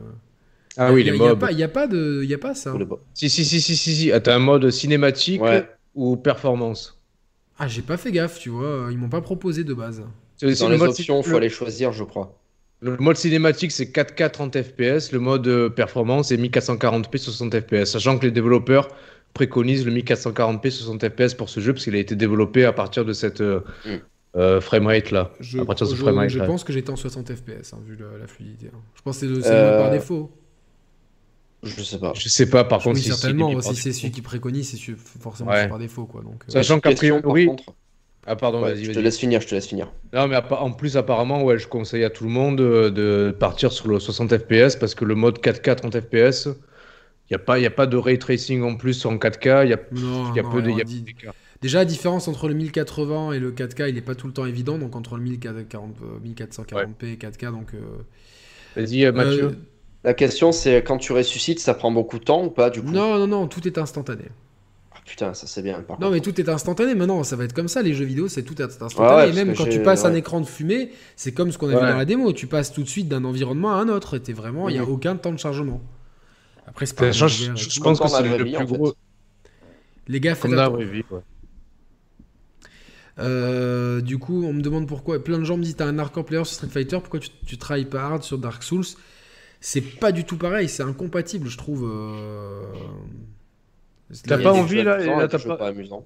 Ah 0.77 0.93
oui, 0.93 1.03
les 1.03 1.11
mobs. 1.11 1.45
Il 1.51 1.57
n'y 1.57 1.63
a, 1.63 1.67
pas 1.67 1.87
de, 1.87 2.23
y 2.23 2.33
a 2.33 2.37
pas 2.37 2.53
ça. 2.53 2.73
Si, 3.13 3.29
si, 3.29 3.43
si, 3.43 3.59
si, 3.61 3.75
si, 3.75 3.95
si. 3.95 4.11
Ah, 4.11 4.19
t'as 4.19 4.35
un 4.35 4.39
mode 4.39 4.69
cinématique 4.69 5.41
ou 5.95 6.15
performance 6.15 7.01
Ah, 7.57 7.67
j'ai 7.67 7.81
pas 7.81 7.97
fait 7.97 8.11
gaffe, 8.11 8.39
tu 8.39 8.49
vois. 8.49 8.87
Ils 8.91 8.97
m'ont 8.97 9.09
pas 9.09 9.21
proposé 9.21 9.63
de 9.63 9.73
base. 9.73 10.01
Dans 10.41 10.69
le 10.69 10.75
les 10.75 10.81
options, 10.81 11.21
il 11.21 11.27
faut 11.27 11.39
les 11.39 11.49
choisir, 11.49 11.91
je 11.91 12.03
crois. 12.03 12.37
Le 12.79 12.95
mode 12.97 13.17
cinématique, 13.17 13.71
c'est 13.71 13.85
4K 13.85 14.29
30 14.29 14.61
FPS. 14.61 15.11
Le 15.11 15.19
mode 15.19 15.47
euh, 15.47 15.67
performance, 15.67 16.27
c'est 16.27 16.37
1440p 16.37 17.17
60 17.17 17.59
FPS. 17.59 17.85
Sachant 17.85 18.19
que 18.19 18.25
les 18.25 18.31
développeurs 18.31 18.89
préconisent 19.33 19.85
le 19.85 19.91
1440p 19.93 20.69
60 20.69 21.09
FPS 21.09 21.33
pour 21.33 21.49
ce 21.49 21.59
jeu, 21.59 21.73
parce 21.73 21.85
qu'il 21.85 21.95
a 21.95 21.99
été 21.99 22.15
développé 22.15 22.65
à 22.65 22.73
partir 22.73 23.03
de 23.03 23.13
cette 23.13 23.41
euh, 23.41 23.61
mm. 23.85 23.89
euh, 24.35 24.61
framerate 24.61 25.09
là. 25.09 25.31
Je, 25.39 25.59
à 25.59 25.65
partir 25.65 25.87
de 25.87 25.95
je, 25.95 26.01
frame 26.01 26.29
je 26.29 26.39
pense 26.39 26.63
que 26.63 26.71
j'étais 26.71 26.91
en 26.91 26.95
60 26.95 27.33
FPS, 27.33 27.73
hein, 27.73 27.79
vu 27.83 27.97
la, 27.97 28.27
fluidité. 28.27 28.67
Hein. 28.71 28.79
Je 28.93 29.01
pense 29.01 29.19
que 29.19 29.41
c'est 29.41 29.49
euh... 29.49 29.81
par 29.81 29.91
défaut. 29.91 30.31
Je 31.63 31.83
sais 31.83 31.99
pas. 31.99 32.13
Je 32.15 32.29
sais 32.29 32.49
pas, 32.49 32.63
par 32.63 32.83
contre. 32.83 32.97
Oui, 32.97 33.03
certainement, 33.03 33.59
si 33.61 33.75
c'est 33.75 33.91
celui 33.91 34.11
qui 34.11 34.21
préconise, 34.21 34.69
c'est 34.69 34.95
forcément 35.19 35.51
par 35.51 35.79
défaut. 35.79 36.05
Quoi, 36.05 36.21
donc, 36.21 36.43
euh. 36.47 36.51
Sachant 36.51 36.79
qu'à 36.79 36.91
priori. 36.91 37.49
Ah, 38.29 38.35
pardon, 38.35 38.59
vas-y. 38.59 38.83
Je 38.83 38.91
te 38.91 38.99
laisse 38.99 39.17
finir, 39.17 39.39
je 39.41 39.47
te 39.47 39.55
laisse 39.55 39.67
finir. 39.67 39.91
Non, 40.13 40.27
mais 40.27 40.35
en 40.51 40.71
plus, 40.71 40.97
apparemment, 40.97 41.43
ouais, 41.43 41.57
je 41.57 41.67
conseille 41.67 42.03
à 42.03 42.09
tout 42.09 42.25
le 42.25 42.29
monde 42.29 42.57
de, 42.57 43.35
partir 43.39 43.71
sur 43.71 43.87
le 43.87 43.99
60 43.99 44.37
FPS 44.37 44.75
parce 44.75 44.95
que 44.95 45.05
le 45.05 45.15
mode 45.15 45.39
4K 45.39 45.75
30 45.75 46.01
FPS, 46.01 46.47
il 46.47 47.31
n'y 47.31 47.35
a, 47.35 47.39
pas, 47.39 47.57
a 47.57 47.69
pas 47.69 47.87
de 47.87 47.97
ray 47.97 48.19
tracing 48.19 48.63
en 48.63 48.75
plus 48.75 49.05
en 49.05 49.15
4K. 49.15 49.65
Il 49.65 49.69
y 49.69 49.73
a, 49.73 49.79
y 50.35 50.39
a 50.39 50.43
peu 50.43 50.61
de. 50.61 50.71
Déjà, 51.61 51.79
la 51.79 51.85
différence 51.85 52.27
entre 52.27 52.49
le 52.49 52.53
1080 52.53 53.31
et 53.31 53.39
le 53.39 53.51
4K, 53.51 53.89
il 53.89 53.95
n'est 53.95 54.01
pas 54.01 54.13
tout 54.13 54.27
le 54.27 54.33
temps 54.33 54.45
évident. 54.45 54.77
Donc, 54.77 54.95
entre 54.95 55.17
le 55.17 55.23
1440p 55.23 57.05
et 57.05 57.15
4K, 57.15 57.51
donc. 57.51 57.73
Euh, 57.73 57.79
vas-y, 58.75 59.11
Mathieu. 59.11 59.57
La 60.07 60.13
question, 60.13 60.53
c'est 60.53 60.77
quand 60.83 60.97
tu 60.97 61.11
ressuscites, 61.11 61.59
ça 61.59 61.73
prend 61.73 61.91
beaucoup 61.91 62.17
de 62.17 62.23
temps 62.23 62.45
ou 62.45 62.49
pas 62.49 62.69
du 62.69 62.81
coup? 62.81 62.91
Non, 62.91 63.19
non, 63.19 63.27
non, 63.27 63.47
tout 63.47 63.67
est 63.67 63.77
instantané. 63.77 64.23
Ah, 64.93 64.99
putain, 65.03 65.33
ça 65.33 65.47
c'est 65.47 65.61
bien. 65.61 65.83
non, 65.99 66.11
mais 66.11 66.21
tout 66.21 66.39
est 66.39 66.47
instantané. 66.47 66.95
Maintenant, 66.95 67.25
ça 67.25 67.35
va 67.35 67.43
être 67.43 67.51
comme 67.51 67.67
ça. 67.67 67.81
Les 67.81 67.93
jeux 67.93 68.05
vidéo, 68.05 68.29
c'est 68.29 68.43
tout 68.43 68.55
instantané. 68.57 69.29
et 69.29 69.33
même 69.33 69.53
quand 69.53 69.67
tu 69.67 69.81
passes 69.83 70.05
un 70.05 70.13
écran 70.13 70.39
de 70.39 70.45
fumée, 70.45 70.91
c'est 71.17 71.33
comme 71.33 71.51
ce 71.51 71.57
qu'on 71.57 71.67
a 71.67 71.71
vu 71.71 71.85
dans 71.85 71.97
la 71.97 72.05
démo. 72.05 72.31
Tu 72.31 72.47
passes 72.47 72.71
tout 72.71 72.83
de 72.83 72.87
suite 72.87 73.09
d'un 73.09 73.25
environnement 73.25 73.73
à 73.73 73.81
un 73.81 73.89
autre. 73.89 74.17
Et 74.29 74.31
vraiment, 74.31 74.69
il 74.69 74.75
n'y 74.75 74.79
a 74.79 74.85
aucun 74.85 75.17
temps 75.17 75.33
de 75.33 75.39
chargement. 75.39 75.81
Après, 76.65 76.85
c'est 76.85 76.95
pas. 76.95 77.11
Je, 77.11 77.27
je, 77.27 77.79
pense 77.81 77.99
que 77.99 78.07
c'est 78.07 78.37
le 78.37 78.45
plus 78.45 78.65
gros. 78.65 78.93
Les 80.07 80.21
gars, 80.21 80.35
faites 80.35 80.53
euh, 83.19 83.99
du 83.99 84.19
coup, 84.19 84.45
on 84.45 84.53
me 84.53 84.61
demande 84.61 84.87
pourquoi. 84.87 85.21
Plein 85.21 85.39
de 85.39 85.43
gens 85.43 85.57
me 85.57 85.63
disent 85.63 85.75
T'as 85.75 85.87
un 85.87 85.99
hardcore 85.99 86.23
player 86.23 86.45
sur 86.45 86.53
Street 86.53 86.69
Fighter, 86.69 86.99
pourquoi 87.01 87.19
tu, 87.19 87.29
tu 87.45 87.57
travailles 87.57 87.85
pas 87.85 88.03
hard 88.03 88.23
sur 88.23 88.37
Dark 88.37 88.63
Souls? 88.63 88.85
C'est 89.59 89.81
pas 89.81 90.11
du 90.11 90.23
tout 90.23 90.37
pareil, 90.37 90.69
c'est 90.69 90.83
incompatible, 90.83 91.47
je 91.49 91.57
trouve. 91.57 91.89
Euh... 91.89 92.61
T'as 94.25 94.37
pas 94.37 94.53
envie 94.53 94.83
là, 94.83 94.97
là 94.97 95.27
t'as 95.27 95.39
pas... 95.39 95.57
pas 95.57 95.67
amusant. 95.67 96.05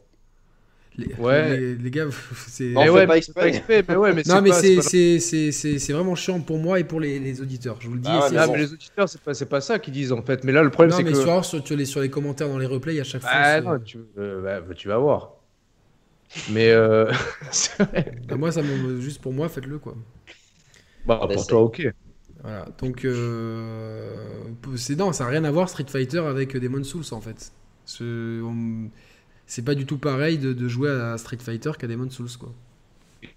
Les, 0.97 1.13
ouais. 1.15 1.57
Les, 1.57 1.75
les 1.75 1.91
gars, 1.91 2.07
c'est. 2.47 2.65
Mais 2.75 2.89
ouais, 2.89 3.07
pas 3.07 3.17
exprès. 3.17 3.63
mais 3.69 3.95
ouais, 3.95 4.13
mais 4.13 4.23
non, 4.27 4.41
mais 4.41 4.51
c'est 4.51 5.93
vraiment 5.93 6.15
chiant 6.15 6.41
pour 6.41 6.57
moi 6.57 6.79
et 6.79 6.83
pour 6.83 6.99
les, 6.99 7.19
les 7.19 7.41
auditeurs. 7.41 7.77
Je 7.79 7.87
vous 7.87 7.93
le 7.93 8.01
dis. 8.01 8.09
Ah, 8.11 8.27
mais, 8.31 8.47
mais 8.47 8.57
les 8.57 8.73
auditeurs, 8.73 9.07
c'est 9.07 9.21
pas, 9.21 9.33
pas 9.45 9.61
ça 9.61 9.79
qu'ils 9.79 9.93
disent 9.93 10.11
en 10.11 10.21
fait. 10.21 10.43
Mais 10.43 10.51
là, 10.51 10.63
le 10.63 10.69
problème, 10.69 10.91
c'est 10.91 11.03
que. 11.03 11.09
Non, 11.09 11.17
mais 11.17 11.43
sur, 11.43 11.65
sur, 11.65 11.77
les, 11.77 11.85
sur 11.85 12.01
les 12.01 12.09
commentaires 12.09 12.49
dans 12.49 12.57
les 12.57 12.65
replays, 12.65 12.99
à 12.99 13.05
chaque 13.05 13.21
fois. 13.21 13.31
Ah 13.33 13.61
non, 13.61 13.79
tu, 13.79 13.99
euh, 14.17 14.41
bah, 14.41 14.61
bah, 14.61 14.73
tu 14.73 14.89
vas 14.89 14.97
voir. 14.97 15.35
Mais. 16.49 16.71
Euh... 16.71 17.09
bah, 18.27 18.35
moi, 18.35 18.51
ça 18.51 18.61
juste 18.99 19.21
pour 19.21 19.31
moi, 19.31 19.47
faites-le 19.47 19.79
quoi. 19.79 19.95
Bah, 21.05 21.27
pour 21.31 21.47
toi, 21.47 21.61
ok. 21.61 21.87
Voilà, 22.43 22.65
donc 22.79 23.05
euh, 23.05 24.15
c'est 24.75 24.97
non, 24.97 25.13
ça 25.13 25.25
n'a 25.25 25.29
rien 25.29 25.43
à 25.43 25.51
voir 25.51 25.69
Street 25.69 25.85
Fighter 25.87 26.19
avec 26.19 26.57
Demon 26.57 26.83
Souls 26.83 27.03
en 27.11 27.21
fait. 27.21 27.51
C'est 27.85 29.65
pas 29.65 29.75
du 29.75 29.85
tout 29.85 29.97
pareil 29.97 30.37
de, 30.37 30.67
jouer 30.67 30.89
à 30.89 31.17
Street 31.17 31.37
Fighter 31.39 31.71
qu'à 31.77 31.87
Demon 31.87 32.09
Souls 32.09 32.29
quoi. 32.39 32.51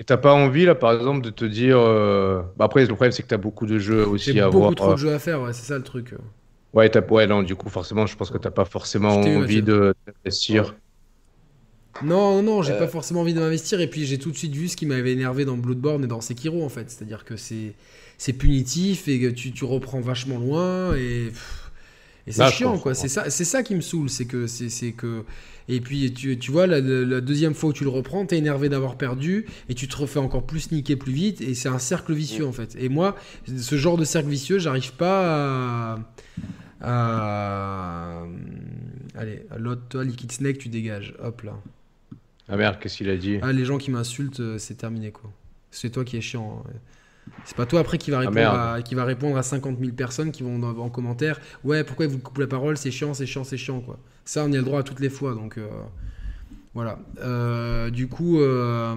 Et 0.01 0.05
t'as 0.05 0.17
pas 0.17 0.33
envie 0.33 0.65
là 0.65 0.75
par 0.75 0.95
exemple 0.95 1.21
de 1.21 1.31
te 1.31 1.45
dire. 1.45 1.79
Euh, 1.79 2.41
bah, 2.57 2.65
après, 2.65 2.81
le 2.81 2.87
problème 2.89 3.13
c'est 3.13 3.23
que 3.23 3.29
t'as 3.29 3.37
beaucoup 3.37 3.67
de 3.67 3.79
jeux 3.79 4.07
aussi 4.07 4.39
à 4.41 4.49
voir. 4.49 4.63
beaucoup 4.71 4.75
trop 4.75 4.93
de 4.93 4.99
jeux 4.99 5.13
à 5.13 5.19
faire, 5.19 5.43
ouais, 5.43 5.53
c'est 5.53 5.67
ça 5.67 5.77
le 5.77 5.85
truc. 5.85 6.15
Ouais, 6.73 6.91
ouais, 7.11 7.27
non, 7.27 7.43
du 7.43 7.55
coup, 7.55 7.69
forcément, 7.69 8.07
je 8.07 8.17
pense 8.17 8.31
que 8.31 8.39
t'as 8.39 8.51
pas 8.51 8.65
forcément 8.65 9.21
envie 9.21 9.63
d'investir. 9.63 10.75
Non, 12.03 12.43
non, 12.43 12.63
j'ai 12.63 12.73
pas 12.73 12.85
euh. 12.85 12.89
forcément 12.89 13.21
envie 13.21 13.35
d'investir. 13.35 13.81
Et 13.81 13.87
puis 13.87 14.05
j'ai 14.05 14.19
tout 14.19 14.31
de 14.31 14.37
suite 14.37 14.55
vu 14.55 14.69
ce 14.69 14.77
qui 14.77 14.87
m'avait 14.87 15.13
énervé 15.13 15.45
dans 15.45 15.57
Bloodborne 15.57 16.03
et 16.05 16.07
dans 16.07 16.21
Sekiro 16.21 16.65
en 16.65 16.69
fait. 16.69 16.91
C'est-à-dire 16.91 17.25
que 17.25 17.37
c'est 17.37 17.75
c'est 18.19 18.33
punitif 18.33 19.09
et 19.09 19.21
que 19.21 19.29
tu, 19.29 19.53
tu, 19.53 19.65
reprends 19.65 20.01
vachement 20.01 20.39
loin 20.39 20.95
et, 20.97 21.33
et 22.27 22.33
c'est 22.33 22.51
chiant 22.51 22.79
quoi. 22.79 22.95
C'est 22.95 23.09
ça, 23.09 23.31
c'est 23.31 23.45
ça 23.45 23.63
qui 23.63 23.75
me 23.75 23.81
saoule, 23.81 24.09
c'est 24.09 24.27
que 24.27 24.47
c'est 24.47 24.93
que 24.93 25.25
et 25.69 25.81
puis 25.81 26.13
tu, 26.13 26.39
tu 26.39 26.51
vois 26.51 26.67
la, 26.67 26.81
deuxième 26.81 27.55
fois 27.55 27.71
où 27.71 27.73
tu 27.73 27.85
le 27.85 27.91
reprends, 27.91 28.27
t'es 28.27 28.37
énervé 28.37 28.69
d'avoir 28.69 28.97
perdu 28.97 29.47
et 29.69 29.75
tu 29.75 29.89
te 29.89 29.97
refais 29.97 30.19
encore 30.19 30.45
plus 30.45 30.73
niquer 30.73 30.97
plus 30.97 31.13
vite 31.13 31.41
et 31.41 31.55
c'est 31.55 31.69
un 31.69 31.79
cercle 31.79 32.13
vicieux 32.13 32.47
en 32.47 32.53
fait. 32.53 32.77
Et 32.79 32.89
moi, 32.89 33.17
ce 33.47 33.77
genre 33.77 33.97
de 33.97 34.05
cercle 34.05 34.29
vicieux, 34.29 34.59
j'arrive 34.59 34.93
pas 34.93 35.99
à, 36.81 38.27
allez, 39.15 39.47
l'autre 39.57 39.83
toi 39.89 40.05
Liquid 40.05 40.33
Snake, 40.33 40.59
tu 40.59 40.69
dégages, 40.69 41.15
hop 41.23 41.43
là. 41.43 41.59
Ah 42.49 42.57
merde, 42.57 42.77
qu'est-ce 42.79 42.99
qu'il 42.99 43.09
a 43.09 43.17
dit? 43.17 43.39
Ah 43.41 43.53
les 43.53 43.65
gens 43.65 43.79
qui 43.79 43.91
m'insultent, 43.91 44.41
euh, 44.41 44.59
c'est 44.59 44.75
terminé 44.75 45.13
quoi. 45.13 45.33
C'est 45.71 45.89
toi 45.91 46.05
qui 46.05 46.19
es 46.19 46.21
chiant. 46.21 46.63
Hein. 46.67 46.73
C'est 47.45 47.57
pas 47.57 47.67
toi 47.67 47.81
après 47.81 47.99
qui 47.99 48.11
va, 48.11 48.19
ah, 48.19 48.21
répondre 48.21 48.59
à, 48.59 48.83
qui 48.83 48.95
va 48.95 49.05
répondre 49.05 49.37
à 49.37 49.43
50 49.43 49.79
000 49.79 49.93
personnes 49.93 50.33
qui 50.33 50.43
vont 50.43 50.63
en 50.63 50.89
commentaire 50.89 51.41
Ouais, 51.63 51.85
pourquoi 51.85 52.07
vous 52.07 52.19
coupez 52.19 52.43
la 52.43 52.47
parole? 52.47 52.77
C'est 52.77 52.91
chiant, 52.91 53.15
c'est 53.15 53.27
chiant, 53.27 53.45
c'est 53.45 53.57
chiant. 53.57 53.81
quoi. 53.81 53.99
Ça, 54.25 54.45
on 54.45 54.53
y 54.53 54.55
a 54.55 54.59
le 54.59 54.65
droit 54.65 54.81
à 54.81 54.83
toutes 54.83 55.01
les 55.01 55.11
fois. 55.11 55.35
Donc 55.35 55.59
euh, 55.59 55.67
voilà. 56.75 56.99
Euh, 57.23 57.91
du 57.91 58.09
coup. 58.09 58.41
Euh, 58.41 58.95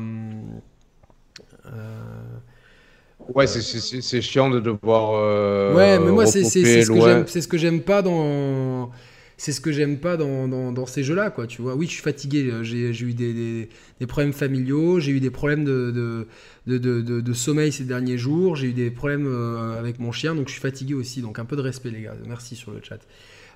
ouais, 3.33 3.47
c'est 3.47 4.21
chiant 4.21 4.49
de 4.49 4.59
devoir. 4.59 5.75
ouais, 5.75 5.99
mais 5.99 6.11
moi, 6.11 6.25
c'est 6.25 6.43
ce 6.43 7.47
que 7.47 7.57
j'aime 7.57 7.81
pas 7.81 8.01
dans 8.01 8.91
c'est 9.37 9.51
ce 9.51 9.61
que 9.61 9.71
j'aime 9.71 9.97
pas 9.97 10.17
dans, 10.17 10.47
dans, 10.47 10.85
ces 10.85 11.03
jeux-là, 11.03 11.29
quoi. 11.29 11.45
Tu 11.45 11.61
vois, 11.61 11.75
oui, 11.75 11.85
je 11.85 11.91
suis 11.91 12.01
fatigué. 12.01 12.51
J'ai 12.63 12.89
eu 12.89 13.13
des, 13.13 13.69
des, 13.99 14.07
problèmes 14.07 14.33
familiaux, 14.33 14.99
j'ai 14.99 15.11
eu 15.11 15.19
des 15.19 15.29
problèmes 15.29 15.63
de 15.63 16.27
de, 16.67 16.77
de, 16.77 17.21
de, 17.21 17.33
sommeil 17.33 17.71
ces 17.71 17.85
derniers 17.85 18.17
jours. 18.17 18.55
J'ai 18.55 18.67
eu 18.67 18.73
des 18.73 18.91
problèmes 18.91 19.27
euh, 19.27 19.79
avec 19.79 19.99
mon 19.99 20.11
chien, 20.11 20.35
donc 20.35 20.47
je 20.47 20.53
suis 20.53 20.61
fatigué 20.61 20.93
aussi. 20.93 21.21
Donc 21.21 21.39
un 21.39 21.45
peu 21.45 21.55
de 21.55 21.61
respect, 21.61 21.89
les 21.89 22.01
gars. 22.01 22.15
Merci 22.27 22.55
sur 22.55 22.71
le 22.71 22.79
chat. 22.83 22.99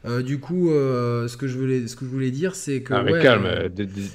Euh, 0.03 0.23
du 0.23 0.39
coup, 0.39 0.71
euh, 0.71 1.27
ce, 1.27 1.37
que 1.37 1.47
je 1.47 1.57
voulais, 1.57 1.87
ce 1.87 1.95
que 1.95 2.05
je 2.05 2.09
voulais 2.09 2.31
dire, 2.31 2.55
c'est 2.55 2.81
que. 2.81 2.93
Ah, 2.93 3.03
mais 3.03 3.21
calme, 3.21 3.47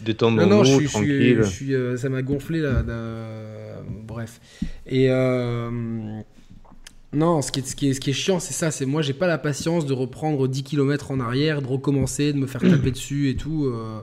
détendons-nous, 0.05 0.49
non, 0.49 0.57
non, 0.59 0.65
je 0.65 0.85
tranquille. 0.87 1.39
Je 1.43 1.49
suis, 1.49 1.75
ça 1.99 2.09
m'a 2.09 2.23
gonflé 2.23 2.61
là. 2.61 2.83
bref. 4.07 4.41
Et. 4.87 5.09
Non, 7.17 7.41
ce 7.41 7.51
qui 7.51 7.61
est, 7.61 7.67
ce 7.67 7.75
qui 7.75 7.89
est, 7.89 7.95
ce 7.95 8.01
qui 8.01 8.11
est 8.11 8.13
chiant, 8.13 8.41
c'est 8.41 8.53
ça. 8.53 8.71
C'est 8.71 8.85
moi, 8.85 9.01
j'ai 9.01 9.15
pas 9.15 9.27
la 9.27 9.39
patience 9.39 9.87
de 9.87 9.95
reprendre 9.95 10.47
10 10.47 10.63
km 10.65 11.13
en 11.13 11.21
arrière, 11.21 11.63
de 11.63 11.67
recommencer, 11.67 12.35
de 12.35 12.39
me 12.39 12.47
faire 12.47 12.61
taper 12.61 12.91
dessus 12.93 13.31
et 13.31 13.37
tout. 13.37 13.65
Euh, 13.65 14.01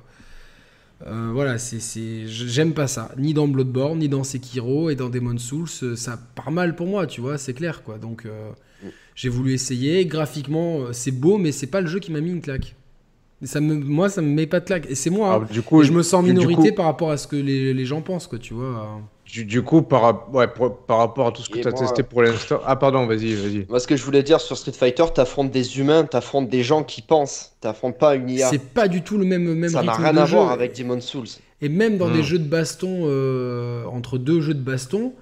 euh, 1.05 1.29
voilà, 1.31 1.59
c'est, 1.59 2.25
j'aime 2.25 2.73
pas 2.73 2.87
ça. 2.87 3.11
Ni 3.19 3.35
dans 3.35 3.47
Bloodborne, 3.47 3.99
ni 3.99 4.09
dans 4.09 4.23
Sekiro 4.23 4.89
et 4.89 4.95
dans 4.95 5.09
Demon 5.09 5.37
Souls, 5.37 5.67
euh, 5.83 5.95
ça 5.95 6.17
part 6.33 6.49
mal 6.49 6.75
pour 6.75 6.87
moi, 6.87 7.05
tu 7.05 7.21
vois, 7.21 7.37
c'est 7.37 7.53
clair, 7.53 7.83
quoi. 7.83 7.99
Donc, 7.99 8.25
j'ai 9.13 9.29
voulu 9.29 9.53
essayer. 9.53 10.07
Graphiquement, 10.07 10.91
c'est 10.91 11.11
beau, 11.11 11.37
mais 11.37 11.51
c'est 11.51 11.67
pas 11.67 11.81
le 11.81 11.87
jeu 11.87 11.99
qui 11.99 12.11
m'a 12.11 12.19
mis 12.19 12.31
une 12.31 12.41
claque. 12.41 12.75
Ça 13.43 13.61
me, 13.61 13.75
moi, 13.75 14.09
ça 14.09 14.23
me 14.23 14.29
met 14.29 14.47
pas 14.47 14.59
de 14.59 14.65
claque. 14.65 14.89
Et 14.89 14.95
c'est 14.95 15.11
moi. 15.11 15.35
Hein. 15.35 15.53
du 15.53 15.61
coup, 15.61 15.83
je 15.83 15.91
me 15.91 16.01
sens 16.01 16.25
minorité 16.25 16.71
par 16.71 16.85
rapport 16.85 17.11
à 17.11 17.17
ce 17.17 17.27
que 17.27 17.35
les, 17.35 17.75
les 17.75 17.85
gens 17.85 18.01
pensent, 18.01 18.25
quoi, 18.25 18.39
tu 18.39 18.55
vois. 18.55 19.03
Du, 19.25 19.63
coup, 19.63 19.81
par, 19.81 20.31
ouais, 20.33 20.47
par, 20.47 20.97
rapport 20.97 21.27
à 21.27 21.31
tout 21.31 21.41
ce 21.41 21.49
que 21.49 21.57
tu 21.57 21.67
as 21.67 21.71
testé 21.71 22.03
pour 22.03 22.21
l'instant. 22.21 22.59
Ah, 22.65 22.75
pardon, 22.75 23.07
vas-y, 23.07 23.33
vas-y. 23.33 23.65
Moi, 23.67 23.79
ce 23.79 23.87
que 23.87 23.95
je 23.95 24.03
voulais 24.03 24.21
dire 24.21 24.39
sur 24.39 24.57
Street 24.57 24.73
Fighter, 24.73 25.05
tu 25.15 25.21
affrontes 25.21 25.49
des 25.49 25.79
humains, 25.79 26.05
tu 26.05 26.15
affrontes 26.15 26.49
des 26.49 26.61
gens 26.61 26.83
qui 26.83 27.01
pensent. 27.01 27.53
Tu 27.61 27.67
affrontes 27.67 27.97
pas 27.97 28.15
une 28.15 28.29
IA. 28.29 28.49
C'est 28.49 28.61
pas 28.61 28.87
du 28.87 29.01
tout 29.01 29.17
le 29.17 29.25
même, 29.25 29.53
même 29.53 29.69
Ça 29.69 29.81
n'a 29.81 29.93
rien 29.93 30.17
à 30.17 30.25
voir 30.25 30.51
avec 30.51 30.77
Demon's 30.77 31.05
Souls. 31.05 31.27
Et 31.61 31.69
même 31.69 31.97
dans 31.97 32.11
des 32.11 32.19
hmm. 32.19 32.23
jeux 32.23 32.39
de 32.39 32.47
baston, 32.47 33.03
euh, 33.05 33.85
entre 33.85 34.17
deux 34.17 34.41
jeux 34.41 34.53
de 34.53 34.61
baston, 34.61 35.13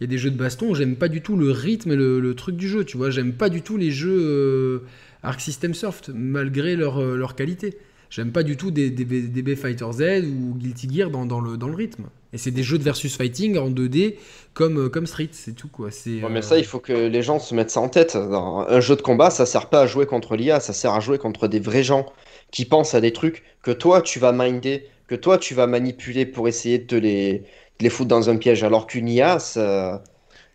il 0.00 0.04
y 0.04 0.06
a 0.06 0.06
des 0.08 0.18
jeux 0.18 0.30
de 0.30 0.38
baston, 0.38 0.72
j'aime 0.72 0.96
pas 0.96 1.08
du 1.08 1.20
tout 1.20 1.36
le 1.36 1.50
rythme 1.50 1.92
et 1.92 1.96
le, 1.96 2.34
truc 2.34 2.56
du 2.56 2.68
jeu, 2.68 2.84
tu 2.84 2.96
vois. 2.96 3.10
J'aime 3.10 3.34
pas 3.34 3.50
du 3.50 3.60
tout 3.60 3.76
les 3.76 3.90
jeux 3.90 4.18
euh, 4.18 4.78
Arc 5.22 5.40
System 5.40 5.74
Soft, 5.74 6.10
malgré 6.14 6.76
leur, 6.76 7.02
euh, 7.02 7.16
leur 7.16 7.34
qualité. 7.34 7.76
J'aime 8.08 8.32
pas 8.32 8.42
du 8.42 8.56
tout 8.56 8.70
des, 8.70 8.90
des, 8.90 9.04
DB 9.04 9.56
Fighter 9.56 9.86
Z 9.92 10.24
ou 10.24 10.54
Guilty 10.54 10.88
Gear 10.94 11.10
dans, 11.10 11.26
dans, 11.26 11.40
le, 11.40 11.56
dans 11.56 11.68
le 11.68 11.74
rythme. 11.74 12.04
Et 12.32 12.38
c'est 12.38 12.50
des 12.50 12.62
jeux 12.62 12.78
de 12.78 12.82
versus 12.82 13.16
fighting 13.16 13.58
en 13.58 13.70
2D 13.70 14.16
comme, 14.54 14.86
euh, 14.86 14.88
comme 14.88 15.06
Street, 15.06 15.28
c'est 15.32 15.54
tout 15.54 15.68
quoi. 15.68 15.88
Ouais, 15.88 16.20
mais 16.30 16.42
ça, 16.42 16.58
il 16.58 16.64
faut 16.64 16.78
que 16.78 16.92
les 16.92 17.22
gens 17.22 17.38
se 17.38 17.54
mettent 17.54 17.70
ça 17.70 17.80
en 17.80 17.88
tête. 17.88 18.16
un 18.16 18.80
jeu 18.80 18.96
de 18.96 19.02
combat, 19.02 19.30
ça 19.30 19.46
sert 19.46 19.68
pas 19.68 19.82
à 19.82 19.86
jouer 19.86 20.06
contre 20.06 20.36
l'IA, 20.36 20.60
ça 20.60 20.72
sert 20.72 20.92
à 20.92 21.00
jouer 21.00 21.18
contre 21.18 21.48
des 21.48 21.60
vrais 21.60 21.82
gens 21.82 22.06
qui 22.50 22.64
pensent 22.64 22.94
à 22.94 23.00
des 23.00 23.12
trucs 23.12 23.44
que 23.62 23.70
toi 23.70 24.02
tu 24.02 24.18
vas 24.18 24.32
minder, 24.32 24.86
que 25.08 25.14
toi 25.14 25.38
tu 25.38 25.54
vas 25.54 25.66
manipuler 25.66 26.26
pour 26.26 26.48
essayer 26.48 26.78
de 26.78 26.96
les, 26.96 27.32
de 27.32 27.44
les 27.80 27.90
foutre 27.90 28.08
dans 28.08 28.30
un 28.30 28.36
piège. 28.36 28.62
Alors 28.64 28.86
qu'une 28.86 29.08
IA, 29.08 29.38
ça, 29.38 30.02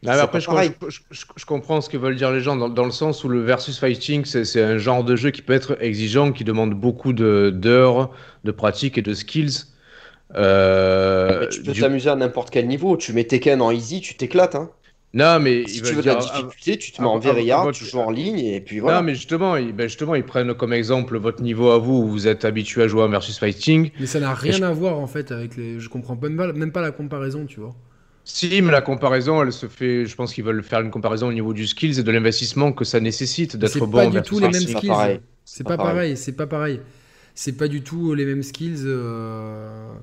après, 0.08 0.40
je, 0.40 1.46
comprends 1.46 1.82
ce 1.82 1.90
que 1.90 1.98
veulent 1.98 2.16
dire 2.16 2.32
les 2.32 2.42
gens 2.42 2.56
dans, 2.56 2.86
le 2.86 2.92
sens 2.92 3.24
où 3.24 3.30
le 3.30 3.42
versus 3.42 3.80
fighting, 3.80 4.26
c'est 4.26 4.62
un 4.62 4.78
genre 4.78 5.04
de 5.04 5.16
jeu 5.16 5.32
qui 5.32 5.42
peut 5.42 5.54
être 5.54 5.78
exigeant, 5.82 6.32
qui 6.32 6.44
demande 6.44 6.74
beaucoup 6.74 7.14
d'heures 7.14 8.12
de, 8.44 8.52
pratique 8.52 8.98
et 8.98 9.02
de 9.02 9.14
skills. 9.14 9.68
Euh, 10.36 11.48
tu 11.48 11.62
peux 11.62 11.74
t'amuser 11.74 12.10
à 12.10 12.16
n'importe 12.16 12.50
quel 12.50 12.68
niveau. 12.68 12.98
Tu 12.98 13.14
mets 13.14 13.24
Tekken 13.24 13.62
en 13.62 13.72
easy, 13.72 14.02
tu 14.02 14.16
t'éclates. 14.16 14.56
Hein. 14.56 14.70
Non, 15.14 15.40
mais 15.40 15.66
si 15.66 15.82
tu 15.82 15.94
veux 15.94 16.02
de 16.02 16.08
la 16.08 16.16
difficulté, 16.16 16.78
tu 16.78 16.92
te 16.92 17.02
mets 17.02 17.08
en 17.08 17.20
verriard, 17.20 17.72
tu 17.72 17.86
joues 17.86 18.00
en 18.00 18.12
ligne 18.12 18.40
et 18.40 18.60
puis 18.60 18.80
voilà. 18.80 18.98
Non, 18.98 19.04
mais 19.04 19.16
justement, 19.16 19.56
ils, 19.56 19.72
ben 19.72 19.88
justement, 19.88 20.14
ils 20.14 20.26
prennent 20.26 20.54
comme 20.54 20.74
exemple 20.74 21.18
votre 21.18 21.42
niveau 21.42 21.72
à 21.72 21.78
vous 21.78 21.94
où 21.94 22.08
vous 22.08 22.28
êtes 22.28 22.44
habitué 22.44 22.84
à 22.84 22.88
jouer 22.90 23.04
en 23.04 23.08
versus 23.08 23.40
fighting. 23.40 23.92
Mais 23.98 24.08
ça 24.08 24.20
n'a 24.20 24.34
rien 24.34 24.62
à 24.62 24.72
voir 24.72 25.00
en 25.00 25.08
fait 25.08 25.32
avec 25.32 25.56
les. 25.56 25.80
Je 25.80 25.88
comprends 25.88 26.18
même 26.22 26.36
pas, 26.36 26.52
même 26.52 26.74
pas 26.74 26.82
la 26.82 26.92
comparaison, 26.92 27.46
tu 27.46 27.62
vois. 27.62 27.74
Si, 28.26 28.62
mais 28.62 28.72
la 28.72 28.82
comparaison, 28.82 29.42
elle 29.42 29.54
se 29.54 29.68
fait. 29.68 30.06
Je 30.06 30.16
pense 30.16 30.34
qu'ils 30.34 30.44
veulent 30.44 30.64
faire 30.64 30.82
une 30.82 30.92
comparaison 30.92 31.28
au 31.30 31.34
niveau 31.34 31.54
du 31.54 31.66
skills 31.66 31.98
et 31.98 32.04
de 32.04 32.12
l'investissement 32.12 32.74
que 32.74 32.84
ça 32.84 33.00
nécessite 33.00 33.56
d'être 33.56 33.86
bon. 33.86 34.00
C'est 34.00 34.06
pas 34.06 34.08
du 34.08 34.22
tout 34.22 34.40
les 34.40 34.50
mêmes 34.50 34.62
skills. 34.62 35.22
C'est 35.46 35.64
pas 35.64 35.78
pareil. 35.78 36.18
C'est 36.18 36.36
pas 36.36 36.48
pareil. 36.48 36.82
C'est 37.36 37.56
pas 37.56 37.70
du 37.70 37.84
tout 37.84 38.14
les 38.14 38.26
mêmes 38.26 38.44
skills. 38.44 38.84
Euh, 38.84 39.94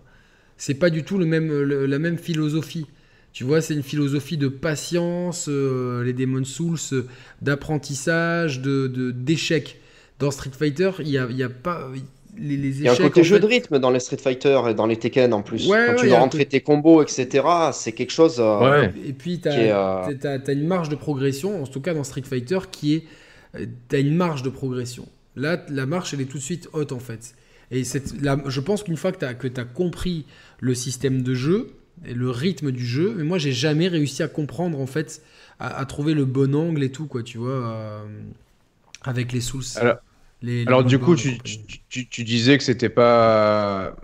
c'est 0.63 0.75
pas 0.75 0.91
du 0.91 1.03
tout 1.03 1.19
le 1.19 1.27
même, 1.27 1.51
la 1.65 1.99
même 1.99 2.19
philosophie. 2.19 2.87
Tu 3.33 3.43
vois, 3.43 3.61
c'est 3.61 3.75
une 3.75 3.83
philosophie 3.83 4.37
de 4.37 4.47
patience, 4.47 5.47
euh, 5.49 6.05
les 6.05 6.13
Demon 6.13 6.45
Souls, 6.45 6.79
d'apprentissage, 7.41 8.61
de 8.61 8.87
d'échec. 9.11 9.81
Dans 10.21 10.31
Street 10.31 10.53
Fighter, 10.57 10.93
il 11.01 11.09
y 11.09 11.19
a, 11.19 11.27
y 11.31 11.43
a 11.43 11.49
pas 11.49 11.91
il 12.39 12.81
y 12.81 12.89
a 12.89 12.93
un 12.93 12.97
côté 12.97 13.25
jeu 13.25 13.41
de 13.41 13.47
rythme 13.47 13.81
dans 13.81 13.91
les 13.91 13.99
Street 13.99 14.19
Fighter 14.19 14.61
et 14.71 14.75
dans 14.75 14.87
les 14.87 14.97
Tekken 14.97 15.33
en 15.33 15.43
plus. 15.43 15.69
Quand 15.69 15.97
tu 15.99 16.07
dois 16.07 16.21
rentrer 16.21 16.47
tes 16.47 16.61
combos, 16.61 17.03
etc., 17.03 17.45
c'est 17.73 17.93
quelque 17.93 18.13
chose. 18.13 18.37
Euh, 18.39 18.87
et 19.05 19.13
puis, 19.13 19.41
tu 19.41 19.49
as, 19.49 20.07
euh, 20.07 20.39
une 20.49 20.69
marge 20.69 20.91
de 20.91 20.95
progression, 20.95 21.61
en 21.61 21.67
tout 21.67 21.81
cas 21.81 21.93
dans 21.93 22.05
Street 22.05 22.23
Fighter, 22.23 22.61
qui 22.71 22.95
est. 22.95 23.05
Euh, 23.57 23.67
tu 23.89 23.97
as 23.97 23.99
une 23.99 24.15
marge 24.15 24.45
de 24.45 24.49
progression. 24.49 25.09
Là, 25.35 25.61
la 25.69 25.87
marche, 25.87 26.15
elle 26.15 26.21
est 26.21 26.27
tout 26.27 26.39
de 26.39 26.43
suite 26.43 26.69
haute 26.73 26.93
en 26.93 27.01
fait. 27.01 27.35
Et 27.73 27.83
là, 28.21 28.39
je 28.47 28.61
pense 28.61 28.85
qu'une 28.85 28.97
fois 28.97 29.11
que 29.11 29.19
tu 29.49 29.61
as, 29.61 29.65
compris 29.65 30.27
le 30.61 30.75
système 30.75 31.23
de 31.23 31.35
jeu 31.35 31.73
et 32.05 32.15
le 32.15 32.31
rythme 32.31 32.71
du 32.71 32.87
jeu, 32.87 33.15
mais 33.17 33.25
moi, 33.25 33.39
j'ai 33.39 33.53
jamais 33.53 33.89
réussi 33.89 34.23
à 34.23 34.29
comprendre 34.29 34.79
en 34.79 34.87
fait, 34.87 35.23
à, 35.59 35.85
trouver 35.87 36.15
le 36.15 36.25
bon 36.25 36.55
angle 36.55 36.83
et 36.83 36.93
tout, 36.93 37.07
quoi, 37.07 37.23
tu 37.23 37.39
vois, 37.39 38.05
avec 39.03 39.33
les 39.33 39.41
Souls. 39.41 39.65
Alors... 39.77 39.97
Alors 40.67 40.83
du 40.83 40.99
coup, 40.99 41.15
tu, 41.15 41.39
tu, 41.89 42.25
disais 42.25 42.59
que 42.59 42.65
c'était 42.65 42.89
pas 42.89 43.95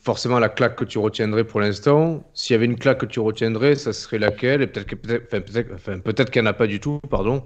forcément 0.00 0.38
la 0.38 0.48
claque 0.48 0.76
que 0.76 0.84
tu 0.84 0.98
retiendrais 0.98 1.44
pour 1.44 1.60
l'instant. 1.60 2.24
S'il 2.34 2.54
y 2.54 2.56
avait 2.56 2.66
une 2.66 2.78
claque 2.78 2.98
que 2.98 3.06
tu 3.06 3.18
retiendrais, 3.18 3.74
ça 3.74 3.92
serait 3.92 4.18
laquelle? 4.18 4.62
Et 4.62 4.66
peut-être 4.68 4.86
peut 4.86 6.24
qu'il 6.24 6.42
n'y 6.42 6.46
en 6.48 6.50
a 6.50 6.52
pas 6.52 6.68
du 6.68 6.78
tout, 6.78 7.00
pardon. 7.10 7.42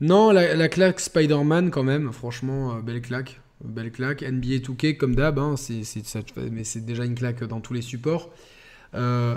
Non, 0.00 0.32
la, 0.32 0.68
claque 0.68 1.00
Spider-Man 1.00 1.70
quand 1.70 1.82
même, 1.82 2.12
franchement, 2.12 2.76
euh, 2.76 2.80
belle 2.80 3.02
claque. 3.02 3.40
Belle 3.68 3.90
claque. 3.90 4.22
NBA 4.22 4.56
2K 4.56 4.96
comme 4.96 5.14
d'hab, 5.14 5.38
hein, 5.38 5.54
mais 6.50 6.64
c'est 6.64 6.84
déjà 6.84 7.04
une 7.04 7.14
claque 7.14 7.42
dans 7.44 7.60
tous 7.60 7.74
les 7.74 7.82
supports. 7.82 8.30
Euh, 8.94 9.36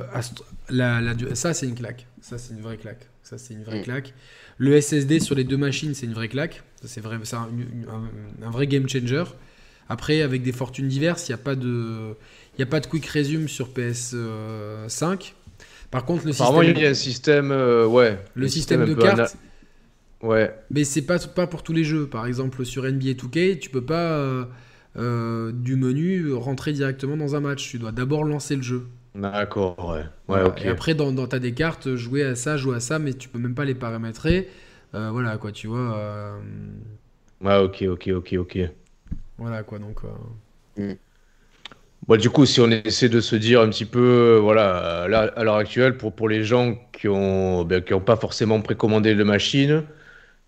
ça, 1.33 1.53
c'est 1.53 1.65
une 1.65 1.75
claque. 1.75 2.05
Ça, 2.21 2.37
c'est 2.37 2.53
une 2.53 2.61
vraie 2.61 2.77
claque. 2.77 3.07
Ça, 3.23 3.37
c'est 3.37 3.53
une 3.53 3.63
vraie 3.63 3.79
mm. 3.79 3.83
claque. 3.83 4.13
Le 4.57 4.79
SSD 4.79 5.19
sur 5.19 5.35
les 5.35 5.43
deux 5.43 5.57
machines, 5.57 5.93
c'est 5.93 6.05
une 6.05 6.13
vraie 6.13 6.29
claque. 6.29 6.63
C'est 6.83 7.01
vrai, 7.01 7.17
un, 7.33 8.45
un, 8.45 8.49
vrai 8.49 8.67
game 8.67 8.87
changer. 8.87 9.23
Après, 9.89 10.21
avec 10.21 10.43
des 10.43 10.51
fortunes 10.51 10.87
diverses, 10.87 11.27
il 11.27 11.31
n'y 11.31 11.35
a 11.35 11.43
pas 11.43 11.55
de, 11.55 12.15
a 12.59 12.65
pas 12.65 12.79
de 12.79 12.87
quick 12.87 13.05
resume 13.07 13.47
sur 13.47 13.69
PS5. 13.69 14.13
Euh, 14.15 14.87
Par 15.89 16.05
contre, 16.05 16.25
le 16.25 16.33
système, 16.33 16.63
il 16.63 16.79
y 16.79 16.85
a 16.85 16.89
un 16.89 16.93
système, 16.93 17.51
euh, 17.51 17.85
ouais, 17.87 18.19
le 18.35 18.47
système, 18.47 18.85
de 18.85 18.93
cartes. 18.93 19.35
Ouais. 20.21 20.53
Mais 20.71 20.83
c'est 20.83 21.03
pas 21.03 21.19
pas 21.19 21.47
pour 21.47 21.63
tous 21.63 21.73
les 21.73 21.83
jeux. 21.83 22.07
Par 22.07 22.25
exemple, 22.25 22.65
sur 22.65 22.83
NBA 22.83 23.11
2K, 23.11 23.59
tu 23.59 23.69
peux 23.69 23.85
pas 23.85 24.47
euh, 24.97 25.51
du 25.51 25.75
menu 25.75 26.33
rentrer 26.33 26.73
directement 26.73 27.17
dans 27.17 27.35
un 27.35 27.39
match. 27.39 27.69
Tu 27.69 27.77
dois 27.77 27.91
d'abord 27.91 28.23
lancer 28.23 28.55
le 28.55 28.63
jeu. 28.63 28.87
D'accord, 29.13 29.89
ouais. 29.89 30.03
ouais 30.27 30.43
Et 30.63 30.67
après, 30.67 30.93
dans, 30.93 31.11
dans 31.11 31.27
ta 31.27 31.39
des 31.39 31.53
cartes, 31.53 31.95
jouer 31.95 32.23
à 32.23 32.35
ça, 32.35 32.55
jouer 32.55 32.77
à 32.77 32.79
ça, 32.79 32.99
mais 32.99 33.13
tu 33.13 33.29
peux 33.29 33.39
même 33.39 33.55
pas 33.55 33.65
les 33.65 33.75
paramétrer. 33.75 34.47
Euh, 34.95 35.09
voilà, 35.11 35.37
quoi, 35.37 35.51
tu 35.51 35.67
vois. 35.67 35.97
Euh... 35.97 36.37
Ouais, 37.41 37.57
ok, 37.57 37.83
ok, 37.89 38.09
ok, 38.15 38.35
ok. 38.39 38.59
Voilà, 39.37 39.63
quoi, 39.63 39.79
donc. 39.79 39.99
Euh. 40.77 40.93
Mm. 40.93 40.97
Bon, 42.07 42.19
du 42.19 42.29
coup, 42.29 42.45
si 42.45 42.61
on 42.61 42.69
essaie 42.69 43.09
de 43.09 43.19
se 43.19 43.35
dire 43.35 43.61
un 43.61 43.69
petit 43.69 43.85
peu, 43.85 44.39
voilà, 44.41 45.07
là, 45.09 45.31
à 45.35 45.43
l'heure 45.43 45.55
actuelle, 45.55 45.97
pour, 45.97 46.13
pour 46.13 46.29
les 46.29 46.43
gens 46.43 46.75
qui 46.93 47.07
n'ont 47.07 47.65
ben, 47.65 47.81
qui 47.81 47.93
ont 47.93 47.99
pas 47.99 48.15
forcément 48.15 48.61
précommandé 48.61 49.13
de 49.15 49.23
machine, 49.23 49.83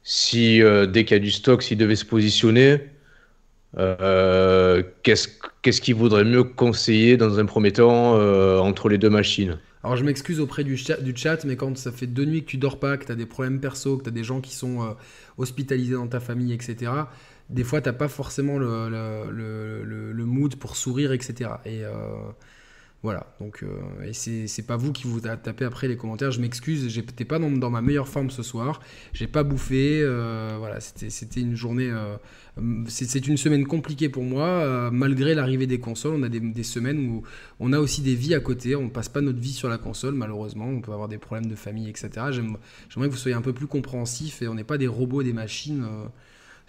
si 0.03 0.61
euh, 0.61 0.85
dès 0.85 1.05
qu'il 1.05 1.15
y 1.15 1.19
a 1.19 1.23
du 1.23 1.31
stock, 1.31 1.63
s'ils 1.63 1.77
devaient 1.77 1.95
se 1.95 2.05
positionner, 2.05 2.79
euh, 3.77 4.81
qu'est-ce 5.03 5.81
qu'il 5.81 5.95
vaudrait 5.95 6.25
mieux 6.25 6.43
conseiller 6.43 7.17
dans 7.17 7.39
un 7.39 7.45
premier 7.45 7.71
temps 7.71 8.15
euh, 8.17 8.57
entre 8.57 8.89
les 8.89 8.97
deux 8.97 9.09
machines? 9.09 9.59
Alors 9.83 9.95
je 9.95 10.03
m'excuse 10.03 10.39
auprès 10.39 10.63
du 10.63 10.75
chat, 10.77 11.45
mais 11.45 11.55
quand 11.55 11.77
ça 11.77 11.91
fait 11.91 12.07
deux 12.07 12.25
nuits 12.25 12.43
que 12.43 12.49
tu 12.49 12.57
dors 12.57 12.79
pas, 12.79 12.97
que 12.97 13.05
tu 13.05 13.11
as 13.11 13.15
des 13.15 13.25
problèmes 13.25 13.61
perso, 13.61 13.97
que 13.97 14.03
tu 14.03 14.09
as 14.09 14.11
des 14.11 14.23
gens 14.23 14.41
qui 14.41 14.53
sont 14.53 14.81
euh, 14.83 14.93
hospitalisés 15.37 15.93
dans 15.93 16.07
ta 16.07 16.19
famille, 16.19 16.51
etc., 16.51 16.91
des 17.49 17.63
fois 17.63 17.81
tu 17.81 17.91
pas 17.93 18.07
forcément 18.07 18.57
le, 18.57 18.89
le, 18.89 19.31
le, 19.31 20.11
le, 20.11 20.25
mood 20.25 20.55
pour 20.55 20.75
sourire, 20.75 21.13
etc. 21.13 21.51
Et 21.65 21.81
voilà, 23.01 23.27
donc 23.39 23.63
euh, 23.63 24.03
et 24.03 24.11
c'est 24.13 24.67
pas 24.67 24.75
vous 24.75 24.91
qui 24.91 25.07
vous 25.07 25.21
tapez 25.21 25.63
après 25.63 25.87
les 25.87 25.95
commentaires. 25.95 26.31
Je 26.31 26.41
m'excuse, 26.41 26.89
j'étais 26.89 27.23
pas 27.23 27.39
dans, 27.39 27.69
ma 27.69 27.81
meilleure 27.81 28.09
forme 28.09 28.29
ce 28.29 28.43
soir. 28.43 28.81
J'ai 29.13 29.27
pas 29.27 29.43
bouffé. 29.43 30.01
Euh, 30.01 30.57
voilà, 30.59 30.81
c'était 30.81 31.39
une 31.39 31.55
journée. 31.55 31.89
Euh, 31.89 32.17
c'est 32.89 33.25
une 33.25 33.37
semaine 33.37 33.65
compliquée 33.65 34.09
pour 34.09 34.23
moi, 34.23 34.91
malgré 34.91 35.33
l'arrivée 35.33 35.65
des 35.65 35.79
consoles. 35.79 36.15
On 36.15 36.23
a 36.23 36.29
des, 36.29 36.41
des, 36.41 36.63
semaines 36.63 37.09
où 37.09 37.23
on 37.61 37.71
a 37.71 37.79
aussi 37.79 38.01
des 38.01 38.15
vies 38.15 38.35
à 38.35 38.41
côté. 38.41 38.75
On 38.75 38.89
passe 38.89 39.07
pas 39.07 39.21
notre 39.21 39.39
vie 39.39 39.53
sur 39.53 39.69
la 39.69 39.77
console, 39.77 40.15
malheureusement. 40.15 40.65
On 40.65 40.81
peut 40.81 40.91
avoir 40.91 41.07
des 41.07 41.17
problèmes 41.17 41.49
de 41.49 41.55
famille, 41.55 41.87
etc. 41.87 42.09
J'aimerais 42.31 43.07
que 43.07 43.13
vous 43.13 43.15
soyez 43.15 43.35
un 43.35 43.41
peu 43.41 43.53
plus 43.53 43.67
compréhensif 43.67 44.41
et 44.41 44.49
on 44.49 44.55
n'est 44.55 44.65
pas 44.65 44.77
des 44.77 44.87
robots, 44.87 45.23
des 45.23 45.31
machines 45.31 45.85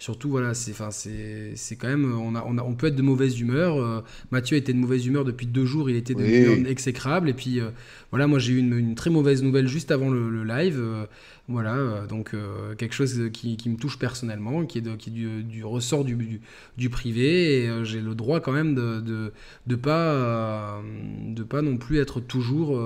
Surtout, 0.01 0.29
voilà, 0.31 0.55
c'est, 0.55 0.71
enfin, 0.71 0.89
c'est, 0.89 1.51
c'est 1.55 1.75
quand 1.75 1.87
même, 1.87 2.11
on, 2.11 2.33
a, 2.33 2.43
on, 2.47 2.57
a, 2.57 2.63
on 2.63 2.73
peut 2.73 2.87
être 2.87 2.95
de 2.95 3.03
mauvaise 3.03 3.39
humeur. 3.39 3.77
Euh, 3.77 4.01
Mathieu 4.31 4.57
était 4.57 4.73
de 4.73 4.79
mauvaise 4.79 5.05
humeur 5.05 5.25
depuis 5.25 5.45
deux 5.45 5.65
jours, 5.65 5.91
il 5.91 5.95
était 5.95 6.13
humeur 6.13 6.67
exécrable. 6.67 7.29
Et 7.29 7.35
puis, 7.35 7.59
euh, 7.59 7.69
voilà, 8.09 8.25
moi 8.25 8.39
j'ai 8.39 8.53
eu 8.53 8.57
une, 8.57 8.75
une, 8.75 8.95
très 8.95 9.11
mauvaise 9.11 9.43
nouvelle 9.43 9.67
juste 9.67 9.91
avant 9.91 10.09
le, 10.09 10.43
live. 10.43 10.79
Euh, 10.79 11.05
voilà, 11.47 12.07
donc 12.09 12.33
quelque 12.77 12.95
chose 12.95 13.29
qui, 13.31 13.57
qui, 13.57 13.69
me 13.69 13.75
touche 13.75 13.99
personnellement, 13.99 14.65
qui 14.65 14.79
est, 14.79 14.81
de, 14.81 14.95
qui 14.95 15.11
du, 15.11 15.43
du, 15.43 15.63
ressort 15.63 16.03
du, 16.03 16.15
du, 16.15 16.41
du 16.77 16.89
privé. 16.89 17.65
Et 17.65 17.85
j'ai 17.85 18.01
le 18.01 18.15
droit 18.15 18.39
quand 18.39 18.53
même 18.53 18.73
de 18.73 19.01
de, 19.01 19.33
de 19.67 19.75
pas, 19.75 20.81
de 21.27 21.43
pas 21.43 21.61
non 21.61 21.77
plus 21.77 21.99
être 21.99 22.21
toujours 22.21 22.79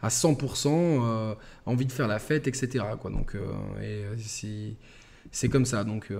à 0.00 0.08
100% 0.08 1.34
envie 1.66 1.86
de 1.86 1.92
faire 1.92 2.06
la 2.06 2.20
fête, 2.20 2.46
etc. 2.46 2.84
Quoi. 3.00 3.10
Donc, 3.10 3.34
et 3.82 4.04
si 4.18 4.76
c'est 5.32 5.48
comme 5.48 5.64
ça. 5.64 5.82
Donc, 5.82 6.08
euh, 6.10 6.18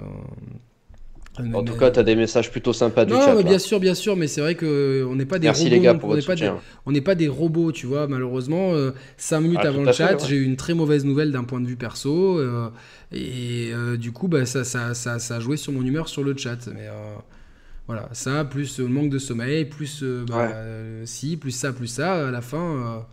en 1.54 1.62
tout 1.62 1.76
cas, 1.76 1.90
tu 1.90 2.00
as 2.00 2.02
des 2.02 2.16
messages 2.16 2.50
plutôt 2.50 2.72
sympas 2.72 3.04
du 3.04 3.12
non, 3.12 3.20
chat. 3.20 3.42
Bien 3.42 3.58
sûr, 3.58 3.78
bien 3.78 3.94
sûr, 3.94 4.16
mais 4.16 4.26
c'est 4.26 4.40
vrai 4.40 4.54
qu'on 4.54 5.14
n'est 5.14 5.26
pas 5.26 5.38
des 5.38 5.46
Merci 5.46 5.64
robots. 5.64 5.74
les 5.74 5.80
gars 5.80 5.94
pour 5.94 6.10
on 6.10 6.16
n'est 6.16 6.22
pas, 6.22 6.34
des, 6.34 6.50
on 6.86 7.00
pas 7.00 7.14
des 7.14 7.28
robots, 7.28 7.72
tu 7.72 7.86
vois. 7.86 8.06
Malheureusement, 8.08 8.72
5 9.16 9.36
euh, 9.36 9.40
minutes 9.40 9.60
ah, 9.62 9.68
avant 9.68 9.82
le 9.82 9.92
chat, 9.92 10.18
j'ai 10.26 10.36
eu 10.36 10.44
une 10.44 10.56
très 10.56 10.74
mauvaise 10.74 11.04
nouvelle 11.04 11.30
d'un 11.30 11.44
point 11.44 11.60
de 11.60 11.66
vue 11.66 11.76
perso. 11.76 12.38
Euh, 12.38 12.70
et 13.12 13.72
du 13.98 14.12
coup, 14.12 14.28
bah, 14.28 14.46
ça, 14.46 14.64
ça, 14.64 14.94
ça, 14.94 15.18
ça, 15.18 15.36
a 15.36 15.40
joué 15.40 15.56
sur 15.56 15.72
mon 15.72 15.82
humeur 15.82 16.08
sur 16.08 16.24
le 16.24 16.36
chat. 16.36 16.68
Mais 16.74 16.88
voilà, 17.86 18.08
ça, 18.12 18.44
plus 18.44 18.78
le 18.78 18.88
manque 18.88 19.10
de 19.10 19.18
sommeil, 19.18 19.66
plus 19.66 20.02
bah, 20.26 20.50
si, 21.04 21.36
plus 21.36 21.52
ça, 21.52 21.72
plus 21.72 21.86
ça, 21.86 22.28
à 22.28 22.30
la 22.30 22.40
fin 22.40 23.04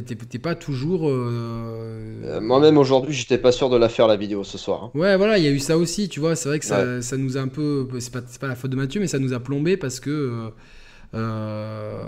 T'es 0.00 0.38
pas 0.38 0.54
toujours. 0.54 1.06
Euh, 1.06 2.22
euh, 2.24 2.40
moi-même 2.40 2.78
aujourd'hui, 2.78 3.12
j'étais 3.12 3.36
pas 3.36 3.52
sûr 3.52 3.68
de 3.68 3.76
la 3.76 3.90
faire 3.90 4.06
la 4.06 4.16
vidéo 4.16 4.42
ce 4.42 4.56
soir. 4.56 4.84
Hein. 4.84 4.98
Ouais, 4.98 5.16
voilà, 5.18 5.36
il 5.36 5.44
y 5.44 5.46
a 5.46 5.50
eu 5.50 5.58
ça 5.58 5.76
aussi, 5.76 6.08
tu 6.08 6.18
vois. 6.18 6.34
C'est 6.34 6.48
vrai 6.48 6.58
que 6.58 6.64
ça, 6.64 7.02
ça, 7.02 7.18
nous 7.18 7.36
a 7.36 7.40
un 7.40 7.48
peu. 7.48 7.86
C'est 7.98 8.12
pas, 8.12 8.22
pas 8.40 8.48
la 8.48 8.54
faute 8.54 8.70
de 8.70 8.76
Mathieu, 8.76 9.00
mais 9.00 9.06
ça 9.06 9.18
nous 9.18 9.34
a 9.34 9.40
plombé 9.40 9.76
parce 9.76 10.00
que. 10.00 10.50
Euh, 11.14 12.02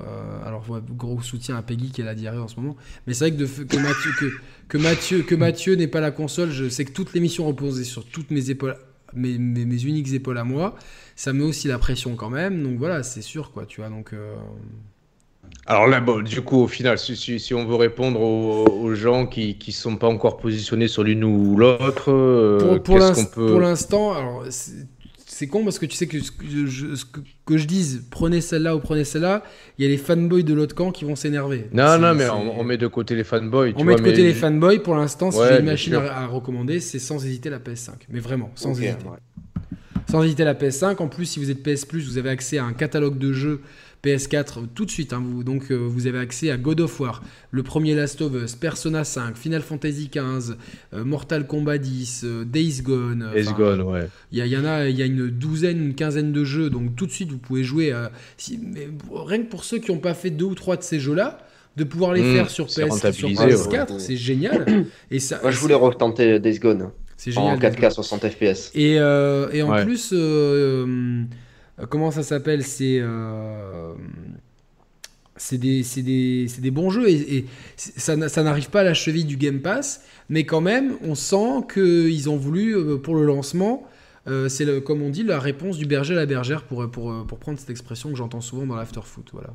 alors, 0.46 0.64
gros 0.96 1.20
soutien 1.20 1.56
à 1.58 1.62
Peggy 1.62 1.90
qui 1.90 2.00
a 2.00 2.06
la 2.06 2.14
diarrhée 2.14 2.38
en 2.38 2.48
ce 2.48 2.56
moment. 2.56 2.74
Mais 3.06 3.12
c'est 3.12 3.28
vrai 3.28 3.36
que, 3.36 3.42
de, 3.42 3.64
que 3.64 3.76
Mathieu, 3.76 4.10
que, 4.18 4.26
que 4.68 4.78
Mathieu, 4.78 5.22
que 5.22 5.34
Mathieu 5.34 5.74
n'ait 5.74 5.86
pas 5.86 6.00
la 6.00 6.10
console, 6.10 6.50
je 6.50 6.70
sais 6.70 6.86
que 6.86 6.92
toute 6.92 7.12
l'émission 7.12 7.46
reposait 7.46 7.84
sur 7.84 8.06
toutes 8.06 8.30
mes 8.30 8.48
épaules, 8.48 8.76
mes, 9.12 9.36
mes, 9.36 9.84
uniques 9.84 10.14
épaules 10.14 10.38
à 10.38 10.44
moi. 10.44 10.74
Ça 11.16 11.34
met 11.34 11.44
aussi 11.44 11.68
la 11.68 11.78
pression 11.78 12.16
quand 12.16 12.30
même. 12.30 12.62
Donc 12.62 12.78
voilà, 12.78 13.02
c'est 13.02 13.20
sûr, 13.20 13.52
quoi, 13.52 13.66
tu 13.66 13.82
vois. 13.82 13.90
Donc. 13.90 14.14
Alors 15.66 15.86
là, 15.86 16.00
bon, 16.00 16.22
du 16.22 16.42
coup, 16.42 16.62
au 16.62 16.68
final, 16.68 16.98
si, 16.98 17.54
on 17.54 17.64
veut 17.64 17.76
répondre 17.76 18.20
aux, 18.20 18.94
gens 18.94 19.26
qui 19.26 19.56
ne 19.66 19.72
sont 19.72 19.96
pas 19.96 20.08
encore 20.08 20.36
positionnés 20.36 20.88
sur 20.88 21.02
l'une 21.02 21.24
ou 21.24 21.56
l'autre, 21.56 22.12
euh, 22.12 22.78
qu'est-ce 22.78 23.12
qu'on 23.14 23.24
peut... 23.24 23.46
Pour 23.46 23.60
l'instant, 23.60 24.12
alors 24.12 24.44
c'est 25.34 25.48
con 25.48 25.64
parce 25.64 25.80
que 25.80 25.86
tu 25.86 25.96
sais 25.96 26.06
que, 26.06 26.18
je, 26.18 27.04
que, 27.44 27.58
je 27.58 27.66
dise 27.66 28.04
prenez 28.08 28.40
celle-là 28.40 28.76
ou 28.76 28.78
prenez 28.78 29.02
celle-là, 29.02 29.42
il 29.78 29.84
y 29.84 29.88
a 29.88 29.90
les 29.90 29.96
fanboys 29.96 30.44
de 30.44 30.54
l'autre 30.54 30.76
camp 30.76 30.92
qui 30.92 31.04
vont 31.04 31.16
s'énerver. 31.16 31.66
Non, 31.72 31.98
non, 31.98 32.14
mais 32.14 32.28
on, 32.28 32.62
met 32.62 32.76
de 32.76 32.86
côté 32.86 33.16
les 33.16 33.24
fanboys. 33.24 33.74
On 33.76 33.82
met 33.82 33.96
de 33.96 34.00
côté 34.00 34.22
les 34.22 34.34
fanboys. 34.34 34.78
Pour 34.78 34.94
l'instant, 34.94 35.32
si 35.32 35.40
j'ai 35.48 35.58
une 35.58 35.66
machine 35.66 35.94
à, 35.94 36.26
recommander, 36.26 36.78
c'est 36.78 37.00
sans 37.00 37.24
hésiter 37.24 37.50
la 37.50 37.58
PS5. 37.58 37.90
Mais 38.10 38.20
vraiment, 38.20 38.52
sans 38.54 38.70
hésiter. 38.80 38.94
Sans 40.08 40.22
hésiter 40.22 40.44
la 40.44 40.54
PS5. 40.54 40.98
En 40.98 41.08
plus, 41.08 41.24
si 41.24 41.40
vous 41.40 41.50
êtes 41.50 41.62
PS 41.64 41.84
Plus, 41.84 42.06
vous 42.08 42.18
avez 42.18 42.30
accès 42.30 42.58
à 42.58 42.64
un 42.64 42.72
catalogue 42.72 43.18
de 43.18 43.32
jeux 43.32 43.60
PS4 44.04 44.66
tout 44.74 44.84
de 44.84 44.90
suite. 44.90 45.12
Hein, 45.12 45.22
vous, 45.24 45.44
donc 45.44 45.70
euh, 45.70 45.76
vous 45.76 46.06
avez 46.06 46.18
accès 46.18 46.50
à 46.50 46.56
God 46.56 46.80
of 46.80 47.00
War, 47.00 47.22
le 47.50 47.62
premier 47.62 47.94
Last 47.94 48.20
of 48.20 48.32
Us, 48.34 48.54
Persona 48.54 49.04
5, 49.04 49.36
Final 49.36 49.62
Fantasy 49.62 50.08
15, 50.08 50.56
euh, 50.92 51.04
Mortal 51.04 51.46
Kombat 51.46 51.78
10, 51.78 52.22
euh, 52.24 52.44
Days 52.44 52.82
Gone. 52.82 53.30
Days 53.34 53.52
Gone, 53.56 53.82
ouais. 53.82 54.08
Il 54.32 54.44
y, 54.44 54.56
en 54.56 54.64
a, 54.64 54.88
il 54.88 54.98
y 54.98 55.02
a 55.02 55.06
une 55.06 55.28
douzaine, 55.28 55.82
une 55.82 55.94
quinzaine 55.94 56.32
de 56.32 56.44
jeux. 56.44 56.70
Donc 56.70 56.94
tout 56.96 57.06
de 57.06 57.12
suite 57.12 57.30
vous 57.30 57.38
pouvez 57.38 57.64
jouer. 57.64 57.92
Si, 58.36 58.60
mais, 58.62 58.88
rien 59.12 59.38
que 59.38 59.48
pour 59.48 59.64
ceux 59.64 59.78
qui 59.78 59.90
n'ont 59.90 59.98
pas 59.98 60.14
fait 60.14 60.30
deux 60.30 60.44
ou 60.44 60.54
trois 60.54 60.76
de 60.76 60.82
ces 60.82 61.00
jeux-là 61.00 61.38
de 61.76 61.82
pouvoir 61.82 62.12
les 62.12 62.22
mmh, 62.22 62.34
faire 62.34 62.50
sur, 62.50 62.66
PS, 62.66 63.66
4 63.68 63.98
c'est 63.98 64.16
génial. 64.16 64.86
Et 65.10 65.18
ça, 65.18 65.40
Moi, 65.42 65.50
je 65.50 65.58
voulais 65.58 65.74
retenter 65.74 66.38
Days 66.38 66.58
Gone. 66.60 66.90
C'est 67.16 67.32
génial. 67.32 67.56
En 67.56 67.58
4K 67.58 67.90
60 67.90 68.28
FPS. 68.28 68.70
Et, 68.74 68.94
et 68.94 69.62
en 69.62 69.82
plus, 69.82 70.10
euh, 70.12 71.24
comment 71.88 72.10
ça 72.10 72.22
s'appelle 72.22 72.62
C'est 72.62 72.98
euh, 73.00 73.94
des, 75.52 75.84
des, 75.96 76.46
des, 76.58 76.70
bons 76.70 76.90
jeux 76.90 77.08
et, 77.08 77.46
ça, 77.76 78.28
ça 78.28 78.42
n'arrive 78.42 78.70
pas 78.70 78.80
à 78.80 78.84
la 78.84 78.94
cheville 78.94 79.24
du 79.24 79.36
Game 79.36 79.60
Pass, 79.60 80.04
mais 80.28 80.44
quand 80.44 80.60
même, 80.60 80.96
on 81.02 81.14
sent 81.14 81.66
qu'ils 81.72 82.30
ont 82.30 82.36
voulu, 82.36 82.76
euh, 82.76 82.96
pour 82.96 83.14
le 83.14 83.24
lancement, 83.24 83.88
c'est 84.48 84.82
comme 84.82 85.02
on 85.02 85.10
dit, 85.10 85.22
la 85.22 85.38
réponse 85.38 85.76
du 85.76 85.84
berger 85.84 86.14
à 86.14 86.16
la 86.16 86.24
bergère, 86.24 86.62
pour, 86.62 86.90
pour, 86.90 87.26
pour 87.26 87.38
prendre 87.38 87.58
cette 87.58 87.68
expression 87.68 88.10
que 88.10 88.16
j'entends 88.16 88.40
souvent 88.40 88.64
dans 88.64 88.76
l'afterfoot. 88.76 89.28
Voilà. 89.32 89.50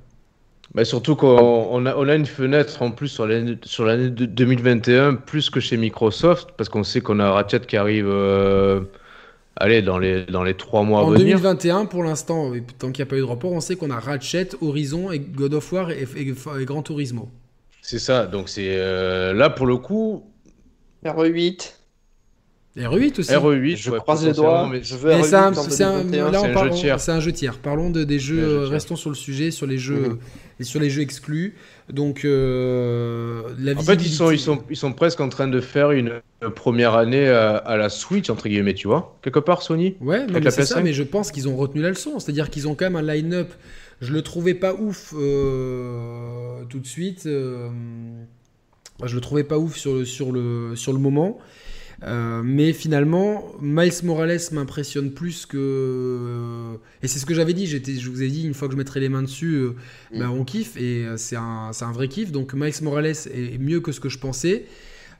Mais 0.75 0.85
surtout 0.85 1.15
qu'on 1.15 1.85
a, 1.87 1.95
on 1.95 2.07
a, 2.07 2.15
une 2.15 2.27
fenêtre 2.27 2.83
en 2.83 2.91
plus 2.91 3.07
sur 3.07 3.25
l'année 3.25 4.09
2021, 4.11 5.15
plus 5.15 5.49
que 5.49 5.59
chez 5.59 5.75
Microsoft, 5.77 6.49
parce 6.55 6.69
qu'on 6.69 6.83
sait 6.83 7.01
qu'on 7.01 7.19
a 7.19 7.31
Ratchet 7.31 7.61
qui 7.61 7.77
arrive 7.77 8.07
allez, 9.59 9.81
dans 9.81 9.99
les, 9.99 10.25
dans 10.25 10.43
les 10.43 10.55
trois 10.55 10.83
mois 10.83 11.03
en 11.03 11.11
à 11.11 11.17
venir. 11.17 11.37
En 11.37 11.41
2021, 11.41 11.85
pour 11.85 12.03
l'instant, 12.03 12.51
tant 12.79 12.91
qu'il 12.91 13.03
n'y 13.03 13.07
a 13.07 13.09
pas 13.09 13.17
eu 13.17 13.21
de 13.21 13.25
rapport, 13.25 13.51
on 13.51 13.59
sait 13.59 13.75
qu'on 13.75 13.91
a 13.91 13.99
Ratchet, 13.99 14.49
Horizon 14.61 15.11
et 15.11 15.19
God 15.19 15.53
of 15.53 15.71
War 15.71 15.91
et, 15.91 16.07
et, 16.15 16.33
Gran 16.65 16.81
Turismo. 16.81 17.29
C'est 17.81 17.99
ça, 17.99 18.25
donc 18.25 18.49
c'est 18.49 18.69
euh, 18.69 19.33
là 19.33 19.49
pour 19.49 19.65
le 19.65 19.77
coup. 19.77 20.23
RE8. 21.05 21.73
RE8 22.83 23.19
aussi. 23.19 23.31
RE8, 23.31 23.77
je 23.77 23.91
croise 23.91 24.25
les 24.25 24.33
doigts, 24.33 24.67
mais 24.71 24.81
je 24.83 24.95
veux 24.95 25.11
c'est 25.23 25.35
un, 25.35 25.53
jeu 25.53 26.69
tiers. 26.71 26.99
C'est 26.99 27.11
un 27.11 27.19
jeu 27.19 27.31
tiers. 27.31 27.57
Parlons 27.57 27.89
de, 27.89 28.03
des 28.03 28.19
jeux, 28.19 28.65
restons 28.65 28.95
sur 28.95 29.09
le 29.09 29.15
sujet, 29.15 29.51
sur 29.51 29.67
les 29.67 29.77
jeux, 29.77 30.19
et 30.59 30.63
sur 30.63 30.79
les 30.79 30.89
jeux 30.89 31.01
exclus. 31.01 31.55
Donc, 31.91 32.23
euh, 32.23 33.43
la 33.57 33.73
En 33.73 33.81
fait, 33.81 33.95
ils 33.95 34.09
sont, 34.09 34.31
ils, 34.31 34.39
sont, 34.39 34.63
ils 34.69 34.77
sont 34.77 34.93
presque 34.93 35.19
en 35.21 35.29
train 35.29 35.47
de 35.47 35.59
faire 35.59 35.91
une 35.91 36.21
première 36.55 36.93
année 36.95 37.27
à, 37.27 37.77
la 37.77 37.89
Switch, 37.89 38.29
entre 38.29 38.47
guillemets, 38.47 38.73
tu 38.73 38.87
vois 38.87 39.17
Quelque 39.21 39.39
part, 39.39 39.61
Sony 39.61 39.95
Ouais, 40.01 40.25
mais 40.27 40.51
c'est 40.51 40.65
ça, 40.65 40.81
mais 40.81 40.93
je 40.93 41.03
pense 41.03 41.31
qu'ils 41.31 41.47
ont 41.47 41.55
retenu 41.55 41.81
la 41.81 41.89
leçon. 41.89 42.19
C'est-à-dire 42.19 42.49
qu'ils 42.49 42.67
ont 42.67 42.75
quand 42.75 42.85
même 42.85 42.95
un 42.95 43.13
line-up. 43.13 43.51
Je 44.01 44.13
le 44.13 44.21
trouvais 44.21 44.53
pas 44.53 44.73
ouf 44.73 45.13
euh, 45.17 46.63
tout 46.69 46.79
de 46.79 46.87
suite. 46.87 47.25
Euh, 47.25 47.67
je 49.03 49.15
le 49.15 49.21
trouvais 49.21 49.43
pas 49.43 49.57
ouf 49.57 49.75
sur 49.75 49.95
le, 49.95 50.05
sur 50.05 50.31
le, 50.31 50.75
sur 50.75 50.93
le 50.93 50.99
moment. 50.99 51.37
Euh, 52.03 52.41
mais 52.43 52.73
finalement, 52.73 53.51
Miles 53.61 53.91
Morales 54.03 54.39
m'impressionne 54.51 55.11
plus 55.11 55.45
que. 55.45 55.57
Euh, 55.57 56.77
et 57.03 57.07
c'est 57.07 57.19
ce 57.19 57.25
que 57.25 57.33
j'avais 57.33 57.53
dit. 57.53 57.67
Je 57.67 58.09
vous 58.09 58.23
ai 58.23 58.29
dit, 58.29 58.45
une 58.45 58.53
fois 58.53 58.67
que 58.67 58.73
je 58.73 58.77
mettrai 58.77 58.99
les 58.99 59.09
mains 59.09 59.23
dessus, 59.23 59.53
euh, 59.53 59.75
mm. 60.13 60.19
bah, 60.19 60.31
on 60.31 60.43
kiffe. 60.43 60.77
Et 60.77 61.05
c'est 61.17 61.35
un, 61.35 61.71
un, 61.79 61.91
vrai 61.91 62.07
kiff. 62.07 62.31
Donc 62.31 62.53
Miles 62.53 62.73
Morales 62.81 63.07
est 63.07 63.59
mieux 63.59 63.81
que 63.81 63.91
ce 63.91 63.99
que 63.99 64.09
je 64.09 64.17
pensais. 64.17 64.65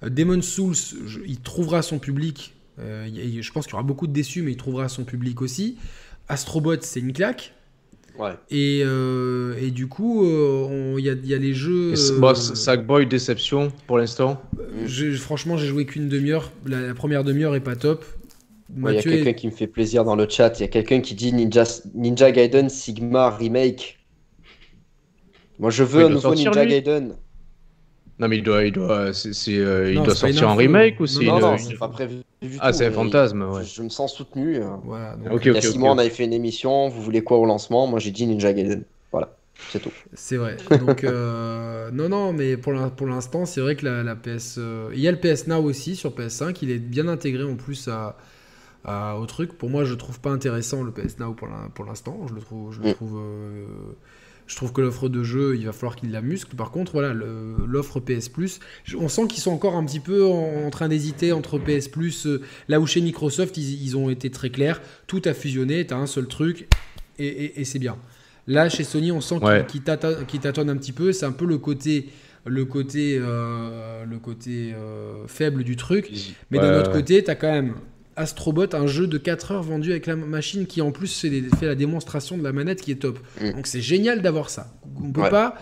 Demon 0.02 0.42
Souls, 0.42 0.76
il 1.26 1.42
trouvera 1.42 1.82
son 1.82 2.00
public. 2.00 2.54
je 2.78 3.52
pense 3.52 3.66
qu'il 3.66 3.74
y 3.74 3.76
aura 3.76 3.84
beaucoup 3.84 4.08
de 4.08 4.14
déçus, 4.14 4.42
mais 4.42 4.52
il 4.52 4.58
trouvera 4.58 4.88
son 4.88 5.04
public 5.04 5.42
aussi. 5.42 5.78
Astrobot, 6.30 6.82
c'est 6.82 7.02
une 7.02 7.12
claque. 7.12 7.54
Et, 8.50 8.82
euh, 8.84 9.56
et, 9.62 9.72
du 9.72 9.88
coup, 9.88 10.26
euh, 10.26 10.96
il 10.98 11.06
y, 11.06 11.10
a, 11.10 11.14
y, 11.14 11.34
a 11.34 11.38
les 11.38 11.54
jeux. 11.54 11.94
Euh, 11.94 12.34
Sackboy 12.34 13.06
déception 13.06 13.72
pour 13.88 13.98
l'instant. 13.98 14.41
Franchement, 15.18 15.58
j'ai 15.58 15.68
joué 15.68 15.86
qu'une 15.86 16.10
demi-heure. 16.10 16.52
La, 16.66 16.94
première 16.94 17.24
demi-heure 17.24 17.56
est 17.56 17.62
pas 17.62 17.76
top. 17.76 18.06
Il 18.76 18.84
y 18.94 18.98
a 18.98 19.02
quelqu'un 19.02 19.34
qui 19.34 19.48
me 19.48 19.52
fait 19.52 19.68
plaisir 19.68 20.04
dans 20.04 20.16
le 20.16 20.28
chat. 20.30 20.60
Il 20.60 20.62
y 20.62 20.66
a 20.66 20.68
quelqu'un 20.68 21.02
qui 21.02 21.16
dit 21.16 21.34
Ninja, 21.34 21.64
Ninja 21.96 22.32
Gaiden 22.32 22.70
Sigma 22.70 23.30
Remake. 23.32 23.98
Moi, 25.58 25.72
je 25.72 25.84
veux 25.84 26.06
un 26.06 26.10
nouveau 26.10 26.36
Ninja 26.36 26.66
Gaiden. 26.66 27.16
Non, 28.20 28.28
mais 28.28 28.38
il 28.38 28.44
doit, 28.44 28.66
il 28.66 28.74
doit, 28.74 29.14
c'est, 29.14 29.58
euh, 29.58 29.94
il 29.94 30.04
doit 30.04 30.14
sortir 30.14 30.50
en 30.50 30.56
remake 30.56 31.00
ou 31.00 31.08
c'est 31.08 31.24
Non, 31.24 31.40
non, 31.40 31.58
c'est 31.58 31.78
pas 31.78 31.88
prévu 31.88 32.18
du 32.41 32.58
ah, 32.60 32.74
c'est 32.74 32.88
un 32.88 32.91
fantasme, 32.91 33.44
ouais. 33.44 33.64
Je, 33.64 33.82
me 33.82 33.90
sens 33.90 34.14
soutenu. 34.14 34.58
Euh. 34.58 34.66
Voilà, 34.84 35.16
donc, 35.16 35.46
il 35.46 35.54
y 35.54 35.58
a 35.58 35.62
six 35.62 35.78
mois, 35.78 35.91
on 35.91 35.98
avait 35.98 36.10
fait 36.10 36.26
une 36.26 36.34
émission. 36.34 36.90
Vous 36.90 37.02
voulez 37.02 37.24
quoi 37.24 37.38
au 37.38 37.46
lancement? 37.46 37.88
Moi, 37.88 38.00
j'ai 38.00 38.12
dit 38.12 38.28
Ninja 38.28 38.52
Gaiden. 38.52 38.84
Voilà, 39.14 39.34
c'est 39.70 39.80
tout. 39.82 39.91
C'est 40.14 40.36
vrai. 40.36 40.58
Donc, 40.86 41.06
euh, 41.06 41.90
non, 41.91 42.10
non, 42.10 42.34
mais 42.34 42.58
pour 42.58 42.74
l'instant, 42.74 43.46
c'est 43.46 43.62
vrai 43.62 43.78
que 43.78 43.86
la, 43.86 44.16
PS. 44.16 44.60
il 44.94 45.00
y 45.00 45.08
a 45.08 45.12
le 45.12 45.18
PS 45.18 45.48
Now 45.48 45.64
aussi 45.64 45.96
sur 45.96 46.12
PS5. 46.12 46.58
Il 46.62 46.72
est 46.72 46.80
bien 46.80 47.08
intégré 47.08 47.44
en 47.44 47.56
plus 47.56 47.88
à, 47.88 48.18
à, 48.84 49.18
au 49.18 49.26
truc. 49.28 49.58
Pour 49.58 49.70
moi, 49.70 49.86
je 49.86 49.94
trouve 49.94 50.20
pas 50.20 50.32
intéressant 50.32 50.84
le 50.84 50.91
PS 50.91 51.20
Now 51.20 51.34
pour 51.74 51.86
l'instant. 51.86 52.20
Je 52.28 52.34
le 52.34 52.41
trouve. 52.41 52.74
Je 52.74 52.82
le 52.82 52.90
mm. 52.90 52.96
Je 54.50 54.56
trouve 54.56 54.74
que 54.74 54.82
l'offre 54.82 55.10
de 55.10 55.24
jeu, 55.24 55.56
il 55.56 55.68
va 55.68 55.72
falloir 55.72 55.96
qu'il 55.96 56.12
la 56.12 56.22
muscle. 56.22 56.56
Par 56.56 56.72
contre, 56.72 56.94
voilà, 56.94 57.14
l'offre 57.14 58.00
PS 58.00 58.30
Plus, 58.30 58.60
on 58.98 59.08
sent 59.08 59.28
qu'ils 59.28 59.44
sont 59.44 59.52
encore 59.52 59.76
un 59.76 59.86
petit 59.86 60.00
peu 60.00 60.26
en, 60.26 60.72
train 60.72 60.90
d'hésiter 60.90 61.32
entre 61.32 61.60
PS 61.60 61.88
Plus. 61.88 62.26
Euh, 62.26 62.42
là 62.68 62.80
où 62.80 62.88
chez 62.88 63.00
Microsoft, 63.00 63.58
ils, 63.58 63.96
ont 63.96 64.10
été 64.10 64.32
très 64.32 64.50
clairs. 64.50 64.82
Tout 65.06 65.22
a 65.26 65.36
fusionné, 65.36 65.86
tu 65.86 65.94
as 65.94 65.98
un 65.98 66.08
seul 66.08 66.28
truc 66.28 66.68
et, 67.20 67.64
c'est 67.64 67.78
bien. 67.78 67.98
Là, 68.48 68.70
chez 68.70 68.84
Sony, 68.84 69.12
on 69.12 69.22
sent 69.22 69.36
qu'ils 69.68 69.84
tâtonnent 69.84 70.70
un 70.70 70.78
petit 70.78 70.94
peu. 70.94 71.12
C'est 71.12 71.28
un 71.28 71.32
peu 71.32 71.46
le 71.46 71.60
côté 71.60 72.10
le 72.46 72.66
côté, 72.66 73.20
euh, 73.22 74.06
le 74.06 74.18
côté 74.18 74.74
euh, 74.74 75.28
faible 75.28 75.64
du 75.64 75.76
truc. 75.76 76.10
Mais 76.50 76.58
de 76.58 76.66
l'autre 76.66 76.92
côté, 76.92 77.24
tu 77.24 77.30
as 77.30 77.36
quand 77.36 77.52
même 77.52 77.76
Astrobot, 78.20 78.74
un 78.76 78.86
jeu 78.88 79.08
de 79.08 79.18
4 79.18 79.52
heures 79.52 79.64
vendu 79.64 79.91
avec 79.91 80.06
la 80.07 80.15
machine 80.15 80.65
qui 80.68 80.81
en 80.81 80.91
plus 80.91 81.20
fait, 81.20 81.41
fait 81.60 81.65
la 81.65 81.76
démonstration 81.76 82.38
de 82.38 82.44
la 82.44 82.52
manette 82.52 82.81
qui 82.81 82.91
est 82.91 82.96
top. 83.02 83.20
Mm. 83.41 83.52
Donc 83.54 83.68
c'est 83.68 83.81
génial 83.81 84.22
d'avoir 84.22 84.49
ça. 84.49 84.73
On 85.02 85.12
peut 85.12 85.22
Ouais. 85.22 85.30
pas, 85.30 85.56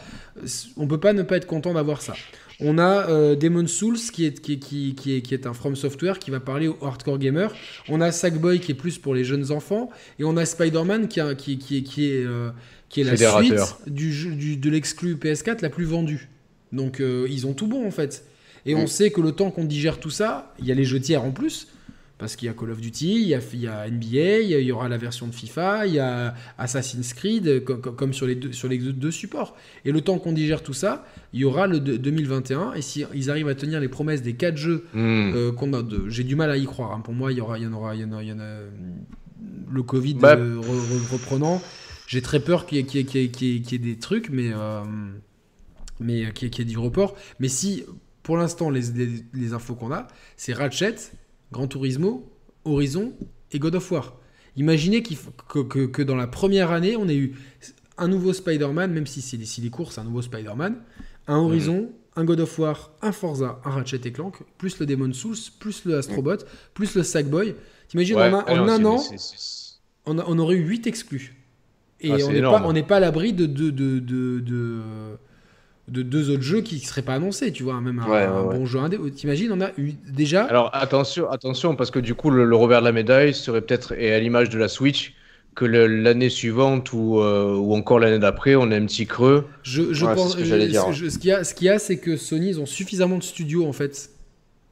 on 0.77 0.88
peut 0.88 1.00
pas 1.00 1.14
ne 1.14 1.24
pas 1.24 1.38
être 1.38 1.45
content 1.48 1.74
d'avoir 1.74 2.02
ça. 2.02 2.14
On 2.60 2.80
a 2.80 3.08
euh, 3.10 3.36
Demon 3.36 3.68
Souls 3.68 3.98
qui 4.11 4.26
est, 4.26 4.42
qui, 4.42 4.60
qui, 4.60 4.95
qui 4.95 5.16
est, 5.16 5.22
qui 5.22 5.34
est 5.36 5.45
un 5.45 5.53
From 5.53 5.76
Software 5.76 6.18
qui 6.18 6.32
va 6.32 6.40
parler 6.40 6.68
aux 6.68 6.77
hardcore 6.82 7.19
gamers. 7.19 7.53
On 7.88 8.02
a 8.02 8.11
Sackboy 8.11 8.60
qui 8.60 8.72
est 8.72 8.76
plus 8.76 8.98
pour 8.98 9.14
les 9.14 9.24
jeunes 9.24 9.52
enfants. 9.52 9.92
Et 10.18 10.24
on 10.24 10.36
a 10.38 10.44
Spider-Man 10.45 11.08
qui, 11.08 11.19
a- 11.19 11.36
qui, 11.36 11.60
qui, 11.60 11.77
est- 11.77 11.84
qui 11.84 12.10
est, 12.10 12.26
euh, 12.26 12.50
qui 12.90 13.02
est 13.02 13.03
la 13.03 13.16
suite 13.16 13.53
du 13.86 14.11
jeu, 14.11 14.32
du- 14.32 14.58
de 14.58 14.69
l'exclu 14.72 15.16
PS4 15.18 15.61
la 15.61 15.69
plus 15.69 15.86
vendue. 15.86 16.30
Donc 16.72 17.00
euh, 17.00 17.27
ils 17.30 17.45
ont 17.45 17.53
tout 17.53 17.68
bon 17.68 17.86
en 17.88 17.92
fait. 17.92 18.26
Et 18.66 18.74
on 18.74 18.84
Mm. 18.84 18.88
sait 18.88 19.11
que 19.11 19.22
le 19.22 19.32
temps 19.34 19.52
qu'on 19.52 19.64
digère 19.66 20.00
tout 20.00 20.10
ça, 20.10 20.53
il 20.60 20.66
y 20.66 20.72
a 20.72 20.76
les 20.76 20.84
jeux 20.84 21.00
tiers 21.00 21.24
en 21.24 21.32
plus. 21.32 21.68
Parce 22.20 22.36
qu'il 22.36 22.48
y 22.48 22.50
a 22.50 22.54
Call 22.56 22.72
of 22.72 22.82
Duty, 22.82 23.22
il 23.22 23.28
y 23.28 23.36
a, 23.36 23.40
il 23.54 23.60
y 23.60 23.68
a 23.68 23.88
NBA, 23.88 24.40
il 24.42 24.50
y, 24.50 24.56
a- 24.56 24.60
il 24.60 24.66
y 24.66 24.72
aura 24.72 24.90
la 24.90 24.98
version 24.98 25.28
de 25.28 25.36
FIFA, 25.36 25.86
il 25.86 25.94
y 25.94 26.00
a 26.00 26.34
Assassin's 26.58 27.14
Creed, 27.14 27.48
euh, 27.48 27.60
co- 27.60 27.78
co- 27.78 27.92
comme, 27.92 28.12
sur 28.12 28.26
les, 28.26 28.34
deux, 28.34 28.52
sur 28.54 28.68
les 28.68 28.80
deux, 28.80 28.92
deux 28.92 29.12
supports. 29.12 29.56
Et 29.86 29.92
le 29.92 30.02
temps 30.02 30.18
qu'on 30.18 30.32
digère 30.32 30.64
tout 30.64 30.74
ça, 30.74 31.06
il 31.34 31.42
y 31.42 31.46
aura 31.46 31.68
le 31.68 31.80
de- 31.80 31.96
2021. 31.96 32.74
Et 32.74 32.82
si 32.82 33.06
ils 33.14 33.30
arrivent 33.30 33.50
à 33.50 33.54
tenir 33.54 33.80
les 33.80 33.88
promesses 33.88 34.24
des 34.24 34.34
quatre 34.34 34.58
jeux 34.58 34.86
Hmm. 34.96 35.32
euh, 35.36 35.52
qu'on 35.52 35.72
a, 35.74 35.84
j'ai 36.08 36.24
du 36.24 36.36
mal 36.36 36.50
à 36.50 36.58
y 36.58 36.66
croire. 36.66 36.94
hein. 36.94 37.02
Pour 37.02 37.14
moi, 37.14 37.32
il 37.32 37.38
y 37.38 37.42
aura, 37.42 37.60
il 37.60 37.66
y 37.66 37.68
en 37.68 37.74
aura, 37.74 37.94
il 37.94 38.02
y 38.02 38.04
en 38.06 38.12
a, 38.14 38.24
il 38.24 38.30
y 38.30 38.34
en 38.34 38.40
a, 38.40 38.44
euh, 38.44 38.70
le 39.72 39.84
Covid 39.84 40.16
Bah. 40.16 40.36
euh, 40.38 40.60
re- 40.60 40.64
re- 40.64 41.12
reprenant. 41.14 41.62
J'ai 42.08 42.24
très 42.24 42.40
peur 42.40 42.66
qu'il 42.66 42.78
y, 42.80 42.80
ait- 42.80 43.32
y 43.42 43.76
y 43.76 43.80
des 43.80 43.98
trucs, 44.00 44.30
mais 44.32 44.50
euh, 44.54 44.82
mais 46.00 46.26
euh, 46.26 46.30
qu'il 46.32 46.46
y 46.46 46.48
ait- 46.48 46.50
qu'il 46.50 46.66
y 46.66 46.68
ait 46.68 46.72
du 46.72 46.78
report. 46.80 47.16
Mais 47.40 47.48
si, 47.48 47.84
pour 48.24 48.38
l'instant, 48.38 48.70
les, 48.72 48.82
les- 48.96 49.24
les 49.34 49.54
infos 49.54 49.76
qu'on 49.76 49.92
a, 49.92 50.08
c'est 50.36 50.54
Ratchet, 50.54 50.96
Gran 51.51 51.67
Turismo, 51.67 52.32
Horizon 52.66 53.14
et 53.51 53.59
God 53.59 53.76
of 53.76 53.92
War. 53.92 54.17
Imaginez 54.56 55.03
que, 55.03 55.59
que- 55.64 55.85
que 55.85 56.01
dans 56.01 56.16
la 56.16 56.27
première 56.27 56.72
année, 56.72 56.95
on 56.98 57.08
ait 57.08 57.16
eu 57.16 57.35
un 57.98 58.08
nouveau 58.08 58.34
Spider-Man, 58.34 58.92
même 58.92 59.08
si 59.08 59.22
c'est 59.22 59.43
si 59.45 59.61
les 59.61 59.69
courses, 59.69 59.95
c'est 59.95 60.01
un 60.01 60.06
nouveau 60.06 60.22
Spider-Man, 60.22 60.77
un 61.27 61.38
Horizon, 61.38 61.90
un 62.16 62.24
God 62.26 62.40
of 62.42 62.58
War, 62.59 62.92
un 63.01 63.11
Forza, 63.11 63.59
un 63.64 63.69
Ratchet 63.69 64.01
et 64.06 64.11
Clank, 64.11 64.38
plus 64.58 64.80
le 64.80 64.85
Demon 64.85 65.14
Souls, 65.14 65.35
plus 65.59 65.85
le 65.85 65.98
Astrobot, 65.98 66.38
plus 66.74 66.95
le 66.95 67.03
Sackboy. 67.03 67.56
T'imagines, 67.88 68.16
Ouais, 68.17 68.32
en 68.32 68.40
un, 68.40 68.43
en 68.61 68.80
non, 68.80 68.95
un 68.95 68.98
c'est- 68.98 69.16
an, 70.06 70.16
on, 70.27 70.40
aurait 70.40 70.56
eu 70.56 70.66
8 70.67 70.88
exclus. 70.88 71.35
Et 72.00 72.11
Ah, 72.11 72.17
on 72.26 72.32
n'est 72.32 72.42
pas, 72.42 72.61
on 72.66 72.74
n'est 72.74 72.84
pas 72.84 72.98
à 72.98 73.00
l'abri 73.00 73.34
de, 73.34 73.45
de, 73.45 73.69
de, 73.72 74.00
de, 74.00 75.17
de- 75.88 76.01
de 76.01 76.01
deux 76.03 76.30
autres 76.30 76.41
jeux 76.43 76.61
qui 76.61 76.75
ne 76.75 76.80
seraient 76.82 77.01
pas 77.01 77.16
annoncés, 77.16 77.51
tu 77.51 77.64
vois, 77.64 77.80
même 77.82 77.99
un, 77.99 78.06
Ouais, 78.06 78.11
ouais, 78.11 78.24
un 78.24 78.43
ouais. 78.43 78.57
bon 78.57 78.66
jeu 78.66 78.80
indé. 78.80 78.98
T'imagines, 79.11 79.51
on 79.51 79.61
a 79.61 79.69
eu 79.77 79.93
déjà... 80.09 80.43
Alors 80.45 80.69
attention, 80.74 81.30
attention, 81.30 81.75
parce 81.75 81.91
que 81.91 81.99
du 81.99 82.14
coup, 82.16 82.30
le, 82.30 82.45
le 82.45 82.56
revers 82.56 82.82
de 82.82 82.85
la 82.85 82.91
médaille 82.91 83.33
serait 83.33 83.61
peut-être, 83.61 83.93
et 83.98 84.14
à 84.14 84.19
l'image 84.19 84.49
de 84.49 84.57
la 84.57 84.67
Switch, 84.67 85.14
que 85.56 85.66
l'année 85.66 86.30
suivante 86.30 86.93
ou, 86.93 87.19
euh, 87.19 87.56
ou 87.56 87.74
encore 87.74 87.99
l'année 87.99 88.19
d'après, 88.19 88.56
on 88.56 88.69
a 88.72 88.75
un 88.77 88.85
petit 88.85 89.07
creux. 89.07 89.45
Je, 89.64 89.91
je 89.93 90.06
Ouais, 90.06 90.14
pense, 90.14 90.33
ce 90.33 90.38
que 90.38 90.43
j'allais 90.43 90.67
dire, 90.67 90.91
je- 90.91 91.09
ce 91.09 91.17
qu'il 91.17 91.30
y 91.30 91.33
a, 91.33 91.43
ce 91.43 91.53
qu'il 91.56 91.66
y 91.66 91.69
a, 91.69 91.80
c'est 91.80 91.98
que 91.98 92.16
Sony, 92.16 92.49
ils 92.49 92.59
ont 92.59 92.66
suffisamment 92.67 93.17
de 93.17 93.24
studios, 93.24 93.66
en 93.66 93.74
fait, 93.74 94.11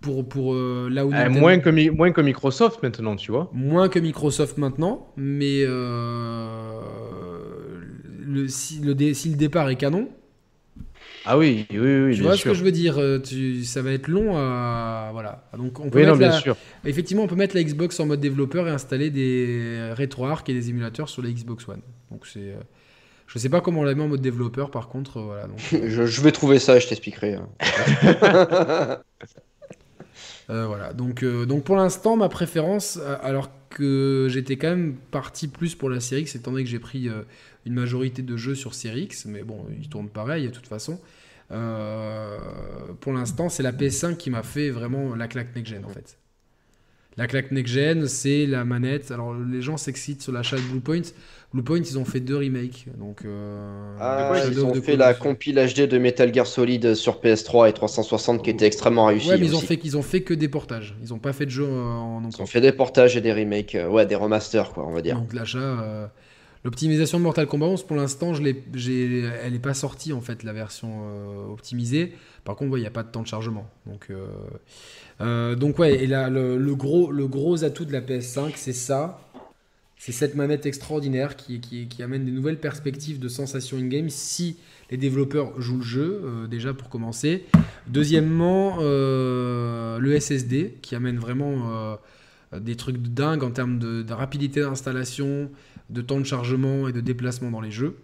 pour, 0.01 0.27
pour 0.29 0.53
euh, 0.53 0.87
là 0.91 1.05
où... 1.05 1.09
Euh, 1.09 1.13
Nintendo- 1.13 1.39
moins, 1.39 1.57
que, 1.57 1.89
moins 1.89 2.11
que 2.11 2.21
Microsoft 2.21 2.83
maintenant, 2.83 3.15
tu 3.15 3.31
vois. 3.31 3.49
Moins 3.53 3.89
que 3.89 3.97
Microsoft 3.97 4.57
maintenant, 4.59 5.07
mais 5.17 5.63
euh, 5.65 6.79
le, 8.19 8.47
si, 8.47 8.79
le, 8.79 8.93
dé- 8.93 9.13
si 9.15 9.29
le 9.29 9.35
départ 9.37 9.69
est 9.69 9.75
canon, 9.77 10.09
Ah 11.25 11.37
oui, 11.37 11.65
oui, 11.71 11.77
oui, 11.77 12.11
tu 12.13 12.19
bien 12.21 12.29
vois 12.29 12.37
ce 12.37 12.43
que 12.43 12.53
je 12.53 12.63
veux 12.63 12.71
dire 12.71 12.97
euh, 12.99 13.19
tu- 13.19 13.63
Ça 13.63 13.81
va 13.81 13.91
être 13.91 14.07
long 14.07 14.37
à... 14.37 15.09
Voilà. 15.11 15.47
Donc 15.57 15.79
on 15.79 15.89
peut 15.89 15.99
Oui, 15.99 16.05
non, 16.05 16.11
mettre 16.15 16.19
bien 16.19 16.29
la- 16.29 16.39
sûr. 16.39 16.55
Effectivement, 16.85 17.23
on 17.23 17.27
peut 17.27 17.35
mettre 17.35 17.55
la 17.55 17.63
Xbox 17.63 17.99
en 17.99 18.05
mode 18.05 18.19
développeur 18.19 18.67
et 18.67 18.71
installer 18.71 19.09
des 19.09 19.91
RetroArch 19.97 20.43
et 20.49 20.53
des 20.53 20.69
émulateurs 20.69 21.09
sur 21.09 21.21
la 21.23 21.29
Xbox 21.29 21.67
One. 21.67 21.81
Donc 22.11 22.27
c'est, 22.27 22.39
euh, 22.39 22.55
je 23.27 23.39
sais 23.39 23.49
pas 23.49 23.61
comment 23.61 23.81
on 23.81 23.83
la 23.83 23.95
met 23.95 24.03
en 24.03 24.07
mode 24.07 24.21
développeur, 24.21 24.69
par 24.69 24.87
contre, 24.87 25.17
euh, 25.17 25.23
voilà. 25.23 25.47
Donc, 25.47 25.57
Je, 25.89 26.05
je 26.05 26.21
vais 26.21 26.31
trouver 26.31 26.59
ça 26.59 26.77
et 26.77 26.79
je 26.79 26.87
t'expliquerai. 26.87 27.33
hein. 27.35 27.49
euh, 30.49 30.65
voilà. 30.67 30.93
Donc, 30.93 31.23
euh, 31.23 31.45
donc 31.45 31.63
pour 31.63 31.75
l'instant, 31.75 32.15
ma 32.17 32.29
préférence, 32.29 32.99
alors 33.23 33.49
que 33.69 34.27
j'étais 34.29 34.55
quand 34.57 34.69
même 34.69 34.95
parti 35.11 35.47
plus 35.47 35.75
pour 35.75 35.89
la 35.89 35.99
série 35.99 36.21
X, 36.21 36.35
étant 36.35 36.51
donné 36.51 36.63
que 36.63 36.69
j'ai 36.69 36.79
pris 36.79 37.09
euh, 37.09 37.23
une 37.65 37.73
majorité 37.73 38.21
de 38.21 38.37
jeux 38.37 38.55
sur 38.55 38.73
série 38.73 39.03
X, 39.03 39.25
mais 39.25 39.43
bon, 39.43 39.65
ils 39.79 39.89
tournent 39.89 40.09
pareil 40.09 40.45
de 40.45 40.51
toute 40.51 40.67
façon. 40.67 40.99
Euh, 41.51 42.37
pour 42.99 43.13
l'instant, 43.13 43.49
c'est 43.49 43.63
la 43.63 43.71
PS5 43.71 44.17
qui 44.17 44.29
m'a 44.29 44.43
fait 44.43 44.69
vraiment 44.69 45.15
la 45.15 45.27
claque 45.27 45.55
next-gen 45.55 45.85
en 45.85 45.89
fait. 45.89 46.17
La 47.17 47.27
claque 47.27 47.51
next-gen, 47.51 48.07
c'est 48.07 48.45
la 48.45 48.65
manette. 48.65 49.09
Alors 49.11 49.33
les 49.33 49.61
gens 49.61 49.77
s'excitent 49.77 50.21
sur 50.21 50.33
l'achat 50.33 50.57
de 50.57 50.61
Bluepoint. 50.63 51.01
Bluepoint, 51.53 51.79
ils 51.79 51.97
ont 51.97 52.03
fait 52.03 52.19
deux 52.19 52.35
remakes. 52.35 52.87
Donc, 52.97 53.23
euh, 53.23 53.95
Ah, 54.01 54.33
ils 54.49 54.65
ont 54.65 54.73
fait 54.81 54.97
la 54.97 55.13
compile 55.13 55.55
HD 55.55 55.87
de 55.87 55.97
Metal 55.97 56.33
Gear 56.33 56.45
Solid 56.45 56.93
sur 56.95 57.21
PS3 57.21 57.69
et 57.69 57.73
360 57.73 58.43
qui 58.43 58.49
était 58.49 58.65
extrêmement 58.65 59.05
réussie. 59.05 59.29
Ouais, 59.29 59.37
mais 59.37 59.45
ils 59.45 59.55
ont 59.55 59.59
aussi. 59.59 59.67
fait 59.67 59.77
qu'ils 59.77 59.95
ont 59.95 60.01
fait 60.01 60.23
que 60.23 60.33
des 60.33 60.49
portages. 60.49 60.97
Ils 61.01 61.13
ont 61.13 61.19
pas 61.19 61.31
fait 61.31 61.45
de 61.45 61.51
jeu 61.51 61.63
euh, 61.63 61.83
en 61.93 62.21
Ils 62.27 62.41
ont 62.41 62.45
fait 62.45 62.59
des 62.59 62.73
portages 62.73 63.15
et 63.15 63.21
des 63.21 63.31
remakes, 63.31 63.77
ouais, 63.89 64.05
des 64.05 64.15
remasters, 64.15 64.73
quoi, 64.73 64.85
on 64.85 64.91
va 64.91 65.01
dire. 65.01 65.15
Donc 65.15 65.31
l'achat, 65.33 65.59
euh, 65.59 66.07
l'optimisation 66.65 67.19
de 67.19 67.23
Mortal 67.23 67.45
Kombat 67.45 67.67
11, 67.67 67.83
pour 67.83 67.95
l'instant, 67.95 68.33
elle 68.33 69.53
n'est 69.53 69.59
pas 69.59 69.75
sortie 69.75 70.11
en 70.11 70.19
fait 70.19 70.43
la 70.43 70.51
version 70.51 71.05
euh, 71.07 71.53
optimisée. 71.53 72.13
Par 72.43 72.55
contre, 72.55 72.77
il 72.77 72.81
n'y 72.81 72.87
a 72.87 72.91
pas 72.91 73.03
de 73.03 73.11
temps 73.11 73.21
de 73.21 73.27
chargement. 73.27 73.69
Donc, 73.85 74.07
euh, 74.09 74.25
euh, 75.21 75.55
ouais, 75.77 76.03
et 76.03 76.07
là, 76.07 76.29
le, 76.29 76.75
gros, 76.75 77.63
atout 77.63 77.85
de 77.85 77.93
la 77.93 78.01
PS5, 78.01 78.53
c'est 78.55 78.73
ça. 78.73 79.21
C'est 79.97 80.11
cette 80.11 80.35
manette 80.35 80.65
extraordinaire 80.65 81.35
qui, 81.37 81.87
amène 82.03 82.25
des 82.25 82.31
nouvelles 82.31 82.59
perspectives 82.59 83.19
de 83.19 83.29
sensations 83.29 83.77
in-game 83.77 84.09
si 84.09 84.57
les 84.91 84.97
développeurs 84.97 85.59
jouent 85.61 85.77
le 85.77 85.83
jeu, 85.83 86.47
déjà 86.49 86.73
pour 86.73 86.89
commencer. 86.89 87.45
Deuxièmement, 87.87 88.77
le 88.81 90.19
SSD 90.19 90.79
qui 90.81 90.95
amène 90.95 91.17
vraiment 91.17 91.97
des 92.53 92.75
trucs 92.75 93.01
de 93.01 93.07
dingue 93.07 93.43
en 93.43 93.51
termes 93.51 93.79
de 93.79 94.13
rapidité 94.13 94.61
d'installation, 94.61 95.49
de 95.89 96.01
temps 96.01 96.19
de 96.19 96.25
chargement 96.25 96.87
et 96.87 96.93
de 96.93 97.01
déplacement 97.01 97.51
dans 97.51 97.61
les 97.61 97.71
jeux. 97.71 97.97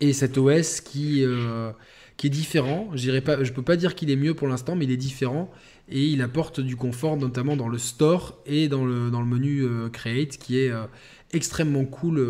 Et 0.00 0.12
cet 0.12 0.36
OS 0.38 0.80
qui, 0.80 1.24
euh, 1.24 1.70
qui 2.16 2.26
est 2.26 2.30
différent. 2.30 2.90
Je 2.94 3.10
ne 3.10 3.50
peux 3.50 3.62
pas 3.62 3.76
dire 3.76 3.94
qu'il 3.94 4.10
est 4.10 4.16
mieux 4.16 4.34
pour 4.34 4.48
l'instant, 4.48 4.74
mais 4.74 4.84
il 4.84 4.90
est 4.90 4.96
différent. 4.96 5.50
Et 5.88 6.06
il 6.06 6.22
apporte 6.22 6.60
du 6.60 6.76
confort, 6.76 7.16
notamment 7.16 7.56
dans 7.56 7.68
le 7.68 7.78
store 7.78 8.38
et 8.46 8.68
dans 8.68 8.84
le, 8.84 9.10
dans 9.10 9.20
le 9.20 9.26
menu 9.26 9.62
euh, 9.62 9.88
Create, 9.88 10.38
qui 10.38 10.58
est 10.58 10.70
euh, 10.70 10.84
extrêmement 11.32 11.84
cool. 11.84 12.20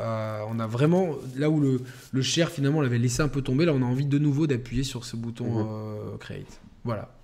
à- 0.00 0.44
on 0.48 0.58
a 0.58 0.66
vraiment, 0.66 1.16
là 1.36 1.50
où 1.50 1.60
le, 1.60 1.80
le 2.12 2.22
share 2.22 2.50
finalement 2.50 2.80
l'avait 2.80 2.98
laissé 2.98 3.20
un 3.22 3.28
peu 3.28 3.42
tomber, 3.42 3.64
là 3.66 3.72
on 3.74 3.82
a 3.82 3.86
envie 3.86 4.06
de 4.06 4.18
nouveau 4.18 4.46
d'appuyer 4.46 4.82
sur 4.82 5.04
ce 5.04 5.16
bouton 5.16 5.64
Mhm. 5.64 6.18
Create. 6.18 6.60
Voilà. 6.84 7.14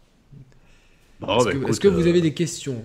Bon, 1.21 1.27
Est-ce 1.37 1.45
bah, 1.45 1.53
que, 1.53 1.57
écoute, 1.57 1.69
est-ce 1.71 1.81
que 1.81 1.89
vous 1.89 2.07
avez 2.07 2.21
des 2.21 2.35
questions? 2.35 2.83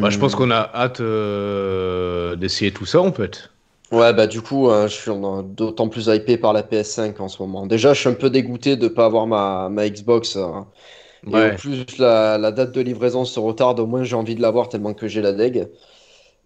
Bah, 0.00 0.10
je 0.10 0.18
pense 0.18 0.34
qu'on 0.34 0.50
a 0.50 0.70
hâte 0.74 1.00
euh, 1.00 2.36
d'essayer 2.36 2.72
tout 2.72 2.86
ça 2.86 3.00
en 3.00 3.12
fait. 3.12 3.50
Ouais, 3.92 4.12
bah 4.14 4.26
du 4.26 4.40
coup, 4.42 4.70
euh, 4.70 4.88
je 4.88 4.94
suis 4.94 5.10
en- 5.10 5.42
d'autant 5.42 5.88
plus 5.88 6.06
hypé 6.08 6.36
par 6.38 6.52
la 6.52 6.62
PS5 6.62 7.20
en 7.20 7.28
ce 7.28 7.40
moment. 7.42 7.66
Déjà, 7.66 7.92
je 7.94 8.00
suis 8.00 8.08
un 8.08 8.14
peu 8.14 8.30
dégoûté 8.30 8.76
de 8.76 8.88
pas 8.88 9.04
avoir 9.06 9.26
ma, 9.26 9.68
ma 9.68 9.88
Xbox. 9.88 10.36
euh, 10.36 10.60
Et 11.30 11.40
Ouais. 11.40 11.42
au 11.42 11.52
plus 11.52 11.86
la, 11.98 12.38
la 12.38 12.52
date 12.52 12.72
de 12.72 12.80
livraison 12.82 13.24
se 13.26 13.40
retarde, 13.40 13.80
au 13.80 13.86
moins 13.86 14.04
j'ai 14.04 14.16
envie 14.16 14.34
de 14.36 14.42
l'avoir 14.42 14.68
tellement 14.70 14.94
que 14.94 15.08
j'ai 15.08 15.22
la 15.22 15.32
deg. 15.32 15.70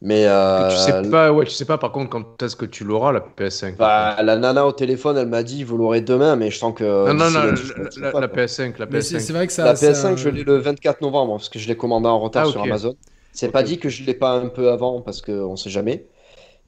Mais 0.01 0.27
euh, 0.27 0.69
tu 0.71 0.77
sais 0.77 1.03
pas, 1.11 1.33
ouais, 1.33 1.45
tu 1.45 1.51
sais 1.51 1.65
pas 1.65 1.77
par 1.77 1.91
contre 1.91 2.09
quand 2.11 2.41
est-ce 2.43 2.55
que 2.55 2.67
tu 2.67 2.85
l'auras 2.85 3.11
la 3.11 3.19
PS5. 3.19 3.75
par 3.75 4.17
bah, 4.17 4.23
la 4.23 4.37
nana 4.37 4.65
au 4.65 4.71
téléphone, 4.71 5.17
elle 5.17 5.27
m'a 5.27 5.43
dit 5.43 5.65
vous 5.65 5.77
l'aurez 5.77 6.01
demain, 6.03 6.37
mais 6.37 6.53
je 6.53 6.59
sens 6.59 6.73
que. 6.77 6.85
non, 7.09 7.15
non, 7.15 7.31
non, 7.31 7.57
je 7.57 7.73
la, 7.75 7.85
ne 7.85 7.91
sais 7.91 8.01
la- 8.01 8.13
pas, 8.13 8.21
la 8.21 8.29
quoi. 8.29 8.45
PS5, 8.45 8.79
la 8.79 8.87
Mais 8.87 9.01
c'est 9.01 9.19
c'est 9.19 9.33
PS5. 9.33 9.37
vrai 9.37 9.47
que 9.49 9.53
ça. 9.53 9.65
La 9.65 9.75
ça- 9.75 9.91
PS5, 9.91 10.17
je 10.17 10.29
l'ai 10.29 10.45
le 10.45 10.59
24 10.59 11.01
novembre 11.01 11.33
parce 11.39 11.49
que 11.49 11.59
je 11.59 11.67
l'ai 11.67 11.77
commandé 11.77 12.07
en 12.07 12.21
retard 12.21 12.45
Ah, 12.47 12.51
sur. 12.53 12.63
Amazon. 12.63 12.95
C'est 13.33 13.47
Ok. 13.47 13.53
pas 13.53 13.63
dit 13.65 13.79
que 13.79 13.89
je 13.89 14.05
l'ai 14.05 14.15
pas 14.15 14.35
un 14.39 14.47
peu 14.49 14.71
avant 14.71 15.01
parce 15.01 15.21
qu'on 15.21 15.57
sait 15.57 15.71
jamais. 15.71 16.07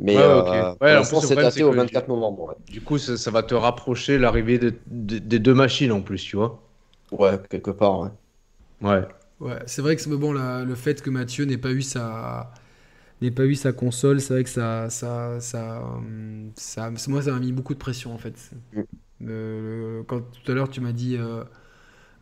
Mais 0.00 0.16
Ouais, 0.16 0.22
euh, 0.22 0.40
ok. 0.40 0.46
pour 0.78 0.82
Ouais, 0.88 0.96
en 0.96 1.02
plus, 1.04 1.20
c'est 1.26 1.34
daté 1.36 1.62
au 1.62 1.70
que- 1.70 1.76
24 1.76 2.08
novembre. 2.08 2.48
Ouais, 2.48 2.54
Du 2.68 2.80
coup, 2.80 2.98
ça, 2.98 3.16
ça 3.16 3.30
va 3.30 3.42
te 3.44 3.54
rapprocher 3.54 4.18
l'arrivée 4.18 4.58
de- 4.58 4.74
de- 4.88 5.18
des 5.18 5.38
deux 5.38 5.54
machines 5.54 5.92
en 5.92 6.00
plus, 6.00 6.22
tu 6.24 6.36
vois. 6.36 6.58
ouais 7.12 7.38
quelque 7.48 7.70
part. 7.70 8.00
Ouais. 8.00 8.08
Ouais. 8.82 9.02
Ouais, 9.40 9.58
c'est 9.66 9.82
vrai 9.82 9.94
que 9.94 10.02
c'est 10.02 10.10
bon 10.10 10.32
la- 10.32 10.64
le 10.64 10.74
fait 10.74 11.00
que 11.02 11.10
Mathieu 11.10 11.44
n'ait 11.44 11.58
pas 11.58 11.70
eu 11.70 11.82
sa 11.82 12.50
n'ait 13.22 13.30
pas 13.30 13.46
eu 13.46 13.54
sa 13.54 13.72
console, 13.72 14.20
c'est 14.20 14.34
vrai 14.34 14.44
que 14.44 14.50
ça 14.50 14.90
ça 14.90 15.40
ça, 15.40 15.82
ça- 16.56 16.90
moi 17.08 17.22
ça 17.22 17.32
m'a 17.32 17.38
mis 17.40 17.52
beaucoup 17.52 17.74
de 17.74 17.78
pression 17.78 18.14
en 18.14 18.18
fait. 18.18 18.36
Mm. 18.72 18.86
Quand 20.06 20.20
tout 20.22 20.52
à 20.52 20.54
l'heure 20.54 20.68
tu 20.70 20.80
m'as 20.80 20.92
dit 20.92 21.16
euh, 21.16 21.44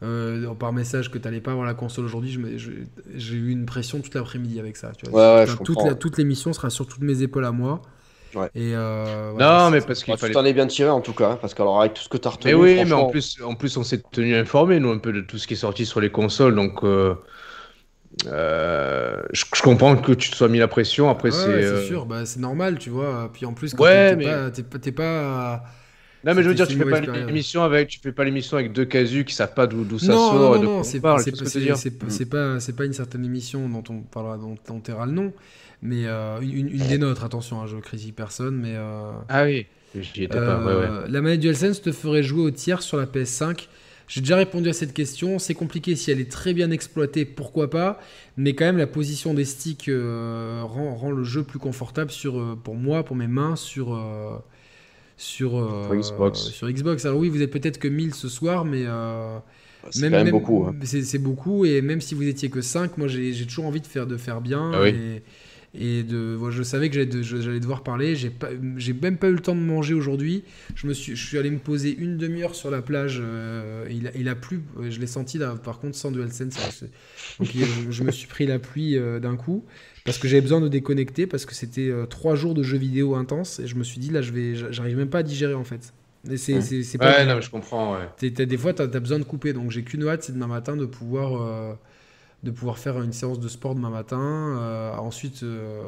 euh, 0.02 0.54
par 0.54 0.72
message 0.72 1.10
que 1.10 1.18
tu 1.18 1.24
n'allais 1.24 1.40
pas 1.40 1.52
avoir 1.52 1.66
la 1.66 1.74
console 1.74 2.06
aujourd'hui, 2.06 2.38
j'ai 2.58 3.36
eu 3.36 3.50
une 3.50 3.66
pression 3.66 4.00
toute 4.00 4.14
l'après-midi 4.14 4.60
avec 4.60 4.76
ça. 4.76 4.92
Tu 4.96 5.06
vois. 5.06 5.14
Ouais, 5.14 5.34
ouais, 5.36 5.46
Putain, 5.46 5.46
je 5.46 5.56
toute, 5.56 5.78
comprends. 5.78 5.84
la- 5.84 5.96
toute 5.96 6.18
l'émission 6.18 6.52
sera 6.54 6.70
sur 6.70 6.86
toutes 6.88 7.02
mes 7.02 7.22
épaules 7.22 7.44
à 7.46 7.52
moi. 7.52 7.82
Ouais. 8.34 8.50
Et 8.54 8.74
euh, 8.74 9.32
ouais, 9.34 9.44
non, 9.44 9.70
mais 9.70 9.82
parce 9.82 10.04
qu'il 10.04 10.14
Ouais, 10.14 10.18
tu 10.18 10.20
fallait. 10.20 10.32
t'en 10.32 10.44
es 10.44 10.52
bien 10.52 10.66
tiré 10.66 10.90
en 10.90 11.00
tout 11.00 11.14
cas, 11.14 11.32
hein, 11.32 11.38
parce 11.40 11.54
que 11.54 11.62
alors 11.62 11.80
avec 11.80 11.94
tout 11.94 12.02
ce 12.02 12.08
que 12.08 12.16
tu 12.18 12.28
as 12.28 12.30
retenu, 12.32 12.54
Mais 12.54 12.54
oui, 12.54 12.84
mais 12.84 12.92
en 12.92 13.06
plus, 13.06 13.40
en 13.42 13.54
plus, 13.54 13.76
on 13.76 13.82
s'est 13.84 14.02
tenu 14.12 14.34
informé 14.36 14.78
nous 14.80 14.90
un 14.90 14.98
peu 14.98 15.12
de 15.12 15.20
tout 15.22 15.38
ce 15.38 15.46
qui 15.48 15.54
est 15.54 15.56
sorti 15.56 15.84
sur 15.86 16.00
les 16.00 16.10
consoles, 16.10 16.54
donc 16.54 16.84
euh, 16.84 17.14
je, 18.24 19.62
comprends 19.62 19.96
que 19.96 20.12
tu 20.12 20.30
te 20.30 20.36
sois 20.36 20.48
mis 20.48 20.58
la 20.58 20.68
pression. 20.68 21.08
Après, 21.08 21.30
c'est. 21.30 21.62
c'est 21.62 21.86
sûr, 21.86 22.06
bah, 22.06 22.26
c'est 22.26 22.40
normal, 22.40 22.78
tu 22.78 22.90
vois. 22.90 23.30
Puis 23.32 23.46
en 23.46 23.52
plus, 23.52 23.74
quand 23.74 23.84
ouais, 23.84 24.10
t'es 24.10 24.16
mais... 24.16 24.92
pas, 24.92 25.64
Non, 26.24 26.34
mais 26.34 26.42
je 26.42 26.48
veux 26.48 26.54
dire, 26.54 26.66
tu 26.66 26.76
fais 26.76 26.84
pas 26.84 27.00
l'émission 27.00 27.62
avec, 27.62 27.88
tu 27.88 28.00
fais 28.00 28.12
pas 28.12 28.24
l'émission 28.24 28.56
avec 28.56 28.72
deux 28.72 28.84
casus 28.84 29.24
qui 29.24 29.34
savent 29.34 29.54
pas 29.54 29.66
d'où 29.66 29.98
ça 29.98 30.06
sort. 30.06 30.34
Non, 30.34 30.54
non, 30.54 30.62
non, 30.62 30.82
c'est 30.82 31.00
pas, 31.00 31.18
c'est 31.18 31.32
pas, 32.28 32.60
c'est 32.60 32.76
pas 32.76 32.84
une 32.84 32.92
certaine 32.92 33.24
émission 33.24 33.68
dont 33.68 33.84
on 33.90 34.00
parlera, 34.00 34.36
dont 34.36 34.56
on 34.70 34.80
taira 34.80 35.06
le 35.06 35.12
nom, 35.12 35.32
mais 35.82 36.04
une, 36.42 36.68
une, 36.68 36.86
des 36.88 36.98
nôtres. 36.98 37.24
Attention, 37.24 37.60
hein, 37.62 37.66
je 37.66 37.76
critique 37.76 38.16
personne, 38.16 38.56
mais. 38.56 38.74
Ah 39.28 39.44
oui. 39.44 39.66
Étais 39.94 40.28
pas. 40.28 40.62
Ouais, 40.62 40.74
ouais. 40.74 40.88
La 41.08 41.20
manette 41.20 41.40
DualSense 41.40 41.80
te 41.80 41.92
ferait 41.92 42.22
jouer 42.22 42.42
au 42.42 42.50
tiers 42.50 42.82
sur 42.82 42.98
la 42.98 43.06
PS5 43.06 43.68
j'ai 44.08 44.22
déjà 44.22 44.36
répondu 44.36 44.68
à 44.70 44.72
cette 44.72 44.94
question. 44.94 45.38
C'est 45.38 45.54
compliqué 45.54 45.94
si 45.94 46.10
elle 46.10 46.20
est 46.20 46.30
très 46.30 46.54
bien 46.54 46.70
exploitée, 46.70 47.26
pourquoi 47.26 47.68
pas. 47.68 48.00
Mais 48.36 48.54
quand 48.54 48.64
même, 48.64 48.78
la 48.78 48.86
position 48.86 49.34
des 49.34 49.44
sticks 49.44 49.88
euh, 49.88 50.62
rend, 50.64 51.10
le 51.10 51.24
jeu 51.24 51.44
plus 51.44 51.58
confortable 51.58 52.10
sur, 52.10 52.38
euh, 52.38 52.58
pour 52.62 52.74
moi, 52.74 53.04
pour 53.04 53.16
mes 53.16 53.26
mains, 53.26 53.54
sur, 53.54 53.94
euh, 53.94 54.38
sur, 55.18 55.50
Xbox. 55.92 56.40
sur 56.40 56.70
Xbox. 56.70 57.04
Alors 57.04 57.18
oui, 57.18 57.28
vous 57.28 57.42
êtes 57.42 57.50
peut-être 57.50 57.78
que 57.78 57.88
1000 57.88 58.14
ce 58.14 58.28
soir, 58.28 58.64
mais... 58.64 58.84
c'est 59.90 60.00
quand 60.00 60.10
même, 60.10 60.30
beaucoup. 60.30 60.64
Hein. 60.66 60.74
C'est 60.82 61.18
beaucoup. 61.18 61.66
Et 61.66 61.82
même 61.82 62.00
si 62.00 62.14
vous 62.14 62.26
étiez 62.26 62.48
que 62.48 62.62
5, 62.62 62.96
moi 62.96 63.08
j'ai 63.08 63.46
toujours 63.46 63.66
envie 63.66 63.82
de 63.82 63.86
faire, 63.86 64.06
de 64.06 64.16
faire 64.16 64.40
bien. 64.40 64.72
Ah 64.72 64.88
et, 64.88 65.22
et 65.80 66.02
de, 66.02 66.36
je 66.50 66.62
savais 66.64 66.90
que 66.90 67.06
j'allais 67.22 67.60
devoir 67.60 67.84
parler. 67.84 68.16
J'ai 68.16 68.92
même 68.92 69.16
pas 69.16 69.28
eu 69.28 69.32
le 69.32 69.38
temps 69.38 69.54
de 69.54 69.60
manger 69.60 69.94
aujourd'hui. 69.94 70.42
Je, 70.74 70.88
me 70.88 70.92
suis, 70.92 71.14
je 71.14 71.24
suis 71.24 71.38
allé 71.38 71.50
me 71.50 71.58
poser 71.58 71.96
une 71.96 72.16
demi-heure 72.16 72.56
sur 72.56 72.68
la 72.70 72.82
plage. 72.82 73.20
Euh, 73.22 73.86
il, 73.88 74.08
a, 74.08 74.10
il, 74.16 74.28
a, 74.28 74.34
plu. 74.34 74.62
Je 74.88 74.98
l'ai 74.98 75.06
senti 75.06 75.38
là, 75.38 75.54
par 75.54 75.78
contre 75.78 75.96
sans 75.96 76.10
DualSense. 76.10 76.84
Donc 77.38 77.48
je, 77.90 78.02
me 78.02 78.10
suis 78.10 78.26
pris 78.26 78.44
la 78.44 78.58
pluie 78.58 78.98
euh, 78.98 79.20
d'un 79.20 79.36
coup 79.36 79.64
parce 80.04 80.18
que 80.18 80.26
j'avais 80.26 80.40
besoin 80.40 80.60
de 80.60 80.68
déconnecter 80.68 81.28
parce 81.28 81.46
que 81.46 81.54
c'était 81.54 81.88
euh, 81.88 82.06
trois 82.06 82.34
jours 82.34 82.54
de 82.54 82.64
jeux 82.64 82.78
vidéo 82.78 83.14
intenses 83.14 83.60
et 83.60 83.68
je 83.68 83.76
me 83.76 83.84
suis 83.84 84.00
dit 84.00 84.10
là, 84.10 84.20
je 84.20 84.32
vais, 84.32 84.54
j'arrive 84.72 84.96
même 84.96 85.10
pas 85.10 85.18
à 85.18 85.22
digérer 85.22 85.54
en 85.54 85.64
fait. 85.64 85.92
C'est 86.36 86.98
pas. 86.98 87.18
Ouais, 87.18 87.24
non, 87.24 87.40
je 87.40 87.50
comprends. 87.50 87.94
Ouais. 87.94 88.30
des 88.30 88.58
fois, 88.58 88.74
tu 88.74 88.82
as, 88.82 88.86
as, 88.86 89.00
besoin 89.00 89.20
de 89.20 89.24
couper. 89.24 89.52
Donc 89.52 89.70
j'ai 89.70 89.84
qu'une 89.84 90.08
hâte, 90.08 90.24
c'est 90.24 90.32
demain 90.32 90.48
matin 90.48 90.76
de 90.76 90.86
pouvoir 90.86 91.78
de 92.42 92.50
pouvoir 92.50 92.78
faire 92.78 93.00
une 93.02 93.12
séance 93.12 93.40
de 93.40 93.48
sport 93.48 93.74
demain 93.74 93.90
matin. 93.90 94.18
Euh, 94.20 94.94
ensuite, 94.96 95.42
euh, 95.42 95.82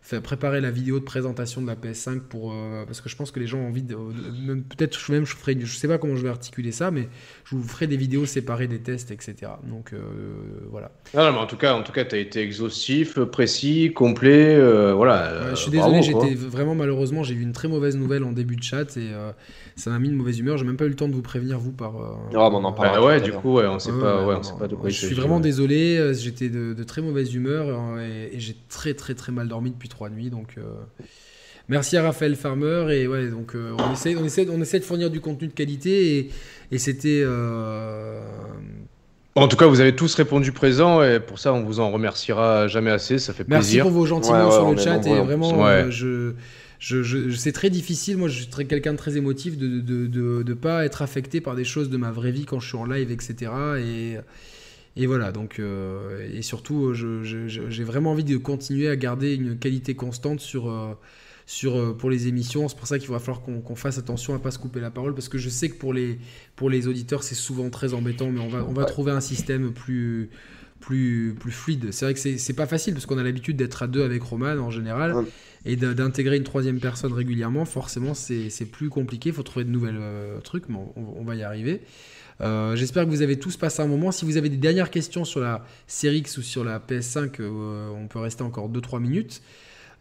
faire 0.00 0.22
préparer 0.22 0.60
la 0.60 0.70
vidéo 0.70 0.98
de 0.98 1.04
présentation 1.04 1.60
de 1.62 1.66
la 1.66 1.76
PS5 1.76 2.20
pour 2.20 2.52
euh, 2.52 2.84
parce 2.84 3.00
que 3.00 3.08
je 3.08 3.16
pense 3.16 3.30
que 3.30 3.40
les 3.40 3.46
gens 3.46 3.58
ont 3.58 3.68
envie 3.68 3.82
de, 3.82 3.94
peut-être 3.94 5.10
même 5.10 5.24
je 5.24 5.34
ferai 5.34 5.56
je 5.58 5.76
sais 5.76 5.88
pas 5.88 5.96
comment 5.96 6.14
je 6.14 6.22
vais 6.22 6.28
articuler 6.28 6.72
ça 6.72 6.90
mais 6.90 7.08
je 7.46 7.56
vous 7.56 7.62
ferai 7.62 7.86
des 7.86 7.96
vidéos 7.96 8.26
séparées 8.26 8.68
des 8.68 8.80
tests 8.80 9.10
etc 9.10 9.52
donc 9.62 9.94
voilà 10.70 10.90
non, 11.14 11.32
mais 11.32 11.38
en 11.38 11.46
tout 11.46 11.56
cas 11.56 11.72
en 11.72 11.82
tout 11.82 11.92
cas 11.92 12.04
tu 12.04 12.16
as 12.16 12.18
été 12.18 12.42
exhaustif 12.42 13.18
précis 13.18 13.94
complet 13.94 14.60
voilà 14.92 15.54
je 15.54 15.54
suis 15.54 15.70
désolé 15.70 16.02
j'étais 16.02 16.34
vraiment 16.34 16.74
malheureusement 16.74 17.22
j'ai 17.22 17.32
eu 17.32 17.40
une 17.40 17.52
très 17.52 17.68
mauvaise 17.68 17.96
nouvelle 17.96 18.24
en 18.24 18.32
début 18.32 18.56
de 18.56 18.62
chat 18.62 18.98
et 18.98 19.10
ça 19.76 19.90
m'a 19.90 19.98
mis 19.98 20.08
une 20.08 20.16
mauvaise 20.16 20.38
humeur. 20.38 20.56
J'ai 20.56 20.64
même 20.64 20.76
pas 20.76 20.84
eu 20.84 20.88
le 20.88 20.96
temps 20.96 21.08
de 21.08 21.14
vous 21.14 21.22
prévenir, 21.22 21.58
vous, 21.58 21.72
par. 21.72 21.96
Euh... 21.96 22.14
Oh, 22.34 22.50
on 22.52 22.64
en 22.64 22.72
parle. 22.72 22.98
Bah 22.98 23.04
ouais, 23.04 23.20
du 23.20 23.32
coup, 23.32 23.54
ouais, 23.54 23.66
on 23.66 23.78
sait 23.78 23.90
pas, 23.90 24.24
ouais, 24.24 24.36
on 24.38 24.42
sait 24.42 24.54
pas 24.58 24.68
de 24.68 24.74
quoi 24.74 24.88
Je 24.88 24.94
suis 24.94 25.14
vraiment 25.14 25.40
désolé. 25.40 25.96
Euh, 25.96 26.14
j'étais 26.14 26.48
de, 26.48 26.82
très 26.84 27.02
mauvaise 27.02 27.34
humeur 27.34 27.66
euh, 27.68 28.28
et, 28.32 28.38
j'ai 28.38 28.56
très, 28.68 28.94
très, 28.94 29.14
très 29.14 29.32
mal 29.32 29.48
dormi 29.48 29.70
depuis 29.70 29.88
trois 29.88 30.10
nuits. 30.10 30.30
Donc. 30.30 30.54
Euh, 30.58 30.62
merci 31.68 31.96
à 31.96 32.02
Raphaël 32.02 32.36
Farmer 32.36 32.88
et 32.90 33.06
ouais 33.06 33.30
donc 33.30 33.54
on, 33.56 33.92
essaie, 33.94 34.14
on, 34.16 34.24
essaie, 34.26 34.46
on 34.50 34.60
essaie 34.60 34.80
de 34.80 34.84
fournir 34.84 35.08
du 35.08 35.22
contenu 35.22 35.48
de 35.48 35.54
qualité 35.54 36.18
et, 36.18 36.30
et 36.70 36.76
c'était 36.76 37.24
en 39.36 39.48
tout 39.48 39.56
cas, 39.56 39.66
vous 39.66 39.80
avez 39.80 39.96
tous 39.96 40.14
répondu 40.14 40.52
présent 40.52 41.02
et 41.02 41.18
pour 41.20 41.38
ça, 41.38 41.54
on 41.54 41.64
vous 41.64 41.80
en 41.80 41.90
remerciera 41.90 42.68
jamais 42.68 42.90
assez. 42.90 43.18
Ça 43.18 43.32
fait 43.32 43.44
plaisir. 43.44 43.58
Merci 43.58 43.80
pour 43.80 43.90
vos 43.90 44.06
gentils 44.06 44.28
sur 44.28 44.70
le 44.70 44.76
chat 44.76 45.04
et 45.06 45.20
vraiment, 45.20 45.90
je, 45.90 46.34
je, 46.84 47.30
c'est 47.30 47.52
très 47.52 47.70
difficile. 47.70 48.18
Moi, 48.18 48.28
je 48.28 48.42
suis 48.42 48.66
quelqu'un 48.66 48.92
de 48.92 48.98
très 48.98 49.16
émotif 49.16 49.56
de 49.56 49.66
ne 49.66 50.42
de, 50.42 50.54
pas 50.54 50.84
être 50.84 51.00
affecté 51.02 51.40
par 51.40 51.54
des 51.54 51.64
choses 51.64 51.88
de 51.88 51.96
ma 51.96 52.10
vraie 52.10 52.32
vie 52.32 52.44
quand 52.44 52.60
je 52.60 52.68
suis 52.68 52.76
en 52.76 52.84
live, 52.84 53.10
etc. 53.10 53.50
Et, 53.78 54.18
et 54.96 55.06
voilà, 55.06 55.32
donc, 55.32 55.58
euh, 55.58 56.28
et 56.32 56.42
surtout, 56.42 56.92
j'ai 56.94 57.84
vraiment 57.84 58.12
envie 58.12 58.24
de 58.24 58.36
continuer 58.36 58.88
à 58.88 58.96
garder 58.96 59.34
une 59.34 59.58
qualité 59.58 59.94
constante 59.94 60.40
sur, 60.40 60.68
euh, 60.68 60.92
sur, 61.46 61.76
euh, 61.76 61.94
pour 61.94 62.10
les 62.10 62.28
émissions. 62.28 62.68
C'est 62.68 62.76
pour 62.76 62.86
ça 62.86 62.98
qu'il 62.98 63.08
va 63.08 63.18
falloir 63.18 63.42
qu'on 63.42 63.76
fasse 63.76 63.96
attention 63.96 64.34
à 64.34 64.38
pas 64.38 64.50
se 64.50 64.58
couper 64.58 64.80
la 64.80 64.90
parole, 64.90 65.14
parce 65.14 65.30
que 65.30 65.38
je 65.38 65.48
sais 65.48 65.70
que 65.70 65.76
pour 65.76 65.94
les, 65.94 66.18
pour 66.54 66.68
les 66.68 66.86
auditeurs, 66.86 67.22
c'est 67.22 67.34
souvent 67.34 67.70
très 67.70 67.94
embêtant, 67.94 68.30
mais 68.30 68.40
on 68.40 68.48
va, 68.48 68.64
on 68.68 68.74
va 68.74 68.84
trouver 68.84 69.12
un 69.12 69.22
système 69.22 69.72
plus, 69.72 70.28
plus, 70.80 71.34
plus 71.40 71.52
fluide. 71.52 71.92
C'est 71.92 72.04
vrai 72.04 72.14
que 72.14 72.20
c'est 72.20 72.52
pas 72.52 72.66
facile, 72.66 72.92
parce 72.92 73.06
qu'on 73.06 73.18
a 73.18 73.22
l'habitude 73.22 73.56
d'être 73.56 73.82
à 73.82 73.86
deux 73.86 74.04
avec 74.04 74.22
Roman 74.22 74.58
en 74.58 74.70
général 74.70 75.14
et 75.66 75.76
d'intégrer 75.76 76.36
une 76.36 76.44
troisième 76.44 76.78
personne 76.78 77.12
régulièrement, 77.12 77.64
forcément, 77.64 78.14
c'est 78.14 78.70
plus 78.70 78.90
compliqué. 78.90 79.30
Il 79.30 79.34
faut 79.34 79.42
trouver 79.42 79.64
de 79.64 79.70
nouvelles 79.70 79.98
euh, 79.98 80.40
trucs, 80.40 80.68
mais 80.68 80.78
on, 80.96 81.24
va 81.24 81.34
y 81.34 81.42
arriver. 81.42 81.80
Euh, 82.40 82.76
j'espère 82.76 83.04
que 83.04 83.10
vous 83.10 83.22
avez 83.22 83.38
tous 83.38 83.56
passé 83.56 83.80
un 83.80 83.86
moment. 83.86 84.12
Si 84.12 84.24
vous 84.24 84.36
avez 84.36 84.48
des 84.48 84.56
dernières 84.56 84.90
questions 84.90 85.24
sur 85.24 85.40
la 85.40 85.64
Series 85.86 86.18
X 86.18 86.38
ou 86.38 86.42
sur 86.42 86.64
la 86.64 86.80
PS5, 86.80 87.36
euh, 87.40 87.88
on 87.90 88.08
peut 88.08 88.18
rester 88.18 88.42
encore 88.42 88.68
2-3 88.68 89.00
minutes. 89.00 89.40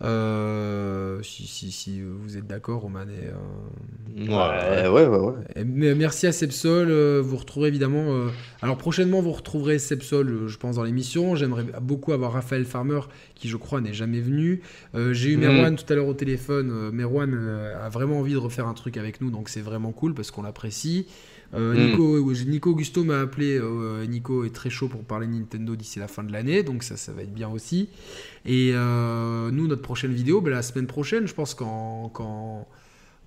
Euh, 0.03 1.21
si, 1.23 1.47
si, 1.47 1.71
si, 1.71 2.01
vous 2.01 2.37
êtes 2.37 2.45
d'accord, 2.45 2.81
Roman. 2.81 3.03
Et, 3.03 4.27
euh, 4.27 4.89
ouais, 4.89 5.07
ouais, 5.07 5.17
ouais. 5.17 5.95
merci 5.95 6.27
à 6.27 6.31
Sepsol. 6.31 6.89
Euh, 6.89 7.21
vous 7.23 7.37
retrouverez 7.37 7.69
évidemment. 7.69 8.27
alors 8.61 8.77
prochainement, 8.77 9.21
vous 9.21 9.31
retrouverez 9.31 9.79
Sepsol, 9.79 10.47
je 10.47 10.57
pense, 10.57 10.75
dans 10.75 10.83
l'émission. 10.83 11.35
J'aimerais 11.35 11.65
beaucoup 11.81 12.11
avoir 12.11 12.33
Raphaël 12.33 12.65
Farmer, 12.65 13.01
qui 13.35 13.47
je 13.47 13.57
crois 13.57 13.81
n'est 13.81 13.93
jamais 13.93 14.19
venu. 14.19 14.61
J'ai 14.93 15.31
eu 15.31 15.37
mm. 15.37 15.39
Merwan 15.39 15.75
tout 15.75 15.91
à 15.91 15.95
l'heure 15.95 16.07
au 16.07 16.13
téléphone. 16.13 16.91
Merwan 16.91 17.33
a 17.81 17.89
vraiment 17.89 18.19
envie 18.19 18.33
de 18.33 18.37
refaire 18.37 18.67
un 18.67 18.73
truc 18.73 18.97
avec 18.97 19.21
nous, 19.21 19.31
donc 19.31 19.49
c'est 19.49 19.61
vraiment 19.61 19.91
cool 19.91 20.13
parce 20.13 20.31
qu'on 20.31 20.43
l'apprécie. 20.43 21.07
Euh, 21.53 21.73
hmm. 21.73 21.91
Nico, 21.91 22.33
Nico 22.45 22.69
Augusto 22.71 23.03
m'a 23.03 23.21
appelé. 23.21 23.57
Euh, 23.57 24.05
Nico 24.05 24.43
est 24.43 24.53
très 24.53 24.69
chaud 24.69 24.87
pour 24.87 25.03
parler 25.03 25.27
Nintendo 25.27 25.75
d'ici 25.75 25.99
la 25.99 26.07
fin 26.07 26.23
de 26.23 26.31
l'année, 26.31 26.63
donc 26.63 26.83
ça, 26.83 26.97
ça 26.97 27.11
va 27.11 27.21
être 27.21 27.33
bien 27.33 27.49
aussi. 27.49 27.89
Et 28.45 28.71
euh, 28.73 29.51
nous, 29.51 29.67
notre 29.67 29.81
prochaine 29.81 30.13
vidéo, 30.13 30.41
ben, 30.41 30.51
la 30.51 30.61
semaine 30.61 30.87
prochaine, 30.87 31.27
je 31.27 31.33
pense 31.33 31.53
quand, 31.53 32.09
quand, 32.13 32.67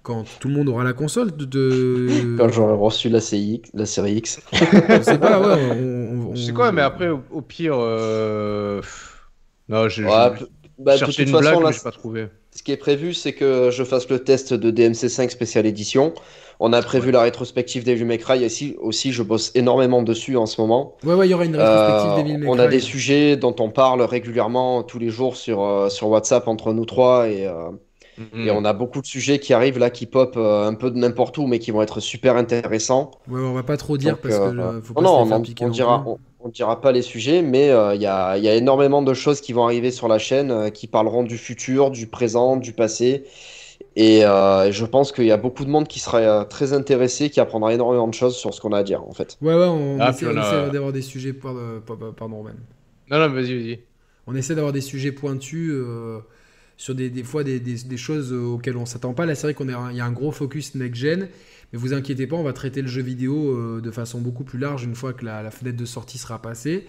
quand 0.02 0.24
tout 0.40 0.48
le 0.48 0.55
monde 0.55 0.68
aura 0.68 0.82
la 0.82 0.92
console. 0.92 1.36
De, 1.36 2.36
Quand 2.38 2.48
j'aurai 2.48 2.74
reçu 2.74 3.08
la, 3.08 3.20
CX, 3.20 3.62
la 3.74 3.86
série 3.86 4.14
X. 4.14 4.40
je 4.52 5.02
sais 5.02 5.18
pas, 5.18 5.40
ouais. 5.40 5.70
On, 5.72 6.34
sais 6.34 6.52
quoi, 6.52 6.72
mais 6.72 6.82
après, 6.82 7.08
au, 7.08 7.42
pire. 7.42 7.76
Non, 9.68 9.88
j'ai 9.88 10.05
bah, 10.78 10.96
cherché 10.96 11.22
une 11.22 11.32
blague, 11.32 11.58
mais 11.62 11.72
je 11.72 11.82
pas 11.82 11.90
trouvé. 11.90 12.28
Ce 12.55 12.62
qui 12.62 12.72
est 12.72 12.76
prévu, 12.76 13.14
c'est 13.14 13.32
que 13.32 13.70
je 13.70 13.84
fasse 13.84 14.08
le 14.08 14.18
test 14.18 14.52
de 14.52 14.70
DMC5 14.70 15.30
spécial 15.30 15.66
édition. 15.66 16.14
On 16.60 16.73
a 16.73 16.83
prévu 16.83 17.10
la 17.10 17.23
rétrospective 17.23 17.85
Devil 17.85 18.05
May 18.05 18.18
Cry 18.18 18.44
aussi, 18.44 18.76
aussi, 18.81 19.12
je 19.12 19.23
bosse 19.23 19.52
énormément 19.55 20.02
dessus 20.02 20.36
en 20.36 20.47
ce 20.47 20.60
moment. 20.60 20.97
Ouais, 21.05 21.15
ouais, 21.15 21.26
il 21.28 21.31
y 21.31 21.35
aura 21.35 21.44
une 21.44 21.57
rétrospective 21.57 22.10
euh, 22.10 22.23
Devil 22.23 22.39
May 22.39 22.49
On 22.49 22.59
a 22.59 22.67
des 22.67 22.81
sujets 22.81 23.36
dont 23.36 23.55
on 23.59 23.70
parle 23.70 24.02
régulièrement 24.02 24.83
tous 24.83 24.99
les 24.99 25.10
jours 25.10 25.36
sur, 25.36 25.62
euh, 25.62 25.89
sur 25.89 26.09
WhatsApp 26.09 26.49
entre 26.49 26.73
nous 26.73 26.86
trois 26.86 27.28
et, 27.28 27.47
euh, 27.47 27.70
mm-hmm. 28.18 28.47
et 28.47 28.51
on 28.51 28.65
a 28.65 28.73
beaucoup 28.73 29.02
de 29.02 29.07
sujets 29.07 29.39
qui 29.39 29.52
arrivent 29.52 29.78
là 29.78 29.91
qui 29.91 30.07
pop 30.07 30.36
un 30.36 30.75
peu 30.75 30.91
de 30.91 30.97
n'importe 30.97 31.36
où 31.36 31.47
mais 31.47 31.59
qui 31.59 31.73
vont 31.73 31.83
être 31.83 32.01
super 32.01 32.36
intéressants. 32.36 33.10
Ouais, 33.28 33.41
on 33.41 33.52
va 33.52 33.62
pas 33.62 33.76
trop 33.76 33.99
dire 33.99 34.17
parce 34.18 34.39
que 34.39 34.81
faut 34.83 34.94
pas 34.94 35.02
non, 35.02 35.23
on, 35.31 35.43
on, 35.60 35.68
dira, 35.68 36.05
on, 36.41 36.49
dira 36.49 36.81
pas 36.81 36.93
les 36.93 37.02
sujets, 37.02 37.43
mais 37.43 37.67
il 37.67 38.01
y, 38.01 38.07
a, 38.07 38.36
y 38.39 38.49
a 38.49 38.55
énormément 38.55 39.02
de 39.02 39.12
choses 39.12 39.43
qui 39.43 39.52
vont 39.52 39.65
arriver 39.65 39.91
sur 39.91 40.09
la 40.09 40.18
chaîne 40.18 40.70
qui 40.70 40.86
parleront 40.86 41.23
du 41.23 41.36
futur, 41.36 41.91
du 41.91 42.07
présent, 42.07 42.57
du 42.57 42.73
passé 42.73 43.25
euh, 43.99 44.65
et 44.65 44.73
je 44.73 44.84
pense 44.84 45.10
qu'il 45.10 45.25
y 45.25 45.33
a 45.33 45.36
beaucoup 45.36 45.65
de 45.65 45.70
monde 45.70 45.89
qui 45.89 46.00
serait 46.00 46.26
euh, 46.26 46.44
très 46.44 46.73
intéressé, 46.75 47.31
qui 47.31 47.41
apprendra 47.41 47.73
énormément 47.73 48.07
de 48.07 48.15
choses 48.15 48.36
sur 48.36 48.52
ce 48.52 48.60
qu'on 48.60 48.73
a 48.73 48.78
à 48.78 48.83
dire 48.83 49.02
en 49.02 49.12
fait. 49.12 49.39
Ouais, 49.41 49.55
ouais, 49.55 49.65
on 49.65 49.99
ah, 50.00 50.10
essaie, 50.10 50.26
d'avoir 50.34 50.92
des 50.92 51.02
sujets. 51.02 51.34
Euh, 51.44 51.81
pardon, 51.81 52.36
Roman. 52.36 52.50
Non, 53.10 53.18
non, 53.18 53.28
vas-y, 53.31 53.55
vas-y. 53.55 53.81
On 54.26 54.34
essaie 54.34 54.55
d'avoir 54.55 54.73
des 54.73 54.81
sujets 54.81 55.12
pointus 55.12 55.73
sur 56.76 56.94
des, 56.94 57.08
des 57.08 57.23
fois 57.23 57.44
des, 57.44 57.60
des, 57.60 57.97
choses 57.97 58.33
auxquelles 58.33 58.76
on 58.76 58.84
s'attend 58.86 59.15
pas. 59.15 59.25
Là, 59.25 59.34
c'est 59.34 59.47
vrai 59.47 59.55
qu'il 59.55 59.70
y 59.70 60.00
a 60.00 60.05
un 60.05 60.12
gros 60.12 60.33
focus 60.33 60.75
next-gen, 60.75 61.28
mais 61.73 61.78
vous 61.78 61.94
inquiétez 61.94 62.26
pas, 62.26 62.36
on 62.36 62.42
va 62.42 62.52
traiter 62.52 62.83
le 62.83 62.89
jeu 62.89 63.02
vidéo 63.02 63.81
de 63.81 63.91
façon 63.92 64.20
beaucoup 64.20 64.42
plus 64.42 64.58
large 64.58 64.83
une 64.83 64.97
fois 64.97 65.12
que 65.12 65.25
la, 65.25 65.42
la 65.42 65.52
fenêtre 65.52 65.76
de 65.76 65.84
sortie 65.84 66.18
sera 66.18 66.42
passée. 66.42 66.86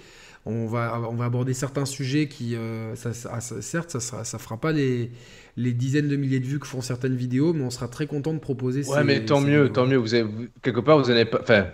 On 0.50 0.66
va, 0.66 1.02
on 1.10 1.16
va 1.16 1.26
aborder 1.26 1.54
certains 1.54 1.86
sujets 1.86 2.28
qui, 2.28 2.56
ça, 2.96 3.14
ça, 3.14 3.40
certes, 3.42 4.00
ça 4.00 4.20
ne 4.20 4.24
ça 4.24 4.40
fera 4.40 4.58
pas 4.58 4.72
les 4.72 5.12
les 5.58 5.74
dizaines 5.74 6.08
de 6.08 6.16
milliers 6.16 6.40
de 6.40 6.46
vues 6.46 6.60
que 6.60 6.68
font 6.68 6.82
certaines 6.82 7.16
vidéos, 7.16 7.52
mais 7.52 7.64
on 7.64 7.72
sera 7.72 7.88
très 7.88 8.06
content 8.06 8.34
de 8.34 8.40
proposer. 8.40 8.86
Ouais, 8.88 9.04
mais 9.04 9.26
tant 9.26 9.42
mieux, 9.42 9.70
tant 9.70 9.88
mieux. 9.88 9.98
Vous 9.98 10.14
avez, 10.14 10.30
quelque 10.62 10.80
part, 10.80 11.00
vous 11.00 11.10
n'avez 11.10 11.26
pas. 11.26 11.40
Enfin, 11.42 11.66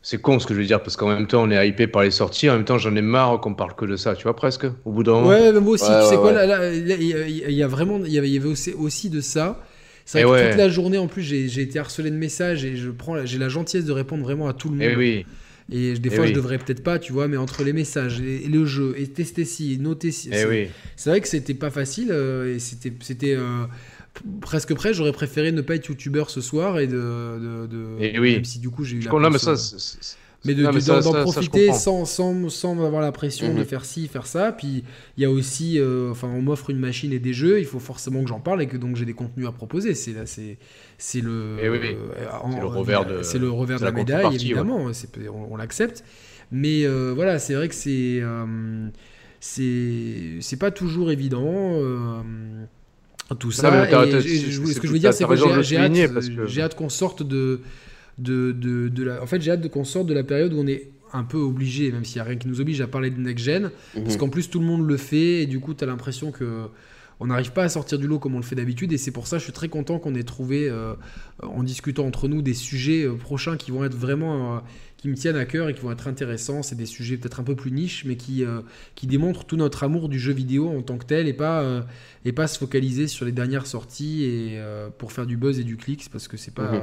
c'est 0.00 0.20
con 0.20 0.38
ce 0.38 0.46
que 0.46 0.54
je 0.54 0.60
veux 0.60 0.66
dire, 0.66 0.82
parce 0.82 0.96
qu'en 0.96 1.08
même 1.08 1.26
temps, 1.26 1.42
on 1.42 1.50
est 1.50 1.68
hypé 1.68 1.86
par 1.86 2.02
les 2.02 2.10
sorties. 2.10 2.48
En 2.48 2.54
même 2.54 2.64
temps, 2.64 2.78
j'en 2.78 2.96
ai 2.96 3.02
marre 3.02 3.38
qu'on 3.40 3.54
parle 3.54 3.74
que 3.74 3.84
de 3.84 3.96
ça, 3.96 4.14
tu 4.14 4.22
vois, 4.22 4.34
presque, 4.34 4.66
au 4.86 4.92
bout 4.92 5.02
d'un 5.02 5.12
moment. 5.12 5.28
Ouais, 5.28 5.52
mais 5.52 5.60
moi 5.60 5.74
aussi, 5.74 5.84
tu 5.84 6.08
sais 6.08 6.16
quoi, 6.16 6.32
il 6.32 7.52
y, 7.52 7.62
a 7.62 7.68
vraiment. 7.68 8.00
Il 8.04 8.12
y 8.12 8.18
avait 8.18 8.44
aussi, 8.46 8.72
aussi 8.72 9.10
de 9.10 9.20
ça. 9.20 9.62
C'est 10.06 10.22
vrai 10.22 10.44
que 10.44 10.48
toute 10.48 10.58
la 10.58 10.70
journée, 10.70 10.96
en 10.96 11.06
plus, 11.06 11.22
j'ai 11.22 11.60
été 11.60 11.78
harcelé 11.78 12.10
de 12.10 12.16
messages 12.16 12.64
et 12.64 12.76
je 12.76 12.90
prends, 12.90 13.26
j'ai 13.26 13.38
la 13.38 13.50
gentillesse 13.50 13.84
de 13.84 13.92
répondre 13.92 14.22
vraiment 14.22 14.48
à 14.48 14.54
tout 14.54 14.70
le 14.70 14.76
monde. 14.76 14.84
Et 14.84 14.96
oui. 14.96 15.26
Et 15.70 15.94
des 15.98 16.08
Eh 16.10 16.14
fois, 16.14 16.24
je 16.24 16.30
oui. 16.30 16.34
devrais 16.34 16.56
peut-être 16.58 16.82
pas, 16.82 16.98
tu 16.98 17.12
vois, 17.12 17.28
mais 17.28 17.36
entre 17.36 17.62
les 17.62 17.72
messages 17.74 18.20
et, 18.20 18.46
et 18.46 18.48
le 18.48 18.64
jeu, 18.64 18.94
et 18.96 19.06
tester 19.06 19.44
ci, 19.44 19.74
et 19.74 19.76
noter 19.78 20.12
ci. 20.12 20.30
Eh 20.32 20.36
c'est- 20.36 20.46
oui. 20.46 20.68
Vrai 21.04 21.20
que 21.20 21.28
c'était 21.28 21.54
pas 21.54 21.70
facile, 21.70 22.08
euh, 22.10 22.54
et 22.54 22.58
c'était. 22.58 22.92
c'était 23.02 23.34
euh, 23.36 23.64
Presque 24.40 24.74
près, 24.74 24.92
j'aurais 24.94 25.12
préféré 25.12 25.52
ne 25.52 25.60
pas 25.60 25.76
être 25.76 25.86
youtubeur 25.86 26.28
ce 26.30 26.40
soir 26.40 26.80
et 26.80 26.86
de. 26.88 26.94
de, 26.96 27.66
de- 27.68 27.86
Eh 28.00 28.18
oui. 28.18 28.32
Même 28.34 28.44
si 28.44 28.58
du 28.58 28.68
coup 28.70 28.82
j'ai 28.82 28.96
eu 28.96 29.00
la 29.00 29.12
Non, 29.12 29.30
mais 29.30 29.38
ça, 29.38 29.54
euh, 30.46 30.48
mais 30.48 30.54
de, 30.54 30.62
de- 30.62 31.02
d'en, 31.02 31.02
je 31.16 31.22
profiter 31.22 31.72
sans, 31.72 32.04
sans, 32.04 32.48
sans 32.48 32.72
avoir 32.84 33.02
la 33.02 33.10
pression 33.12 33.52
de 33.52 33.58
Mhm. 33.58 33.64
faire 33.64 33.84
ci, 33.84 34.06
faire 34.08 34.26
ça. 34.26 34.52
Puis 34.52 34.84
il 35.16 35.22
y 35.22 35.26
a 35.26 35.30
aussi, 35.30 35.78
euh, 35.80 36.10
enfin, 36.12 36.28
on 36.28 36.42
m'offre 36.42 36.70
une 36.70 36.78
machine 36.78 37.12
et 37.12 37.18
des 37.18 37.32
jeux, 37.32 37.58
il 37.58 37.64
faut 37.66 37.80
forcément 37.80 38.22
que 38.22 38.28
j'en 38.28 38.38
parle 38.40 38.62
et 38.62 38.66
que 38.66 38.76
donc 38.76 38.96
j'ai 38.96 39.04
des 39.04 39.14
contenus 39.14 39.46
à 39.48 39.52
proposer. 39.52 39.94
C'est 39.94 40.12
là, 40.12 40.26
c'est, 40.26 40.56
c'est 40.96 41.20
le, 41.20 41.56
Eh 41.62 41.68
oui, 41.68 41.78
oui. 41.82 41.88
euh, 41.96 42.24
C'est 42.52 42.60
le 42.60 42.66
revers 42.66 43.04
de- 43.04 43.22
c'est 43.22 43.38
le 43.38 43.50
revers 43.50 43.78
de 43.80 43.84
la, 43.84 43.90
la 43.90 43.96
médaille, 43.96 44.26
ouais. 44.26 44.34
évidemment. 44.36 44.86
On, 44.86 45.48
on 45.52 45.56
l'accepte. 45.56 46.04
Mais 46.52 46.84
euh, 46.86 47.12
voilà, 47.14 47.38
c'est 47.38 47.54
vrai 47.54 47.68
que 47.68 47.74
c'est, 47.74 48.20
euh, 48.22 48.88
c'est, 49.40 50.38
c'est 50.40 50.56
pas 50.58 50.70
toujours 50.70 51.10
évident. 51.10 51.44
euh, 51.46 52.20
tout 53.38 53.50
ça, 53.50 53.68
Et 53.90 54.20
ce 54.22 54.80
que 54.80 54.86
je 54.86 54.92
veux 54.92 54.98
dire, 54.98 55.12
c'est 55.12 55.26
de 55.26 55.62
j'ai 55.62 55.76
hâte, 55.76 55.92
que- 55.92 56.46
j'ai 56.46 56.62
hâte 56.62 56.74
qu'on 56.74 56.88
sorte 56.88 57.22
de, 57.22 57.60
de, 58.18 58.52
de, 58.52 58.88
de 58.88 59.02
la. 59.04 59.22
En 59.22 59.26
fait, 59.26 59.40
j'ai 59.40 59.50
hâte 59.50 59.68
qu'on 59.68 59.84
sorte 59.84 60.06
de 60.06 60.14
la 60.14 60.24
période 60.24 60.52
où 60.52 60.58
on 60.60 60.66
est 60.66 60.90
un 61.12 61.24
peu 61.24 61.38
obligé, 61.38 61.90
même 61.90 62.04
s'il 62.04 62.16
n'y 62.16 62.20
a 62.20 62.24
rien 62.24 62.36
qui 62.36 62.48
nous 62.48 62.60
oblige 62.60 62.80
à 62.82 62.86
parler 62.86 63.10
de 63.10 63.18
next 63.18 63.44
gen, 63.44 63.70
parce 63.94 64.14
Mhm. 64.14 64.16
qu'en 64.18 64.28
plus 64.28 64.50
tout 64.50 64.60
le 64.60 64.66
monde 64.66 64.86
le 64.86 64.96
fait 64.98 65.42
et 65.42 65.46
du 65.46 65.58
coup 65.58 65.72
tu 65.72 65.82
as 65.82 65.86
l'impression 65.86 66.32
que 66.32 66.66
on 67.20 67.26
n'arrive 67.28 67.52
pas 67.52 67.64
à 67.64 67.68
sortir 67.68 67.98
du 67.98 68.06
lot 68.06 68.18
comme 68.20 68.34
on 68.34 68.38
le 68.38 68.44
fait 68.44 68.54
d'habitude 68.54 68.92
et 68.92 68.98
c'est 68.98 69.10
pour 69.10 69.26
ça 69.26 69.36
que 69.36 69.40
je 69.40 69.44
suis 69.44 69.52
très 69.52 69.68
content 69.68 69.98
qu'on 69.98 70.14
ait 70.14 70.22
trouvé 70.22 70.68
euh, 70.68 70.94
en 71.42 71.62
discutant 71.64 72.06
entre 72.06 72.28
nous 72.28 72.42
des 72.42 72.54
sujets 72.54 73.04
euh, 73.04 73.14
prochains 73.14 73.56
qui 73.56 73.70
vont 73.72 73.82
être 73.84 73.96
vraiment 73.96 74.56
euh, 74.56 74.60
qui 74.98 75.08
me 75.08 75.14
tiennent 75.14 75.34
à 75.36 75.44
cœur 75.46 75.68
et 75.70 75.74
qui 75.74 75.80
vont 75.80 75.90
être 75.92 76.06
intéressants. 76.08 76.62
C'est 76.62 76.76
des 76.76 76.86
sujets 76.86 77.16
peut-être 77.16 77.40
un 77.40 77.42
peu 77.44 77.56
plus 77.56 77.70
niches, 77.72 78.04
mais 78.04 78.16
qui, 78.16 78.42
qui 78.96 79.06
démontrent 79.06 79.44
tout 79.44 79.56
notre 79.56 79.84
amour 79.84 80.08
du 80.08 80.18
jeu 80.18 80.32
vidéo 80.32 80.68
en 80.68 80.82
tant 80.82 80.98
que 80.98 81.06
tel 81.06 81.28
et 81.28 81.32
pas, 81.32 81.86
et 82.24 82.32
pas 82.32 82.48
se 82.48 82.58
focaliser 82.58 83.06
sur 83.06 83.24
les 83.24 83.30
dernières 83.30 83.66
sorties 83.68 84.24
et 84.24 84.60
pour 84.98 85.12
faire 85.12 85.24
du 85.26 85.36
buzz 85.36 85.60
et 85.60 85.62
du 85.64 85.76
clic, 85.76 86.08
parce 86.10 86.26
que 86.26 86.36
c'est 86.36 86.52
pas. 86.52 86.72
Mhm. 86.72 86.82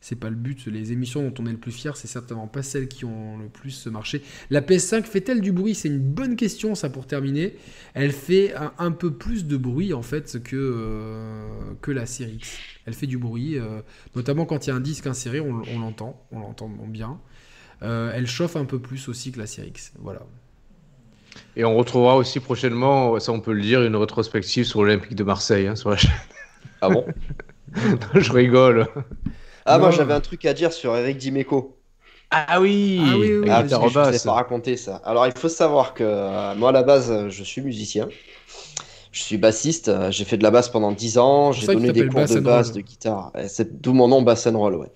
C'est 0.00 0.16
pas 0.16 0.30
le 0.30 0.36
but. 0.36 0.66
Les 0.66 0.92
émissions 0.92 1.28
dont 1.28 1.42
on 1.42 1.46
est 1.46 1.52
le 1.52 1.58
plus 1.58 1.72
fier, 1.72 1.94
c'est 1.96 2.08
certainement 2.08 2.46
pas 2.46 2.62
celles 2.62 2.88
qui 2.88 3.04
ont 3.04 3.36
le 3.36 3.48
plus 3.48 3.86
marché. 3.86 4.22
La 4.48 4.62
PS5 4.62 5.02
fait-elle 5.04 5.42
du 5.42 5.52
bruit? 5.52 5.74
C'est 5.74 5.88
une 5.88 6.00
bonne 6.00 6.36
question, 6.36 6.74
ça, 6.74 6.88
pour 6.88 7.06
terminer. 7.06 7.56
Elle 7.92 8.12
fait 8.12 8.54
un, 8.54 8.72
un 8.78 8.92
peu 8.92 9.12
plus 9.12 9.46
de 9.46 9.58
bruit, 9.58 9.92
en 9.92 10.00
fait, 10.02 10.42
que, 10.42 10.56
euh, 10.56 11.48
que 11.82 11.90
la 11.90 12.06
série 12.06 12.36
X. 12.36 12.58
Elle 12.86 12.94
fait 12.94 13.06
du 13.06 13.18
bruit, 13.18 13.58
euh, 13.58 13.82
notamment 14.16 14.46
quand 14.46 14.66
il 14.66 14.70
y 14.70 14.72
a 14.72 14.76
un 14.76 14.80
disque 14.80 15.06
inséré, 15.06 15.40
on, 15.40 15.62
on 15.70 15.78
l'entend, 15.78 16.26
on 16.32 16.40
l'entend 16.40 16.68
bien. 16.68 17.20
Euh, 17.82 18.10
elle 18.14 18.26
chauffe 18.26 18.56
un 18.56 18.64
peu 18.64 18.78
plus 18.78 19.08
aussi 19.08 19.32
que 19.32 19.38
la 19.38 19.46
série 19.46 19.68
X. 19.68 19.92
Voilà. 19.98 20.22
Et 21.56 21.64
on 21.64 21.76
retrouvera 21.76 22.16
aussi 22.16 22.40
prochainement, 22.40 23.20
ça 23.20 23.32
on 23.32 23.40
peut 23.40 23.52
le 23.52 23.60
dire, 23.60 23.82
une 23.82 23.96
rétrospective 23.96 24.64
sur 24.64 24.82
l'Olympique 24.82 25.14
de 25.14 25.24
Marseille 25.24 25.66
hein, 25.66 25.76
sur 25.76 25.90
la 25.90 25.96
chaîne. 25.96 26.10
Ah 26.80 26.88
bon? 26.88 27.06
Je 28.14 28.32
rigole. 28.32 28.88
Ah, 29.70 29.78
moi 29.78 29.90
j'avais 29.90 30.12
un 30.14 30.20
truc 30.20 30.44
à 30.44 30.52
dire 30.54 30.72
sur 30.72 30.96
Eric 30.96 31.16
Dimeco. 31.18 31.76
Ah 32.30 32.60
oui, 32.60 32.70
Ah 32.96 33.18
oui, 33.18 33.34
oui, 33.34 33.50
Ah, 33.50 33.62
la 33.68 33.78
parce 33.78 33.78
que 33.78 33.88
je 33.88 33.98
ne 33.98 34.04
Robasse. 34.04 34.10
vous 34.10 34.14
ai 34.14 34.20
pas 34.20 34.32
raconté 34.34 34.76
ça. 34.76 34.96
Alors, 35.04 35.26
il 35.26 35.32
faut 35.36 35.48
savoir 35.48 35.94
que 35.94 36.04
euh, 36.04 36.54
moi, 36.54 36.68
à 36.70 36.72
la 36.72 36.82
base, 36.82 37.10
euh, 37.10 37.28
je 37.30 37.42
suis 37.42 37.60
musicien. 37.62 38.08
Je 39.12 39.22
suis 39.22 39.38
bassiste. 39.38 39.88
euh, 39.88 40.10
J'ai 40.10 40.24
fait 40.24 40.36
de 40.36 40.42
la 40.42 40.50
basse 40.50 40.68
pendant 40.68 40.92
10 40.92 41.18
ans. 41.18 41.52
C'est 41.52 41.60
J'ai 41.60 41.68
donné 41.68 41.90
des 41.92 42.06
cours 42.06 42.26
Bass 42.26 42.30
de 42.34 42.40
basse, 42.40 42.72
de 42.72 42.80
guitare. 42.80 43.32
C'est 43.48 43.80
d'où 43.80 43.92
mon 43.92 44.08
nom, 44.08 44.22
Bass 44.22 44.46
and 44.46 44.58
Roll, 44.58 44.76
ouais. 44.76 44.92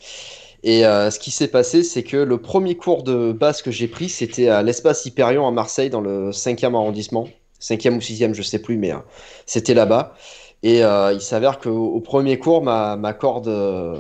Et 0.62 0.86
euh, 0.86 1.10
ce 1.10 1.18
qui 1.18 1.30
s'est 1.30 1.48
passé, 1.48 1.82
c'est 1.82 2.02
que 2.04 2.16
le 2.16 2.38
premier 2.40 2.76
cours 2.76 3.02
de 3.04 3.32
basse 3.32 3.62
que 3.62 3.70
j'ai 3.70 3.88
pris, 3.88 4.08
c'était 4.08 4.48
à 4.48 4.62
l'espace 4.62 5.06
Hyperion 5.06 5.46
à 5.46 5.50
Marseille, 5.50 5.90
dans 5.90 6.00
le 6.00 6.32
5e 6.32 6.74
arrondissement. 6.74 7.28
5e 7.60 7.96
ou 7.96 8.00
6e, 8.00 8.34
je 8.34 8.42
sais 8.42 8.60
plus, 8.60 8.76
mais 8.78 8.92
euh, 8.92 8.98
c'était 9.46 9.74
là-bas. 9.74 10.14
Et 10.62 10.84
euh, 10.84 11.12
il 11.12 11.20
s'avère 11.20 11.58
qu'au 11.60 11.70
au 11.94 12.00
premier 12.00 12.38
cours, 12.38 12.62
ma, 12.62 12.96
ma 12.96 13.12
corde 13.14 13.48
euh, 13.48 13.96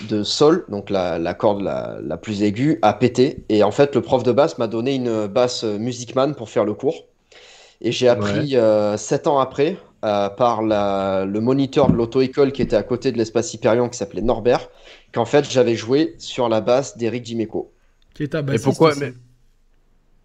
de 0.00 0.22
sol, 0.22 0.64
donc 0.68 0.90
la, 0.90 1.18
la 1.18 1.34
corde 1.34 1.62
la, 1.62 1.98
la 2.02 2.16
plus 2.16 2.42
aiguë, 2.42 2.78
a 2.82 2.92
pété. 2.94 3.44
Et 3.48 3.62
en 3.62 3.70
fait, 3.70 3.94
le 3.94 4.02
prof 4.02 4.22
de 4.22 4.32
basse 4.32 4.58
m'a 4.58 4.66
donné 4.66 4.94
une 4.94 5.26
basse 5.26 5.64
Music 5.64 6.14
Man 6.14 6.34
pour 6.34 6.48
faire 6.50 6.64
le 6.64 6.74
cours. 6.74 6.94
Et 7.80 7.92
j'ai 7.92 8.08
appris 8.08 8.56
euh, 8.56 8.96
sept 8.96 9.26
ans 9.26 9.38
après, 9.38 9.76
euh, 10.04 10.28
par 10.30 10.62
la- 10.62 11.24
le 11.26 11.40
moniteur 11.40 11.90
de 11.90 11.96
l'auto-école 11.96 12.52
qui 12.52 12.62
était 12.62 12.76
à 12.76 12.82
côté 12.82 13.12
de 13.12 13.18
l'espace 13.18 13.54
Hyperion, 13.54 13.88
qui 13.88 13.98
s'appelait 13.98 14.22
Norbert, 14.22 14.68
qu'en 15.12 15.24
fait, 15.24 15.48
j'avais 15.50 15.74
joué 15.76 16.14
sur 16.18 16.48
la 16.48 16.60
basse 16.60 16.96
d'Eric 16.96 17.22
Dimeco, 17.24 17.72
Qui 18.14 18.24
est 18.24 18.34
un 18.34 18.42
Et 18.50 18.58
bassiste 18.58 18.58
pourquoi 18.58 18.86
aussi. 18.86 19.00
mais, 19.00 19.14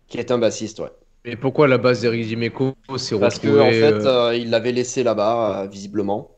qui 0.10 0.18
est 0.18 0.32
un 0.32 0.38
bassiste, 0.38 0.80
ouais. 0.82 0.92
et 1.26 1.36
pourquoi 1.38 1.68
la 1.68 1.78
base 1.78 2.02
d'Eric 2.02 2.28
Dimeco 2.28 2.76
s'est 2.98 3.16
Parce 3.20 3.40
que 3.40 3.48
retrouvée 3.48 3.60
en 3.60 3.72
fait, 3.72 4.06
euh, 4.06 4.06
euh, 4.06 4.36
il 4.36 4.50
l'avait 4.50 4.72
laissé 4.72 5.04
là-bas, 5.04 5.64
euh, 5.64 5.68
visiblement. 5.68 6.32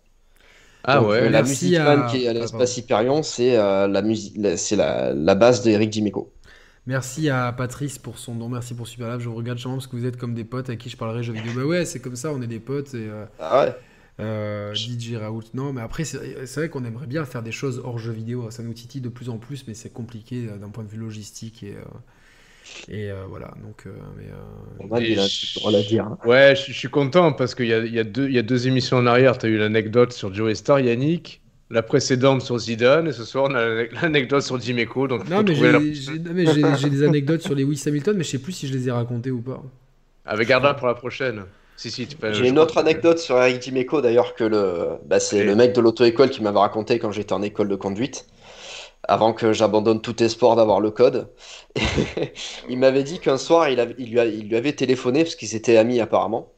Ah 0.84 1.00
Donc, 1.00 1.10
ouais. 1.10 1.22
euh, 1.22 1.30
la 1.30 1.44
Merci 1.44 1.76
Music 1.76 1.76
à- 1.78 2.08
qui 2.10 2.24
est 2.26 2.28
à 2.28 2.34
Ah, 2.34 2.34
l'espace 2.34 2.78
Hyperion, 2.78 3.24
c'est 3.24 3.58
euh, 3.58 3.88
la, 3.88 4.02
musique, 4.02 4.36
la- 4.38 4.58
c'est 4.58 4.76
la, 4.76 5.14
la 5.14 5.36
basse 5.36 5.62
d'Eric 5.64 5.90
Dimeco. 5.90 6.34
Merci 6.88 7.30
à 7.30 7.52
Patrice 7.54 8.00
pour 8.00 8.18
son 8.18 8.36
don, 8.36 8.50
merci 8.50 8.74
pour 8.74 8.88
Super 8.88 9.08
Lab. 9.08 9.20
Je 9.20 9.30
vous 9.30 9.36
regarde 9.36 9.60
charmant 9.60 9.78
parce 9.78 9.88
que 9.88 9.96
vous 9.96 10.06
êtes 10.06 10.18
comme 10.18 10.34
des 10.34 10.44
potes 10.44 10.70
avec 10.70 10.80
qui 10.80 10.90
je 10.90 10.98
parlerai 10.98 11.22
jeux 11.24 11.34
vidéo. 11.34 11.54
Bah 11.54 11.66
ouais, 11.66 11.86
c'est 11.86 12.00
comme 12.00 12.16
ça, 12.16 12.32
on 12.34 12.42
est 12.42 12.48
des 12.48 12.60
potes. 12.60 12.94
Et, 12.96 13.08
euh, 13.08 13.26
Ah 13.38 13.66
ouais. 13.66 13.76
euh, 14.20 14.76
DJ 14.76 15.16
Raoult, 15.16 15.44
non, 15.54 15.74
mais 15.74 15.82
après, 15.82 16.04
c'est 16.04 16.46
c'est 16.46 16.60
vrai 16.62 16.70
qu'on 16.70 16.86
aimerait 16.86 17.08
bien 17.08 17.26
faire 17.26 17.44
des 17.44 17.52
choses 17.52 17.82
hors 17.84 18.00
jeux 18.00 18.12
vidéo. 18.12 18.52
Ça 18.52 18.64
nous 18.64 18.74
titille 18.74 19.02
de 19.02 19.10
plus 19.10 19.30
en 19.30 19.38
plus, 19.38 19.66
mais 19.68 19.74
c'est 19.74 19.92
compliqué 19.92 20.48
euh, 20.50 20.58
d'un 20.58 20.70
point 20.70 20.84
de 20.84 20.90
vue 20.90 20.98
logistique 21.00 21.64
et. 21.64 21.76
Et 22.90 23.10
euh, 23.12 23.24
voilà, 23.30 23.52
donc. 23.64 23.84
euh, 23.86 23.92
mais, 24.18 24.26
euh, 24.26 25.00
il 25.00 25.20
a 25.76 25.82
dire. 25.82 26.06
hein. 26.06 26.18
Ouais, 26.26 26.56
je, 26.56 26.72
je 26.72 26.78
suis 26.78 26.90
content 26.90 27.34
parce 27.34 27.56
qu'il 27.56 27.68
y 27.68 27.74
a, 27.74 27.80
il 27.80 27.94
y, 27.94 28.00
a 28.00 28.04
deux- 28.04 28.28
il 28.28 28.34
y 28.36 28.40
a 28.40 28.44
deux 28.44 28.68
émissions 28.68 28.98
en 28.98 29.06
arrière. 29.08 29.38
Tu 29.38 29.46
as 29.46 29.50
eu 29.50 29.58
l'anecdote 29.58 30.14
sur 30.14 30.34
Joey 30.34 30.56
Star, 30.56 30.80
Yannick. 30.80 31.42
La 31.70 31.82
précédente 31.84 32.42
sur 32.42 32.58
Zidane. 32.58 33.08
Et 33.08 33.12
ce 33.14 33.24
soir, 33.24 33.46
on 33.50 33.56
a 33.56 33.84
l'anecdote 34.02 34.42
sur 34.42 34.58
Dimeco. 34.58 35.08
Donc, 35.08 35.30
Non, 35.30 35.42
mais 35.42 35.54
la- 35.72 35.80
j'ai 35.80 35.94
j'ai- 35.94 36.20
non, 36.20 36.32
mais 36.34 36.46
j'ai- 36.46 36.64
j'ai 36.78 36.90
des 36.90 37.04
anecdotes 37.04 37.42
sur 37.42 37.56
les 37.56 37.64
Lewis 37.64 37.82
Hamilton, 37.88 38.18
mais 38.18 38.24
je 38.26 38.30
sais 38.32 38.40
plus 38.40 38.52
si 38.52 38.68
je 38.68 38.74
les 38.74 38.90
ai 38.90 38.92
racontées 38.92 39.32
ou 39.32 39.40
pas. 39.42 39.64
Avec 40.26 40.50
Garda 40.50 40.74
pour 40.74 40.88
la 40.88 40.96
prochaine. 40.96 41.44
Si, 41.78 41.90
si, 41.90 42.06
tu 42.06 42.16
peux- 42.18 42.32
J'ai 42.34 42.44
je 42.44 42.50
une 42.50 42.60
autre 42.60 42.76
que- 42.76 42.80
anecdote 42.82 43.18
sur 43.20 43.42
Eric 43.42 43.60
Dimeco 43.60 44.02
d'ailleurs 44.02 44.36
que 44.36 44.44
le, 44.44 44.88
bah, 45.08 45.20
c'est 45.22 45.38
Et- 45.40 45.44
le 45.46 45.56
mec 45.56 45.74
de 45.74 45.80
l'auto-école 45.82 46.30
qui 46.30 46.44
m'avait 46.44 46.60
raconté 46.60 47.00
quand 47.00 47.12
j'étais 47.12 47.34
en 47.34 47.42
école 47.42 47.70
de 47.70 47.76
conduite, 47.76 48.28
avant 49.08 49.34
que 49.34 49.54
j'abandonne 49.54 50.02
tout 50.02 50.22
espoir 50.24 50.56
d'avoir 50.56 50.80
le 50.82 50.92
code. 50.92 51.30
il 52.68 52.78
m'avait 52.80 53.04
dit 53.04 53.20
qu'un 53.20 53.38
soir 53.38 53.70
il, 53.70 53.80
avait- 53.80 53.96
il 53.98 54.12
lui 54.12 54.20
a- 54.20 54.26
il 54.26 54.48
lui 54.50 54.56
avait 54.56 54.74
téléphoné 54.74 55.24
parce 55.24 55.36
qu'ils 55.36 55.56
étaient 55.56 55.78
amis 55.78 56.00
apparemment, 56.00 56.54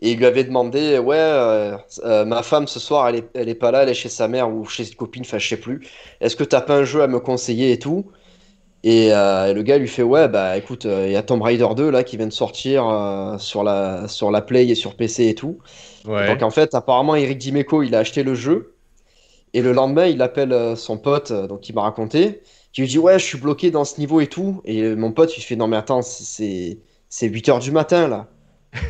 et 0.00 0.12
il 0.12 0.18
lui 0.18 0.26
avait 0.26 0.44
demandé 0.44 0.98
ouais 0.98 1.16
euh, 1.18 1.76
euh, 2.04 2.24
ma 2.24 2.42
femme 2.42 2.66
ce 2.68 2.80
soir 2.80 3.08
elle 3.08 3.16
est, 3.16 3.30
elle 3.34 3.48
est 3.48 3.54
pas 3.54 3.70
là, 3.72 3.82
elle 3.84 3.90
est 3.90 3.94
chez 3.94 4.08
sa 4.10 4.28
mère 4.28 4.50
ou 4.54 4.64
chez 4.66 4.88
une 4.88 4.94
copine, 4.96 5.22
enfin 5.24 5.38
je 5.38 5.48
sais 5.48 5.56
plus. 5.60 5.86
Est-ce 6.20 6.36
que 6.36 6.44
t'as 6.44 6.60
pas 6.62 6.76
un 6.78 6.84
jeu 6.84 7.02
à 7.02 7.08
me 7.08 7.20
conseiller 7.20 7.72
et 7.72 7.78
tout? 7.78 8.12
Et, 8.84 9.12
euh, 9.12 9.46
et 9.48 9.54
le 9.54 9.62
gars 9.62 9.78
lui 9.78 9.88
fait 9.88 10.02
ouais 10.02 10.28
bah 10.28 10.56
écoute 10.56 10.84
il 10.86 11.12
y 11.12 11.16
a 11.16 11.22
Tomb 11.22 11.40
Raider 11.42 11.68
2 11.76 11.90
là 11.90 12.02
qui 12.04 12.16
vient 12.16 12.26
de 12.26 12.32
sortir 12.32 13.36
sur 13.38 13.62
la 13.62 14.08
sur 14.08 14.30
la 14.32 14.42
Play 14.42 14.68
et 14.68 14.74
sur 14.74 14.96
PC 14.96 15.28
et 15.28 15.34
tout. 15.34 15.58
Ouais. 16.04 16.36
Donc 16.36 16.42
en 16.42 16.50
fait, 16.50 16.74
apparemment, 16.74 17.16
Eric 17.16 17.38
Dimeco, 17.38 17.82
il 17.82 17.94
a 17.94 18.00
acheté 18.00 18.22
le 18.22 18.34
jeu. 18.34 18.71
Et 19.54 19.62
le 19.62 19.72
lendemain, 19.72 20.06
il 20.06 20.22
appelle 20.22 20.52
euh, 20.52 20.76
son 20.76 20.98
pote, 20.98 21.30
euh, 21.30 21.46
donc 21.46 21.68
il 21.68 21.74
m'a 21.74 21.82
raconté, 21.82 22.42
qui 22.72 22.80
lui 22.80 22.88
dit 22.88 22.98
Ouais, 22.98 23.18
je 23.18 23.24
suis 23.24 23.38
bloqué 23.38 23.70
dans 23.70 23.84
ce 23.84 23.98
niveau 24.00 24.20
et 24.20 24.26
tout. 24.26 24.62
Et 24.64 24.82
euh, 24.82 24.94
mon 24.94 25.12
pote, 25.12 25.36
il 25.36 25.42
fait 25.42 25.56
Non, 25.56 25.68
mais 25.68 25.76
attends, 25.76 26.02
c'est 26.02 26.78
c'est 27.08 27.28
8 27.28 27.48
heures 27.50 27.58
du 27.58 27.72
matin 27.72 28.08
là. 28.08 28.28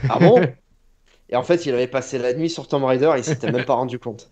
Ah 0.08 0.18
bon 0.20 0.40
Et 1.28 1.36
en 1.36 1.42
fait, 1.42 1.66
il 1.66 1.72
avait 1.72 1.86
passé 1.86 2.18
la 2.18 2.34
nuit 2.34 2.50
sur 2.50 2.68
Tomb 2.68 2.84
Raider, 2.84 3.10
il 3.16 3.24
s'était 3.24 3.50
même 3.50 3.64
pas 3.64 3.74
rendu 3.74 3.98
compte. 3.98 4.30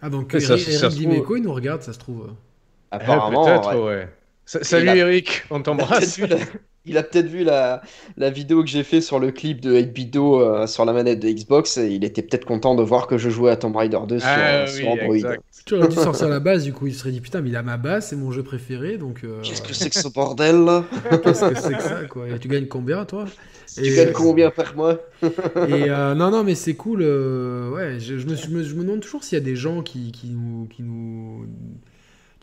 Ah, 0.00 0.08
donc 0.08 0.34
Eric, 0.34 0.86
Dimeco, 0.88 1.36
il 1.36 1.42
nous 1.42 1.52
regarde, 1.52 1.82
ça 1.82 1.92
se 1.92 1.98
trouve. 1.98 2.28
Eh, 2.30 2.96
Apparemment, 2.96 3.44
peut-être, 3.44 3.76
ouais. 3.76 3.84
ouais. 3.84 4.08
Sa- 4.46 4.62
Salut 4.64 4.88
a- 4.88 4.96
Eric, 4.96 5.44
on 5.50 5.62
Il 5.72 5.80
a 5.80 5.86
peut-être 5.86 6.12
t'embrasse. 6.12 6.16
vu 6.16 6.26
la- 6.26 6.38
il 6.86 6.98
a 6.98 7.02
peut-être 7.02 7.26
vu 7.28 7.44
la, 7.44 7.82
la 8.16 8.30
vidéo 8.30 8.62
que 8.62 8.68
j'ai 8.70 8.84
fait 8.84 9.00
sur 9.00 9.18
le 9.18 9.32
clip 9.32 9.60
de 9.60 9.74
8-Bido 9.74 10.40
euh, 10.40 10.66
sur 10.66 10.84
la 10.84 10.92
manette 10.92 11.20
de 11.20 11.28
Xbox 11.30 11.78
et 11.78 11.90
il 11.92 12.04
était 12.04 12.22
peut-être 12.22 12.44
content 12.46 12.74
de 12.74 12.82
voir 12.82 13.06
que 13.06 13.18
je 13.18 13.30
jouais 13.30 13.50
à 13.52 13.56
Tomb 13.56 13.76
Raider 13.76 14.00
2 14.08 14.20
sur, 14.20 14.42
Ah 14.42 14.68
sur 14.68 14.88
oui, 14.88 14.90
Android. 14.90 15.16
exact. 15.16 15.44
Tu 15.66 15.74
aurais 15.74 15.88
dû 15.88 15.96
sortir 15.96 16.28
la 16.28 16.40
base, 16.40 16.64
du 16.64 16.72
coup, 16.72 16.86
il 16.86 16.94
se 16.94 17.00
serait 17.00 17.10
dit 17.12 17.20
Putain, 17.20 17.40
mais 17.40 17.50
il 17.50 17.56
a 17.56 17.62
ma 17.62 17.76
base, 17.76 18.08
c'est 18.08 18.16
mon 18.16 18.30
jeu 18.30 18.42
préféré, 18.42 18.98
donc. 18.98 19.24
euh, 19.24 19.42
Qu'est-ce 19.42 19.62
que 19.62 19.74
c'est 19.74 19.90
que 19.90 19.96
ce 19.96 20.08
bordel 20.08 20.64
là? 20.64 20.84
Qu'est-ce 21.22 21.44
que 21.44 21.54
c'est 21.54 21.76
que 21.76 21.82
ça, 21.82 22.04
quoi? 22.06 22.28
Et 22.30 22.38
tu 22.38 22.48
gagnes 22.48 22.66
combien, 22.68 23.04
toi? 23.04 23.26
Tu 23.82 23.92
gagnes 23.92 24.12
combien 24.12 24.50
par 24.50 24.74
mois? 24.76 24.98
Et 25.62 25.88
euh, 25.90 26.14
non, 26.14 26.30
non, 26.30 26.44
mais 26.44 26.54
c'est 26.54 26.74
cool. 26.76 27.00
euh, 27.02 27.70
ouais, 27.70 27.98
je, 28.00 28.18
je 28.18 28.26
me, 28.26 28.34
je 28.34 28.48
me, 28.50 28.62
je 28.62 28.74
me 28.74 28.82
demande 28.82 29.00
toujours 29.00 29.24
s'il 29.24 29.38
y 29.38 29.40
a 29.40 29.44
des 29.44 29.56
gens 29.56 29.82
qui, 29.82 30.12
qui 30.12 30.28
nous, 30.28 30.66
qui 30.68 30.82
nous, 30.82 31.46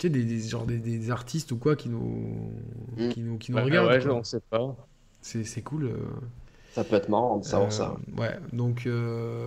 tu 0.01 0.07
sais, 0.07 0.09
des, 0.09 0.23
des, 0.23 0.39
genre 0.47 0.65
des, 0.65 0.77
des 0.77 1.11
artistes 1.11 1.51
ou 1.51 1.57
quoi 1.57 1.75
qui 1.75 1.89
nous, 1.89 2.51
Mm. 2.97 3.09
qui 3.09 3.21
nous, 3.21 3.37
qui 3.37 3.51
nous 3.51 3.57
Bah, 3.57 3.63
regardent. 3.63 3.89
ouais, 3.89 3.99
quoi. 4.01 4.15
on 4.15 4.23
sait 4.23 4.41
pas. 4.49 4.75
C'est, 5.21 5.43
c'est 5.43 5.61
cool. 5.61 5.85
euh. 5.85 5.95
Ça 6.73 6.85
peut 6.85 6.95
être 6.95 7.09
marrant 7.09 7.37
de 7.37 7.43
savoir 7.43 7.69
ça. 7.73 7.97
Ouais, 8.17 8.31
donc 8.53 8.87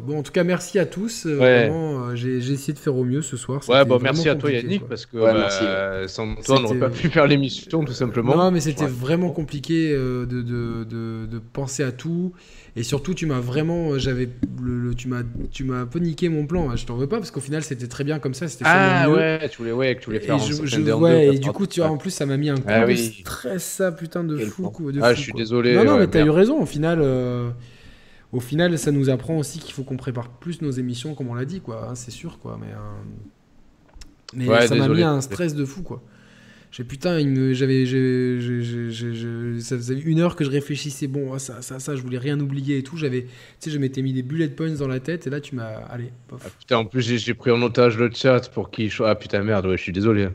bon, 0.07 0.19
en 0.19 0.23
tout 0.23 0.31
cas, 0.31 0.45
merci 0.45 0.79
à 0.79 0.85
tous. 0.85 1.27
Vraiment, 1.27 2.15
j'ai 2.15 2.37
essayé 2.37 2.75
de 2.75 2.79
faire 2.79 2.95
au 2.95 3.03
mieux 3.05 3.23
ce 3.23 3.39
soir. 3.39 3.63
Ouais, 3.67 3.83
bon, 3.87 3.99
merci 3.99 4.29
à 4.29 4.35
toi 4.37 4.51
Yannick, 4.53 4.87
parce 4.87 5.07
que 5.07 5.17
bah, 5.17 6.07
sans 6.07 6.35
toi, 6.37 6.59
on 6.59 6.61
n'aurait 6.61 6.79
pas 6.79 6.91
pu 6.91 7.09
faire 7.09 7.27
l'émission 7.27 7.83
tout 7.83 7.95
simplement. 7.95 8.37
Non, 8.37 8.51
mais 8.51 8.61
c'était 8.61 8.87
vraiment 8.87 9.31
compliqué 9.31 9.95
de, 9.95 10.27
de, 10.27 10.43
de, 10.43 11.25
de, 11.27 11.39
penser 11.39 11.83
à 11.83 11.93
tout. 11.93 12.35
Et 12.77 12.83
surtout, 12.83 13.15
tu 13.15 13.27
m'as 13.27 13.39
vraiment, 13.39 13.97
j'avais, 13.99 14.29
le, 14.61 14.95
tu 14.97 15.07
m'as, 15.07 15.23
tu 15.53 15.63
m'as 15.63 15.83
un 15.83 15.87
peu 15.87 16.01
niqué 16.01 16.29
mon 16.29 16.45
plan. 16.45 16.75
Je 16.75 16.85
t'en 16.85 16.97
veux 16.97 17.07
pas 17.07 17.19
parce 17.19 17.31
qu'au 17.31 17.41
final, 17.41 17.63
c'était 17.63 17.87
très 17.87 18.03
bien 18.03 18.19
comme 18.19 18.35
ça. 18.35 18.49
C'était 18.49 18.65
ah 18.67 19.09
ouais, 19.09 19.49
tu 19.49 19.59
voulais, 19.59 19.71
ouais, 19.71 19.97
tu 19.97 20.07
voulais 20.07 20.19
faire. 20.19 20.37
Et, 20.37 20.41
je, 20.41 20.93
ouais, 20.93 21.37
et 21.37 21.39
du 21.39 21.53
coup, 21.53 21.69
tu 21.69 21.81
vois, 21.81 21.91
en 21.91 21.97
plus, 21.97 22.11
ça 22.11 22.27
m'a 22.27 22.37
mis 22.37 22.51
un 22.51 22.57
coup 22.57 22.63
ah, 22.67 22.85
de 22.85 22.97
stress, 22.97 23.63
ça, 23.63 23.93
putain 23.93 24.25
de 24.25 24.37
fou. 24.39 24.73
De 24.91 25.01
ah, 25.01 25.15
je 25.15 25.21
suis 25.21 25.33
désolé. 25.33 25.77
Non, 25.77 25.85
non, 25.85 25.99
mais 25.99 26.09
t'as 26.09 26.25
eu 26.25 26.31
raison. 26.31 26.61
Au 26.61 26.67
final, 26.67 26.99
euh, 27.01 27.51
au 28.33 28.41
final, 28.41 28.77
ça 28.77 28.91
nous 28.91 29.09
apprend 29.09 29.39
aussi 29.39 29.61
qu'il 29.61 29.73
faut 29.73 29.85
qu'on 29.85 29.97
prépare 29.97 30.29
plus 30.29 30.61
nos 30.61 30.73
émissions, 30.73 31.15
comme 31.15 31.29
on 31.29 31.35
l'a 31.35 31.45
dit, 31.45 31.61
quoi. 31.61 31.91
Hein, 31.91 31.95
c'est 31.95 32.11
sûr, 32.11 32.41
quoi. 32.41 32.59
Mais, 32.61 32.73
euh, 32.73 34.49
mais 34.51 34.67
ça 34.67 34.75
m'a 34.75 34.89
mis 34.89 35.03
un 35.03 35.21
stress 35.21 35.55
de 35.55 35.65
fou, 35.65 35.83
quoi. 35.83 36.03
J'ai 36.77 36.83
putain, 36.83 37.21
il 37.21 37.29
me, 37.29 37.53
j'avais, 37.53 37.85
ça 39.61 39.77
faisait 39.77 39.95
une 39.95 40.19
heure 40.19 40.35
que 40.35 40.43
je 40.43 40.51
réfléchissais. 40.51 41.07
Bon, 41.07 41.39
ça, 41.39 41.63
ça, 41.63 41.79
ça, 41.79 41.95
je 41.95 42.03
voulais 42.03 42.19
rien 42.19 42.41
oublier 42.41 42.79
et 42.79 42.83
tout. 42.83 42.97
J'avais, 42.97 43.23
tu 43.23 43.29
sais, 43.61 43.71
je 43.71 43.79
m'étais 43.79 44.03
mis 44.03 44.13
des 44.13 44.25
bullet 44.25 44.49
points 44.49 44.73
dans 44.73 44.89
la 44.89 44.99
tête 44.99 45.29
et 45.29 45.31
là, 45.31 45.41
tu 45.41 45.55
m'as, 45.55 45.69
allez. 45.89 46.11
Ah, 46.33 46.37
putain, 46.59 46.79
en 46.79 46.85
plus, 46.85 47.03
j'ai, 47.03 47.35
pris 47.35 47.53
en 47.53 47.63
otage 47.63 47.97
le 47.97 48.11
chat 48.13 48.51
pour 48.51 48.73
qu'il. 48.73 48.91
Ah 49.05 49.15
putain, 49.15 49.45
merde, 49.45 49.67
ouais, 49.67 49.77
je 49.77 49.83
suis 49.83 49.93
désolé. 49.93 50.31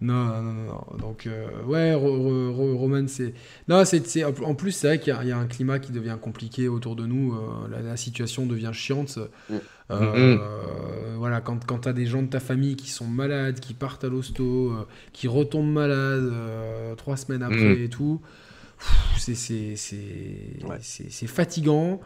Non, 0.00 0.26
non, 0.26 0.42
non, 0.42 0.64
non. 0.66 0.96
Donc, 0.98 1.26
euh, 1.26 1.48
ouais, 1.64 1.94
Roman, 1.94 3.08
c'est. 3.08 3.34
Non, 3.66 3.84
c'est, 3.84 4.24
en 4.24 4.54
plus, 4.54 4.70
c'est 4.70 4.86
vrai 4.86 5.00
qu'il 5.00 5.12
y, 5.12 5.32
a 5.32 5.36
un 5.36 5.46
climat 5.46 5.80
qui 5.80 5.90
devient 5.90 6.16
compliqué 6.20 6.68
autour 6.68 6.94
de 6.94 7.06
nous. 7.06 7.34
Euh, 7.34 7.82
la, 7.82 7.96
situation 7.96 8.46
devient 8.46 8.70
chiante. 8.72 9.18
Mm. 9.50 9.56
Euh, 9.92 10.36
mm-hmm. 10.36 11.16
Voilà, 11.18 11.40
quand, 11.40 11.64
quand 11.64 11.80
tu 11.80 11.88
as 11.88 11.92
des 11.92 12.06
gens 12.06 12.22
de 12.22 12.28
ta 12.28 12.40
famille 12.40 12.74
qui 12.74 12.90
sont 12.90 13.06
malades, 13.06 13.60
qui 13.60 13.74
partent 13.74 14.02
à 14.02 14.08
l'hosto, 14.08 14.72
qui 15.12 15.28
retombent 15.28 15.72
malades 15.72 16.32
trois 16.96 17.16
semaines 17.16 17.44
après 17.44 17.76
mm. 17.76 17.82
et 17.82 17.88
tout, 17.88 18.20
c'est, 19.18 19.36
c'est, 19.36 19.76
c'est 19.76 21.26
fatigant 21.28 22.00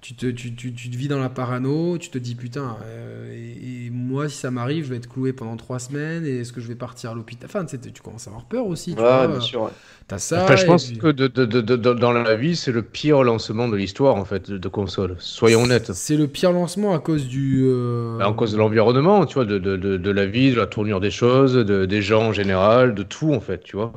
tu 0.00 0.14
te, 0.14 0.26
tu, 0.26 0.54
tu, 0.54 0.72
tu, 0.72 0.90
te 0.90 0.96
vis 0.96 1.08
dans 1.08 1.18
la 1.18 1.28
parano, 1.28 1.98
tu 1.98 2.10
te 2.10 2.18
dis 2.18 2.34
putain, 2.34 2.76
euh, 2.84 3.32
et, 3.32 3.90
moi 3.90 4.28
si 4.28 4.36
ça 4.36 4.50
m'arrive, 4.50 4.84
je 4.84 4.90
vais 4.90 4.96
être 4.96 5.08
cloué 5.08 5.32
pendant 5.32 5.56
trois 5.56 5.78
semaines, 5.78 6.24
et 6.24 6.40
est-ce 6.40 6.52
que 6.52 6.60
je 6.60 6.68
vais 6.68 6.76
partir 6.76 7.10
à 7.10 7.14
l'hôpital? 7.14 7.48
Enfin, 7.52 7.64
tu 7.64 8.02
commences 8.02 8.26
à 8.28 8.30
avoir 8.30 8.44
peur 8.44 8.66
aussi. 8.66 8.94
Tu 8.94 9.00
vois, 9.00 9.26
bien 9.26 9.40
sûr. 9.40 9.70
As 10.10 10.18
ça. 10.18 10.56
je 10.56 10.64
pense 10.64 10.90
que 10.92 11.08
de, 11.08 11.26
de, 11.26 11.44
de, 11.44 11.76
dans 11.76 12.12
la 12.12 12.36
vie, 12.36 12.56
c'est 12.56 12.72
le 12.72 12.82
pire 12.82 13.22
lancement 13.22 13.68
de 13.68 13.76
l'histoire 13.76 14.16
en 14.16 14.24
fait 14.24 14.50
de, 14.50 14.68
console. 14.68 15.16
Soyons 15.18 15.64
honnêtes. 15.64 15.92
C'est 15.92 16.16
le 16.16 16.28
pire 16.28 16.52
lancement 16.52 16.94
à 16.94 16.98
cause 16.98 17.26
du. 17.26 17.64
Euh... 17.66 18.18
Bah, 18.18 18.32
cause 18.36 18.52
de 18.52 18.58
l'environnement, 18.58 19.26
tu 19.26 19.34
vois, 19.34 19.44
de, 19.44 19.58
de, 19.58 20.10
la 20.10 20.26
vie, 20.26 20.52
de 20.52 20.56
la 20.56 20.66
tournure 20.66 21.00
des 21.00 21.10
choses, 21.10 21.56
des 21.56 22.02
gens 22.02 22.28
en 22.28 22.32
général, 22.32 22.94
de 22.94 23.02
tout 23.02 23.34
en 23.34 23.40
fait, 23.40 23.62
tu 23.62 23.76
vois. 23.76 23.92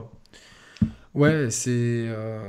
Ouais, 1.13 1.49
c'est 1.49 1.69
euh, 1.71 2.39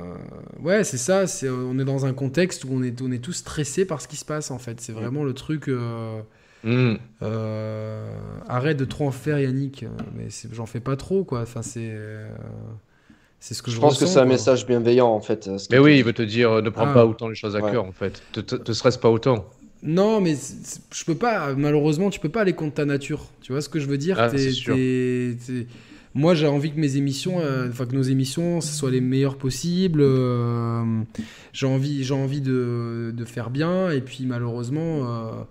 ouais, 0.60 0.84
c'est 0.84 0.98
ça. 0.98 1.26
C'est 1.26 1.48
on 1.48 1.78
est 1.78 1.84
dans 1.84 2.06
un 2.06 2.12
contexte 2.12 2.64
où 2.64 2.68
on 2.70 2.82
est 2.82 3.02
on 3.02 3.10
est 3.10 3.18
tous 3.18 3.32
stressés 3.32 3.84
par 3.84 4.00
ce 4.00 4.06
qui 4.06 4.16
se 4.16 4.24
passe 4.24 4.50
en 4.50 4.58
fait. 4.58 4.80
C'est 4.80 4.92
vraiment 4.92 5.24
le 5.24 5.34
truc. 5.34 5.68
Euh, 5.68 6.20
mm. 6.62 6.94
euh, 7.22 8.14
arrête 8.48 8.76
de 8.76 8.84
trop 8.84 9.08
en 9.08 9.10
faire, 9.10 9.40
Yannick. 9.40 9.84
Mais 10.14 10.28
j'en 10.52 10.66
fais 10.66 10.80
pas 10.80 10.96
trop 10.96 11.24
quoi. 11.24 11.40
Enfin, 11.42 11.62
c'est 11.62 11.92
c'est 13.40 13.54
ce 13.54 13.62
que 13.62 13.72
je, 13.72 13.76
je 13.76 13.80
pense 13.80 13.98
que 13.98 14.06
c'est 14.06 14.20
un 14.20 14.26
message 14.26 14.64
bienveillant 14.64 15.08
en 15.08 15.20
fait. 15.20 15.50
Mais 15.72 15.78
oui, 15.80 15.98
il 15.98 16.04
veut 16.04 16.12
te 16.12 16.22
dire 16.22 16.62
ne 16.62 16.70
prends 16.70 16.86
ah. 16.86 16.94
pas 16.94 17.04
autant 17.04 17.28
les 17.28 17.34
choses 17.34 17.56
à 17.56 17.62
cœur 17.62 17.84
en 17.84 17.92
fait. 17.92 18.22
Te, 18.32 18.40
te, 18.40 18.72
stresse 18.72 18.96
pas 18.96 19.10
autant. 19.10 19.44
Non, 19.82 20.20
mais 20.20 20.36
je 20.36 21.04
peux 21.04 21.16
pas. 21.16 21.52
Malheureusement, 21.54 22.10
tu 22.10 22.20
peux 22.20 22.28
pas 22.28 22.42
aller 22.42 22.52
contre 22.52 22.74
ta 22.74 22.84
nature. 22.84 23.26
Tu 23.40 23.50
vois 23.50 23.60
ce 23.60 23.68
que 23.68 23.80
je 23.80 23.88
veux 23.88 23.98
dire? 23.98 24.20
Ah, 24.20 24.28
moi 26.14 26.34
j'ai 26.34 26.46
envie 26.46 26.72
que 26.72 26.78
mes 26.78 26.96
émissions, 26.96 27.40
euh, 27.40 27.70
que 27.70 27.94
nos 27.94 28.02
émissions, 28.02 28.60
ce 28.60 28.72
soient 28.72 28.90
les 28.90 29.00
meilleures 29.00 29.38
possibles. 29.38 30.00
Euh, 30.02 31.02
j'ai 31.52 31.66
envie, 31.66 32.04
j'ai 32.04 32.14
envie 32.14 32.40
de, 32.40 33.12
de, 33.14 33.24
faire 33.24 33.50
bien, 33.50 33.90
et 33.90 34.00
puis 34.00 34.26
malheureusement, 34.26 35.46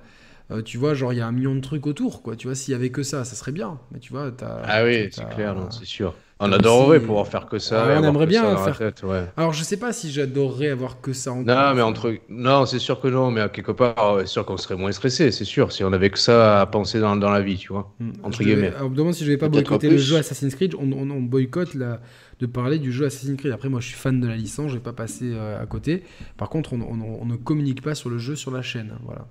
euh, 0.52 0.62
tu 0.62 0.78
vois, 0.78 0.94
genre 0.94 1.14
il 1.14 1.18
y 1.18 1.22
a 1.22 1.28
un 1.28 1.32
million 1.32 1.56
de 1.56 1.62
trucs 1.62 1.88
autour, 1.88 2.22
quoi. 2.22 2.36
Tu 2.36 2.48
vois, 2.48 2.56
s'il 2.56 2.74
y 2.74 2.76
avait 2.76 2.90
que 2.90 3.04
ça, 3.04 3.24
ça 3.24 3.36
serait 3.36 3.52
bien. 3.52 3.80
Mais 3.92 4.00
tu 4.00 4.12
vois, 4.12 4.28
as, 4.42 4.62
ah 4.64 4.84
oui, 4.84 5.10
c'est 5.12 5.28
clair, 5.30 5.56
c'est 5.72 5.86
sûr. 5.86 6.16
On 6.44 6.52
adorerait 6.52 7.00
pouvoir 7.00 7.28
faire 7.28 7.46
que 7.46 7.60
ça. 7.60 7.86
on 7.88 8.04
aimerait 8.04 8.26
bien 8.26 8.58
faire. 8.58 8.92
Alors 9.38 9.54
je 9.54 9.64
sais 9.64 9.78
pas 9.78 9.94
si 9.94 10.12
j'adorerais 10.12 10.70
avoir 10.70 11.00
que 11.00 11.14
ça 11.14 11.32
en 11.32 11.44
Non, 11.44 11.74
mais 11.76 11.82
entre 11.82 12.16
non, 12.30 12.66
c'est 12.66 12.80
sûr 12.80 13.00
que 13.00 13.08
non, 13.08 13.30
mais 13.30 13.42
à 13.42 13.50
quelque 13.50 13.72
part, 13.72 14.18
c'est 14.22 14.28
sûr 14.28 14.46
qu'on 14.46 14.58
serait 14.58 14.76
moins 14.76 14.92
stressé, 14.92 15.32
c'est 15.32 15.46
sûr, 15.46 15.72
si 15.72 15.84
on 15.84 15.94
avait 15.94 16.10
que 16.10 16.20
ça 16.20 16.62
à 16.62 16.66
penser 16.66 17.00
dans, 17.00 17.16
dans 17.16 17.30
la 17.30 17.42
vie, 17.42 17.58
tu 17.58 17.72
vois. 17.72 17.94
Hmm. 18.00 18.12
Entre 18.24 18.44
guillemets. 18.44 18.74
on 18.82 18.90
me 18.90 18.96
demande 18.96 19.14
si 19.14 19.24
je 19.24 19.32
vais 19.32 19.38
pas 19.38 19.50
boycotter 19.50 19.90
le 19.90 19.98
jeu 19.98 20.18
Assassin's 20.18 20.56
Creed. 20.56 20.76
On, 20.76 20.92
on, 20.92 21.22
boycotte 21.22 21.76
la... 21.76 22.00
de 22.40 22.46
parler 22.46 22.80
du 22.80 22.92
jeu 22.92 23.06
Assassin's 23.06 23.38
Creed. 23.38 23.52
Après, 23.52 23.70
moi, 23.70 23.80
je 23.80 23.88
suis 23.88 23.96
fan 23.96 24.20
de 24.20 24.28
la 24.28 24.36
licence, 24.36 24.70
je 24.72 24.76
vais 24.76 24.84
pas 24.84 24.94
passer 24.94 25.32
euh, 25.34 25.62
à 25.62 25.66
côté. 25.66 26.04
Par 26.38 26.50
contre, 26.50 26.74
on, 26.74 26.82
on, 26.82 27.26
ne 27.26 27.36
communique 27.36 27.82
pas 27.82 27.96
sur 27.96 28.10
le 28.10 28.18
jeu 28.18 28.36
sur 28.36 28.52
la 28.52 28.62
chaîne, 28.62 28.94
voilà. 29.06 29.28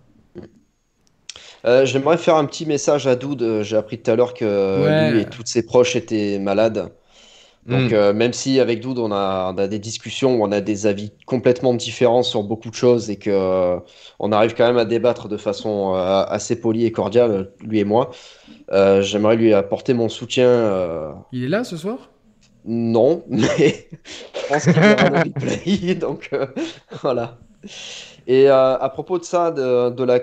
Euh, 1.66 1.84
j'aimerais 1.84 2.16
faire 2.16 2.36
un 2.36 2.46
petit 2.46 2.64
message 2.64 3.06
à 3.06 3.16
Doud. 3.16 3.62
J'ai 3.62 3.76
appris 3.76 3.98
tout 3.98 4.10
à 4.10 4.16
l'heure 4.16 4.32
que 4.32 5.10
lui 5.12 5.20
et 5.20 5.24
toutes 5.26 5.48
ses 5.48 5.64
proches 5.64 5.96
étaient 5.96 6.38
malades. 6.38 6.90
Donc, 7.66 7.90
hmm. 7.90 7.94
euh, 7.94 8.12
même 8.14 8.32
si 8.32 8.58
avec 8.58 8.80
Doud, 8.80 8.98
on 8.98 9.12
a, 9.12 9.52
des 9.68 9.78
discussions 9.78 10.36
où 10.36 10.44
on 10.44 10.50
a 10.50 10.62
des 10.62 10.86
avis 10.86 11.12
complètement 11.26 11.74
différents 11.74 12.22
sur 12.22 12.42
beaucoup 12.42 12.70
de 12.70 12.74
choses 12.74 13.10
et 13.10 13.16
que 13.16 13.30
euh, 13.30 13.78
on 14.18 14.32
arrive 14.32 14.54
quand 14.54 14.66
même 14.66 14.78
à 14.78 14.86
débattre 14.86 15.28
de 15.28 15.36
façon 15.36 15.94
euh, 15.94 16.24
assez 16.26 16.58
polie 16.58 16.86
et 16.86 16.92
cordiale, 16.92 17.52
lui 17.60 17.80
et 17.80 17.84
moi, 17.84 18.10
j'aimerais 18.70 19.36
lui 19.36 19.52
apporter 19.52 19.92
mon 19.92 20.08
soutien. 20.08 21.14
Il 21.32 21.44
est 21.44 21.48
là 21.48 21.64
ce 21.64 21.76
soir? 21.76 22.10
Non, 22.64 23.24
mais 23.28 23.88
je 23.90 24.48
pense 24.48 24.64
qu'il 24.64 24.78
aura 24.78 25.10
le 25.10 25.18
replay. 25.18 25.94
donc, 26.00 26.30
voilà. 27.02 27.38
Et 28.26 28.48
à 28.48 28.90
propos 28.90 29.18
de 29.18 29.24
ça, 29.24 29.50
de, 29.50 30.02
la, 30.02 30.20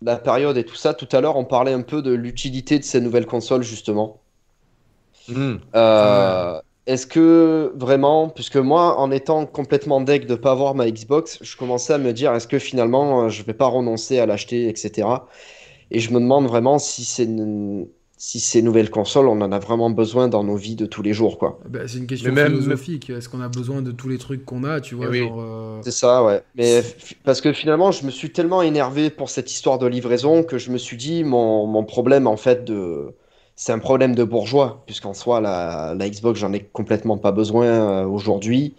la, 0.00 0.16
période 0.16 0.56
et 0.56 0.64
tout 0.64 0.76
ça, 0.76 0.94
tout 0.94 1.08
à 1.10 1.20
l'heure, 1.20 1.36
on 1.36 1.44
parlait 1.44 1.72
un 1.72 1.82
peu 1.82 2.02
de 2.02 2.12
l'utilité 2.12 2.78
de 2.78 2.84
ces 2.84 3.00
nouvelles 3.00 3.26
consoles, 3.26 3.64
justement. 3.64 4.20
Euh, 5.74 6.60
est-ce 6.88 7.06
que 7.06 7.70
vraiment, 7.76 8.30
puisque 8.30 8.56
moi, 8.56 8.98
en 8.98 9.10
étant 9.10 9.44
complètement 9.44 10.00
deck 10.00 10.26
de 10.26 10.34
pas 10.34 10.52
avoir 10.52 10.74
ma 10.74 10.90
Xbox, 10.90 11.38
je 11.42 11.54
commençais 11.54 11.92
à 11.92 11.98
me 11.98 12.14
dire, 12.14 12.34
est-ce 12.34 12.48
que 12.48 12.58
finalement, 12.58 13.24
euh, 13.24 13.28
je 13.28 13.42
vais 13.42 13.52
pas 13.52 13.66
renoncer 13.66 14.18
à 14.18 14.24
l'acheter, 14.24 14.68
etc. 14.68 15.06
Et 15.90 16.00
je 16.00 16.10
me 16.14 16.18
demande 16.18 16.46
vraiment 16.46 16.78
si 16.78 17.04
c'est 17.04 17.28
si 18.20 18.40
ces 18.40 18.62
nouvelles 18.62 18.90
consoles, 18.90 19.28
on 19.28 19.40
en 19.42 19.52
a 19.52 19.58
vraiment 19.60 19.90
besoin 19.90 20.26
dans 20.26 20.42
nos 20.42 20.56
vies 20.56 20.74
de 20.74 20.86
tous 20.86 21.02
les 21.02 21.12
jours, 21.12 21.38
quoi. 21.38 21.60
Bah, 21.68 21.80
c'est 21.86 21.98
une 21.98 22.08
question 22.08 22.34
philosophique. 22.34 23.10
Est-ce 23.10 23.28
qu'on 23.28 23.40
a 23.42 23.48
besoin 23.48 23.80
de 23.80 23.92
tous 23.92 24.08
les 24.08 24.18
trucs 24.18 24.44
qu'on 24.44 24.64
a, 24.64 24.80
tu 24.80 24.96
vois 24.96 25.14
eh 25.14 25.22
euh, 25.22 25.80
C'est 25.82 25.92
ça, 25.92 26.24
ouais. 26.24 26.42
Mais 26.56 26.82
parce 27.22 27.40
que 27.40 27.52
finalement, 27.52 27.92
je 27.92 28.04
me 28.04 28.10
suis 28.10 28.32
tellement 28.32 28.62
énervé 28.62 29.10
pour 29.10 29.30
cette 29.30 29.52
histoire 29.52 29.78
de 29.78 29.86
livraison 29.86 30.42
que 30.42 30.58
je 30.58 30.72
me 30.72 30.78
suis 30.78 30.96
dit, 30.96 31.22
mon, 31.22 31.66
mon 31.66 31.84
problème, 31.84 32.26
en 32.26 32.36
fait, 32.36 32.64
de 32.64 33.14
c'est 33.58 33.72
un 33.72 33.80
problème 33.80 34.14
de 34.14 34.22
bourgeois, 34.22 34.84
puisqu'en 34.86 35.14
soi, 35.14 35.40
la, 35.40 35.96
Xbox, 35.98 36.38
j'en 36.38 36.52
ai 36.52 36.62
complètement 36.62 37.18
pas 37.18 37.32
besoin 37.32 37.66
euh, 37.66 38.04
aujourd'hui. 38.06 38.76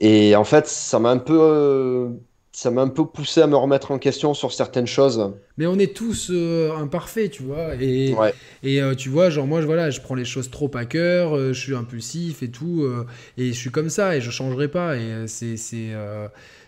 Et 0.00 0.34
en 0.36 0.44
fait, 0.44 0.66
ça 0.66 0.98
m'a 0.98 1.10
un 1.10 1.18
peu. 1.18 1.38
Euh, 1.38 2.08
ça 2.50 2.70
m'a 2.70 2.80
un 2.80 2.88
peu 2.88 3.04
poussé 3.04 3.42
à 3.42 3.46
me 3.46 3.56
remettre 3.56 3.90
en 3.90 3.98
question 3.98 4.32
sur 4.32 4.52
certaines 4.52 4.86
choses. 4.86 5.34
Mais 5.58 5.66
on 5.66 5.78
est 5.78 5.94
tous 5.94 6.30
euh, 6.32 6.72
imparfaits, 6.74 7.32
tu 7.32 7.42
vois. 7.42 7.74
Et, 7.78 8.14
et 8.62 8.80
tu 8.96 9.10
vois, 9.10 9.28
genre 9.28 9.46
moi, 9.46 9.60
je, 9.60 9.66
voilà, 9.66 9.90
je 9.90 10.00
prends 10.00 10.14
les 10.14 10.24
choses 10.24 10.50
trop 10.50 10.70
à 10.74 10.86
cœur, 10.86 11.36
je 11.36 11.60
suis 11.60 11.74
impulsif 11.74 12.42
et 12.42 12.50
tout. 12.50 12.88
et 13.36 13.48
je 13.48 13.58
suis 13.58 13.70
comme 13.70 13.90
ça 13.90 14.16
et 14.16 14.20
je 14.20 14.30
changerai 14.30 14.68
pas. 14.68 14.96
Et 14.96 15.26
c'est 15.26 15.56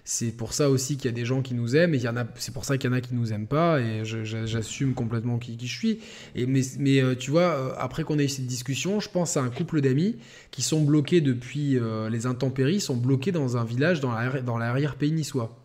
c'est 0.09 0.31
pour 0.31 0.53
ça 0.53 0.71
aussi 0.71 0.97
qu'il 0.97 1.07
y 1.07 1.09
a 1.09 1.17
des 1.17 1.25
gens 1.25 1.43
qui 1.43 1.53
nous 1.53 1.75
aiment 1.75 1.93
et 1.93 1.97
il 1.97 2.03
y 2.03 2.09
en 2.09 2.17
a 2.17 2.25
c'est 2.37 2.55
pour 2.55 2.65
ça 2.65 2.79
qu'il 2.79 2.89
y 2.89 2.93
en 2.95 2.97
a 2.97 3.01
qui 3.01 3.13
nous 3.13 3.33
aiment 3.33 3.49
pas 3.49 3.81
et 3.81 4.05
j'assume 4.05 4.95
complètement 4.95 5.39
qui, 5.39 5.57
qui, 5.57 5.67
je 5.67 5.77
suis. 5.77 5.99
Et 6.37 6.47
mais, 6.47 6.61
mais 6.79 7.03
euh, 7.03 7.17
tu 7.17 7.33
vois 7.33 7.43
euh, 7.43 7.75
après 7.77 8.05
qu'on 8.05 8.17
ait 8.21 8.27
eu 8.27 8.29
cette 8.29 8.47
discussion 8.47 9.01
je 9.01 9.09
pense 9.09 9.37
à 9.37 9.43
un 9.43 9.51
couple 9.51 9.81
d'amis 9.81 10.17
qui 10.53 10.63
sont 10.63 10.81
bloqués 10.81 11.21
depuis 11.21 11.77
euh, 11.77 12.09
les 12.09 12.27
intempéries 12.27 12.81
sont 12.81 12.97
bloqués 12.97 13.33
dans 13.33 13.57
un 13.57 13.65
village 13.65 14.01
dans 14.01 14.59
l'arrière-pays 14.59 15.11
niçois. 15.11 15.59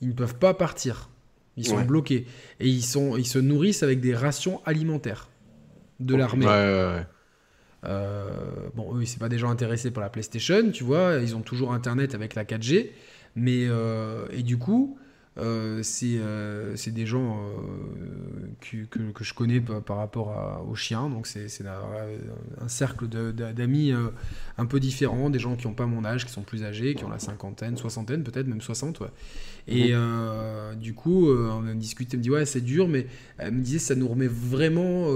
Ils 0.00 0.08
ne 0.08 0.14
peuvent 0.14 0.36
pas 0.36 0.54
partir. 0.54 1.10
Ils 1.58 1.66
sont 1.66 1.82
bloqués 1.82 2.26
et 2.58 2.68
ils 2.68 2.82
sont 2.82 3.18
ils 3.18 3.26
se 3.26 3.38
nourrissent 3.38 3.82
avec 3.82 4.00
des 4.00 4.14
rations 4.14 4.62
alimentaires 4.64 5.28
de 6.00 6.16
l'armée 6.16 6.46
ouais, 6.46 7.04
bon, 8.74 8.96
eux, 8.96 9.04
c'est 9.04 9.18
pas 9.18 9.28
des 9.28 9.38
gens 9.38 9.50
intéressés 9.50 9.90
par 9.90 10.02
la 10.02 10.08
PlayStation, 10.08 10.70
tu 10.70 10.84
vois. 10.84 11.16
Ils 11.16 11.36
ont 11.36 11.42
toujours 11.42 11.74
Internet 11.74 12.14
avec 12.14 12.34
la 12.34 12.44
4G. 12.44 12.92
Mais, 13.34 13.66
euh, 13.66 14.26
et 14.30 14.42
du 14.42 14.58
coup, 14.58 14.98
euh, 15.38 15.82
euh, 16.02 16.72
c'est 16.76 16.90
des 16.90 17.06
gens 17.06 17.38
euh, 17.38 18.84
que, 18.90 19.12
que, 19.12 19.24
je 19.24 19.32
connais 19.32 19.60
par, 19.60 19.96
rapport 19.96 20.66
aux 20.68 20.74
chiens. 20.74 21.08
Donc 21.08 21.26
c'est 21.26 21.46
un, 21.66 22.68
cercle 22.68 23.06
d'amis 23.08 23.92
un 24.58 24.66
peu 24.66 24.80
différents, 24.80 25.30
des 25.30 25.38
gens 25.38 25.56
qui 25.56 25.66
n'ont 25.66 25.74
pas 25.74 25.86
mon 25.86 26.04
âge, 26.04 26.26
qui 26.26 26.32
sont 26.32 26.42
plus 26.42 26.64
âgés, 26.64 26.94
qui 26.94 27.04
ont 27.04 27.10
la 27.10 27.18
cinquantaine, 27.18 27.76
soixantaine, 27.76 28.24
peut-être 28.24 28.46
même 28.46 28.60
60. 28.60 29.02
Et 29.68 29.94
mmh. 29.94 30.76
du 30.76 30.94
coup, 30.94 31.30
on 31.30 31.66
a 31.66 31.74
discuté, 31.74 32.12
elle 32.14 32.18
me 32.18 32.22
dit 32.24 32.30
ouais 32.30 32.44
c'est 32.44 32.60
dur, 32.60 32.88
mais 32.88 33.06
elle 33.38 33.52
me 33.52 33.62
disait 33.62 33.78
ça 33.78 33.94
nous 33.94 34.08
remet 34.08 34.28
vraiment 34.28 35.06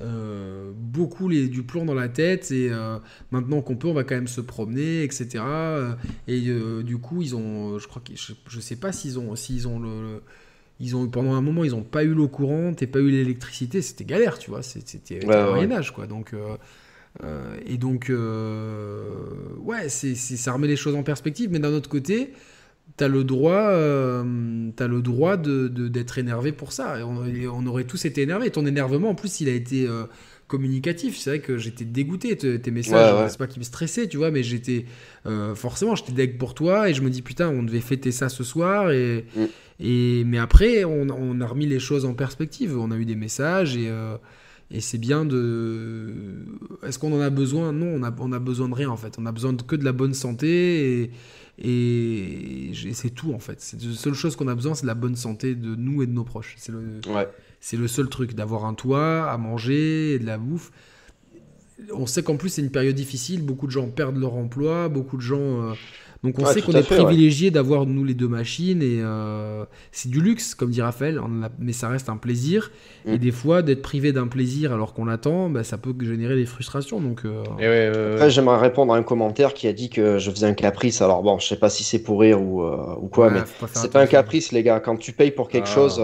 euh, 0.00 0.72
beaucoup 0.74 1.28
les, 1.28 1.46
du 1.46 1.62
plomb 1.62 1.84
dans 1.84 1.94
la 1.94 2.08
tête 2.08 2.50
et 2.50 2.68
euh, 2.72 2.98
maintenant 3.30 3.62
qu'on 3.62 3.76
peut 3.76 3.86
on 3.86 3.94
va 3.94 4.02
quand 4.02 4.16
même 4.16 4.26
se 4.26 4.40
promener 4.40 5.04
etc 5.04 5.44
et 6.26 6.48
euh, 6.48 6.82
du 6.82 6.98
coup 6.98 7.22
ils 7.22 7.36
ont 7.36 7.78
je 7.78 7.86
crois 7.86 8.02
que 8.04 8.12
je, 8.16 8.60
sais 8.60 8.74
pas 8.74 8.90
s'ils 8.90 9.20
ont 9.20 9.36
s'ils 9.36 9.68
ont 9.68 9.78
le, 9.78 10.20
ils 10.80 10.96
ont 10.96 11.06
pendant 11.06 11.34
un 11.34 11.40
moment 11.40 11.62
ils 11.62 11.76
ont 11.76 11.84
pas 11.84 12.02
eu 12.02 12.12
l'eau 12.12 12.26
courante 12.26 12.82
et 12.82 12.88
pas 12.88 12.98
eu 12.98 13.08
l'électricité. 13.08 13.82
C'était 13.82 14.04
galère 14.04 14.40
tu 14.40 14.50
vois. 14.50 14.62
C'était 14.62 15.24
ouais, 15.24 15.44
Moyen 15.44 15.70
Âge 15.70 15.92
quoi. 15.92 16.08
Donc 16.08 16.34
et 17.64 17.76
donc 17.78 18.10
ouais 19.60 19.88
c'est 19.88 20.16
ça 20.16 20.52
remet 20.52 20.66
les 20.66 20.76
choses 20.76 20.96
en 20.96 21.04
perspective. 21.04 21.50
Mais 21.52 21.60
d'un 21.60 21.72
autre 21.72 21.88
côté 21.88 22.32
T'as 22.96 23.08
le 23.08 23.24
droit, 23.24 23.70
euh, 23.70 24.70
as 24.78 24.86
le 24.86 25.02
droit 25.02 25.36
de, 25.36 25.66
d'être 25.66 26.18
énervé 26.18 26.52
pour 26.52 26.72
ça. 26.72 26.96
on, 27.04 27.66
aurait 27.66 27.84
tous 27.84 28.04
été 28.04 28.22
énervés. 28.22 28.50
Ton 28.50 28.66
énervement, 28.66 29.10
en 29.10 29.14
plus, 29.16 29.40
il 29.40 29.48
a 29.48 29.52
été 29.52 29.88
euh, 29.88 30.04
communicatif. 30.46 31.18
C'est 31.18 31.30
vrai 31.30 31.38
que 31.40 31.58
j'étais 31.58 31.84
dégoûté. 31.84 32.36
Tes 32.36 32.70
messages, 32.70 33.30
c'est 33.30 33.38
pas 33.38 33.48
qu'ils 33.48 33.58
me 33.58 33.64
stressaient, 33.64 34.06
tu 34.06 34.16
vois, 34.16 34.30
mais 34.30 34.44
j'étais 34.44 34.84
euh, 35.26 35.56
forcément, 35.56 35.96
j'étais 35.96 36.12
deg 36.12 36.38
pour 36.38 36.54
toi. 36.54 36.88
Et 36.88 36.94
je 36.94 37.02
me 37.02 37.10
dis 37.10 37.22
putain, 37.22 37.48
on 37.48 37.64
devait 37.64 37.80
fêter 37.80 38.12
ça 38.12 38.28
ce 38.28 38.44
soir. 38.44 38.92
Et, 38.92 39.26
mm. 39.36 39.44
et 39.80 40.24
mais 40.24 40.38
après, 40.38 40.84
on, 40.84 41.40
a 41.40 41.46
remis 41.46 41.66
les 41.66 41.80
choses 41.80 42.04
en 42.04 42.14
perspective. 42.14 42.78
On 42.78 42.92
a 42.92 42.96
eu 42.96 43.04
des 43.04 43.16
messages 43.16 43.76
et 43.76 43.88
euh, 43.88 44.16
et 44.70 44.80
c'est 44.80 44.98
bien 44.98 45.24
de. 45.24 46.46
Est-ce 46.86 46.98
qu'on 46.98 47.12
en 47.12 47.20
a 47.20 47.30
besoin? 47.30 47.72
Non, 47.72 47.86
on 47.86 48.02
a, 48.02 48.14
on 48.18 48.32
a 48.32 48.38
besoin 48.38 48.68
de 48.68 48.74
rien 48.74 48.90
en 48.90 48.96
fait. 48.96 49.16
On 49.18 49.26
a 49.26 49.32
besoin 49.32 49.54
que 49.54 49.76
de 49.76 49.84
la 49.84 49.92
bonne 49.92 50.14
santé 50.14 51.02
et, 51.02 51.10
et, 51.58 52.72
c'est 52.92 53.10
tout 53.10 53.32
en 53.32 53.38
fait. 53.38 53.60
C'est 53.60 53.80
la 53.80 53.94
seule 53.94 54.14
chose 54.14 54.36
qu'on 54.36 54.48
a 54.48 54.54
besoin, 54.54 54.74
c'est 54.74 54.82
de 54.82 54.88
la 54.88 54.94
bonne 54.94 55.16
santé 55.16 55.54
de 55.54 55.74
nous 55.74 56.02
et 56.02 56.06
de 56.06 56.12
nos 56.12 56.24
proches. 56.24 56.54
C'est 56.58 56.72
le, 56.72 57.00
c'est 57.60 57.76
le 57.76 57.88
seul 57.88 58.08
truc, 58.08 58.34
d'avoir 58.34 58.64
un 58.64 58.74
toit, 58.74 59.30
à 59.30 59.38
manger, 59.38 60.14
et 60.14 60.18
de 60.18 60.26
la 60.26 60.38
bouffe. 60.38 60.72
On 61.92 62.06
sait 62.06 62.22
qu'en 62.22 62.36
plus 62.36 62.50
c'est 62.50 62.62
une 62.62 62.70
période 62.70 62.94
difficile, 62.94 63.42
beaucoup 63.42 63.66
de 63.66 63.72
gens 63.72 63.88
perdent 63.88 64.16
leur 64.16 64.34
emploi, 64.34 64.88
beaucoup 64.88 65.16
de 65.16 65.22
gens 65.22 65.40
euh, 65.40 65.72
donc 66.24 66.38
on 66.38 66.46
sait 66.46 66.62
qu'on 66.62 66.72
est 66.72 66.82
privilégié 66.82 67.50
d'avoir 67.50 67.84
nous 67.84 68.02
les 68.02 68.14
deux 68.14 68.28
machines 68.28 68.80
et 68.80 69.00
euh, 69.02 69.66
c'est 69.92 70.08
du 70.10 70.22
luxe, 70.22 70.54
comme 70.54 70.70
dit 70.70 70.80
Raphaël, 70.80 71.20
mais 71.58 71.74
ça 71.74 71.88
reste 71.88 72.08
un 72.08 72.16
plaisir. 72.16 72.72
Et 73.06 73.16
mm. 73.16 73.18
des 73.18 73.30
fois, 73.30 73.60
d'être 73.60 73.82
privé 73.82 74.10
d'un 74.10 74.26
plaisir 74.26 74.72
alors 74.72 74.94
qu'on 74.94 75.04
l'attend, 75.04 75.50
bah, 75.50 75.64
ça 75.64 75.76
peut 75.76 75.94
générer 76.00 76.34
des 76.34 76.46
frustrations. 76.46 76.98
Donc, 76.98 77.26
euh, 77.26 78.14
Après, 78.14 78.30
j'aimerais 78.30 78.58
répondre 78.58 78.94
à 78.94 78.96
un 78.96 79.02
commentaire 79.02 79.52
qui 79.52 79.68
a 79.68 79.74
dit 79.74 79.90
que 79.90 80.18
je 80.18 80.30
faisais 80.30 80.46
un 80.46 80.54
caprice. 80.54 81.02
Alors 81.02 81.22
bon, 81.22 81.38
je 81.38 81.46
sais 81.46 81.58
pas 81.58 81.68
si 81.68 81.84
c'est 81.84 82.02
pour 82.02 82.20
rire 82.20 82.40
ou, 82.40 82.62
euh, 82.62 82.96
ou 83.02 83.08
quoi, 83.08 83.28
mais 83.28 83.40
c'est 83.74 83.92
pas 83.92 84.00
un 84.00 84.06
caprice, 84.06 84.50
les 84.50 84.62
gars. 84.62 84.80
Quand 84.80 84.96
tu 84.96 85.12
payes 85.12 85.30
pour 85.30 85.50
quelque 85.50 85.68
ah. 85.68 85.74
chose, 85.74 86.02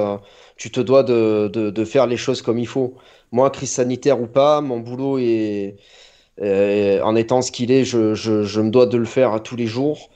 tu 0.58 0.70
te 0.70 0.80
dois 0.80 1.02
de, 1.02 1.48
de, 1.50 1.70
de 1.70 1.84
faire 1.86 2.06
les 2.06 2.18
choses 2.18 2.42
comme 2.42 2.58
il 2.58 2.68
faut. 2.68 2.94
Moi, 3.32 3.48
crise 3.48 3.70
sanitaire 3.70 4.20
ou 4.20 4.26
pas, 4.26 4.60
mon 4.60 4.80
boulot 4.80 5.16
est 5.18 5.76
en 6.40 7.16
étant 7.16 7.42
ce 7.42 7.52
qu'il 7.52 7.70
est, 7.70 7.84
je, 7.84 8.14
je, 8.14 8.44
je, 8.44 8.60
me 8.60 8.70
dois 8.70 8.86
de 8.86 8.96
le 8.96 9.04
faire 9.04 9.42
tous 9.42 9.56
les 9.56 9.66
jours. 9.66 10.10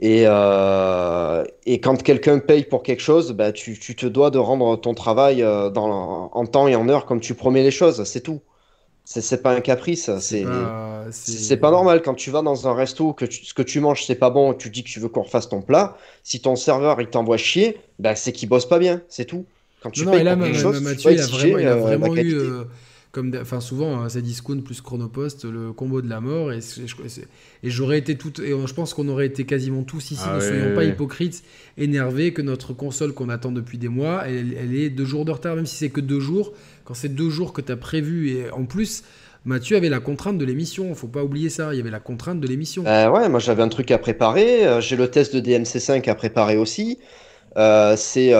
Et, 0.00 0.22
euh, 0.24 1.44
et 1.66 1.78
quand 1.80 2.02
quelqu'un 2.02 2.38
paye 2.38 2.64
pour 2.64 2.82
quelque 2.82 3.02
chose, 3.02 3.32
bah, 3.32 3.52
tu, 3.52 3.78
tu, 3.78 3.94
te 3.94 4.06
dois 4.06 4.30
de 4.30 4.38
rendre 4.38 4.76
ton 4.80 4.94
travail 4.94 5.42
euh, 5.42 5.68
dans, 5.68 6.30
en 6.32 6.46
temps 6.46 6.68
et 6.68 6.74
en 6.74 6.88
heure 6.88 7.04
comme 7.04 7.20
tu 7.20 7.34
promets 7.34 7.62
les 7.62 7.70
choses, 7.70 8.02
c'est 8.04 8.22
tout. 8.22 8.40
C'est 9.04 9.42
pas 9.42 9.52
un 9.52 9.60
caprice, 9.60 10.08
c'est 10.20 10.44
c'est 11.10 11.56
pas 11.56 11.72
normal 11.72 12.00
quand 12.00 12.14
tu 12.14 12.30
vas 12.30 12.42
dans 12.42 12.68
un 12.68 12.74
resto 12.74 13.12
que 13.12 13.24
ce 13.28 13.52
que 13.52 13.62
tu 13.62 13.80
manges 13.80 14.04
c'est 14.04 14.14
pas 14.14 14.30
bon, 14.30 14.54
tu 14.54 14.70
dis 14.70 14.84
que 14.84 14.88
tu 14.88 15.00
veux 15.00 15.08
qu'on 15.08 15.22
refasse 15.22 15.48
ton 15.48 15.62
plat. 15.62 15.96
Si 16.22 16.40
ton 16.40 16.54
serveur 16.54 17.00
il 17.00 17.08
t'envoie 17.08 17.36
chier, 17.36 17.78
bah, 17.98 18.14
c'est 18.14 18.30
qu'il 18.30 18.48
bosse 18.48 18.66
pas 18.66 18.78
bien, 18.78 19.02
c'est 19.08 19.24
tout. 19.24 19.46
Quand 19.82 19.90
tu 19.90 20.04
payes 20.04 20.22
pour 20.22 20.44
quelque 20.44 20.58
chose, 20.58 20.80
Mathieu, 20.80 21.12
il 21.12 21.20
a 21.20 21.26
vraiment, 21.26 21.58
il 21.58 21.66
a 21.66 21.74
vraiment 21.74 22.16
eu 22.16 22.38
comme 23.12 23.36
enfin 23.40 23.60
souvent 23.60 24.00
hein, 24.00 24.08
c'est 24.08 24.22
Discount 24.22 24.60
plus 24.60 24.80
Chronopost 24.80 25.44
le 25.44 25.72
combo 25.72 26.00
de 26.00 26.08
la 26.08 26.20
mort 26.20 26.52
et, 26.52 26.60
et 27.62 27.70
j'aurais 27.70 27.98
été 27.98 28.16
tout 28.16 28.40
et 28.40 28.50
je 28.50 28.74
pense 28.74 28.94
qu'on 28.94 29.08
aurait 29.08 29.26
été 29.26 29.44
quasiment 29.44 29.82
tous 29.82 30.12
ici 30.12 30.22
ah 30.24 30.36
ne 30.36 30.40
soyons 30.40 30.74
pas 30.74 30.84
hypocrites 30.84 31.42
énervés 31.76 32.32
que 32.32 32.42
notre 32.42 32.72
console 32.72 33.12
qu'on 33.12 33.28
attend 33.28 33.52
depuis 33.52 33.78
des 33.78 33.88
mois 33.88 34.22
elle, 34.26 34.74
est 34.74 34.90
deux 34.90 35.04
jours 35.04 35.24
de 35.24 35.32
retard 35.32 35.56
même 35.56 35.66
si 35.66 35.76
c'est 35.76 35.90
que 35.90 36.00
deux 36.00 36.20
jours 36.20 36.52
quand 36.84 36.94
c'est 36.94 37.14
deux 37.14 37.30
jours 37.30 37.52
que 37.52 37.60
tu 37.60 37.72
as 37.72 37.76
prévu 37.76 38.30
et 38.30 38.50
en 38.50 38.64
plus 38.64 39.02
Mathieu 39.44 39.76
avait 39.76 39.88
la 39.88 40.00
contrainte 40.00 40.36
de 40.36 40.44
l'émission, 40.44 40.94
faut 40.94 41.08
pas 41.08 41.24
oublier 41.24 41.48
ça, 41.48 41.72
il 41.72 41.78
y 41.78 41.80
avait 41.80 41.90
la 41.90 42.00
contrainte 42.00 42.40
de 42.40 42.46
l'émission. 42.46 42.84
Euh, 42.86 43.08
ouais, 43.08 43.28
moi 43.30 43.40
j'avais 43.40 43.62
un 43.62 43.68
truc 43.68 43.90
à 43.90 43.96
préparer, 43.96 44.66
euh, 44.66 44.80
j'ai 44.82 44.96
le 44.96 45.08
test 45.08 45.34
de 45.34 45.40
DMC5 45.40 46.08
à 46.10 46.14
préparer 46.14 46.58
aussi. 46.58 46.98
Euh, 47.56 47.96
c'est 47.96 48.32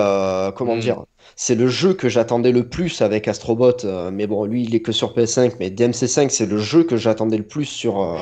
comment 0.56 0.76
mm. 0.76 0.80
dire 0.80 1.04
c'est 1.42 1.54
le 1.54 1.68
jeu 1.68 1.94
que 1.94 2.10
j'attendais 2.10 2.52
le 2.52 2.68
plus 2.68 3.00
avec 3.00 3.26
Astrobot. 3.26 3.86
Euh, 3.86 4.10
mais 4.10 4.26
bon, 4.26 4.44
lui, 4.44 4.64
il 4.64 4.74
est 4.74 4.80
que 4.80 4.92
sur 4.92 5.14
PS5. 5.14 5.54
Mais 5.58 5.70
DMC5, 5.70 6.28
c'est 6.28 6.44
le 6.44 6.58
jeu 6.58 6.84
que 6.84 6.98
j'attendais 6.98 7.38
le 7.38 7.44
plus 7.44 7.64
sur, 7.64 8.02
euh, 8.02 8.18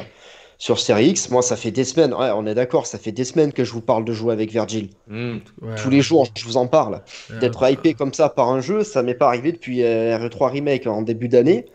sur 0.57 0.79
Series 0.79 1.09
X. 1.09 1.29
Moi, 1.31 1.43
ça 1.43 1.57
fait 1.57 1.73
des 1.73 1.83
semaines. 1.83 2.15
Ouais, 2.15 2.31
on 2.33 2.47
est 2.47 2.55
d'accord, 2.55 2.87
ça 2.87 2.97
fait 2.97 3.11
des 3.11 3.25
semaines 3.25 3.53
que 3.53 3.65
je 3.65 3.73
vous 3.73 3.81
parle 3.81 4.05
de 4.05 4.13
jouer 4.13 4.33
avec 4.33 4.53
Virgil. 4.53 4.91
Hmm. 5.09 5.39
Tous 5.83 5.91
les 5.91 6.01
jours, 6.01 6.29
je 6.37 6.45
vous 6.45 6.57
en 6.59 6.69
parle. 6.69 7.03
D'être 7.41 7.69
hypé 7.69 7.93
comme 7.95 8.15
ça 8.15 8.29
par 8.29 8.51
un 8.51 8.61
jeu, 8.61 8.85
ça 8.85 9.03
m'est 9.03 9.15
pas 9.15 9.27
arrivé 9.27 9.51
depuis 9.51 9.83
euh, 9.83 10.17
RE3 10.17 10.53
Remake 10.53 10.87
en 10.87 11.03
début 11.03 11.27
d'année. 11.27 11.67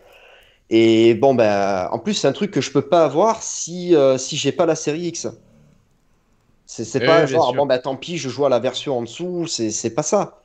Et 0.70 1.12
bon, 1.12 1.34
ben, 1.34 1.90
en 1.92 1.98
plus, 1.98 2.14
c'est 2.14 2.26
un 2.26 2.32
truc 2.32 2.52
que 2.52 2.62
je 2.62 2.70
peux 2.70 2.88
pas 2.88 3.04
avoir 3.04 3.42
si, 3.42 3.94
si 4.16 4.38
j'ai 4.38 4.52
pas 4.52 4.64
la 4.64 4.76
série 4.76 5.08
X. 5.08 5.28
C'est 6.64 7.04
pas 7.04 7.26
genre, 7.26 7.52
bon, 7.52 7.66
ben 7.66 7.76
tant 7.76 7.96
pis, 7.96 8.16
je 8.16 8.30
joue 8.30 8.46
à 8.46 8.48
la 8.48 8.60
version 8.60 8.96
en 8.96 9.02
dessous. 9.02 9.46
C'est 9.46 9.94
pas 9.94 10.02
ça. 10.02 10.40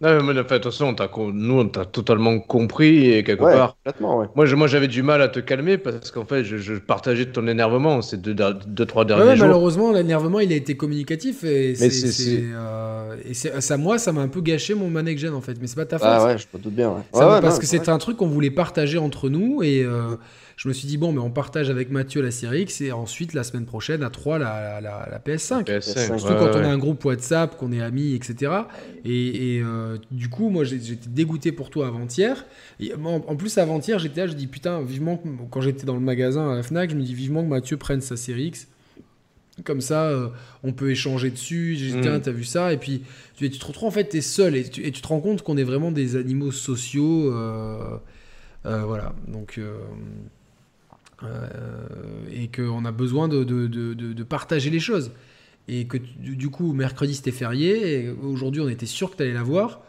Non, 0.00 0.22
mais 0.22 0.34
de 0.34 0.42
toute 0.42 0.64
façon, 0.64 0.94
nous, 1.32 1.58
on 1.58 1.68
t'a 1.68 1.84
totalement 1.84 2.38
compris 2.38 3.10
et 3.12 3.24
quelque 3.24 3.42
part. 3.42 3.76
Moi, 4.00 4.28
moi, 4.34 4.66
j'avais 4.66 4.86
du 4.86 5.02
mal 5.02 5.20
à 5.22 5.28
te 5.28 5.40
calmer 5.40 5.76
parce 5.76 6.10
qu'en 6.10 6.24
fait, 6.24 6.44
je, 6.44 6.74
partageais 6.74 7.26
ton 7.26 7.46
énervement 7.48 8.00
ces 8.02 8.16
deux, 8.16 8.34
deux 8.34 8.86
trois 8.86 9.04
derniers 9.04 9.24
ouais, 9.24 9.36
jours. 9.36 9.48
Malheureusement, 9.48 9.92
l'énervement, 9.92 10.40
il 10.40 10.52
a 10.52 10.56
été 10.56 10.76
communicatif 10.76 11.42
et, 11.44 11.74
c'est, 11.74 12.44
euh, 12.54 13.16
et 13.28 13.34
ça, 13.34 13.76
moi, 13.76 13.98
ça 13.98 14.12
m'a 14.12 14.20
un 14.20 14.28
peu 14.28 14.40
gâché 14.40 14.74
mon 14.74 14.88
Manic 14.88 15.18
Gen 15.18 15.34
en 15.34 15.40
fait. 15.40 15.56
Mais 15.60 15.66
c'est 15.66 15.76
pas 15.76 15.86
ta 15.86 15.96
ah 15.96 15.98
faute. 15.98 16.08
Ah 16.10 16.24
ouais, 16.26 16.38
je 16.38 16.46
peux 16.46 16.58
doute 16.58 16.74
bien. 16.74 16.94
parce 17.12 17.58
que 17.58 17.66
c'était 17.66 17.90
un 17.90 17.98
truc 17.98 18.16
qu'on 18.16 18.28
voulait 18.28 18.50
partager 18.50 18.98
entre 18.98 19.28
nous 19.28 19.62
et. 19.62 19.82
Euh, 19.82 20.16
je 20.58 20.66
me 20.66 20.72
suis 20.72 20.88
dit, 20.88 20.96
bon, 20.96 21.12
mais 21.12 21.20
on 21.20 21.30
partage 21.30 21.70
avec 21.70 21.88
Mathieu 21.88 22.20
la 22.20 22.32
série 22.32 22.62
X 22.62 22.80
et 22.80 22.90
ensuite 22.90 23.32
la 23.32 23.44
semaine 23.44 23.64
prochaine 23.64 24.02
à 24.02 24.10
3 24.10 24.40
la, 24.40 24.80
la, 24.80 25.22
PS5. 25.24 25.80
Surtout 25.80 26.34
quand 26.34 26.50
on 26.52 26.64
a 26.64 26.66
un 26.66 26.78
groupe 26.78 27.04
WhatsApp, 27.04 27.56
qu'on 27.56 27.70
est 27.70 27.80
amis, 27.80 28.12
etc. 28.14 28.52
Et, 29.04 29.62
euh, 29.62 29.98
du 30.10 30.28
coup, 30.28 30.50
moi 30.50 30.64
j'étais 30.64 31.08
dégoûté 31.08 31.52
pour 31.52 31.70
toi 31.70 31.86
avant-hier. 31.86 32.44
En, 33.04 33.36
plus, 33.36 33.56
avant-hier, 33.56 34.00
j'étais 34.00 34.22
là, 34.22 34.26
je 34.26 34.32
dis 34.32 34.48
putain, 34.48 34.82
vivement, 34.82 35.22
quand 35.48 35.60
j'étais 35.60 35.86
dans 35.86 35.94
le 35.94 36.00
magasin 36.00 36.50
à 36.50 36.56
la 36.56 36.64
Fnac, 36.64 36.90
je 36.90 36.96
me 36.96 37.02
dis 37.02 37.14
vivement 37.14 37.44
que 37.44 37.48
Mathieu 37.48 37.76
prenne 37.76 38.00
sa 38.00 38.16
série 38.16 38.46
X. 38.46 38.66
Comme 39.62 39.80
ça, 39.80 40.06
euh, 40.06 40.28
on 40.64 40.72
peut 40.72 40.90
échanger 40.90 41.30
dessus. 41.30 41.76
J'ai 41.76 41.92
dit, 41.92 42.00
tiens, 42.00 42.18
mm. 42.18 42.22
t'as 42.22 42.32
vu 42.32 42.44
ça? 42.44 42.72
Et 42.72 42.78
puis, 42.78 43.04
tu, 43.36 43.48
tu, 43.48 43.58
te 43.60 43.64
retrouves, 43.64 43.88
en 43.88 43.92
fait, 43.92 44.04
t'es 44.04 44.20
seul 44.20 44.56
et 44.56 44.64
tu, 44.68 44.84
et 44.84 44.90
tu, 44.90 45.02
te 45.02 45.06
rends 45.06 45.20
compte 45.20 45.42
qu'on 45.42 45.56
est 45.56 45.64
vraiment 45.64 45.92
des 45.92 46.16
animaux 46.16 46.50
sociaux. 46.50 47.32
Euh, 47.32 47.98
voilà. 48.64 49.14
Donc. 49.28 49.60
Euh, 51.24 51.48
et 52.30 52.48
qu'on 52.48 52.84
a 52.84 52.92
besoin 52.92 53.26
de, 53.26 53.42
de, 53.42 53.66
de, 53.66 54.22
partager 54.22 54.70
les 54.70 54.78
choses. 54.78 55.10
Et 55.66 55.86
que 55.86 55.98
du 55.98 56.48
coup, 56.48 56.72
mercredi 56.72 57.14
c'était 57.14 57.32
férié, 57.32 58.04
et 58.04 58.10
aujourd'hui 58.10 58.60
on 58.60 58.68
était 58.68 58.86
sûr 58.86 59.10
que 59.10 59.16
tu 59.16 59.22
allais 59.22 59.32
l'avoir. 59.32 59.80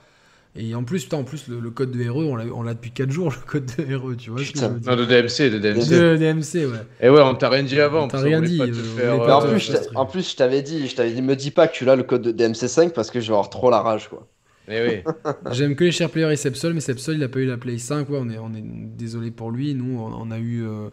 Et 0.55 0.73
en 0.73 0.83
plus, 0.83 1.07
en 1.13 1.23
plus 1.23 1.47
le, 1.47 1.69
code 1.69 1.91
de 1.91 2.09
RE, 2.09 2.17
on 2.17 2.63
l'a 2.63 2.73
depuis 2.73 2.89
4 2.89 3.11
jours, 3.11 3.29
le 3.29 3.45
code 3.45 3.71
de 3.77 3.95
RE, 3.95 4.15
tu 4.15 4.31
vois. 4.31 4.41
non, 4.85 4.95
de 4.95 5.05
DMC, 5.05 5.51
de 5.51 5.59
DMC. 5.59 5.89
De 5.89 6.17
DMC, 6.17 6.65
ouais. 6.65 6.79
Et 6.99 7.09
ouais, 7.09 7.21
on 7.21 7.35
t'a 7.35 7.49
rien 7.49 7.63
dit 7.63 7.79
avant. 7.79 8.05
On 8.05 8.07
t'a 8.07 8.19
rien 8.19 8.41
dit. 8.41 8.59
en, 8.59 9.41
plus, 9.47 9.71
en 9.93 10.05
plus, 10.07 10.31
je 10.31 10.35
t'avais 10.35 10.63
dit, 10.63 10.87
je 10.87 10.95
t'avais 10.95 11.11
dit, 11.11 11.21
me 11.21 11.35
dis 11.35 11.51
pas 11.51 11.67
que 11.67 11.75
tu 11.75 11.85
l'as 11.85 11.95
le 11.95 12.03
code 12.03 12.23
de 12.23 12.31
DMC5 12.31 12.89
parce 12.89 13.11
que 13.11 13.19
je 13.19 13.27
vais 13.27 13.33
avoir 13.33 13.51
trop 13.51 13.69
la 13.69 13.81
rage, 13.81 14.09
quoi. 14.09 14.27
Eh 14.69 15.03
oui. 15.05 15.13
J'aime 15.51 15.75
que 15.75 15.83
les 15.83 15.91
chers 15.91 16.09
players 16.09 16.31
et 16.31 16.35
Sepsol, 16.35 16.73
mais 16.73 16.79
Sepsol, 16.79 17.15
il 17.15 17.23
a 17.23 17.27
pas 17.27 17.39
eu 17.39 17.45
la 17.45 17.57
Play 17.57 17.77
5. 17.77 18.09
Ouais, 18.09 18.19
on 18.21 18.29
est, 18.29 18.37
on 18.37 18.53
est 18.53 18.63
désolé 18.63 19.31
pour 19.31 19.51
lui. 19.51 19.73
Nous, 19.73 19.99
on, 19.99 20.31
a 20.31 20.37
eu. 20.37 20.63
Euh, 20.63 20.89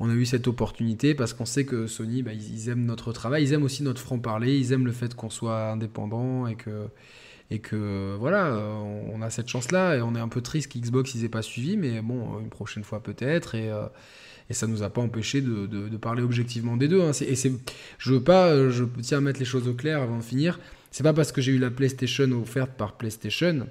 on 0.00 0.08
a 0.08 0.14
eu 0.14 0.24
cette 0.24 0.48
opportunité 0.48 1.14
parce 1.14 1.34
qu'on 1.34 1.44
sait 1.44 1.64
que 1.64 1.86
Sony, 1.86 2.22
bah, 2.22 2.32
ils, 2.32 2.70
aiment 2.70 2.86
notre 2.86 3.12
travail, 3.12 3.44
ils 3.44 3.52
aiment 3.52 3.64
aussi 3.64 3.82
notre 3.82 4.00
franc-parler, 4.00 4.56
ils 4.56 4.72
aiment 4.72 4.86
le 4.86 4.92
fait 4.92 5.14
qu'on 5.14 5.28
soit 5.28 5.70
indépendant 5.70 6.46
et 6.46 6.54
que, 6.54 6.86
et 7.50 7.58
que 7.58 8.16
voilà, 8.18 8.56
on, 9.12 9.20
a 9.20 9.28
cette 9.28 9.48
chance-là 9.48 9.96
et 9.96 10.00
on 10.00 10.14
est 10.16 10.20
un 10.20 10.28
peu 10.28 10.40
triste 10.40 10.72
qu'Xbox 10.72 11.14
ils 11.14 11.24
aient 11.26 11.28
pas 11.28 11.42
suivi, 11.42 11.76
mais 11.76 12.00
bon, 12.00 12.40
une 12.40 12.48
prochaine 12.48 12.82
fois 12.82 13.02
peut-être. 13.02 13.54
Et, 13.54 13.70
euh, 13.70 13.84
et 14.48 14.54
ça 14.54 14.66
nous 14.66 14.82
a 14.82 14.88
pas 14.88 15.02
empêché 15.02 15.42
de, 15.42 15.66
de, 15.66 15.96
parler 15.98 16.22
objectivement 16.22 16.76
des 16.76 16.88
deux. 16.88 17.02
Hein. 17.02 17.12
Et 17.20 17.36
c'est, 17.36 17.52
je 17.98 18.12
veux 18.14 18.22
pas, 18.22 18.70
je 18.70 18.84
tiens 19.02 19.18
à 19.18 19.20
mettre 19.20 19.38
les 19.38 19.44
choses 19.44 19.68
au 19.68 19.74
clair 19.74 20.00
avant 20.00 20.16
de 20.16 20.24
finir. 20.24 20.58
C'est 20.90 21.04
pas 21.04 21.12
parce 21.12 21.30
que 21.30 21.40
j'ai 21.40 21.52
eu 21.52 21.58
la 21.58 21.70
PlayStation 21.70 22.28
offerte 22.40 22.72
par 22.72 22.94
PlayStation 22.94 23.66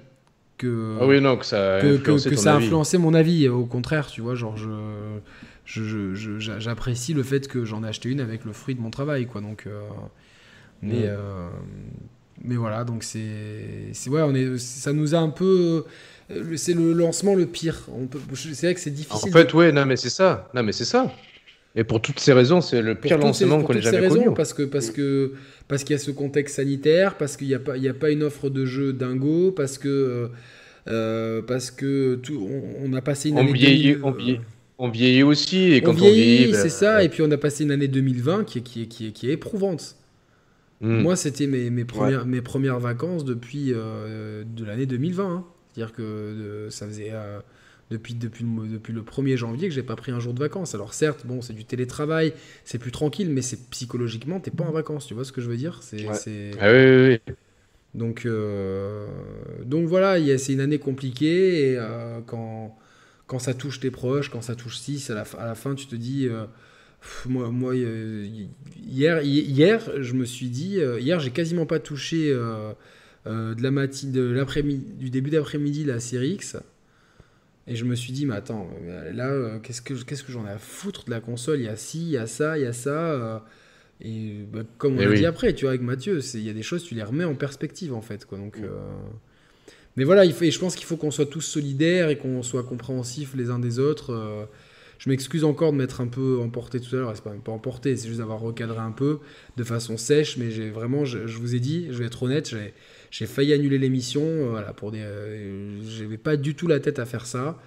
que, 0.56 0.96
ah 1.00 1.06
oui, 1.06 1.20
non, 1.20 1.36
que 1.36 1.44
ça 1.44 1.76
a, 1.76 1.80
que, 1.80 2.16
ça 2.18 2.54
a 2.54 2.56
influencé 2.56 2.98
mon 2.98 3.14
avis. 3.14 3.48
Au 3.48 3.66
contraire, 3.66 4.06
tu 4.06 4.20
vois, 4.20 4.34
genre 4.34 4.56
je, 4.56 4.68
j'apprécie 5.64 7.14
le 7.14 7.22
fait 7.22 7.48
que 7.48 7.64
j'en 7.64 7.84
ai 7.84 7.88
acheté 7.88 8.08
une 8.08 8.20
avec 8.20 8.44
le 8.44 8.52
fruit 8.52 8.74
de 8.74 8.80
mon 8.80 8.90
travail, 8.90 9.26
quoi. 9.26 9.40
Donc, 9.40 9.64
euh, 9.66 9.80
mais, 10.82 11.04
euh, 11.04 11.48
mais 12.42 12.56
voilà, 12.56 12.84
donc 12.84 13.02
c'est, 13.02 13.92
ouais, 14.08 14.22
on 14.22 14.34
est, 14.34 14.58
ça 14.58 14.92
nous 14.92 15.14
a 15.14 15.18
un 15.18 15.28
peu, 15.28 15.84
euh, 16.30 16.56
c'est 16.56 16.74
le 16.74 16.92
lancement 16.92 17.34
le 17.34 17.46
pire. 17.46 17.86
On 17.92 18.06
peut, 18.06 18.18
c'est 18.34 18.66
vrai 18.66 18.74
que 18.74 18.80
c'est 18.80 18.90
difficile. 18.90 19.30
En 19.30 19.32
fait, 19.32 19.52
ouais, 19.54 19.72
non, 19.72 19.86
mais 19.86 19.96
c'est 19.96 20.10
ça, 20.10 20.50
non, 20.54 20.62
mais 20.62 20.72
c'est 20.72 20.84
ça. 20.84 21.12
Et 21.76 21.84
pour 21.84 22.02
toutes 22.02 22.18
ces 22.18 22.32
raisons, 22.32 22.60
c'est 22.60 22.82
le 22.82 22.96
pire 22.96 23.18
lancement 23.18 23.62
qu'on 23.62 23.74
ait 23.74 23.82
jamais 23.82 24.08
connu. 24.08 24.34
Parce 24.34 24.52
que, 24.52 24.62
parce 24.62 24.90
que, 24.90 25.34
parce 25.68 25.84
qu'il 25.84 25.94
y 25.94 25.98
a 25.98 26.02
ce 26.02 26.10
contexte 26.10 26.56
sanitaire, 26.56 27.16
parce 27.16 27.36
qu'il 27.36 27.46
n'y 27.46 27.54
a 27.54 27.60
pas, 27.60 27.76
il 27.76 27.84
y 27.84 27.88
a 27.88 27.94
pas 27.94 28.10
une 28.10 28.24
offre 28.24 28.50
de 28.50 28.66
jeu 28.66 28.92
dingo, 28.92 29.52
parce 29.52 29.78
que, 29.78 30.30
parce 30.84 31.70
que 31.70 32.16
tout, 32.16 32.48
on, 32.82 32.92
a 32.92 33.00
passé 33.00 33.28
une 33.28 33.38
année. 33.38 33.50
On 33.50 33.52
vieillit, 33.52 34.40
on 34.80 34.88
vieillit 34.88 35.22
aussi. 35.22 35.72
Et 35.74 35.82
quand 35.82 35.92
on 35.92 35.94
vieillit, 35.94 36.54
c'est 36.54 36.62
ben, 36.62 36.68
ça. 36.70 37.04
Et 37.04 37.08
puis 37.10 37.22
on 37.22 37.30
a 37.30 37.36
passé 37.36 37.64
une 37.64 37.70
année 37.70 37.86
2020 37.86 38.44
qui 38.44 38.58
est, 38.58 38.62
qui 38.62 38.82
est, 38.82 38.86
qui 38.86 39.06
est, 39.08 39.12
qui 39.12 39.28
est 39.28 39.34
éprouvante. 39.34 39.96
Hmm. 40.80 41.02
Moi, 41.02 41.16
c'était 41.16 41.46
mes, 41.46 41.68
mes, 41.68 41.84
premières, 41.84 42.24
mes 42.24 42.40
premières 42.40 42.80
vacances 42.80 43.26
depuis 43.26 43.72
euh, 43.74 44.42
de 44.44 44.64
l'année 44.64 44.86
2020. 44.86 45.24
Hein. 45.24 45.44
C'est-à-dire 45.68 45.94
que 45.94 46.02
euh, 46.02 46.70
ça 46.70 46.86
faisait 46.86 47.10
euh, 47.12 47.40
depuis, 47.90 48.14
depuis, 48.14 48.42
le, 48.42 48.68
depuis 48.68 48.94
le 48.94 49.02
1er 49.02 49.36
janvier 49.36 49.68
que 49.68 49.74
j'ai 49.74 49.82
pas 49.82 49.96
pris 49.96 50.12
un 50.12 50.18
jour 50.18 50.32
de 50.32 50.38
vacances. 50.38 50.74
Alors 50.74 50.94
certes, 50.94 51.26
bon, 51.26 51.42
c'est 51.42 51.52
du 51.52 51.66
télétravail, 51.66 52.32
c'est 52.64 52.78
plus 52.78 52.90
tranquille, 52.90 53.28
mais 53.28 53.42
c'est 53.42 53.68
psychologiquement, 53.68 54.40
t'es 54.40 54.50
pas 54.50 54.64
en 54.64 54.72
vacances. 54.72 55.06
Tu 55.06 55.12
vois 55.12 55.24
ce 55.24 55.32
que 55.32 55.42
je 55.42 55.50
veux 55.50 55.58
dire? 55.58 55.80
C'est 55.82 56.06
ah 56.58 56.72
oui, 56.72 56.86
oui, 56.86 57.20
oui. 57.28 57.34
Donc, 57.92 58.26
donc 59.64 59.86
voilà, 59.88 60.16
c'est 60.38 60.52
une 60.54 60.60
année 60.60 60.78
compliquée 60.78 61.72
et 61.72 61.78
quand 62.26 62.78
quand 63.30 63.38
ça 63.38 63.54
touche 63.54 63.78
tes 63.78 63.92
proches, 63.92 64.28
quand 64.28 64.42
ça 64.42 64.56
touche 64.56 64.78
6, 64.78 65.10
à 65.10 65.14
la, 65.14 65.24
à 65.38 65.46
la 65.46 65.54
fin, 65.54 65.76
tu 65.76 65.86
te 65.86 65.94
dis. 65.94 66.26
Euh, 66.26 66.46
moi, 67.26 67.48
moi 67.50 67.74
euh, 67.74 68.26
hier, 68.76 69.22
hier, 69.22 69.88
je 70.02 70.14
me 70.14 70.24
suis 70.24 70.48
dit. 70.48 70.80
Euh, 70.80 70.98
hier, 70.98 71.20
j'ai 71.20 71.30
quasiment 71.30 71.64
pas 71.64 71.78
touché 71.78 72.34
de 72.34 73.62
la 73.62 73.70
matinée, 73.70 74.12
de 74.12 74.22
l'après-midi, 74.22 74.94
du 74.94 75.10
début 75.10 75.30
d'après-midi 75.30 75.84
la 75.84 76.00
série 76.00 76.30
X. 76.30 76.56
Et 77.68 77.76
je 77.76 77.84
me 77.84 77.94
suis 77.94 78.12
dit, 78.12 78.26
mais 78.26 78.34
attends, 78.34 78.68
là, 79.12 79.60
qu'est-ce 79.62 79.80
que, 79.80 79.94
qu'est-ce 79.94 80.24
que 80.24 80.32
j'en 80.32 80.44
ai 80.44 80.50
à 80.50 80.58
foutre 80.58 81.04
de 81.04 81.12
la 81.12 81.20
console? 81.20 81.60
Il 81.60 81.66
y 81.66 81.68
a 81.68 81.76
ci, 81.76 82.02
il 82.02 82.10
y 82.10 82.16
a 82.16 82.26
ça, 82.26 82.58
il 82.58 82.64
y 82.64 82.66
a 82.66 82.72
ça. 82.72 83.44
et 84.00 84.40
bah, 84.52 84.62
comme 84.76 84.96
on 84.96 85.00
eh 85.02 85.04
l'a 85.04 85.14
dit 85.14 85.26
après, 85.26 85.54
tu 85.54 85.66
vois, 85.66 85.70
avec 85.70 85.82
Mathieu, 85.82 86.18
il 86.34 86.42
y 86.42 86.50
a 86.50 86.52
des 86.52 86.64
choses, 86.64 86.82
tu 86.82 86.96
les 86.96 87.04
remets 87.04 87.22
en 87.22 87.36
perspective, 87.36 87.94
en 87.94 88.02
fait. 88.02 88.24
Quoi, 88.24 88.38
donc. 88.38 88.58
Mm. 88.58 88.66
Mais 89.96 90.04
voilà, 90.04 90.24
et 90.24 90.30
je 90.30 90.58
pense 90.58 90.76
qu'il 90.76 90.86
faut 90.86 90.96
qu'on 90.96 91.10
soit 91.10 91.26
tous 91.26 91.40
solidaires 91.40 92.10
et 92.10 92.16
qu'on 92.16 92.42
soit 92.42 92.62
compréhensifs 92.62 93.34
les 93.34 93.50
uns 93.50 93.58
des 93.58 93.78
autres. 93.78 94.12
Euh, 94.12 94.44
je 95.00 95.08
m'excuse 95.08 95.44
encore 95.44 95.72
de 95.72 95.78
m'être 95.78 96.02
un 96.02 96.08
peu 96.08 96.40
emporté 96.40 96.78
tout 96.78 96.94
à 96.94 96.98
l'heure. 96.98 97.12
C'est 97.14 97.24
pas 97.24 97.30
même 97.30 97.40
pas 97.40 97.52
emporté, 97.52 97.96
c'est 97.96 98.06
juste 98.06 98.20
d'avoir 98.20 98.40
recadré 98.40 98.78
un 98.78 98.92
peu 98.92 99.20
de 99.56 99.64
façon 99.64 99.96
sèche. 99.96 100.36
Mais 100.36 100.50
j'ai 100.50 100.68
vraiment, 100.68 101.06
je, 101.06 101.18
vous 101.20 101.54
ai 101.54 101.58
dit, 101.58 101.86
je 101.90 101.98
vais 101.98 102.04
être 102.04 102.22
honnête, 102.22 102.54
j'ai 103.10 103.26
failli 103.26 103.54
annuler 103.54 103.78
l'émission. 103.78 104.22
Euh, 104.22 104.50
voilà, 104.50 104.74
pour 104.74 104.92
des, 104.92 105.00
euh, 105.00 105.80
j'avais 105.88 106.18
pas 106.18 106.36
du 106.36 106.54
tout 106.54 106.66
la 106.66 106.80
tête 106.80 106.98
à 106.98 107.06
faire 107.06 107.24
ça. 107.24 107.58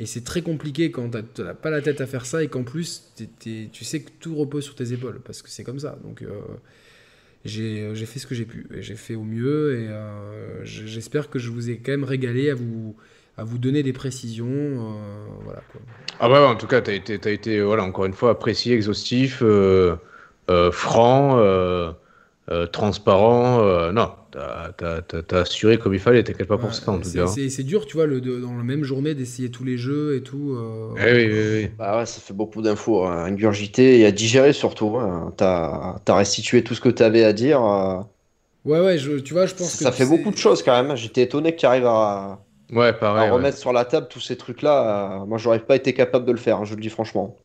Et 0.00 0.06
c'est 0.06 0.24
très 0.24 0.42
compliqué 0.42 0.90
quand 0.90 1.10
tu 1.34 1.42
n'as 1.42 1.54
pas 1.54 1.70
la 1.70 1.80
tête 1.80 2.00
à 2.00 2.06
faire 2.06 2.26
ça 2.26 2.42
et 2.42 2.48
qu'en 2.48 2.64
plus, 2.64 3.12
tu 3.38 3.84
sais 3.84 4.02
que 4.02 4.10
tout 4.18 4.34
repose 4.34 4.64
sur 4.64 4.74
tes 4.74 4.92
épaules 4.92 5.20
parce 5.24 5.42
que 5.42 5.50
c'est 5.50 5.62
comme 5.62 5.78
ça. 5.78 5.96
Donc, 6.02 6.22
euh, 6.22 6.40
j'ai 7.44 8.06
fait 8.06 8.18
ce 8.18 8.26
que 8.26 8.34
j'ai 8.34 8.44
pu. 8.44 8.66
J'ai 8.78 8.96
fait 8.96 9.14
au 9.14 9.22
mieux 9.22 9.80
et 9.80 9.88
euh, 9.88 10.64
j'espère 10.64 11.30
que 11.30 11.38
je 11.38 11.50
vous 11.50 11.70
ai 11.70 11.78
quand 11.78 11.92
même 11.92 12.04
régalé 12.04 12.50
à 12.50 12.54
vous, 12.54 12.96
à 13.36 13.44
vous 13.44 13.58
donner 13.58 13.82
des 13.82 13.92
précisions. 13.92 14.46
Euh. 14.48 15.52
Ah 16.20 16.28
bah 16.28 16.46
en 16.46 16.56
tout 16.56 16.66
cas, 16.66 16.80
tu 16.80 16.90
as 16.90 16.94
été, 16.94 17.14
été 17.32 17.60
voilà, 17.60 17.84
encore 17.84 18.04
une 18.04 18.12
fois 18.12 18.30
apprécié, 18.30 18.74
exhaustif, 18.74 19.42
franc, 20.72 21.94
transparent. 22.72 23.92
non, 23.92 24.10
T'as 24.30 25.40
assuré 25.40 25.78
comme 25.78 25.94
il 25.94 26.00
fallait, 26.00 26.22
t'inquiète 26.22 26.46
pas 26.46 26.58
pour 26.58 26.72
ça 26.72 26.92
en 26.92 26.98
tout 26.98 27.10
cas. 27.10 27.26
C'est 27.26 27.62
dur, 27.62 27.86
tu 27.86 27.96
vois, 27.96 28.06
le, 28.06 28.20
dans 28.20 28.56
la 28.56 28.62
même 28.62 28.84
journée 28.84 29.14
d'essayer 29.14 29.50
tous 29.50 29.64
les 29.64 29.76
jeux 29.76 30.16
et 30.16 30.22
tout. 30.22 30.54
Euh, 30.56 30.94
eh 30.98 31.12
oui, 31.12 31.32
oui, 31.32 31.62
oui. 31.64 31.70
Bah 31.78 31.98
ouais, 31.98 32.06
ça 32.06 32.20
fait 32.20 32.34
beaucoup 32.34 32.62
d'infos 32.62 33.04
à 33.04 33.12
hein. 33.12 33.24
ingurgiter 33.24 33.98
et 33.98 34.06
à 34.06 34.12
digérer 34.12 34.52
surtout. 34.52 34.96
Hein. 34.98 35.32
T'as 35.36 35.96
as 36.06 36.14
restitué 36.14 36.62
tout 36.62 36.74
ce 36.74 36.80
que 36.80 36.88
t'avais 36.88 37.24
à 37.24 37.32
dire. 37.32 37.64
Euh. 37.64 38.00
Ouais, 38.64 38.80
ouais, 38.80 38.98
je, 38.98 39.12
tu 39.18 39.34
vois, 39.34 39.46
je 39.46 39.54
pense 39.54 39.70
ça, 39.70 39.78
que. 39.78 39.84
Ça 39.84 39.92
fait 39.92 40.06
beaucoup 40.06 40.30
de 40.30 40.36
choses 40.36 40.62
quand 40.62 40.80
même. 40.80 40.96
J'étais 40.96 41.22
étonné 41.22 41.52
que 41.52 41.60
tu 41.60 41.66
arrives 41.66 41.86
à, 41.86 42.40
ouais, 42.72 42.92
pareil, 42.92 43.28
à 43.28 43.32
remettre 43.32 43.58
sur 43.58 43.72
la 43.72 43.84
table 43.84 44.06
tous 44.08 44.20
ces 44.20 44.36
trucs-là. 44.36 45.24
Moi, 45.26 45.38
j'aurais 45.38 45.60
pas 45.60 45.76
été 45.76 45.92
capable 45.92 46.24
de 46.24 46.32
le 46.32 46.38
faire, 46.38 46.58
hein, 46.58 46.64
je 46.64 46.74
le 46.74 46.80
dis 46.80 46.90
franchement. 46.90 47.36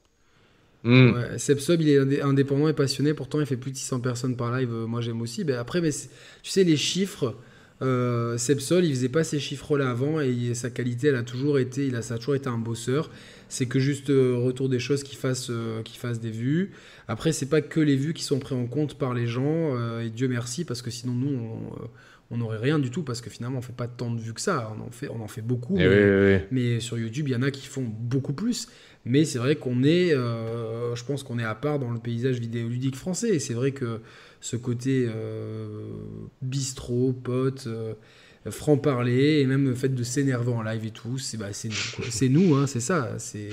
Mm. 0.86 1.14
Ouais, 1.14 1.78
il 1.80 1.90
est 2.14 2.22
indépendant 2.22 2.68
et 2.68 2.74
passionné, 2.74 3.16
pourtant 3.16 3.40
il 3.40 3.48
fait 3.48 3.58
plus 3.58 3.72
de 3.72 3.78
600 3.78 4.00
personnes 4.02 4.36
par 4.36 4.56
live, 4.56 4.70
euh, 4.72 4.86
moi 4.86 5.02
j'aime 5.02 5.20
aussi. 5.22 5.44
Ben 5.44 5.58
après, 5.58 5.82
mais 5.82 5.92
tu 5.92 6.50
sais, 6.52 6.64
les 6.64 6.78
chiffres, 6.78 7.36
euh, 7.82 8.38
Sepsol, 8.38 8.86
il 8.86 8.92
faisait 8.92 9.10
pas 9.10 9.24
ces 9.24 9.40
chiffres-là 9.40 9.90
avant 9.90 10.22
et 10.22 10.54
sa 10.54 10.70
qualité, 10.70 11.08
elle 11.08 11.16
a 11.16 11.24
toujours 11.24 11.58
été, 11.58 11.88
il 11.88 11.96
a, 11.96 12.04
ça 12.04 12.14
a 12.14 12.18
toujours 12.20 12.36
été 12.36 12.50
un 12.50 12.60
bosseur. 12.60 13.10
C'est 13.50 13.66
que 13.66 13.80
juste 13.80 14.12
euh, 14.12 14.38
retour 14.38 14.70
des 14.70 14.80
choses 14.80 15.04
qui 15.04 15.16
fassent, 15.16 15.52
qui 15.84 15.98
fassent 15.98 16.20
des 16.20 16.32
vues. 16.32 16.72
Après, 17.08 17.32
c'est 17.32 17.48
pas 17.48 17.62
que 17.62 17.80
les 17.80 17.96
vues 17.96 18.14
qui 18.14 18.24
sont 18.24 18.38
prises 18.38 18.58
en 18.58 18.68
compte 18.68 18.98
par 18.98 19.16
les 19.16 19.26
gens, 19.26 20.00
et 20.00 20.10
Dieu 20.12 20.28
merci, 20.28 20.66
parce 20.66 20.84
que 20.84 20.92
sinon 20.92 21.14
nous, 21.14 21.40
on 22.32 22.38
n'aurait 22.38 22.58
rien 22.58 22.80
du 22.80 22.90
tout 22.90 23.04
parce 23.04 23.22
que 23.22 23.30
finalement 23.30 23.60
on 23.60 23.62
fait 23.62 23.76
pas 23.76 23.88
tant 23.88 24.12
de 24.12 24.20
vues 24.20 24.34
que 24.34 24.42
ça. 24.42 24.74
On 24.78 24.88
en 24.88 24.92
fait, 24.92 25.10
on 25.10 25.22
en 25.22 25.28
fait 25.28 25.42
beaucoup, 25.42 25.78
eh 25.80 26.42
mais, 26.52 26.80
sur 26.80 26.98
YouTube 26.98 27.28
il 27.28 27.32
y 27.32 27.36
en 27.36 27.42
a 27.42 27.52
qui 27.52 27.68
font 27.68 27.84
beaucoup 27.84 28.34
plus. 28.34 28.68
Mais 29.06 29.24
c'est 29.24 29.38
vrai 29.38 29.56
qu'on 29.56 29.84
est, 29.84 30.14
euh, 30.14 30.96
je 30.96 31.04
pense 31.04 31.22
qu'on 31.22 31.38
est 31.38 31.44
à 31.44 31.54
part 31.54 31.78
dans 31.78 31.92
le 31.92 32.00
paysage 32.00 32.40
vidéoludique 32.40 32.96
français. 32.96 33.36
Et 33.36 33.40
c'est 33.40 33.54
vrai 33.54 33.72
que 33.72 34.00
ce 34.42 34.56
côté 34.56 35.06
euh, 35.08 35.90
bistrot, 36.42 37.14
pote, 37.14 37.66
euh, 37.68 37.94
franc-parler, 38.50 39.42
et 39.42 39.46
même 39.46 39.66
le 39.66 39.76
fait 39.76 39.90
de 39.90 40.04
s'énerver 40.04 40.52
en 40.52 40.64
live 40.64 40.86
et 40.86 40.92
tout, 40.92 41.20
c'est 41.20 41.38
bah, 41.38 41.50
nous, 41.50 42.06
c'est 42.10 42.30
nous, 42.30 42.56
hein, 42.56 42.66
c'est 42.66 42.80
ça. 42.80 43.14
C'est 43.20 43.50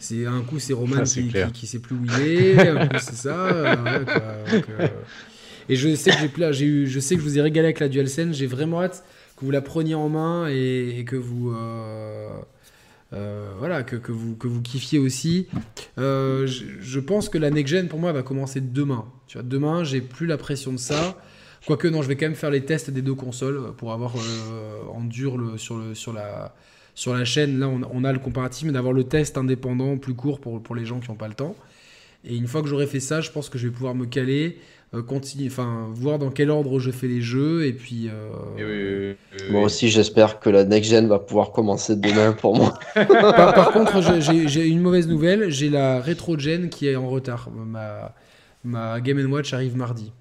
c'est 0.00 0.26
un 0.26 0.40
coup 0.40 0.58
c'est 0.58 0.72
Roman 0.72 0.96
ah, 0.98 1.50
qui, 1.52 1.66
sait 1.68 1.78
plus 1.78 1.94
où 1.94 2.04
il 2.04 2.26
est, 2.26 2.68
un 2.68 2.88
coup 2.88 2.96
c'est 2.98 3.14
ça. 3.14 3.78
et 5.68 5.76
je 5.76 5.94
sais 5.94 6.10
que 6.10 6.16
j'ai 6.16 6.52
j'ai 6.52 6.66
eu, 6.66 6.86
je 6.88 6.98
sais 6.98 7.14
que 7.14 7.20
je 7.20 7.24
vous 7.24 7.38
ai 7.38 7.40
régalé 7.40 7.66
avec 7.66 7.78
la 7.78 7.88
DualSense. 7.88 8.34
J'ai 8.34 8.48
vraiment 8.48 8.82
hâte 8.82 9.04
que 9.36 9.44
vous 9.44 9.52
la 9.52 9.60
preniez 9.60 9.94
en 9.94 10.08
main 10.08 10.48
et, 10.48 11.04
que 11.06 11.14
vous 11.14 11.54
euh, 13.12 13.52
voilà, 13.58 13.82
que, 13.82 14.10
vous, 14.10 14.36
que 14.36 14.46
vous 14.46 14.62
kiffiez 14.62 14.98
aussi. 14.98 15.48
Euh, 15.98 16.46
je, 16.46 17.00
pense 17.00 17.28
que 17.28 17.38
la 17.38 17.50
next-gen, 17.50 17.88
pour 17.88 17.98
moi, 17.98 18.12
va 18.12 18.22
commencer 18.22 18.60
demain. 18.60 19.06
Tu 19.26 19.38
vois, 19.38 19.42
demain, 19.42 19.84
j'ai 19.84 20.00
plus 20.00 20.26
la 20.26 20.38
pression 20.38 20.72
de 20.72 20.78
ça. 20.78 21.18
Quoique, 21.66 21.86
non, 21.86 22.02
je 22.02 22.08
vais 22.08 22.16
quand 22.16 22.26
même 22.26 22.34
faire 22.34 22.50
les 22.50 22.64
tests 22.64 22.90
des 22.90 23.02
deux 23.02 23.14
consoles 23.14 23.74
pour 23.76 23.92
avoir 23.92 24.14
euh, 24.16 24.82
en 24.92 25.04
dur 25.04 25.38
sur, 25.56 25.76
le, 25.76 25.94
sur, 25.94 26.12
la, 26.12 26.54
sur 26.94 27.14
la 27.14 27.24
chaîne. 27.24 27.58
Là, 27.58 27.68
on, 27.68 28.04
a 28.04 28.12
le 28.12 28.18
comparatif, 28.18 28.66
mais 28.66 28.72
d'avoir 28.72 28.92
le 28.92 29.04
test 29.04 29.36
indépendant 29.36 29.98
plus 29.98 30.14
court 30.14 30.40
pour, 30.40 30.62
pour 30.62 30.74
les 30.74 30.86
gens 30.86 30.98
qui 30.98 31.10
n'ont 31.10 31.16
pas 31.16 31.28
le 31.28 31.34
temps. 31.34 31.54
Et 32.24 32.36
une 32.36 32.46
fois 32.46 32.62
que 32.62 32.68
j'aurai 32.68 32.86
fait 32.86 33.00
ça, 33.00 33.20
je 33.20 33.30
pense 33.30 33.48
que 33.48 33.58
je 33.58 33.66
vais 33.66 33.72
pouvoir 33.72 33.94
me 33.94 34.06
caler 34.06 34.58
euh, 34.58 34.58
continuer, 35.00 35.48
enfin, 35.48 35.88
voir 35.94 36.18
dans 36.18 36.30
quel 36.30 36.50
ordre 36.50 36.78
je 36.78 36.90
fais 36.90 37.08
les 37.08 37.22
jeux 37.22 37.64
et 37.64 37.72
puis. 37.72 38.10
Euh, 38.58 39.14
moi 39.50 39.62
aussi, 39.62 39.88
j'espère 39.88 40.38
que 40.38 40.50
la 40.50 40.64
next 40.64 40.90
gen 40.90 41.08
va 41.08 41.18
pouvoir 41.18 41.52
commencer 41.52 41.96
demain 41.96 42.32
pour 42.32 42.54
moi. 42.54 42.78
par, 42.94 43.72
contre, 43.72 44.02
j'ai 44.20 44.66
une 44.66 44.80
mauvaise 44.80 45.08
nouvelle. 45.08 45.48
J'ai 45.48 45.70
la 45.70 46.00
rétro 46.00 46.38
gen 46.38 46.68
qui 46.68 46.88
est 46.88 46.96
en 46.96 47.08
retard. 47.08 47.48
Ma, 47.50 48.14
ma 48.64 49.00
Game 49.00 49.32
Watch 49.32 49.54
arrive 49.54 49.76
mardi. 49.76 50.12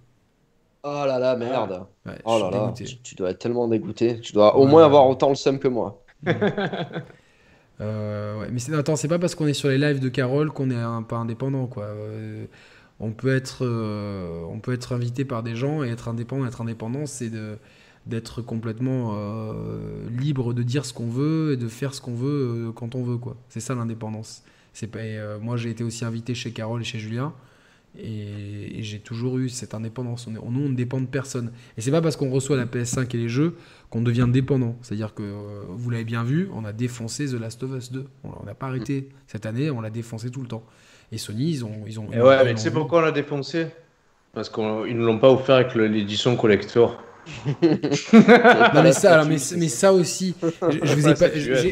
Oh 0.84 1.04
là 1.06 1.20
là, 1.20 1.36
merde. 1.36 1.86
oh 2.24 2.40
là 2.40 2.50
là, 2.50 2.74
tu, 2.74 3.16
dois 3.16 3.32
être 3.32 3.40
tellement 3.40 3.68
dégoûté. 3.68 4.20
Tu 4.22 4.32
dois 4.32 4.56
au 4.56 4.66
moins 4.66 4.86
avoir 4.86 5.08
autant 5.08 5.30
le 5.30 5.36
seum 5.36 5.60
que 5.60 5.68
moi. 5.68 6.02
Euh, 7.80 8.40
ouais, 8.40 8.50
mais 8.52 8.60
c'est, 8.60 8.76
attends, 8.76 8.96
c'est 8.96 9.08
pas 9.08 9.18
parce 9.18 9.34
qu'on 9.34 9.48
est 9.48 9.56
sur 9.56 9.68
les 9.68 9.80
lives 9.80 10.00
de 10.00 10.08
Carole 10.08 10.52
qu'on 10.52 10.70
est 10.70 10.76
un, 10.76 11.02
pas 11.02 11.16
indépendant, 11.16 11.66
quoi 11.66 11.88
on 13.02 13.12
peut 13.12 13.36
être, 13.36 13.66
euh, 13.66 14.44
on 14.44 14.60
peut 14.60 14.74
être 14.74 14.94
invité 14.94 15.26
par 15.26 15.42
des 15.42 15.56
gens 15.56 15.84
et 15.84 15.90
être 15.90 16.08
indépendant. 16.08 16.46
Être 16.46 16.62
indépendant, 16.62 17.08
c'est 17.08 17.32
d'être 18.06 18.44
complètement 18.44 19.16
euh, 19.16 20.08
libre 20.10 20.54
de 20.54 20.62
dire 20.62 20.86
ce 20.86 20.94
qu'on 20.94 21.10
veut 21.10 21.54
et 21.54 21.58
de 21.58 21.68
faire 21.68 21.96
ce 21.96 22.02
qu'on 22.02 22.14
veut 22.14 22.68
euh, 22.68 22.72
quand 22.72 22.94
on 22.94 23.04
veut. 23.04 23.18
quoi. 23.18 23.36
C'est 23.50 23.60
ça 23.60 23.74
l'indépendance. 23.74 24.44
C'est 24.74 24.88
pas, 24.88 25.00
moi, 25.42 25.58
j'ai 25.58 25.72
été 25.72 25.84
aussi 25.84 26.06
invité 26.06 26.36
chez 26.36 26.52
Carole 26.52 26.82
et 26.82 26.84
chez 26.86 27.00
Julien. 27.00 27.34
Et, 27.98 28.84
j'ai 28.84 29.00
toujours 29.00 29.40
eu 29.40 29.50
cette 29.50 29.74
indépendance. 29.74 30.28
On 30.28 30.52
nous, 30.52 30.62
on 30.62 30.70
ne 30.70 30.76
dépend 30.76 31.02
de 31.02 31.08
personne. 31.08 31.52
Et 31.78 31.82
c'est 31.82 31.92
pas 31.92 32.02
parce 32.02 32.16
qu'on 32.16 32.30
reçoit 32.30 32.56
la 32.56 32.68
PS5 32.68 33.14
et 33.16 33.18
les 33.18 33.30
jeux 33.30 33.58
qu'on 33.90 34.02
devient 34.02 34.28
dépendant. 34.32 34.78
C'est-à-dire 34.84 35.16
que, 35.16 35.64
vous 35.70 35.90
l'avez 35.90 36.06
bien 36.06 36.24
vu, 36.24 36.50
on 36.54 36.64
a 36.66 36.72
défoncé 36.72 37.26
The 37.26 37.34
Last 37.34 37.64
of 37.64 37.72
Us 37.76 37.92
2. 37.92 38.06
On 38.24 38.46
n'a 38.46 38.54
pas 38.54 38.68
arrêté 38.68 39.10
cette 39.26 39.48
année, 39.48 39.72
on 39.72 39.82
l'a 39.82 39.90
défoncé 39.90 40.30
tout 40.30 40.42
le 40.42 40.48
temps. 40.48 40.64
Et 41.12 41.18
Sony, 41.18 41.50
ils 41.50 41.66
ont. 41.66 41.84
Ils 41.86 42.00
ont 42.00 42.08
et 42.12 42.22
ouais, 42.22 42.44
mais 42.44 42.56
tu 42.56 42.62
sais 42.62 42.72
pourquoi 42.72 43.00
on 43.00 43.02
l'a 43.02 43.12
défoncé? 43.12 43.68
Parce 44.34 44.50
qu'ils 44.50 44.64
ne 44.64 45.06
l'ont 45.06 45.20
pas 45.20 45.30
offert 45.30 45.56
avec 45.56 45.76
l'édition 45.76 46.36
collector. 46.36 47.04
non 47.62 48.82
mais 48.82 48.94
ça, 48.94 49.24
mais, 49.30 49.38
mais, 49.58 49.68
ça 49.68 49.94
aussi, 49.94 50.34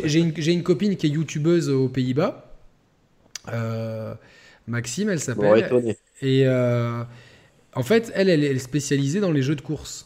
j'ai 0.04 0.20
une, 0.20 0.34
une, 0.38 0.64
copine 0.64 0.96
qui 0.96 1.08
est 1.08 1.10
youtubeuse 1.10 1.70
aux 1.70 1.90
Pays-Bas. 1.90 2.54
Euh, 3.52 4.14
Maxime, 4.68 5.10
elle 5.10 5.20
s'appelle. 5.20 5.96
Et 6.22 6.44
euh, 6.46 7.04
en 7.74 7.84
fait, 7.84 8.12
elle, 8.14 8.30
elle 8.30 8.44
est 8.44 8.60
spécialisée 8.60 9.20
dans 9.20 9.32
les 9.32 9.42
jeux 9.42 9.56
de 9.56 9.62
course. 9.62 10.06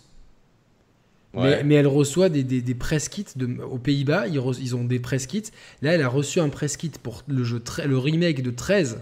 Mais, 1.33 1.73
elle 1.73 1.87
reçoit 1.87 2.29
des, 2.29 2.43
des, 2.43 2.75
press 2.75 3.09
kits 3.09 3.25
de, 3.35 3.59
aux 3.63 3.79
Pays-Bas. 3.79 4.27
Ils, 4.27 4.39
ils, 4.61 4.75
ont 4.75 4.83
des 4.83 4.99
press 4.99 5.25
kits. 5.25 5.43
Là, 5.81 5.93
elle 5.93 6.03
a 6.03 6.07
reçu 6.07 6.39
un 6.39 6.49
press 6.49 6.77
kit 6.77 6.91
pour 7.01 7.23
le, 7.27 7.43
jeu 7.43 7.61
le 7.83 7.97
remake 7.97 8.43
de 8.43 8.51
13. 8.51 8.99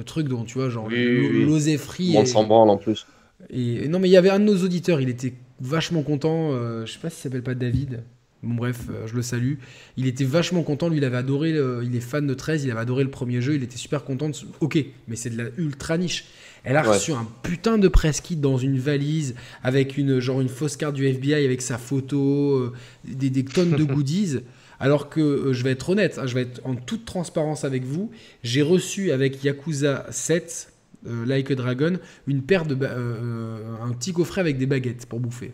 Le 0.00 0.04
truc 0.04 0.28
dont 0.28 0.44
tu 0.44 0.54
vois, 0.54 0.70
genre 0.70 0.86
oui, 0.86 1.44
l'osé 1.44 1.76
free. 1.76 2.14
On 2.16 2.24
s'en 2.24 2.44
branle 2.44 2.70
en 2.70 2.78
plus. 2.78 3.06
Et, 3.50 3.86
non, 3.86 3.98
mais 3.98 4.08
il 4.08 4.12
y 4.12 4.16
avait 4.16 4.30
un 4.30 4.40
de 4.40 4.44
nos 4.44 4.64
auditeurs, 4.64 4.98
il 5.02 5.10
était 5.10 5.34
vachement 5.60 6.02
content. 6.02 6.52
Euh, 6.52 6.86
je 6.86 6.92
sais 6.92 6.98
pas 6.98 7.10
s'il 7.10 7.20
s'appelle 7.20 7.42
pas 7.42 7.54
David. 7.54 8.02
Bon, 8.42 8.54
bref, 8.54 8.86
euh, 8.88 9.06
je 9.06 9.14
le 9.14 9.20
salue. 9.20 9.56
Il 9.98 10.06
était 10.06 10.24
vachement 10.24 10.62
content. 10.62 10.88
Lui, 10.88 10.96
il 10.96 11.04
avait 11.04 11.18
adoré. 11.18 11.50
il 11.50 11.94
est 11.94 12.00
fan 12.00 12.26
de 12.26 12.32
13. 12.32 12.64
Il 12.64 12.70
avait 12.70 12.80
adoré 12.80 13.04
le 13.04 13.10
premier 13.10 13.42
jeu. 13.42 13.56
Il 13.56 13.62
était 13.62 13.76
super 13.76 14.04
content. 14.04 14.30
Ok, 14.60 14.82
mais 15.06 15.16
c'est 15.16 15.28
de 15.28 15.36
la 15.36 15.50
ultra 15.58 15.98
niche. 15.98 16.24
Elle 16.64 16.76
a 16.76 16.82
reçu 16.82 17.12
un 17.12 17.26
putain 17.42 17.76
de 17.76 17.88
press 17.88 18.22
kit 18.22 18.36
dans 18.36 18.56
une 18.56 18.78
valise 18.78 19.34
avec 19.62 19.98
une 19.98 20.20
genre 20.20 20.40
une 20.40 20.48
fausse 20.48 20.76
carte 20.76 20.94
du 20.94 21.06
FBI 21.06 21.44
avec 21.44 21.62
sa 21.62 21.78
photo, 21.78 22.54
euh, 22.56 22.72
des, 23.04 23.30
des, 23.30 23.44
tonnes 23.44 23.72
de 23.72 23.84
goodies. 23.94 24.40
Alors 24.80 25.08
que 25.08 25.20
euh, 25.20 25.52
je 25.52 25.62
vais 25.62 25.70
être 25.70 25.90
honnête, 25.90 26.18
hein, 26.18 26.26
je 26.26 26.34
vais 26.34 26.42
être 26.42 26.60
en 26.64 26.74
toute 26.74 27.04
transparence 27.04 27.64
avec 27.64 27.84
vous. 27.84 28.10
J'ai 28.42 28.62
reçu 28.62 29.12
avec 29.12 29.44
Yakuza 29.44 30.06
7, 30.10 30.72
Like 31.04 31.50
a 31.50 31.54
Dragon, 31.54 31.98
une 32.26 32.42
paire 32.42 32.66
de 32.66 32.74
un 32.74 33.92
petit 33.92 34.12
coffret 34.12 34.40
avec 34.40 34.58
des 34.58 34.66
baguettes 34.66 35.06
pour 35.06 35.20
bouffer. 35.20 35.52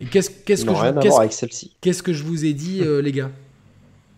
Et 0.00 0.06
qu'est-ce 0.06 0.30
qu'est-ce 0.30 0.64
que 0.64 0.72
je, 0.72 1.68
qu'est-ce 1.80 2.02
que 2.02 2.12
je 2.12 2.24
vous 2.24 2.44
ai 2.44 2.52
dit, 2.52 2.80
euh, 2.82 3.00
les 3.00 3.12
gars? 3.12 3.30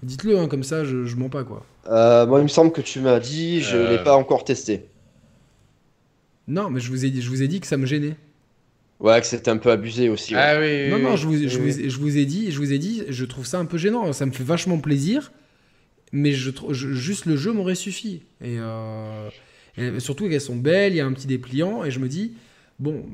Dites-le, 0.03 0.39
hein, 0.39 0.49
comme 0.49 0.63
ça, 0.63 0.85
je, 0.85 1.05
je 1.05 1.17
mens 1.17 1.29
pas, 1.29 1.45
quoi. 1.45 1.65
Euh, 1.89 2.27
moi, 2.27 2.41
il 2.41 2.45
me 2.45 2.49
semble 2.49 2.73
que 2.73 2.81
tu 2.81 3.01
m'as 3.01 3.21
dit, 3.21 3.61
je 3.61 3.77
l'ai 3.77 3.99
euh. 3.99 4.05
pas 4.05 4.17
encore 4.17 4.45
testé. 4.45 4.87
Non, 6.49 6.71
mais 6.71 6.81
je 6.81 6.91
vous 6.91 7.05
ai 7.05 7.11
dit, 7.11 7.21
je 7.21 7.29
vous 7.29 7.43
ai 7.43 7.49
dit 7.49 7.61
que 7.61 7.67
ça 7.67 7.77
me 7.77 7.87
gênait. 7.87 8.17
Ouais, 8.99 9.21
que 9.21 9.27
c'était 9.27 9.51
un 9.51 9.59
peu 9.59 9.71
abusé 9.71 10.09
aussi. 10.09 10.35
Ah 10.35 10.59
oui, 10.59 10.89
non, 10.89 10.99
non, 10.99 11.17
je 11.17 11.27
vous, 11.27 11.37
je, 11.37 11.59
vous, 11.59 11.71
je 11.71 11.99
vous, 11.99 12.17
ai 12.17 12.25
dit, 12.25 12.51
je 12.51 12.59
vous 12.59 12.73
ai 12.73 12.79
dit, 12.79 13.03
je 13.09 13.25
trouve 13.25 13.45
ça 13.45 13.59
un 13.59 13.67
peu 13.67 13.77
gênant. 13.77 14.13
Ça 14.13 14.25
me 14.25 14.33
fait 14.33 14.45
vachement 14.45 14.79
plaisir, 14.79 15.33
mais 16.13 16.33
je, 16.33 16.51
juste 16.73 17.27
le 17.27 17.37
jeu 17.37 17.53
m'aurait 17.53 17.75
suffi. 17.75 18.23
Et, 18.43 18.57
et 19.77 20.01
surtout 20.01 20.29
qu'elles 20.29 20.41
sont 20.41 20.57
belles, 20.57 20.95
il 20.95 20.97
y 20.97 21.01
a 21.01 21.07
un 21.07 21.13
petit 21.13 21.27
dépliant, 21.27 21.85
et 21.85 21.91
je 21.91 21.99
me 21.99 22.09
dis, 22.09 22.33
Bon, 22.79 23.07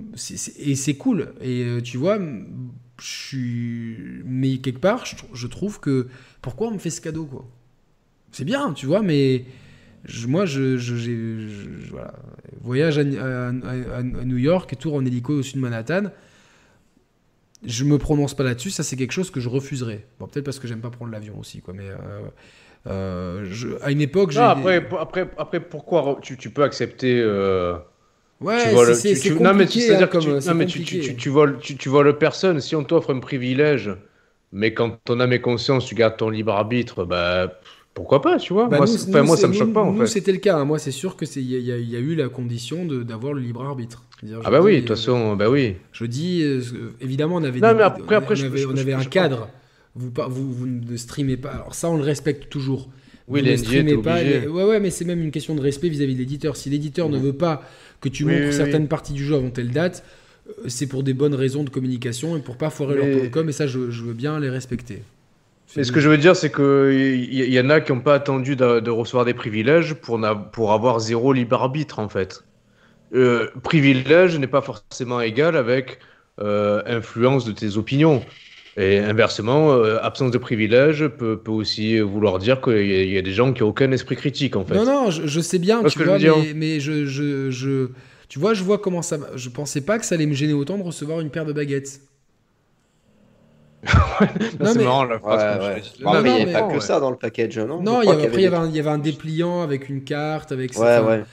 et 0.59 0.75
c'est 0.75 0.94
cool. 0.94 1.35
Et 1.41 1.62
euh, 1.62 1.81
tu 1.81 1.97
vois, 1.97 2.19
je 2.19 3.07
suis. 3.07 3.97
Mais 4.25 4.59
quelque 4.59 4.81
part, 4.81 5.05
je, 5.07 5.47
trouve 5.47 5.78
que. 5.81 6.09
Pourquoi 6.41 6.69
on 6.69 6.73
me 6.73 6.78
fait 6.78 6.91
ce 6.91 7.01
cadeau, 7.01 7.27
quoi? 7.27 7.47
C'est 8.33 8.44
bien, 8.44 8.73
tu 8.73 8.86
vois, 8.86 9.02
mais. 9.02 9.44
Moi, 10.26 10.47
je, 10.47 10.76
voilà. 11.90 12.12
voyage 12.60 12.98
à, 12.98 14.02
New 14.02 14.36
York, 14.36 14.76
tour 14.78 14.94
en 14.94 15.05
hélico 15.05 15.34
au 15.34 15.42
sud 15.42 15.56
de 15.56 15.60
Manhattan. 15.60 16.10
Je 17.64 17.84
me 17.84 17.97
prononce 17.98 18.34
pas 18.34 18.42
là-dessus. 18.42 18.70
Ça, 18.70 18.82
c'est 18.82 18.97
quelque 18.97 19.12
chose 19.12 19.31
que 19.31 19.39
je 19.39 19.48
refuserais. 19.48 20.05
Bon, 20.18 20.26
peut-être 20.26 20.44
parce 20.44 20.58
que 20.58 20.66
j'aime 20.66 20.81
pas 20.81 20.90
prendre 20.90 21.12
l'avion 21.12 21.39
aussi, 21.39 21.60
quoi. 21.60 21.74
Mais 21.74 21.89
euh, 21.89 22.20
euh, 22.89 23.78
à 23.82 23.92
une 23.92 24.00
époque, 24.00 24.34
après, 24.36 24.89
après, 24.98 25.31
après, 25.39 25.60
pourquoi 25.60 26.18
tu, 26.20 26.36
tu 26.36 26.50
peux 26.50 26.64
accepter 26.64 27.22
Ouais, 28.42 28.94
c'est 28.94 29.31
Non, 29.40 29.55
mais 29.55 29.66
c'est-à-dire 29.66 30.10
que 30.10 30.18
tu, 30.18 30.48
non, 30.48 30.55
mais 30.55 30.66
tu, 30.66 30.82
tu, 30.82 31.16
tu, 31.16 31.28
voles, 31.28 31.58
tu, 31.58 31.76
tu 31.76 31.89
voles 31.89 32.18
personne. 32.18 32.60
Si 32.60 32.74
on 32.74 32.82
t'offre 32.82 33.14
un 33.14 33.20
privilège, 33.20 33.94
mais 34.50 34.74
quand 34.74 34.98
ton 35.05 35.20
âme 35.20 35.32
et 35.32 35.40
conscience, 35.40 35.86
tu 35.86 35.94
gardes 35.94 36.16
ton 36.16 36.28
libre 36.28 36.52
arbitre, 36.52 37.05
bah 37.05 37.60
pourquoi 37.95 38.23
pas, 38.23 38.39
tu 38.39 38.53
vois? 38.53 38.69
Bah, 38.69 38.79
moi, 38.79 39.23
moi, 39.23 39.37
ça 39.37 39.49
me 39.49 39.53
choque 39.53 39.73
pas, 39.73 39.83
en 39.83 39.93
nous, 39.93 40.07
c'était 40.07 40.33
le 40.33 40.39
cas. 40.39 40.57
Hein. 40.57 40.65
Moi, 40.65 40.79
c'est 40.79 40.91
sûr 40.91 41.17
que 41.17 41.25
il 41.37 41.43
y, 41.43 41.61
y, 41.61 41.97
a 41.97 41.99
eu 41.99 42.15
la 42.15 42.29
condition 42.29 42.85
d'avoir 42.87 43.35
le 43.35 43.41
libre 43.41 43.62
arbitre. 43.62 44.05
Ah 44.45 44.51
bah 44.51 44.61
oui, 44.61 44.77
de 44.77 44.81
toute 44.81 44.91
façon, 44.91 45.37
bah 45.37 45.51
oui. 45.51 45.77
Je 45.93 46.05
dis, 46.05 46.43
euh, 46.43 46.61
évidemment, 47.01 47.37
on 47.37 47.45
avait, 47.45 47.61
non, 47.61 47.75
mais 47.75 47.83
après, 47.83 48.15
après, 48.15 48.41
on 48.41 48.45
avait, 48.45 48.67
on 48.67 48.77
avait 48.77 48.93
un 48.93 49.05
cadre. 49.05 49.49
Vous, 49.95 50.11
vous, 50.29 50.53
vous 50.53 50.67
ne 50.67 50.97
streamez 50.97 51.37
pas. 51.37 51.51
Alors 51.51 51.75
ça, 51.75 51.91
on 51.91 51.97
le 51.97 52.03
respecte 52.03 52.49
toujours. 52.49 52.89
Oui, 53.29 53.43
l'éditeur. 53.43 53.85
Ouais, 54.51 54.65
ouais, 54.65 54.81
mais 54.81 54.91
c'est 54.91 55.05
même 55.05 55.23
une 55.23 55.31
question 55.31 55.55
de 55.55 55.61
respect 55.61 55.89
vis-à-vis 55.89 56.15
de 56.15 56.19
l'éditeur. 56.19 56.57
Si 56.57 56.71
l'éditeur 56.71 57.09
ne 57.09 57.19
veut 57.19 57.33
pas 57.33 57.62
que 58.01 58.09
tu 58.09 58.25
montres 58.25 58.53
certaines 58.53 58.89
parties 58.89 59.12
du 59.12 59.25
jeu 59.25 59.37
avant 59.37 59.51
telle 59.51 59.71
date, 59.71 60.05
euh, 60.49 60.69
c'est 60.69 60.87
pour 60.87 61.03
des 61.03 61.15
bonnes 61.15 61.35
raisons 61.35 61.62
de 61.62 61.71
communication 61.71 62.37
et 62.37 62.41
pour 62.41 62.57
pas 62.57 62.71
foirer 62.71 62.97
leur 62.97 63.07
leur 63.07 63.31
com. 63.31 63.49
Et 63.49 63.53
ça, 63.53 63.67
je, 63.67 63.79
veux 63.79 64.15
bien 64.15 64.41
les 64.41 64.51
respecter. 64.51 65.03
Mais 65.76 65.84
ce 65.84 65.92
que 65.92 66.01
je 66.01 66.09
veux 66.09 66.18
dire, 66.18 66.36
c'est 66.36 66.52
qu'il 66.52 67.25
y, 67.33 67.55
y, 67.55 67.60
en 67.60 67.70
a 67.70 67.81
qui 67.81 67.92
n'ont 67.92 68.01
pas 68.01 68.15
attendu 68.15 68.57
de, 68.57 68.91
recevoir 68.91 69.25
des 69.25 69.34
privilèges 69.34 69.94
pour, 69.94 70.20
pour 70.52 70.73
avoir 70.73 71.01
zéro 71.01 71.33
libre 71.33 71.57
arbitre, 71.57 71.99
en 71.99 72.09
fait. 72.09 72.44
Euh, 73.15 73.49
privilège 73.62 74.39
n'est 74.39 74.47
pas 74.47 74.62
forcément 74.62 75.20
égal 75.20 75.57
avec 75.57 75.99
euh, 76.41 76.83
influence 76.86 77.44
de 77.44 77.52
tes 77.52 77.76
opinions. 77.76 78.23
Et 78.78 78.99
inversement, 78.99 79.73
euh, 79.73 79.99
absence 80.02 80.31
de 80.31 80.39
privilège 80.39 81.07
peut, 81.09 81.39
peut, 81.39 81.51
aussi 81.51 81.99
vouloir 82.01 82.39
dire 82.39 82.62
qu'il 82.62 82.86
y, 82.86 83.12
y, 83.12 83.18
a 83.18 83.23
des 83.23 83.33
gens 83.33 83.52
qui 83.52 83.62
n'ont 83.62 83.68
aucun 83.68 83.92
esprit 83.92 84.17
critique, 84.17 84.57
en 84.57 84.65
fait. 84.65 84.75
Non, 84.75 84.86
non, 84.86 85.10
je, 85.10 85.26
je 85.26 85.41
sais 85.41 85.59
bien, 85.59 85.83
tu 85.84 86.02
vois, 86.02 86.18
mais, 86.18 86.55
mais, 86.55 86.81
je, 86.81 87.05
je, 87.05 87.51
je, 87.51 87.89
tu 88.31 88.39
vois, 88.39 88.55
je 88.55 88.65
vois 88.65 88.78
comment 88.78 89.02
ça. 89.02 89.18
Je 89.36 89.51
pensais 89.51 89.83
pas 89.83 89.99
que 89.99 90.07
ça 90.07 90.15
allait 90.15 90.25
me 90.25 90.33
gêner 90.33 90.55
autant 90.55 90.78
de 90.78 90.83
recevoir 90.83 91.20
une 91.20 91.28
paire 91.28 91.44
de 91.44 91.52
baguettes. 91.52 92.01
Non, 94.61 94.73
c'est 94.73 94.85
marrant 94.85 95.05
la 95.05 95.19
phrase. 95.19 95.61
Ouais, 95.61 95.83
Non, 96.05 96.23
mais 96.23 96.41
il 96.41 96.47
n'y 96.47 96.55
a 96.55 96.61
pas 96.61 96.73
que 96.73 96.81
ça 96.81 97.01
dans 97.01 97.11
le 97.11 97.17
package, 97.17 97.59
non? 97.59 97.83
Non, 97.83 98.02
il 98.02 98.07
y 98.07 98.11
avait, 98.11 98.27
après, 98.27 98.41
il 98.41 98.44
y, 98.44 98.47
avait 98.47 98.57
un, 98.57 98.69
il 98.69 98.77
y 98.77 98.78
avait 98.78 98.91
un 98.91 98.99
dépliant 98.99 99.62
avec 99.62 99.89
une 99.89 100.05
carte, 100.05 100.52
avec. 100.52 100.78
Ouais, 100.78 101.01
ouais. 101.01 101.25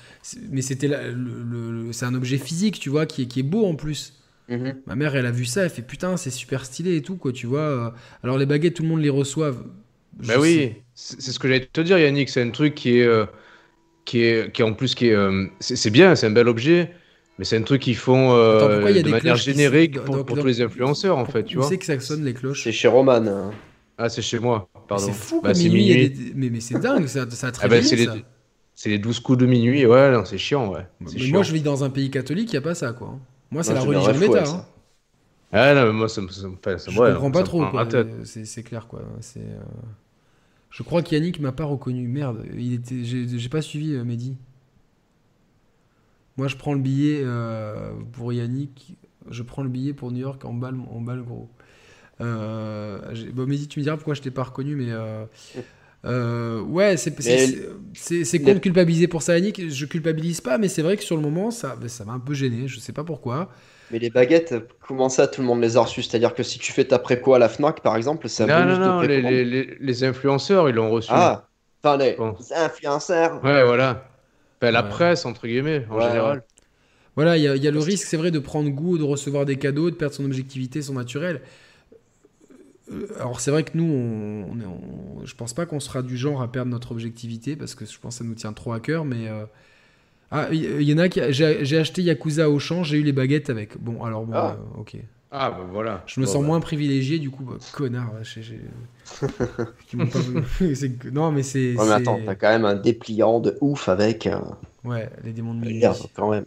Mais 0.50 0.62
c'était 0.62 0.88
le, 0.88 1.14
le, 1.14 1.94
c'est 1.94 2.06
un 2.06 2.16
objet 2.16 2.38
physique, 2.38 2.80
tu 2.80 2.90
vois, 2.90 3.06
qui 3.06 3.24
est, 3.24 3.26
qui 3.28 3.42
est 3.42 3.44
beau 3.44 3.66
en 3.66 3.76
plus. 3.76 4.14
Mhm. 4.50 4.82
Ma 4.88 4.96
mère, 4.96 5.16
elle 5.16 5.28
a 5.28 5.32
vu 5.32 5.46
ça, 5.46 5.64
elle 5.64 5.70
fait 5.70 5.84
putain, 5.84 6.18
c'est 6.18 6.32
super 6.32 6.66
stylé 6.66 6.96
et 6.96 7.02
tout, 7.04 7.18
quoi, 7.18 7.32
tu 7.32 7.46
vois. 7.46 7.94
Alors 8.24 8.38
les 8.38 8.48
baguettes, 8.48 8.74
tout 8.74 8.84
le 8.84 8.90
monde 8.90 9.02
les 9.02 9.10
reçoit. 9.10 9.52
Bah 10.26 10.34
oui, 10.40 10.74
c'est 10.96 11.22
ce 11.22 11.40
que 11.40 11.48
j'allais 11.48 11.66
te 11.66 11.82
dire, 11.82 11.98
Yannick. 12.00 12.30
C'est 12.30 12.42
un 12.42 12.50
truc 12.50 12.74
qui 12.76 13.00
est, 13.00 13.06
euh, 13.06 13.26
qui 14.06 14.24
est, 14.24 14.52
qui 14.52 14.62
est 14.62 14.66
en 14.66 14.74
plus 14.74 14.96
qui 14.96 15.08
est, 15.10 15.16
euh, 15.16 15.46
c'est 15.60 15.92
bien, 15.92 16.16
c'est 16.16 16.26
un 16.26 16.32
bel 16.32 16.48
objet. 16.48 16.92
Mais 17.40 17.46
c'est 17.46 17.56
un 17.56 17.62
truc 17.62 17.82
qu'ils 17.82 17.96
font 17.96 18.34
euh, 18.34 19.02
de 19.02 19.10
manière 19.10 19.38
générique 19.38 19.98
pour, 20.02 20.26
tous 20.26 20.46
les 20.46 20.62
influenceurs, 20.62 21.18
en 21.18 21.24
fait, 21.24 21.46
tu 21.46 21.56
vois. 21.56 21.66
Tu 21.66 21.72
sais 21.72 21.78
que 21.78 21.86
ça 21.86 21.98
sonne 22.02 22.26
les 22.26 22.34
cloches 22.34 22.66
C'est 22.66 22.74
chez 22.74 22.90
Roman. 22.90 23.26
Hein. 23.26 23.52
Ah, 23.98 24.10
c'est 24.10 24.22
chez 24.22 24.40
moi, 24.40 24.68
pardon. 24.90 25.06
C'est 25.06 25.14
fou, 25.14 25.40
bah, 25.42 25.54
minuit. 25.54 26.34
mais, 26.36 26.50
mais 26.50 26.60
c'est 26.60 26.80
dingue, 26.80 27.08
ça, 27.08 27.30
ça 27.30 27.48
a 27.48 27.52
très 27.54 27.66
ah 27.66 27.70
bah, 27.70 27.82
C'est 27.82 27.96
les, 27.96 28.92
les 28.92 29.00
12 29.00 29.22
coups 29.22 29.38
de 29.38 29.46
minuit, 29.46 29.86
ouais, 29.86 30.14
c'est 30.26 30.38
chiant, 30.38 30.70
ouais. 30.70 30.86
Mais 31.00 31.28
moi, 31.30 31.44
je 31.44 31.54
vis 31.54 31.62
dans 31.62 31.86
un 31.86 31.90
pays 31.90 32.12
catholique, 32.12 32.50
il 32.52 32.56
n'y 32.56 32.58
a 32.58 32.62
pas 32.62 32.76
ça, 32.76 32.92
quoi. 32.92 33.18
Moi, 33.52 33.64
c'est 33.64 33.74
la 33.74 33.82
religion 33.82 34.14
méta. 34.16 34.44
Hein. 34.44 34.66
Ah 35.54 35.74
non, 35.74 35.86
mais 35.86 35.94
moi, 35.94 36.10
ça 36.10 36.22
me 36.22 36.28
fait. 36.28 36.78
Ça, 36.78 36.92
je 36.92 37.00
ouais, 37.00 37.14
comprends 37.14 37.32
pas 37.32 37.44
trop. 37.44 37.66
C'est 38.26 38.64
clair, 38.64 38.86
quoi. 38.88 39.02
C'est. 39.22 39.40
Euh... 39.40 39.64
Je 40.70 40.84
crois 40.84 41.02
qu'Yannick 41.02 41.40
m'a 41.40 41.52
pas 41.54 41.64
reconnu. 41.64 42.08
Merde, 42.08 42.46
il 42.56 42.74
était. 42.74 43.04
J'ai 43.04 43.50
pas 43.50 43.62
suivi 43.62 43.94
euh, 43.94 44.04
Mehdi. 44.04 44.38
Moi, 46.40 46.48
je 46.48 46.56
prends 46.56 46.74
le 46.74 46.80
billet 46.80 47.22
euh, 47.22 47.92
pour 48.14 48.32
Yannick. 48.32 48.96
Je 49.30 49.44
prends 49.44 49.62
le 49.62 49.68
billet 49.68 49.92
pour 49.92 50.10
New 50.10 50.22
York 50.22 50.46
en 50.46 50.54
balle, 50.54 50.76
en 50.90 51.02
balle 51.02 51.22
gros. 51.22 51.50
Euh, 52.22 52.98
bon, 53.34 53.46
Mehdi, 53.46 53.68
tu 53.68 53.80
me 53.80 53.84
diras 53.84 53.98
pourquoi 53.98 54.14
je 54.14 54.22
t'ai 54.22 54.32
pas 54.32 54.44
reconnu, 54.44 54.74
mais. 54.78 54.90
Euh, 54.90 55.26
euh, 56.06 56.62
ouais, 56.62 56.96
c'est 56.96 57.12
con 58.40 58.54
de 58.54 58.60
culpabiliser 58.60 59.10
pour 59.10 59.22
ça, 59.22 59.38
Yannick. 59.38 59.70
Je 59.70 59.86
culpabilise 59.86 60.40
pas, 60.40 60.58
mais 60.58 60.70
c'est 60.70 60.82
vrai 60.82 60.96
que 60.96 61.04
sur 61.04 61.18
le 61.18 61.22
moment, 61.22 61.52
ça 61.52 61.76
ça 61.88 62.06
m'a 62.06 62.14
un 62.14 62.20
peu 62.20 62.34
gêné. 62.34 62.70
Je 62.70 62.80
sais 62.80 62.94
pas 62.94 63.04
pourquoi. 63.04 63.50
Mais 63.92 64.00
les 64.00 64.10
baguettes, 64.10 64.56
comment 64.88 65.10
ça, 65.10 65.28
tout 65.28 65.42
le 65.42 65.48
monde 65.48 65.60
les 65.60 65.76
a 65.76 65.82
reçues? 65.82 66.04
C'est-à-dire 66.04 66.34
que 66.34 66.44
si 66.44 66.58
tu 66.58 66.72
fais 66.72 66.86
ta 66.86 67.00
préco 67.00 67.34
à 67.34 67.40
la 67.40 67.50
Fnac, 67.50 67.82
par 67.82 67.98
exemple, 67.98 68.30
c'est 68.30 68.50
un 68.50 68.66
non, 68.66 68.80
non, 68.80 68.86
non, 68.86 69.02
les, 69.02 69.22
les, 69.22 69.78
les, 69.78 70.04
influenceurs, 70.06 70.70
ils 70.70 70.76
l'ont 70.76 70.90
reçu. 70.90 71.10
Ah, 71.12 71.50
enfin, 71.84 71.98
les, 71.98 72.16
influenceurs. 72.56 73.44
Ouais, 73.44 73.66
voilà. 73.66 74.09
La 74.62 74.84
presse, 74.84 75.26
entre 75.26 75.48
guillemets, 75.48 75.86
en 75.90 76.00
général. 76.02 76.44
Voilà, 77.16 77.38
il 77.38 77.42
y, 77.42 77.60
y, 77.60 77.68
a 77.68 77.72
le 77.72 77.80
risque, 77.80 78.06
c'est 78.08 78.18
vrai, 78.18 78.32
de 78.32 78.40
prendre 78.40 78.70
goût, 78.70 78.98
de 78.98 79.04
recevoir 79.04 79.46
des 79.46 79.58
cadeaux, 79.58 79.90
de 79.90 79.96
perdre 79.96 80.16
son 80.16 80.26
objectivité, 80.26 80.82
son 80.82 80.94
naturel. 80.94 81.42
Euh, 82.92 83.08
alors 83.20 83.40
c'est 83.40 83.52
vrai 83.52 83.64
que 83.64 83.72
nous, 83.76 83.84
on, 83.84 84.52
on, 84.52 85.26
je 85.26 85.36
pense 85.36 85.54
pas 85.54 85.66
qu'on 85.66 85.80
sera 85.80 86.02
du 86.02 86.18
genre 86.18 86.42
à 86.42 86.52
perdre 86.52 86.72
notre 86.72 86.92
objectivité 86.92 87.56
parce 87.56 87.76
que 87.76 87.86
je 87.86 88.00
pense 88.00 88.16
que 88.16 88.24
ça 88.24 88.30
nous 88.30 88.36
tient 88.36 88.54
trop 88.54 88.74
à 88.74 88.80
cœur, 88.80 89.06
mais 89.06 89.28
euh, 89.28 89.46
Ah, 90.32 90.48
il 90.52 90.82
y, 90.82 90.94
en 90.94 90.98
a 90.98 91.10
qui. 91.10 91.20
J'ai 91.32 91.78
acheté 91.78 92.02
Yakuza 92.04 92.50
au 92.50 92.60
champ, 92.60 92.84
j'ai 92.84 92.98
eu 92.98 93.04
les 93.04 93.12
baguettes 93.12 93.50
avec. 93.50 93.78
Bon, 93.82 94.04
alors 94.04 94.26
bon, 94.26 94.34
ah. 94.36 94.58
Euh, 94.60 94.82
ok. 94.82 94.98
Ah, 95.32 95.52
bah 95.52 95.68
voilà. 95.72 96.04
Je 96.08 96.20
me 96.20 96.26
sens 96.26 96.42
bah. 96.42 96.48
moins 96.48 96.60
privilégié, 96.60 97.20
du 97.20 97.30
coup, 97.30 97.44
bah, 97.44 97.58
connard. 97.72 98.12
non, 101.12 101.32
mais 101.32 101.44
c'est. 101.44 101.76
Ouais, 101.76 101.86
mais 101.86 101.94
attends, 101.94 102.20
t'as 102.26 102.36
quand 102.36 102.50
même 102.50 102.66
un 102.66 102.76
dépliant 102.76 103.40
de 103.40 103.58
ouf 103.62 103.90
avec. 103.90 104.26
Euh, 104.26 104.40
ouais, 104.86 105.10
les 105.24 105.32
démons 105.32 105.54
de 105.54 105.60
minuit. 105.60 105.84
Quand 106.16 106.32
même. 106.32 106.46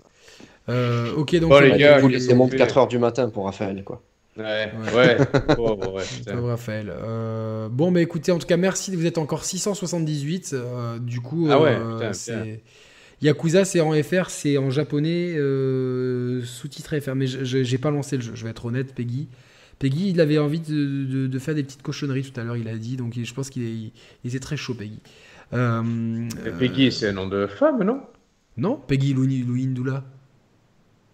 Euh, 0.69 1.15
ok, 1.15 1.37
donc. 1.37 1.51
Bon, 1.51 1.61
les 1.61 1.79
gars, 1.79 1.99
vous 1.99 2.09
laissez 2.09 2.35
monter 2.35 2.57
4h 2.57 2.89
du 2.89 2.99
matin 2.99 3.29
pour 3.29 3.45
Raphaël, 3.45 3.85
quoi. 3.85 4.03
Ouais, 4.37 4.73
ouais. 4.95 5.19
oh, 5.59 5.77
ouais 5.95 6.33
Raphaël. 6.41 6.91
Euh, 6.91 7.69
bon, 7.69 7.91
mais 7.91 8.03
écoutez, 8.03 8.33
en 8.33 8.39
tout 8.39 8.47
cas, 8.47 8.57
merci. 8.57 8.97
Vous 8.97 9.07
êtes 9.07 9.19
encore 9.19 9.45
678. 9.45 10.55
Euh, 10.55 10.99
du 10.99 11.21
coup, 11.21 11.49
ah 11.51 11.61
ouais, 11.61 11.77
c'est. 12.13 12.63
Yakuza, 13.23 13.65
c'est 13.65 13.81
en 13.81 13.93
FR, 14.03 14.29
c'est 14.29 14.59
en 14.59 14.71
japonais, 14.71 15.35
euh, 15.37 16.43
sous-titré 16.43 17.01
FR. 17.01 17.15
Mais 17.15 17.27
j'ai 17.27 17.79
pas 17.79 17.91
lancé 17.91 18.17
le 18.17 18.23
jeu, 18.23 18.33
je 18.35 18.45
vais 18.45 18.51
être 18.51 18.67
honnête, 18.67 18.95
Peggy. 18.95 19.29
Peggy, 19.79 20.11
il 20.11 20.21
avait 20.21 20.39
envie 20.39 20.61
de, 20.61 21.39
faire 21.39 21.55
des 21.55 21.63
petites 21.63 21.83
cochonneries 21.83 22.23
tout 22.23 22.39
à 22.39 22.45
l'heure, 22.45 22.57
il 22.57 22.69
a 22.69 22.77
dit. 22.77 22.97
Donc 22.97 23.19
je 23.21 23.35
pense 23.35 23.49
qu'il 23.49 23.93
était 24.25 24.41
très 24.41 24.57
chaud, 24.57 24.75
Peggy. 24.75 25.01
Euh, 25.53 26.29
Peggy, 26.59 26.91
c'est 26.91 27.09
un 27.09 27.13
nom 27.13 27.29
de 27.29 27.47
femme, 27.47 27.83
non? 27.85 28.03
Non, 28.57 28.77
Peggy 28.77 29.15
Louindula. 29.15 30.05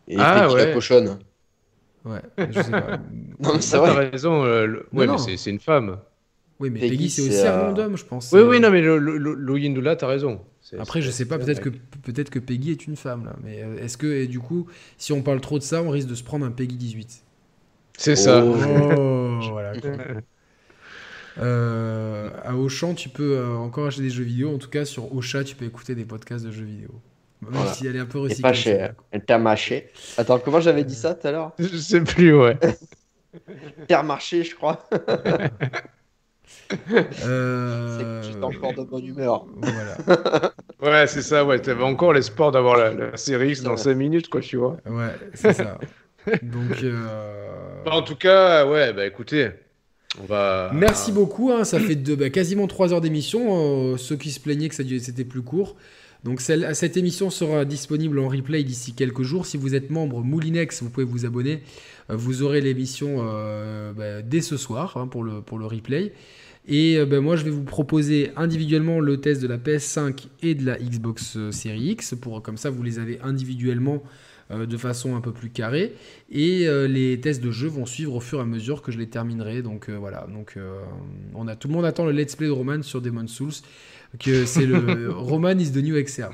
Et 0.08 0.16
ah, 0.18 0.42
Peggy 0.42 0.54
ouais. 0.54 0.66
la 0.66 0.74
cochonne. 0.74 1.18
Ouais, 2.04 2.22
je 2.38 2.62
sais 2.62 2.70
pas. 2.70 2.96
non, 3.40 3.54
mais 3.54 3.60
c'est 3.60 3.76
vrai. 3.76 3.88
T'as 3.88 4.10
raison, 4.10 4.44
euh, 4.44 4.86
ouais, 4.92 5.06
mais 5.06 5.18
c'est 5.18 5.50
une 5.50 5.58
femme. 5.58 5.98
Oui, 6.60 6.70
mais 6.70 6.80
Peggy, 6.80 7.08
c'est 7.08 7.22
aussi 7.22 7.46
un 7.46 7.68
nom 7.68 7.72
d'homme, 7.72 7.96
je 7.96 8.04
pense. 8.04 8.32
Oui, 8.32 8.40
oui, 8.40 8.60
non, 8.60 8.70
mais 8.70 8.82
Louindula, 8.82 9.96
t'as 9.96 10.08
raison. 10.08 10.40
Après, 10.78 11.00
je 11.00 11.10
sais 11.10 11.24
pas, 11.24 11.38
peut-être 11.38 11.60
que, 11.60 11.70
peut 11.70 12.12
que 12.12 12.38
Peggy 12.38 12.72
est 12.72 12.86
une 12.86 12.96
femme, 12.96 13.24
là. 13.24 13.36
Mais 13.42 13.62
euh, 13.62 13.82
est-ce 13.82 13.96
que, 13.96 14.26
du 14.26 14.40
coup, 14.40 14.66
si 14.98 15.12
on 15.12 15.22
parle 15.22 15.40
trop 15.40 15.58
de 15.58 15.64
ça, 15.64 15.82
on 15.82 15.90
risque 15.90 16.08
de 16.08 16.14
se 16.14 16.22
prendre 16.22 16.44
un 16.44 16.50
Peggy 16.50 16.76
18 16.76 17.22
C'est 17.96 18.16
ça. 18.16 18.44
Oh, 18.44 19.40
voilà. 19.50 19.72
Euh, 21.40 22.30
à 22.42 22.56
Auchan, 22.56 22.94
tu 22.94 23.08
peux 23.08 23.36
euh, 23.36 23.54
encore 23.54 23.86
acheter 23.86 24.02
des 24.02 24.10
jeux 24.10 24.24
vidéo. 24.24 24.52
En 24.52 24.58
tout 24.58 24.70
cas, 24.70 24.84
sur 24.84 25.14
Ocha, 25.14 25.44
tu 25.44 25.54
peux 25.54 25.66
écouter 25.66 25.94
des 25.94 26.04
podcasts 26.04 26.44
de 26.44 26.50
jeux 26.50 26.64
vidéo. 26.64 26.90
Même 27.42 27.64
si 27.74 27.86
elle 27.86 27.94
est 27.94 28.00
un 28.00 28.06
peu 28.06 28.18
recyclée. 28.18 28.42
pas 28.42 28.52
cher. 28.52 28.94
Intermarché. 29.12 29.90
Attends, 30.16 30.40
comment 30.40 30.60
j'avais 30.60 30.82
dit 30.82 30.96
ça 30.96 31.14
tout 31.14 31.28
à 31.28 31.30
l'heure? 31.30 31.52
Je 31.60 31.76
sais 31.76 32.00
plus, 32.00 32.34
ouais. 32.36 32.58
Intermarché, 33.82 34.42
je 34.42 34.56
crois. 34.56 34.88
Euh... 37.24 38.22
C'est 38.22 38.42
encore 38.42 38.74
de 38.74 38.82
bonne 38.82 39.06
humeur. 39.06 39.46
Voilà. 39.56 40.52
ouais, 40.82 41.06
c'est 41.06 41.22
ça, 41.22 41.44
ouais. 41.44 41.58
T'avais 41.60 41.84
encore 41.84 42.12
l'espoir 42.12 42.52
d'avoir 42.52 42.76
la, 42.76 43.16
série 43.16 43.50
X 43.50 43.62
dans 43.62 43.76
5 43.76 43.94
minutes, 43.94 44.28
quoi, 44.28 44.40
tu 44.40 44.56
vois. 44.56 44.76
Ouais, 44.86 45.14
c'est 45.34 45.52
ça. 45.52 45.78
Donc. 46.42 46.82
Euh... 46.82 47.82
Bah, 47.84 47.92
en 47.92 48.02
tout 48.02 48.16
cas, 48.16 48.66
ouais, 48.66 48.92
bah 48.92 49.06
écoutez. 49.06 49.50
On 50.20 50.24
va... 50.24 50.70
Merci 50.74 51.12
beaucoup, 51.12 51.52
hein, 51.52 51.64
ça 51.64 51.78
fait 51.78 51.94
bah, 51.94 52.30
quasiment 52.30 52.66
3 52.66 52.92
heures 52.92 53.00
d'émission. 53.00 53.92
Euh, 53.92 53.96
ceux 53.96 54.16
qui 54.16 54.30
se 54.30 54.40
plaignaient 54.40 54.68
que 54.68 54.74
c'était 54.74 55.24
plus 55.24 55.42
court. 55.42 55.76
Donc 56.24 56.40
cette 56.40 56.96
émission 56.96 57.30
sera 57.30 57.64
disponible 57.64 58.18
en 58.18 58.28
replay 58.28 58.64
d'ici 58.64 58.92
quelques 58.92 59.22
jours. 59.22 59.46
Si 59.46 59.56
vous 59.56 59.74
êtes 59.74 59.90
membre 59.90 60.22
Moulinex, 60.22 60.82
vous 60.82 60.90
pouvez 60.90 61.06
vous 61.06 61.26
abonner. 61.26 61.62
Euh, 62.10 62.16
vous 62.16 62.42
aurez 62.42 62.60
l'émission 62.60 63.18
euh, 63.20 63.92
bah, 63.92 64.22
dès 64.22 64.40
ce 64.40 64.56
soir 64.56 64.96
hein, 64.96 65.06
pour, 65.06 65.22
le, 65.22 65.40
pour 65.40 65.58
le 65.58 65.66
replay. 65.66 66.12
Et 66.66 66.98
euh, 66.98 67.06
ben, 67.06 67.20
moi, 67.20 67.36
je 67.36 67.44
vais 67.44 67.50
vous 67.50 67.64
proposer 67.64 68.32
individuellement 68.36 68.98
le 68.98 69.20
test 69.20 69.40
de 69.40 69.46
la 69.46 69.58
PS5 69.58 70.26
et 70.42 70.54
de 70.54 70.66
la 70.66 70.76
Xbox 70.76 71.38
Series 71.50 71.90
X. 71.90 72.14
Pour, 72.20 72.42
comme 72.42 72.56
ça, 72.56 72.70
vous 72.70 72.82
les 72.82 72.98
avez 72.98 73.20
individuellement 73.22 74.02
de 74.50 74.78
façon 74.78 75.14
un 75.14 75.20
peu 75.20 75.30
plus 75.30 75.50
carrée. 75.50 75.92
Et 76.32 76.66
les 76.88 77.20
tests 77.20 77.42
de 77.42 77.50
jeu 77.50 77.68
vont 77.68 77.84
suivre 77.84 78.14
au 78.14 78.20
fur 78.20 78.38
et 78.38 78.42
à 78.42 78.46
mesure 78.46 78.80
que 78.80 78.90
je 78.90 78.98
les 78.98 79.06
terminerai. 79.06 79.60
Donc 79.60 79.90
voilà. 79.90 80.26
Donc, 80.32 80.56
on 81.34 81.48
a, 81.48 81.54
tout 81.54 81.68
le 81.68 81.74
monde 81.74 81.84
attend 81.84 82.06
le 82.06 82.12
let's 82.12 82.34
play 82.34 82.46
de 82.46 82.52
Roman 82.52 82.82
sur 82.82 83.02
Demon's 83.02 83.30
Souls. 83.30 83.52
Que 84.18 84.46
c'est 84.46 84.66
le 84.66 85.10
Roman 85.16 85.58
is 85.58 85.72
the 85.72 85.82
new 85.82 86.02
XR. 86.02 86.30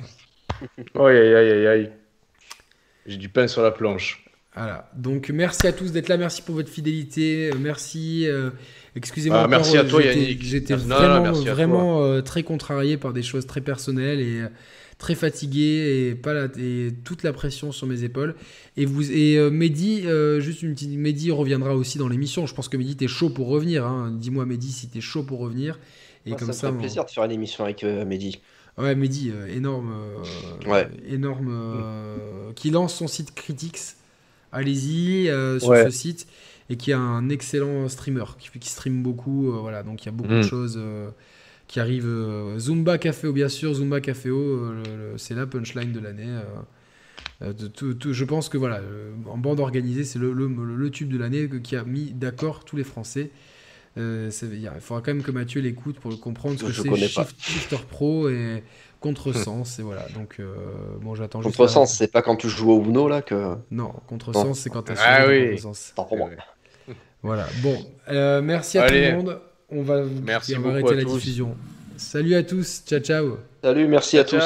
Aïe 0.94 1.16
aïe 1.16 1.34
aïe 1.34 1.66
aïe. 1.66 1.90
J'ai 3.06 3.16
du 3.16 3.28
pain 3.28 3.46
sur 3.46 3.62
la 3.62 3.70
planche. 3.70 4.24
Voilà. 4.54 4.90
Donc 4.96 5.30
merci 5.30 5.66
à 5.66 5.72
tous 5.72 5.92
d'être 5.92 6.08
là. 6.08 6.16
Merci 6.16 6.42
pour 6.42 6.54
votre 6.54 6.70
fidélité. 6.70 7.50
Merci. 7.58 8.28
Excusez-moi. 8.96 9.42
Ah, 9.44 9.48
merci 9.48 9.76
à 9.76 9.84
toi, 9.84 10.02
Yannick. 10.02 10.42
J'étais 10.42 10.74
vraiment, 10.74 11.32
vraiment 11.32 12.04
euh, 12.04 12.20
très 12.20 12.42
contrarié 12.44 12.96
par 12.96 13.12
des 13.12 13.22
choses 13.22 13.46
très 13.46 13.60
personnelles 13.60 14.20
et 14.20 14.42
euh, 14.42 14.48
très 14.98 15.16
fatigué 15.16 16.10
et, 16.10 16.14
pas 16.14 16.32
la, 16.32 16.44
et 16.58 16.92
toute 17.04 17.24
la 17.24 17.32
pression 17.32 17.72
sur 17.72 17.88
mes 17.88 18.04
épaules. 18.04 18.36
Et, 18.76 18.86
vous, 18.86 19.10
et 19.10 19.36
euh, 19.36 19.50
Mehdi, 19.50 20.04
juste 20.38 20.62
une 20.62 20.74
petite. 20.74 20.96
Mehdi 20.96 21.32
reviendra 21.32 21.74
aussi 21.74 21.98
dans 21.98 22.08
l'émission. 22.08 22.46
Je 22.46 22.54
pense 22.54 22.68
que 22.68 22.76
Mehdi, 22.76 22.96
t'es 22.96 23.08
chaud 23.08 23.30
pour 23.30 23.48
revenir. 23.48 23.84
Hein. 23.84 24.12
Dis-moi, 24.16 24.46
Mehdi, 24.46 24.70
si 24.70 24.88
t'es 24.88 25.00
chaud 25.00 25.24
pour 25.24 25.40
revenir. 25.40 25.78
Et 26.26 26.32
comme 26.32 26.48
ça, 26.48 26.52
ça 26.52 26.72
me 26.72 26.78
plaisir 26.78 27.04
de 27.04 27.10
faire 27.10 27.24
une 27.24 27.32
émission 27.32 27.64
avec 27.64 27.82
Mehdi. 27.82 28.40
Ouais, 28.78 28.94
Mehdi, 28.94 29.32
énorme. 29.48 29.94
ouais. 30.66 30.88
Énorme. 31.06 32.52
qui 32.54 32.70
lance 32.70 32.94
son 32.94 33.08
site 33.08 33.34
Critics. 33.34 33.80
Allez-y 34.52 35.26
sur 35.60 35.76
ce 35.76 35.90
site 35.90 36.26
et 36.70 36.76
qui 36.76 36.90
est 36.90 36.94
un 36.94 37.28
excellent 37.28 37.88
streamer, 37.88 38.24
qui, 38.38 38.58
qui 38.58 38.68
stream 38.68 39.02
beaucoup. 39.02 39.52
Euh, 39.52 39.58
voilà, 39.58 39.82
donc 39.82 40.02
il 40.02 40.06
y 40.06 40.08
a 40.08 40.12
beaucoup 40.12 40.30
de 40.30 40.38
mm. 40.38 40.44
choses 40.44 40.78
euh, 40.78 41.10
qui 41.68 41.80
arrivent. 41.80 42.06
Euh, 42.06 42.58
Zumba 42.58 42.98
Caféo, 42.98 43.32
bien 43.32 43.48
sûr, 43.48 43.74
Zumba 43.74 44.00
Caféo, 44.00 44.72
c'est 45.16 45.34
la 45.34 45.46
punchline 45.46 45.92
de 45.92 46.00
l'année. 46.00 46.28
je 47.40 48.24
pense 48.24 48.48
que 48.48 48.56
voilà, 48.56 48.80
en 49.26 49.38
bande 49.38 49.60
organisée, 49.60 50.04
c'est 50.04 50.18
le, 50.18 50.32
le, 50.32 50.90
tube 50.90 51.12
de 51.12 51.18
l'année 51.18 51.48
qui 51.62 51.76
a 51.76 51.84
mis 51.84 52.12
d'accord 52.12 52.64
tous 52.64 52.76
les 52.76 52.84
Français. 52.84 53.30
Il 53.96 54.60
faudra 54.80 55.02
quand 55.02 55.14
même 55.14 55.22
que 55.22 55.30
Mathieu 55.30 55.60
l'écoute 55.60 56.00
pour 56.00 56.18
comprendre 56.20 56.58
ce 56.58 56.64
que 56.64 56.72
c'est 56.72 57.08
Shifter 57.38 57.78
Pro 57.88 58.28
et 58.28 58.62
Contresens. 59.00 59.78
et 59.78 59.82
voilà, 59.82 60.06
donc 60.14 60.40
bon, 61.00 61.14
j'attends 61.14 61.40
Contresens, 61.40 61.92
c'est 61.92 62.10
pas 62.10 62.22
quand 62.22 62.36
tu 62.36 62.48
joues 62.48 62.72
au 62.72 62.84
Uno 62.84 63.08
là 63.08 63.22
que. 63.22 63.56
Non, 63.70 63.92
Contresens, 64.08 64.58
c'est 64.58 64.70
quand 64.70 64.82
tu 64.82 64.92
as 64.92 64.96
ah, 65.00 65.28
oui. 65.28 65.60
pour 65.94 66.16
moi. 66.16 66.30
Voilà. 67.24 67.46
Bon, 67.62 67.74
euh, 68.10 68.42
merci 68.42 68.78
à 68.78 68.86
tout 68.86 68.94
le 68.94 69.12
monde. 69.16 69.40
On 69.70 69.82
va, 69.82 70.04
merci 70.22 70.54
on 70.56 70.60
va 70.60 70.70
arrêter 70.70 70.94
la 70.94 71.04
diffusion. 71.04 71.56
Salut 71.96 72.34
à 72.34 72.42
tous. 72.42 72.82
Ciao, 72.86 73.00
ciao. 73.00 73.38
Salut, 73.62 73.88
merci 73.88 74.18
à 74.18 74.24
tous. 74.24 74.42